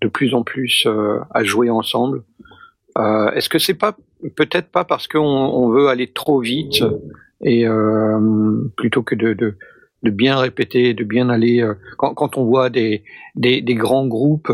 de 0.00 0.08
plus 0.08 0.34
en 0.34 0.42
plus 0.42 0.84
euh, 0.86 1.18
à 1.32 1.44
jouer 1.44 1.70
ensemble 1.70 2.22
euh, 2.98 3.30
Est-ce 3.32 3.48
que 3.48 3.58
c'est 3.58 3.74
pas 3.74 3.96
peut-être 4.36 4.68
pas 4.70 4.84
parce 4.84 5.06
qu'on 5.06 5.20
on 5.20 5.68
veut 5.68 5.88
aller 5.88 6.08
trop 6.08 6.40
vite 6.40 6.82
et 7.42 7.66
euh, 7.66 8.68
plutôt 8.76 9.02
que 9.02 9.14
de, 9.14 9.32
de, 9.32 9.56
de 10.02 10.10
bien 10.10 10.38
répéter, 10.38 10.94
de 10.94 11.04
bien 11.04 11.28
aller 11.28 11.62
euh, 11.62 11.74
quand, 11.96 12.14
quand 12.14 12.36
on 12.36 12.44
voit 12.44 12.70
des, 12.70 13.04
des, 13.36 13.60
des 13.60 13.74
grands 13.74 14.06
groupes 14.06 14.52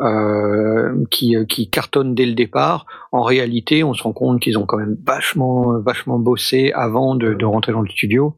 euh, 0.00 0.04
euh, 0.06 1.04
qui, 1.10 1.36
qui 1.48 1.68
cartonnent 1.68 2.14
dès 2.14 2.26
le 2.26 2.32
départ, 2.34 2.86
en 3.12 3.22
réalité, 3.22 3.84
on 3.84 3.94
se 3.94 4.02
rend 4.02 4.12
compte 4.12 4.40
qu'ils 4.40 4.58
ont 4.58 4.66
quand 4.66 4.78
même 4.78 4.96
vachement, 5.06 5.78
vachement 5.80 6.18
bossé 6.18 6.72
avant 6.74 7.14
de, 7.14 7.34
de 7.34 7.44
rentrer 7.44 7.72
dans 7.72 7.82
le 7.82 7.88
studio. 7.90 8.36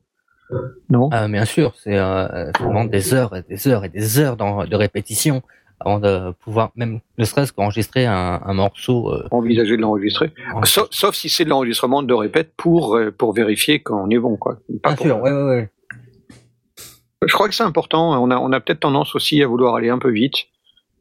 Non? 0.91 1.09
Ah, 1.13 1.29
bien 1.29 1.45
sûr, 1.45 1.73
c'est 1.77 1.97
euh, 1.97 2.51
des 2.91 3.15
heures 3.15 3.35
et 3.37 3.43
des 3.49 3.69
heures 3.69 3.85
et 3.85 3.89
des 3.89 4.19
heures 4.19 4.37
de 4.37 4.77
répétition 4.77 5.43
avant 5.81 5.99
de 5.99 6.33
pouvoir, 6.45 6.71
même 6.77 7.01
ne 7.19 7.25
serait-ce 7.25 7.53
qu'enregistrer 7.53 8.07
un, 8.07 8.41
un 8.45 8.55
morceau. 8.55 9.11
euh, 9.13 9.27
envisager 9.31 9.77
de 9.77 9.83
l'enregistrer. 9.83 10.31
en- 10.55 10.65
Sauf, 10.65 10.89
sauf 10.91 11.15
si 11.15 11.29
c'est 11.29 11.45
de 11.45 11.49
l'enregistrement 11.51 12.03
de 12.03 12.15
répète 12.15 12.53
pour, 12.57 12.99
pour 13.19 13.33
vérifier 13.33 13.81
qu'on 13.83 14.09
est 14.11 14.19
bon. 14.19 14.37
Quoi. 14.37 14.59
Pas 14.83 14.91
Bien 14.91 14.97
pour- 14.97 15.07
sûr, 15.07 15.21
ouais, 15.23 15.33
ouais, 15.33 15.43
ouais. 15.43 15.71
Je 17.27 17.33
crois 17.35 17.49
que 17.49 17.55
c'est 17.55 17.63
important. 17.65 18.21
On 18.23 18.31
a, 18.31 18.37
on 18.37 18.53
a 18.53 18.61
peut-être 18.61 18.81
tendance 18.81 19.15
aussi 19.15 19.43
à 19.43 19.47
vouloir 19.47 19.75
aller 19.77 19.89
un 19.91 19.99
peu 19.99 20.11
vite 20.11 20.35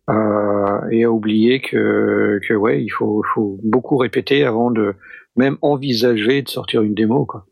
euh, 0.10 0.90
et 0.90 1.03
à 1.03 1.11
oublier 1.11 1.61
que, 1.61 2.40
que 2.48 2.53
ouais, 2.53 2.84
il 2.84 2.90
faut, 2.90 3.23
faut 3.34 3.60
beaucoup 3.64 3.98
répéter 3.98 4.44
avant 4.45 4.72
de 4.72 4.95
même 5.36 5.57
envisager 5.61 6.41
de 6.41 6.49
sortir 6.49 6.82
une 6.82 6.94
démo. 6.95 7.26
Quoi. 7.26 7.45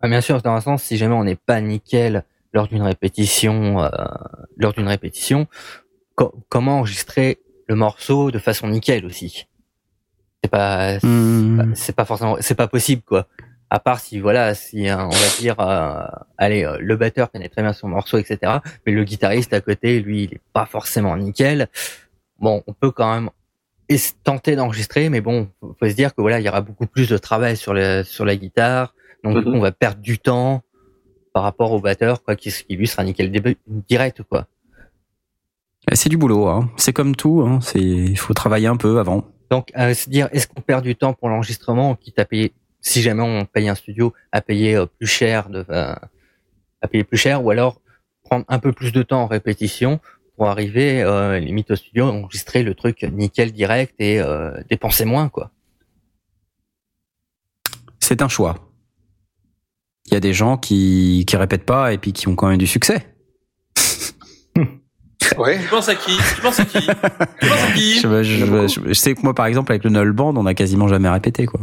Ah, 0.00 0.08
bien 0.08 0.20
sûr, 0.20 0.42
dans 0.42 0.52
un 0.52 0.60
sens, 0.60 0.82
si 0.82 0.96
jamais 0.96 1.14
on 1.14 1.24
n'est 1.24 1.36
pas 1.36 1.60
nickel 1.60 2.24
lors 2.52 2.68
d'une 2.68 2.82
répétition, 2.82 3.82
euh, 3.82 3.88
lors 4.56 4.72
d'une 4.72 4.86
répétition, 4.88 5.46
co- 6.14 6.34
comment 6.48 6.78
enregistrer 6.78 7.38
le 7.66 7.74
morceau 7.74 8.30
de 8.30 8.38
façon 8.38 8.68
nickel 8.68 9.06
aussi? 9.06 9.46
C'est 10.42 10.50
pas, 10.50 11.00
c'est 11.00 11.06
Hmm. 11.06 11.56
pas- 11.56 11.74
c'est 11.74 11.96
pas 11.96 12.04
forcément, 12.04 12.36
c'est 12.40 12.54
pas 12.54 12.68
possible 12.68 13.02
quoi. 13.02 13.26
À 13.74 13.80
part 13.80 13.98
si 13.98 14.20
voilà, 14.20 14.54
si 14.54 14.88
euh, 14.88 14.96
on 14.96 15.08
va 15.08 15.28
dire, 15.40 15.58
euh, 15.58 16.04
allez, 16.38 16.64
euh, 16.64 16.76
le 16.80 16.96
batteur 16.96 17.32
connaît 17.32 17.48
très 17.48 17.60
bien 17.62 17.72
son 17.72 17.88
morceau, 17.88 18.18
etc. 18.18 18.58
Mais 18.86 18.92
le 18.92 19.02
guitariste 19.02 19.52
à 19.52 19.60
côté, 19.60 19.98
lui, 20.00 20.24
il 20.24 20.34
est 20.34 20.40
pas 20.52 20.64
forcément 20.64 21.16
nickel. 21.16 21.66
Bon, 22.38 22.62
on 22.68 22.72
peut 22.72 22.92
quand 22.92 23.12
même 23.12 23.30
tenter 24.22 24.54
d'enregistrer, 24.54 25.08
mais 25.08 25.20
bon, 25.20 25.48
faut 25.60 25.74
faut 25.76 25.88
se 25.88 25.94
dire 25.94 26.14
que 26.14 26.20
voilà, 26.20 26.38
il 26.38 26.46
y 26.46 26.48
aura 26.48 26.60
beaucoup 26.60 26.86
plus 26.86 27.08
de 27.08 27.18
travail 27.18 27.56
sur 27.56 27.74
le 27.74 28.04
sur 28.04 28.24
la 28.24 28.36
guitare, 28.36 28.94
donc 29.24 29.32
du 29.34 29.38
Mhm. 29.40 29.44
coup, 29.44 29.58
on 29.58 29.60
va 29.60 29.72
perdre 29.72 30.00
du 30.00 30.18
temps 30.20 30.62
par 31.32 31.42
rapport 31.42 31.72
au 31.72 31.80
batteur, 31.80 32.22
quoi, 32.22 32.36
qui, 32.36 32.50
qui 32.52 32.76
lui 32.76 32.86
sera 32.86 33.02
nickel 33.02 33.32
direct, 33.88 34.22
quoi. 34.22 34.46
C'est 35.94 36.08
du 36.08 36.16
boulot, 36.16 36.46
hein. 36.46 36.70
C'est 36.76 36.92
comme 36.92 37.16
tout, 37.16 37.42
hein. 37.44 37.58
C'est, 37.60 37.80
il 37.80 38.16
faut 38.18 38.34
travailler 38.34 38.68
un 38.68 38.76
peu 38.76 39.00
avant. 39.00 39.24
Donc, 39.50 39.72
à 39.74 39.92
se 39.94 40.08
dire, 40.08 40.28
est-ce 40.30 40.46
qu'on 40.46 40.60
perd 40.62 40.84
du 40.84 40.94
temps 40.94 41.12
pour 41.12 41.28
l'enregistrement, 41.28 41.96
quitte 41.96 42.20
à 42.20 42.24
payer, 42.24 42.52
si 42.86 43.00
jamais 43.02 43.22
on 43.22 43.46
paye 43.46 43.68
un 43.68 43.74
studio, 43.74 44.12
à 44.30 44.40
payer 44.42 44.76
euh, 44.76 44.84
plus 44.86 45.06
cher, 45.06 45.48
de, 45.48 45.64
euh, 45.70 45.94
à 46.82 46.88
payer 46.88 47.02
plus 47.02 47.16
cher, 47.18 47.42
ou 47.44 47.50
alors 47.50 47.80
prendre 48.24 48.44
un 48.48 48.58
peu 48.58 48.72
plus 48.72 48.92
de 48.92 49.02
temps 49.02 49.22
en 49.22 49.26
répétition 49.26 50.00
pour 50.36 50.48
arriver, 50.48 51.02
euh, 51.02 51.38
limite 51.38 51.70
au 51.70 51.76
studio, 51.76 52.06
enregistrer 52.06 52.62
le 52.62 52.74
truc 52.74 53.02
nickel 53.04 53.52
direct 53.52 53.94
et 54.00 54.20
euh, 54.20 54.50
dépenser 54.68 55.04
moins, 55.04 55.28
quoi. 55.28 55.50
C'est 58.00 58.20
un 58.20 58.28
choix. 58.28 58.70
Il 60.06 60.12
y 60.12 60.16
a 60.16 60.20
des 60.20 60.34
gens 60.34 60.58
qui, 60.58 61.24
qui 61.26 61.36
répètent 61.36 61.64
pas 61.64 61.92
et 61.94 61.98
puis 61.98 62.12
qui 62.12 62.28
ont 62.28 62.36
quand 62.36 62.48
même 62.48 62.58
du 62.58 62.66
succès. 62.66 63.06
Ouais. 65.38 65.58
Tu 65.58 65.68
penses 65.68 65.88
à 65.88 65.94
qui? 65.94 66.12
Tu 66.36 66.40
penses 66.42 66.60
à 66.60 66.64
qui? 66.66 66.78
Tu 66.80 66.86
penses 67.48 67.62
à 67.64 67.72
qui? 67.72 67.94
Je, 68.00 68.22
je- 68.22 68.68
je- 68.68 68.88
je 68.88 68.92
sais 68.92 69.14
que 69.14 69.22
moi, 69.22 69.34
par 69.34 69.46
exemple, 69.46 69.72
avec 69.72 69.82
le 69.82 69.88
Null 69.90 70.12
Band, 70.12 70.36
on 70.36 70.44
a 70.46 70.52
quasiment 70.54 70.86
jamais 70.86 71.08
répété, 71.08 71.46
quoi. 71.46 71.60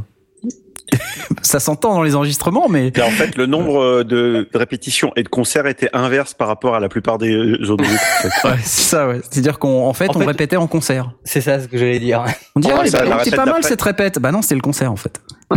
Ça 1.42 1.60
s'entend 1.60 1.94
dans 1.94 2.04
les 2.04 2.16
enregistrements, 2.16 2.68
mais 2.70 2.92
Et 2.96 3.02
en 3.02 3.10
fait, 3.10 3.36
le 3.38 3.46
nombre 3.46 3.82
euh, 3.82 4.04
de 4.04 4.48
répétitions 4.54 5.12
et 5.16 5.24
de 5.24 5.30
concerts 5.30 5.66
était 5.68 5.90
inverse 5.94 6.34
par 6.34 6.48
rapport 6.48 6.76
à 6.76 6.80
la 6.80 6.90
plupart 6.90 7.18
des 7.18 7.34
euh, 7.34 7.70
autres 7.70 7.84
groupes. 7.84 7.98
en 8.26 8.30
fait. 8.30 8.48
ouais, 8.50 8.56
c'est 8.64 8.90
ça, 8.90 9.08
ouais. 9.08 9.22
C'est-à-dire 9.30 9.58
qu'en 9.60 9.88
en 9.88 9.94
fait, 9.94 10.10
En 10.10 10.18
on 10.18 10.20
fait- 10.20 10.26
répétait 10.28 10.58
en 10.58 10.68
concert. 10.68 11.14
C'est 11.24 11.42
ça 11.42 11.60
ce 11.60 11.68
que 11.68 11.78
j'allais 11.78 12.00
dire. 12.00 12.24
On 12.56 12.60
dit, 12.60 12.68
Oh, 12.72 12.78
bah, 12.78 13.20
c'est 13.24 13.36
pas 13.36 13.46
mal 13.46 13.64
cette 13.64 13.82
répète. 13.82 14.20
Bah 14.20 14.32
non, 14.32 14.42
c'était 14.42 14.56
le 14.56 14.62
concert, 14.62 14.92
en 14.92 14.96
fait. 14.98 15.22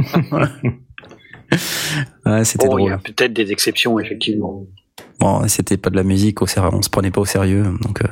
ouais, 2.27 2.45
c'était 2.45 2.67
Bon, 2.67 2.79
il 2.79 2.83
y 2.85 2.89
drôle. 2.89 2.93
a 2.93 2.99
peut-être 2.99 3.33
des 3.33 3.53
exceptions, 3.53 3.99
effectivement. 3.99 4.65
Bon, 5.21 5.47
c'était 5.49 5.77
pas 5.77 5.91
de 5.91 5.97
la 5.97 6.03
musique 6.03 6.43
au 6.43 6.47
sérieux, 6.47 6.71
on 6.73 6.83
se 6.83 6.91
prenait 6.91 7.11
pas 7.11 7.21
au 7.21 7.25
sérieux, 7.27 7.65
donc. 7.83 8.03
euh. 8.03 8.09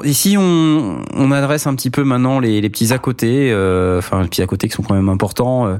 Bon, 0.00 0.08
ici 0.08 0.36
on, 0.38 1.02
on 1.14 1.30
adresse 1.32 1.66
un 1.66 1.74
petit 1.74 1.90
peu 1.90 2.04
maintenant 2.04 2.38
les, 2.40 2.60
les 2.60 2.70
petits 2.70 2.92
à 2.92 2.98
côté, 2.98 3.50
euh, 3.52 3.98
enfin 3.98 4.22
les 4.22 4.28
petits 4.28 4.42
à 4.42 4.46
côté 4.46 4.68
qui 4.68 4.74
sont 4.74 4.82
quand 4.82 4.94
même 4.94 5.08
importants. 5.08 5.66
euh, 5.66 5.76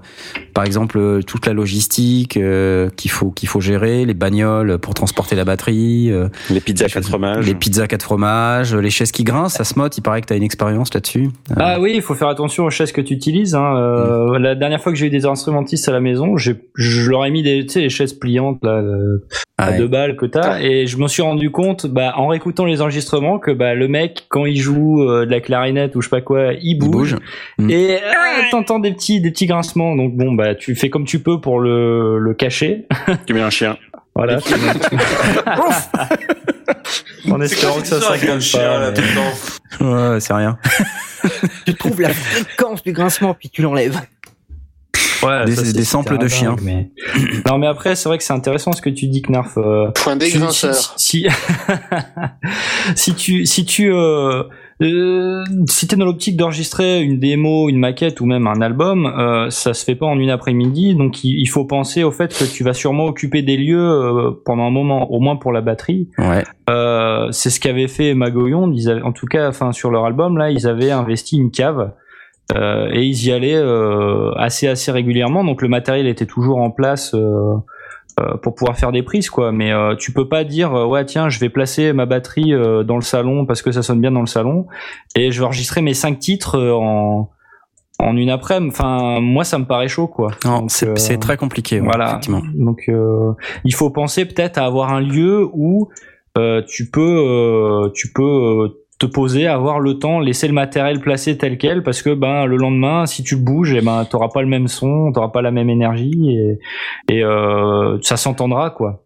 par 0.55 0.65
exemple, 0.65 0.99
euh, 0.99 1.23
toute 1.23 1.47
la 1.47 1.53
logistique 1.53 2.37
euh, 2.37 2.91
qu'il 2.97 3.11
faut 3.11 3.31
qu'il 3.31 3.49
faut 3.49 3.61
gérer, 3.61 4.05
les 4.05 4.15
bagnoles 4.15 4.79
pour 4.79 4.95
transporter 4.95 5.37
la 5.37 5.45
batterie, 5.45 6.11
euh, 6.11 6.29
Les 6.51 6.61
pizzas 6.61 6.89
quatre 6.89 7.07
fromages. 7.09 7.47
les 7.47 7.55
pizzas 7.55 7.87
quatre 7.87 8.03
fromages, 8.03 8.75
les 8.75 8.91
chaises 8.91 9.13
qui 9.13 9.25
grincent. 9.25 9.57
Ça 9.57 9.65
se 9.65 9.79
motte. 9.79 9.97
Il 9.99 10.03
paraît 10.03 10.21
que 10.21 10.27
tu 10.27 10.33
as 10.33 10.37
une 10.37 10.43
expérience 10.43 10.93
là-dessus. 10.93 11.29
Euh, 11.53 11.55
Ah 11.57 11.81
oui, 11.81 11.93
il 11.95 12.03
faut 12.03 12.15
faire 12.15 12.29
attention 12.29 12.65
aux 12.65 12.71
chaises 12.71 12.93
que 12.93 13.01
tu 13.01 13.15
utilises. 13.15 13.55
Hein. 13.55 13.77
Euh, 13.77 14.39
La 14.39 14.55
dernière 14.55 14.81
fois 14.83 14.93
que 14.93 14.99
j'ai 14.99 15.07
eu 15.07 15.11
des 15.11 15.27
instrumentistes 15.27 15.89
à 15.89 15.93
la 15.93 16.01
maison, 16.01 16.37
j'ai- 16.37 16.61
je 16.75 17.11
leur 17.11 17.25
ai 17.25 17.31
mis 17.31 17.43
des, 17.43 17.65
tu 17.67 17.75
sais, 17.75 17.81
les 17.81 17.91
chaises 17.91 18.13
pliantes 18.13 18.59
là. 18.63 18.73
euh, 18.79 19.25
à 19.63 19.73
deux 19.73 19.89
balles 19.89 20.17
que 20.17 20.25
t'as 20.25 20.59
et 20.63 20.87
je 20.87 20.97
me 20.97 21.07
suis 21.07 21.21
rendu 21.21 21.51
compte 21.51 21.85
bah 21.87 22.15
en 22.17 22.29
réécoutant 22.29 22.65
les 22.65 22.81
enregistrements 22.81 23.39
que 23.39 23.51
bah 23.51 23.75
le 23.75 23.89
mec 23.89 24.10
quand 24.29 24.47
il 24.47 24.57
joue 24.61 25.03
euh, 25.03 25.27
de 25.27 25.31
la 25.31 25.41
clarinette 25.41 25.95
ou 25.97 26.01
je 26.01 26.07
sais 26.07 26.11
pas 26.11 26.21
quoi 26.21 26.53
il 26.61 26.77
bouge, 26.79 27.17
Mm. 27.59 27.71
et 27.71 27.97
euh, 27.97 27.99
t'entends 28.51 28.79
des 28.79 28.93
petits 28.93 29.21
des 29.21 29.31
petits 29.31 29.47
grincements 29.47 29.95
donc 29.97 30.15
bon 30.17 30.33
bah 30.33 30.55
tu 30.55 30.75
fais 30.75 30.89
comme 30.91 31.05
tu 31.05 31.19
peux 31.21 31.41
pour 31.41 31.61
le 31.61 32.19
le 32.19 32.35
cacher 32.35 32.87
Tu 33.27 33.35
mets 33.35 33.41
un 33.43 33.51
chien. 33.51 33.77
voilà 34.15 34.39
en 37.31 37.41
espérant 37.41 37.81
que 37.81 37.87
ça 37.87 38.01
chien 38.41 38.61
pas, 38.81 38.93
mais-. 38.93 39.33
Ouais, 39.81 40.21
c'est 40.21 40.33
rien. 40.35 40.59
Tu 41.67 41.75
trouves 41.75 42.01
la 42.01 42.11
fréquence 42.11 42.83
du 42.83 42.93
grincement 42.93 43.35
puis 43.35 43.51
tu 43.51 43.63
l'enlèves. 43.63 44.01
Ouais, 45.23 45.45
Des- 45.45 45.55
ça, 45.57 45.73
des 45.73 45.85
samples 45.85 46.19
de 46.19 46.29
chiens. 46.29 46.57
mais... 46.63 46.91
non, 47.49 47.59
mais 47.59 47.67
après, 47.67 47.95
c'est 47.95 48.09
vrai 48.09 48.19
que 48.19 48.25
c'est 48.25 48.33
intéressant 48.33 48.73
ce 48.73 48.83
que 48.83 48.91
tu 48.91 49.07
dis, 49.07 49.23
Knarf. 49.23 49.59
Euh, 49.59 49.91
Point 49.95 50.17
des 50.17 50.27
si, 50.31 50.67
si, 50.97 51.27
si 52.95 53.15
tu, 53.15 53.47
si 53.47 53.65
tu, 53.65 53.93
euh, 53.93 54.43
euh, 54.83 55.45
si 55.69 55.87
t'es 55.87 55.97
dans 55.97 56.05
l'optique 56.07 56.37
d'enregistrer 56.37 57.01
une 57.03 57.19
démo, 57.19 57.69
une 57.69 57.79
maquette 57.79 58.21
ou 58.21 58.27
même 58.27 58.47
un 58.47 58.61
album, 58.61 59.07
euh, 59.07 59.51
ça 59.51 59.75
se 59.75 59.85
fait 59.85 59.95
pas 59.95 60.07
en 60.07 60.19
une 60.19 60.31
après-midi. 60.31 60.95
Donc, 60.95 61.23
il, 61.25 61.39
il 61.41 61.47
faut 61.47 61.65
penser 61.65 62.03
au 62.03 62.11
fait 62.11 62.37
que 62.37 62.45
tu 62.45 62.65
vas 62.65 62.73
sûrement 62.75 63.05
occuper 63.07 63.43
des 63.43 63.57
lieux 63.57 63.79
euh, 63.79 64.31
pendant 64.45 64.65
un 64.65 64.71
moment, 64.71 65.11
au 65.13 65.21
moins 65.21 65.37
pour 65.37 65.53
la 65.53 65.61
batterie. 65.61 66.09
Ouais. 66.19 66.45
Euh, 66.71 67.29
c'est 67.31 67.51
ce 67.51 67.61
qu'avait 67.61 67.89
fait 67.89 68.15
Magoyonde. 68.15 68.75
Ils 68.77 68.89
avaient, 68.89 69.03
en 69.03 69.13
tout 69.13 69.27
cas, 69.27 69.49
enfin 69.49 69.73
sur 69.73 69.91
leur 69.91 70.05
album 70.07 70.39
là, 70.39 70.51
ils 70.51 70.67
avaient 70.67 70.91
investi 70.91 71.37
une 71.37 71.51
cave 71.51 71.81
euh, 71.81 71.87
et 72.93 73.05
ils 73.05 73.27
y 73.27 73.33
allaient 73.33 73.55
euh, 73.55 74.33
assez 74.37 74.67
assez 74.67 74.91
régulièrement. 74.93 75.45
Donc 75.45 75.63
le 75.63 75.69
matériel 75.69 76.07
était 76.07 76.27
toujours 76.27 76.59
en 76.59 76.71
place 76.71 77.15
euh, 77.15 77.55
euh, 78.19 78.37
pour 78.43 78.55
pouvoir 78.55 78.77
faire 78.77 78.93
des 78.93 79.03
prises 79.03 79.31
quoi. 79.31 79.53
Mais 79.53 79.73
euh, 79.73 79.95
tu 79.97 80.13
peux 80.13 80.29
pas 80.29 80.45
dire 80.45 80.75
euh, 80.75 80.87
ouais 80.87 81.05
tiens 81.05 81.29
je 81.29 81.39
vais 81.39 81.49
placer 81.49 81.93
ma 81.93 82.07
batterie 82.07 82.53
euh, 82.53 82.83
dans 82.83 82.97
le 82.97 83.03
salon 83.03 83.47
parce 83.47 83.63
que 83.63 83.71
ça 83.71 83.83
sonne 83.83 84.01
bien 84.01 84.11
dans 84.11 84.21
le 84.21 84.27
salon 84.27 84.67
et 85.15 85.31
je 85.31 85.41
vais 85.41 85.47
enregistrer 85.47 85.81
mes 85.81 85.95
cinq 85.95 86.19
titres 86.19 86.57
euh, 86.59 86.73
en 86.73 87.31
en 87.99 88.17
une 88.17 88.31
après-midi. 88.31 88.75
Enfin 88.75 89.21
moi 89.21 89.45
ça 89.45 89.59
me 89.59 89.67
paraît 89.67 89.89
chaud 89.89 90.09
quoi. 90.09 90.31
C'est 90.69 90.89
euh, 90.89 91.19
très 91.19 91.37
compliqué. 91.37 91.81
ouais, 91.81 91.87
voilà. 91.87 92.09
Effectivement. 92.09 92.43
Donc 92.55 92.85
euh, 92.89 93.33
il 93.65 93.75
faut 93.75 93.91
penser 93.91 94.25
peut-être 94.25 94.59
à 94.59 94.65
avoir 94.65 94.93
un 94.93 95.01
lieu 95.01 95.49
où 95.53 95.89
euh, 96.39 96.63
tu 96.67 96.91
peux 96.91 97.01
euh, 97.01 97.91
tu 97.95 98.13
peux 98.13 98.23
euh, 98.23 98.80
te 99.01 99.07
poser, 99.07 99.47
avoir 99.47 99.81
le 99.81 99.99
temps, 99.99 100.21
laisser 100.21 100.47
le 100.47 100.53
matériel 100.53 101.01
placé 101.01 101.39
tel 101.39 101.57
quel, 101.57 101.83
parce 101.83 102.03
que 102.03 102.15
ben 102.15 102.45
le 102.45 102.57
lendemain, 102.57 103.07
si 103.07 103.25
tu 103.25 103.35
bouges, 103.35 103.73
et 103.73 103.81
ben 103.81 104.05
t'auras 104.05 104.29
pas 104.29 104.43
le 104.43 104.47
même 104.47 104.69
son, 104.69 105.11
t'auras 105.11 105.31
pas 105.31 105.41
la 105.41 105.51
même 105.51 105.71
énergie 105.71 106.39
et, 107.09 107.25
euh, 107.25 107.99
ça 108.03 108.19
s'entendra 108.19 108.71
quoi. 108.71 109.03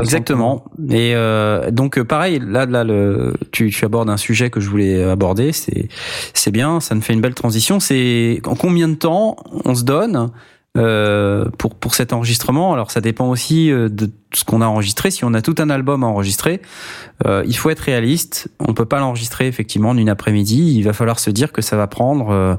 Exactement. 0.00 0.64
Et 0.90 1.14
euh, 1.14 1.70
donc 1.70 1.98
euh, 1.98 2.04
pareil, 2.04 2.40
là, 2.44 2.66
là, 2.66 2.82
le, 2.82 3.34
tu, 3.52 3.70
tu 3.70 3.84
abordes 3.84 4.10
un 4.10 4.16
sujet 4.16 4.50
que 4.50 4.60
je 4.60 4.68
voulais 4.68 5.02
aborder. 5.02 5.52
C'est, 5.52 5.88
c'est 6.34 6.50
bien, 6.50 6.80
ça 6.80 6.94
me 6.94 7.00
fait 7.00 7.14
une 7.14 7.20
belle 7.20 7.34
transition. 7.34 7.80
C'est 7.80 8.40
en 8.46 8.54
combien 8.54 8.88
de 8.88 8.94
temps 8.94 9.36
on 9.64 9.74
se 9.74 9.84
donne 9.84 10.30
pour 11.58 11.74
pour 11.74 11.94
cet 11.94 12.12
enregistrement 12.12 12.72
Alors 12.72 12.90
ça 12.90 13.00
dépend 13.00 13.28
aussi 13.28 13.70
euh, 13.70 13.88
de 13.88 14.10
ce 14.34 14.44
qu'on 14.44 14.60
a 14.60 14.66
enregistré. 14.66 15.10
Si 15.10 15.24
on 15.24 15.34
a 15.34 15.42
tout 15.42 15.54
un 15.58 15.70
album 15.70 16.04
à 16.04 16.06
enregistrer, 16.06 16.60
euh, 17.26 17.42
il 17.46 17.56
faut 17.56 17.70
être 17.70 17.80
réaliste. 17.80 18.48
On 18.60 18.74
peut 18.74 18.84
pas 18.84 19.00
l'enregistrer 19.00 19.46
effectivement 19.46 19.90
en 19.90 19.96
une 19.96 20.08
après-midi. 20.08 20.74
Il 20.76 20.82
va 20.82 20.92
falloir 20.92 21.18
se 21.18 21.30
dire 21.30 21.52
que 21.52 21.62
ça 21.62 21.76
va 21.76 21.86
prendre 21.86 22.30
euh, 22.30 22.54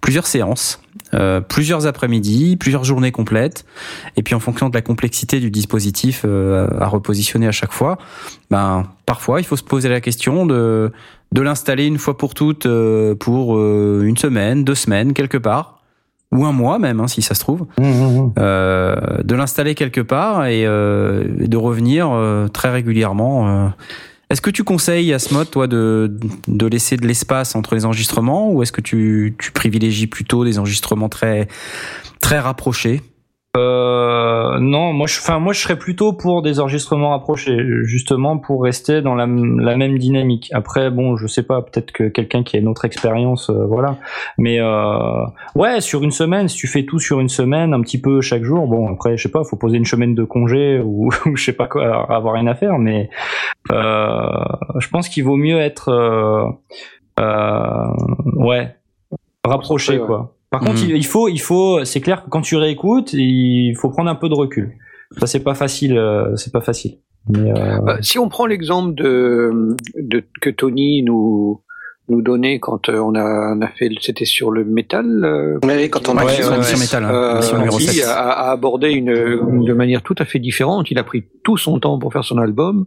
plusieurs 0.00 0.26
séances. 0.26 0.80
Euh, 1.12 1.40
plusieurs 1.40 1.86
après-midi, 1.86 2.56
plusieurs 2.56 2.84
journées 2.84 3.12
complètes, 3.12 3.64
et 4.16 4.22
puis 4.22 4.34
en 4.34 4.40
fonction 4.40 4.68
de 4.68 4.74
la 4.74 4.82
complexité 4.82 5.38
du 5.38 5.50
dispositif 5.50 6.22
euh, 6.24 6.68
à 6.80 6.86
repositionner 6.86 7.46
à 7.46 7.52
chaque 7.52 7.72
fois, 7.72 7.98
ben 8.50 8.84
parfois 9.06 9.40
il 9.40 9.44
faut 9.44 9.56
se 9.56 9.62
poser 9.62 9.88
la 9.88 10.00
question 10.00 10.46
de 10.46 10.92
de 11.32 11.42
l'installer 11.42 11.86
une 11.86 11.98
fois 11.98 12.16
pour 12.16 12.32
toutes 12.32 12.66
euh, 12.66 13.14
pour 13.14 13.56
euh, 13.56 14.02
une 14.04 14.16
semaine, 14.16 14.64
deux 14.64 14.74
semaines 14.74 15.12
quelque 15.12 15.38
part, 15.38 15.73
ou 16.34 16.44
un 16.44 16.52
mois 16.52 16.78
même 16.78 17.00
hein, 17.00 17.08
si 17.08 17.22
ça 17.22 17.34
se 17.34 17.40
trouve, 17.40 17.66
euh, 17.80 18.96
de 19.22 19.34
l'installer 19.34 19.74
quelque 19.74 20.00
part 20.00 20.46
et, 20.46 20.66
euh, 20.66 21.24
et 21.40 21.48
de 21.48 21.56
revenir 21.56 22.10
euh, 22.10 22.48
très 22.48 22.70
régulièrement. 22.70 23.72
Est-ce 24.30 24.40
que 24.40 24.50
tu 24.50 24.64
conseilles 24.64 25.12
Asmod 25.12 25.50
toi 25.50 25.66
de 25.66 26.12
de 26.48 26.66
laisser 26.66 26.96
de 26.96 27.06
l'espace 27.06 27.54
entre 27.54 27.74
les 27.74 27.84
enregistrements 27.84 28.50
ou 28.50 28.62
est-ce 28.62 28.72
que 28.72 28.80
tu 28.80 29.36
tu 29.38 29.52
privilégies 29.52 30.08
plutôt 30.08 30.44
des 30.44 30.58
enregistrements 30.58 31.08
très 31.08 31.46
très 32.20 32.40
rapprochés? 32.40 33.00
Euh, 33.56 34.58
non, 34.58 34.92
moi 34.92 35.06
je, 35.06 35.20
enfin 35.20 35.38
moi 35.38 35.52
je 35.52 35.60
serais 35.60 35.78
plutôt 35.78 36.12
pour 36.12 36.42
des 36.42 36.58
enregistrements 36.58 37.10
rapprochés, 37.10 37.56
justement 37.84 38.36
pour 38.36 38.64
rester 38.64 39.00
dans 39.00 39.14
la, 39.14 39.26
la 39.26 39.76
même 39.76 39.98
dynamique. 39.98 40.50
Après, 40.52 40.90
bon, 40.90 41.16
je 41.16 41.28
sais 41.28 41.44
pas, 41.44 41.62
peut-être 41.62 41.92
que 41.92 42.08
quelqu'un 42.08 42.42
qui 42.42 42.56
a 42.56 42.60
une 42.60 42.66
autre 42.66 42.84
expérience, 42.84 43.50
euh, 43.50 43.64
voilà. 43.66 43.96
Mais 44.38 44.58
euh, 44.60 45.24
ouais, 45.54 45.80
sur 45.80 46.02
une 46.02 46.10
semaine, 46.10 46.48
si 46.48 46.56
tu 46.56 46.66
fais 46.66 46.84
tout 46.84 46.98
sur 46.98 47.20
une 47.20 47.28
semaine, 47.28 47.74
un 47.74 47.80
petit 47.80 48.00
peu 48.00 48.20
chaque 48.20 48.42
jour, 48.42 48.66
bon, 48.66 48.92
après, 48.92 49.16
je 49.16 49.22
sais 49.22 49.30
pas, 49.30 49.44
faut 49.44 49.56
poser 49.56 49.76
une 49.76 49.84
semaine 49.84 50.14
de 50.14 50.24
congé 50.24 50.80
ou, 50.84 51.10
ou 51.26 51.36
je 51.36 51.44
sais 51.44 51.52
pas 51.52 51.68
quoi, 51.68 52.12
avoir 52.12 52.34
rien 52.34 52.48
à 52.48 52.54
faire, 52.54 52.78
mais 52.78 53.08
euh, 53.70 54.28
je 54.78 54.88
pense 54.88 55.08
qu'il 55.08 55.24
vaut 55.24 55.36
mieux 55.36 55.60
être, 55.60 55.90
euh, 55.90 56.46
euh, 57.20 57.86
ouais, 58.36 58.74
rapproché 59.44 59.98
quoi. 59.98 60.34
Par 60.54 60.60
contre, 60.60 60.82
Mhm. 60.84 60.90
il, 60.90 60.96
il 60.98 61.06
faut, 61.06 61.28
il 61.28 61.40
faut, 61.40 61.84
c'est 61.84 62.00
clair 62.00 62.22
que 62.24 62.30
quand 62.30 62.42
tu 62.42 62.56
réécoutes, 62.56 63.12
il 63.12 63.74
faut 63.80 63.90
prendre 63.90 64.08
un 64.10 64.14
peu 64.14 64.28
de 64.28 64.34
recul. 64.34 64.74
Ça, 65.18 65.26
c'est 65.26 65.42
pas 65.42 65.54
facile, 65.54 65.96
euh, 65.98 66.36
c'est 66.36 66.52
pas 66.52 66.60
facile. 66.60 66.98
Mais, 67.28 67.50
euh, 67.50 67.78
Bah, 67.80 67.96
si 68.02 68.18
on 68.18 68.28
prend 68.28 68.46
l'exemple 68.46 68.94
de, 68.94 69.74
de 69.96 70.22
que 70.40 70.50
Tony 70.50 71.02
nous 71.02 71.60
nous 72.10 72.20
donnait 72.20 72.58
quand 72.60 72.90
euh, 72.90 72.98
on 72.98 73.14
a, 73.14 73.54
on 73.56 73.62
a 73.62 73.68
fait, 73.68 73.88
c'était 74.02 74.26
sur 74.26 74.50
le 74.50 74.62
métal. 74.64 75.24
euh, 75.24 75.58
Oui, 75.64 75.88
quand 75.88 76.06
on 76.10 76.18
a 76.18 76.24
Ouais, 76.24 76.32
fait 76.32 76.42
sur 76.42 76.52
l'émission 76.52 76.76
test. 76.78 76.92
métal, 76.92 77.04
hein, 77.04 77.14
euh, 77.14 77.30
l'émission 77.32 77.56
numéro 77.58 77.78
qui 77.78 77.84
7. 77.86 78.04
a, 78.06 78.30
a 78.30 78.50
abordé 78.52 78.90
une, 78.92 79.08
une- 79.08 79.64
de 79.64 79.72
manière 79.72 80.02
tout 80.02 80.14
à 80.18 80.26
fait 80.26 80.38
différente. 80.38 80.90
Il 80.90 80.98
a 80.98 81.04
pris 81.04 81.24
tout 81.44 81.56
son 81.56 81.78
temps 81.80 81.98
pour 81.98 82.12
faire 82.12 82.22
son 82.24 82.36
album. 82.36 82.84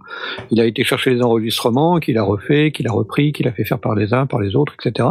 Il 0.52 0.62
a 0.62 0.66
été 0.66 0.84
chercher 0.84 1.10
les 1.16 1.24
enregistrements, 1.24 2.00
qu'il 2.00 2.16
a 2.20 2.24
refait, 2.24 2.72
qu'il 2.72 2.88
a 2.88 2.92
repris, 2.92 3.32
qu'il 3.34 3.48
a 3.48 3.52
fait 3.52 3.64
faire 3.66 3.80
par 3.80 3.96
les 3.96 4.14
uns, 4.14 4.28
par 4.28 4.40
les 4.40 4.56
autres, 4.56 4.74
etc. 4.80 5.10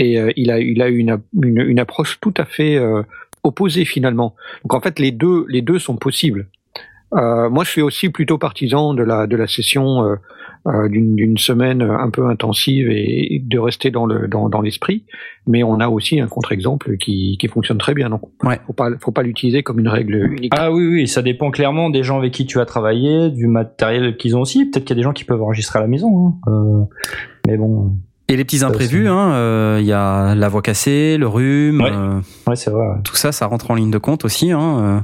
Et 0.00 0.18
euh, 0.18 0.30
il 0.36 0.50
a, 0.50 0.58
il 0.58 0.80
a 0.82 0.88
eu 0.88 0.96
une, 0.98 1.14
une, 1.42 1.60
une 1.60 1.78
approche 1.78 2.18
tout 2.20 2.34
à 2.38 2.44
fait 2.46 2.76
euh, 2.76 3.02
opposée 3.42 3.84
finalement. 3.84 4.34
Donc 4.62 4.72
en 4.74 4.80
fait, 4.80 4.98
les 4.98 5.12
deux, 5.12 5.44
les 5.48 5.62
deux 5.62 5.78
sont 5.78 5.96
possibles. 5.96 6.46
Euh, 7.12 7.50
moi, 7.50 7.64
je 7.64 7.70
suis 7.70 7.82
aussi 7.82 8.08
plutôt 8.08 8.38
partisan 8.38 8.94
de 8.94 9.02
la 9.02 9.26
de 9.26 9.36
la 9.36 9.46
session 9.48 10.16
d'une 10.88 11.38
semaine 11.38 11.82
un 11.82 12.10
peu 12.10 12.26
intensive 12.28 12.88
et 12.90 13.42
de 13.44 13.58
rester 13.58 13.90
dans 13.90 14.06
le 14.06 14.28
dans, 14.28 14.48
dans 14.48 14.60
l'esprit. 14.60 15.04
Mais 15.46 15.62
on 15.64 15.80
a 15.80 15.88
aussi 15.88 16.20
un 16.20 16.28
contre-exemple 16.28 16.96
qui 16.98 17.36
qui 17.40 17.48
fonctionne 17.48 17.78
très 17.78 17.94
bien. 17.94 18.10
Donc, 18.10 18.22
Ouais. 18.44 18.60
faut 18.66 18.72
pas 18.74 18.90
faut 19.00 19.10
pas 19.10 19.22
l'utiliser 19.22 19.62
comme 19.62 19.80
une 19.80 19.88
règle 19.88 20.14
unique. 20.32 20.52
Ah 20.56 20.70
oui, 20.72 20.86
oui, 20.86 21.08
ça 21.08 21.22
dépend 21.22 21.50
clairement 21.50 21.90
des 21.90 22.02
gens 22.04 22.18
avec 22.18 22.32
qui 22.32 22.46
tu 22.46 22.60
as 22.60 22.66
travaillé, 22.66 23.30
du 23.30 23.46
matériel 23.48 24.16
qu'ils 24.16 24.36
ont 24.36 24.42
aussi. 24.42 24.66
Peut-être 24.66 24.84
qu'il 24.84 24.94
y 24.96 24.98
a 24.98 25.00
des 25.02 25.08
gens 25.08 25.12
qui 25.12 25.24
peuvent 25.24 25.42
enregistrer 25.42 25.78
à 25.78 25.82
la 25.82 25.88
maison. 25.88 26.10
hein. 26.46 26.50
Euh, 26.52 26.84
mais 27.48 27.56
bon, 27.56 27.92
Et 28.30 28.36
les 28.36 28.44
petits 28.44 28.64
imprévus, 28.64 29.02
c'est- 29.04 29.08
hein, 29.08 29.32
euh, 29.32 29.78
il 29.80 29.86
y 29.86 29.92
a 29.92 30.34
la 30.36 30.48
voix 30.48 30.62
cassée, 30.62 31.16
le 31.18 31.26
rhume, 31.26 31.80
Ouais. 31.80 31.90
euh, 31.92 32.20
ouais, 32.46 32.54
c'est 32.56 32.70
vrai. 32.70 32.80
ouais. 32.86 32.94
tout 33.02 33.16
ça, 33.16 33.32
ça 33.32 33.46
rentre 33.46 33.70
en 33.70 33.74
ligne 33.74 33.90
de 33.90 33.98
compte 33.98 34.24
aussi. 34.24 34.52
Hein, 34.52 34.78
euh, 34.80 35.00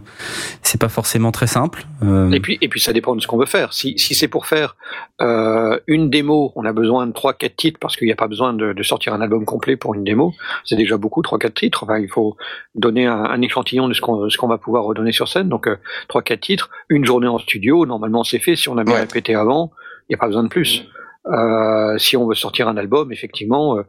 c'est 0.62 0.80
pas 0.80 0.88
forcément 0.88 1.32
très 1.32 1.46
simple. 1.48 1.86
Euh, 2.04 2.30
Et 2.30 2.38
puis, 2.40 2.56
et 2.60 2.68
puis 2.68 2.78
ça 2.80 2.92
dépend 2.92 3.16
de 3.16 3.20
ce 3.20 3.26
qu'on 3.26 3.36
veut 3.36 3.46
faire. 3.46 3.72
Si, 3.72 3.98
si 3.98 4.14
c'est 4.14 4.28
pour 4.28 4.46
faire 4.46 4.76
euh, 5.20 5.78
une 5.88 6.08
démo, 6.08 6.52
on 6.56 6.64
a 6.64 6.72
besoin 6.72 7.06
de 7.06 7.12
trois, 7.12 7.32
quatre 7.34 7.56
titres 7.56 7.78
parce 7.80 7.96
qu'il 7.96 8.06
n'y 8.06 8.12
a 8.12 8.16
pas 8.16 8.28
besoin 8.28 8.52
de, 8.52 8.72
de 8.72 8.82
sortir 8.84 9.12
un 9.14 9.20
album 9.20 9.44
complet 9.44 9.76
pour 9.76 9.94
une 9.94 10.04
démo. 10.04 10.32
C'est 10.64 10.76
déjà 10.76 10.96
beaucoup, 10.96 11.22
trois, 11.22 11.38
quatre 11.38 11.54
titres. 11.54 11.82
Enfin, 11.82 11.98
il 11.98 12.08
faut 12.08 12.36
donner 12.76 13.06
un, 13.06 13.24
un 13.24 13.42
échantillon 13.42 13.88
de 13.88 13.94
ce 13.94 14.00
qu'on 14.00 14.28
ce 14.30 14.36
qu'on 14.38 14.48
va 14.48 14.58
pouvoir 14.58 14.84
redonner 14.84 15.10
sur 15.12 15.26
scène. 15.26 15.48
Donc 15.48 15.66
euh, 15.66 15.76
trois, 16.08 16.22
quatre 16.22 16.40
titres, 16.42 16.70
une 16.90 17.04
journée 17.04 17.26
en 17.28 17.38
studio. 17.38 17.86
Normalement, 17.86 18.22
c'est 18.22 18.38
fait. 18.38 18.54
Si 18.54 18.68
on 18.68 18.78
a 18.78 18.84
bien 18.84 18.94
Ouais. 18.94 19.00
répété 19.00 19.34
avant, 19.34 19.72
il 20.08 20.12
n'y 20.12 20.14
a 20.14 20.18
pas 20.18 20.26
besoin 20.28 20.44
de 20.44 20.48
plus. 20.48 20.84
Euh, 21.28 21.98
si 21.98 22.16
on 22.16 22.26
veut 22.26 22.34
sortir 22.34 22.68
un 22.68 22.76
album, 22.76 23.12
effectivement, 23.12 23.76
euh, 23.76 23.80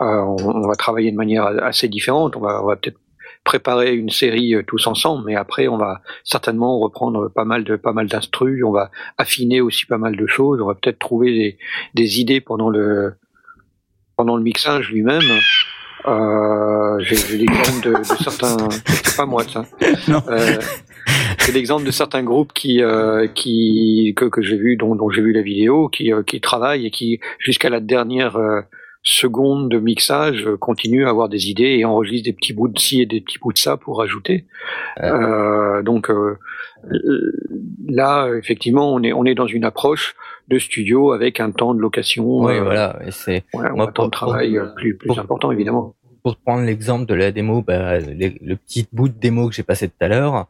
euh, 0.00 0.20
on, 0.20 0.36
on 0.38 0.68
va 0.68 0.74
travailler 0.74 1.10
de 1.10 1.16
manière 1.16 1.46
assez 1.62 1.88
différente. 1.88 2.36
On 2.36 2.40
va, 2.40 2.62
on 2.62 2.66
va 2.66 2.76
peut-être 2.76 2.98
préparer 3.44 3.94
une 3.94 4.10
série 4.10 4.54
euh, 4.54 4.62
tous 4.66 4.86
ensemble, 4.86 5.24
mais 5.26 5.36
après 5.36 5.68
on 5.68 5.76
va 5.76 6.00
certainement 6.24 6.78
reprendre 6.80 7.28
pas 7.28 7.44
mal 7.44 7.62
de 7.62 7.76
pas 7.76 7.92
mal 7.92 8.06
d'instrus, 8.06 8.64
on 8.64 8.72
va 8.72 8.90
affiner 9.18 9.60
aussi 9.60 9.86
pas 9.86 9.98
mal 9.98 10.16
de 10.16 10.26
choses, 10.26 10.60
on 10.60 10.66
va 10.66 10.74
peut-être 10.74 10.98
trouver 10.98 11.32
des, 11.32 11.58
des 11.94 12.20
idées 12.20 12.40
pendant 12.40 12.70
le 12.70 13.14
pendant 14.16 14.36
le 14.36 14.42
mixage 14.42 14.90
lui-même. 14.90 15.22
Euh, 16.06 16.98
j'ai 17.00 17.16
j'ai 17.16 17.38
l'exemple 17.38 17.84
de, 17.84 17.98
de 17.98 18.04
certains, 18.04 18.68
c'est 18.86 19.16
pas 19.16 19.26
moi 19.26 19.44
ça. 19.44 19.64
Non. 20.08 20.22
Euh, 20.28 20.58
j'ai 21.44 21.52
l'exemple 21.52 21.84
de 21.84 21.90
certains 21.90 22.22
groupes 22.22 22.52
qui 22.52 22.82
euh, 22.82 23.26
qui 23.28 24.12
que, 24.16 24.24
que 24.26 24.42
j'ai 24.42 24.56
vu 24.56 24.76
dont, 24.76 24.94
dont 24.94 25.10
j'ai 25.10 25.22
vu 25.22 25.32
la 25.32 25.42
vidéo 25.42 25.88
qui 25.88 26.12
euh, 26.12 26.22
qui 26.22 26.40
travaillent 26.40 26.86
et 26.86 26.90
qui 26.90 27.20
jusqu'à 27.38 27.70
la 27.70 27.80
dernière 27.80 28.36
euh, 28.36 28.60
secondes 29.02 29.70
de 29.70 29.78
mixage 29.78 30.46
euh, 30.46 30.56
continue 30.56 31.04
à 31.04 31.10
avoir 31.10 31.28
des 31.28 31.50
idées 31.50 31.76
et 31.78 31.84
enregistre 31.84 32.24
des 32.24 32.32
petits 32.32 32.54
bouts 32.54 32.68
de 32.68 32.78
ci 32.78 33.02
et 33.02 33.06
des 33.06 33.20
petits 33.20 33.38
bouts 33.38 33.52
de 33.52 33.58
ça 33.58 33.76
pour 33.76 33.98
rajouter. 33.98 34.46
Euh, 35.02 35.82
donc 35.82 36.08
euh, 36.10 36.38
là, 37.86 38.28
effectivement, 38.36 38.92
on 38.94 39.02
est 39.02 39.12
on 39.12 39.24
est 39.24 39.34
dans 39.34 39.46
une 39.46 39.64
approche 39.64 40.14
de 40.48 40.58
studio 40.58 41.12
avec 41.12 41.40
un 41.40 41.50
temps 41.50 41.74
de 41.74 41.80
location. 41.80 42.26
Oui, 42.44 42.58
voilà. 42.60 42.98
Et 43.06 43.10
c'est 43.10 43.44
ouais, 43.54 43.66
un 43.78 43.86
temps 43.88 44.06
de 44.06 44.10
travail 44.10 44.58
pour- 44.58 44.74
plus 44.74 44.96
plus 44.96 45.06
pour- 45.08 45.18
important 45.18 45.50
évidemment. 45.52 45.94
pour 46.22 46.36
prendre 46.36 46.64
l'exemple 46.64 47.06
de 47.06 47.14
la 47.14 47.30
démo, 47.32 47.62
bah, 47.62 47.98
les- 47.98 48.38
le 48.42 48.56
petit 48.56 48.86
bout 48.92 49.08
de 49.08 49.14
démo 49.18 49.48
que 49.48 49.54
j'ai 49.54 49.62
passé 49.62 49.88
tout 49.88 49.94
à 50.00 50.08
l'heure, 50.08 50.46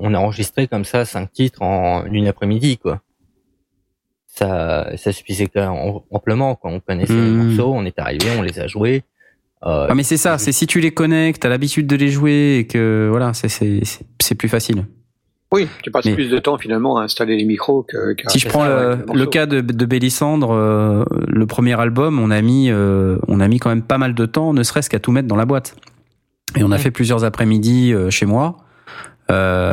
on 0.00 0.14
a 0.14 0.18
enregistré 0.18 0.66
comme 0.68 0.84
ça 0.84 1.04
cinq 1.04 1.32
titres 1.32 1.62
en 1.62 2.04
une 2.06 2.26
après-midi, 2.26 2.78
quoi. 2.78 3.00
Ça, 4.26 4.88
ça 4.96 5.12
suffisait 5.12 5.46
quand 5.46 5.60
même 5.60 6.00
amplement, 6.10 6.56
quoi. 6.56 6.70
On 6.72 6.80
connaissait 6.80 7.12
les 7.14 7.20
Hmm. 7.30 7.44
morceaux, 7.48 7.72
on 7.72 7.84
est 7.84 7.98
arrivé, 7.98 8.26
on 8.36 8.42
les 8.42 8.58
a 8.58 8.66
joués. 8.66 9.04
Euh, 9.64 9.86
Ah 9.88 9.94
mais 9.94 10.02
c'est 10.02 10.16
ça, 10.16 10.36
c'est 10.38 10.52
si 10.52 10.66
tu 10.66 10.80
les 10.80 10.90
connais, 10.90 11.32
que 11.32 11.38
t'as 11.38 11.48
l'habitude 11.48 11.86
de 11.86 11.96
les 11.96 12.08
jouer 12.08 12.56
et 12.58 12.66
que 12.66 13.06
voilà, 13.10 13.32
c'est 13.32 13.48
c'est 13.48 13.80
c'est- 13.84 14.04
c'est 14.20 14.34
plus 14.34 14.48
facile. 14.48 14.84
Oui, 15.52 15.68
tu 15.84 15.90
passes 15.92 16.04
Mais- 16.04 16.14
plus 16.14 16.28
de 16.30 16.38
temps 16.38 16.58
finalement 16.58 16.98
à 16.98 17.04
installer 17.04 17.36
les 17.36 17.44
micros 17.44 17.84
que. 17.84 18.12
qu'à- 18.14 18.28
Si 18.28 18.40
je 18.40 18.48
prends 18.48 18.64
le, 18.64 19.24
cas 19.26 19.46
de, 19.46 19.60
de 19.60 19.86
Bélissandre, 19.86 20.50
euh, 20.52 21.04
le 21.28 21.46
premier 21.46 21.78
album, 21.80 22.18
on 22.18 22.30
a 22.32 22.42
mis 22.42 22.70
euh, 22.70 23.18
on 23.28 23.38
a 23.40 23.46
mis 23.46 23.58
quand 23.60 23.68
même 23.70 23.82
pas 23.82 23.98
mal 23.98 24.14
de 24.14 24.26
temps, 24.26 24.52
ne 24.52 24.62
serait-ce 24.64 24.90
qu'à 24.90 24.98
tout 24.98 25.12
mettre 25.12 25.28
dans 25.28 25.36
la 25.36 25.46
boîte. 25.46 25.76
Et 26.56 26.64
on 26.64 26.66
a 26.66 26.70
Ouais. 26.76 26.78
fait 26.78 26.90
plusieurs 26.90 27.24
après-midi 27.24 27.92
euh, 27.94 28.10
chez 28.10 28.26
moi. 28.26 28.56
Euh, 29.30 29.72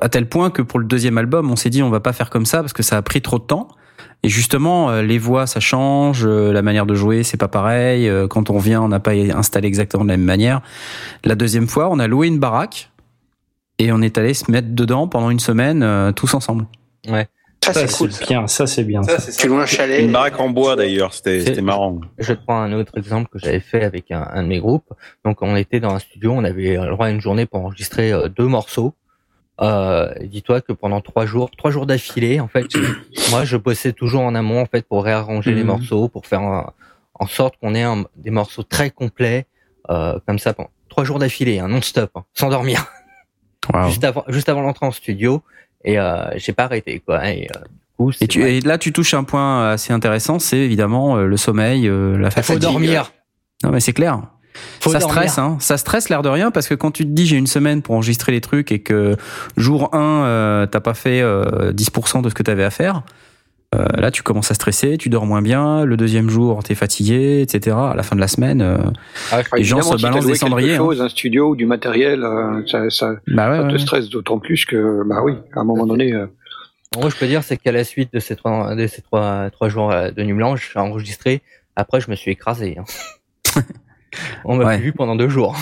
à 0.00 0.08
tel 0.08 0.28
point 0.28 0.50
que 0.50 0.62
pour 0.62 0.78
le 0.78 0.84
deuxième 0.86 1.18
album, 1.18 1.50
on 1.50 1.56
s'est 1.56 1.70
dit 1.70 1.82
on 1.82 1.90
va 1.90 2.00
pas 2.00 2.12
faire 2.12 2.30
comme 2.30 2.46
ça 2.46 2.60
parce 2.60 2.72
que 2.72 2.82
ça 2.82 2.96
a 2.96 3.02
pris 3.02 3.20
trop 3.20 3.38
de 3.38 3.44
temps. 3.44 3.68
Et 4.22 4.28
justement, 4.28 4.90
euh, 4.90 5.02
les 5.02 5.18
voix 5.18 5.46
ça 5.46 5.60
change, 5.60 6.24
euh, 6.24 6.52
la 6.52 6.62
manière 6.62 6.86
de 6.86 6.94
jouer 6.94 7.22
c'est 7.22 7.36
pas 7.36 7.48
pareil. 7.48 8.08
euh, 8.08 8.26
Quand 8.28 8.50
on 8.50 8.58
vient, 8.58 8.80
on 8.82 8.88
n'a 8.88 9.00
pas 9.00 9.12
installé 9.12 9.66
exactement 9.68 10.04
de 10.04 10.08
la 10.10 10.16
même 10.16 10.26
manière. 10.26 10.60
La 11.24 11.34
deuxième 11.34 11.66
fois, 11.66 11.88
on 11.90 11.98
a 11.98 12.06
loué 12.06 12.28
une 12.28 12.38
baraque 12.38 12.90
et 13.78 13.92
on 13.92 14.00
est 14.02 14.18
allé 14.18 14.34
se 14.34 14.50
mettre 14.50 14.68
dedans 14.70 15.08
pendant 15.08 15.30
une 15.30 15.40
semaine 15.40 16.12
tous 16.14 16.32
ensemble. 16.34 16.66
Ça, 17.64 17.72
Ça, 17.74 17.86
c'est 17.88 17.96
cool. 17.98 18.10
bien, 18.28 18.46
ça 18.46 18.66
c'est 18.68 18.84
bien. 18.84 19.02
Ça, 19.02 19.16
Tu 19.32 19.48
loues 19.48 19.58
un 19.58 19.66
chalet. 19.66 20.00
Une 20.04 20.12
baraque 20.12 20.38
en 20.38 20.50
bois 20.50 20.76
d'ailleurs, 20.76 21.12
c'était 21.12 21.60
marrant. 21.60 22.00
Je 22.18 22.32
te 22.32 22.40
prends 22.44 22.60
un 22.60 22.72
autre 22.72 22.96
exemple 22.96 23.28
que 23.28 23.38
j'avais 23.40 23.58
fait 23.60 23.82
avec 23.82 24.10
un, 24.12 24.24
un 24.30 24.42
de 24.44 24.48
mes 24.48 24.60
groupes. 24.60 24.92
Donc, 25.24 25.42
on 25.42 25.56
était 25.56 25.80
dans 25.80 25.92
un 25.92 25.98
studio, 25.98 26.32
on 26.32 26.44
avait 26.44 26.76
le 26.76 26.90
droit 26.90 27.06
à 27.06 27.10
une 27.10 27.20
journée 27.20 27.44
pour 27.46 27.60
enregistrer 27.64 28.12
euh, 28.12 28.28
deux 28.28 28.46
morceaux. 28.46 28.94
Euh, 29.60 30.12
Dis-toi 30.22 30.60
que 30.60 30.72
pendant 30.72 31.00
trois 31.00 31.26
jours, 31.26 31.50
trois 31.56 31.70
jours 31.72 31.86
d'affilée, 31.86 32.38
en 32.38 32.46
fait, 32.46 32.66
moi, 33.30 33.44
je 33.44 33.56
bossais 33.56 33.92
toujours 33.92 34.22
en 34.22 34.34
amont, 34.36 34.60
en 34.60 34.66
fait, 34.66 34.86
pour 34.86 35.02
réarranger 35.04 35.52
les 35.52 35.62
Mhm. 35.62 35.66
morceaux, 35.66 36.08
pour 36.08 36.26
faire 36.26 36.42
un- 36.42 36.72
en 37.14 37.26
sorte 37.26 37.56
qu'on 37.60 37.74
ait 37.74 37.82
un- 37.82 38.04
des 38.16 38.30
morceaux 38.30 38.62
très 38.62 38.90
complets, 38.90 39.46
euh, 39.90 40.20
comme 40.26 40.38
ça, 40.38 40.52
pendant 40.54 40.70
trois 40.88 41.02
jours 41.04 41.18
d'affilée, 41.18 41.58
hein, 41.58 41.66
non-stop, 41.68 42.10
hein, 42.14 42.24
sans 42.34 42.50
dormir, 42.50 42.86
Wow. 43.74 43.88
juste 43.88 44.04
avant, 44.04 44.22
juste 44.28 44.48
avant 44.48 44.60
l'entrée 44.60 44.86
en 44.86 44.92
studio. 44.92 45.42
Et 45.86 45.98
euh, 45.98 46.26
j'ai 46.36 46.52
pas 46.52 46.64
arrêté, 46.64 47.00
quoi. 47.06 47.26
Et, 47.30 47.48
euh, 47.56 47.60
du 47.60 47.96
coup, 47.96 48.12
Et, 48.20 48.26
tu, 48.26 48.42
et 48.42 48.60
là, 48.60 48.76
tu 48.76 48.92
touches 48.92 49.14
un 49.14 49.24
point 49.24 49.70
assez 49.70 49.92
intéressant, 49.92 50.38
c'est 50.38 50.58
évidemment 50.58 51.16
euh, 51.16 51.26
le 51.26 51.36
sommeil, 51.38 51.88
euh, 51.88 52.18
la 52.18 52.30
faut 52.30 52.42
fatigue. 52.42 52.58
dormir. 52.58 53.12
Non, 53.64 53.70
mais 53.70 53.80
c'est 53.80 53.92
clair. 53.94 54.20
Faut 54.80 54.90
ça 54.90 54.98
dormir. 54.98 55.14
stresse, 55.16 55.38
hein. 55.38 55.56
Ça 55.60 55.76
stresse 55.78 56.08
l'air 56.08 56.22
de 56.22 56.28
rien 56.28 56.50
parce 56.50 56.66
que 56.68 56.74
quand 56.74 56.90
tu 56.90 57.04
te 57.04 57.10
dis 57.10 57.26
j'ai 57.26 57.36
une 57.36 57.46
semaine 57.46 57.82
pour 57.82 57.94
enregistrer 57.94 58.32
les 58.32 58.40
trucs 58.40 58.72
et 58.72 58.80
que 58.80 59.16
jour 59.56 59.94
1, 59.94 59.98
euh, 60.24 60.66
t'as 60.66 60.80
pas 60.80 60.94
fait 60.94 61.20
euh, 61.20 61.72
10% 61.72 62.22
de 62.22 62.28
ce 62.28 62.34
que 62.34 62.42
t'avais 62.42 62.64
à 62.64 62.70
faire, 62.70 62.96
euh, 62.96 63.00
là 63.96 64.10
tu 64.10 64.22
commences 64.22 64.50
à 64.50 64.54
stresser, 64.54 64.96
tu 64.98 65.08
dors 65.08 65.26
moins 65.26 65.42
bien. 65.42 65.84
Le 65.84 65.96
deuxième 65.96 66.30
jour, 66.30 66.62
t'es 66.62 66.74
fatigué, 66.74 67.40
etc. 67.42 67.76
À 67.78 67.94
la 67.96 68.02
fin 68.02 68.16
de 68.16 68.20
la 68.20 68.28
semaine, 68.28 68.60
euh, 68.62 68.78
Ah, 69.32 69.40
les 69.56 69.64
gens 69.64 69.82
se 69.82 69.96
si 69.96 70.02
balancent 70.02 70.26
des 70.26 70.34
cendriers, 70.34 70.76
hein. 70.76 70.88
un 71.00 71.08
studio 71.08 71.50
ou 71.50 71.56
du 71.56 71.66
matériel, 71.66 72.22
euh, 72.24 72.62
ça, 72.66 72.88
ça, 72.90 73.14
bah 73.28 73.50
ouais, 73.50 73.56
ça 73.56 73.62
ouais, 73.62 73.68
te 73.68 73.72
ouais. 73.74 73.78
stresse 73.78 74.08
d'autant 74.08 74.38
plus 74.38 74.64
que, 74.64 75.02
bah 75.06 75.20
oui, 75.22 75.34
à 75.54 75.60
un 75.60 75.64
moment 75.64 75.86
donné. 75.86 76.12
euh, 76.12 76.26
Moi, 76.98 77.10
je 77.10 77.16
peux 77.16 77.26
dire, 77.26 77.42
c'est 77.42 77.56
qu'à 77.56 77.72
la 77.72 77.84
suite 77.84 78.12
de 78.12 78.18
ces 78.20 78.36
trois, 78.36 78.74
de 78.74 78.86
ces 78.86 79.02
trois, 79.02 79.50
trois 79.50 79.68
jours 79.68 79.90
euh, 79.92 80.10
de 80.10 80.22
nuit 80.22 80.32
blanche, 80.34 80.70
j'ai 80.72 80.78
enregistré. 80.80 81.42
Après, 81.76 82.00
je 82.00 82.10
me 82.10 82.16
suis 82.16 82.30
écrasé. 82.30 82.78
hein. 82.78 82.84
On 84.44 84.56
m'a 84.56 84.64
Ouais. 84.64 84.76
plus 84.76 84.84
vu 84.86 84.92
pendant 84.92 85.14
deux 85.16 85.28
jours. 85.28 85.56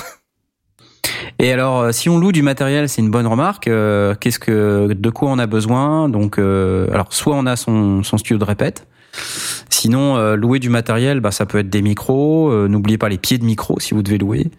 Et 1.39 1.53
alors, 1.53 1.81
euh, 1.81 1.93
si 1.93 2.09
on 2.09 2.19
loue 2.19 2.33
du 2.33 2.43
matériel, 2.43 2.89
c'est 2.89 3.03
une 3.03 3.11
bonne 3.11 3.27
remarque. 3.27 3.69
Euh, 3.69 4.15
Qu'est-ce 4.19 4.39
que, 4.39 4.93
de 4.93 5.11
quoi 5.11 5.31
on 5.31 5.39
a 5.39 5.47
besoin? 5.47 6.09
Donc, 6.09 6.39
euh, 6.39 6.87
alors, 6.93 7.07
soit 7.11 7.35
on 7.35 7.47
a 7.47 7.57
son, 7.57 8.03
son 8.03 8.19
studio 8.19 8.39
de 8.39 8.45
répète. 8.45 8.87
Sinon, 9.69 10.17
euh, 10.17 10.35
louer 10.37 10.59
du 10.59 10.71
matériel, 10.71 11.21
bah, 11.21 11.31
ça 11.31 11.47
peut 11.47 11.59
être 11.59 11.71
des 11.71 11.83
micros. 11.83 12.51
Euh, 12.51 12.69
N'oubliez 12.69 12.99
pas 12.99 13.09
les 13.09 13.19
pieds 13.19 13.39
de 13.39 13.45
micro 13.45 13.79
si 13.81 13.95
vous 13.95 14.03
devez 14.03 14.19
louer. 14.19 14.51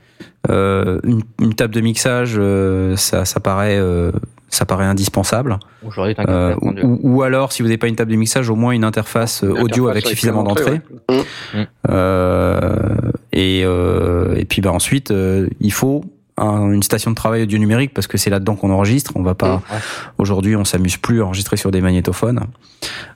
Euh, 0.50 1.00
une, 1.04 1.22
une 1.42 1.54
table 1.56 1.74
de 1.74 1.82
mixage, 1.82 2.36
euh, 2.38 2.96
ça, 2.96 3.26
ça 3.26 3.40
paraît, 3.40 3.78
euh, 3.78 4.12
ça 4.48 4.66
paraît 4.66 4.86
indispensable. 4.86 5.58
Ou, 5.84 7.00
ou 7.02 7.24
alors, 7.24 7.52
si 7.52 7.64
vous 7.64 7.68
n'avez 7.68 7.78
pas 7.80 7.88
une 7.88 7.96
table 7.96 8.12
de 8.12 8.16
mixage, 8.16 8.50
au 8.50 8.56
moins 8.56 8.72
une 8.72 8.84
interface 8.84 9.42
une 9.44 9.52
audio 9.52 9.88
interface 9.88 10.06
avec 10.06 10.08
suffisamment 10.08 10.44
une 10.44 10.52
entrée, 10.52 10.82
d'entrée. 11.10 11.26
ouais. 11.56 11.68
Euh, 11.90 12.96
et, 13.34 13.64
euh, 13.66 14.36
et 14.36 14.46
puis 14.46 14.62
bah 14.62 14.72
ensuite, 14.72 15.12
euh, 15.12 15.50
il 15.60 15.74
faut 15.74 16.06
un- 16.38 16.72
une 16.72 16.84
station 16.84 17.12
de 17.12 17.16
travail 17.16 17.44
audio 17.44 17.58
numérique 17.58 17.94
parce 17.94 18.08
que 18.08 18.18
c'est 18.18 18.30
là-dedans 18.30 18.56
qu'on 18.56 18.70
enregistre. 18.72 19.12
On 19.16 19.24
va 19.24 19.36
pas. 19.36 19.56
Ouais. 19.56 19.78
Aujourd'hui, 20.18 20.56
on 20.56 20.66
s'amuse 20.66 20.98
plus 20.98 21.22
à 21.22 21.26
enregistrer 21.26 21.58
sur 21.58 21.72
des 21.72 21.82
magnétophones. 21.82 22.42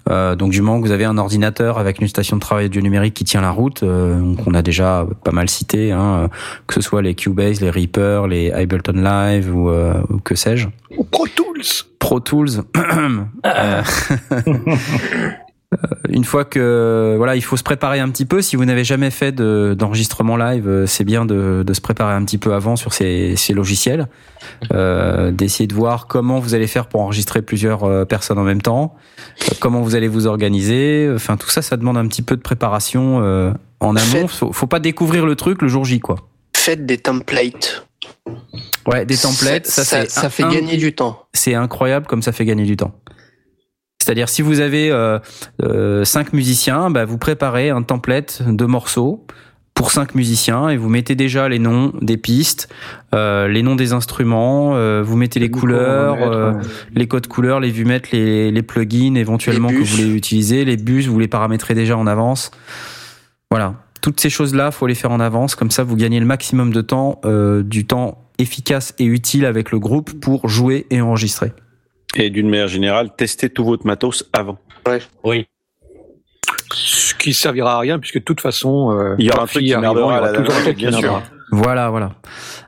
Euh, 0.09 0.35
donc 0.35 0.51
du 0.51 0.61
moment 0.61 0.79
que 0.81 0.87
vous 0.87 0.93
avez 0.93 1.05
un 1.05 1.17
ordinateur 1.17 1.77
avec 1.77 1.99
une 1.99 2.07
station 2.07 2.37
de 2.37 2.41
travail 2.41 2.65
audio 2.67 2.81
numérique 2.81 3.13
qui 3.13 3.25
tient 3.25 3.41
la 3.41 3.51
route, 3.51 3.83
euh, 3.83 4.19
donc 4.19 4.39
on 4.47 4.53
a 4.53 4.61
déjà 4.61 5.05
pas 5.23 5.31
mal 5.31 5.49
cité, 5.49 5.91
hein, 5.91 6.29
que 6.65 6.73
ce 6.73 6.81
soit 6.81 7.01
les 7.01 7.13
Cubase, 7.13 7.61
les 7.61 7.69
Reaper, 7.69 8.27
les 8.27 8.51
Ableton 8.51 8.93
Live 8.93 9.53
ou, 9.55 9.69
euh, 9.69 9.93
ou 10.09 10.17
que 10.19 10.35
sais-je. 10.35 10.67
Ou 10.97 11.03
Pro 11.03 11.27
Tools. 11.27 11.61
Pro 11.99 12.19
Tools. 12.19 12.63
Euh, 15.73 15.77
une 16.09 16.23
fois 16.23 16.45
que 16.45 17.13
voilà, 17.17 17.35
il 17.35 17.43
faut 17.43 17.55
se 17.57 17.63
préparer 17.63 17.99
un 17.99 18.09
petit 18.09 18.25
peu. 18.25 18.41
Si 18.41 18.55
vous 18.55 18.65
n'avez 18.65 18.83
jamais 18.83 19.11
fait 19.11 19.31
de- 19.31 19.75
d'enregistrement 19.77 20.35
live, 20.35 20.67
euh, 20.67 20.85
c'est 20.87 21.03
bien 21.03 21.25
de, 21.25 21.63
de 21.65 21.73
se 21.73 21.81
préparer 21.81 22.13
un 22.13 22.25
petit 22.25 22.39
peu 22.39 22.53
avant 22.53 22.75
sur 22.75 22.91
ces, 22.93 23.35
ces 23.35 23.53
logiciels, 23.53 24.07
euh, 24.73 25.31
d'essayer 25.31 25.67
de 25.67 25.75
voir 25.75 26.07
comment 26.07 26.39
vous 26.39 26.55
allez 26.55 26.65
faire 26.67 26.87
pour 26.87 27.01
enregistrer 27.01 27.41
plusieurs 27.43 28.07
personnes 28.07 28.39
en 28.39 28.43
même 28.43 28.61
temps, 28.63 28.95
comment 29.59 29.81
vous 29.81 29.95
allez 29.95 30.07
vous 30.07 30.25
organiser. 30.25 31.09
Enfin, 31.13 31.37
tout 31.37 31.49
ça, 31.49 31.61
ça 31.61 31.77
demande 31.77 31.97
un 31.97 32.07
petit 32.07 32.23
peu 32.23 32.35
de 32.35 32.41
préparation 32.41 33.21
euh, 33.21 33.51
en 33.79 33.95
amont. 33.95 34.27
Faut, 34.27 34.51
faut 34.51 34.67
pas 34.67 34.79
découvrir 34.79 35.25
le 35.27 35.35
truc 35.35 35.61
le 35.61 35.67
jour 35.67 35.85
J, 35.85 35.99
quoi. 35.99 36.15
Faites 36.57 36.85
des 36.87 36.97
templates. 36.97 37.85
Ouais, 38.87 39.05
des 39.05 39.17
templates, 39.17 39.67
ça, 39.67 39.83
fait 40.29 40.43
un- 40.43 40.49
gagner 40.51 40.77
du 40.77 40.93
temps. 40.95 41.25
c'est 41.33 41.53
incroyable 41.53 42.07
comme 42.07 42.23
ça 42.23 42.31
fait 42.31 42.45
gagner 42.45 42.65
du 42.65 42.75
temps. 42.75 42.95
C'est-à-dire 44.01 44.29
si 44.29 44.41
vous 44.41 44.59
avez 44.59 44.89
euh, 44.91 45.19
euh, 45.61 46.03
cinq 46.03 46.33
musiciens, 46.33 46.89
bah, 46.89 47.05
vous 47.05 47.17
préparez 47.17 47.69
un 47.69 47.83
template 47.83 48.41
de 48.47 48.65
morceaux 48.65 49.25
pour 49.79 49.91
cinq 49.91 50.13
musiciens 50.13 50.67
et 50.67 50.75
vous 50.75 50.89
mettez 50.89 51.15
déjà 51.15 51.47
les 51.47 51.57
noms 51.57 51.93
des 52.01 52.17
pistes, 52.17 52.67
euh, 53.15 53.47
les 53.47 53.63
noms 53.63 53.75
des 53.75 53.93
instruments, 53.93 54.75
euh, 54.75 55.01
vous 55.01 55.15
mettez 55.15 55.39
les 55.39 55.49
couleurs, 55.49 56.17
euh, 56.21 56.53
les 56.93 57.07
codes 57.07 57.27
couleurs, 57.27 57.61
les 57.61 57.71
vumètres, 57.71 58.09
les, 58.11 58.51
les 58.51 58.61
plugins 58.61 59.15
éventuellement 59.15 59.69
Les 59.69 59.75
que 59.75 59.79
vous 59.79 59.85
voulez 59.85 60.13
utiliser, 60.13 60.65
les 60.65 60.75
bus, 60.75 61.07
vous 61.07 61.19
les 61.19 61.29
paramétrez 61.29 61.75
déjà 61.75 61.97
en 61.97 62.07
avance. 62.07 62.51
Voilà, 63.51 63.75
toutes 64.01 64.19
ces 64.19 64.29
choses-là, 64.29 64.71
faut 64.71 64.85
les 64.85 64.95
faire 64.95 65.11
en 65.11 65.19
avance, 65.19 65.55
comme 65.55 65.71
ça 65.71 65.83
vous 65.83 65.95
gagnez 65.95 66.19
le 66.19 66.25
maximum 66.25 66.73
de 66.73 66.81
temps, 66.81 67.21
euh, 67.23 67.63
du 67.63 67.85
temps 67.85 68.17
efficace 68.37 68.93
et 68.99 69.05
utile 69.05 69.45
avec 69.45 69.71
le 69.71 69.79
groupe 69.79 70.19
pour 70.19 70.47
jouer 70.49 70.87
et 70.89 70.99
enregistrer. 70.99 71.53
Et 72.15 72.29
d'une 72.29 72.49
manière 72.49 72.67
générale, 72.67 73.11
testez 73.15 73.49
tout 73.49 73.63
votre 73.63 73.85
matos 73.85 74.29
avant. 74.33 74.57
Oui. 75.23 75.47
Ce 76.71 77.13
qui 77.13 77.33
servira 77.33 77.75
à 77.75 77.79
rien 77.79 77.99
puisque 77.99 78.19
de 78.19 78.23
toute 78.23 78.41
façon, 78.41 78.91
euh, 78.91 79.15
Il 79.19 79.25
y 79.25 79.31
aura 79.31 79.43
un 79.43 79.45
truc 79.45 79.63
qui 79.63 79.75
merdera 79.75 80.31
il 80.33 80.33
y 80.33 80.37
toujours 80.37 80.55
un 80.55 80.61
truc 80.61 80.77
qui. 80.77 80.87
Voilà, 81.51 81.89
voilà. 81.89 82.11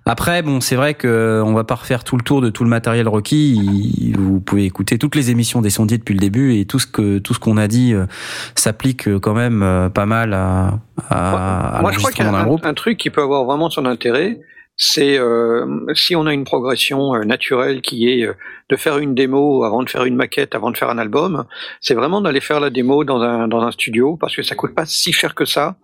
Après, 0.05 0.41
bon, 0.41 0.59
c'est 0.59 0.75
vrai 0.75 0.95
que 0.95 1.41
on 1.45 1.53
va 1.53 1.63
pas 1.63 1.75
refaire 1.75 2.03
tout 2.03 2.17
le 2.17 2.23
tour 2.23 2.41
de 2.41 2.49
tout 2.49 2.63
le 2.63 2.69
matériel 2.69 3.07
requis. 3.07 4.13
Vous 4.17 4.39
pouvez 4.39 4.65
écouter 4.65 4.97
toutes 4.97 5.15
les 5.15 5.29
émissions 5.29 5.61
des 5.61 5.69
sondiers 5.69 5.99
depuis 5.99 6.15
le 6.15 6.19
début 6.19 6.55
et 6.55 6.65
tout 6.65 6.79
ce 6.79 6.87
que 6.87 7.19
tout 7.19 7.35
ce 7.35 7.39
qu'on 7.39 7.57
a 7.57 7.67
dit 7.67 7.93
euh, 7.93 8.07
s'applique 8.55 9.07
euh, 9.07 9.19
quand 9.19 9.35
même 9.35 9.61
euh, 9.61 9.89
pas 9.89 10.07
mal 10.07 10.33
à, 10.33 10.79
à, 11.09 11.77
à 11.77 11.81
Moi, 11.81 11.91
je 11.91 11.99
crois 11.99 12.11
qu'il 12.11 12.25
y 12.25 12.27
a 12.27 12.31
d'un 12.31 12.37
un, 12.39 12.45
groupe. 12.45 12.65
un 12.65 12.73
truc 12.73 12.97
qui 12.97 13.11
peut 13.11 13.21
avoir 13.21 13.45
vraiment 13.45 13.69
son 13.69 13.85
intérêt, 13.85 14.39
c'est 14.77 15.17
euh, 15.19 15.65
si 15.93 16.15
on 16.15 16.25
a 16.25 16.33
une 16.33 16.43
progression 16.43 17.13
euh, 17.15 17.23
naturelle 17.23 17.81
qui 17.81 18.09
est 18.09 18.25
euh, 18.25 18.33
de 18.69 18.75
faire 18.77 18.97
une 18.97 19.13
démo 19.13 19.63
avant 19.63 19.83
de 19.83 19.89
faire 19.89 20.05
une 20.05 20.15
maquette, 20.15 20.55
avant 20.55 20.71
de 20.71 20.77
faire 20.77 20.89
un 20.89 20.97
album, 20.97 21.45
c'est 21.81 21.93
vraiment 21.93 22.21
d'aller 22.21 22.39
faire 22.39 22.59
la 22.59 22.69
démo 22.69 23.03
dans 23.03 23.21
un, 23.21 23.47
dans 23.47 23.61
un 23.61 23.71
studio 23.71 24.17
parce 24.17 24.35
que 24.35 24.41
ça 24.43 24.55
coûte 24.55 24.73
pas 24.73 24.85
si 24.85 25.11
cher 25.11 25.35
que 25.35 25.43
ça, 25.45 25.75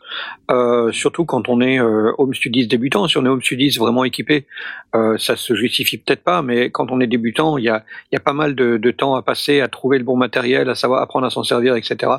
euh, 0.49 0.91
surtout 0.93 1.25
quand 1.25 1.49
on 1.49 1.59
est 1.61 1.79
euh, 1.79 2.11
home 2.17 2.33
studiste 2.33 2.71
débutant. 2.71 3.07
Si 3.07 3.17
on 3.17 3.25
est 3.25 3.29
home 3.29 3.41
studiste 3.41 3.77
vraiment 3.77 4.03
équipé, 4.05 4.47
euh, 4.95 5.17
ça 5.17 5.35
se 5.35 5.53
justifie 5.53 5.97
peut-être 5.97 6.23
pas, 6.23 6.41
mais 6.41 6.71
quand 6.71 6.89
on 6.91 7.01
est 7.01 7.07
débutant, 7.07 7.57
il 7.57 7.65
y 7.65 7.69
a, 7.69 7.83
y 8.13 8.15
a 8.15 8.21
pas 8.21 8.33
mal 8.33 8.55
de, 8.55 8.77
de 8.77 8.91
temps 8.91 9.15
à 9.15 9.21
passer 9.21 9.59
à 9.59 9.67
trouver 9.67 9.97
le 9.97 10.05
bon 10.05 10.15
matériel, 10.15 10.69
à 10.69 10.75
savoir 10.75 11.01
apprendre 11.01 11.25
à 11.27 11.29
s'en 11.29 11.43
servir, 11.43 11.75
etc. 11.75 12.11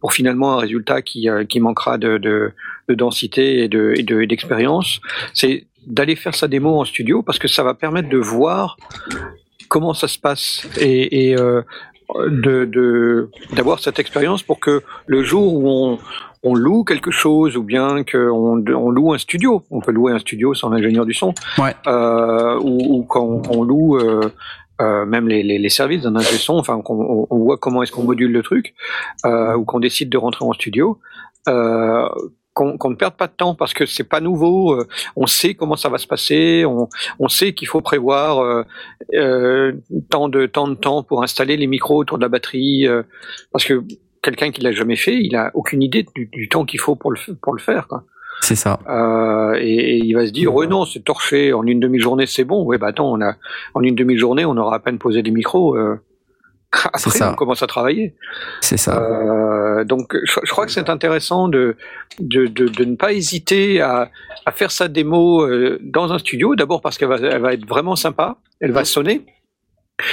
pour 0.00 0.12
finalement 0.12 0.52
un 0.54 0.58
résultat 0.58 1.02
qui, 1.02 1.28
qui 1.48 1.58
manquera 1.60 1.98
de, 1.98 2.18
de, 2.18 2.52
de 2.88 2.94
densité 2.94 3.64
et 3.64 3.68
de 3.68 3.92
et 3.96 4.02
de- 4.04 4.24
d'expérience. 4.24 5.00
c'est 5.34 5.66
d'aller 5.86 6.16
faire 6.16 6.34
sa 6.34 6.48
démo 6.48 6.78
en 6.80 6.84
studio 6.84 7.22
parce 7.22 7.38
que 7.38 7.48
ça 7.48 7.62
va 7.62 7.74
permettre 7.74 8.08
de 8.08 8.18
voir 8.18 8.76
comment 9.68 9.94
ça 9.94 10.08
se 10.08 10.18
passe 10.18 10.66
et, 10.80 11.28
et 11.30 11.36
euh, 11.38 11.62
de 12.28 12.64
de- 12.66 13.30
d'avoir 13.54 13.78
cette 13.80 13.98
expérience 13.98 14.42
pour 14.42 14.60
que 14.60 14.82
le 15.06 15.22
jour 15.22 15.54
où 15.54 15.68
on 15.68 15.98
on 16.44 16.56
loue 16.56 16.82
quelque 16.82 17.12
chose 17.12 17.56
ou 17.56 17.62
bien 17.62 18.02
qu'on 18.02 18.64
on 18.68 18.90
loue 18.90 19.12
un 19.12 19.18
studio, 19.18 19.62
on 19.70 19.80
peut 19.80 19.92
louer 19.92 20.12
un 20.12 20.18
studio 20.18 20.54
sans 20.54 20.70
l'ingénieur 20.70 21.06
du 21.06 21.14
son, 21.14 21.32
Ouais. 21.56 21.72
euh, 21.86 22.58
ou, 22.60 22.96
ou 22.98 23.02
quand 23.04 23.22
on, 23.24 23.42
on 23.50 23.62
loue 23.62 23.96
euh, 23.98 24.28
euh, 24.80 25.06
même 25.06 25.28
les, 25.28 25.44
les, 25.44 25.58
les 25.58 25.68
services 25.68 26.02
d'un 26.02 26.16
ingé 26.16 26.36
son, 26.38 26.54
enfin 26.54 26.80
qu'on 26.82 27.00
on, 27.00 27.26
on 27.30 27.38
voit 27.38 27.58
comment 27.58 27.84
est-ce 27.84 27.92
qu'on 27.92 28.02
module 28.02 28.32
le 28.32 28.42
truc, 28.42 28.74
euh, 29.24 29.54
ou 29.56 29.64
qu'on 29.64 29.78
décide 29.78 30.08
de 30.10 30.18
rentrer 30.18 30.44
en 30.44 30.52
studio, 30.52 30.98
euh, 31.48 32.08
qu'on 32.54 32.90
ne 32.90 32.94
perde 32.94 33.14
pas 33.14 33.26
de 33.26 33.32
temps 33.32 33.54
parce 33.54 33.72
que 33.72 33.86
c'est 33.86 34.04
pas 34.04 34.20
nouveau, 34.20 34.74
euh, 34.74 34.86
on 35.16 35.26
sait 35.26 35.54
comment 35.54 35.76
ça 35.76 35.88
va 35.88 35.98
se 35.98 36.06
passer, 36.06 36.64
on, 36.66 36.88
on 37.18 37.28
sait 37.28 37.54
qu'il 37.54 37.66
faut 37.66 37.80
prévoir 37.80 38.40
euh, 38.40 38.62
euh, 39.14 39.72
tant 40.10 40.28
de 40.28 40.46
tant 40.46 40.68
de 40.68 40.74
temps 40.74 41.02
pour 41.02 41.22
installer 41.22 41.56
les 41.56 41.66
micros 41.66 41.96
autour 41.96 42.18
de 42.18 42.22
la 42.22 42.28
batterie, 42.28 42.86
euh, 42.86 43.02
parce 43.52 43.64
que 43.64 43.82
quelqu'un 44.20 44.50
qui 44.50 44.60
l'a 44.60 44.72
jamais 44.72 44.96
fait, 44.96 45.16
il 45.16 45.34
a 45.34 45.50
aucune 45.54 45.82
idée 45.82 46.06
du, 46.14 46.26
du 46.26 46.48
temps 46.48 46.64
qu'il 46.64 46.80
faut 46.80 46.94
pour 46.94 47.10
le 47.10 47.18
pour 47.40 47.54
le 47.54 47.60
faire. 47.60 47.88
Quoi. 47.88 48.04
C'est 48.42 48.56
ça. 48.56 48.80
Euh, 48.88 49.54
et, 49.58 49.74
et 49.74 49.96
il 49.96 50.14
va 50.14 50.26
se 50.26 50.32
dire, 50.32 50.52
ouais 50.54 50.66
non, 50.66 50.84
c'est 50.84 51.04
torché, 51.04 51.52
en 51.52 51.64
une 51.64 51.80
demi-journée 51.80 52.26
c'est 52.26 52.44
bon. 52.44 52.64
Ouais, 52.64 52.76
bah 52.76 52.88
attends, 52.88 53.10
on 53.10 53.20
a, 53.22 53.34
en 53.74 53.82
une 53.82 53.94
demi-journée, 53.94 54.44
on 54.44 54.56
aura 54.56 54.76
à 54.76 54.78
peine 54.78 54.98
posé 54.98 55.22
des 55.22 55.30
micros. 55.30 55.76
Après, 56.72 57.10
ça. 57.10 57.32
on 57.32 57.34
commence 57.34 57.62
à 57.62 57.66
travailler. 57.66 58.14
C'est 58.60 58.78
ça. 58.78 58.98
Euh, 58.98 59.84
donc, 59.84 60.16
je, 60.24 60.40
je 60.42 60.50
crois 60.50 60.64
que 60.66 60.72
c'est 60.72 60.88
intéressant 60.88 61.48
de, 61.48 61.76
de, 62.18 62.46
de, 62.46 62.66
de 62.66 62.84
ne 62.84 62.96
pas 62.96 63.12
hésiter 63.12 63.80
à, 63.80 64.10
à 64.46 64.52
faire 64.52 64.70
sa 64.70 64.88
démo 64.88 65.42
euh, 65.42 65.78
dans 65.82 66.12
un 66.12 66.18
studio. 66.18 66.54
D'abord 66.54 66.80
parce 66.80 66.96
qu'elle 66.96 67.08
va, 67.08 67.16
elle 67.16 67.42
va 67.42 67.52
être 67.52 67.66
vraiment 67.66 67.96
sympa, 67.96 68.36
elle 68.60 68.72
va 68.72 68.84
sonner. 68.84 69.26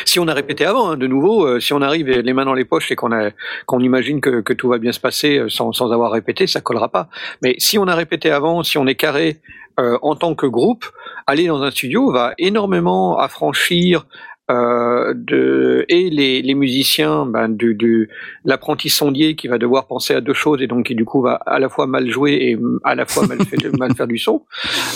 Si 0.05 0.19
on 0.19 0.27
a 0.27 0.33
répété 0.33 0.65
avant, 0.65 0.91
hein, 0.91 0.97
de 0.97 1.07
nouveau, 1.07 1.45
euh, 1.45 1.59
si 1.59 1.73
on 1.73 1.81
arrive 1.81 2.09
les 2.09 2.33
mains 2.33 2.45
dans 2.45 2.53
les 2.53 2.65
poches 2.65 2.91
et 2.91 2.95
qu'on 2.95 3.11
a 3.11 3.31
qu'on 3.65 3.79
imagine 3.79 4.19
que, 4.21 4.41
que 4.41 4.53
tout 4.53 4.67
va 4.67 4.77
bien 4.77 4.91
se 4.91 4.99
passer 4.99 5.39
euh, 5.39 5.49
sans, 5.49 5.71
sans 5.71 5.91
avoir 5.91 6.11
répété, 6.11 6.45
ça 6.45 6.61
collera 6.61 6.89
pas. 6.89 7.07
Mais 7.41 7.55
si 7.57 7.79
on 7.79 7.87
a 7.87 7.95
répété 7.95 8.29
avant, 8.29 8.61
si 8.63 8.77
on 8.77 8.85
est 8.85 8.95
carré 8.95 9.39
euh, 9.79 9.97
en 10.01 10.15
tant 10.15 10.35
que 10.35 10.45
groupe, 10.45 10.85
aller 11.25 11.47
dans 11.47 11.63
un 11.63 11.71
studio 11.71 12.11
va 12.11 12.33
énormément 12.37 13.17
affranchir 13.17 14.05
euh, 14.49 15.13
de, 15.15 15.85
et 15.89 16.09
les, 16.09 16.41
les 16.41 16.53
musiciens 16.55 17.25
ben, 17.25 17.49
du, 17.49 17.75
du 17.75 18.09
l'apprenti 18.45 18.89
sondier 18.89 19.35
qui 19.35 19.47
va 19.47 19.57
devoir 19.57 19.85
penser 19.87 20.13
à 20.13 20.21
deux 20.21 20.33
choses 20.33 20.61
et 20.61 20.67
donc 20.67 20.87
qui 20.87 20.95
du 20.95 21.05
coup 21.05 21.21
va 21.21 21.33
à 21.45 21.59
la 21.59 21.69
fois 21.69 21.85
mal 21.87 22.09
jouer 22.09 22.33
et 22.33 22.57
à 22.83 22.95
la 22.95 23.05
fois 23.05 23.27
mal, 23.27 23.39
fait- 23.45 23.71
mal 23.77 23.93
faire 23.95 24.07
du 24.07 24.17
son. 24.17 24.43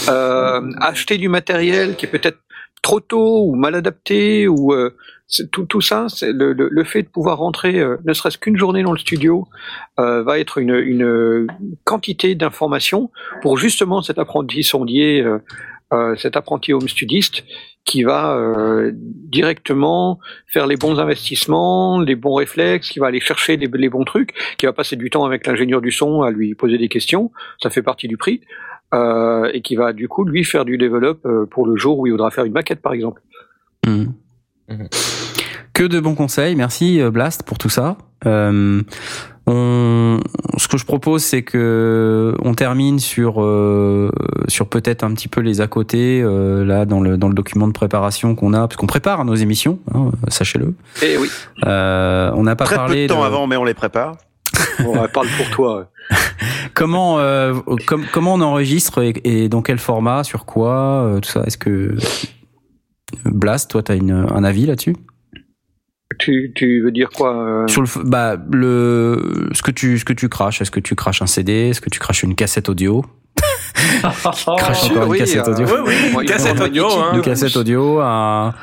Euh, 0.09 0.61
acheter 0.81 1.17
du 1.17 1.29
matériel 1.29 1.95
qui 1.95 2.05
est 2.05 2.09
peut-être 2.09 2.39
trop 2.81 2.99
tôt 2.99 3.45
ou 3.47 3.55
mal 3.55 3.75
adapté 3.75 4.47
ou 4.47 4.73
euh, 4.73 4.89
tout, 5.51 5.65
tout 5.65 5.81
ça, 5.81 6.07
c'est 6.09 6.33
le, 6.33 6.51
le, 6.53 6.67
le 6.69 6.83
fait 6.83 7.03
de 7.03 7.07
pouvoir 7.07 7.37
rentrer, 7.37 7.79
euh, 7.79 7.97
ne 8.05 8.13
serait-ce 8.13 8.37
qu'une 8.37 8.57
journée 8.57 8.83
dans 8.83 8.91
le 8.91 8.97
studio, 8.97 9.45
euh, 9.99 10.21
va 10.23 10.37
être 10.39 10.57
une, 10.57 10.75
une 10.75 11.47
quantité 11.85 12.35
d'informations 12.35 13.09
pour 13.41 13.57
justement 13.57 14.01
cet 14.01 14.19
apprenti 14.19 14.63
sondier, 14.63 15.21
euh, 15.21 15.39
euh, 15.93 16.15
cet 16.17 16.35
apprenti 16.35 16.73
home 16.73 16.89
studiste, 16.89 17.43
qui 17.85 18.03
va 18.03 18.35
euh, 18.35 18.91
directement 18.93 20.19
faire 20.47 20.67
les 20.67 20.77
bons 20.77 20.99
investissements, 20.99 21.99
les 21.99 22.15
bons 22.15 22.35
réflexes, 22.35 22.89
qui 22.89 22.99
va 22.99 23.07
aller 23.07 23.19
chercher 23.19 23.57
les, 23.57 23.67
les 23.67 23.89
bons 23.89 24.05
trucs, 24.05 24.33
qui 24.57 24.65
va 24.65 24.73
passer 24.73 24.95
du 24.95 25.09
temps 25.09 25.25
avec 25.25 25.45
l'ingénieur 25.45 25.81
du 25.81 25.91
son 25.91 26.21
à 26.21 26.31
lui 26.31 26.55
poser 26.55 26.77
des 26.77 26.87
questions, 26.87 27.31
ça 27.61 27.69
fait 27.69 27.81
partie 27.81 28.07
du 28.07 28.15
prix, 28.15 28.41
euh, 28.93 29.49
et 29.53 29.61
qui 29.61 29.75
va 29.75 29.91
du 29.91 30.07
coup 30.07 30.23
lui 30.23 30.43
faire 30.43 30.65
du 30.65 30.77
develop 30.77 31.25
euh, 31.25 31.45
pour 31.45 31.65
le 31.65 31.75
jour 31.75 31.99
où 31.99 32.07
il 32.07 32.11
voudra 32.11 32.31
faire 32.31 32.45
une 32.45 32.53
maquette 32.53 32.81
par 32.81 32.93
exemple. 32.93 33.21
Mhm. 33.85 34.13
Que 35.73 35.83
de 35.83 35.99
bons 35.99 36.15
conseils. 36.15 36.55
Merci 36.55 37.01
Blast 37.11 37.43
pour 37.43 37.57
tout 37.57 37.69
ça. 37.69 37.97
Euh, 38.25 38.81
on, 39.45 40.19
ce 40.57 40.67
que 40.67 40.77
je 40.77 40.85
propose, 40.85 41.21
c'est 41.23 41.41
que 41.43 42.33
on 42.43 42.53
termine 42.53 42.99
sur 42.99 43.41
euh, 43.43 44.09
sur 44.47 44.67
peut-être 44.67 45.03
un 45.03 45.13
petit 45.13 45.27
peu 45.27 45.41
les 45.41 45.59
à 45.59 45.67
côté 45.67 46.21
euh, 46.23 46.63
là 46.63 46.85
dans 46.85 47.01
le 47.01 47.17
dans 47.17 47.27
le 47.27 47.33
document 47.33 47.67
de 47.67 47.73
préparation 47.73 48.35
qu'on 48.35 48.53
a, 48.53 48.59
parce 48.67 48.75
qu'on 48.77 48.87
prépare 48.87 49.25
nos 49.25 49.35
émissions, 49.35 49.79
hein, 49.93 50.11
sachez-le. 50.29 50.75
Et 51.01 51.17
oui, 51.17 51.29
Euh, 51.65 52.31
on 52.35 52.43
n'a 52.43 52.55
pas 52.55 52.65
Très 52.65 52.75
peu 52.75 52.79
parlé 52.81 53.07
de 53.07 53.13
temps 53.13 53.23
avant, 53.23 53.47
mais 53.47 53.57
on 53.57 53.65
les 53.65 53.73
prépare. 53.73 54.15
on 54.85 54.93
parle 55.07 55.27
pour 55.37 55.49
toi. 55.49 55.89
comment 56.73 57.19
euh, 57.19 57.53
com- 57.87 58.05
comment 58.11 58.35
on 58.35 58.41
enregistre 58.41 59.01
et, 59.01 59.13
et 59.23 59.49
dans 59.49 59.61
quel 59.61 59.77
format, 59.79 60.23
sur 60.23 60.45
quoi, 60.45 60.71
euh, 61.05 61.19
tout 61.19 61.29
ça? 61.29 61.43
Est-ce 61.45 61.57
que 61.57 61.95
Blast, 63.25 63.69
toi, 63.71 63.83
t'as 63.83 63.95
une 63.95 64.11
un 64.11 64.43
avis 64.43 64.65
là-dessus? 64.65 64.95
Tu, 66.19 66.51
tu 66.55 66.81
veux 66.81 66.91
dire 66.91 67.09
quoi 67.09 67.35
euh, 67.35 67.67
Sur 67.67 67.81
le, 67.81 67.87
bah, 68.05 68.37
le, 68.51 69.49
ce 69.53 69.61
que 69.61 69.71
tu, 69.71 69.97
ce 69.97 70.05
que 70.05 70.13
tu 70.13 70.29
craches, 70.29 70.61
est-ce 70.61 70.71
que 70.71 70.79
tu 70.79 70.95
craches 70.95 71.21
un 71.21 71.27
CD, 71.27 71.69
est-ce 71.69 71.81
que 71.81 71.89
tu 71.89 71.99
craches 71.99 72.23
une 72.23 72.35
cassette 72.35 72.69
audio, 72.69 73.03
crache 73.73 74.89
encore 74.89 75.03
une 75.05 75.09
oui, 75.11 75.17
cassette 75.19 75.47
euh, 75.47 75.51
audio, 75.51 75.65
Oui, 75.67 75.79
oui, 75.87 75.93
Moi, 76.11 76.21
une 76.23 76.27
cassette 76.29 76.59
audio. 76.61 76.85
Hein. 76.87 77.11
de- 77.13 77.17
une 77.17 77.21
cassette 77.23 77.55
audio, 77.57 77.99
un, 77.99 78.53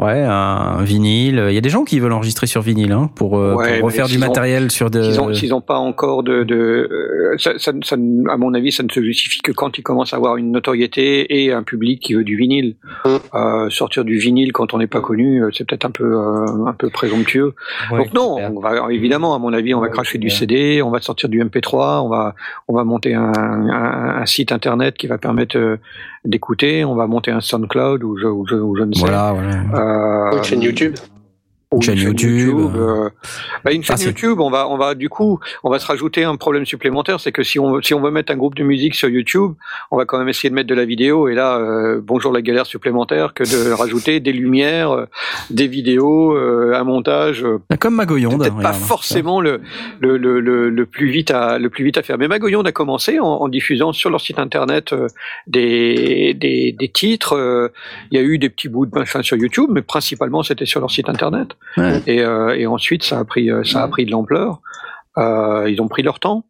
ouais, 0.00 0.22
un 0.22 0.82
vinyle. 0.82 1.44
Il 1.48 1.54
y 1.54 1.58
a 1.58 1.60
des 1.60 1.68
gens 1.70 1.84
qui 1.84 1.98
veulent 2.00 2.12
enregistrer 2.12 2.46
sur 2.46 2.62
vinyle, 2.62 2.92
hein, 2.92 3.10
pour, 3.14 3.38
euh, 3.38 3.54
Ouais, 3.54 3.78
pour 3.78 3.86
refaire 3.86 4.06
du 4.08 4.16
ont- 4.16 4.20
matériel 4.20 4.70
sur 4.70 4.90
de. 4.90 5.02
S'ils 5.02 5.20
ont, 5.20 5.34
s'ils 5.34 5.54
ont 5.54 5.60
pas 5.60 5.76
encore 5.78 6.22
de, 6.22 6.44
de 6.44 6.56
euh, 6.56 7.34
ça, 7.38 7.52
ça, 7.58 7.72
ça, 7.82 7.96
à 7.96 8.36
mon 8.36 8.54
avis, 8.54 8.72
ça 8.72 8.82
ne 8.82 8.88
se 8.90 9.02
justifie 9.02 9.40
que 9.40 9.52
quand 9.52 9.78
ils 9.78 9.82
commencent 9.82 10.12
à 10.12 10.16
avoir 10.16 10.36
une 10.36 10.50
notoriété 10.52 11.42
et 11.44 11.52
un 11.52 11.62
public 11.62 12.00
qui 12.02 12.14
veut 12.14 12.24
du 12.24 12.36
vinyle. 12.36 12.76
Euh, 13.34 13.68
sortir 13.70 14.04
du 14.04 14.18
vinyle 14.18 14.52
quand 14.52 14.74
on 14.74 14.78
n'est 14.78 14.86
pas 14.86 15.00
connu, 15.00 15.42
euh, 15.44 15.50
c'est 15.56 15.66
peut-être 15.66 15.84
un 15.84 15.90
peu 15.90 16.04
euh, 16.04 16.66
un 16.66 16.72
peu 16.72 16.90
présomptueux. 16.90 17.54
Ouais, 17.92 17.98
Donc 17.98 18.12
non, 18.14 18.36
super. 18.36 18.52
on 18.56 18.60
va 18.60 18.92
évidemment, 18.92 19.34
à 19.34 19.38
mon 19.38 19.52
avis, 19.52 19.74
on 19.74 19.80
va 19.80 19.88
cracher 19.88 20.18
du 20.18 20.30
CD, 20.30 20.82
on 20.82 20.90
va 20.90 21.00
sortir 21.00 21.28
du 21.28 21.42
MP3, 21.42 22.02
on 22.04 22.08
va 22.08 22.34
on 22.68 22.74
va 22.74 22.84
monter 22.84 23.14
un, 23.14 23.32
un, 23.32 24.20
un 24.20 24.26
site 24.40 24.52
internet 24.52 24.96
qui 24.96 25.06
va 25.06 25.18
permettre 25.18 25.58
euh, 25.58 25.76
d'écouter, 26.24 26.84
on 26.84 26.94
va 26.94 27.06
monter 27.06 27.30
un 27.30 27.40
SoundCloud 27.40 28.02
ou 28.02 28.16
je, 28.16 28.26
ou 28.26 28.46
je, 28.46 28.54
ou 28.54 28.74
je 28.76 28.84
ne 28.84 28.94
sais. 28.94 29.00
Voilà, 29.00 29.32
voilà. 29.32 30.32
Euh, 30.32 30.36
Une 30.36 30.44
chaîne 30.44 30.62
YouTube. 30.62 30.94
Une 31.72 31.82
chaîne 31.82 31.98
YouTube. 31.98 32.58
euh, 32.74 33.10
bah, 33.64 33.70
une 33.70 33.84
chaîne 33.84 33.94
Ah, 33.94 33.96
c'est- 33.96 34.06
YouTube, 34.06 34.40
on 34.40 34.50
va, 34.50 34.68
on 34.68 34.76
va 34.76 34.96
du 34.96 35.08
coup, 35.08 35.38
on 35.62 35.70
va 35.70 35.78
se 35.78 35.86
rajouter 35.86 36.24
un 36.24 36.34
problème 36.34 36.66
supplémentaire, 36.66 37.20
c'est 37.20 37.30
que 37.30 37.44
si 37.44 37.60
on, 37.60 37.80
si 37.80 37.94
on 37.94 38.00
veut 38.00 38.10
mettre 38.10 38.32
un 38.32 38.36
groupe 38.36 38.56
de 38.56 38.64
musique 38.64 38.96
sur 38.96 39.08
YouTube, 39.08 39.52
on 39.92 39.96
va 39.96 40.04
quand 40.04 40.18
même 40.18 40.28
essayer 40.28 40.50
de 40.50 40.54
mettre 40.56 40.68
de 40.68 40.74
la 40.74 40.84
vidéo. 40.84 41.28
Et 41.28 41.34
là, 41.36 41.58
euh, 41.58 42.00
bonjour 42.02 42.32
la 42.32 42.42
galère 42.42 42.66
supplémentaire 42.66 43.34
que 43.34 43.44
de 43.44 43.70
rajouter 43.72 44.18
des 44.18 44.32
lumières, 44.32 44.90
euh, 44.90 45.04
des 45.50 45.68
vidéos, 45.68 46.32
euh, 46.36 46.72
un 46.74 46.82
montage. 46.82 47.44
euh, 47.44 47.58
Comme 47.78 47.94
Magoyonde. 47.94 48.40
peut-être 48.40 48.54
pas 48.54 48.70
regarde. 48.70 48.76
forcément 48.76 49.40
le, 49.40 49.60
le, 50.00 50.16
le, 50.16 50.40
le, 50.40 50.70
le 50.70 50.86
plus 50.86 51.08
vite 51.08 51.30
à 51.30 51.58
le 51.60 51.70
plus 51.70 51.84
vite 51.84 51.98
à 51.98 52.02
faire. 52.02 52.18
Mais 52.18 52.26
Magoyonde 52.26 52.66
a 52.66 52.72
commencé 52.72 53.20
en, 53.20 53.26
en 53.26 53.48
diffusant 53.48 53.92
sur 53.92 54.10
leur 54.10 54.20
site 54.20 54.40
internet 54.40 54.92
euh, 54.92 55.06
des, 55.46 56.34
des, 56.34 56.72
des 56.72 56.88
titres. 56.88 57.34
euh, 57.36 57.68
Il 58.10 58.18
y 58.18 58.20
a 58.20 58.24
eu 58.24 58.38
des 58.38 58.48
petits 58.48 58.68
bouts 58.68 58.86
de 58.86 58.98
machin 58.98 59.22
sur 59.22 59.36
YouTube, 59.36 59.68
mais 59.70 59.82
principalement 59.82 60.42
c'était 60.42 60.66
sur 60.66 60.80
leur 60.80 60.90
site 60.90 61.08
internet. 61.08 61.48
Ouais. 61.76 62.02
Et, 62.06 62.20
euh, 62.22 62.56
et 62.56 62.66
ensuite 62.66 63.02
ça 63.04 63.18
a 63.20 63.24
pris 63.24 63.50
euh, 63.50 63.62
ça 63.64 63.82
a 63.82 63.88
pris 63.88 64.04
de 64.06 64.10
l'ampleur. 64.10 64.60
Euh, 65.18 65.68
ils 65.70 65.80
ont 65.80 65.88
pris 65.88 66.02
leur 66.02 66.18
temps. 66.20 66.44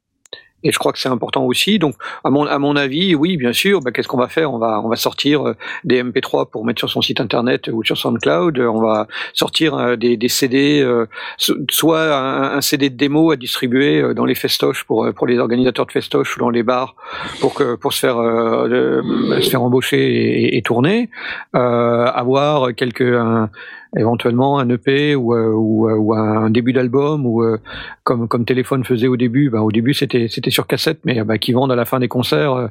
Et 0.62 0.72
je 0.72 0.78
crois 0.78 0.92
que 0.92 0.98
c'est 0.98 1.08
important 1.08 1.44
aussi. 1.46 1.78
Donc, 1.78 1.94
à 2.22 2.28
mon, 2.28 2.44
à 2.44 2.58
mon 2.58 2.76
avis, 2.76 3.14
oui, 3.14 3.38
bien 3.38 3.54
sûr. 3.54 3.80
Bah, 3.80 3.92
Qu'est-ce 3.92 4.08
qu'on 4.08 4.18
va 4.18 4.28
faire? 4.28 4.52
On 4.52 4.58
va, 4.58 4.82
on 4.84 4.90
va 4.90 4.96
sortir 4.96 5.54
des 5.84 6.02
MP3 6.04 6.50
pour 6.50 6.66
mettre 6.66 6.80
sur 6.80 6.90
son 6.90 7.00
site 7.00 7.18
internet 7.18 7.68
ou 7.72 7.82
sur 7.82 7.96
SoundCloud. 7.96 8.58
On 8.58 8.82
va 8.82 9.06
sortir 9.32 9.96
des, 9.96 10.18
des 10.18 10.28
CD, 10.28 10.82
euh, 10.82 11.06
so- 11.38 11.56
soit 11.70 12.14
un, 12.14 12.58
un 12.58 12.60
CD 12.60 12.90
de 12.90 12.96
démo 12.96 13.30
à 13.30 13.36
distribuer 13.36 14.12
dans 14.12 14.26
les 14.26 14.34
festoches 14.34 14.84
pour 14.84 15.08
pour 15.14 15.26
les 15.26 15.38
organisateurs 15.38 15.86
de 15.86 15.92
festoches 15.92 16.36
ou 16.36 16.40
dans 16.40 16.50
les 16.50 16.62
bars 16.62 16.94
pour 17.40 17.54
que 17.54 17.74
pour 17.76 17.94
se 17.94 18.00
faire 18.00 18.18
euh, 18.18 19.00
se 19.40 19.48
faire 19.48 19.62
embaucher 19.62 19.98
et, 19.98 20.58
et 20.58 20.60
tourner. 20.60 21.08
Euh, 21.56 22.04
avoir 22.04 22.74
quelques 22.74 23.00
un, 23.00 23.48
éventuellement 23.96 24.58
un 24.58 24.68
EP 24.68 25.16
ou, 25.16 25.34
euh, 25.34 25.52
ou, 25.52 25.88
euh, 25.88 25.96
ou 25.96 26.14
un 26.14 26.50
début 26.50 26.72
d'album 26.72 27.26
ou 27.26 27.42
euh, 27.42 27.58
comme 28.04 28.28
comme 28.28 28.44
téléphone 28.44 28.84
faisait 28.84 29.08
au 29.08 29.16
début. 29.16 29.50
Ben, 29.50 29.60
au 29.60 29.72
début 29.72 29.94
c'était 29.94 30.28
c'était 30.28 30.50
sur 30.50 30.66
cassette, 30.66 31.00
mais 31.04 31.22
ben, 31.24 31.38
qui 31.38 31.52
vendent 31.52 31.72
à 31.72 31.76
la 31.76 31.84
fin 31.84 31.98
des 31.98 32.08
concerts 32.08 32.70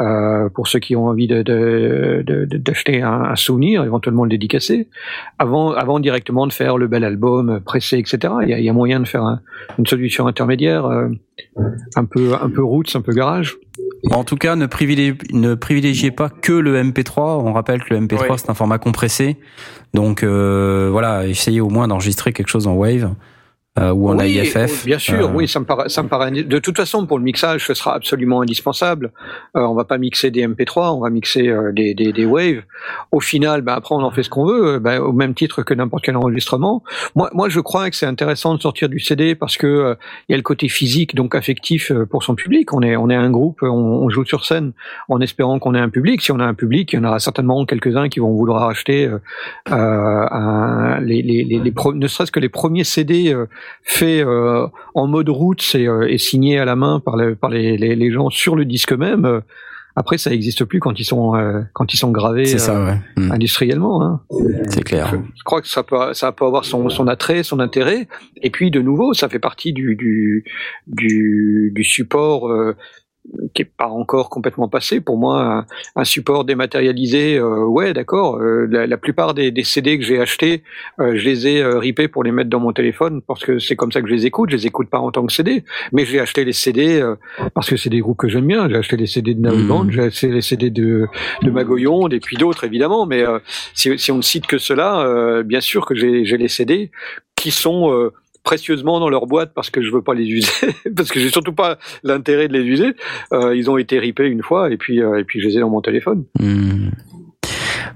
euh, 0.00 0.48
pour 0.50 0.68
ceux 0.68 0.78
qui 0.78 0.94
ont 0.94 1.06
envie 1.06 1.26
de 1.26 1.42
d'acheter 2.56 3.02
un, 3.02 3.34
souvenir, 3.36 3.84
éventuellement 3.84 4.24
le 4.24 4.30
dédicacer, 4.30 4.88
avant 5.38 5.72
avant 5.72 5.98
directement 5.98 6.46
de 6.46 6.52
faire 6.52 6.78
le 6.78 6.86
bel 6.86 7.04
album 7.04 7.60
pressé, 7.64 7.98
etc. 7.98 8.34
Il 8.42 8.48
y 8.48 8.54
a, 8.54 8.58
il 8.58 8.64
y 8.64 8.68
a 8.68 8.72
moyen 8.72 9.00
de 9.00 9.08
faire 9.08 9.24
un, 9.24 9.40
une 9.78 9.86
solution 9.86 10.26
intermédiaire, 10.26 10.86
un 10.86 12.04
peu 12.04 12.34
un 12.40 12.50
peu 12.50 12.62
roots, 12.62 12.94
un 12.94 13.00
peu 13.00 13.12
garage. 13.12 13.58
En 14.10 14.24
tout 14.24 14.36
cas, 14.36 14.56
ne 14.56 14.66
privilégiez, 14.66 15.16
ne 15.32 15.54
privilégiez 15.54 16.10
pas 16.10 16.28
que 16.30 16.52
le 16.52 16.82
MP3. 16.82 17.42
On 17.44 17.52
rappelle 17.52 17.82
que 17.82 17.94
le 17.94 18.00
MP3 18.00 18.38
c'est 18.38 18.50
un 18.50 18.54
format 18.54 18.78
compressé, 18.78 19.36
donc 19.94 20.22
euh, 20.22 20.88
voilà, 20.90 21.26
essayez 21.26 21.60
au 21.60 21.68
moins 21.68 21.88
d'enregistrer 21.88 22.32
quelque 22.32 22.48
chose 22.48 22.66
en 22.66 22.74
Wave 22.74 23.14
euh, 23.78 23.92
ou 23.92 24.08
en 24.08 24.18
oui, 24.18 24.36
AIFF. 24.36 24.84
Bien 24.84 24.98
sûr, 24.98 25.28
euh... 25.28 25.32
oui, 25.32 25.46
ça 25.46 25.60
me 25.60 25.64
paraît, 25.64 25.88
ça 25.88 26.02
me 26.02 26.08
paraît. 26.08 26.32
De 26.32 26.58
toute 26.58 26.76
façon, 26.76 27.06
pour 27.06 27.18
le 27.18 27.24
mixage, 27.24 27.66
ce 27.68 27.74
sera 27.74 27.94
absolument 27.94 28.40
indispensable. 28.40 29.12
Euh, 29.56 29.60
on 29.60 29.74
va 29.74 29.84
pas 29.84 29.96
mixer 29.96 30.32
des 30.32 30.44
MP3, 30.44 30.96
on 30.96 31.00
va 31.00 31.08
mixer 31.08 31.48
euh, 31.48 31.70
des, 31.70 31.94
des, 31.94 32.12
des, 32.12 32.24
waves. 32.24 32.62
Au 33.12 33.20
final, 33.20 33.62
ben, 33.62 33.74
après, 33.74 33.94
on 33.94 34.02
en 34.02 34.10
fait 34.10 34.24
ce 34.24 34.28
qu'on 34.28 34.44
veut, 34.44 34.80
ben, 34.80 34.98
au 34.98 35.12
même 35.12 35.34
titre 35.34 35.62
que 35.62 35.72
n'importe 35.72 36.04
quel 36.04 36.16
enregistrement. 36.16 36.82
Moi, 37.14 37.30
moi, 37.32 37.48
je 37.48 37.60
crois 37.60 37.88
que 37.90 37.94
c'est 37.94 38.06
intéressant 38.06 38.56
de 38.56 38.60
sortir 38.60 38.88
du 38.88 38.98
CD 38.98 39.36
parce 39.36 39.56
que 39.56 39.96
il 40.28 40.32
y 40.32 40.34
a 40.34 40.36
le 40.36 40.42
côté 40.42 40.68
physique, 40.68 41.14
donc 41.14 41.36
affectif 41.36 41.92
pour 42.10 42.24
son 42.24 42.34
public. 42.34 42.72
On 42.72 42.82
est, 42.82 42.96
on 42.96 43.08
est 43.08 43.14
un 43.14 43.30
groupe, 43.30 43.62
on, 43.62 43.68
on 43.68 44.10
joue 44.10 44.24
sur 44.24 44.44
scène 44.44 44.72
en 45.08 45.20
espérant 45.20 45.60
qu'on 45.60 45.76
ait 45.76 45.80
un 45.80 45.90
public. 45.90 46.22
Si 46.22 46.32
on 46.32 46.40
a 46.40 46.44
un 46.44 46.54
public, 46.54 46.92
il 46.92 46.96
y 46.96 46.98
en 46.98 47.04
aura 47.04 47.20
certainement 47.20 47.64
quelques-uns 47.66 48.08
qui 48.08 48.18
vont 48.18 48.32
vouloir 48.32 48.68
acheter 48.68 49.08
un, 49.66 50.98
les, 51.00 51.22
les, 51.22 51.44
les, 51.44 51.60
les 51.60 51.74
ne 51.94 52.08
serait-ce 52.08 52.32
que 52.32 52.40
les 52.40 52.48
premiers 52.48 52.84
CD 52.84 53.32
fait 53.82 54.24
euh, 54.24 54.66
en 54.94 55.06
mode 55.06 55.28
route 55.28 55.74
et, 55.74 55.86
euh, 55.86 56.10
et, 56.10 56.18
signé 56.18 56.58
à 56.58 56.64
la 56.64 56.76
main 56.76 57.00
par, 57.00 57.16
le, 57.16 57.34
par 57.34 57.50
les, 57.50 57.76
les, 57.76 57.96
les, 57.96 58.10
gens 58.12 58.30
sur 58.30 58.56
le 58.56 58.64
disque 58.64 58.92
même. 58.92 59.24
Euh, 59.24 59.40
après, 59.96 60.18
ça 60.18 60.30
n'existe 60.30 60.64
plus 60.64 60.78
quand 60.78 60.98
ils 61.00 61.04
sont 61.04 61.32
quand 61.72 61.92
ils 61.92 61.96
sont 61.96 62.12
gravés 62.12 62.46
ça, 62.46 62.84
ouais. 62.84 62.96
mmh. 63.16 63.32
industriellement. 63.32 64.02
Hein. 64.02 64.20
C'est 64.68 64.84
clair. 64.84 65.08
Je, 65.10 65.16
je, 65.16 65.44
crois 65.44 65.60
que 65.60 65.66
ça 65.66 65.82
peut 65.82 66.14
ça 66.14 66.30
peut 66.30 66.46
avoir 66.46 66.64
son, 66.64 66.88
son 66.88 67.08
attrait, 67.08 67.42
son 67.42 67.58
intérêt. 67.58 68.06
Et 68.40 68.50
puis 68.50 68.70
de 68.70 68.80
nouveau, 68.80 69.14
ça 69.14 69.28
fait 69.28 69.40
partie 69.40 69.72
du 69.72 69.96
du 69.96 70.44
du, 70.86 71.72
du 71.74 71.84
support 71.84 72.48
qui 73.54 73.62
est 73.62 73.70
pas 73.76 73.88
encore 73.88 74.30
complètement 74.30 74.68
passé. 74.68 75.00
Pour 75.00 75.16
moi, 75.16 75.42
un, 75.42 75.66
un 75.96 76.04
support 76.04 76.44
dématérialisé, 76.44 77.36
euh, 77.36 77.64
ouais, 77.64 77.92
d'accord. 77.92 78.36
Euh, 78.36 78.66
la, 78.70 78.86
la, 78.86 78.96
plupart 78.96 79.34
des, 79.34 79.50
des 79.50 79.64
CD 79.64 79.98
que 79.98 80.04
j'ai 80.04 80.20
achetés, 80.20 80.62
euh, 81.00 81.16
je 81.16 81.24
les 81.24 81.46
ai 81.46 81.64
ripés 81.64 82.08
pour 82.08 82.24
les 82.24 82.32
mettre 82.32 82.50
dans 82.50 82.60
mon 82.60 82.72
téléphone 82.72 83.20
parce 83.22 83.44
que 83.44 83.58
c'est 83.58 83.76
comme 83.76 83.92
ça 83.92 84.00
que 84.02 84.08
je 84.08 84.14
les 84.14 84.26
écoute. 84.26 84.50
Je 84.50 84.56
les 84.56 84.66
écoute 84.66 84.88
pas 84.88 84.98
en 84.98 85.10
tant 85.10 85.26
que 85.26 85.32
CD, 85.32 85.64
mais 85.92 86.04
j'ai 86.04 86.20
acheté 86.20 86.44
les 86.44 86.52
CD 86.52 87.02
parce 87.54 87.68
que 87.68 87.76
c'est 87.76 87.90
des 87.90 88.00
groupes 88.00 88.18
que 88.18 88.28
j'aime 88.28 88.46
bien. 88.46 88.68
J'ai 88.68 88.76
acheté 88.76 88.96
les 88.96 89.06
CD 89.06 89.34
de 89.34 89.40
Naouband, 89.40 89.84
mmh. 89.84 89.90
j'ai 89.92 90.02
acheté 90.02 90.28
les 90.28 90.42
CD 90.42 90.70
de, 90.70 91.06
de 91.42 91.50
Magoyonde 91.50 92.12
et 92.12 92.20
puis 92.20 92.36
d'autres 92.36 92.64
évidemment. 92.64 93.06
Mais 93.06 93.24
si, 93.74 93.98
si, 93.98 94.12
on 94.12 94.18
ne 94.18 94.22
cite 94.22 94.46
que 94.46 94.58
cela, 94.58 95.42
bien 95.44 95.60
sûr 95.60 95.86
que 95.86 95.94
j'ai 95.94 96.36
les 96.36 96.48
CD 96.48 96.90
qui 97.36 97.50
sont 97.50 98.10
précieusement 98.42 99.00
dans 99.00 99.08
leur 99.08 99.26
boîte 99.26 99.52
parce 99.54 99.70
que 99.70 99.82
je 99.82 99.90
veux 99.90 100.02
pas 100.02 100.14
les 100.14 100.26
user, 100.26 100.74
parce 100.96 101.10
que 101.10 101.20
j'ai 101.20 101.30
surtout 101.30 101.52
pas 101.52 101.78
l'intérêt 102.02 102.48
de 102.48 102.52
les 102.52 102.64
user. 102.64 102.94
Euh, 103.32 103.54
ils 103.54 103.70
ont 103.70 103.76
été 103.76 103.98
ripés 103.98 104.26
une 104.26 104.42
fois 104.42 104.70
et 104.70 104.76
puis 104.76 105.02
euh, 105.02 105.18
et 105.18 105.24
puis 105.24 105.40
je 105.40 105.48
les 105.48 105.58
ai 105.58 105.60
dans 105.60 105.70
mon 105.70 105.80
téléphone. 105.80 106.24
Mmh. 106.38 106.90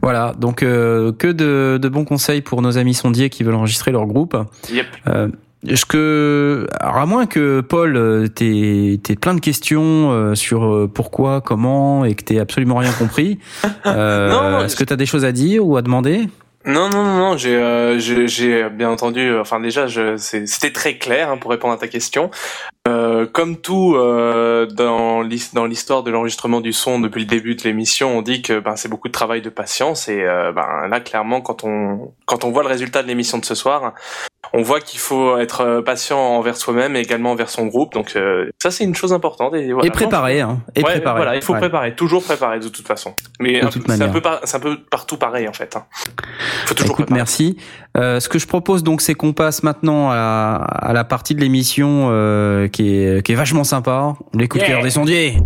Voilà, 0.02 0.34
donc 0.38 0.62
euh, 0.62 1.12
que 1.12 1.28
de, 1.28 1.78
de, 1.80 1.88
bons 1.88 2.04
conseils 2.04 2.42
pour 2.42 2.60
nos 2.60 2.76
amis 2.76 2.94
sondiers 2.94 3.30
qui 3.30 3.42
veulent 3.42 3.54
enregistrer 3.54 3.90
leur 3.90 4.06
groupe. 4.06 4.36
Yep. 4.70 4.86
Est-ce 5.66 5.86
que, 5.86 6.66
alors 6.78 6.98
à 6.98 7.06
moins 7.06 7.24
que 7.24 7.62
Paul 7.62 8.28
t'aies 8.34 8.98
plein 9.18 9.32
de 9.34 9.40
questions 9.40 10.34
sur 10.34 10.90
pourquoi, 10.92 11.40
comment 11.40 12.04
et 12.04 12.14
que 12.14 12.22
t'aies 12.22 12.38
absolument 12.38 12.76
rien 12.76 12.92
compris, 12.92 13.38
est-ce 13.86 14.76
que 14.76 14.84
tu 14.84 14.92
as 14.92 14.96
des 14.96 15.06
choses 15.06 15.24
à 15.24 15.32
dire 15.32 15.66
ou 15.66 15.78
à 15.78 15.82
demander? 15.82 16.28
Non, 16.64 16.88
non, 16.88 17.04
non, 17.04 17.16
non 17.18 17.36
j'ai, 17.36 17.56
euh, 17.56 17.98
j'ai 17.98 18.68
bien 18.70 18.90
entendu. 18.90 19.36
Enfin, 19.38 19.60
déjà, 19.60 19.86
c'était 20.16 20.72
très 20.72 20.96
clair 20.98 21.30
hein, 21.30 21.36
pour 21.36 21.50
répondre 21.50 21.74
à 21.74 21.78
ta 21.78 21.88
question. 21.88 22.30
Euh, 22.86 23.24
comme 23.24 23.56
tout 23.56 23.94
euh, 23.96 24.66
dans 24.66 25.22
l'histoire 25.22 26.02
de 26.02 26.10
l'enregistrement 26.10 26.60
du 26.60 26.74
son 26.74 27.00
depuis 27.00 27.20
le 27.20 27.26
début 27.26 27.54
de 27.54 27.62
l'émission, 27.62 28.18
on 28.18 28.20
dit 28.20 28.42
que 28.42 28.60
ben, 28.60 28.76
c'est 28.76 28.90
beaucoup 28.90 29.08
de 29.08 29.12
travail 29.12 29.40
de 29.40 29.48
patience 29.48 30.06
et 30.08 30.20
euh, 30.20 30.52
ben, 30.52 30.86
là 30.88 31.00
clairement 31.00 31.40
quand 31.40 31.64
on 31.64 32.12
quand 32.26 32.44
on 32.44 32.50
voit 32.50 32.62
le 32.62 32.68
résultat 32.68 33.02
de 33.02 33.08
l'émission 33.08 33.38
de 33.38 33.44
ce 33.46 33.54
soir, 33.54 33.94
on 34.52 34.60
voit 34.60 34.80
qu'il 34.80 35.00
faut 35.00 35.38
être 35.38 35.80
patient 35.80 36.18
envers 36.18 36.58
soi-même 36.58 36.94
et 36.94 37.00
également 37.00 37.32
envers 37.32 37.48
son 37.48 37.64
groupe. 37.64 37.94
Donc 37.94 38.16
euh, 38.16 38.50
ça 38.62 38.70
c'est 38.70 38.84
une 38.84 38.94
chose 38.94 39.14
importante 39.14 39.54
et, 39.54 39.72
voilà. 39.72 39.88
et 39.88 39.90
préparer 39.90 40.42
hein. 40.42 40.60
Et 40.74 40.82
ouais, 40.82 40.90
préparer. 40.92 41.16
Voilà, 41.16 41.36
il 41.36 41.42
faut 41.42 41.54
ouais. 41.54 41.60
préparer, 41.60 41.94
toujours 41.94 42.22
préparer 42.22 42.60
de 42.60 42.68
toute 42.68 42.86
façon. 42.86 43.14
Mais 43.40 43.62
c'est 43.88 44.02
un 44.02 44.08
peu 44.10 44.20
c'est 44.44 44.56
un 44.56 44.60
peu 44.60 44.76
partout 44.90 45.16
pareil 45.16 45.48
en 45.48 45.54
fait. 45.54 45.74
Hein. 45.74 45.86
Faut 46.66 46.74
toujours 46.74 46.90
Écoute, 46.90 47.06
préparer. 47.06 47.18
merci. 47.18 47.56
Euh, 47.96 48.18
ce 48.18 48.28
que 48.28 48.40
je 48.40 48.46
propose 48.46 48.82
donc, 48.82 49.00
c'est 49.00 49.14
qu'on 49.14 49.32
passe 49.32 49.62
maintenant 49.62 50.10
à 50.10 50.16
la, 50.16 50.54
à 50.56 50.92
la 50.92 51.04
partie 51.04 51.34
de 51.34 51.40
l'émission 51.40 52.08
euh, 52.10 52.66
qui, 52.74 52.96
est, 52.96 53.24
qui 53.24 53.32
est 53.32 53.36
vachement 53.36 53.62
sympa. 53.62 54.16
Les 54.34 54.48
coups 54.48 54.64
de 54.64 54.68
cœur 54.68 54.82
des 54.82 54.90
sondiers. 54.90 55.36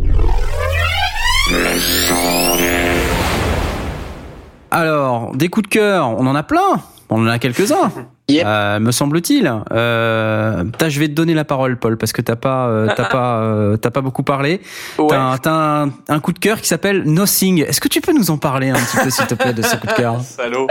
Alors, 4.71 5.37
des 5.37 5.49
coups 5.49 5.69
de 5.69 5.73
cœur, 5.73 6.09
on 6.09 6.27
en 6.27 6.35
a 6.35 6.43
plein. 6.43 6.81
On 7.11 7.23
en 7.23 7.27
a 7.27 7.39
quelques-uns. 7.39 7.93
Yep. 8.31 8.45
Euh, 8.47 8.79
me 8.79 8.93
semble-t-il. 8.93 9.51
Euh, 9.73 10.65
je 10.87 11.01
vais 11.01 11.09
te 11.09 11.15
donner 11.15 11.33
la 11.33 11.47
parole, 11.47 11.79
Paul, 11.79 11.97
parce 11.97 12.13
que 12.13 12.21
t'as 12.21 12.37
pas, 12.37 12.69
euh, 12.69 12.89
t'as 12.95 13.07
pas, 13.09 13.41
euh, 13.41 13.77
t'as 13.79 13.91
pas 13.91 14.03
beaucoup 14.03 14.23
parlé. 14.23 14.61
Ouais. 14.99 15.09
T'as, 15.09 15.51
un, 15.51 15.87
un, 15.87 15.91
un, 16.09 16.21
coup 16.21 16.33
de 16.35 16.39
cœur 16.39 16.61
qui 16.61 16.69
s'appelle 16.69 17.05
Nothing. 17.05 17.65
Est-ce 17.65 17.81
que 17.81 17.89
tu 17.89 18.03
peux 18.03 18.13
nous 18.13 18.31
en 18.31 18.37
parler 18.37 18.69
un 18.69 18.75
petit 18.75 18.99
peu, 19.03 19.09
s'il 19.09 19.27
te 19.27 19.35
plaît, 19.35 19.55
de 19.55 19.63
ce 19.63 19.77
coup 19.77 19.87
de 19.87 19.93
cœur? 19.93 20.21
Salaud. 20.21 20.67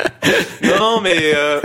Non, 0.61 1.01
mais 1.01 1.33
euh, 1.33 1.59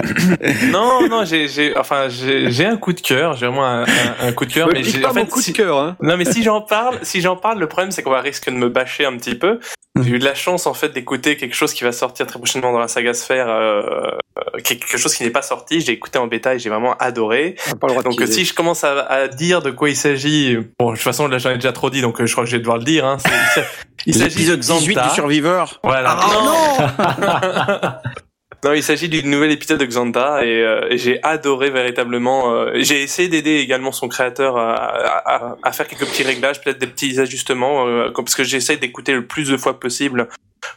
non, 0.70 1.06
non, 1.08 1.26
j'ai, 1.26 1.46
j'ai, 1.48 1.76
enfin, 1.76 2.08
j'ai, 2.08 2.50
j'ai 2.50 2.64
un 2.64 2.78
coup 2.78 2.94
de 2.94 3.00
cœur. 3.00 3.36
J'ai 3.36 3.46
vraiment 3.46 3.66
un, 3.66 3.82
un, 3.82 4.28
un 4.28 4.32
coup 4.32 4.46
de 4.46 4.52
cœur. 4.52 4.68
mais 4.72 4.82
j'ai 4.82 5.04
en 5.04 5.12
fait, 5.12 5.26
coup 5.26 5.42
si, 5.42 5.52
de 5.52 5.58
cœur. 5.58 5.76
Hein. 5.78 5.96
Non, 6.00 6.16
mais 6.16 6.24
si 6.24 6.42
j'en 6.42 6.62
parle, 6.62 7.00
si 7.02 7.20
j'en 7.20 7.36
parle, 7.36 7.58
le 7.58 7.68
problème 7.68 7.90
c'est 7.90 8.02
qu'on 8.02 8.10
va 8.10 8.22
risquer 8.22 8.50
de 8.50 8.56
me 8.56 8.70
bâcher 8.70 9.04
un 9.04 9.16
petit 9.18 9.34
peu. 9.34 9.58
J'ai 10.00 10.12
eu 10.12 10.18
de 10.18 10.24
la 10.24 10.34
chance 10.34 10.66
en 10.66 10.72
fait 10.72 10.88
d'écouter 10.88 11.36
quelque 11.36 11.54
chose 11.54 11.74
qui 11.74 11.84
va 11.84 11.92
sortir 11.92 12.26
très 12.26 12.38
prochainement 12.38 12.72
dans 12.72 12.78
la 12.78 12.88
saga 12.88 13.12
Sphère, 13.12 13.50
euh, 13.50 13.82
quelque 14.64 14.96
chose 14.96 15.14
qui 15.14 15.22
n'est 15.22 15.30
pas 15.30 15.42
sorti. 15.42 15.81
J'ai 15.82 15.92
écouté 15.92 16.18
en 16.18 16.26
bêta 16.26 16.54
et 16.54 16.58
j'ai 16.58 16.70
vraiment 16.70 16.96
adoré. 16.98 17.56
Donc 18.04 18.22
si 18.26 18.44
je 18.44 18.54
commence 18.54 18.84
à, 18.84 19.00
à, 19.00 19.28
dire 19.28 19.62
de 19.62 19.70
quoi 19.70 19.90
il 19.90 19.96
s'agit, 19.96 20.56
bon 20.78 20.90
de 20.90 20.94
toute 20.96 21.02
façon 21.02 21.28
là 21.28 21.38
j'en 21.38 21.50
ai 21.50 21.54
déjà 21.54 21.72
trop 21.72 21.90
dit, 21.90 22.00
donc 22.00 22.24
je 22.24 22.32
crois 22.32 22.44
que 22.44 22.50
je 22.50 22.56
vais 22.56 22.60
devoir 22.60 22.78
le 22.78 22.84
dire. 22.84 23.04
Hein. 23.04 23.18
il 24.06 24.14
s'agit 24.14 24.46
de 24.46 24.56
18 24.56 24.94
du 24.94 25.10
Survivor. 25.14 25.80
Voilà. 25.82 26.16
Ah, 26.18 27.92
non. 28.02 28.10
Non, 28.64 28.74
il 28.74 28.82
s'agit 28.84 29.08
du 29.08 29.24
nouvel 29.24 29.50
épisode 29.50 29.80
de 29.80 29.86
Xanta 29.86 30.44
et, 30.44 30.62
euh, 30.62 30.86
et 30.88 30.96
j'ai 30.96 31.18
adoré 31.24 31.70
véritablement. 31.70 32.54
Euh, 32.54 32.70
j'ai 32.76 33.02
essayé 33.02 33.28
d'aider 33.28 33.56
également 33.56 33.90
son 33.90 34.06
créateur 34.06 34.56
à, 34.56 34.74
à, 34.74 35.56
à, 35.64 35.72
faire 35.72 35.88
quelques 35.88 36.06
petits 36.06 36.22
réglages, 36.22 36.60
peut-être 36.60 36.78
des 36.78 36.86
petits 36.86 37.18
ajustements, 37.18 37.88
euh, 37.88 38.12
parce 38.14 38.36
que 38.36 38.44
j'essaie 38.44 38.76
d'écouter 38.76 39.14
le 39.14 39.26
plus 39.26 39.48
de 39.48 39.56
fois 39.56 39.80
possible. 39.80 40.28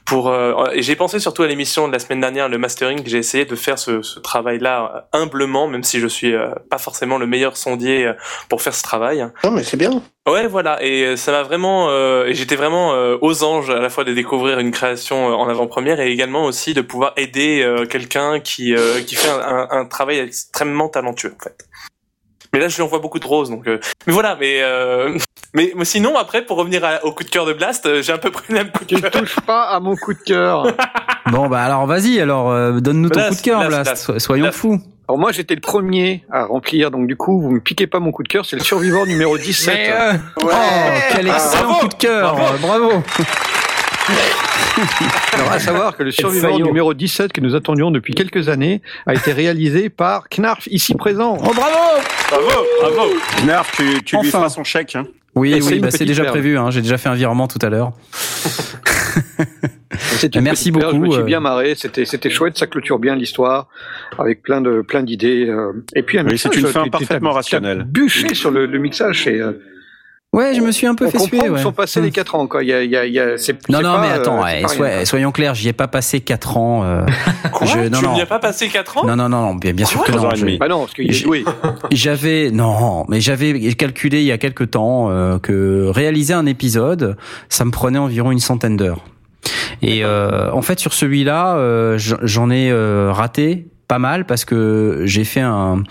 Pour 0.05 0.29
euh, 0.29 0.69
et 0.73 0.81
j'ai 0.81 0.95
pensé 0.95 1.19
surtout 1.19 1.43
à 1.43 1.47
l'émission 1.47 1.87
de 1.87 1.93
la 1.93 1.99
semaine 1.99 2.21
dernière, 2.21 2.49
le 2.49 2.57
mastering. 2.57 3.01
J'ai 3.05 3.17
essayé 3.17 3.45
de 3.45 3.55
faire 3.55 3.79
ce, 3.79 4.01
ce 4.01 4.19
travail-là 4.19 5.07
humblement, 5.13 5.67
même 5.67 5.83
si 5.83 5.99
je 5.99 6.07
suis 6.07 6.33
euh, 6.33 6.49
pas 6.69 6.77
forcément 6.77 7.17
le 7.17 7.27
meilleur 7.27 7.57
sondier 7.57 8.11
pour 8.49 8.61
faire 8.61 8.75
ce 8.75 8.83
travail. 8.83 9.27
Non, 9.43 9.51
mais 9.51 9.63
c'est 9.63 9.77
bien. 9.77 10.01
Ouais, 10.27 10.47
voilà, 10.47 10.81
et 10.81 11.17
ça 11.17 11.31
m'a 11.31 11.43
vraiment, 11.43 11.89
euh, 11.91 12.25
et 12.25 12.33
j'étais 12.33 12.55
vraiment 12.55 12.95
euh, 12.95 13.15
aux 13.21 13.43
anges 13.43 13.69
à 13.69 13.79
la 13.79 13.91
fois 13.91 14.03
de 14.03 14.11
découvrir 14.11 14.57
une 14.57 14.71
création 14.71 15.27
en 15.27 15.47
avant-première 15.47 15.99
et 15.99 16.11
également 16.11 16.45
aussi 16.45 16.73
de 16.73 16.81
pouvoir 16.81 17.13
aider 17.15 17.61
euh, 17.61 17.85
quelqu'un 17.85 18.39
qui 18.39 18.73
qui 19.05 19.15
fait 19.15 19.29
un, 19.29 19.67
un, 19.69 19.85
travail 19.85 20.17
extrêmement 20.17 20.89
talentueux 20.89 21.35
en 21.39 21.43
fait. 21.43 21.67
Mais 22.55 22.61
là, 22.61 22.69
je 22.69 22.77
lui 22.77 22.83
envoie 22.83 22.99
beaucoup 22.99 23.19
de 23.19 23.27
roses, 23.27 23.49
donc. 23.49 23.65
mais 23.65 24.13
voilà, 24.13 24.37
mais, 24.39 24.61
mais 25.53 25.73
mais 25.75 25.83
sinon 25.85 26.15
après, 26.15 26.45
pour 26.45 26.55
revenir 26.55 26.85
à, 26.85 27.03
au 27.03 27.11
coup 27.11 27.25
de 27.25 27.29
cœur 27.29 27.45
de 27.45 27.51
Blast, 27.51 28.01
j'ai 28.01 28.13
un 28.13 28.17
peu 28.17 28.31
pris 28.31 28.45
le 28.49 28.55
même 28.55 28.71
coup 28.71 28.85
de 28.85 28.97
cœur. 28.97 29.11
Tu 29.11 29.19
touches 29.19 29.39
pas 29.41 29.63
à 29.63 29.81
mon 29.81 29.97
coup 29.97 30.13
de 30.13 30.19
cœur. 30.19 30.67
bon 31.31 31.47
bah 31.49 31.63
alors 31.63 31.85
vas-y, 31.85 32.19
alors 32.21 32.79
donne-nous 32.79 33.09
ton 33.09 33.27
coup 33.27 33.35
de 33.35 33.41
cœur, 33.41 33.67
Blast. 33.67 34.07
Blast. 34.07 34.19
Soyons 34.19 34.43
Blast. 34.43 34.57
fous. 34.57 34.79
Alors 35.09 35.19
moi 35.19 35.31
j'étais 35.33 35.53
le 35.53 35.61
premier 35.61 36.23
à 36.31 36.45
remplir, 36.45 36.91
donc 36.91 37.07
du 37.07 37.17
coup 37.17 37.41
vous 37.41 37.51
me 37.51 37.59
piquez 37.59 37.87
pas 37.87 37.99
mon 37.99 38.11
coup 38.11 38.23
de 38.23 38.29
cœur, 38.29 38.45
c'est 38.45 38.55
le 38.55 38.63
survivant 38.63 39.05
numéro 39.05 39.37
17. 39.37 39.75
Mais 39.75 39.91
euh... 39.91 40.11
ouais. 40.13 40.19
Oh 40.37 40.49
quel 41.11 41.27
excellent 41.27 41.75
ah, 41.75 41.79
coup 41.81 41.87
de 41.89 41.93
cœur, 41.93 42.35
bravo. 42.35 42.57
bravo. 42.61 43.03
Alors 45.33 45.51
à 45.51 45.59
savoir 45.59 45.95
que 45.97 46.03
le 46.03 46.11
survivant 46.11 46.57
numéro 46.59 46.93
17 46.93 47.31
que 47.33 47.41
nous 47.41 47.55
attendions 47.55 47.91
depuis 47.91 48.13
quelques 48.13 48.49
années 48.49 48.81
a 49.05 49.13
été 49.13 49.31
réalisé 49.33 49.89
par 49.89 50.27
Knarf 50.29 50.67
ici 50.67 50.93
présent. 50.95 51.37
Oh 51.39 51.51
bravo 51.55 52.01
Bravo 52.29 52.65
Bravo 52.81 53.13
Knarf, 53.43 53.71
tu, 53.75 54.03
tu 54.03 54.15
enfin. 54.15 54.23
lui 54.25 54.31
feras 54.31 54.49
son 54.49 54.63
chèque. 54.63 54.95
Hein. 54.95 55.05
Oui, 55.35 55.59
oui, 55.65 55.79
bah, 55.79 55.91
c'est 55.91 56.05
déjà 56.05 56.23
perle. 56.23 56.33
prévu. 56.33 56.57
Hein, 56.57 56.69
J'ai 56.71 56.81
déjà 56.81 56.97
fait 56.97 57.09
un 57.09 57.13
virement 57.15 57.47
tout 57.47 57.59
à 57.61 57.69
l'heure. 57.69 57.91
Merci 60.41 60.71
beaucoup, 60.71 60.91
Je 60.91 60.97
me 60.97 61.11
suis 61.11 61.21
euh. 61.21 61.25
bien 61.25 61.39
marré. 61.39 61.75
C'était 61.75 62.05
c'était 62.05 62.29
chouette. 62.29 62.57
Ça 62.57 62.67
clôture 62.67 62.99
bien 62.99 63.15
l'histoire 63.15 63.67
avec 64.17 64.41
plein 64.43 64.61
de 64.61 64.81
plein 64.81 65.03
d'idées. 65.03 65.45
euh. 65.49 65.71
Et 65.95 66.03
puis 66.03 66.17
un 66.19 66.25
Oui, 66.25 66.31
mixage, 66.33 66.51
c'est 66.53 66.59
une 66.59 66.65
euh, 66.67 66.71
fin 66.71 66.83
tu- 66.83 66.89
parfaitement 66.89 67.31
rationnelle. 67.31 67.83
Bûché 67.87 68.33
sur 68.33 68.51
le, 68.51 68.65
le 68.65 68.77
mixage. 68.79 69.23
C'est 69.23 69.39
euh, 69.39 69.53
Ouais, 70.35 70.53
je 70.53 70.61
me 70.61 70.71
suis 70.71 70.85
un 70.85 70.95
peu 70.95 71.05
on 71.05 71.09
fait 71.09 71.19
suer. 71.19 71.49
ouais. 71.49 71.61
sont 71.61 71.71
passés 71.71 72.01
les 72.01 72.11
quatre 72.11 72.35
ans. 72.35 72.45
Quoi. 72.47 72.61
Il 72.63 72.69
y 72.69 72.73
a, 72.73 72.83
il 72.83 72.89
y 72.91 72.97
a, 72.97 73.05
il 73.05 73.13
y 73.13 73.19
a, 73.19 73.37
c'est, 73.37 73.53
Non, 73.69 73.81
non, 73.81 73.93
pas, 73.95 74.01
mais 74.01 74.09
attends, 74.09 74.45
euh, 74.45 74.49
c'est 74.67 74.79
ouais, 74.79 74.95
rien. 74.97 75.05
soyons 75.05 75.31
clairs, 75.31 75.55
j'y 75.55 75.69
ai 75.69 75.73
pas 75.73 75.87
passé 75.87 76.19
4 76.19 76.57
ans. 76.57 76.83
euh, 76.83 77.05
Quoi 77.53 77.65
je- 77.67 77.87
non, 77.89 77.99
Tu 77.99 78.07
n'y 78.09 78.21
as 78.21 78.25
pas 78.25 78.39
passé 78.39 78.67
4 78.67 78.97
ans 78.97 79.05
non, 79.05 79.15
non, 79.15 79.29
non, 79.29 79.41
non, 79.41 79.55
bien, 79.55 79.71
bien 79.73 79.85
sûr 79.85 80.03
que 80.03 80.11
non. 80.11 80.29
je-. 80.35 80.57
Bah 80.57 80.67
non, 80.67 80.81
parce 80.81 80.93
qu'il. 80.93 81.11
J'avais 81.91 82.51
non, 82.51 83.05
mais 83.07 83.21
j'avais 83.21 83.73
calculé 83.75 84.19
il 84.19 84.25
y 84.25 84.31
a 84.31 84.37
quelque 84.37 84.63
temps 84.63 85.09
euh, 85.09 85.39
que 85.39 85.87
réaliser 85.89 86.33
un 86.33 86.45
épisode, 86.45 87.15
ça 87.49 87.63
me 87.65 87.71
prenait 87.71 87.99
environ 87.99 88.31
une 88.31 88.39
centaine 88.39 88.75
d'heures. 88.77 89.05
Et 89.81 90.03
euh, 90.03 90.51
en 90.51 90.61
fait, 90.61 90.79
sur 90.79 90.93
celui-là, 90.93 91.55
euh, 91.57 91.97
j'en 91.97 92.49
ai 92.49 92.69
euh, 92.71 93.11
raté 93.11 93.67
pas 93.87 93.99
mal 93.99 94.25
parce 94.25 94.43
que 94.45 95.01
j'ai 95.05 95.23
fait 95.23 95.41
un. 95.41 95.83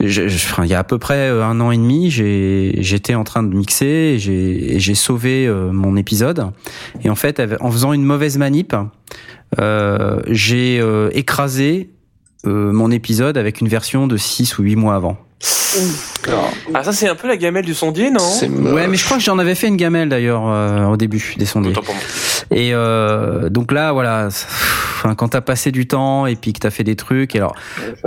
Je- 0.00 0.28
je- 0.28 0.62
il 0.62 0.68
y 0.68 0.74
a 0.74 0.78
à 0.80 0.84
peu 0.84 0.98
près 0.98 1.28
euh, 1.28 1.44
un 1.44 1.60
an 1.60 1.70
et 1.70 1.76
demi, 1.76 2.10
j'étais 2.10 3.14
en 3.14 3.24
train 3.24 3.42
de 3.42 3.54
mixer, 3.54 4.16
j'ai 4.18 4.94
sauvé 4.94 5.46
euh, 5.46 5.70
mon 5.72 5.96
épisode. 5.96 6.46
Et 7.02 7.10
en 7.10 7.14
fait, 7.14 7.42
en 7.60 7.70
faisant 7.70 7.92
une 7.92 8.04
mauvaise 8.04 8.38
manip, 8.38 8.74
euh, 9.60 10.20
j'ai 10.28 10.78
euh, 10.80 11.10
écrasé 11.12 11.90
euh, 12.46 12.72
mon 12.72 12.90
épisode 12.90 13.36
avec 13.36 13.60
une 13.60 13.68
version 13.68 14.06
de 14.06 14.16
6 14.16 14.58
ou 14.58 14.62
8 14.62 14.76
mois 14.76 14.94
avant. 14.94 15.18
Ah, 16.74 16.82
ça, 16.82 16.92
c'est 16.92 17.08
un 17.08 17.14
peu 17.14 17.28
la 17.28 17.36
gamelle 17.36 17.64
du 17.64 17.74
sondier, 17.74 18.10
non 18.10 18.18
C'est 18.18 18.48
Ouais, 18.48 18.88
mais 18.88 18.96
je 18.96 19.04
crois 19.04 19.18
que 19.18 19.22
j'en 19.22 19.38
avais 19.38 19.54
fait 19.54 19.68
une 19.68 19.76
gamelle 19.76 20.08
d'ailleurs 20.08 20.42
euh, 20.46 20.86
au 20.86 20.96
début 20.96 21.34
des 21.36 21.44
sondiers. 21.46 21.70
Autant 21.70 21.82
pour 21.82 21.94
moi. 21.94 22.02
Et 22.50 22.70
euh, 22.72 23.50
donc 23.50 23.72
là, 23.72 23.92
voilà, 23.92 24.28
enfin, 24.28 25.14
quand 25.14 25.28
t'as 25.28 25.42
passé 25.42 25.70
du 25.70 25.86
temps 25.86 26.26
et 26.26 26.34
puis 26.34 26.52
que 26.54 26.60
t'as 26.60 26.70
fait 26.70 26.84
des 26.84 26.96
trucs, 26.96 27.34
et 27.34 27.38
alors 27.38 27.54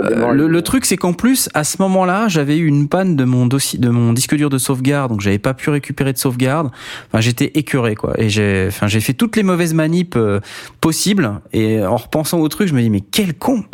euh, 0.00 0.32
le, 0.32 0.48
le 0.48 0.62
truc 0.62 0.84
c'est 0.84 0.96
qu'en 0.96 1.12
plus 1.12 1.48
à 1.54 1.62
ce 1.62 1.76
moment-là, 1.80 2.26
j'avais 2.28 2.56
eu 2.56 2.66
une 2.66 2.88
panne 2.88 3.14
de 3.14 3.24
mon 3.24 3.46
dossier, 3.46 3.78
de 3.78 3.88
mon 3.88 4.12
disque 4.12 4.34
dur 4.34 4.50
de 4.50 4.58
sauvegarde, 4.58 5.12
donc 5.12 5.20
j'avais 5.20 5.38
pas 5.38 5.54
pu 5.54 5.70
récupérer 5.70 6.12
de 6.12 6.18
sauvegarde. 6.18 6.70
Enfin, 7.08 7.20
j'étais 7.20 7.52
écœuré 7.54 7.94
quoi, 7.94 8.14
et 8.18 8.28
j'ai, 8.28 8.66
enfin, 8.68 8.88
j'ai 8.88 9.00
fait 9.00 9.14
toutes 9.14 9.36
les 9.36 9.44
mauvaises 9.44 9.74
manips 9.74 10.16
euh, 10.16 10.40
possibles. 10.80 11.40
Et 11.52 11.82
en 11.84 11.96
repensant 11.96 12.40
au 12.40 12.48
truc, 12.48 12.68
je 12.68 12.74
me 12.74 12.82
dis 12.82 12.90
mais 12.90 13.00
quel 13.00 13.34
con. 13.34 13.64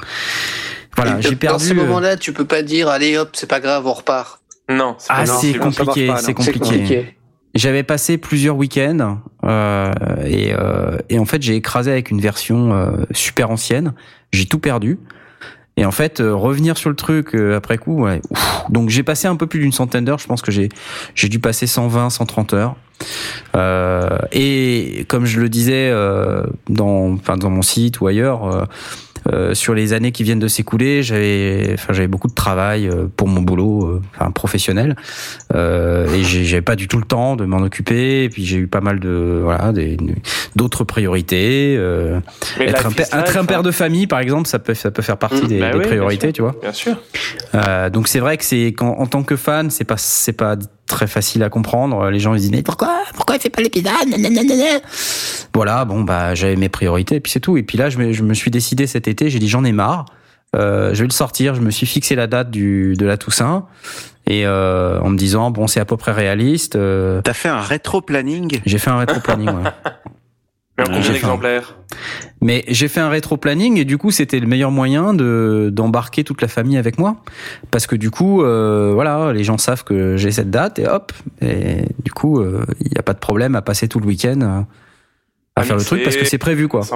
Voilà, 1.03 1.21
j'ai 1.21 1.31
Dans 1.31 1.37
perdu. 1.37 1.65
ces 1.65 1.71
euh, 1.73 1.75
moments-là, 1.75 2.17
tu 2.17 2.33
peux 2.33 2.45
pas 2.45 2.63
dire, 2.63 2.89
allez 2.89 3.17
hop, 3.17 3.31
c'est 3.35 3.49
pas 3.49 3.61
grave, 3.61 3.87
on 3.87 3.93
repart. 3.93 4.41
Non, 4.71 4.97
c'est 4.99 5.07
Ah, 5.11 5.25
c'est 5.27 5.55
compliqué, 5.55 6.13
c'est 6.19 6.35
compliqué. 6.35 6.59
compliqué. 6.61 7.15
J'avais 7.55 7.83
passé 7.83 8.19
plusieurs 8.19 8.57
week-ends 8.57 9.21
euh, 9.45 9.91
et, 10.27 10.53
euh, 10.53 10.99
et 11.09 11.19
en 11.19 11.25
fait 11.25 11.41
j'ai 11.43 11.57
écrasé 11.57 11.91
avec 11.91 12.11
une 12.11 12.21
version 12.21 12.73
euh, 12.75 12.91
super 13.13 13.51
ancienne. 13.51 13.95
J'ai 14.33 14.45
tout 14.45 14.59
perdu. 14.59 14.99
Et 15.79 15.85
en 15.87 15.91
fait, 15.93 16.21
euh, 16.21 16.35
revenir 16.35 16.77
sur 16.77 16.91
le 16.91 16.97
truc 16.97 17.35
euh, 17.35 17.57
après 17.57 17.79
coup, 17.79 18.03
ouais. 18.03 18.21
ouf. 18.31 18.63
Donc 18.69 18.91
j'ai 18.91 19.03
passé 19.05 19.29
un 19.29 19.37
peu 19.37 19.47
plus 19.47 19.61
d'une 19.61 19.73
centaine 19.73 20.05
d'heures. 20.05 20.19
Je 20.19 20.27
pense 20.27 20.43
que 20.43 20.51
j'ai 20.53 20.69
j'ai 21.15 21.29
dû 21.29 21.39
passer 21.41 21.67
120, 21.67 22.11
130 22.11 22.53
heures. 22.53 22.77
Euh, 23.57 24.19
et 24.33 25.07
comme 25.09 25.25
je 25.25 25.41
le 25.41 25.49
disais 25.49 25.89
euh, 25.91 26.43
dans 26.69 27.13
enfin 27.15 27.37
dans 27.37 27.51
mon 27.51 27.63
site 27.63 28.01
ou 28.01 28.09
ailleurs. 28.09 28.67
Euh, 29.33 29.55
sur 29.55 29.75
les 29.75 29.93
années 29.93 30.13
qui 30.13 30.23
viennent 30.23 30.39
de 30.39 30.49
s'écouler, 30.49 31.03
j'avais, 31.03 31.71
enfin, 31.75 31.93
j'avais 31.93 32.09
beaucoup 32.09 32.29
de 32.29 32.35
travail 32.35 32.89
euh, 32.89 33.07
pour 33.17 33.29
mon 33.29 33.41
boulot, 33.43 33.85
euh, 33.87 34.03
enfin 34.15 34.31
professionnel, 34.31 34.97
euh, 35.55 36.07
et 36.15 36.23
j'avais 36.25 36.63
pas 36.63 36.77
du 36.77 36.89
tout 36.89 36.99
le 36.99 37.05
temps 37.05 37.37
de 37.37 37.45
m'en 37.45 37.59
occuper. 37.59 38.25
Et 38.25 38.29
puis 38.29 38.45
j'ai 38.45 38.57
eu 38.59 38.67
pas 38.67 38.81
mal 38.81 39.01
de, 39.01 39.41
voilà, 39.43 39.73
des- 39.73 39.97
d'autres 40.57 40.85
priorités. 40.85 41.75
euh, 41.79 42.21
être 42.61 42.87
un, 42.87 42.91
père, 42.93 43.07
être 43.13 43.37
un 43.37 43.45
père 43.45 43.63
de 43.63 43.71
famille, 43.71 44.07
par 44.07 44.21
exemple, 44.21 44.49
ça 44.49 44.59
peut, 44.59 44.75
ça 44.75 44.91
peut 44.91 45.03
faire 45.03 45.17
partie 45.19 45.43
Mm, 45.45 45.49
des, 45.49 45.59
bah 45.61 45.71
des 45.71 45.79
oui, 45.79 45.79
bien 45.81 45.89
priorités, 45.89 46.33
tu 46.33 46.43
vois. 46.43 46.55
Bien 46.61 46.73
sûr. 46.73 46.97
Donc 47.93 48.09
c'est 48.09 48.21
vrai 48.21 48.37
que 48.37 48.45
c'est 48.45 48.67
quand, 48.69 48.91
en 48.99 49.07
tant 49.07 49.23
que 49.23 49.37
fan, 49.37 49.71
c'est 49.71 49.85
pas, 49.85 49.97
c'est 49.97 50.33
pas 50.33 50.57
très 50.87 51.07
facile 51.07 51.43
à 51.43 51.51
comprendre. 51.51 52.09
Les 52.11 52.19
gens 52.19 52.35
ils 52.35 52.41
disent 52.41 52.51
mais 52.51 52.63
pourquoi, 52.63 53.01
pourquoi 53.15 53.37
il 53.37 53.41
fait 53.41 53.51
pas 53.51 53.61
l'épisode? 53.63 53.93
Voilà, 55.55 55.85
bon 55.85 56.03
bah 56.03 56.35
j'avais 56.35 56.57
mes 56.57 56.69
priorités 56.69 57.17
et 57.17 57.21
puis 57.21 57.33
c'est 57.33 57.41
tout. 57.41 57.57
Et 57.57 57.63
puis 57.63 57.77
là 57.79 57.91
je 57.91 57.99
me, 57.99 58.13
je 58.13 58.23
me 58.23 58.35
suis 58.35 58.51
décidé 58.51 58.87
cet 58.87 59.08
été, 59.09 59.31
j'ai 59.31 59.39
dit 59.39 59.49
j'en 59.49 59.65
ai 59.65 59.73
marre. 59.73 60.07
Euh, 60.57 60.95
je 60.95 61.01
vais 61.03 61.07
le 61.09 61.13
sortir. 61.13 61.55
Je 61.55 61.61
me 61.61 61.71
suis 61.71 61.87
fixé 61.87 62.15
la 62.15 62.27
date 62.27 62.51
du 62.51 62.95
de 62.97 63.05
la 63.05 63.17
Toussaint 63.19 63.67
et 64.27 64.47
euh, 64.47 64.99
en 65.01 65.11
me 65.11 65.17
disant 65.19 65.51
bon 65.51 65.67
c'est 65.67 65.81
à 65.81 65.85
peu 65.85 65.97
près 65.97 66.13
réaliste. 66.13 66.77
euh, 66.77 67.21
T'as 67.23 67.33
fait 67.35 67.49
un 67.49 67.61
rétro 67.61 68.01
planning 68.01 68.61
j'ai 68.65 68.79
fait 68.79 68.91
un 68.91 68.99
rétro 68.99 69.21
planning. 69.21 69.49
ouais. 69.49 69.71
Mais 70.79 70.85
en 70.85 70.87
combien 70.87 71.03
j'ai 71.03 71.13
d'exemplaires 71.15 71.77
Mais 72.41 72.65
j'ai 72.69 72.89
fait 72.89 73.01
un 73.01 73.09
rétro 73.09 73.37
planning 73.37 73.79
et 73.79 73.85
du 73.85 73.99
coup 73.99 74.11
c'était 74.11 74.39
le 74.39 74.47
meilleur 74.47 74.71
moyen 74.71 75.13
de 75.13 75.71
d'embarquer 75.73 76.25
toute 76.25 76.41
la 76.41 76.49
famille 76.49 76.79
avec 76.79 76.99
moi 76.99 77.17
parce 77.71 77.87
que 77.87 77.97
du 77.97 78.11
coup 78.11 78.43
euh, 78.43 78.93
voilà 78.95 79.33
les 79.33 79.45
gens 79.45 79.59
savent 79.59 79.83
que 79.85 80.17
j'ai 80.17 80.31
cette 80.31 80.51
date 80.51 80.79
et 80.79 80.87
hop 80.87 81.13
et 81.43 81.85
du 82.05 82.13
coup 82.13 82.39
euh, 82.41 82.65
il 82.81 82.91
n'y 82.93 82.99
a 82.99 83.03
pas 83.03 83.15
de 83.15 83.19
problème 83.19 83.57
à 83.57 83.61
passer 83.63 83.89
tout 83.89 83.99
le 83.99 84.07
week-end 84.07 84.41
à 84.41 85.61
À 85.61 85.65
faire 85.65 85.77
le 85.77 85.85
truc 85.85 86.05
parce 86.05 86.17
que 86.17 86.25
c'est 86.25 86.39
prévu 86.39 86.69
quoi. 86.69 86.83
C'est 86.83 86.95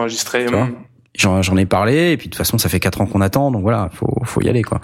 J'en 1.15 1.57
ai 1.59 1.67
parlé 1.67 2.13
et 2.13 2.17
puis 2.17 2.29
de 2.29 2.33
toute 2.33 2.39
façon 2.39 2.57
ça 2.57 2.71
fait 2.71 2.81
quatre 2.81 3.03
ans 3.03 3.07
qu'on 3.07 3.21
attend 3.21 3.51
donc 3.51 3.61
voilà 3.61 3.91
faut 3.93 4.23
faut 4.25 4.41
y 4.41 4.49
aller 4.49 4.63
quoi. 4.63 4.81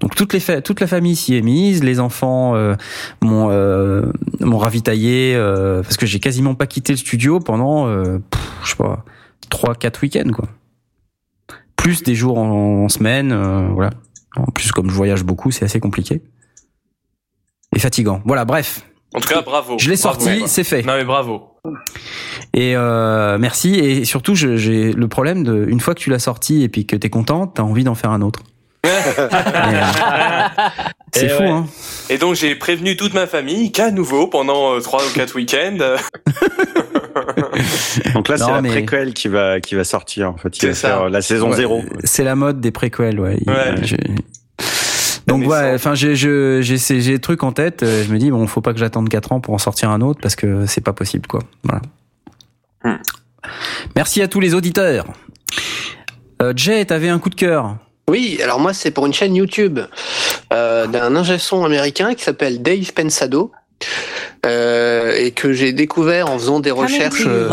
Donc 0.00 0.16
toute 0.16 0.32
les 0.32 0.60
toute 0.60 0.80
la 0.80 0.88
famille 0.88 1.14
s'y 1.14 1.36
est 1.36 1.40
mise, 1.40 1.84
les 1.84 2.00
enfants 2.00 2.56
euh, 2.56 2.74
m'ont 3.22 3.48
euh, 3.52 4.10
m'ont 4.40 4.58
ravitaillé 4.58 5.36
euh, 5.36 5.82
parce 5.82 5.96
que 5.96 6.04
j'ai 6.04 6.18
quasiment 6.18 6.56
pas 6.56 6.66
quitté 6.66 6.92
le 6.92 6.96
studio 6.96 7.38
pendant 7.38 7.86
euh, 7.86 8.18
pff, 8.18 8.40
je 8.64 8.70
sais 8.70 8.76
pas 8.76 9.04
trois 9.50 9.76
quatre 9.76 10.02
week-ends 10.02 10.32
quoi. 10.34 10.48
Plus 11.76 12.02
des 12.02 12.16
jours 12.16 12.38
en, 12.38 12.84
en 12.84 12.88
semaine 12.88 13.30
euh, 13.30 13.68
voilà. 13.68 13.90
En 14.36 14.46
plus 14.50 14.72
comme 14.72 14.90
je 14.90 14.94
voyage 14.96 15.22
beaucoup 15.22 15.52
c'est 15.52 15.64
assez 15.64 15.78
compliqué 15.78 16.22
et 17.76 17.78
fatigant. 17.78 18.20
Voilà 18.24 18.44
bref 18.44 18.84
En 19.14 19.20
tout 19.20 19.28
cas, 19.28 19.40
bravo. 19.42 19.76
je 19.78 19.88
l'ai 19.88 19.96
sorti 19.96 20.42
c'est 20.46 20.64
fait. 20.64 20.82
Non 20.82 20.94
mais 20.96 21.04
bravo. 21.04 21.42
Et 22.54 22.74
euh, 22.76 23.38
merci. 23.38 23.74
Et 23.74 24.04
surtout, 24.04 24.34
j'ai 24.34 24.92
le 24.92 25.08
problème 25.08 25.44
de 25.44 25.64
une 25.68 25.80
fois 25.80 25.94
que 25.94 26.00
tu 26.00 26.10
l'as 26.10 26.18
sorti 26.18 26.62
et 26.62 26.68
puis 26.68 26.86
que 26.86 26.94
t'es 26.96 27.10
content, 27.10 27.46
t'as 27.46 27.62
envie 27.62 27.84
d'en 27.84 27.94
faire 27.94 28.10
un 28.10 28.20
autre. 28.22 28.40
Et, 28.84 28.88
euh, 28.88 30.52
c'est 31.12 31.28
fou, 31.30 31.42
ouais. 31.42 31.48
hein. 31.48 31.66
Et 32.10 32.18
donc 32.18 32.34
j'ai 32.36 32.54
prévenu 32.54 32.96
toute 32.96 33.12
ma 33.14 33.26
famille 33.26 33.72
qu'à 33.72 33.90
nouveau 33.90 34.28
pendant 34.28 34.74
euh, 34.74 34.80
trois 34.80 35.02
ou 35.04 35.10
quatre 35.14 35.34
week-ends. 35.34 35.78
euh, 35.80 35.96
Donc 38.14 38.28
là, 38.28 38.36
c'est 38.38 38.50
la 38.50 38.62
mais- 38.62 38.68
préquelle 38.70 39.14
qui 39.14 39.28
va, 39.28 39.60
qui 39.60 39.74
va 39.74 39.84
sortir, 39.84 40.30
en 40.30 40.36
fait. 40.36 40.56
Il 40.56 40.60
C'est 40.60 40.68
va 40.68 40.74
ça. 40.74 40.88
faire 40.88 41.08
la 41.10 41.22
saison 41.22 41.50
Ouais, 41.50 41.56
0. 41.56 41.82
C'est 42.04 42.24
la 42.24 42.36
mode 42.36 42.60
des 42.60 42.70
préquels, 42.70 43.18
ouais. 43.18 43.38
Il- 43.40 43.50
Ouais. 43.50 43.74
Donc 45.28 45.46
ouais, 45.46 45.72
enfin 45.74 45.94
j'ai 45.94 46.16
je- 46.16 46.60
j'ai 46.62 46.78
ces 46.78 47.00
j'ai 47.00 47.12
des 47.12 47.18
trucs 47.20 47.42
en 47.42 47.52
tête. 47.52 47.82
euh, 47.82 48.02
Je 48.04 48.12
me 48.12 48.18
dis 48.18 48.30
bon, 48.30 48.46
faut 48.46 48.60
pas 48.60 48.72
que 48.72 48.78
j'attende 48.78 49.08
4 49.08 49.32
ans 49.32 49.40
pour 49.40 49.54
en 49.54 49.58
sortir 49.58 49.90
un 49.90 50.00
autre 50.00 50.20
parce 50.22 50.36
que 50.36 50.66
c'est 50.66 50.80
pas 50.80 50.92
possible 50.92 51.26
quoi. 51.26 51.40
Voilà. 51.64 51.82
Hmm. 52.84 53.00
Merci 53.96 54.22
à 54.22 54.28
tous 54.28 54.40
les 54.40 54.54
auditeurs. 54.54 55.06
Euh, 56.42 56.52
Jay, 56.56 56.84
t'avais 56.84 57.08
un 57.08 57.18
coup 57.18 57.30
de 57.30 57.34
cœur. 57.34 57.76
Oui, 58.08 58.38
alors 58.42 58.58
moi 58.60 58.72
c'est 58.72 58.90
pour 58.90 59.06
une 59.06 59.12
chaîne 59.12 59.34
YouTube 59.34 59.80
euh, 60.52 60.86
d'un 60.86 61.14
ingé 61.14 61.36
son 61.38 61.64
américain 61.64 62.14
qui 62.14 62.24
s'appelle 62.24 62.62
Dave 62.62 62.92
Pensado 62.94 63.52
euh, 64.46 65.12
et 65.16 65.32
que 65.32 65.52
j'ai 65.52 65.72
découvert 65.72 66.30
en 66.30 66.38
faisant 66.38 66.60
des 66.60 66.70
recherches. 66.70 67.24
euh, 67.26 67.48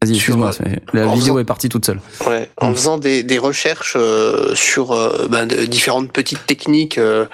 Vas-y, 0.00 0.14
excuse-moi, 0.14 0.52
la 0.92 1.06
vidéo 1.06 1.16
faisant- 1.20 1.38
est 1.40 1.44
partie 1.44 1.68
toute 1.68 1.84
seule. 1.84 1.98
Ouais, 2.24 2.48
en 2.58 2.72
faisant 2.72 2.98
des, 2.98 3.24
des 3.24 3.36
recherches 3.38 3.94
euh, 3.96 4.54
sur 4.54 4.92
euh, 4.92 5.26
ben, 5.28 5.44
de- 5.44 5.64
différentes 5.64 6.12
petites 6.12 6.46
techniques 6.46 6.98
euh, 6.98 7.26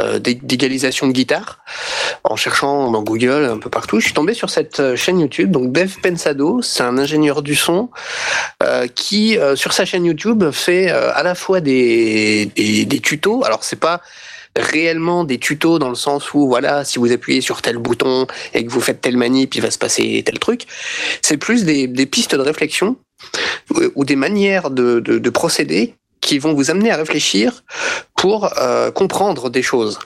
euh, 0.00 0.18
d'é- 0.18 0.32
d'égalisation 0.42 1.08
de 1.08 1.12
guitare, 1.12 1.58
en 2.24 2.34
cherchant 2.34 2.90
dans 2.90 3.02
Google 3.02 3.44
un 3.52 3.58
peu 3.58 3.68
partout, 3.68 4.00
je 4.00 4.06
suis 4.06 4.14
tombé 4.14 4.32
sur 4.32 4.48
cette 4.48 4.80
euh, 4.80 4.96
chaîne 4.96 5.20
YouTube. 5.20 5.50
Donc 5.50 5.72
Dave 5.72 5.94
Pensado, 6.02 6.62
c'est 6.62 6.82
un 6.82 6.96
ingénieur 6.96 7.42
du 7.42 7.54
son 7.54 7.90
euh, 8.62 8.86
qui 8.86 9.36
euh, 9.36 9.54
sur 9.54 9.74
sa 9.74 9.84
chaîne 9.84 10.06
YouTube 10.06 10.50
fait 10.52 10.90
euh, 10.90 11.12
à 11.14 11.22
la 11.22 11.34
fois 11.34 11.60
des, 11.60 12.46
des, 12.56 12.86
des 12.86 13.00
tutos. 13.00 13.44
Alors 13.44 13.62
c'est 13.62 13.76
pas 13.78 14.00
réellement 14.56 15.24
des 15.24 15.38
tutos 15.38 15.78
dans 15.78 15.88
le 15.88 15.94
sens 15.94 16.32
où 16.34 16.48
voilà 16.48 16.84
si 16.84 16.98
vous 16.98 17.12
appuyez 17.12 17.40
sur 17.40 17.62
tel 17.62 17.78
bouton 17.78 18.26
et 18.54 18.64
que 18.64 18.70
vous 18.70 18.80
faites 18.80 19.00
telle 19.00 19.16
manip 19.16 19.54
il 19.54 19.62
va 19.62 19.70
se 19.70 19.78
passer 19.78 20.22
tel 20.24 20.38
truc 20.38 20.66
c'est 21.22 21.36
plus 21.36 21.64
des, 21.64 21.86
pistes 22.06 22.34
de 22.34 22.40
réflexion 22.40 22.96
ou, 23.94 24.04
des 24.04 24.16
manières 24.16 24.70
de, 24.70 25.00
de, 25.00 25.18
de 25.18 25.30
procéder 25.30 25.94
qui 26.20 26.38
vont 26.38 26.54
vous 26.54 26.70
amener 26.70 26.90
à 26.90 26.96
réfléchir 26.96 27.62
pour 28.16 28.50
euh, 28.58 28.90
comprendre 28.90 29.48
des 29.50 29.62
choses. 29.62 29.98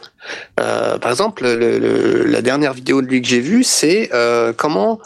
Euh, 0.58 0.98
par 0.98 1.10
exemple, 1.12 1.44
le- 1.44 1.78
le- 1.78 2.24
la 2.24 2.42
dernière 2.42 2.74
vidéo 2.74 3.00
de 3.00 3.06
lui 3.06 3.22
que 3.22 3.28
j'ai 3.28 3.40
vue, 3.40 3.64
c'est 3.64 4.10
euh, 4.12 4.52
comment 4.56 5.00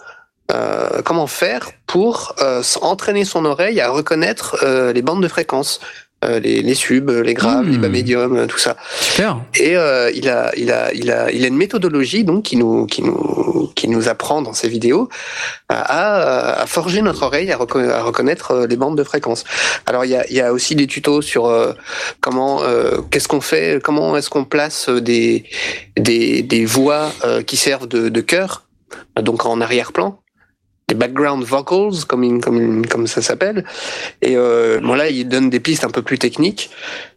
comment 1.05 1.27
faire 1.27 1.71
pour 1.87 2.35
entraîner 2.83 3.25
son 3.25 3.45
oreille 3.47 3.81
à 3.81 3.91
reconnaître 3.91 4.63
les 4.93 5.03
bandes 5.03 5.23
de 5.23 5.29
fréquences. 5.29 5.81
Euh, 6.25 6.41
les, 6.41 6.63
les 6.63 6.75
subs, 6.75 7.11
les 7.11 7.35
graves, 7.35 7.69
les 7.69 7.79
Hmm. 7.79 7.83
bas 7.83 7.89
médiums, 7.89 8.47
tout 8.47 8.59
ça. 8.59 8.77
Super. 9.01 9.41
Et 9.59 9.77
euh, 9.77 10.11
il 10.15 10.29
a, 10.29 10.51
il 10.57 10.71
a, 10.73 10.93
il 10.95 11.11
a, 11.11 11.31
il 11.31 11.45
a 11.45 11.49
une 11.49 11.57
méthodologie 11.57 12.25
donc 12.25 12.45
qui 12.45 12.57
nous, 12.57 12.87
qui 12.87 13.03
nous, 13.03 13.71
qui 13.75 13.89
nous 13.89 14.09
apprend 14.09 14.43
dans 14.43 14.53
ses 14.53 14.69
vidéos 14.69 15.09
à, 15.69 16.63
à 16.63 16.67
forger 16.67 17.03
notre 17.03 17.23
oreille, 17.25 17.51
à, 17.53 17.57
reco- 17.57 17.91
à 17.91 18.03
reconnaître 18.03 18.51
euh, 18.53 18.67
les 18.67 18.77
bandes 18.77 18.97
de 18.97 19.05
fréquences. 19.05 19.45
Alors 19.87 20.05
il 20.05 20.11
y 20.11 20.17
a, 20.17 20.27
il 20.29 20.37
y 20.37 20.41
a 20.41 20.53
aussi 20.53 20.75
des 20.75 20.87
tutos 20.87 21.23
sur 21.23 21.47
euh, 21.47 21.73
comment, 22.21 22.63
euh, 22.63 22.99
qu'est-ce 23.11 23.29
qu'on 23.29 23.41
fait, 23.41 23.83
comment 23.83 24.17
est-ce 24.17 24.31
qu'on 24.31 24.45
place 24.45 24.89
des, 24.89 25.45
des, 25.97 26.43
des 26.43 26.65
voix 26.65 27.13
qui 27.47 27.57
servent 27.57 27.89
de, 27.89 28.09
de 28.09 28.21
chœur, 28.21 28.67
donc 29.21 29.45
en 29.47 29.61
arrière-plan. 29.61 30.21
Des 30.89 30.95
background 30.95 31.45
vocals, 31.45 32.05
comme, 32.07 32.25
il- 32.25 32.41
comme, 32.41 32.83
il- 32.83 32.89
comme 32.89 33.07
ça 33.07 33.23
s'appelle. 33.23 33.65
Et 34.21 34.37
euh, 34.37 34.81
bon 34.81 35.01
il 35.09 35.27
donne 35.29 35.49
des 35.49 35.61
pistes 35.61 35.85
un 35.85 35.91
peu 35.91 36.03
plus 36.03 36.19
techniques. 36.19 36.71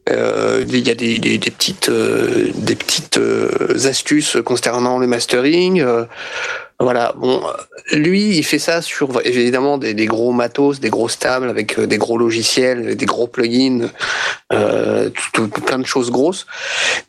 Euh, 0.09 0.63
il 0.69 0.87
y 0.87 0.89
a 0.89 0.95
des, 0.95 1.19
des, 1.19 1.37
des 1.37 1.51
petites, 1.51 1.89
euh, 1.89 2.47
des 2.55 2.75
petites 2.77 3.17
euh, 3.17 3.75
astuces 3.85 4.37
concernant 4.45 4.99
le 4.99 5.07
mastering. 5.07 5.81
euh, 5.81 6.05
voilà. 6.79 7.13
Bon, 7.17 7.41
lui, 7.91 8.37
il 8.37 8.43
fait 8.43 8.59
ça 8.59 8.81
sur 8.81 9.19
évidemment 9.25 9.77
des, 9.77 9.93
des 9.93 10.05
gros 10.05 10.31
matos, 10.31 10.79
des 10.79 10.89
grosses 10.89 11.19
tables 11.19 11.49
avec 11.49 11.77
euh, 11.77 11.87
des 11.87 11.97
gros 11.97 12.17
logiciels, 12.17 12.95
des 12.95 13.05
gros 13.05 13.27
plugins, 13.27 13.89
tout, 14.51 15.31
tout- 15.33 15.47
plein 15.49 15.79
de 15.79 15.85
choses 15.85 16.09
grosses. 16.11 16.45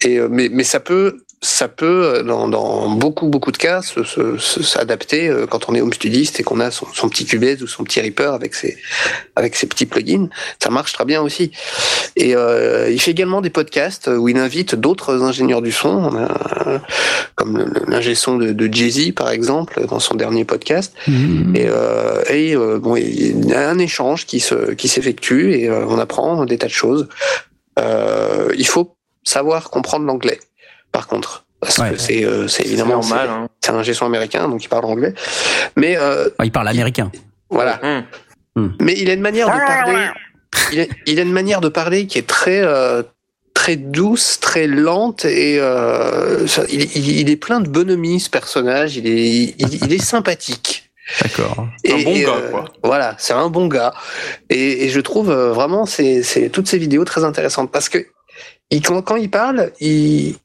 Et 0.05 0.19
mais, 0.28 0.49
mais 0.51 0.65
ça 0.65 0.81
peut, 0.81 1.19
ça 1.41 1.68
peut 1.68 2.25
dans, 2.26 2.49
dans 2.49 2.89
beaucoup 2.91 3.28
beaucoup 3.28 3.52
de 3.52 3.57
cas 3.57 3.81
se- 3.81 4.02
se- 4.02 4.39
se- 4.39 4.62
s'adapter 4.62 5.28
euh, 5.28 5.47
quand 5.47 5.68
on 5.68 5.75
est 5.76 5.81
home 5.81 5.92
studiste 5.92 6.41
et 6.41 6.42
qu'on 6.42 6.58
a 6.58 6.70
son, 6.73 6.86
son 6.92 7.08
petit 7.08 7.26
Cubase 7.26 7.62
ou 7.62 7.68
son 7.68 7.84
petit 7.84 8.00
Reaper 8.00 8.33
avec 8.34 8.55
ses 8.55 8.76
avec 9.36 9.55
ses 9.55 9.67
petits 9.68 9.86
plugins. 9.86 10.28
Ça 10.60 10.70
marche 10.70 10.92
très 10.92 11.05
bien 11.05 11.23
aussi. 11.23 11.52
Et 12.17 12.34
euh, 12.34 12.91
il 12.91 13.00
fait 13.00 13.12
également 13.12 13.41
des 13.41 13.50
podcasts 13.50 14.08
où 14.08 14.28
il 14.28 14.36
invite 14.36 14.75
d'autres 14.75 15.23
ingénieurs 15.23 15.62
du 15.62 15.70
son, 15.70 15.91
On 15.91 16.17
a, 16.17 16.67
euh, 16.67 16.78
comme 17.36 17.73
l'ingé 17.86 18.17
son 18.17 18.36
de, 18.36 18.52
de 18.52 18.73
Jay-Z 18.75 19.12
par 19.12 19.31
exemple 19.31 19.86
dans 19.86 20.00
son 20.00 20.17
dernier 20.17 20.44
podcast. 20.44 20.92
Mhm. 21.07 21.55
Et, 21.55 21.67
euh, 21.68 22.23
et 22.31 22.57
euh, 22.57 22.78
bon, 22.81 22.97
il 22.97 23.49
y 23.49 23.55
a 23.55 23.68
un 23.70 23.78
échange 23.78 24.26
qui 24.26 24.41
se 24.41 24.73
qui 24.73 24.89
s'effectue 24.89 25.52
et 25.55 25.68
euh, 25.68 25.84
on 25.86 25.99
apprend 26.00 26.44
des 26.47 26.58
tas 26.58 26.67
de 26.67 26.73
choses. 26.73 27.08
Euh, 27.78 28.52
il 28.57 28.67
faut 28.67 28.97
savoir 29.25 29.70
comprendre 29.70 30.05
l'anglais, 30.07 30.41
par 30.92 31.07
contre, 31.07 31.44
parce 31.60 31.78
Ouais. 31.78 31.91
que 31.92 31.97
c'est 31.99 32.25
euh, 32.25 32.47
évidemment 32.65 33.00
normal. 33.00 33.28
Hein. 33.28 33.49
c'est 33.60 33.70
un 33.73 33.83
gestion 33.83 34.07
américain 34.07 34.49
donc 34.49 34.62
il 34.65 34.68
parle 34.68 34.84
anglais. 34.84 35.15
Mais 35.76 35.97
euh, 35.97 36.28
Ah, 36.39 36.44
il 36.44 36.52
parle 36.52 36.68
américain. 36.68 37.10
voilà. 37.50 37.81
Hum. 38.57 38.75
Mais 38.81 38.94
il 38.99 39.08
a 39.10 39.12
une 39.12 39.20
manière 39.20 39.47
de 39.49 39.52
parler. 39.58 40.07
Il 40.73 40.81
a, 40.81 40.84
il 41.07 41.18
a 41.18 41.23
une 41.23 41.33
manière 41.33 41.60
de 41.60 41.68
parler 41.68 42.07
qui 42.07 42.18
est 42.18 42.26
très 42.26 42.60
euh, 42.62 43.02
très 43.55 43.76
douce, 43.76 44.39
très 44.41 44.67
lente 44.67 45.25
et 45.25 45.58
euh, 45.60 46.47
ça- 46.47 46.65
il, 46.70 46.83
il- 46.97 47.20
il 47.20 47.31
est 47.31 47.36
plein 47.36 47.60
de 47.60 47.68
bonhomie 47.68 48.18
ce 48.20 48.31
personnage. 48.31 48.97
Il 48.97 49.07
est 49.07 49.55
il, 49.58 49.84
il 49.84 49.92
est 49.92 50.02
sympathique. 50.02 50.91
D'accord. 51.23 51.67
Et, 51.84 51.92
Un 51.92 52.02
bon 52.02 52.15
et, 52.15 52.20
gars, 52.23 52.34
euh, 52.36 52.50
quoi. 52.50 52.65
Voilà, 52.83 53.15
c'est 53.18 53.33
un 53.33 53.49
bon 53.49 53.67
gars. 53.67 53.94
Et, 54.50 54.84
et 54.84 54.89
je 54.91 55.00
trouve 55.00 55.31
euh, 55.31 55.52
vraiment 55.52 55.86
c'est 55.86 56.23
c'est 56.23 56.49
toutes 56.50 56.68
ces 56.68 56.78
vidéos 56.78 57.05
très 57.05 57.25
intéressantes 57.25 57.70
parce 57.70 57.89
que 57.89 58.07
il, 58.70 58.83
quand, 58.83 59.00
quand 59.02 59.17
il 59.17 59.31
parle, 59.31 59.70
il 59.81 60.36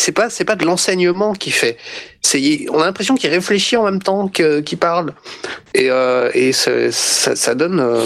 c'est 0.00 0.12
pas 0.12 0.30
c'est 0.30 0.44
pas 0.44 0.56
de 0.56 0.64
l'enseignement 0.64 1.32
qu'il 1.34 1.52
fait. 1.52 1.76
C'est 2.22 2.66
on 2.70 2.80
a 2.80 2.84
l'impression 2.86 3.14
qu'il 3.14 3.30
réfléchit 3.30 3.76
en 3.76 3.84
même 3.84 4.00
temps 4.02 4.28
qu'il 4.28 4.78
parle. 4.78 5.12
Et 5.74 5.90
euh, 5.90 6.30
et 6.34 6.52
ça, 6.52 6.90
ça 6.92 7.54
donne 7.54 7.80
euh, 7.80 8.02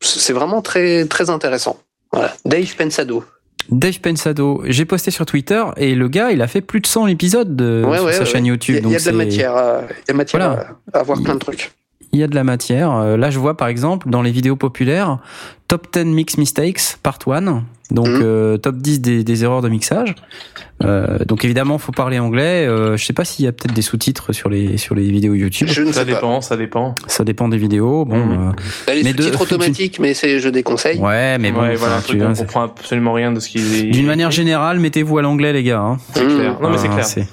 c'est 0.00 0.32
vraiment 0.32 0.62
très 0.62 1.04
très 1.06 1.30
intéressant. 1.30 1.78
Voilà, 2.12 2.32
Dave 2.44 2.74
Pensado. 2.76 3.24
Dave 3.70 3.98
Pensado, 4.00 4.62
j'ai 4.66 4.84
posté 4.84 5.10
sur 5.10 5.24
Twitter 5.26 5.64
et 5.78 5.94
le 5.94 6.08
gars, 6.08 6.30
il 6.30 6.42
a 6.42 6.46
fait 6.46 6.60
plus 6.60 6.80
de 6.80 6.86
100 6.86 7.06
épisodes 7.08 7.56
de, 7.56 7.82
Ouais, 7.86 7.96
sur 7.96 8.06
ouais, 8.06 8.12
sa 8.12 8.20
ouais. 8.20 8.26
chaîne 8.26 8.44
YouTube. 8.46 8.76
a, 8.76 8.88
il 8.88 8.92
y 8.92 8.96
a 8.96 9.00
de 9.00 9.06
la 9.06 9.12
matière, 9.12 9.56
euh, 9.56 9.80
il 10.06 10.10
y 10.10 10.10
a 10.10 10.14
matière 10.14 10.46
Voilà. 10.48 10.66
à, 10.92 10.98
à 10.98 11.02
voir 11.02 11.22
plein 11.22 11.34
de 11.34 11.38
trucs. 11.40 11.72
Il 12.12 12.20
y 12.20 12.22
a 12.22 12.26
de 12.28 12.34
la 12.34 12.44
matière. 12.44 12.92
Euh, 12.92 13.16
Là, 13.16 13.30
je 13.30 13.38
vois 13.40 13.56
par 13.56 13.68
exemple 13.68 14.08
dans 14.10 14.22
les 14.22 14.30
vidéos 14.30 14.54
populaires, 14.54 15.18
Top 15.66 15.88
10 15.92 16.04
Mix 16.04 16.36
Mistakes, 16.36 16.98
Part 17.02 17.18
1. 17.26 17.64
Donc, 17.90 18.08
Mhm. 18.08 18.20
euh, 18.24 18.56
top 18.56 18.76
10 18.76 19.00
des, 19.00 19.24
des 19.24 19.44
erreurs 19.44 19.60
de 19.60 19.68
mixage. 19.68 20.14
Euh, 20.82 21.18
donc, 21.26 21.44
évidemment, 21.44 21.76
faut 21.78 21.92
parler 21.92 22.18
anglais. 22.18 22.66
Euh, 22.66 22.96
je 22.96 23.04
sais 23.04 23.12
pas 23.12 23.24
s'il 23.26 23.44
y 23.44 23.48
a 23.48 23.52
peut-être 23.52 23.74
des 23.74 23.82
sous-titres 23.82 24.32
sur 24.32 24.48
les, 24.48 24.78
sur 24.78 24.94
les 24.94 25.10
vidéos 25.10 25.34
YouTube. 25.34 25.68
Je 25.70 25.82
ne 25.82 25.92
Ça 25.92 26.00
sais 26.00 26.06
pas. 26.06 26.14
dépend, 26.14 26.40
ça 26.40 26.56
dépend. 26.56 26.94
Ça 27.06 27.24
dépend 27.24 27.48
des 27.48 27.58
vidéos. 27.58 28.04
Bon, 28.06 28.16
Mhm. 28.16 28.54
euh, 28.88 28.90
a 28.90 28.94
les 28.94 29.04
sous-titres 29.04 29.42
automatiques, 29.42 29.98
mais 30.00 30.14
c'est 30.14 30.38
je 30.40 30.48
déconseille. 30.48 30.98
ouais, 30.98 31.36
mais 31.38 31.52
bon, 31.52 31.60
ouais, 31.60 31.74
voilà, 31.76 31.96
un 31.96 32.00
truc 32.00 32.20
on 32.22 32.32
comprend 32.34 32.62
absolument 32.62 33.12
rien 33.12 33.32
de 33.32 33.38
ce 33.40 33.48
qu'il 33.50 33.90
d'une 33.90 34.06
manière 34.06 34.30
générale, 34.30 34.80
mettez-vous 34.80 35.18
à 35.18 35.22
l'anglais, 35.22 35.52
les 35.52 35.62
gars. 35.62 35.80
Hein. 35.80 35.98
C'est 36.14 36.24
Mmh. 36.24 36.36
clair. 36.38 36.60
Non, 36.60 36.70
mais 36.70 36.78
c'est 36.78 36.88
Ah, 36.90 37.00
clair. 37.02 37.26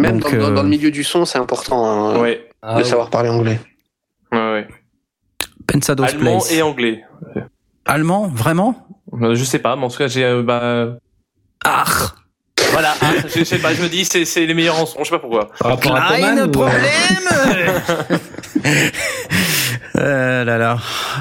Même 0.00 0.20
Donc, 0.20 0.32
dans, 0.32 0.48
dans- 0.48 0.54
dans 0.54 0.62
le 0.62 0.68
milieu 0.68 0.90
du 0.92 1.02
son, 1.04 1.24
c'est 1.24 1.38
important 1.38 1.84
hein, 1.84 2.20
Ouais, 2.20 2.46
Ah, 2.62 2.74
de 2.74 2.78
ouais. 2.78 2.84
savoir 2.88 3.10
parler 3.10 3.28
anglais. 3.28 3.58
ouais, 4.32 4.38
ouais. 4.38 4.68
Pensado's 5.66 6.06
Allemand 6.08 6.38
Place. 6.38 6.52
et 6.52 6.62
anglais. 6.62 7.02
Allemand, 7.84 8.28
vraiment? 8.28 8.86
Euh, 9.20 9.34
Je 9.34 9.44
sais 9.44 9.58
pas, 9.58 9.76
mais 9.76 9.84
en 9.84 9.88
tout 9.88 9.98
cas, 9.98 10.08
j'ai. 10.08 10.24
euh, 10.24 10.42
bah, 10.42 10.96
Ah 11.64 11.84
Voilà, 12.72 12.94
hein, 13.02 13.14
je 13.34 13.42
sais 13.44 13.58
pas, 13.58 13.74
je 13.74 13.82
me 13.82 13.88
dis, 13.88 14.04
c'est 14.04 14.24
c'est 14.24 14.46
les 14.46 14.54
meilleurs 14.54 14.78
en 14.80 14.86
son, 14.86 15.00
je 15.00 15.04
sais 15.04 15.10
pas 15.10 15.18
pourquoi. 15.18 15.48
Par 15.58 15.70
rapport 15.72 15.96
à 15.96 16.14
ou- 16.46 16.50
problème 16.50 16.78
Euh 19.96 20.44
là 20.44 20.56
là. 20.58 20.78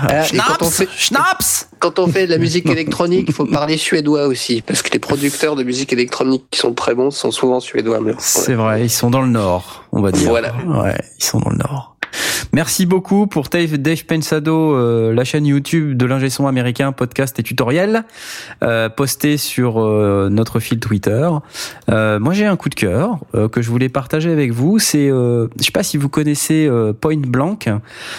Ah, 0.08 0.26
et 0.26 0.38
quand 0.38 0.61
on 0.61 0.69
Schnaps 0.69 0.77
fait- 0.77 0.90
Schnaps 0.95 1.68
Quand 1.80 2.00
on 2.00 2.08
fait 2.08 2.26
de 2.27 2.32
la 2.32 2.38
musique 2.38 2.66
électronique, 2.69 3.26
il 3.27 3.34
faut 3.34 3.45
parler 3.45 3.77
suédois 3.77 4.27
aussi, 4.27 4.61
parce 4.61 4.82
que 4.82 4.92
les 4.92 5.00
producteurs 5.00 5.56
de 5.56 5.64
musique 5.64 5.92
électronique 5.92 6.45
qui 6.51 6.59
sont 6.59 6.74
très 6.74 6.93
bons 6.95 7.11
sont 7.11 7.32
souvent 7.32 7.59
suédois. 7.59 8.00
mais- 8.00 8.14
C'est 8.19 8.53
vrai, 8.53 8.84
ils 8.85 8.90
sont 8.90 9.09
dans 9.09 9.22
le 9.22 9.27
nord, 9.30 9.84
on 9.92 10.01
va 10.01 10.11
dire. 10.11 10.30
Voilà. 10.30 10.53
Ouais, 10.68 10.95
ils 11.19 11.24
sont 11.24 11.40
dans 11.40 11.50
le 11.50 11.58
nord. 11.58 11.95
Merci 12.51 12.85
beaucoup 12.85 13.27
pour 13.27 13.47
Dave, 13.49 13.77
Dave 13.77 14.05
Pensado, 14.05 14.73
euh, 14.73 15.13
la 15.13 15.23
chaîne 15.23 15.45
YouTube 15.45 15.95
de 15.95 16.05
l'ingé 16.05 16.29
son 16.29 16.47
américain, 16.47 16.91
podcast 16.91 17.38
et 17.39 17.43
tutoriel, 17.43 18.03
euh, 18.63 18.89
posté 18.89 19.38
sur 19.38 19.79
euh, 19.79 20.29
notre 20.31 20.59
fil 20.59 20.79
Twitter. 20.79 21.29
Euh, 21.89 22.19
moi, 22.19 22.33
j'ai 22.33 22.45
un 22.45 22.55
coup 22.55 22.69
de 22.69 22.75
cœur 22.75 23.19
que 23.51 23.61
je 23.61 23.69
voulais 23.69 23.89
partager 23.89 24.31
avec 24.31 24.51
vous. 24.51 24.79
C'est, 24.79 25.09
je 25.09 25.47
sais 25.59 25.71
pas 25.71 25.83
si 25.83 25.97
vous 25.97 26.09
connaissez 26.09 26.69
Point 27.01 27.21
Blank. 27.27 27.69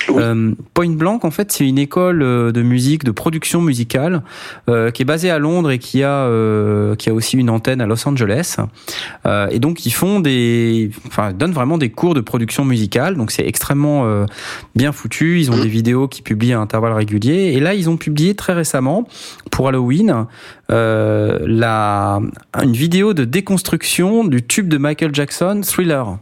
Oui. 0.08 0.22
Point 0.74 0.90
Blank, 0.90 1.24
en 1.24 1.30
fait, 1.30 1.50
c'est 1.52 1.66
une 1.66 1.78
école 1.78 2.20
de 2.20 2.62
musique, 2.62 3.04
de 3.04 3.10
production 3.10 3.60
musicale, 3.60 4.22
qui 4.66 5.02
est 5.02 5.04
basée 5.06 5.30
à 5.30 5.38
Londres 5.38 5.70
et 5.70 5.78
qui 5.78 6.02
a, 6.02 6.28
qui 6.96 7.10
a 7.10 7.14
aussi 7.14 7.36
une 7.36 7.50
antenne 7.50 7.80
à 7.80 7.86
Los 7.86 8.06
Angeles. 8.06 8.56
Et 9.50 9.58
donc 9.58 9.86
ils 9.86 9.92
font 9.92 10.20
des, 10.20 10.90
enfin 11.06 11.32
donnent 11.32 11.52
vraiment 11.52 11.78
des 11.78 11.90
cours 11.90 12.14
de 12.14 12.20
production 12.20 12.64
musicale. 12.64 13.16
Donc 13.16 13.30
c'est 13.30 13.46
extrêmement 13.46 13.79
euh, 13.86 14.26
bien 14.74 14.92
foutu. 14.92 15.40
Ils 15.40 15.50
ont 15.50 15.58
des 15.58 15.68
vidéos 15.68 16.08
qui 16.08 16.22
publient 16.22 16.52
à 16.52 16.60
intervalles 16.60 16.92
réguliers. 16.92 17.52
Et 17.54 17.60
là 17.60 17.74
ils 17.74 17.88
ont 17.88 17.96
publié 17.96 18.34
très 18.34 18.52
récemment 18.52 19.06
pour 19.50 19.68
Halloween 19.68 20.26
euh, 20.70 21.38
la 21.46 22.20
une 22.62 22.72
vidéo 22.72 23.14
de 23.14 23.24
déconstruction 23.24 24.24
du 24.24 24.42
tube 24.42 24.68
de 24.68 24.78
Michael 24.78 25.14
Jackson 25.14 25.60
Thriller. 25.64 26.18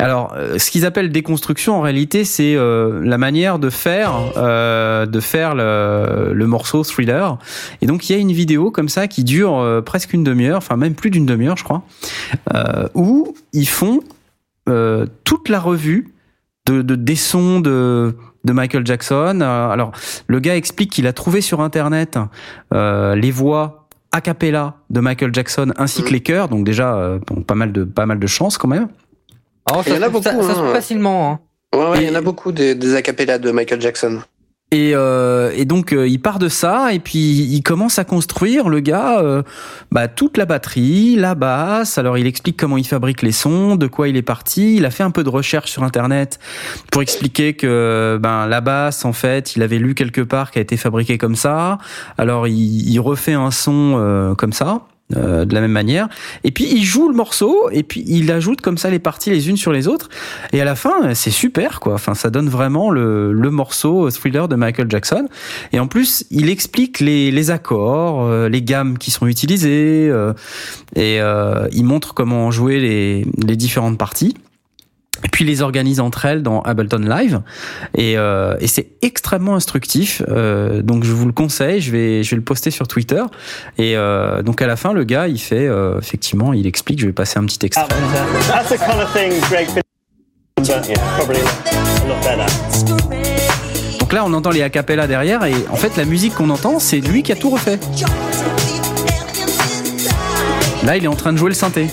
Alors, 0.00 0.32
euh, 0.36 0.58
ce 0.58 0.70
qu'ils 0.70 0.86
appellent 0.86 1.10
déconstruction, 1.10 1.74
en 1.74 1.80
réalité, 1.80 2.24
c'est 2.24 2.54
euh, 2.54 3.00
la 3.02 3.18
manière 3.18 3.58
de 3.58 3.68
faire, 3.68 4.14
euh, 4.36 5.06
de 5.06 5.18
faire 5.18 5.56
le, 5.56 6.32
le 6.32 6.46
morceau 6.46 6.84
Thriller. 6.84 7.36
Et 7.82 7.86
donc, 7.86 8.08
il 8.08 8.12
y 8.12 8.14
a 8.16 8.18
une 8.18 8.30
vidéo 8.30 8.70
comme 8.70 8.88
ça 8.88 9.08
qui 9.08 9.24
dure 9.24 9.58
euh, 9.58 9.80
presque 9.80 10.12
une 10.12 10.22
demi-heure, 10.22 10.58
enfin 10.58 10.76
même 10.76 10.94
plus 10.94 11.10
d'une 11.10 11.26
demi-heure, 11.26 11.56
je 11.56 11.64
crois, 11.64 11.82
où 12.94 13.34
ils 13.52 13.68
font 13.68 14.00
toute 15.24 15.48
la 15.48 15.58
revue 15.58 16.12
de, 16.68 16.82
de 16.82 16.94
des 16.94 17.16
sons 17.16 17.60
de 17.60 18.14
de 18.44 18.52
Michael 18.52 18.86
Jackson. 18.86 19.40
Euh, 19.42 19.68
alors, 19.70 19.90
le 20.26 20.38
gars 20.40 20.56
explique 20.56 20.92
qu'il 20.92 21.06
a 21.06 21.12
trouvé 21.12 21.40
sur 21.40 21.60
Internet 21.60 22.18
euh, 22.72 23.14
les 23.16 23.30
voix 23.32 23.88
a 24.12 24.20
cappella 24.20 24.74
de 24.90 25.00
Michael 25.00 25.34
Jackson 25.34 25.72
ainsi 25.76 26.02
que 26.02 26.10
les 26.10 26.20
chœurs. 26.20 26.48
Donc 26.48 26.64
déjà, 26.64 26.94
euh, 26.94 27.18
bon, 27.26 27.42
pas 27.42 27.54
mal 27.54 27.72
de 27.72 27.84
pas 27.84 28.06
mal 28.06 28.18
de 28.18 28.26
chance 28.26 28.56
quand 28.56 28.68
même. 28.68 28.88
Oh, 29.70 29.80
Il 29.86 29.92
y 29.94 29.98
en 29.98 30.02
a 30.02 30.08
trouve- 30.08 30.22
ça- 30.22 30.32
beaucoup, 30.32 30.44
ça 30.44 30.50
se 30.50 30.54
trouve 30.54 30.68
hein. 30.70 30.72
facilement. 30.74 31.30
Hein. 31.32 31.40
Ouais, 31.78 31.90
ouais, 31.90 32.02
il 32.04 32.08
y 32.08 32.10
en 32.10 32.14
a 32.14 32.22
beaucoup 32.22 32.52
des, 32.52 32.74
des 32.74 32.94
acapellas 32.94 33.38
de 33.38 33.50
Michael 33.50 33.80
Jackson. 33.82 34.20
Et, 34.70 34.92
euh, 34.94 35.64
donc 35.64 35.94
euh, 35.94 36.06
il 36.06 36.20
part 36.20 36.38
de 36.38 36.48
ça 36.48 36.92
et 36.92 36.98
puis 36.98 37.18
il 37.18 37.62
commence 37.62 37.98
à 37.98 38.04
construire 38.04 38.68
le 38.68 38.80
gars 38.80 39.18
euh, 39.20 39.42
bah, 39.90 40.08
toute 40.08 40.36
la 40.36 40.44
batterie, 40.44 41.16
la 41.16 41.34
basse. 41.34 41.96
Alors 41.96 42.18
il 42.18 42.26
explique 42.26 42.58
comment 42.58 42.76
il 42.76 42.86
fabrique 42.86 43.22
les 43.22 43.32
sons, 43.32 43.76
de 43.76 43.86
quoi 43.86 44.08
il 44.08 44.16
est 44.18 44.22
parti. 44.22 44.76
Il 44.76 44.84
a 44.84 44.90
fait 44.90 45.02
un 45.02 45.10
peu 45.10 45.24
de 45.24 45.30
recherche 45.30 45.70
sur 45.70 45.84
internet 45.84 46.38
pour 46.92 47.00
expliquer 47.00 47.54
que 47.54 48.18
ben 48.20 48.46
la 48.46 48.60
basse 48.60 49.06
en 49.06 49.14
fait 49.14 49.56
il 49.56 49.62
avait 49.62 49.78
lu 49.78 49.94
quelque 49.94 50.20
part 50.20 50.50
qu'elle 50.50 50.60
a 50.60 50.64
été 50.64 50.76
fabriquée 50.76 51.16
comme 51.16 51.36
ça. 51.36 51.78
Alors 52.18 52.46
il, 52.46 52.90
il 52.90 53.00
refait 53.00 53.32
un 53.32 53.50
son 53.50 53.94
euh, 53.96 54.34
comme 54.34 54.52
ça. 54.52 54.82
Euh, 55.16 55.46
de 55.46 55.54
la 55.54 55.62
même 55.62 55.72
manière. 55.72 56.08
Et 56.44 56.50
puis 56.50 56.68
il 56.70 56.84
joue 56.84 57.08
le 57.08 57.14
morceau 57.14 57.70
et 57.72 57.82
puis 57.82 58.04
il 58.06 58.30
ajoute 58.30 58.60
comme 58.60 58.76
ça 58.76 58.90
les 58.90 58.98
parties 58.98 59.30
les 59.30 59.48
unes 59.48 59.56
sur 59.56 59.72
les 59.72 59.88
autres. 59.88 60.10
Et 60.52 60.60
à 60.60 60.66
la 60.66 60.74
fin, 60.74 61.14
c'est 61.14 61.30
super 61.30 61.80
quoi. 61.80 61.94
Enfin, 61.94 62.14
ça 62.14 62.28
donne 62.28 62.50
vraiment 62.50 62.90
le, 62.90 63.32
le 63.32 63.50
morceau 63.50 64.10
Thriller 64.10 64.48
de 64.48 64.56
Michael 64.56 64.90
Jackson. 64.90 65.26
Et 65.72 65.80
en 65.80 65.86
plus, 65.86 66.24
il 66.30 66.50
explique 66.50 67.00
les, 67.00 67.30
les 67.30 67.50
accords, 67.50 68.22
euh, 68.22 68.50
les 68.50 68.60
gammes 68.60 68.98
qui 68.98 69.10
sont 69.10 69.26
utilisées 69.26 70.08
euh, 70.10 70.34
et 70.94 71.20
il 71.72 71.84
montre 71.84 72.12
comment 72.12 72.50
jouer 72.50 72.78
les, 72.78 73.26
les 73.38 73.56
différentes 73.56 73.96
parties 73.96 74.34
puis 75.32 75.44
les 75.44 75.62
organise 75.62 76.00
entre 76.00 76.24
elles 76.24 76.42
dans 76.42 76.60
Ableton 76.62 76.98
Live. 76.98 77.40
Et, 77.94 78.16
euh, 78.16 78.56
et 78.60 78.66
c'est 78.66 78.90
extrêmement 79.02 79.56
instructif. 79.56 80.22
Euh, 80.28 80.82
donc 80.82 81.04
je 81.04 81.12
vous 81.12 81.26
le 81.26 81.32
conseille. 81.32 81.80
Je 81.80 81.90
vais 81.90 82.22
je 82.22 82.30
vais 82.30 82.36
le 82.36 82.42
poster 82.42 82.70
sur 82.70 82.86
Twitter. 82.86 83.22
Et 83.78 83.96
euh, 83.96 84.42
donc 84.42 84.62
à 84.62 84.66
la 84.66 84.76
fin 84.76 84.92
le 84.92 85.04
gars 85.04 85.28
il 85.28 85.38
fait 85.38 85.68
effectivement 85.98 86.52
il 86.52 86.66
explique. 86.66 87.00
Je 87.00 87.06
vais 87.06 87.12
passer 87.12 87.38
un 87.38 87.44
petit 87.44 87.64
extrait. 87.66 87.86
That's 88.48 88.68
the 88.68 88.78
kind 88.78 89.00
of 89.00 89.12
thing 89.12 89.32
Greg 89.48 89.68
but 89.74 89.84
yeah, 90.68 90.94
probably 91.16 91.40
a 91.40 92.08
lot 92.08 92.20
better. 92.22 92.46
donc 94.00 94.12
là 94.12 94.24
on 94.24 94.32
entend 94.32 94.50
les 94.50 94.62
a 94.62 94.70
cappella 94.70 95.06
derrière. 95.06 95.44
Et 95.44 95.54
en 95.70 95.76
fait 95.76 95.96
la 95.96 96.04
musique 96.04 96.34
qu'on 96.34 96.50
entend 96.50 96.78
c'est 96.78 97.00
lui 97.00 97.22
qui 97.22 97.32
a 97.32 97.36
tout 97.36 97.50
refait. 97.50 97.78
Là 100.84 100.96
il 100.96 101.04
est 101.04 101.08
en 101.08 101.16
train 101.16 101.32
de 101.32 101.38
jouer 101.38 101.50
le 101.50 101.54
synthé 101.54 101.88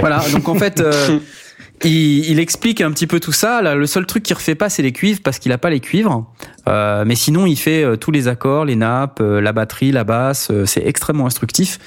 Voilà, 0.00 0.22
donc 0.32 0.48
en 0.48 0.54
fait, 0.54 0.80
euh, 0.80 1.18
il, 1.84 2.30
il 2.30 2.38
explique 2.38 2.80
un 2.80 2.90
petit 2.92 3.06
peu 3.06 3.18
tout 3.20 3.32
ça. 3.32 3.62
Là, 3.62 3.74
le 3.74 3.86
seul 3.86 4.06
truc 4.06 4.22
qu'il 4.22 4.36
refait 4.36 4.54
pas, 4.54 4.68
c'est 4.68 4.82
les 4.82 4.92
cuivres 4.92 5.20
parce 5.24 5.38
qu'il 5.38 5.50
a 5.52 5.58
pas 5.58 5.70
les 5.70 5.80
cuivres. 5.80 6.26
Euh, 6.68 7.04
mais 7.06 7.14
sinon, 7.16 7.46
il 7.46 7.56
fait 7.56 7.82
euh, 7.82 7.96
tous 7.96 8.10
les 8.12 8.28
accords, 8.28 8.64
les 8.64 8.76
nappes, 8.76 9.20
euh, 9.20 9.40
la 9.40 9.52
batterie, 9.52 9.90
la 9.90 10.04
basse. 10.04 10.48
euh, 10.50 10.66
c'est 10.66 10.86
extrêmement 10.86 11.26
instructif. 11.26 11.78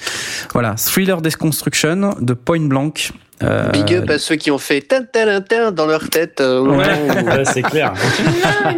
Voilà, 0.52 0.74
Thriller 0.76 1.22
Desconstruction 1.22 2.16
de 2.20 2.34
Point 2.34 2.66
Blank. 2.68 3.12
Euh, 3.42 3.68
Big 3.70 3.94
up 3.94 4.08
à 4.10 4.18
ceux 4.18 4.36
qui 4.36 4.50
ont 4.50 4.58
fait 4.58 4.80
tin 4.80 5.02
tin 5.02 5.40
tin 5.42 5.70
dans 5.70 5.86
leur 5.86 6.08
tête. 6.10 6.40
euh, 6.40 6.60
Ouais, 6.60 7.44
c'est 7.44 7.62
clair. 7.62 7.92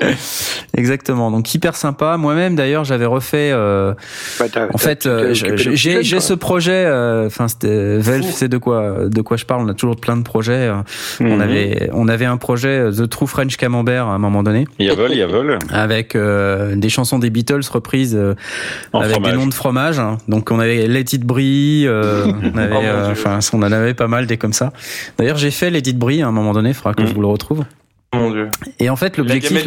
Exactement. 0.76 1.30
Donc 1.30 1.52
hyper 1.54 1.76
sympa. 1.76 2.16
Moi-même, 2.16 2.54
d'ailleurs, 2.56 2.84
j'avais 2.84 3.06
refait. 3.06 3.50
euh, 3.52 3.94
Bah, 4.38 4.46
en 4.72 4.78
fait, 4.78 5.06
euh, 5.06 5.32
j'ai 5.34 6.20
ce 6.20 6.34
projet. 6.34 6.84
euh, 6.86 7.26
Enfin, 7.26 7.48
c'était 7.48 7.98
Velf, 7.98 8.26
c'est 8.30 8.48
de 8.48 8.58
quoi 8.58 9.08
de 9.08 9.20
quoi 9.22 9.36
je 9.36 9.44
parle. 9.44 9.62
On 9.62 9.68
a 9.68 9.74
toujours 9.74 9.96
plein 9.96 10.16
de 10.16 10.22
projets. 10.22 10.68
euh, 10.68 10.74
On 11.20 11.24
Mhm. 11.36 11.40
avait 11.40 11.90
on 11.92 12.08
avait 12.08 12.24
un 12.24 12.36
projet 12.36 12.68
euh, 12.68 12.92
The 12.92 13.08
True 13.08 13.26
French 13.26 13.56
Camembert 13.56 14.06
à 14.06 14.14
un 14.14 14.18
moment 14.18 14.42
donné. 14.42 14.66
Il 14.78 14.86
y 14.86 14.90
a 14.90 14.94
vol, 14.94 15.10
il 15.12 15.18
y 15.18 15.22
a 15.22 15.26
vol. 15.26 15.58
avec 15.70 16.14
euh, 16.14 16.76
des 16.76 16.88
chansons 16.88 17.18
des 17.18 17.30
Beatles 17.30 17.60
reprises 17.70 18.14
euh, 18.16 18.34
En 18.92 19.00
avec 19.00 19.12
fromage. 19.12 19.32
des 19.32 19.38
noms 19.38 19.46
de 19.46 19.54
fromage. 19.54 19.98
hein. 19.98 20.18
Donc 20.28 20.50
on 20.50 20.58
avait 20.58 20.86
Let 20.86 21.00
It 21.12 21.22
Brie, 21.24 21.84
euh, 21.86 22.26
on 22.54 22.58
avait, 22.58 22.74
Oh 22.76 22.80
euh, 22.82 23.12
enfin 23.12 23.38
on 23.52 23.58
en 23.62 23.72
avait 23.72 23.94
pas 23.94 24.08
mal 24.08 24.26
des 24.26 24.36
comme 24.36 24.52
ça. 24.52 24.72
D'ailleurs 25.18 25.36
j'ai 25.38 25.50
fait 25.50 25.70
Let 25.70 25.78
It 25.86 25.98
Brie 25.98 26.22
à 26.22 26.26
un 26.28 26.32
moment 26.32 26.52
donné, 26.52 26.70
il 26.70 26.74
faudra 26.74 26.94
que 26.94 27.02
Mm. 27.02 27.06
je 27.06 27.14
vous 27.14 27.20
le 27.20 27.26
retrouve. 27.28 27.64
Mon 28.16 28.30
dieu. 28.30 28.48
Et 28.78 28.90
en 28.90 28.96
fait 28.96 29.16
l'objectif, 29.16 29.64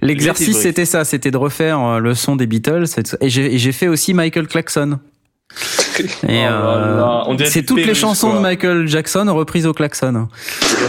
l'exercice, 0.00 0.58
c'était 0.58 0.84
ça, 0.84 1.04
c'était 1.04 1.30
de 1.30 1.36
refaire 1.36 1.80
euh, 1.80 1.98
le 1.98 2.14
son 2.14 2.36
des 2.36 2.46
Beatles. 2.46 2.84
Et 3.20 3.28
j'ai 3.28 3.54
et 3.54 3.58
j'ai 3.58 3.72
fait 3.72 3.88
aussi 3.88 4.14
Michael 4.14 4.46
Klaxon. 4.46 4.98
Et 6.26 6.46
Oh 6.48 6.50
euh, 6.50 7.36
c'est 7.44 7.64
toutes 7.64 7.84
les 7.84 7.94
chansons 7.94 8.30
quoi. 8.30 8.38
de 8.38 8.42
Michael 8.42 8.88
Jackson 8.88 9.26
reprises 9.28 9.66
au 9.66 9.74
klaxon. 9.74 10.28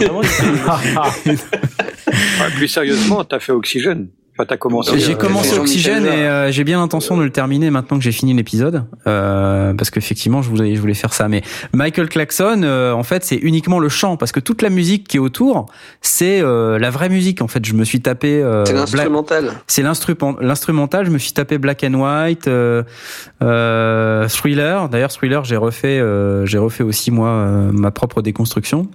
Plus 2.56 2.68
sérieusement, 2.68 3.24
t'as 3.24 3.40
fait 3.40 3.52
Oxygène. 3.52 4.08
Enfin, 4.36 4.46
t'as 4.48 4.56
commencé. 4.56 4.98
J'ai 4.98 5.12
euh, 5.12 5.16
commencé 5.16 5.56
Oxygène 5.56 6.06
et 6.06 6.08
euh, 6.08 6.50
j'ai 6.50 6.64
bien 6.64 6.80
l'intention 6.80 7.16
de 7.16 7.22
le 7.22 7.30
terminer 7.30 7.70
maintenant 7.70 7.96
que 7.98 8.02
j'ai 8.02 8.10
fini 8.10 8.34
l'épisode, 8.34 8.84
euh, 9.06 9.72
parce 9.74 9.90
qu'effectivement 9.90 10.42
je 10.42 10.50
voulais, 10.50 10.74
je 10.74 10.80
voulais 10.80 10.94
faire 10.94 11.12
ça. 11.12 11.28
Mais 11.28 11.42
Michael 11.72 12.08
Claxon, 12.08 12.62
euh, 12.64 12.90
en 12.92 13.04
fait, 13.04 13.24
c'est 13.24 13.36
uniquement 13.36 13.78
le 13.78 13.88
chant, 13.88 14.16
parce 14.16 14.32
que 14.32 14.40
toute 14.40 14.60
la 14.60 14.70
musique 14.70 15.06
qui 15.06 15.18
est 15.18 15.20
autour, 15.20 15.66
c'est 16.00 16.40
euh, 16.40 16.80
la 16.80 16.90
vraie 16.90 17.08
musique. 17.10 17.42
En 17.42 17.46
fait, 17.48 17.64
je 17.64 17.74
me 17.74 17.84
suis 17.84 18.00
tapé. 18.00 18.42
euh, 18.42 18.64
C'est 18.64 18.72
Black- 18.72 18.86
l'instrumental. 18.92 19.52
c'est 19.68 19.82
l'instrument, 19.82 20.34
l'instrumental. 20.40 21.06
Je 21.06 21.10
me 21.12 21.18
suis 21.18 21.32
tapé 21.32 21.58
Black 21.58 21.84
and 21.84 21.94
White, 21.94 22.48
euh, 22.48 22.82
euh, 23.42 24.26
Thriller. 24.28 24.88
D'ailleurs, 24.88 25.12
Thriller, 25.12 25.44
j'ai 25.44 25.56
refait, 25.56 26.00
euh, 26.00 26.44
j'ai 26.44 26.58
refait 26.58 26.82
aussi 26.82 27.12
moi 27.12 27.28
euh, 27.28 27.70
ma 27.72 27.92
propre 27.92 28.20
déconstruction. 28.20 28.88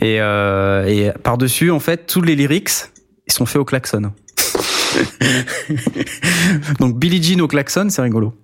Et, 0.00 0.20
euh, 0.20 0.86
et 0.86 1.10
par 1.24 1.36
dessus, 1.36 1.70
en 1.72 1.80
fait, 1.80 2.06
tous 2.06 2.22
les 2.22 2.36
lyrics, 2.36 2.70
ils 3.30 3.34
sont 3.34 3.46
faits 3.46 3.60
au 3.60 3.64
klaxon. 3.64 4.12
Donc 6.80 6.98
Billie 6.98 7.22
Jean 7.22 7.40
au 7.40 7.48
klaxon, 7.48 7.88
c'est 7.90 8.02
rigolo. 8.02 8.34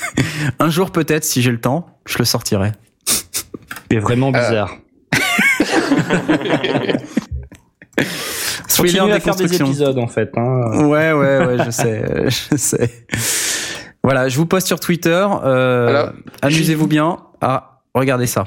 Un 0.58 0.70
jour 0.70 0.90
peut-être, 0.90 1.24
si 1.24 1.42
j'ai 1.42 1.50
le 1.50 1.60
temps, 1.60 1.86
je 2.06 2.18
le 2.18 2.24
sortirai. 2.24 2.72
C'est 3.90 3.98
vraiment 3.98 4.30
bizarre. 4.32 4.76
Thriller 8.68 9.00
Continue 9.04 9.12
à 9.12 9.20
faire 9.20 9.36
des 9.36 9.54
épisodes 9.54 9.98
en 9.98 10.06
fait. 10.06 10.30
Hein. 10.36 10.86
Ouais, 10.86 11.12
ouais, 11.12 11.38
ouais, 11.46 11.56
je 11.66 11.70
sais, 11.70 12.02
euh, 12.02 12.30
je 12.30 12.56
sais. 12.56 12.90
Voilà, 14.02 14.28
je 14.30 14.36
vous 14.38 14.46
poste 14.46 14.66
sur 14.66 14.80
Twitter. 14.80 15.26
Euh, 15.44 16.08
Amusez-vous 16.40 16.86
bien. 16.86 17.18
Ah, 17.42 17.80
regardez 17.94 18.26
ça. 18.26 18.46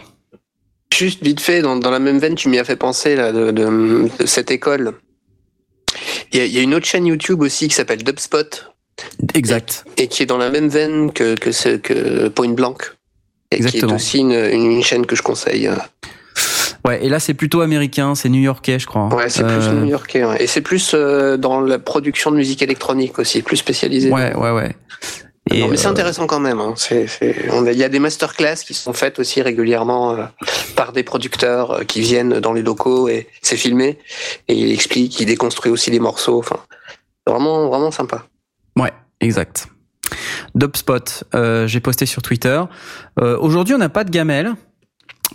Juste 0.94 1.24
vite 1.24 1.42
fait, 1.42 1.62
dans, 1.62 1.76
dans 1.76 1.92
la 1.92 2.00
même 2.00 2.18
veine, 2.20 2.36
tu 2.36 2.50
m'y 2.50 2.58
as 2.58 2.64
fait 2.64 2.76
penser 2.76 3.16
là, 3.16 3.32
de, 3.32 3.52
de- 3.52 4.10
de 4.20 4.26
cette 4.26 4.50
école. 4.52 4.94
Il 6.34 6.40
y, 6.40 6.42
a, 6.42 6.46
il 6.46 6.52
y 6.54 6.58
a 6.60 6.62
une 6.62 6.74
autre 6.74 6.86
chaîne 6.86 7.06
YouTube 7.06 7.42
aussi 7.42 7.68
qui 7.68 7.76
s'appelle 7.76 8.04
Dubspot 8.04 8.74
Exact. 9.34 9.86
et 9.98 10.08
qui 10.08 10.24
est 10.24 10.26
dans 10.26 10.38
la 10.38 10.50
même 10.50 10.68
veine 10.68 11.12
que, 11.14 11.36
que, 11.36 11.52
ce, 11.52 11.78
que 11.78 12.28
Point 12.30 12.50
Blank. 12.54 12.92
Et 13.52 13.58
qui 13.58 13.62
est 13.64 13.66
Exactement. 13.68 13.96
aussi 13.96 14.20
une, 14.20 14.32
une, 14.32 14.72
une 14.72 14.84
chaîne 14.84 15.06
que 15.06 15.16
je 15.16 15.22
conseille. 15.22 15.70
Ouais, 16.86 17.06
et 17.06 17.10
là 17.10 17.20
c'est 17.20 17.34
plutôt 17.34 17.62
américain, 17.62 18.14
c'est 18.16 18.28
new-yorkais, 18.30 18.78
je 18.80 18.88
crois. 18.88 19.14
Ouais, 19.14 19.30
c'est 19.30 19.44
Euh, 19.44 19.58
plus 19.60 19.78
new-yorkais. 19.80 20.26
ouais. 20.26 20.44
Et 20.44 20.48
c'est 20.48 20.62
plus 20.62 20.92
euh, 20.94 21.38
dans 21.38 21.62
la 21.62 21.80
production 21.80 22.30
de 22.32 22.36
musique 22.36 22.62
électronique 22.62 23.20
aussi, 23.20 23.42
plus 23.42 23.58
spécialisé. 23.58 24.10
Ouais, 24.12 24.36
ouais, 24.36 24.52
ouais. 24.52 24.76
Et, 25.52 25.60
non, 25.62 25.68
mais 25.68 25.78
c'est 25.78 25.88
euh, 25.88 25.92
intéressant 25.92 26.26
quand 26.26 26.40
même. 26.40 26.60
hein. 26.62 26.74
On 27.52 27.66
a- 27.68 27.72
Il 27.72 27.78
y 27.78 27.84
a 27.84 27.90
des 27.90 28.00
masterclass 28.00 28.56
qui 28.66 28.74
sont 28.74 28.94
faites 28.94 29.20
aussi 29.20 29.42
régulièrement 29.42 30.12
euh, 30.16 30.24
par 30.76 30.94
des 30.94 31.04
producteurs 31.04 31.72
euh, 31.72 31.84
qui 31.84 32.00
viennent 32.02 32.40
dans 32.40 32.54
les 32.54 32.62
locaux 32.62 33.10
et 33.10 33.28
c'est 33.42 33.58
filmé. 33.58 34.00
Et 34.48 34.54
il 34.56 34.72
explique, 34.72 35.20
il 35.20 35.26
déconstruit 35.26 35.72
aussi 35.72 35.92
les 35.92 36.00
morceaux. 36.00 36.40
Enfin, 36.40 36.58
vraiment, 37.28 37.68
vraiment 37.68 37.92
sympa. 37.92 38.26
Ouais, 38.78 38.94
exact. 39.20 39.68
Dubspot, 40.56 41.24
euh, 41.36 41.68
j'ai 41.68 41.80
posté 41.80 42.06
sur 42.06 42.22
Twitter. 42.22 42.62
Euh, 43.20 43.38
Aujourd'hui, 43.40 43.76
on 43.76 43.80
n'a 43.80 43.90
pas 43.90 44.04
de 44.06 44.12
gamelle 44.12 44.54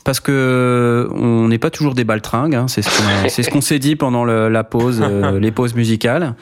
parce 0.04 0.20
que 0.20 1.08
on 1.12 1.48
n'est 1.48 1.58
pas 1.58 1.70
toujours 1.70 1.94
des 1.94 2.04
baltringues. 2.04 2.54
Hein, 2.54 2.66
c'est 2.68 2.82
ce 2.82 2.90
qu'on 3.50 3.60
ce 3.60 3.68
s'est 3.68 3.78
dit 3.78 3.96
pendant 3.96 4.24
le- 4.24 4.48
la 4.48 4.64
pause, 4.64 5.02
euh, 5.02 5.38
les 5.40 5.50
pauses 5.50 5.74
musicales. 5.74 6.34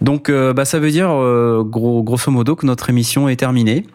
Donc, 0.00 0.28
euh, 0.28 0.52
bah, 0.52 0.64
ça 0.64 0.78
veut 0.78 0.90
dire 0.90 1.10
euh, 1.10 1.62
gros, 1.64 2.02
grosso 2.02 2.30
modo 2.30 2.56
que 2.56 2.66
notre 2.66 2.90
émission 2.90 3.28
est 3.28 3.36
terminée. 3.36 3.86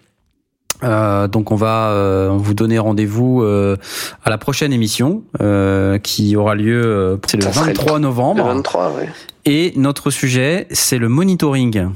Euh, 0.84 1.28
donc 1.28 1.52
on 1.52 1.56
va 1.56 1.90
euh, 1.92 2.32
vous 2.36 2.56
donner 2.56 2.80
rendez-vous 2.80 3.44
euh, 3.44 3.78
à 4.24 4.32
la 4.32 4.40
prochaine 4.40 4.74
émission 4.74 5.22
euh, 5.40 6.00
qui 6.00 6.36
aura 6.36 6.56
lieu 6.56 6.82
euh, 6.84 7.18
c'est 7.28 7.38
le 7.38 7.44
Ça 7.44 7.54
serait 7.54 7.68
23 7.74 7.94
Le 7.98 8.02
novembre. 8.02 8.44
23, 8.46 8.94
ouais. 8.98 9.08
Et 9.46 9.74
notre 9.76 10.10
sujet, 10.10 10.66
c'est 10.72 10.98
le 10.98 11.08
monitoring. 11.08 11.90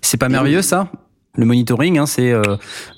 C'est 0.00 0.16
pas 0.16 0.28
merveilleux 0.28 0.62
ça? 0.62 0.86
Le 1.36 1.44
monitoring, 1.44 1.98
hein, 1.98 2.06
c'est 2.06 2.32
euh, 2.32 2.42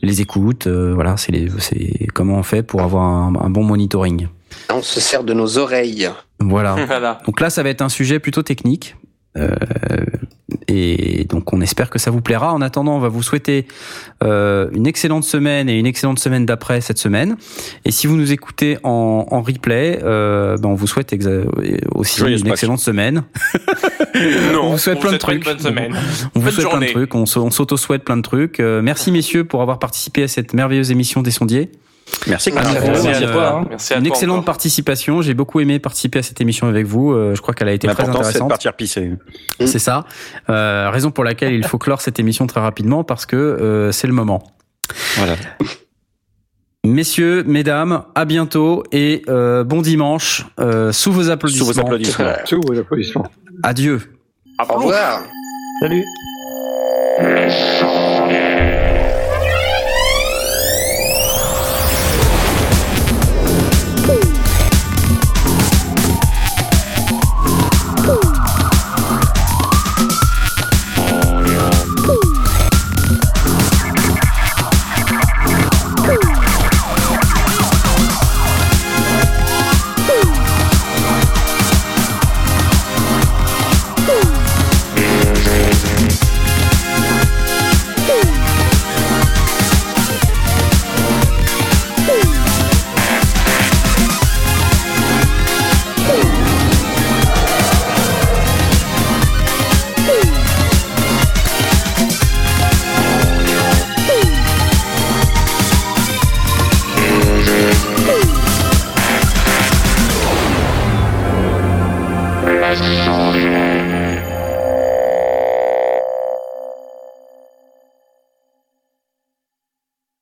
les 0.03 0.21
écoutes, 0.21 0.67
euh, 0.67 0.93
voilà, 0.95 1.17
c'est 1.17 1.33
les, 1.33 1.49
c'est 1.59 2.07
comment 2.15 2.37
on 2.37 2.43
fait 2.43 2.63
pour 2.63 2.83
avoir 2.83 3.05
un, 3.05 3.35
un 3.41 3.51
bon 3.51 3.65
monitoring. 3.65 4.29
On 4.73 4.83
se 4.83 5.01
sert 5.01 5.25
de 5.25 5.35
nos 5.35 5.59
oreilles. 5.59 6.09
Voilà. 6.41 6.77
Voilà. 6.87 7.19
Donc 7.27 7.41
là, 7.41 7.51
ça 7.51 7.63
va 7.63 7.69
être 7.71 7.83
un 7.83 7.89
sujet 7.89 8.19
plutôt 8.19 8.43
technique. 8.43 8.97
Euh, 9.37 9.51
et 10.69 11.25
donc 11.29 11.53
on 11.53 11.61
espère 11.61 11.91
que 11.91 11.99
ça 11.99 12.11
vous 12.11 12.21
plaira. 12.21 12.53
En 12.53 12.61
attendant, 12.61 12.95
on 12.97 13.01
va 13.01 13.09
vous 13.09 13.23
souhaiter 13.23 13.67
euh, 14.23 14.69
une 14.73 14.87
excellente 14.87 15.25
semaine 15.25 15.69
et 15.69 15.79
une 15.79 15.87
excellente 15.87 16.19
semaine 16.19 16.45
d'après 16.47 16.81
cette 16.81 16.99
semaine. 16.99 17.37
Et 17.85 17.91
si 17.91 18.07
vous 18.07 18.17
nous 18.17 18.33
écoutez 18.33 18.79
en, 18.85 19.27
en 19.31 19.43
replay, 19.43 19.99
euh, 20.03 20.57
ben 20.59 20.69
on 20.69 20.75
vous 20.75 20.87
souhaite 20.87 21.13
exa- 21.13 21.47
aussi 21.95 22.19
Joyeuse 22.21 22.41
une 22.41 22.45
Pâques. 22.47 22.53
excellente 22.55 22.81
semaine. 22.81 23.25
Non, 24.53 24.63
On 24.65 24.71
vous 24.73 24.79
souhaite 24.79 24.99
plein 25.01 25.13
de 25.13 25.17
trucs. 25.17 25.45
bonne 25.45 25.59
semaine. 25.61 25.93
On 26.35 26.41
vous 26.41 26.45
Bonne 26.47 26.53
souhaite 26.55 26.69
plein 26.69 26.81
de 26.81 26.87
trucs, 26.87 27.15
on, 27.15 27.23
on 27.37 27.51
s'auto-souhaite 27.51 28.03
plein 28.05 28.17
de 28.17 28.23
trucs. 28.23 28.59
Euh, 28.59 28.83
merci 28.83 29.13
messieurs 29.13 29.45
pour 29.45 29.63
avoir 29.63 29.79
participé 29.79 30.25
à 30.25 30.29
cette 30.29 30.55
merveilleuse 30.55 30.91
émission 30.91 31.23
des 31.23 31.31
sondiers. 31.31 31.71
Merci. 32.27 32.51
Merci 32.53 32.77
à 32.77 32.81
nouveau, 32.81 32.93
vous. 32.99 33.05
Merci 33.05 33.25
à 33.25 33.29
toi. 33.33 33.49
hein. 33.63 33.67
Merci 33.71 33.93
à 33.95 33.97
Une 33.97 34.03
toi 34.03 34.09
excellente 34.11 34.35
encore. 34.37 34.45
participation, 34.45 35.23
j'ai 35.23 35.35
beaucoup 35.35 35.61
aimé 35.61 35.79
participer 35.79 36.19
à 36.19 36.23
cette 36.23 36.41
émission 36.41 36.67
avec 36.69 36.87
vous. 36.87 37.13
Euh, 37.13 37.35
je 37.35 37.41
crois 37.41 37.55
qu'elle 37.55 37.69
a 37.69 37.73
été 37.73 37.87
très 37.87 37.97
L'important, 38.05 38.13
c'est 38.13 38.19
de 38.23 38.29
intéressante. 38.29 38.49
partir 38.51 38.73
pisser. 38.75 39.13
C'est 39.61 39.79
ça. 39.79 40.05
Euh, 40.51 40.91
raison 40.91 41.11
pour 41.11 41.25
laquelle 41.25 41.53
il 41.55 41.65
faut 41.65 41.79
clore 41.79 42.01
cette 42.01 42.19
émission 42.19 42.47
très 42.47 42.61
rapidement 42.61 43.05
parce 43.05 43.25
que 43.27 43.37
euh, 43.37 43.93
c'est 43.93 44.07
le 44.07 44.13
moment. 44.13 44.43
Voilà. 45.17 45.37
Messieurs, 46.85 47.45
mesdames, 47.47 48.03
à 48.15 48.25
bientôt 48.25 48.83
et 48.93 49.23
euh, 49.29 49.65
bon 49.65 49.83
dimanche 49.83 50.47
euh, 50.61 50.93
sous 50.93 51.13
vos 51.13 51.29
applaudissements. 51.31 51.67
Sous 51.67 51.73
vos 51.75 51.81
applaudissements. 51.81 52.33
Sous 52.45 52.61
vos 52.67 52.79
applaudissements. 52.79 53.27
Adieu. 53.63 54.01
Au 54.59 54.75
revoir. 54.75 55.23
Salut. 55.81 56.05